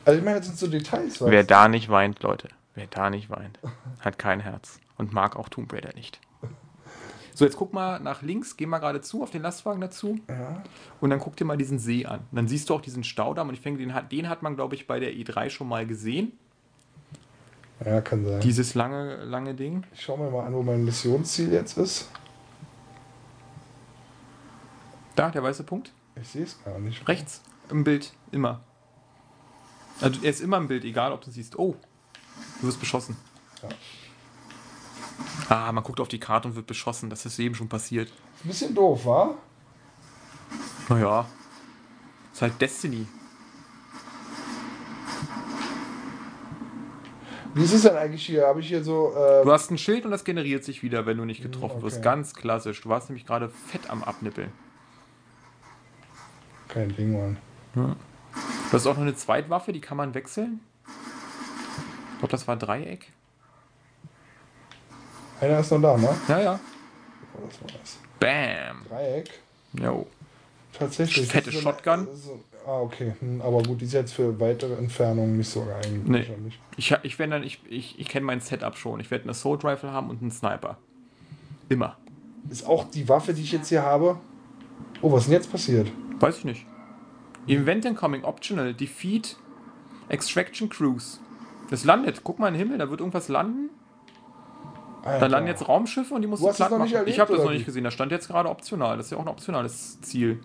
Also 0.04 0.18
ich 0.18 0.24
meine, 0.24 0.38
das 0.38 0.46
sind 0.46 0.58
so 0.58 0.66
Details, 0.66 1.20
Wer 1.20 1.42
du? 1.42 1.46
da 1.46 1.68
nicht 1.68 1.90
weint, 1.90 2.22
Leute, 2.22 2.48
wer 2.74 2.86
da 2.86 3.10
nicht 3.10 3.28
weint, 3.28 3.58
hat 4.00 4.18
kein 4.18 4.40
Herz 4.40 4.78
und 4.96 5.12
mag 5.12 5.36
auch 5.36 5.48
Tomb 5.50 5.70
Raider 5.72 5.90
nicht. 5.94 6.18
So, 7.34 7.44
jetzt 7.44 7.56
guck 7.56 7.72
mal 7.72 8.00
nach 8.00 8.22
links, 8.22 8.56
geh 8.56 8.66
mal 8.66 8.78
gerade 8.78 9.00
zu 9.00 9.22
auf 9.22 9.30
den 9.30 9.42
Lastwagen 9.42 9.80
dazu 9.80 10.18
Ja. 10.28 10.62
und 11.00 11.10
dann 11.10 11.20
guck 11.20 11.36
dir 11.36 11.44
mal 11.44 11.56
diesen 11.58 11.78
See 11.78 12.04
an. 12.06 12.20
Und 12.30 12.36
dann 12.36 12.48
siehst 12.48 12.68
du 12.70 12.74
auch 12.74 12.80
diesen 12.80 13.04
Staudamm 13.04 13.48
und 13.48 13.54
ich 13.54 13.60
denke, 13.62 13.78
den 13.80 13.94
hat, 13.94 14.10
den 14.10 14.28
hat 14.28 14.42
man, 14.42 14.56
glaube 14.56 14.74
ich, 14.74 14.86
bei 14.88 14.98
der 14.98 15.12
E3 15.12 15.50
schon 15.50 15.68
mal 15.68 15.86
gesehen. 15.86 16.32
Ja, 17.84 18.00
kann 18.00 18.24
sein. 18.24 18.40
Dieses 18.40 18.74
lange, 18.74 19.16
lange 19.24 19.54
Ding. 19.54 19.84
ich 19.92 20.02
schau 20.02 20.16
mir 20.16 20.30
mal 20.30 20.46
an, 20.46 20.54
wo 20.54 20.62
mein 20.62 20.84
Missionsziel 20.84 21.52
jetzt 21.52 21.78
ist. 21.78 22.08
Da, 25.14 25.30
der 25.30 25.42
weiße 25.42 25.64
Punkt. 25.64 25.92
Ich 26.20 26.28
sehe 26.28 26.44
es 26.44 26.62
gar 26.64 26.78
nicht. 26.78 27.06
Rechts 27.08 27.42
im 27.70 27.84
Bild, 27.84 28.12
immer. 28.30 28.60
Also 30.00 30.20
er 30.22 30.30
ist 30.30 30.40
immer 30.40 30.58
im 30.58 30.68
Bild, 30.68 30.84
egal 30.84 31.12
ob 31.12 31.22
du 31.22 31.30
siehst. 31.30 31.58
Oh, 31.58 31.74
du 32.60 32.66
wirst 32.66 32.80
beschossen. 32.80 33.16
Ja. 33.62 33.68
Ah, 35.48 35.72
man 35.72 35.82
guckt 35.82 36.00
auf 36.00 36.08
die 36.08 36.20
Karte 36.20 36.48
und 36.48 36.54
wird 36.54 36.66
beschossen. 36.66 37.10
Das 37.10 37.26
ist 37.26 37.38
eben 37.38 37.54
schon 37.54 37.68
passiert. 37.68 38.08
Ist 38.08 38.44
ein 38.44 38.48
bisschen 38.48 38.74
doof, 38.74 39.06
wa? 39.06 39.34
Naja. 40.88 41.26
Ist 42.32 42.42
halt 42.42 42.60
Destiny. 42.60 43.06
Wie 47.58 47.64
ist 47.64 47.72
es 47.72 47.82
denn 47.82 47.96
eigentlich 47.96 48.24
hier? 48.24 48.46
Habe 48.46 48.60
ich 48.60 48.68
hier 48.68 48.84
so. 48.84 49.12
Äh, 49.16 49.42
Du 49.44 49.50
hast 49.52 49.70
ein 49.70 49.78
Schild 49.78 50.04
und 50.04 50.12
das 50.12 50.22
generiert 50.24 50.62
sich 50.64 50.82
wieder, 50.84 51.06
wenn 51.06 51.16
du 51.16 51.24
nicht 51.24 51.42
getroffen 51.42 51.82
wirst. 51.82 51.96
okay. 51.96 52.04
Ganz 52.04 52.34
klassisch. 52.34 52.80
Du 52.82 52.88
warst 52.88 53.08
nämlich 53.08 53.26
gerade 53.26 53.48
fett 53.48 53.90
am 53.90 54.04
Abnippeln. 54.04 54.52
kein 56.68 56.94
Ding, 56.94 57.12
Mann. 57.18 57.36
Du 57.74 58.72
hast 58.72 58.86
auch 58.86 58.94
noch 58.94 59.02
eine 59.02 59.14
Zweitwaffe, 59.16 59.72
die 59.72 59.80
kann 59.80 59.96
man 59.96 60.14
wechseln. 60.14 60.60
Ich 62.12 62.18
glaube, 62.20 62.30
das 62.30 62.46
war 62.46 62.56
Dreieck. 62.56 63.10
Einer 65.40 65.60
ist 65.60 65.70
noch 65.70 65.80
da, 65.80 65.96
ne? 65.96 66.14
Ja, 66.28 66.40
ja. 66.40 66.60
Oh, 67.34 67.46
das 67.48 67.60
war 67.60 67.68
das. 67.80 67.98
Bam. 68.18 68.84
Dreieck. 68.88 69.30
Jo. 69.72 70.06
Tatsächlich. 70.72 71.28
Fette 71.28 71.46
Das 71.46 71.54
ist 71.56 71.62
Shotgun? 71.62 72.08
so- 72.14 72.40
ah, 72.68 72.80
okay. 72.80 73.14
Hm, 73.20 73.40
aber 73.40 73.62
gut, 73.62 73.80
die 73.80 73.86
ist 73.86 73.92
jetzt 73.94 74.12
für 74.12 74.38
weitere 74.38 74.74
Entfernungen 74.74 75.36
nicht 75.38 75.48
so 75.48 75.62
geeignet. 75.64 76.08
Nee. 76.08 76.26
Ich, 76.76 76.94
ich, 77.02 77.16
dann, 77.16 77.42
ich, 77.42 77.60
ich, 77.68 77.98
ich 77.98 78.08
kenne 78.08 78.26
mein 78.26 78.40
Setup 78.40 78.76
schon. 78.76 79.00
Ich 79.00 79.10
werde 79.10 79.24
eine 79.24 79.30
Assault 79.30 79.64
Rifle 79.64 79.92
haben 79.92 80.10
und 80.10 80.20
einen 80.20 80.30
Sniper. 80.30 80.78
Immer. 81.68 81.96
Ist 82.50 82.66
auch 82.66 82.84
die 82.90 83.08
Waffe, 83.08 83.34
die 83.34 83.42
ich 83.42 83.52
jetzt 83.52 83.68
hier 83.68 83.82
habe. 83.82 84.18
Oh, 85.02 85.12
was 85.12 85.22
ist 85.22 85.26
denn 85.26 85.34
jetzt 85.34 85.50
passiert? 85.50 85.90
Weiß 86.20 86.38
ich 86.38 86.44
nicht. 86.44 86.66
Event 87.46 87.84
incoming, 87.84 88.24
optional, 88.24 88.74
defeat 88.74 89.36
Extraction 90.08 90.68
Cruise. 90.68 91.18
Das 91.70 91.84
landet. 91.84 92.22
Guck 92.24 92.38
mal 92.38 92.48
in 92.48 92.54
den 92.54 92.60
Himmel, 92.60 92.78
da 92.78 92.90
wird 92.90 93.00
irgendwas 93.00 93.28
landen. 93.28 93.70
Alter. 95.04 95.20
Da 95.20 95.26
landen 95.26 95.48
jetzt 95.48 95.68
Raumschiffe 95.68 96.14
und 96.14 96.22
die 96.22 96.28
musst 96.28 96.42
Du 96.42 96.48
du 96.48 96.52
platt 96.54 96.70
machen. 96.70 96.92
erlebt, 96.92 97.08
ich 97.08 97.20
habe 97.20 97.34
das 97.34 97.44
noch 97.44 97.50
nicht 97.50 97.60
wie? 97.62 97.64
gesehen. 97.66 97.84
Da 97.84 97.90
stand 97.90 98.12
jetzt 98.12 98.28
gerade 98.28 98.48
optional. 98.48 98.96
Das 98.96 99.06
ist 99.06 99.12
ja 99.12 99.18
auch 99.18 99.22
ein 99.22 99.28
optionales 99.28 100.00
Ziel. 100.00 100.40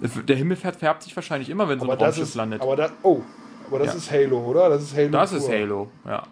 Der 0.00 0.36
Himmel 0.36 0.56
fährt- 0.56 0.76
färbt 0.76 1.02
sich 1.02 1.14
wahrscheinlich 1.16 1.50
immer, 1.50 1.68
wenn 1.68 1.78
so 1.78 1.84
aber 1.84 1.94
ein 1.94 1.98
das 1.98 2.08
Raumschiff 2.16 2.28
ist, 2.28 2.34
landet. 2.34 2.62
aber 2.62 2.76
das, 2.76 2.92
oh, 3.02 3.20
aber 3.66 3.78
das 3.80 3.88
Ja. 3.88 3.94
ist 3.94 4.10
Halo, 4.10 4.38
oder? 4.44 4.68
Das 4.68 4.82
ist 4.82 4.96
Halo. 4.96 5.08
das 5.10 5.32
ist 5.32 5.46
pur. 5.46 5.54
Halo, 5.54 5.88
ja. 6.06 6.22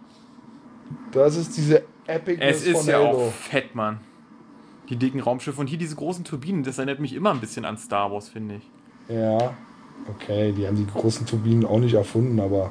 Das 1.13 1.37
ist 1.37 1.57
diese 1.57 1.83
Epicness 2.07 2.57
Es 2.59 2.67
ist 2.67 2.79
von 2.79 2.87
ja 2.87 2.99
Halo. 2.99 3.27
auch 3.27 3.33
fett, 3.33 3.75
Mann. 3.75 3.99
Die 4.89 4.97
dicken 4.97 5.21
Raumschiffe 5.21 5.61
und 5.61 5.67
hier 5.67 5.79
diese 5.79 5.97
großen 5.97 6.25
Turbinen, 6.25 6.63
das 6.63 6.79
erinnert 6.79 7.01
mich 7.01 7.13
immer 7.13 7.31
ein 7.33 7.41
bisschen 7.41 7.65
an 7.65 7.77
Star 7.77 8.13
Wars, 8.13 8.29
finde 8.29 8.57
ich. 8.57 8.71
Ja, 9.15 9.55
okay, 10.09 10.53
die 10.53 10.67
haben 10.67 10.77
die 10.77 10.87
großen 10.87 11.27
Turbinen 11.27 11.65
auch 11.65 11.81
nicht 11.81 11.95
erfunden, 11.95 12.39
aber 12.39 12.71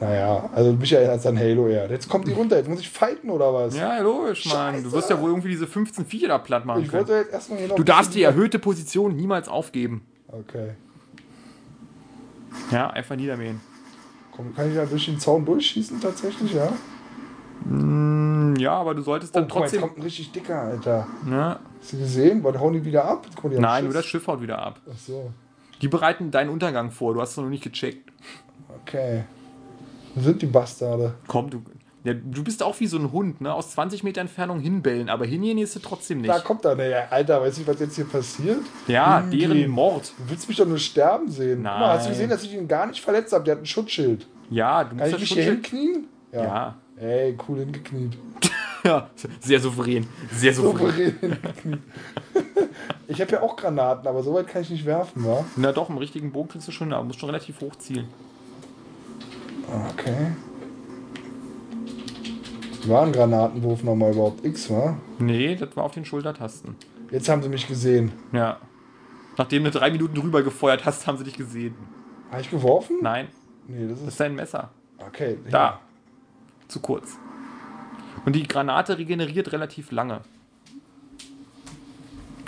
naja, 0.00 0.48
also 0.54 0.72
mich 0.72 0.92
erinnert 0.92 1.18
es 1.20 1.26
an 1.26 1.38
Halo 1.38 1.68
eher. 1.68 1.90
Jetzt 1.90 2.08
kommt 2.08 2.26
die 2.26 2.32
runter, 2.32 2.56
jetzt 2.56 2.68
muss 2.68 2.80
ich 2.80 2.88
fighten 2.88 3.30
oder 3.30 3.52
was? 3.52 3.76
Ja, 3.76 3.98
logisch, 4.00 4.46
Mann. 4.46 4.82
Du 4.82 4.90
wirst 4.92 5.10
ja 5.10 5.20
wohl 5.20 5.28
irgendwie 5.30 5.48
diese 5.50 5.66
15 5.66 6.06
Viecher 6.06 6.28
da 6.28 6.38
platt 6.38 6.64
machen 6.64 6.82
ich 6.82 6.88
können. 6.88 7.06
wollte 7.06 7.20
jetzt 7.22 7.32
erstmal 7.32 7.58
hier 7.58 7.68
noch. 7.68 7.76
Du 7.76 7.82
darfst 7.84 8.14
die 8.14 8.22
erhöhte 8.22 8.58
Position 8.58 9.14
niemals 9.14 9.48
aufgeben. 9.48 10.06
Okay. 10.28 10.70
Ja, 12.70 12.90
einfach 12.90 13.16
niedermähen. 13.16 13.60
Komm, 14.34 14.54
kann 14.54 14.68
ich 14.70 14.74
da 14.76 14.86
durch 14.86 15.04
den 15.06 15.18
Zaun 15.18 15.44
durchschießen 15.44 16.00
tatsächlich, 16.00 16.54
ja? 16.54 16.72
Hm, 17.64 18.56
Ja, 18.58 18.72
aber 18.72 18.94
du 18.94 19.02
solltest 19.02 19.34
dann 19.36 19.44
oh, 19.44 19.46
guck 19.48 19.54
mal, 19.56 19.62
jetzt 19.62 19.72
trotzdem. 19.72 19.80
kommt 19.82 19.98
ein 19.98 20.02
richtig 20.02 20.32
dicker, 20.32 20.60
Alter. 20.60 21.06
Ne? 21.24 21.58
Hast 21.80 21.92
du 21.92 21.98
gesehen? 21.98 22.42
Was 22.42 22.58
hauen 22.58 22.72
die 22.72 22.84
wieder 22.84 23.04
ab? 23.04 23.26
Die 23.44 23.58
Nein, 23.58 23.84
nur 23.84 23.92
das 23.92 24.06
Schiff 24.06 24.26
haut 24.26 24.40
wieder 24.40 24.58
ab. 24.60 24.80
Ach 24.90 24.96
so, 24.98 25.30
Die 25.82 25.88
bereiten 25.88 26.30
deinen 26.30 26.50
Untergang 26.50 26.90
vor, 26.90 27.14
du 27.14 27.20
hast 27.20 27.32
es 27.32 27.36
noch 27.36 27.44
nicht 27.48 27.62
gecheckt. 27.64 28.10
okay. 28.82 29.24
Wo 30.14 30.22
sind 30.22 30.42
die 30.42 30.46
Bastarde? 30.46 31.14
Komm, 31.26 31.50
du. 31.50 31.62
Ja, 32.02 32.14
du 32.14 32.42
bist 32.42 32.62
auch 32.62 32.80
wie 32.80 32.86
so 32.86 32.96
ein 32.96 33.12
Hund, 33.12 33.42
ne? 33.42 33.52
Aus 33.52 33.72
20 33.72 34.02
Meter 34.04 34.22
Entfernung 34.22 34.58
hinbellen, 34.58 35.10
aber 35.10 35.26
hingehen 35.26 35.58
ist 35.58 35.76
du 35.76 35.80
trotzdem 35.80 36.22
Da 36.22 36.34
nicht. 36.34 36.44
kommt 36.46 36.64
er, 36.64 36.74
ne, 36.74 37.10
Alter, 37.10 37.42
weißt 37.42 37.58
du, 37.58 37.66
was 37.66 37.78
jetzt 37.78 37.94
hier 37.96 38.06
passiert? 38.06 38.60
Ja, 38.86 39.20
Hingehen. 39.20 39.50
deren 39.50 39.70
Mord. 39.70 40.12
Du 40.16 40.30
willst 40.30 40.48
mich 40.48 40.56
doch 40.56 40.66
nur 40.66 40.78
sterben 40.78 41.30
sehen. 41.30 41.56
Guck 41.56 41.64
mal, 41.64 41.88
hast 41.90 42.04
du 42.04 42.08
Nein. 42.08 42.12
gesehen, 42.12 42.30
dass 42.30 42.42
ich 42.42 42.54
ihn 42.54 42.66
gar 42.66 42.86
nicht 42.86 43.02
verletzt 43.02 43.34
habe? 43.34 43.44
Der 43.44 43.56
hat 43.56 43.62
ein 43.62 43.66
Schutzschild. 43.66 44.26
Ja, 44.48 44.82
du 44.84 44.96
Kann 44.96 44.98
musst 44.98 45.08
ich 45.08 45.12
das 45.12 45.20
mich 45.20 45.32
hier 45.44 45.52
hinknien? 45.52 46.06
Ja. 46.32 46.74
Ey, 46.96 47.36
cool 47.46 47.58
hingekniet. 47.58 48.16
ja, 48.84 49.10
sehr 49.40 49.60
souverän. 49.60 50.06
Sehr 50.32 50.54
souverän. 50.54 51.16
Souverän 51.20 51.82
ich 53.08 53.20
habe 53.20 53.32
ja 53.32 53.42
auch 53.42 53.56
Granaten, 53.56 54.06
aber 54.08 54.22
so 54.22 54.32
weit 54.34 54.46
kann 54.46 54.62
ich 54.62 54.70
nicht 54.70 54.86
werfen, 54.86 55.24
wa? 55.24 55.44
Na 55.56 55.72
doch, 55.72 55.90
im 55.90 55.98
richtigen 55.98 56.32
Bogen 56.32 56.48
kriegst 56.48 56.68
du 56.68 56.72
schon, 56.72 56.92
aber 56.92 57.04
musst 57.04 57.18
schon 57.20 57.28
relativ 57.28 57.60
hoch 57.60 57.74
zielen. 57.76 58.06
Okay. 59.90 60.32
War 62.86 63.02
ein 63.04 63.12
Granatenwurf 63.12 63.82
nochmal 63.84 64.12
überhaupt 64.12 64.44
X, 64.44 64.70
wa? 64.70 64.96
Nee, 65.18 65.54
das 65.54 65.76
war 65.76 65.84
auf 65.84 65.92
den 65.92 66.04
Schultertasten. 66.04 66.76
Jetzt 67.10 67.28
haben 67.28 67.42
sie 67.42 67.48
mich 67.48 67.66
gesehen. 67.68 68.12
Ja. 68.32 68.58
Nachdem 69.36 69.64
du 69.64 69.70
drei 69.70 69.90
Minuten 69.90 70.14
drüber 70.14 70.42
gefeuert 70.42 70.84
hast, 70.86 71.06
haben 71.06 71.18
sie 71.18 71.24
dich 71.24 71.36
gesehen. 71.36 71.74
Habe 72.30 72.40
ich 72.42 72.50
geworfen? 72.50 72.98
Nein, 73.02 73.28
Nee, 73.68 73.82
das 73.88 73.90
das 73.98 74.00
ist. 74.02 74.08
ist 74.08 74.20
dein 74.20 74.34
Messer. 74.34 74.70
Okay. 74.98 75.38
Da. 75.50 75.80
Zu 76.68 76.80
kurz. 76.80 77.16
Und 78.24 78.34
die 78.36 78.46
Granate 78.46 78.98
regeneriert 78.98 79.52
relativ 79.52 79.90
lange. 79.92 80.20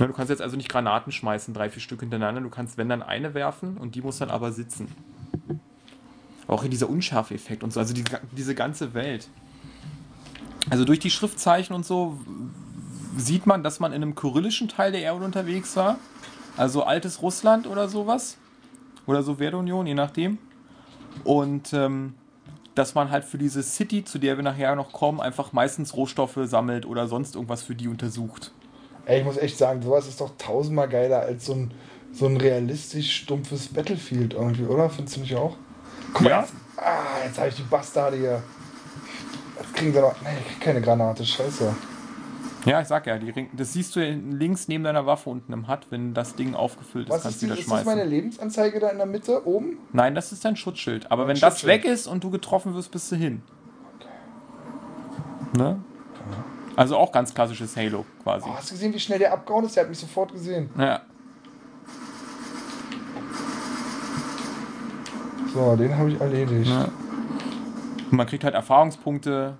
Ja, 0.01 0.07
du 0.07 0.13
kannst 0.13 0.31
jetzt 0.31 0.43
also 0.43 0.57
nicht 0.57 0.69
Granaten 0.69 1.13
schmeißen, 1.13 1.55
drei, 1.55 1.71
vier 1.71 1.83
Stück 1.83 2.01
hintereinander. 2.01 2.41
Du 2.41 2.51
kannst, 2.51 2.79
wenn 2.79 2.89
dann 2.89 3.03
eine 3.03 3.35
werfen 3.35 3.77
und 3.77 3.95
die 3.95 4.03
muss 4.03 4.19
dann 4.19 4.31
aber 4.31 4.53
sitzen. 4.53 4.89
Auch 6.53 6.63
hier 6.63 6.71
dieser 6.71 6.89
Unschärfeffekt 6.89 7.63
und 7.63 7.73
so, 7.73 7.81
also 7.81 7.95
die, 7.95 8.05
diese 8.33 8.55
ganze 8.55 8.95
Welt. 8.95 9.29
Also 10.71 10.85
durch 10.85 10.99
die 10.99 11.11
Schriftzeichen 11.11 11.75
und 11.75 11.85
so 11.85 12.19
sieht 13.17 13.47
man, 13.47 13.63
dass 13.63 13.81
man 13.81 13.93
in 13.93 14.03
einem 14.03 14.15
kyrillischen 14.15 14.69
Teil 14.69 14.93
der 14.93 15.03
Erde 15.03 15.25
unterwegs 15.25 15.77
war. 15.77 15.99
Also 16.57 16.85
altes 16.85 17.23
Russland 17.23 17.67
oder 17.67 17.89
sowas. 17.89 18.37
Oder 19.07 19.23
Sowjetunion, 19.23 19.87
je 19.87 19.95
nachdem. 19.95 20.39
Und 21.25 21.73
ähm, 21.73 22.15
dass 22.75 22.95
man 22.95 23.11
halt 23.11 23.25
für 23.25 23.39
diese 23.39 23.63
City, 23.63 24.05
zu 24.05 24.19
der 24.19 24.37
wir 24.37 24.45
nachher 24.45 24.75
noch 24.77 24.93
kommen, 24.93 25.21
einfach 25.21 25.53
meistens 25.53 25.95
Rohstoffe 25.95 26.39
sammelt 26.45 26.87
oder 26.87 27.07
sonst 27.07 27.35
irgendwas 27.35 27.63
für 27.63 27.75
die 27.75 27.89
untersucht. 27.89 28.53
Ey, 29.05 29.21
ich 29.21 29.25
muss 29.25 29.37
echt 29.37 29.59
sagen, 29.59 29.83
sowas 29.83 30.07
ist 30.07 30.21
doch 30.21 30.33
tausendmal 30.39 30.89
geiler 30.89 31.21
als 31.21 31.47
so 31.47 31.55
ein, 31.55 31.75
so 32.13 32.27
ein 32.27 32.37
realistisch 32.37 33.17
stumpfes 33.17 33.69
Battlefield 33.69 34.35
irgendwie, 34.35 34.65
oder? 34.65 34.89
Findest 34.89 35.17
du 35.17 35.21
nicht 35.21 35.35
auch? 35.35 35.57
Guck 36.13 36.23
mal, 36.23 36.31
Ja. 36.31 36.41
jetzt, 36.41 36.53
ah, 36.77 37.25
jetzt 37.25 37.39
habe 37.39 37.49
ich 37.49 37.55
die 37.57 37.63
Bastarde 37.63 38.17
hier. 38.17 38.43
Jetzt 39.61 39.75
kriegen 39.75 39.93
sie 39.93 40.01
noch. 40.01 40.15
Nee, 40.23 40.29
ich 40.41 40.47
krieg 40.53 40.61
keine 40.61 40.81
Granate, 40.81 41.25
scheiße. 41.25 41.75
Ja, 42.65 42.81
ich 42.81 42.87
sag 42.87 43.07
ja, 43.09 43.19
die 43.19 43.49
das 43.55 43.73
siehst 43.73 43.97
du 43.97 44.01
links 44.01 44.69
neben 44.69 44.85
deiner 44.85 45.05
Waffe 45.05 45.31
unten 45.31 45.53
im 45.53 45.67
HUD, 45.67 45.87
wenn 45.91 46.15
das 46.15 46.37
Ding 46.37 46.55
aufgefüllt 46.55 47.09
ist, 47.09 47.13
Was 47.15 47.23
kannst 47.23 47.37
ist, 47.37 47.43
du 47.43 47.47
wieder 47.47 47.55
ist 47.59 47.65
das 47.69 47.85
meine 47.85 48.01
schmeißen. 48.03 48.11
Lebensanzeige 48.11 48.79
da 48.79 48.89
in 48.91 48.99
der 48.99 49.07
Mitte 49.07 49.45
oben? 49.47 49.79
Nein, 49.93 50.15
das 50.15 50.31
ist 50.31 50.45
dein 50.45 50.55
Schutzschild. 50.55 51.11
Aber 51.11 51.23
Ein 51.25 51.29
wenn 51.31 51.41
das 51.41 51.55
Schutzschild. 51.61 51.85
weg 51.85 51.85
ist 51.85 52.07
und 52.07 52.23
du 52.23 52.31
getroffen 52.31 52.75
wirst, 52.75 52.93
bist 52.93 53.11
du 53.11 53.17
hin. 53.17 53.43
Ne? 55.57 55.81
Also 56.77 56.97
auch 56.97 57.13
ganz 57.13 57.35
klassisches 57.35 57.77
Halo 57.77 58.07
quasi. 58.23 58.47
Oh, 58.49 58.55
hast 58.57 58.71
du 58.71 58.75
gesehen, 58.75 58.95
wie 58.95 59.01
schnell 59.01 59.19
der 59.19 59.33
abgehauen 59.33 59.65
ist? 59.67 59.77
Der 59.77 59.83
hat 59.83 59.91
mich 59.91 59.99
sofort 59.99 60.33
gesehen. 60.33 60.71
Ja. 60.79 61.01
So, 65.53 65.77
den 65.77 65.97
habe 65.97 66.11
ich 66.11 66.21
erledigt. 66.21 66.69
Ja. 66.71 66.85
Und 68.11 68.13
man 68.17 68.27
kriegt 68.27 68.45
halt 68.45 68.55
Erfahrungspunkte. 68.55 69.57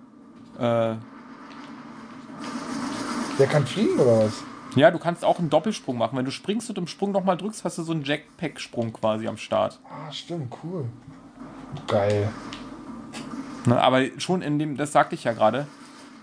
Äh, 0.59 0.95
Der 3.39 3.47
kann 3.49 3.67
fliegen 3.67 3.99
oder 3.99 4.25
was? 4.25 4.43
ja, 4.77 4.91
du 4.91 4.99
kannst 4.99 5.25
auch 5.25 5.39
einen 5.39 5.51
Doppelsprung 5.51 5.99
machen. 5.99 6.17
Wenn 6.17 6.25
du 6.25 6.31
springst 6.31 6.69
und 6.71 6.79
im 6.79 6.87
Sprung 6.87 7.13
nochmal 7.13 7.37
drückst, 7.37 7.65
hast 7.65 7.79
du 7.79 7.83
so 7.83 7.93
einen 7.93 8.05
Jackpack-Sprung 8.05 8.93
quasi 8.93 9.29
am 9.29 9.37
Start. 9.37 9.79
Ah, 9.89 10.11
stimmt, 10.11 10.55
cool. 10.63 10.87
Geil. 11.87 12.29
Ne, 13.67 13.81
aber 13.81 14.03
schon 14.19 14.43
in 14.43 14.59
dem, 14.59 14.77
das 14.77 14.93
sagte 14.93 15.15
ich 15.15 15.25
ja 15.25 15.33
gerade 15.33 15.67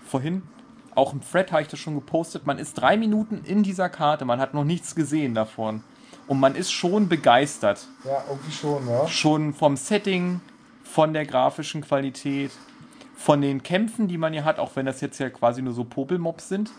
vorhin, 0.06 0.42
auch 0.94 1.12
im 1.12 1.20
Thread 1.20 1.52
habe 1.52 1.62
ich 1.62 1.68
das 1.68 1.78
schon 1.80 1.94
gepostet, 1.94 2.46
man 2.46 2.58
ist 2.58 2.74
drei 2.74 2.96
Minuten 2.96 3.42
in 3.44 3.62
dieser 3.62 3.88
Karte, 3.88 4.24
man 4.24 4.40
hat 4.40 4.52
noch 4.54 4.64
nichts 4.64 4.94
gesehen 4.94 5.34
davon. 5.34 5.82
Und 6.30 6.38
man 6.38 6.54
ist 6.54 6.70
schon 6.70 7.08
begeistert. 7.08 7.88
Ja, 8.04 8.22
irgendwie 8.28 8.52
schon, 8.52 8.88
ja. 8.88 9.08
Schon 9.08 9.52
vom 9.52 9.76
Setting, 9.76 10.40
von 10.84 11.12
der 11.12 11.26
grafischen 11.26 11.80
Qualität, 11.80 12.52
von 13.16 13.42
den 13.42 13.64
Kämpfen, 13.64 14.06
die 14.06 14.16
man 14.16 14.32
hier 14.32 14.44
hat, 14.44 14.60
auch 14.60 14.76
wenn 14.76 14.86
das 14.86 15.00
jetzt 15.00 15.18
ja 15.18 15.28
quasi 15.28 15.60
nur 15.60 15.74
so 15.74 15.82
Popelmobs 15.82 16.48
sind. 16.48 16.70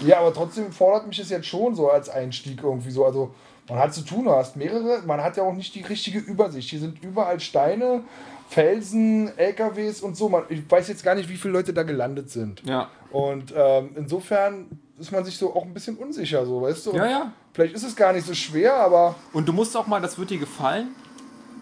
Ja, 0.00 0.18
aber 0.18 0.34
trotzdem 0.34 0.72
fordert 0.72 1.06
mich 1.06 1.18
das 1.18 1.30
jetzt 1.30 1.46
schon 1.46 1.76
so 1.76 1.88
als 1.88 2.08
Einstieg 2.08 2.60
irgendwie 2.60 2.90
so. 2.90 3.06
Also, 3.06 3.32
man 3.68 3.78
hat 3.78 3.94
zu 3.94 4.02
tun, 4.02 4.24
du 4.24 4.32
hast 4.32 4.56
mehrere, 4.56 5.02
man 5.06 5.22
hat 5.22 5.36
ja 5.36 5.44
auch 5.44 5.54
nicht 5.54 5.76
die 5.76 5.82
richtige 5.82 6.18
Übersicht. 6.18 6.70
Hier 6.70 6.80
sind 6.80 7.00
überall 7.00 7.38
Steine, 7.38 8.02
Felsen, 8.48 9.38
LKWs 9.38 10.00
und 10.00 10.16
so. 10.16 10.28
Man, 10.28 10.42
ich 10.48 10.68
weiß 10.68 10.88
jetzt 10.88 11.04
gar 11.04 11.14
nicht, 11.14 11.28
wie 11.28 11.36
viele 11.36 11.52
Leute 11.52 11.72
da 11.72 11.84
gelandet 11.84 12.28
sind. 12.30 12.64
Ja. 12.64 12.90
Und 13.12 13.54
ähm, 13.56 13.90
insofern 13.94 14.80
ist 14.98 15.12
man 15.12 15.24
sich 15.24 15.36
so 15.36 15.54
auch 15.54 15.64
ein 15.64 15.72
bisschen 15.74 15.96
unsicher, 15.96 16.44
so, 16.46 16.62
weißt 16.62 16.86
du? 16.86 16.92
Ja, 16.92 17.06
ja. 17.06 17.32
Vielleicht 17.52 17.74
ist 17.74 17.84
es 17.84 17.94
gar 17.96 18.12
nicht 18.12 18.26
so 18.26 18.34
schwer, 18.34 18.74
aber 18.74 19.14
Und 19.32 19.48
du 19.48 19.52
musst 19.52 19.76
auch 19.76 19.86
mal, 19.86 20.00
das 20.00 20.18
wird 20.18 20.30
dir 20.30 20.38
gefallen, 20.38 20.88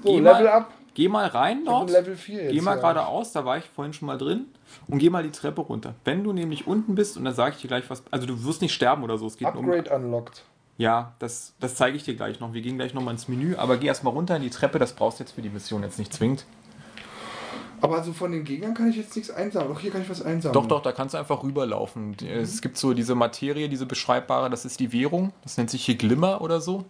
so, 0.03 0.11
Geh 0.13 0.21
Level 0.21 0.45
mal- 0.45 0.49
up. 0.49 0.71
geh 0.95 1.09
mal 1.09 1.27
rein 1.27 1.59
Ich 1.61 1.65
dort. 1.67 1.87
bin 1.87 1.95
Level 1.95 2.17
4 2.17 2.43
jetzt. 2.45 2.53
Geh 2.53 2.61
mal 2.61 2.73
ja. 2.77 2.81
geradeaus, 2.81 3.33
da 3.33 3.45
war 3.45 3.59
ich 3.59 3.65
vorhin 3.75 3.93
schon 3.93 4.07
mal 4.07 4.19
drin. 4.19 4.47
Und 4.89 4.99
geh 4.99 5.11
mal 5.11 5.23
die 5.23 5.31
Treppe 5.31 5.61
runter. 5.63 5.95
Wenn 6.05 6.23
du 6.25 6.33
nämlich 6.33 6.67
unten 6.67 6.95
bist, 6.95 7.17
und 7.17 7.25
dann 7.25 7.35
sage 7.35 7.55
ich 7.57 7.63
dir 7.63 7.69
gleich 7.69 7.89
was. 7.89 8.03
Also 8.11 8.27
du 8.27 8.45
wirst 8.45 8.63
nicht 8.63 8.73
sterben 8.75 9.03
oder 9.05 9.17
so. 9.19 9.27
Es 9.27 9.37
geht 9.37 9.53
nur 9.55 9.63
um. 9.63 9.71
Upgrade 9.71 9.95
unlocked. 9.97 10.43
Ja, 10.79 11.13
das, 11.19 11.55
das 11.61 11.75
zeige 11.77 11.97
ich 11.97 12.03
dir 12.05 12.15
gleich 12.17 12.39
noch. 12.41 12.53
Wir 12.53 12.61
gehen 12.61 12.77
gleich 12.77 12.93
nochmal 12.93 13.15
ins 13.15 13.29
Menü, 13.29 13.55
aber 13.57 13.77
geh 13.79 13.87
erstmal 13.87 14.13
runter 14.13 14.37
in 14.37 14.43
die 14.43 14.51
Treppe, 14.51 14.79
das 14.79 14.93
brauchst 14.93 15.19
du 15.21 15.25
jetzt 15.25 15.33
für 15.33 15.41
die 15.43 15.49
Mission 15.49 15.83
jetzt 15.83 15.99
nicht 15.99 16.13
zwingend. 16.13 16.45
Aber 17.81 17.97
also 17.97 18.13
von 18.13 18.33
den 18.33 18.45
Gegnern 18.45 18.75
kann 18.75 18.89
ich 18.91 18.97
jetzt 18.97 19.15
nichts 19.17 19.31
einsammeln. 19.31 19.73
Doch, 19.75 19.81
hier 19.81 19.91
kann 19.91 20.03
ich 20.03 20.11
was 20.11 20.23
einsammeln. 20.23 20.55
Doch, 20.55 20.67
doch, 20.67 20.83
da 20.83 20.93
kannst 20.93 21.15
du 21.15 21.19
einfach 21.19 21.43
rüberlaufen. 21.43 22.17
Die- 22.17 22.29
Es 22.29 22.61
gibt 22.63 22.77
so 22.79 22.95
diese 22.95 23.15
Materie, 23.15 23.69
diese 23.69 23.87
beschreibbare, 23.87 24.49
das 24.51 24.65
ist 24.65 24.81
die 24.81 24.93
Währung. 24.93 25.33
Das 25.43 25.57
nennt 25.57 25.71
sich 25.71 25.85
hier 25.85 25.97
Glimmer 25.97 26.41
oder 26.41 26.61
so. 26.61 26.85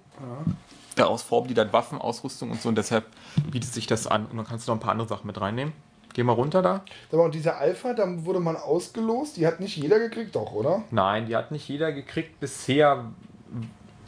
Daraus 0.94 1.22
formen 1.22 1.48
die 1.48 1.54
dann 1.54 1.72
Waffen, 1.72 1.98
Ausrüstung 1.98 2.50
und 2.50 2.60
so 2.62 2.68
und 2.70 2.78
deshalb 2.78 3.04
bietet 3.50 3.72
sich 3.72 3.86
das 3.86 4.06
an. 4.06 4.26
Und 4.26 4.36
dann 4.36 4.46
kannst 4.46 4.66
du 4.66 4.72
noch 4.72 4.78
ein 4.78 4.80
paar 4.80 4.92
andere 4.92 5.08
Sachen 5.08 5.26
mit 5.26 5.38
reinnehmen. 5.40 5.74
Geh 6.14 6.22
mal 6.22 6.32
runter 6.32 6.62
da. 6.62 6.80
Mal, 7.12 7.18
und 7.24 7.34
diese 7.34 7.56
Alpha, 7.56 7.92
da 7.92 8.06
wurde 8.24 8.40
man 8.40 8.56
ausgelost. 8.56 9.36
Die 9.36 9.46
hat 9.46 9.60
nicht 9.60 9.76
jeder 9.76 9.98
gekriegt, 9.98 10.34
doch, 10.34 10.52
oder? 10.52 10.82
Nein, 10.90 11.26
die 11.26 11.36
hat 11.36 11.50
nicht 11.50 11.68
jeder 11.68 11.92
gekriegt 11.92 12.40
bisher. 12.40 13.04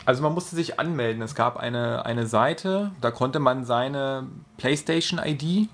Also 0.07 0.23
man 0.23 0.33
musste 0.33 0.57
sich 0.57 0.81
anmelden. 0.81 1.21
Es 1.21 1.35
gab 1.35 1.59
eine, 1.59 2.07
eine 2.07 2.27
Seite, 2.27 2.93
da 3.03 3.11
konnte 3.11 3.41
man 3.41 3.67
seine 3.67 4.27
PlayStation-ID. 4.57 5.69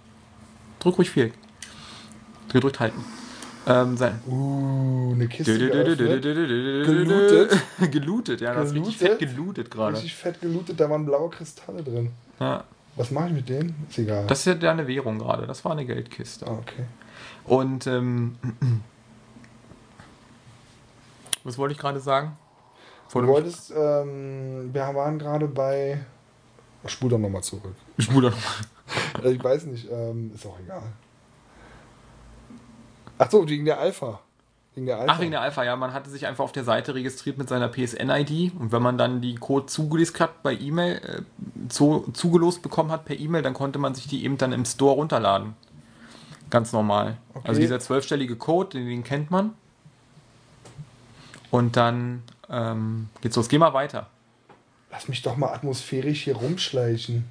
Drück 0.84 0.98
ruhig 0.98 1.10
viel. 1.10 1.32
Gedrückt 2.52 2.78
halten. 2.78 3.02
Ähm, 3.66 3.96
sein 3.96 4.20
Uh, 4.26 5.12
eine 5.14 5.26
Kiste. 5.28 5.58
Gelootet. 5.58 7.58
gelootet, 7.90 8.40
ja, 8.42 8.52
das 8.52 8.68
ist 8.68 8.74
richtig 8.74 8.98
fett 8.98 9.18
gelootet 9.18 9.70
gerade. 9.70 9.96
Richtig 9.96 10.14
fett 10.14 10.42
gelootet, 10.42 10.78
da 10.78 10.90
waren 10.90 11.06
blaue 11.06 11.30
Kristalle 11.30 11.82
drin. 11.82 12.10
Ja. 12.38 12.64
Was 12.96 13.10
mache 13.10 13.28
ich 13.28 13.32
mit 13.32 13.48
denen? 13.48 13.86
Ist 13.88 13.98
egal. 13.98 14.26
Das 14.26 14.40
ist 14.40 14.44
ja 14.44 14.54
deine 14.54 14.86
Währung 14.86 15.18
gerade. 15.18 15.46
Das 15.46 15.64
war 15.64 15.72
eine 15.72 15.86
Geldkiste. 15.86 16.46
ah, 16.46 16.52
okay. 16.52 16.84
Und 17.46 17.86
ähm, 17.86 18.36
was 21.44 21.56
wollte 21.56 21.72
ich 21.72 21.78
gerade 21.78 22.00
sagen? 22.00 22.36
Vor 23.08 23.22
Du 23.22 23.28
wolltest, 23.28 23.72
ähm, 23.74 24.68
wir 24.70 24.94
waren 24.94 25.18
gerade 25.18 25.48
bei. 25.48 26.04
Spul 26.84 27.08
doch 27.08 27.18
nochmal 27.18 27.42
zurück. 27.42 27.74
Ich 27.96 28.04
spule 28.04 28.28
doch 28.28 28.36
mal. 28.36 28.73
Äh, 29.22 29.32
Ich 29.32 29.42
weiß 29.42 29.66
nicht, 29.66 29.88
ähm, 29.90 30.32
ist 30.34 30.46
auch 30.46 30.58
egal. 30.60 30.82
Ach 33.18 33.30
so, 33.30 33.48
wegen 33.48 33.64
der 33.64 33.78
Alpha. 33.78 34.20
Wegen 34.74 34.86
der 34.86 34.98
Alpha. 34.98 35.12
Ach, 35.12 35.20
wegen 35.20 35.30
der 35.30 35.40
Alpha, 35.40 35.62
ja. 35.62 35.76
Man 35.76 35.92
hatte 35.92 36.10
sich 36.10 36.26
einfach 36.26 36.42
auf 36.44 36.52
der 36.52 36.64
Seite 36.64 36.94
registriert 36.94 37.38
mit 37.38 37.48
seiner 37.48 37.68
PSN-ID 37.68 38.52
und 38.58 38.72
wenn 38.72 38.82
man 38.82 38.98
dann 38.98 39.20
die 39.20 39.36
Code 39.36 39.66
zugelost 39.66 40.18
hat 40.18 40.42
bei 40.42 40.52
E-Mail, 40.54 40.96
äh, 40.96 41.68
zu, 41.68 42.10
zugelost 42.12 42.62
bekommen 42.62 42.90
hat 42.90 43.04
per 43.04 43.18
E-Mail, 43.18 43.42
dann 43.42 43.54
konnte 43.54 43.78
man 43.78 43.94
sich 43.94 44.08
die 44.08 44.24
eben 44.24 44.36
dann 44.36 44.52
im 44.52 44.64
Store 44.64 44.96
runterladen. 44.96 45.54
Ganz 46.50 46.72
normal. 46.72 47.16
Okay. 47.34 47.48
Also 47.48 47.60
dieser 47.60 47.80
zwölfstellige 47.80 48.36
Code, 48.36 48.78
den, 48.78 48.88
den 48.88 49.04
kennt 49.04 49.30
man. 49.30 49.54
Und 51.50 51.76
dann 51.76 52.22
ähm, 52.50 53.08
geht's 53.20 53.36
los. 53.36 53.48
Geh 53.48 53.58
mal 53.58 53.74
weiter. 53.74 54.08
Lass 54.90 55.08
mich 55.08 55.22
doch 55.22 55.36
mal 55.36 55.52
atmosphärisch 55.52 56.24
hier 56.24 56.36
rumschleichen. 56.36 57.24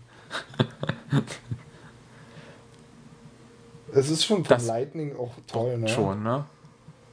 Es 3.94 4.10
ist 4.10 4.26
schon 4.26 4.44
von 4.44 4.56
Das- 4.58 4.66
Lightning 4.66 5.16
auch 5.18 5.32
toll, 5.48 5.78
ne? 5.78 5.88
Schon, 5.88 6.24
ne? 6.24 6.46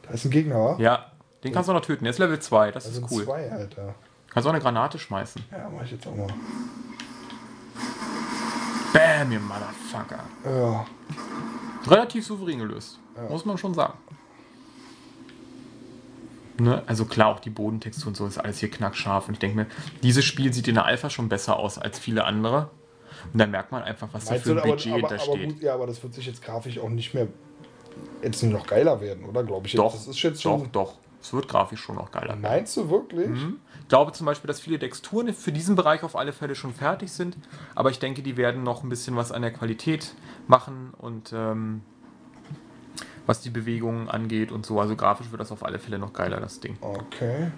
Da 0.02 0.10
ist 0.10 0.24
ein 0.24 0.30
Gegner, 0.30 0.56
wa? 0.56 0.76
Ja, 0.78 1.10
den 1.44 1.52
kannst 1.52 1.68
du 1.68 1.72
noch 1.74 1.82
töten. 1.82 2.04
Der 2.04 2.10
ist 2.12 2.18
Level 2.18 2.38
2, 2.40 2.70
das 2.72 2.84
Da 2.84 2.90
ist 2.90 3.02
cool. 3.10 3.24
zwei, 3.24 3.50
Alter. 3.50 3.94
Kannst 4.30 4.46
auch 4.46 4.52
eine 4.52 4.62
Granate 4.62 4.98
schmeißen. 4.98 5.42
Ja, 5.50 5.68
mach 5.74 5.82
ich 5.84 5.90
jetzt 5.92 6.06
auch 6.06 6.14
mal. 6.16 6.28
Bam, 8.92 9.32
ihr 9.32 9.40
Motherfucker. 9.40 10.20
Ja. 10.44 10.86
Relativ 11.86 12.26
souverän 12.26 12.58
gelöst. 12.58 12.98
Muss 13.28 13.44
man 13.44 13.58
schon 13.58 13.74
sagen. 13.74 13.94
Ne? 16.58 16.82
Also 16.86 17.04
klar, 17.06 17.28
auch 17.28 17.40
die 17.40 17.50
Bodentextur 17.50 18.08
und 18.08 18.16
so 18.16 18.26
ist 18.26 18.38
alles 18.38 18.58
hier 18.58 18.70
knackscharf. 18.70 19.28
Und 19.28 19.34
ich 19.34 19.40
denke 19.40 19.56
mir, 19.56 19.66
dieses 20.02 20.24
Spiel 20.24 20.52
sieht 20.52 20.68
in 20.68 20.74
der 20.74 20.84
Alpha 20.84 21.08
schon 21.10 21.28
besser 21.28 21.56
aus 21.58 21.78
als 21.78 21.98
viele 21.98 22.24
andere. 22.24 22.70
Und 23.32 23.38
da 23.38 23.46
merkt 23.46 23.72
man 23.72 23.82
einfach, 23.82 24.08
was 24.12 24.24
da 24.24 24.32
Meinst 24.32 24.44
für 24.46 24.54
du, 24.54 24.56
ein 24.56 24.62
aber, 24.62 24.70
Budget 24.72 24.92
aber, 24.92 24.98
aber 24.98 25.08
hintersteht. 25.08 25.48
gut, 25.54 25.62
ja, 25.62 25.74
aber 25.74 25.86
das 25.86 26.02
wird 26.02 26.14
sich 26.14 26.26
jetzt 26.26 26.42
grafisch 26.42 26.78
auch 26.78 26.88
nicht 26.88 27.14
mehr 27.14 27.28
jetzt 28.22 28.42
noch 28.42 28.66
geiler 28.66 29.00
werden, 29.00 29.24
oder? 29.24 29.42
Glaube 29.42 29.66
ich. 29.66 29.72
jetzt. 29.72 29.80
Doch, 29.80 29.92
das 29.92 30.06
ist 30.06 30.22
jetzt 30.22 30.44
doch, 30.44 30.58
schon. 30.58 30.72
doch. 30.72 30.94
Es 31.22 31.32
wird 31.34 31.48
grafisch 31.48 31.80
schon 31.80 31.96
noch 31.96 32.10
geiler. 32.10 32.34
Meinst 32.34 32.76
du 32.78 32.88
wirklich? 32.88 33.28
Ich 33.82 33.88
glaube 33.88 34.12
zum 34.12 34.24
Beispiel, 34.24 34.48
dass 34.48 34.58
viele 34.58 34.78
Texturen 34.78 35.34
für 35.34 35.52
diesen 35.52 35.76
Bereich 35.76 36.02
auf 36.02 36.16
alle 36.16 36.32
Fälle 36.32 36.54
schon 36.54 36.72
fertig 36.72 37.12
sind. 37.12 37.36
Aber 37.74 37.90
ich 37.90 37.98
denke, 37.98 38.22
die 38.22 38.38
werden 38.38 38.62
noch 38.62 38.82
ein 38.82 38.88
bisschen 38.88 39.16
was 39.16 39.30
an 39.30 39.42
der 39.42 39.52
Qualität 39.52 40.14
machen 40.46 40.94
und 40.96 41.32
ähm, 41.34 41.82
was 43.26 43.42
die 43.42 43.50
Bewegungen 43.50 44.08
angeht 44.08 44.50
und 44.50 44.64
so. 44.64 44.80
Also 44.80 44.96
grafisch 44.96 45.30
wird 45.30 45.40
das 45.40 45.52
auf 45.52 45.62
alle 45.62 45.78
Fälle 45.78 45.98
noch 45.98 46.14
geiler, 46.14 46.40
das 46.40 46.60
Ding. 46.60 46.78
Okay. 46.80 47.52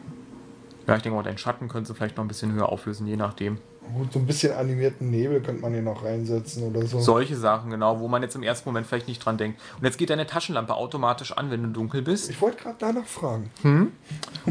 Ja, 0.89 0.97
ich 0.97 1.03
denke 1.03 1.17
mal, 1.17 1.23
deinen 1.23 1.39
Schatten 1.39 1.69
können 1.69 1.87
sie 1.87 1.95
vielleicht 1.95 2.17
noch 2.17 2.25
ein 2.25 2.29
bisschen 2.29 2.53
höher 2.53 2.69
auflösen, 2.69 3.07
je 3.07 3.17
nachdem. 3.17 3.59
Gut, 3.95 4.13
so 4.13 4.19
ein 4.21 4.27
bisschen 4.27 4.53
animierten 4.53 5.11
Nebel 5.11 5.41
könnte 5.43 5.61
man 5.61 5.73
hier 5.73 5.83
noch 5.83 6.05
reinsetzen 6.05 6.63
oder 6.63 6.87
so. 6.87 7.01
Solche 7.01 7.37
Sachen, 7.37 7.71
genau, 7.71 8.01
wo 8.01 8.09
man 8.09 8.23
jetzt 8.23 8.35
im 8.35 8.43
ersten 8.43 8.69
Moment 8.69 8.87
vielleicht 8.87 9.09
nicht 9.09 9.25
dran 9.25 9.37
denkt. 9.37 9.61
Und 9.77 9.85
jetzt 9.85 9.99
geht 9.99 10.09
deine 10.11 10.27
Taschenlampe 10.27 10.75
automatisch 10.75 11.33
an, 11.33 11.51
wenn 11.51 11.63
du 11.63 11.69
dunkel 11.69 12.01
bist. 12.03 12.31
Ich 12.31 12.41
wollte 12.41 12.63
gerade 12.63 12.77
danach 12.79 13.07
fragen. 13.07 13.51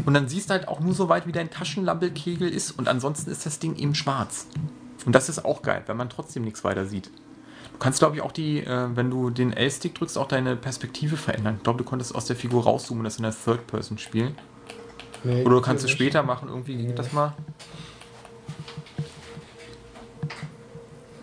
Und 0.04 0.14
dann 0.14 0.28
siehst 0.28 0.50
du 0.50 0.54
halt 0.54 0.68
auch 0.68 0.80
nur 0.80 0.94
so 0.94 1.08
weit, 1.08 1.26
wie 1.26 1.32
dein 1.32 1.50
Taschenlampelkegel 1.50 2.48
ist. 2.48 2.72
Und 2.72 2.88
ansonsten 2.88 3.30
ist 3.30 3.46
das 3.46 3.58
Ding 3.58 3.74
eben 3.76 3.94
schwarz. 3.94 4.46
Und 5.06 5.14
das 5.14 5.28
ist 5.28 5.44
auch 5.44 5.62
geil, 5.62 5.82
wenn 5.86 5.96
man 5.96 6.08
trotzdem 6.08 6.44
nichts 6.44 6.62
weiter 6.62 6.86
sieht. 6.86 7.06
Du 7.72 7.78
kannst, 7.78 7.98
glaube 7.98 8.14
ich, 8.16 8.22
auch 8.22 8.32
die, 8.32 8.58
äh, 8.60 8.88
wenn 8.94 9.10
du 9.10 9.30
den 9.30 9.52
L-Stick 9.52 9.94
drückst, 9.96 10.16
auch 10.18 10.28
deine 10.28 10.54
Perspektive 10.54 11.16
verändern. 11.16 11.56
Ich 11.56 11.62
glaube, 11.64 11.78
du 11.78 11.84
konntest 11.84 12.14
aus 12.14 12.26
der 12.26 12.36
Figur 12.36 12.62
rauszoomen 12.64 13.00
und 13.00 13.04
das 13.04 13.16
in 13.16 13.24
der 13.24 13.34
Third-Person 13.34 13.98
spielen. 13.98 14.36
Nee, 15.24 15.42
Oder 15.44 15.56
du 15.56 15.60
kannst 15.62 15.84
es 15.84 15.90
später 15.90 16.22
machen, 16.22 16.48
irgendwie 16.48 16.76
geht 16.76 16.98
das 16.98 17.12
mal. 17.12 17.34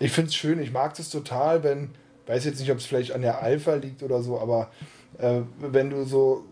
Ich 0.00 0.12
finde 0.12 0.28
es 0.28 0.34
schön, 0.34 0.60
ich 0.60 0.72
mag 0.72 0.94
das 0.94 1.10
total, 1.10 1.62
wenn, 1.62 1.90
weiß 2.26 2.44
jetzt 2.46 2.58
nicht, 2.58 2.72
ob 2.72 2.78
es 2.78 2.86
vielleicht 2.86 3.12
an 3.12 3.20
der 3.22 3.42
Alpha 3.42 3.74
liegt 3.74 4.02
oder 4.02 4.22
so, 4.22 4.40
aber 4.40 4.70
äh, 5.18 5.42
wenn 5.58 5.90
du 5.90 6.04
so 6.04 6.44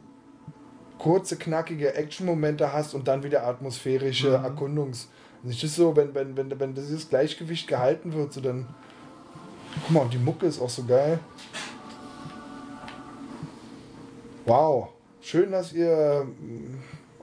kurze, 0.98 1.36
knackige 1.36 1.94
Action-Momente 1.94 2.72
hast 2.72 2.94
und 2.94 3.08
dann 3.08 3.22
wieder 3.22 3.46
atmosphärische 3.46 4.38
Erkundungs- 4.38 5.06
Nicht 5.42 5.64
ist 5.64 5.76
so, 5.76 5.96
wenn, 5.96 6.14
wenn, 6.14 6.36
wenn, 6.36 6.60
wenn 6.60 6.74
dieses 6.74 7.08
Gleichgewicht 7.08 7.68
gehalten 7.68 8.12
wird, 8.12 8.32
so 8.32 8.40
dann. 8.40 8.66
Guck 9.82 9.90
mal, 9.90 10.00
und 10.00 10.12
die 10.12 10.18
Mucke 10.18 10.46
ist 10.46 10.60
auch 10.60 10.68
so 10.68 10.84
geil. 10.84 11.18
Wow. 14.44 14.88
Schön, 15.20 15.52
dass 15.52 15.72
ihr. 15.72 16.26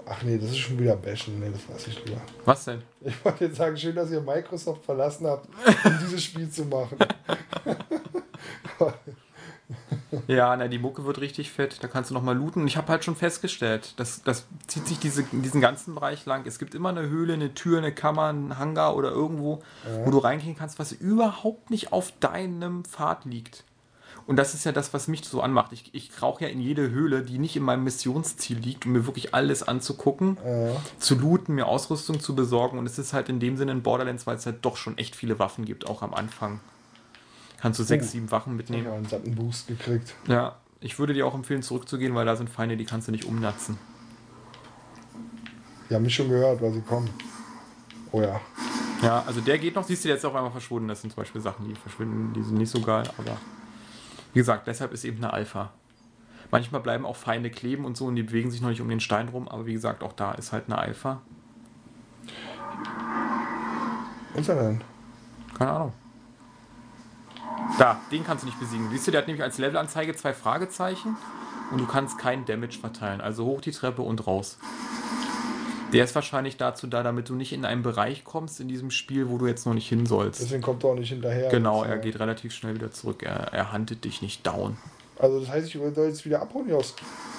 Ach 0.08 0.22
nee, 0.24 0.38
das 0.38 0.52
ist 0.52 0.60
schon 0.60 0.80
wieder 0.80 0.96
Bashen. 0.96 1.40
Nee, 1.40 1.50
das 1.52 1.62
lasse 1.68 1.90
ich 1.90 2.06
lieber. 2.06 2.22
Was 2.46 2.66
denn? 2.66 2.82
Ich 3.02 3.26
wollte 3.26 3.46
jetzt 3.46 3.58
sagen, 3.58 3.76
schön, 3.76 3.96
dass 3.96 4.12
ihr 4.12 4.22
Microsoft 4.22 4.86
verlassen 4.86 5.26
habt, 5.28 5.48
um 5.86 5.98
dieses 6.02 6.24
Spiel 6.24 6.50
zu 6.50 6.66
machen. 6.66 6.98
Ja, 10.28 10.56
na, 10.56 10.68
die 10.68 10.80
Mucke 10.80 11.06
wird 11.06 11.20
richtig 11.20 11.52
fett. 11.52 11.84
Da 11.84 11.88
kannst 11.88 12.10
du 12.10 12.14
nochmal 12.14 12.38
looten. 12.38 12.68
Ich 12.68 12.78
habe 12.78 12.88
halt 12.88 13.04
schon 13.04 13.16
festgestellt, 13.16 13.94
das, 13.98 14.24
das 14.24 14.46
zieht 14.68 14.88
sich 14.88 15.00
diese, 15.00 15.24
diesen 15.24 15.62
ganzen 15.62 15.96
Bereich 15.96 16.26
lang. 16.26 16.46
Es 16.46 16.60
gibt 16.60 16.76
immer 16.76 16.90
eine 16.90 17.10
Höhle, 17.10 17.34
eine 17.34 17.54
Tür, 17.54 17.80
eine 17.80 17.94
Kammer, 17.94 18.28
einen 18.28 18.58
Hangar 18.58 18.96
oder 18.96 19.12
irgendwo, 19.12 19.62
wo 20.04 20.12
du 20.12 20.18
reingehen 20.18 20.56
kannst, 20.56 20.80
was 20.80 20.92
überhaupt 20.92 21.70
nicht 21.70 21.92
auf 21.94 22.12
deinem 22.20 22.86
Pfad 22.86 23.26
liegt. 23.26 23.64
Und 24.28 24.38
das 24.38 24.56
ist 24.56 24.64
ja 24.64 24.72
das, 24.72 24.92
was 24.94 25.08
mich 25.08 25.24
so 25.24 25.42
anmacht. 25.42 25.72
Ich, 25.72 25.94
ich 25.94 26.10
rauche 26.22 26.46
ja 26.46 26.50
in 26.50 26.60
jede 26.60 26.90
Höhle, 26.90 27.22
die 27.22 27.38
nicht 27.38 27.56
in 27.56 27.62
meinem 27.64 27.84
Missionsziel 27.84 28.58
liegt, 28.58 28.86
um 28.88 28.94
mir 28.94 29.06
wirklich 29.06 29.36
alles 29.36 29.62
anzugucken, 29.62 30.38
zu 30.98 31.14
looten, 31.16 31.54
mir 31.54 31.68
Ausrüstung 31.68 32.20
zu 32.20 32.34
besorgen. 32.36 32.80
Und 32.80 32.88
es 32.88 32.98
ist 32.98 33.14
halt 33.14 33.30
in 33.30 33.40
dem 33.40 33.56
Sinne 33.56 33.72
in 33.74 33.84
Borderlands, 33.84 34.26
weil 34.26 34.36
es 34.38 34.46
halt 34.48 34.66
doch 34.66 34.78
schon 34.78 34.98
echt 34.98 35.16
viele 35.16 35.38
Waffen 35.38 35.64
gibt, 35.66 35.86
auch 35.88 36.02
am 36.02 36.14
Anfang. 36.16 36.60
Kannst 37.62 37.80
du 37.80 37.84
sechs, 37.84 38.08
Uh. 38.08 38.10
sieben 38.10 38.32
Waffen 38.32 38.54
Ich 38.54 38.58
mitnehmen. 38.58 38.88
habe 38.88 38.96
einen 38.98 39.06
satten 39.08 39.36
Boost 39.36 39.68
gekriegt. 39.68 40.16
Ja, 40.28 40.56
ich 40.80 40.98
würde 40.98 41.14
dir 41.14 41.28
auch 41.28 41.36
empfehlen, 41.36 41.62
zurückzugehen, 41.62 42.16
weil 42.16 42.26
da 42.26 42.36
sind 42.36 42.50
Feinde, 42.50 42.78
die 42.78 42.86
kannst 42.86 43.08
du 43.08 43.12
nicht 43.12 43.26
umnatzen. 43.26 43.78
Die 45.90 45.94
haben 45.96 46.04
mich 46.04 46.16
schon 46.16 46.30
gehört, 46.30 46.62
weil 46.62 46.74
sie 46.74 46.82
kommen. 46.82 47.10
Oh 48.12 48.22
ja. 48.22 48.40
Ja, 49.04 49.24
also 49.28 49.40
der 49.42 49.60
geht 49.60 49.76
noch, 49.76 49.84
siehst 49.84 50.04
du, 50.04 50.08
der 50.08 50.18
ist 50.18 50.26
auf 50.26 50.34
einmal 50.34 50.52
verschwunden. 50.52 50.88
Das 50.88 51.02
sind 51.02 51.14
zum 51.14 51.22
Beispiel 51.22 51.42
Sachen, 51.42 51.68
die 51.68 51.76
verschwinden, 51.76 52.34
die 52.34 52.42
sind 52.44 52.58
nicht 52.58 52.72
so 52.72 52.82
geil, 52.82 53.04
aber 53.18 53.38
wie 54.36 54.40
gesagt, 54.40 54.68
deshalb 54.68 54.92
ist 54.92 55.06
eben 55.06 55.18
eine 55.18 55.32
Alpha. 55.32 55.72
Manchmal 56.52 56.82
bleiben 56.82 57.06
auch 57.06 57.16
Feinde 57.16 57.50
kleben 57.50 57.86
und 57.86 57.96
so 57.96 58.06
und 58.06 58.18
die 58.18 58.24
bewegen 58.24 58.52
sich 58.52 58.60
noch 58.60 58.68
nicht 58.68 58.82
um 58.82 58.90
den 58.90 59.00
Stein 59.00 59.30
rum, 59.30 59.48
aber 59.48 59.66
wie 59.66 59.72
gesagt, 59.72 60.04
auch 60.04 60.12
da 60.12 60.34
ist 60.34 60.52
halt 60.52 60.66
eine 60.68 60.78
Alpha. 60.78 61.22
Ist 64.34 64.50
er 64.50 64.56
denn? 64.56 64.82
Keine 65.58 65.72
Ahnung. 65.72 65.94
Da, 67.80 67.98
den 68.12 68.26
kannst 68.26 68.44
du 68.44 68.48
nicht 68.48 68.60
besiegen. 68.60 68.90
Siehst 68.90 69.08
du, 69.08 69.12
der 69.12 69.22
hat 69.22 69.28
nämlich 69.28 69.42
als 69.42 69.58
Levelanzeige 69.58 70.14
zwei 70.18 70.34
Fragezeichen 70.34 71.16
und 71.72 71.80
du 71.80 71.88
kannst 71.88 72.20
keinen 72.20 72.44
Damage 72.44 72.78
verteilen. 72.78 73.22
Also 73.22 73.46
hoch 73.46 73.62
die 73.62 73.72
Treppe 73.72 74.02
und 74.02 74.28
raus. 74.28 74.58
Der 75.96 76.04
ist 76.04 76.14
wahrscheinlich 76.14 76.58
dazu 76.58 76.88
da, 76.88 77.04
damit 77.04 77.30
du 77.30 77.36
nicht 77.36 77.54
in 77.54 77.64
einen 77.64 77.82
Bereich 77.82 78.26
kommst 78.26 78.60
in 78.60 78.68
diesem 78.68 78.92
Spiel, 78.92 79.30
wo 79.30 79.38
du 79.38 79.48
jetzt 79.48 79.66
noch 79.66 79.74
nicht 79.74 79.88
hin 79.88 80.06
sollst. 80.06 80.42
Deswegen 80.42 80.62
kommt 80.62 80.84
er 80.84 80.90
auch 80.90 80.96
nicht 80.96 81.08
hinterher. 81.08 81.50
Genau, 81.50 81.84
er 81.84 81.98
geht 82.00 82.20
relativ 82.20 82.54
schnell 82.54 82.76
wieder 82.76 82.92
zurück. 82.92 83.24
Er, 83.24 83.54
er 83.54 83.72
huntet 83.72 84.04
dich 84.04 84.22
nicht 84.22 84.46
down. 84.46 84.76
Also 85.18 85.40
das 85.40 85.48
heißt, 85.48 85.74
ich 85.74 85.82
soll 85.96 86.08
jetzt 86.08 86.26
wieder 86.26 86.42
abhauen 86.42 86.66
hier 86.66 86.76
aus. 86.76 86.96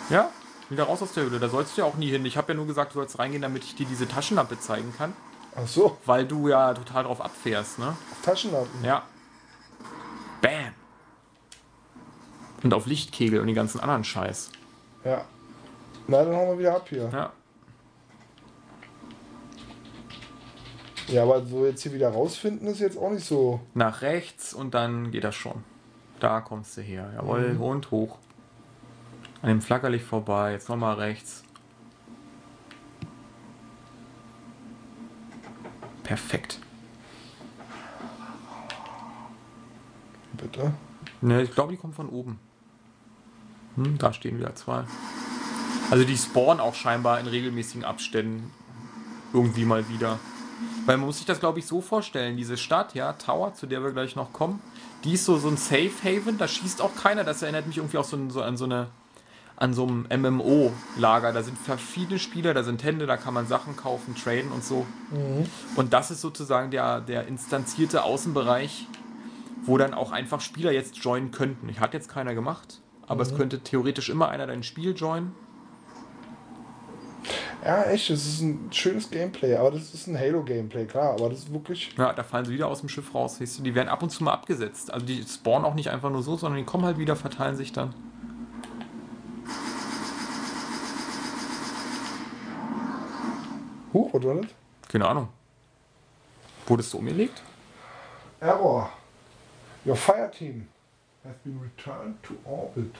Ja, 0.08 0.30
wieder 0.70 0.84
raus 0.84 1.02
aus 1.02 1.12
der 1.12 1.24
Höhle. 1.24 1.38
Da 1.38 1.50
sollst 1.50 1.76
du 1.76 1.82
ja 1.82 1.86
auch 1.86 1.96
nie 1.96 2.08
hin. 2.08 2.24
Ich 2.24 2.38
habe 2.38 2.54
ja 2.54 2.56
nur 2.56 2.66
gesagt, 2.66 2.94
du 2.94 2.98
sollst 2.98 3.18
reingehen, 3.18 3.42
damit 3.42 3.62
ich 3.62 3.74
dir 3.74 3.84
diese 3.84 4.08
Taschenlampe 4.08 4.58
zeigen 4.58 4.90
kann. 4.96 5.12
Ach 5.54 5.68
so, 5.68 5.98
Weil 6.06 6.24
du 6.24 6.48
ja 6.48 6.72
total 6.72 7.04
drauf 7.04 7.20
abfährst, 7.20 7.78
ne? 7.78 7.88
auf 7.88 8.22
Taschenlampen. 8.24 8.82
Ja. 8.82 9.02
Bam. 10.40 10.72
Und 12.62 12.72
auf 12.72 12.86
Lichtkegel 12.86 13.38
und 13.40 13.48
den 13.48 13.54
ganzen 13.54 13.80
anderen 13.80 14.04
Scheiß. 14.04 14.50
Ja. 15.04 15.26
Na, 16.06 16.24
dann 16.24 16.34
hauen 16.34 16.48
wir 16.48 16.58
wieder 16.58 16.76
ab 16.76 16.86
hier. 16.88 17.10
Ja. 17.12 17.32
Ja, 21.08 21.22
aber 21.22 21.44
so 21.44 21.64
jetzt 21.66 21.82
hier 21.82 21.92
wieder 21.92 22.10
rausfinden 22.10 22.66
ist 22.68 22.80
jetzt 22.80 22.98
auch 22.98 23.10
nicht 23.10 23.24
so. 23.24 23.60
Nach 23.74 24.02
rechts 24.02 24.52
und 24.52 24.74
dann 24.74 25.12
geht 25.12 25.24
das 25.24 25.34
schon. 25.34 25.62
Da 26.18 26.40
kommst 26.40 26.76
du 26.76 26.80
her. 26.80 27.10
Jawohl, 27.14 27.56
und 27.60 27.90
hoch. 27.90 28.18
An 29.42 29.50
dem 29.50 29.60
Flackerlicht 29.60 30.04
vorbei. 30.04 30.52
Jetzt 30.52 30.68
nochmal 30.68 30.96
rechts. 30.96 31.44
Perfekt. 36.02 36.58
Bitte. 40.32 40.72
Ne, 41.20 41.42
ich 41.42 41.52
glaube, 41.52 41.72
die 41.72 41.78
kommt 41.78 41.94
von 41.94 42.08
oben. 42.08 42.38
Hm, 43.76 43.98
da 43.98 44.12
stehen 44.12 44.38
wieder 44.38 44.54
zwei. 44.54 44.84
Also 45.90 46.04
die 46.04 46.16
spawnen 46.16 46.60
auch 46.60 46.74
scheinbar 46.74 47.20
in 47.20 47.26
regelmäßigen 47.26 47.84
Abständen 47.84 48.50
irgendwie 49.32 49.64
mal 49.64 49.88
wieder. 49.88 50.18
Weil 50.86 50.96
man 50.96 51.06
muss 51.06 51.18
sich 51.18 51.26
das, 51.26 51.40
glaube 51.40 51.58
ich, 51.58 51.66
so 51.66 51.80
vorstellen. 51.80 52.36
Diese 52.36 52.56
Stadt, 52.56 52.94
ja, 52.94 53.12
Tower, 53.12 53.54
zu 53.54 53.66
der 53.66 53.82
wir 53.82 53.90
gleich 53.90 54.16
noch 54.16 54.32
kommen, 54.32 54.60
die 55.04 55.14
ist 55.14 55.24
so, 55.24 55.36
so 55.36 55.48
ein 55.48 55.56
Safe 55.56 55.90
Haven, 56.02 56.38
da 56.38 56.48
schießt 56.48 56.80
auch 56.80 56.94
keiner. 56.94 57.24
Das 57.24 57.42
erinnert 57.42 57.66
mich 57.66 57.76
irgendwie 57.76 57.98
auch 57.98 58.04
so, 58.04 58.18
so 58.30 58.42
an 58.42 58.56
so 58.56 58.64
eine 58.64 58.88
an 59.56 59.72
so 59.72 59.86
einem 59.86 60.06
MMO-Lager. 60.10 61.32
Da 61.32 61.42
sind 61.42 61.58
verschiedene 61.58 62.18
Spieler, 62.18 62.54
da 62.54 62.62
sind 62.62 62.84
Hände, 62.84 63.06
da 63.06 63.16
kann 63.16 63.34
man 63.34 63.46
Sachen 63.46 63.76
kaufen, 63.76 64.14
traden 64.14 64.52
und 64.52 64.62
so. 64.62 64.86
Mhm. 65.10 65.46
Und 65.76 65.92
das 65.92 66.10
ist 66.10 66.20
sozusagen 66.20 66.70
der, 66.70 67.00
der 67.00 67.26
instanzierte 67.26 68.02
Außenbereich, 68.02 68.86
wo 69.62 69.78
dann 69.78 69.94
auch 69.94 70.12
einfach 70.12 70.40
Spieler 70.40 70.72
jetzt 70.72 70.98
joinen 70.98 71.30
könnten. 71.30 71.68
Ich 71.68 71.80
hat 71.80 71.94
jetzt 71.94 72.08
keiner 72.08 72.34
gemacht, 72.34 72.80
aber 73.06 73.24
mhm. 73.24 73.30
es 73.30 73.36
könnte 73.36 73.60
theoretisch 73.60 74.10
immer 74.10 74.28
einer 74.28 74.46
dein 74.46 74.62
Spiel 74.62 74.94
joinen. 74.94 75.34
Ja, 77.64 77.82
echt, 77.84 78.10
das 78.10 78.24
ist 78.26 78.40
ein 78.42 78.68
schönes 78.72 79.10
Gameplay, 79.10 79.56
aber 79.56 79.72
das 79.72 79.92
ist 79.92 80.06
ein 80.06 80.16
Halo-Gameplay, 80.16 80.84
klar, 80.84 81.14
aber 81.14 81.30
das 81.30 81.40
ist 81.40 81.52
wirklich. 81.52 81.92
Ja, 81.98 82.12
da 82.12 82.22
fallen 82.22 82.44
sie 82.44 82.52
wieder 82.52 82.68
aus 82.68 82.80
dem 82.80 82.88
Schiff 82.88 83.12
raus, 83.12 83.38
siehst 83.38 83.58
du, 83.58 83.62
die 83.62 83.74
werden 83.74 83.88
ab 83.88 84.02
und 84.02 84.10
zu 84.10 84.22
mal 84.22 84.32
abgesetzt. 84.32 84.92
Also 84.92 85.04
die 85.04 85.22
spawnen 85.22 85.64
auch 85.64 85.74
nicht 85.74 85.90
einfach 85.90 86.10
nur 86.10 86.22
so, 86.22 86.36
sondern 86.36 86.58
die 86.58 86.64
kommen 86.64 86.84
halt 86.84 86.98
wieder, 86.98 87.16
verteilen 87.16 87.56
sich 87.56 87.72
dann. 87.72 87.92
Huch, 93.92 94.12
was 94.12 94.22
war 94.22 94.34
das? 94.34 94.46
Keine 94.88 95.08
Ahnung. 95.08 95.28
Wurdest 96.66 96.92
du 96.92 96.98
umgelegt? 96.98 97.42
Error. 98.40 98.90
Your 99.84 99.96
fire 99.96 100.30
team 100.30 100.68
has 101.24 101.34
been 101.44 101.58
returned 101.60 102.22
to 102.22 102.34
orbit. 102.44 102.94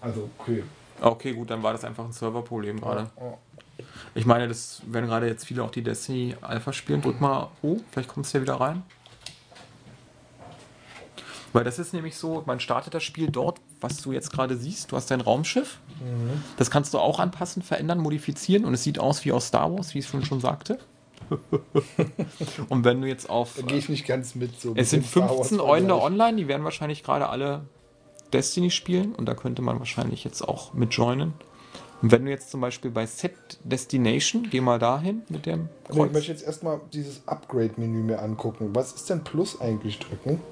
Also, 0.00 0.30
okay. 0.38 0.62
Okay, 1.00 1.32
gut, 1.32 1.50
dann 1.50 1.62
war 1.62 1.72
das 1.72 1.84
einfach 1.84 2.04
ein 2.04 2.12
Serverproblem 2.12 2.80
gerade. 2.80 3.10
Ich 4.14 4.24
meine, 4.24 4.48
das 4.48 4.82
werden 4.86 5.06
gerade 5.06 5.26
jetzt 5.26 5.44
viele 5.44 5.62
auch 5.62 5.70
die 5.70 5.82
Destiny 5.82 6.36
Alpha 6.40 6.72
spielen. 6.72 7.02
Drück 7.02 7.20
mal 7.20 7.50
O, 7.62 7.78
vielleicht 7.90 8.08
kommt 8.08 8.26
es 8.26 8.32
ja 8.32 8.40
wieder 8.40 8.54
rein. 8.54 8.82
Weil 11.52 11.64
das 11.64 11.78
ist 11.78 11.94
nämlich 11.94 12.16
so, 12.16 12.42
man 12.46 12.60
startet 12.60 12.94
das 12.94 13.02
Spiel 13.02 13.30
dort, 13.30 13.60
was 13.80 14.02
du 14.02 14.12
jetzt 14.12 14.30
gerade 14.32 14.56
siehst. 14.56 14.92
Du 14.92 14.96
hast 14.96 15.10
dein 15.10 15.20
Raumschiff. 15.20 15.78
Mhm. 16.00 16.42
Das 16.56 16.70
kannst 16.70 16.92
du 16.92 16.98
auch 16.98 17.18
anpassen, 17.18 17.62
verändern, 17.62 17.98
modifizieren 17.98 18.64
und 18.64 18.74
es 18.74 18.82
sieht 18.82 18.98
aus 18.98 19.24
wie 19.24 19.32
aus 19.32 19.48
Star 19.48 19.72
Wars, 19.72 19.94
wie 19.94 20.00
ich 20.00 20.04
es 20.04 20.10
schon, 20.10 20.24
schon 20.24 20.40
sagte. 20.40 20.78
und 22.68 22.84
wenn 22.84 23.00
du 23.00 23.08
jetzt 23.08 23.28
auf. 23.30 23.54
Da 23.56 23.62
gehe 23.62 23.78
ich 23.78 23.88
nicht 23.88 24.06
ganz 24.06 24.34
mit 24.34 24.60
so. 24.60 24.74
Es 24.76 24.90
sind 24.90 25.06
15 25.06 25.60
Eule 25.60 25.96
online, 25.96 26.36
die 26.36 26.46
werden 26.46 26.64
wahrscheinlich 26.64 27.02
gerade 27.02 27.28
alle 27.28 27.62
Destiny 28.36 28.70
spielen 28.70 29.14
und 29.14 29.26
da 29.26 29.34
könnte 29.34 29.62
man 29.62 29.78
wahrscheinlich 29.78 30.22
jetzt 30.22 30.42
auch 30.42 30.74
mit 30.74 30.92
joinen. 30.92 31.32
Und 32.02 32.12
wenn 32.12 32.26
du 32.26 32.30
jetzt 32.30 32.50
zum 32.50 32.60
Beispiel 32.60 32.90
bei 32.90 33.06
Set 33.06 33.58
Destination, 33.64 34.48
geh 34.50 34.60
mal 34.60 34.78
dahin 34.78 35.22
mit 35.30 35.46
dem 35.46 35.70
Kreuz. 35.88 36.08
ich 36.08 36.12
möchte 36.12 36.32
jetzt 36.32 36.44
erstmal 36.44 36.82
dieses 36.92 37.26
Upgrade-Menü 37.26 38.02
mir 38.02 38.20
angucken. 38.20 38.74
Was 38.74 38.92
ist 38.92 39.08
denn 39.08 39.24
Plus 39.24 39.58
eigentlich 39.58 39.98
drücken? 39.98 40.42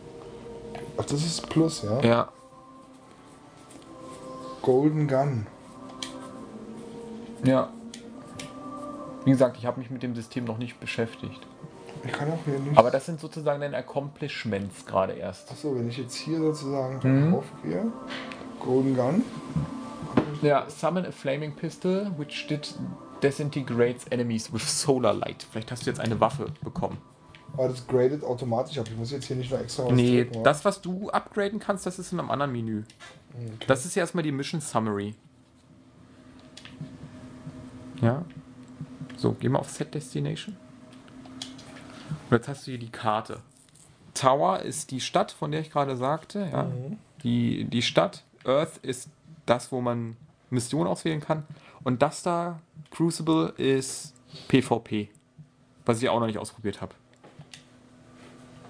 Ach, 0.97 1.05
das 1.05 1.25
ist 1.27 1.47
Plus, 1.51 1.83
ja? 1.83 2.01
Ja. 2.01 2.33
Golden 4.63 5.07
Gun. 5.07 5.47
Ja. 7.45 7.71
Wie 9.27 9.31
gesagt, 9.31 9.59
ich 9.59 9.67
habe 9.67 9.79
mich 9.79 9.91
mit 9.91 10.03
dem 10.03 10.15
System 10.15 10.47
noch 10.47 10.57
nicht 10.57 10.81
beschäftigt. 10.81 11.47
Ich 12.07 12.13
kann 12.13 12.31
auch 12.31 12.39
hier 12.45 12.59
nicht. 12.59 12.77
Aber 12.77 12.91
das 12.91 13.07
sind 13.07 13.21
sozusagen 13.21 13.61
deine 13.61 13.77
Accomplishments 13.77 14.85
gerade 14.87 15.15
erst. 15.15 15.51
Achso, 15.51 15.75
wenn 15.75 15.89
ich 15.89 15.99
jetzt 15.99 16.15
hier 16.15 16.39
sozusagen 16.39 17.01
mhm. 17.03 17.33
drauf 17.33 17.45
gehe, 17.63 17.93
Golden 18.61 18.97
Gun. 18.97 19.23
Ja, 20.43 20.69
summon 20.69 21.07
a 21.07 21.13
flaming 21.13 21.55
pistol 21.55 22.11
which 22.17 22.47
did 22.47 22.75
disintegrates 23.23 24.05
enemies 24.11 24.53
with 24.53 24.63
solar 24.63 25.15
light. 25.15 25.47
Vielleicht 25.51 25.71
hast 25.71 25.87
du 25.87 25.91
jetzt 25.91 26.01
eine 26.01 26.21
Waffe 26.21 26.47
bekommen. 26.63 26.99
Aber 27.55 27.69
das 27.69 27.87
gradet 27.87 28.25
automatisch 28.25 28.79
ab. 28.79 28.87
Ich 28.91 28.97
muss 28.97 29.13
jetzt 29.13 29.27
hier 29.27 29.37
nicht 29.37 29.51
noch 29.51 29.61
extra 29.61 29.85
was 29.85 29.93
Nee, 29.93 30.25
drücken, 30.25 30.43
das, 30.43 30.65
was 30.65 30.81
du 30.81 31.09
upgraden 31.11 31.61
kannst, 31.61 31.87
das 31.87 31.99
ist 31.99 32.13
in 32.13 32.19
einem 32.19 32.31
anderen 32.31 32.53
Menü. 32.53 32.83
Okay. 33.33 33.67
Das 33.67 33.87
ist 33.87 33.95
ja 33.95 34.01
erstmal 34.01 34.25
die 34.25 34.33
Mission 34.33 34.61
Summary. 34.61 35.15
Ja. 38.03 38.25
So, 39.17 39.37
geh 39.39 39.49
mal 39.49 39.61
auf 39.61 39.71
Set 39.71 39.95
Destination. 39.95 40.57
Und 42.31 42.37
jetzt 42.37 42.49
hast 42.49 42.67
du 42.67 42.73
hier 42.73 42.81
die 42.81 42.91
Karte. 42.91 43.41
Tower 44.15 44.61
ist 44.61 44.91
die 44.91 45.01
Stadt, 45.01 45.33
von 45.33 45.51
der 45.51 45.61
ich 45.61 45.71
gerade 45.71 45.97
sagte. 45.97 46.49
Ja. 46.51 46.65
Mhm. 46.65 46.99
Die, 47.23 47.65
die 47.65 47.83
Stadt. 47.83 48.23
Earth 48.45 48.79
ist 48.83 49.09
das, 49.47 49.73
wo 49.73 49.81
man 49.81 50.17
Missionen 50.51 50.87
auswählen 50.87 51.21
kann. 51.21 51.45
Und 51.83 52.03
das 52.03 52.23
da, 52.23 52.61
Crucible, 52.91 53.55
ist 53.57 54.15
PvP. 54.49 55.11
Was 55.85 56.03
ich 56.03 56.09
auch 56.09 56.21
noch 56.21 56.27
nicht 56.27 56.39
ausprobiert 56.39 56.81
habe. 56.81 56.95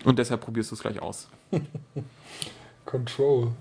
Und 0.04 0.18
deshalb 0.18 0.42
probierst 0.42 0.70
du 0.70 0.74
es 0.74 0.80
gleich 0.80 1.00
aus. 1.00 1.28
Control. 2.84 3.52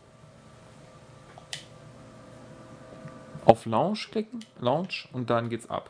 Auf 3.45 3.66
Launch 3.66 4.10
klicken, 4.11 4.40
Launch 4.60 5.10
und 5.11 5.30
dann 5.30 5.50
geht's 5.50 5.69
ab. 5.69 5.90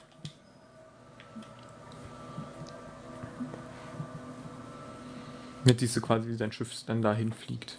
Jetzt 5.65 5.79
siehst 5.79 5.95
du 5.95 6.01
quasi, 6.01 6.27
wie 6.29 6.37
dein 6.37 6.51
Schiff 6.51 6.71
dann 6.85 7.01
dahin 7.01 7.31
fliegt. 7.31 7.77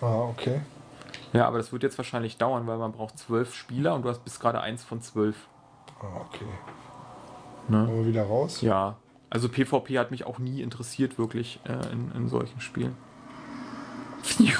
Ah, 0.00 0.22
okay. 0.22 0.60
Ja, 1.32 1.46
aber 1.46 1.58
das 1.58 1.72
wird 1.72 1.82
jetzt 1.82 1.98
wahrscheinlich 1.98 2.36
dauern, 2.36 2.66
weil 2.66 2.78
man 2.78 2.92
braucht 2.92 3.18
zwölf 3.18 3.54
Spieler 3.54 3.94
und 3.94 4.02
du 4.02 4.08
hast 4.08 4.24
bis 4.24 4.40
gerade 4.40 4.60
eins 4.60 4.84
von 4.84 5.00
zwölf. 5.00 5.48
Ah, 6.00 6.20
okay. 6.20 6.46
Ne? 7.68 7.86
Wollen 7.86 7.98
wir 8.04 8.06
wieder 8.06 8.24
raus? 8.24 8.60
Ja. 8.60 8.96
Also 9.30 9.48
PvP 9.48 9.98
hat 9.98 10.10
mich 10.10 10.26
auch 10.26 10.38
nie 10.38 10.62
interessiert, 10.62 11.18
wirklich, 11.18 11.60
äh, 11.64 11.92
in, 11.92 12.12
in 12.12 12.28
solchen 12.28 12.60
Spielen. 12.60 12.96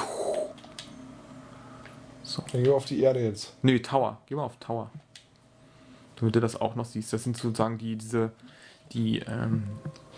So. 2.26 2.42
Dann 2.50 2.64
geh 2.64 2.70
auf 2.70 2.84
die 2.84 3.00
Erde 3.00 3.20
jetzt. 3.20 3.54
Nee, 3.62 3.78
Tower. 3.78 4.18
Geh 4.26 4.34
mal 4.34 4.44
auf 4.44 4.56
Tower. 4.56 4.90
Damit 6.16 6.34
du 6.34 6.40
das 6.40 6.60
auch 6.60 6.74
noch 6.74 6.84
siehst. 6.84 7.12
Das 7.12 7.22
sind 7.22 7.36
sozusagen 7.36 7.78
die, 7.78 7.96
diese, 7.96 8.32
die, 8.92 9.20
ähm, 9.20 9.68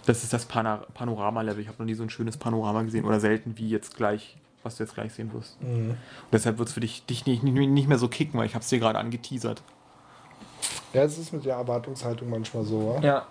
das 0.07 0.23
ist 0.23 0.33
das 0.33 0.47
Panorama-Level. 0.47 1.61
Ich 1.61 1.69
habe 1.69 1.79
noch 1.79 1.87
nie 1.87 1.95
so 1.95 2.05
ein 2.05 2.11
schönes 2.11 2.37
Panorama 2.37 2.83
gesehen 2.83 3.05
oder 3.05 3.21
selten 3.21 3.59
wie 3.59 3.69
jetzt 3.69 3.97
gleich, 3.97 4.37
was 4.63 4.77
du 4.77 4.85
jetzt 4.85 4.95
gleich 4.95 5.13
sehen 5.13 5.33
wirst. 5.33 5.61
Mhm. 5.61 5.91
Und 5.91 5.99
deshalb 6.33 6.59
wird 6.59 6.69
es 6.69 6.75
für 6.75 6.81
dich, 6.81 7.05
dich 7.07 7.27
nicht, 7.27 7.43
nicht, 7.43 7.89
mehr 7.89 7.99
so 7.99 8.09
kicken, 8.09 8.39
weil 8.39 8.47
ich 8.47 8.55
habe 8.55 8.63
es 8.63 8.69
dir 8.69 8.79
gerade 8.79 8.99
angeteasert. 8.99 9.63
Ja, 10.93 11.03
es 11.03 11.19
ist 11.19 11.33
mit 11.33 11.45
der 11.45 11.57
Erwartungshaltung 11.57 12.31
manchmal 12.31 12.65
so, 12.65 12.79
oder? 12.79 13.05
Ja. 13.05 13.27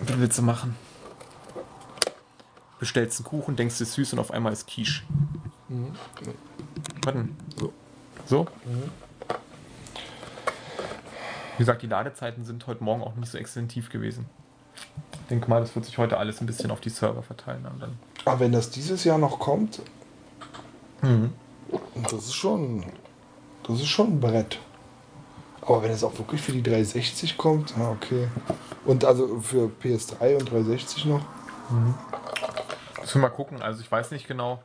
Was 0.00 0.18
willst 0.18 0.38
du 0.38 0.42
machen? 0.42 0.76
Bestellst 2.78 3.20
einen 3.20 3.26
Kuchen, 3.26 3.56
denkst 3.56 3.78
du 3.78 3.84
ist 3.84 3.92
süß 3.92 4.14
und 4.14 4.18
auf 4.18 4.30
einmal 4.32 4.52
ist 4.52 4.66
Quiche. 4.66 5.02
Mhm. 5.68 5.92
Warte. 7.04 7.28
So. 7.56 7.72
So? 8.26 8.42
Mhm. 8.64 8.90
Wie 11.56 11.62
gesagt, 11.62 11.82
die 11.82 11.86
Ladezeiten 11.86 12.44
sind 12.44 12.66
heute 12.66 12.82
Morgen 12.82 13.02
auch 13.02 13.14
nicht 13.16 13.30
so 13.30 13.36
extensiv 13.36 13.90
gewesen. 13.90 14.26
Ich 15.12 15.28
denke 15.28 15.48
mal, 15.48 15.60
das 15.60 15.74
wird 15.74 15.84
sich 15.84 15.96
heute 15.98 16.18
alles 16.18 16.40
ein 16.40 16.46
bisschen 16.46 16.70
auf 16.70 16.80
die 16.80 16.90
Server 16.90 17.22
verteilen. 17.22 17.64
Dann. 17.78 17.98
Aber 18.24 18.40
wenn 18.40 18.52
das 18.52 18.70
dieses 18.70 19.04
Jahr 19.04 19.18
noch 19.18 19.38
kommt, 19.38 19.80
mhm. 21.02 21.32
das 22.02 22.12
ist 22.12 22.34
schon, 22.34 22.84
das 23.66 23.76
ist 23.76 23.88
schon 23.88 24.14
ein 24.14 24.20
Brett. 24.20 24.58
Aber 25.62 25.82
wenn 25.82 25.90
es 25.90 26.02
auch 26.02 26.18
wirklich 26.18 26.40
für 26.40 26.52
die 26.52 26.62
360 26.62 27.36
kommt, 27.36 27.74
ja, 27.76 27.90
okay. 27.90 28.28
Und 28.84 29.04
also 29.04 29.40
für 29.40 29.70
PS3 29.82 30.38
und 30.38 30.50
360 30.50 31.04
noch? 31.04 31.20
Mhm. 31.70 31.94
Müssen 33.00 33.14
wir 33.14 33.28
mal 33.28 33.34
gucken. 33.34 33.62
Also 33.62 33.80
ich 33.80 33.90
weiß 33.90 34.10
nicht 34.10 34.26
genau. 34.26 34.62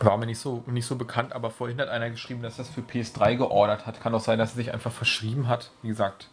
War 0.00 0.16
mir 0.16 0.26
nicht 0.26 0.38
so, 0.38 0.62
nicht 0.66 0.86
so 0.86 0.96
bekannt, 0.96 1.32
aber 1.32 1.50
vorhin 1.50 1.80
hat 1.80 1.88
einer 1.88 2.10
geschrieben, 2.10 2.42
dass 2.42 2.56
das 2.56 2.68
für 2.68 2.80
PS3 2.80 3.36
geordert 3.36 3.86
hat. 3.86 4.00
Kann 4.00 4.14
auch 4.14 4.20
sein, 4.20 4.38
dass 4.38 4.52
er 4.52 4.56
sich 4.56 4.72
einfach 4.72 4.92
verschrieben 4.92 5.48
hat. 5.48 5.70
Wie 5.82 5.88
gesagt, 5.88 6.28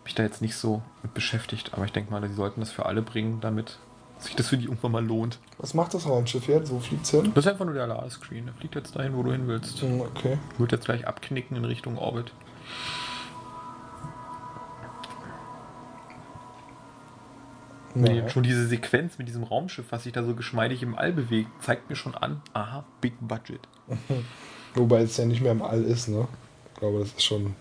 habe 0.00 0.08
ich 0.08 0.14
da 0.14 0.22
jetzt 0.22 0.42
nicht 0.42 0.56
so 0.56 0.82
mit 1.02 1.14
beschäftigt, 1.14 1.74
aber 1.74 1.84
ich 1.84 1.92
denke 1.92 2.10
mal, 2.10 2.26
sie 2.26 2.34
sollten 2.34 2.60
das 2.60 2.72
für 2.72 2.86
alle 2.86 3.02
bringen, 3.02 3.40
damit 3.40 3.78
sich 4.18 4.34
das 4.34 4.48
für 4.48 4.56
die 4.56 4.64
irgendwann 4.64 4.92
mal 4.92 5.04
lohnt. 5.04 5.38
Was 5.58 5.74
macht 5.74 5.94
das 5.94 6.06
Raumschiff 6.06 6.48
jetzt? 6.48 6.70
Wo 6.70 6.78
fliegt 6.78 7.04
es 7.04 7.10
hin? 7.10 7.32
Das 7.34 7.44
ist 7.44 7.52
einfach 7.52 7.64
nur 7.64 7.74
der 7.74 7.86
Ladescreen. 7.86 8.46
Der 8.46 8.54
fliegt 8.54 8.74
jetzt 8.74 8.96
dahin, 8.96 9.16
wo 9.16 9.22
du 9.22 9.32
hin 9.32 9.46
willst. 9.46 9.80
Hm, 9.80 10.00
okay. 10.00 10.38
Wird 10.58 10.72
jetzt 10.72 10.84
gleich 10.84 11.06
abknicken 11.06 11.56
in 11.56 11.64
Richtung 11.64 11.96
Orbit. 11.96 12.32
Ja. 17.94 18.28
Schon 18.28 18.44
diese 18.44 18.66
Sequenz 18.68 19.18
mit 19.18 19.26
diesem 19.26 19.42
Raumschiff, 19.42 19.86
was 19.90 20.04
sich 20.04 20.12
da 20.12 20.22
so 20.22 20.34
geschmeidig 20.34 20.82
im 20.82 20.96
All 20.96 21.12
bewegt, 21.12 21.50
zeigt 21.62 21.90
mir 21.90 21.96
schon 21.96 22.14
an, 22.14 22.40
aha, 22.52 22.84
Big 23.00 23.14
Budget. 23.20 23.60
Wobei 24.74 25.02
es 25.02 25.16
ja 25.16 25.24
nicht 25.24 25.40
mehr 25.40 25.52
im 25.52 25.62
All 25.62 25.82
ist, 25.82 26.08
ne? 26.08 26.28
Ich 26.72 26.78
glaube, 26.78 27.00
das 27.00 27.08
ist 27.08 27.24
schon. 27.24 27.56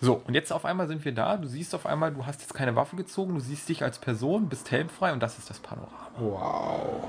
So, 0.00 0.22
und 0.26 0.34
jetzt 0.34 0.52
auf 0.52 0.64
einmal 0.64 0.88
sind 0.88 1.04
wir 1.04 1.12
da. 1.12 1.36
Du 1.36 1.46
siehst 1.46 1.74
auf 1.74 1.84
einmal, 1.86 2.12
du 2.12 2.24
hast 2.24 2.40
jetzt 2.40 2.54
keine 2.54 2.74
Waffe 2.76 2.96
gezogen, 2.96 3.34
du 3.34 3.40
siehst 3.40 3.68
dich 3.68 3.82
als 3.82 3.98
Person, 3.98 4.48
bist 4.48 4.70
helmfrei 4.70 5.12
und 5.12 5.20
das 5.22 5.36
ist 5.38 5.50
das 5.50 5.58
Panorama. 5.58 6.08
Wow. 6.18 7.04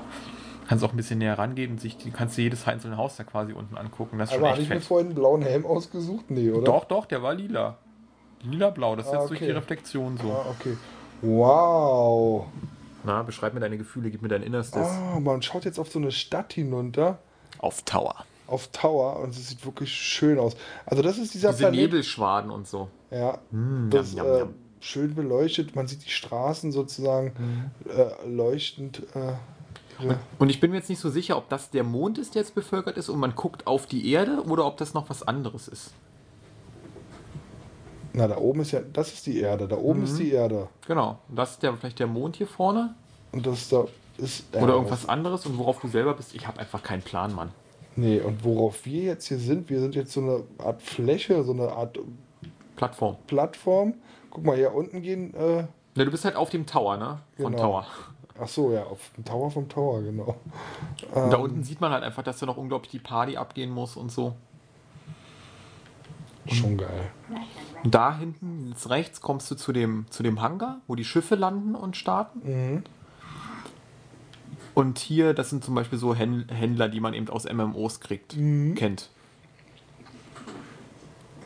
Kannst 0.68 0.84
auch 0.84 0.90
ein 0.92 0.96
bisschen 0.96 1.18
näher 1.18 1.38
rangehen 1.38 1.72
und 1.72 1.80
sich, 1.80 1.96
die 1.96 2.10
kannst 2.10 2.36
du 2.38 2.42
jedes 2.42 2.66
einzelne 2.68 2.96
Haus 2.96 3.16
da 3.16 3.24
quasi 3.24 3.52
unten 3.52 3.76
angucken. 3.76 4.18
Das 4.18 4.30
ist 4.30 4.36
Aber 4.38 4.50
hatte 4.50 4.62
ich 4.62 4.68
mir 4.68 4.76
fett. 4.76 4.84
vorhin 4.84 5.06
einen 5.08 5.14
blauen 5.16 5.42
Helm 5.42 5.64
ausgesucht? 5.66 6.30
Nee, 6.30 6.50
oder? 6.50 6.64
Doch, 6.64 6.84
doch, 6.84 7.06
der 7.06 7.22
war 7.22 7.34
lila. 7.34 7.78
Lila-blau, 8.42 8.96
das 8.96 9.06
ist 9.06 9.12
Ah, 9.12 9.20
jetzt 9.20 9.30
durch 9.30 9.40
okay. 9.40 9.46
die 9.46 9.52
Reflexion 9.56 10.16
so. 10.18 10.30
Ah, 10.32 10.46
okay. 10.50 10.76
Wow. 11.22 12.46
Na, 13.04 13.22
beschreib 13.22 13.54
mir 13.54 13.60
deine 13.60 13.78
Gefühle, 13.78 14.10
gib 14.10 14.22
mir 14.22 14.28
dein 14.28 14.42
Innerstes. 14.42 14.86
Ah, 14.86 15.18
man 15.20 15.42
schaut 15.42 15.64
jetzt 15.64 15.78
auf 15.78 15.90
so 15.90 15.98
eine 15.98 16.12
Stadt 16.12 16.52
hinunter, 16.52 17.18
Auf 17.58 17.82
Tower. 17.82 18.24
Auf 18.52 18.68
Tower, 18.68 19.20
und 19.20 19.30
es 19.30 19.48
sieht 19.48 19.64
wirklich 19.64 19.90
schön 19.92 20.38
aus. 20.38 20.54
Also 20.86 21.02
das 21.02 21.18
ist 21.18 21.34
dieser 21.34 21.50
Diese 21.50 21.64
Planet. 21.64 21.80
Nebelschwaden 21.80 22.50
und 22.50 22.66
so. 22.68 22.88
Ja, 23.10 23.38
Mm, 23.50 23.90
das 23.90 24.12
yum, 24.14 24.24
yum, 24.24 24.34
äh, 24.34 24.38
yum. 24.40 24.54
schön 24.80 25.14
beleuchtet. 25.14 25.74
Man 25.74 25.86
sieht 25.86 26.04
die 26.04 26.10
Straßen 26.10 26.70
sozusagen 26.72 27.32
Mhm. 27.38 27.90
äh, 27.90 28.28
leuchtend. 28.28 29.02
Äh, 29.14 29.32
ja. 30.06 30.18
Und 30.38 30.48
ich 30.48 30.58
bin 30.60 30.70
mir 30.70 30.78
jetzt 30.78 30.88
nicht 30.88 30.98
so 31.00 31.10
sicher, 31.10 31.36
ob 31.36 31.48
das 31.48 31.70
der 31.70 31.84
Mond 31.84 32.18
ist, 32.18 32.34
der 32.34 32.42
jetzt 32.42 32.54
bevölkert 32.54 32.96
ist 32.96 33.08
und 33.08 33.18
man 33.20 33.34
guckt 33.34 33.66
auf 33.66 33.86
die 33.86 34.10
Erde 34.10 34.42
oder 34.42 34.66
ob 34.66 34.76
das 34.78 34.94
noch 34.94 35.08
was 35.10 35.22
anderes 35.26 35.68
ist. 35.68 35.92
Na, 38.14 38.26
da 38.28 38.36
oben 38.36 38.60
ist 38.60 38.72
ja, 38.72 38.80
das 38.92 39.12
ist 39.12 39.26
die 39.26 39.38
Erde. 39.40 39.66
Da 39.68 39.76
oben 39.76 40.00
Mhm. 40.00 40.04
ist 40.04 40.18
die 40.18 40.32
Erde. 40.32 40.68
Genau. 40.86 41.18
Und 41.28 41.36
das 41.38 41.52
ist 41.52 41.62
der, 41.62 41.74
vielleicht 41.76 41.98
der 41.98 42.06
Mond 42.06 42.36
hier 42.36 42.46
vorne 42.46 42.94
Und 43.32 43.46
das 43.46 43.68
da 43.68 43.84
ist. 44.18 44.44
Erde. 44.52 44.64
oder 44.64 44.74
irgendwas 44.74 45.08
anderes 45.08 45.46
und 45.46 45.56
worauf 45.58 45.80
du 45.80 45.88
selber 45.88 46.14
bist. 46.14 46.34
Ich 46.34 46.46
habe 46.46 46.58
einfach 46.60 46.82
keinen 46.82 47.02
Plan, 47.02 47.34
Mann. 47.34 47.50
Nee, 47.96 48.20
und 48.20 48.44
worauf 48.44 48.84
wir 48.86 49.02
jetzt 49.02 49.26
hier 49.26 49.38
sind, 49.38 49.68
wir 49.68 49.80
sind 49.80 49.94
jetzt 49.94 50.12
so 50.12 50.20
eine 50.20 50.44
Art 50.58 50.80
Fläche, 50.82 51.42
so 51.44 51.52
eine 51.52 51.70
Art 51.72 51.98
Plattform. 52.76 53.16
Plattform. 53.26 53.94
Guck 54.30 54.44
mal, 54.44 54.56
hier 54.56 54.74
unten 54.74 55.02
gehen. 55.02 55.34
Äh, 55.34 55.64
Ne, 55.94 56.06
du 56.06 56.10
bist 56.10 56.24
halt 56.24 56.36
auf 56.36 56.48
dem 56.48 56.64
Tower, 56.64 56.96
ne? 56.96 57.18
Von 57.36 57.52
Genau. 57.52 57.62
Tower. 57.64 57.86
ach 58.40 58.48
so, 58.48 58.72
ja, 58.72 58.84
auf 58.84 59.10
dem 59.14 59.26
Tower 59.26 59.50
vom 59.50 59.68
Tower, 59.68 60.00
genau. 60.00 60.36
Und 61.14 61.30
da 61.30 61.36
Ähm, 61.36 61.42
unten 61.42 61.62
sieht 61.64 61.82
man 61.82 61.92
halt 61.92 62.02
einfach, 62.02 62.22
dass 62.22 62.38
da 62.38 62.46
noch 62.46 62.56
unglaublich 62.56 62.90
die 62.90 62.98
Party 62.98 63.36
abgehen 63.36 63.70
muss 63.70 63.94
und 63.96 64.10
so. 64.10 64.32
Schon 66.46 66.78
geil. 66.78 67.10
Und 67.84 67.94
da 67.94 68.16
hinten, 68.16 68.68
jetzt 68.70 68.88
rechts, 68.90 69.20
kommst 69.20 69.50
du 69.50 69.54
zu 69.54 69.72
dem, 69.72 70.06
zu 70.10 70.22
dem 70.22 70.40
Hangar, 70.40 70.80
wo 70.88 70.94
die 70.94 71.04
Schiffe 71.04 71.34
landen 71.34 71.74
und 71.74 71.96
starten. 71.96 72.40
Mhm. 72.42 72.82
Und 74.74 74.98
hier, 74.98 75.34
das 75.34 75.50
sind 75.50 75.64
zum 75.64 75.74
Beispiel 75.74 75.98
so 75.98 76.14
Händl- 76.14 76.50
Händler, 76.50 76.88
die 76.88 77.00
man 77.00 77.14
eben 77.14 77.28
aus 77.28 77.44
MMOs 77.44 78.00
kriegt, 78.00 78.36
Mhm. 78.36 78.74
kennt. 78.74 79.10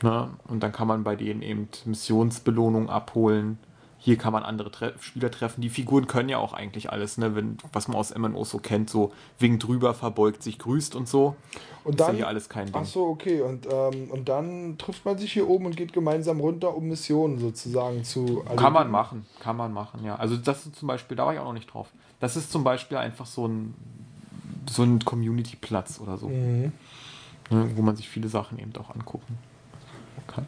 Na, 0.02 0.30
und 0.46 0.62
dann 0.62 0.72
kann 0.72 0.86
man 0.86 1.04
bei 1.04 1.16
denen 1.16 1.42
eben 1.42 1.68
Missionsbelohnungen 1.86 2.90
abholen. 2.90 3.58
Hier 3.98 4.16
kann 4.18 4.32
man 4.32 4.42
andere 4.44 4.70
Tre 4.70 4.92
Spieler 5.00 5.30
treffen. 5.30 5.62
Die 5.62 5.70
Figuren 5.70 6.06
können 6.06 6.28
ja 6.28 6.38
auch 6.38 6.52
eigentlich 6.52 6.92
alles, 6.92 7.18
ne? 7.18 7.34
Wenn, 7.34 7.56
was 7.72 7.88
man 7.88 7.96
aus 7.96 8.14
MMOs 8.16 8.50
so 8.50 8.58
kennt, 8.58 8.88
so 8.90 9.12
winkt 9.38 9.66
drüber, 9.66 9.94
verbeugt 9.94 10.42
sich, 10.42 10.58
grüßt 10.58 10.94
und 10.94 11.08
so. 11.08 11.34
Und 11.82 11.94
ist 11.94 12.00
ja 12.00 12.06
dann. 12.08 12.16
hier 12.16 12.28
alles 12.28 12.48
kein 12.48 12.66
Ding. 12.66 12.74
Ach 12.76 12.84
so, 12.84 13.06
okay. 13.06 13.40
Und, 13.40 13.66
ähm, 13.70 14.10
und 14.10 14.28
dann 14.28 14.76
trifft 14.78 15.04
man 15.04 15.18
sich 15.18 15.32
hier 15.32 15.48
oben 15.48 15.66
und 15.66 15.76
geht 15.76 15.92
gemeinsam 15.92 16.40
runter, 16.40 16.76
um 16.76 16.86
Missionen 16.88 17.38
sozusagen 17.38 18.04
zu 18.04 18.44
Kann 18.56 18.72
man 18.72 18.90
machen, 18.90 19.24
kann 19.40 19.56
man 19.56 19.72
machen, 19.72 20.04
ja. 20.04 20.16
Also 20.16 20.36
das 20.36 20.66
ist 20.66 20.76
zum 20.76 20.88
Beispiel, 20.88 21.16
da 21.16 21.26
war 21.26 21.32
ich 21.32 21.40
auch 21.40 21.44
noch 21.44 21.52
nicht 21.54 21.72
drauf. 21.72 21.88
Das 22.20 22.36
ist 22.36 22.52
zum 22.52 22.62
Beispiel 22.64 22.98
einfach 22.98 23.26
so 23.26 23.46
ein, 23.48 23.74
so 24.68 24.82
ein 24.82 25.04
Community-Platz 25.04 26.00
oder 26.00 26.16
so, 26.18 26.28
Mhm. 26.28 26.72
ne, 27.50 27.70
wo 27.76 27.82
man 27.82 27.96
sich 27.96 28.08
viele 28.08 28.28
Sachen 28.28 28.58
eben 28.58 28.72
auch 28.76 28.94
angucken 28.94 29.38
kann. 30.26 30.46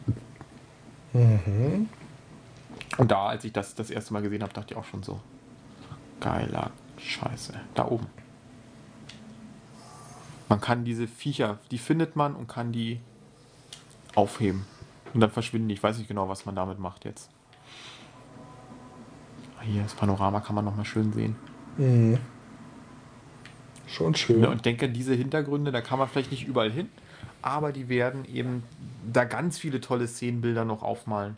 Mhm. 1.13 1.89
Und 2.99 3.11
da, 3.11 3.27
als 3.27 3.45
ich 3.45 3.53
das 3.53 3.75
das 3.75 3.89
erste 3.91 4.11
Mal 4.11 4.21
gesehen 4.21 4.43
habe, 4.43 4.51
dachte 4.51 4.73
ich 4.73 4.77
auch 4.77 4.83
schon 4.83 5.03
so, 5.03 5.21
geiler 6.19 6.71
Scheiße, 6.97 7.53
da 7.73 7.87
oben. 7.87 8.07
Man 10.49 10.59
kann 10.59 10.83
diese 10.83 11.07
Viecher, 11.07 11.59
die 11.71 11.77
findet 11.77 12.17
man 12.17 12.35
und 12.35 12.47
kann 12.47 12.73
die 12.73 12.99
aufheben. 14.15 14.65
Und 15.13 15.21
dann 15.21 15.31
verschwinden 15.31 15.69
die. 15.69 15.75
Ich 15.75 15.81
weiß 15.81 15.97
nicht 15.97 16.09
genau, 16.09 16.27
was 16.27 16.45
man 16.45 16.55
damit 16.55 16.77
macht 16.77 17.05
jetzt. 17.05 17.29
Ah, 19.57 19.63
Hier, 19.63 19.83
das 19.83 19.93
Panorama 19.93 20.41
kann 20.41 20.55
man 20.55 20.65
nochmal 20.65 20.83
schön 20.83 21.13
sehen. 21.13 21.37
Mhm. 21.77 22.17
Schon 23.87 24.13
schön. 24.13 24.41
Ne, 24.41 24.49
und 24.49 24.65
denke, 24.65 24.89
diese 24.89 25.13
Hintergründe, 25.13 25.71
da 25.71 25.79
kann 25.79 25.99
man 25.99 26.09
vielleicht 26.09 26.31
nicht 26.31 26.45
überall 26.45 26.69
hin, 26.69 26.89
aber 27.41 27.71
die 27.71 27.87
werden 27.87 28.25
eben 28.25 28.63
da 29.09 29.23
ganz 29.23 29.57
viele 29.57 29.79
tolle 29.79 30.05
Szenenbilder 30.05 30.65
noch 30.65 30.83
aufmalen. 30.83 31.37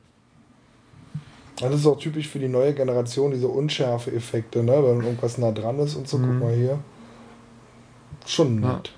Das 1.62 1.76
ist 1.76 1.86
auch 1.86 2.00
typisch 2.00 2.28
für 2.28 2.40
die 2.40 2.48
neue 2.48 2.74
Generation, 2.74 3.32
diese 3.32 3.48
Unschärfe-Effekte, 3.48 4.64
ne? 4.64 4.74
wenn 4.84 5.04
irgendwas 5.04 5.38
nah 5.38 5.52
dran 5.52 5.80
ist 5.80 5.96
und 5.96 6.08
so. 6.08 6.18
Guck 6.18 6.40
mal 6.40 6.54
hier. 6.54 6.80
Schon 8.26 8.62
Ja. 8.62 8.74
nett. 8.76 8.94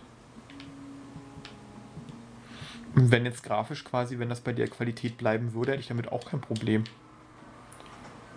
Und 2.95 3.11
wenn 3.11 3.25
jetzt 3.25 3.43
grafisch 3.43 3.83
quasi, 3.83 4.19
wenn 4.19 4.29
das 4.29 4.41
bei 4.41 4.53
der 4.53 4.67
Qualität 4.67 5.17
bleiben 5.17 5.53
würde, 5.53 5.71
hätte 5.71 5.81
ich 5.81 5.87
damit 5.87 6.11
auch 6.11 6.25
kein 6.25 6.41
Problem. 6.41 6.83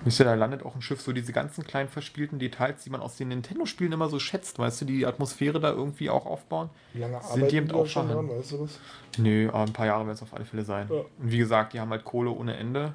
Wisst 0.04 0.20
ihr, 0.20 0.24
da 0.24 0.34
landet 0.34 0.64
auch 0.64 0.74
ein 0.74 0.82
Schiff, 0.82 1.00
so 1.00 1.12
diese 1.12 1.32
ganzen 1.32 1.64
kleinen 1.64 1.88
verspielten 1.88 2.38
Details, 2.38 2.84
die 2.84 2.90
man 2.90 3.00
aus 3.00 3.16
den 3.16 3.28
Nintendo-Spielen 3.28 3.92
immer 3.92 4.08
so 4.08 4.18
schätzt, 4.18 4.58
weißt 4.58 4.82
du, 4.82 4.84
die 4.84 5.04
Atmosphäre 5.04 5.58
da 5.58 5.70
irgendwie 5.72 6.10
auch 6.10 6.26
aufbauen. 6.26 6.70
Wie 6.92 7.00
lange 7.00 7.18
Sind 7.22 7.50
die 7.50 7.56
eben 7.56 7.70
auch 7.72 7.86
schon 7.86 8.08
schon 8.08 8.16
dran, 8.16 8.28
weißt 8.28 8.52
du 8.52 8.56
das? 8.58 8.78
Nö, 9.18 9.48
aber 9.48 9.60
ein 9.62 9.72
paar 9.72 9.86
Jahre 9.86 10.06
werden 10.06 10.14
es 10.14 10.22
auf 10.22 10.32
alle 10.32 10.44
Fälle 10.44 10.64
sein. 10.64 10.86
Ja. 10.90 10.96
Und 10.96 11.06
wie 11.18 11.38
gesagt, 11.38 11.72
die 11.72 11.80
haben 11.80 11.90
halt 11.90 12.04
Kohle 12.04 12.30
ohne 12.30 12.56
Ende 12.56 12.94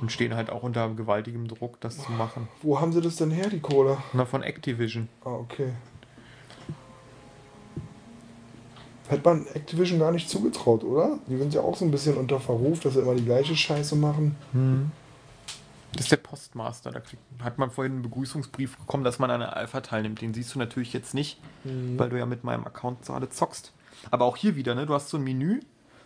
und 0.00 0.12
stehen 0.12 0.34
halt 0.34 0.50
auch 0.50 0.62
unter 0.62 0.88
gewaltigem 0.90 1.48
Druck, 1.48 1.80
das 1.80 1.98
zu 1.98 2.12
machen. 2.12 2.48
Wo 2.62 2.80
haben 2.80 2.92
sie 2.92 3.00
das 3.00 3.16
denn 3.16 3.30
her, 3.30 3.48
die 3.48 3.60
Kohle? 3.60 3.98
Na, 4.12 4.24
von 4.24 4.42
Activision. 4.42 5.08
Ah, 5.24 5.30
okay. 5.30 5.72
Hätte 9.08 9.28
man 9.28 9.46
Activision 9.48 9.98
gar 9.98 10.12
nicht 10.12 10.30
zugetraut, 10.30 10.84
oder? 10.84 11.18
Die 11.26 11.36
sind 11.36 11.52
ja 11.52 11.62
auch 11.62 11.76
so 11.76 11.84
ein 11.84 11.90
bisschen 11.90 12.16
unter 12.16 12.38
Verruf, 12.38 12.78
dass 12.80 12.94
sie 12.94 13.00
immer 13.00 13.16
die 13.16 13.24
gleiche 13.24 13.56
Scheiße 13.56 13.96
machen. 13.96 14.36
Das 15.92 16.02
ist 16.02 16.12
der 16.12 16.18
Postmaster. 16.18 16.92
Da 16.92 17.00
kriegt, 17.00 17.20
hat 17.42 17.58
man 17.58 17.72
vorhin 17.72 17.94
einen 17.94 18.02
Begrüßungsbrief 18.02 18.78
bekommen, 18.78 19.02
dass 19.02 19.18
man 19.18 19.30
an 19.32 19.42
einer 19.42 19.56
Alpha 19.56 19.80
teilnimmt. 19.80 20.20
Den 20.20 20.32
siehst 20.32 20.54
du 20.54 20.60
natürlich 20.60 20.92
jetzt 20.92 21.14
nicht, 21.14 21.40
weil 21.64 22.08
du 22.08 22.18
ja 22.18 22.26
mit 22.26 22.44
meinem 22.44 22.64
Account 22.64 23.02
gerade 23.02 23.28
zockst. 23.28 23.72
Aber 24.12 24.26
auch 24.26 24.36
hier 24.36 24.54
wieder, 24.54 24.76
ne? 24.76 24.86
Du 24.86 24.94
hast 24.94 25.08
so 25.08 25.16
ein 25.16 25.24
Menü, 25.24 25.58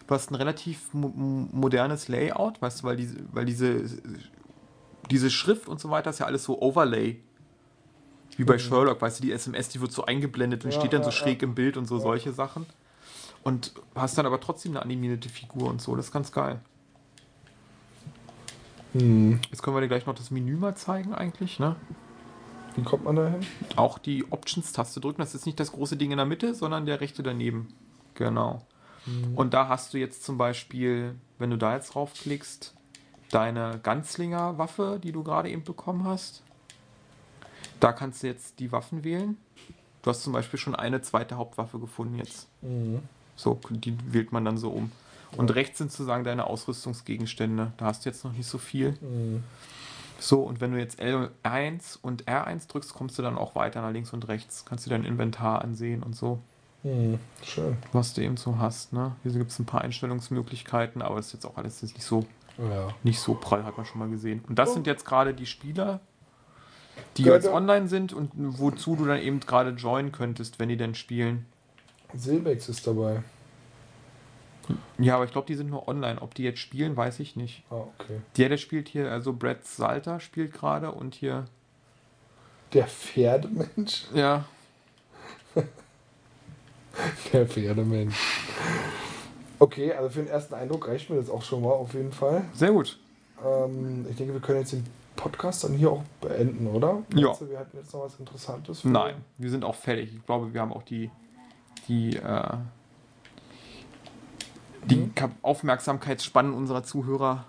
du 0.06 0.14
hast 0.14 0.30
ein 0.30 0.34
relativ 0.34 0.92
mo 0.92 1.08
mo- 1.08 1.48
modernes 1.52 2.08
Layout, 2.08 2.60
weißt 2.60 2.82
du, 2.82 2.86
weil 2.86 2.96
diese, 2.96 3.16
weil 3.32 3.44
diese, 3.44 3.84
diese 5.10 5.30
Schrift 5.30 5.68
und 5.68 5.80
so 5.80 5.90
weiter 5.90 6.10
ist 6.10 6.20
ja 6.20 6.26
alles 6.26 6.44
so 6.44 6.60
Overlay. 6.60 7.22
Wie 8.36 8.44
bei 8.44 8.58
Sherlock, 8.58 9.00
weißt 9.00 9.20
du, 9.20 9.22
die 9.22 9.32
SMS, 9.32 9.68
die 9.68 9.80
wird 9.80 9.92
so 9.92 10.06
eingeblendet 10.06 10.64
und 10.64 10.72
Ja, 10.72 10.78
steht 10.80 10.92
dann 10.92 11.04
so 11.04 11.10
ja, 11.10 11.16
schräg 11.16 11.40
ja. 11.40 11.48
im 11.48 11.54
Bild 11.54 11.76
und 11.76 11.86
so 11.86 11.98
solche 11.98 12.32
Sachen. 12.32 12.66
Und 13.44 13.74
hast 13.94 14.18
dann 14.18 14.26
aber 14.26 14.40
trotzdem 14.40 14.72
eine 14.72 14.82
animierte 14.82 15.28
Figur 15.28 15.68
und 15.68 15.80
so. 15.80 15.94
Das 15.94 16.06
ist 16.06 16.12
ganz 16.12 16.32
geil. 16.32 16.60
Hm. 18.92 19.38
Jetzt 19.50 19.62
können 19.62 19.76
wir 19.76 19.82
dir 19.82 19.88
gleich 19.88 20.06
noch 20.06 20.14
das 20.14 20.30
Menü 20.30 20.56
mal 20.56 20.74
zeigen 20.74 21.14
eigentlich, 21.14 21.58
ne? 21.60 21.76
Wie 22.74 22.82
kommt 22.82 23.04
man 23.04 23.16
da 23.16 23.28
hin? 23.28 23.40
Auch 23.76 23.98
die 23.98 24.24
Options-Taste 24.32 25.00
drücken. 25.00 25.20
Das 25.20 25.34
ist 25.34 25.46
nicht 25.46 25.60
das 25.60 25.72
große 25.72 25.96
Ding 25.96 26.10
in 26.10 26.16
der 26.16 26.26
Mitte, 26.26 26.54
sondern 26.54 26.86
der 26.86 27.00
rechte 27.00 27.22
daneben. 27.22 27.68
Genau. 28.14 28.66
Und 29.34 29.52
da 29.54 29.68
hast 29.68 29.92
du 29.92 29.98
jetzt 29.98 30.24
zum 30.24 30.38
Beispiel, 30.38 31.14
wenn 31.38 31.50
du 31.50 31.58
da 31.58 31.74
jetzt 31.74 31.94
draufklickst, 31.94 32.74
deine 33.30 33.80
Ganzlinger-Waffe, 33.82 35.00
die 35.02 35.12
du 35.12 35.22
gerade 35.22 35.50
eben 35.50 35.64
bekommen 35.64 36.04
hast. 36.04 36.42
Da 37.80 37.92
kannst 37.92 38.22
du 38.22 38.28
jetzt 38.28 38.60
die 38.60 38.72
Waffen 38.72 39.04
wählen. 39.04 39.36
Du 40.02 40.10
hast 40.10 40.22
zum 40.22 40.32
Beispiel 40.32 40.58
schon 40.58 40.74
eine 40.74 41.02
zweite 41.02 41.36
Hauptwaffe 41.36 41.78
gefunden 41.78 42.18
jetzt. 42.18 42.48
So, 43.36 43.60
die 43.70 43.96
wählt 44.12 44.32
man 44.32 44.44
dann 44.44 44.56
so 44.56 44.70
um. 44.70 44.92
Und 45.36 45.54
rechts 45.54 45.78
sind 45.78 45.90
sozusagen 45.90 46.22
deine 46.24 46.46
Ausrüstungsgegenstände. 46.46 47.72
Da 47.76 47.86
hast 47.86 48.04
du 48.04 48.10
jetzt 48.10 48.24
noch 48.24 48.32
nicht 48.32 48.46
so 48.46 48.58
viel. 48.58 48.96
So, 50.20 50.42
und 50.42 50.60
wenn 50.60 50.72
du 50.72 50.78
jetzt 50.78 51.00
L1 51.00 51.98
und 52.00 52.26
R1 52.26 52.68
drückst, 52.68 52.94
kommst 52.94 53.18
du 53.18 53.22
dann 53.22 53.36
auch 53.36 53.54
weiter 53.56 53.82
nach 53.82 53.90
links 53.90 54.12
und 54.12 54.28
rechts. 54.28 54.64
Kannst 54.64 54.86
du 54.86 54.90
dein 54.90 55.04
Inventar 55.04 55.62
ansehen 55.62 56.02
und 56.02 56.14
so, 56.14 56.40
Hm. 56.84 57.18
Schön. 57.42 57.78
was 57.92 58.12
du 58.12 58.20
eben 58.22 58.36
so 58.36 58.58
hast. 58.58 58.92
Ne? 58.92 59.16
Hier 59.22 59.32
gibt 59.32 59.50
es 59.50 59.58
ein 59.58 59.64
paar 59.64 59.80
Einstellungsmöglichkeiten, 59.80 61.00
aber 61.02 61.16
das 61.16 61.28
ist 61.28 61.32
jetzt 61.32 61.46
auch 61.46 61.56
alles 61.56 61.80
jetzt 61.80 61.94
nicht 61.94 62.04
so, 62.04 62.26
Ja. 62.58 62.88
nicht 63.02 63.18
so 63.20 63.34
prall, 63.34 63.64
hat 63.64 63.76
man 63.78 63.86
schon 63.86 63.98
mal 63.98 64.10
gesehen. 64.10 64.44
Und 64.48 64.58
das 64.58 64.70
Oh. 64.70 64.74
sind 64.74 64.86
jetzt 64.86 65.04
gerade 65.06 65.32
die 65.32 65.46
Spieler, 65.46 66.00
die 67.16 67.22
Ja, 67.22 67.32
jetzt 67.34 67.48
online 67.48 67.88
sind 67.88 68.12
und 68.12 68.30
wozu 68.36 68.96
du 68.96 69.06
dann 69.06 69.18
eben 69.18 69.40
gerade 69.40 69.70
joinen 69.70 70.12
könntest, 70.12 70.58
wenn 70.60 70.68
die 70.68 70.76
denn 70.76 70.94
spielen. 70.94 71.46
Silbex 72.12 72.68
ist 72.68 72.86
dabei. 72.86 73.22
Ja, 74.98 75.16
aber 75.16 75.24
ich 75.24 75.32
glaube, 75.32 75.46
die 75.46 75.54
sind 75.56 75.68
nur 75.70 75.88
online. 75.88 76.20
Ob 76.22 76.34
die 76.34 76.42
jetzt 76.42 76.58
spielen, 76.60 76.96
weiß 76.96 77.18
ich 77.20 77.34
nicht. 77.34 77.64
Ah, 77.70 77.76
okay. 77.98 78.20
Der, 78.36 78.48
der 78.50 78.56
spielt 78.58 78.88
hier, 78.88 79.10
also 79.10 79.32
Brad 79.32 79.64
Salter 79.66 80.20
spielt 80.20 80.52
gerade 80.52 80.92
und 80.92 81.14
hier. 81.14 81.46
Der 82.72 82.86
Pferdemensch. 82.86 84.04
Ja, 84.14 84.44
Der 87.32 87.46
Pferdemensch. 87.46 88.16
Okay, 89.58 89.92
also 89.92 90.08
für 90.10 90.20
den 90.22 90.28
ersten 90.28 90.54
Eindruck 90.54 90.88
reicht 90.88 91.10
mir 91.10 91.16
das 91.16 91.30
auch 91.30 91.42
schon 91.42 91.62
mal 91.62 91.70
auf 91.70 91.94
jeden 91.94 92.12
Fall. 92.12 92.44
sehr 92.52 92.72
gut. 92.72 92.98
ähm, 93.44 94.06
ich 94.10 94.16
denke, 94.16 94.32
wir 94.34 94.40
können 94.40 94.60
jetzt 94.60 94.72
den 94.72 94.84
Podcast 95.16 95.64
dann 95.64 95.72
hier 95.74 95.90
auch 95.90 96.02
beenden, 96.20 96.66
oder? 96.66 97.02
Ja. 97.14 97.28
Meinst 97.28 97.40
du, 97.42 97.48
wir 97.50 97.58
hatten 97.58 97.76
jetzt 97.76 97.92
noch 97.94 98.04
was 98.04 98.18
Interessantes. 98.18 98.80
für- 98.80 98.88
Nein, 98.88 99.14
wir 99.38 99.50
sind 99.50 99.64
auch 99.64 99.74
fertig. 99.76 100.12
Ich 100.14 100.26
glaube, 100.26 100.52
wir 100.52 100.60
haben 100.60 100.72
auch 100.72 100.82
die, 100.82 101.10
die, 101.88 102.16
äh, 102.16 102.56
die 104.86 104.96
Mhm. 104.96 105.12
Aufmerksamkeitsspannen 105.42 106.52
unserer 106.52 106.82
Zuhörer 106.82 107.44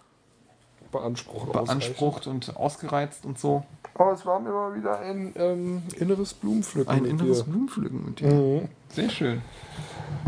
beansprucht. 0.92 1.52
beansprucht 1.52 2.28
und 2.28 2.56
ausgereizt 2.56 3.26
und 3.26 3.40
so. 3.40 3.64
Aber 3.96 4.12
es 4.12 4.26
war 4.26 4.40
mir 4.40 4.50
immer 4.50 4.76
wieder 4.76 5.00
ein 5.00 5.34
ähm, 5.38 5.84
inneres 5.98 6.34
Blumenpflücken. 6.34 6.94
Ein 6.94 7.04
mit 7.04 7.12
inneres 7.12 7.40
dir. 7.40 7.52
Blumenpflücken 7.52 8.06
mit 8.06 8.20
dir. 8.20 8.28
Mhm. 8.28 8.70
Sehr 8.90 9.10
schön. 9.10 9.42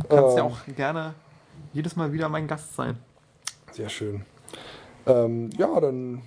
Du 0.10 0.16
kannst 0.16 0.38
ja 0.38 0.46
Ähm, 0.46 0.52
auch 0.52 0.76
gerne 0.76 1.14
jedes 1.74 1.96
Mal 1.96 2.14
wieder 2.14 2.30
mein 2.30 2.48
Gast 2.48 2.76
sein. 2.76 2.98
Sehr 3.72 3.90
schön. 3.90 4.26
Ähm, 5.06 5.50
ja, 5.58 5.80
dann 5.80 6.22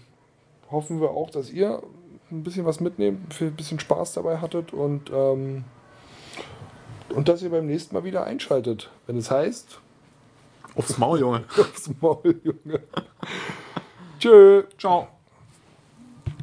hoffen 0.71 1.01
wir 1.01 1.11
auch, 1.11 1.31
dass 1.31 1.51
ihr 1.51 1.83
ein 2.31 2.43
bisschen 2.45 2.65
was 2.65 2.81
mitnehmt, 2.81 3.35
für 3.35 3.47
ein 3.47 3.57
bisschen 3.57 3.81
Spaß 3.81 4.13
dabei 4.13 4.39
hattet 4.39 4.73
und, 4.73 5.11
ähm, 5.13 5.65
und 7.15 7.29
dass 7.29 7.43
ihr 7.43 7.51
beim 7.51 7.67
nächsten 7.67 7.95
Mal 7.95 8.05
wieder 8.05 8.25
einschaltet, 8.25 8.91
wenn 9.07 9.17
es 9.17 9.31
heißt, 9.31 9.81
Aufs 10.77 10.99
Maul, 10.99 11.19
Junge. 11.19 11.45
aufs 11.59 11.91
Maul, 12.01 12.41
Junge. 12.45 12.81
Tschö. 14.21 14.67
Ciao. 14.79 15.20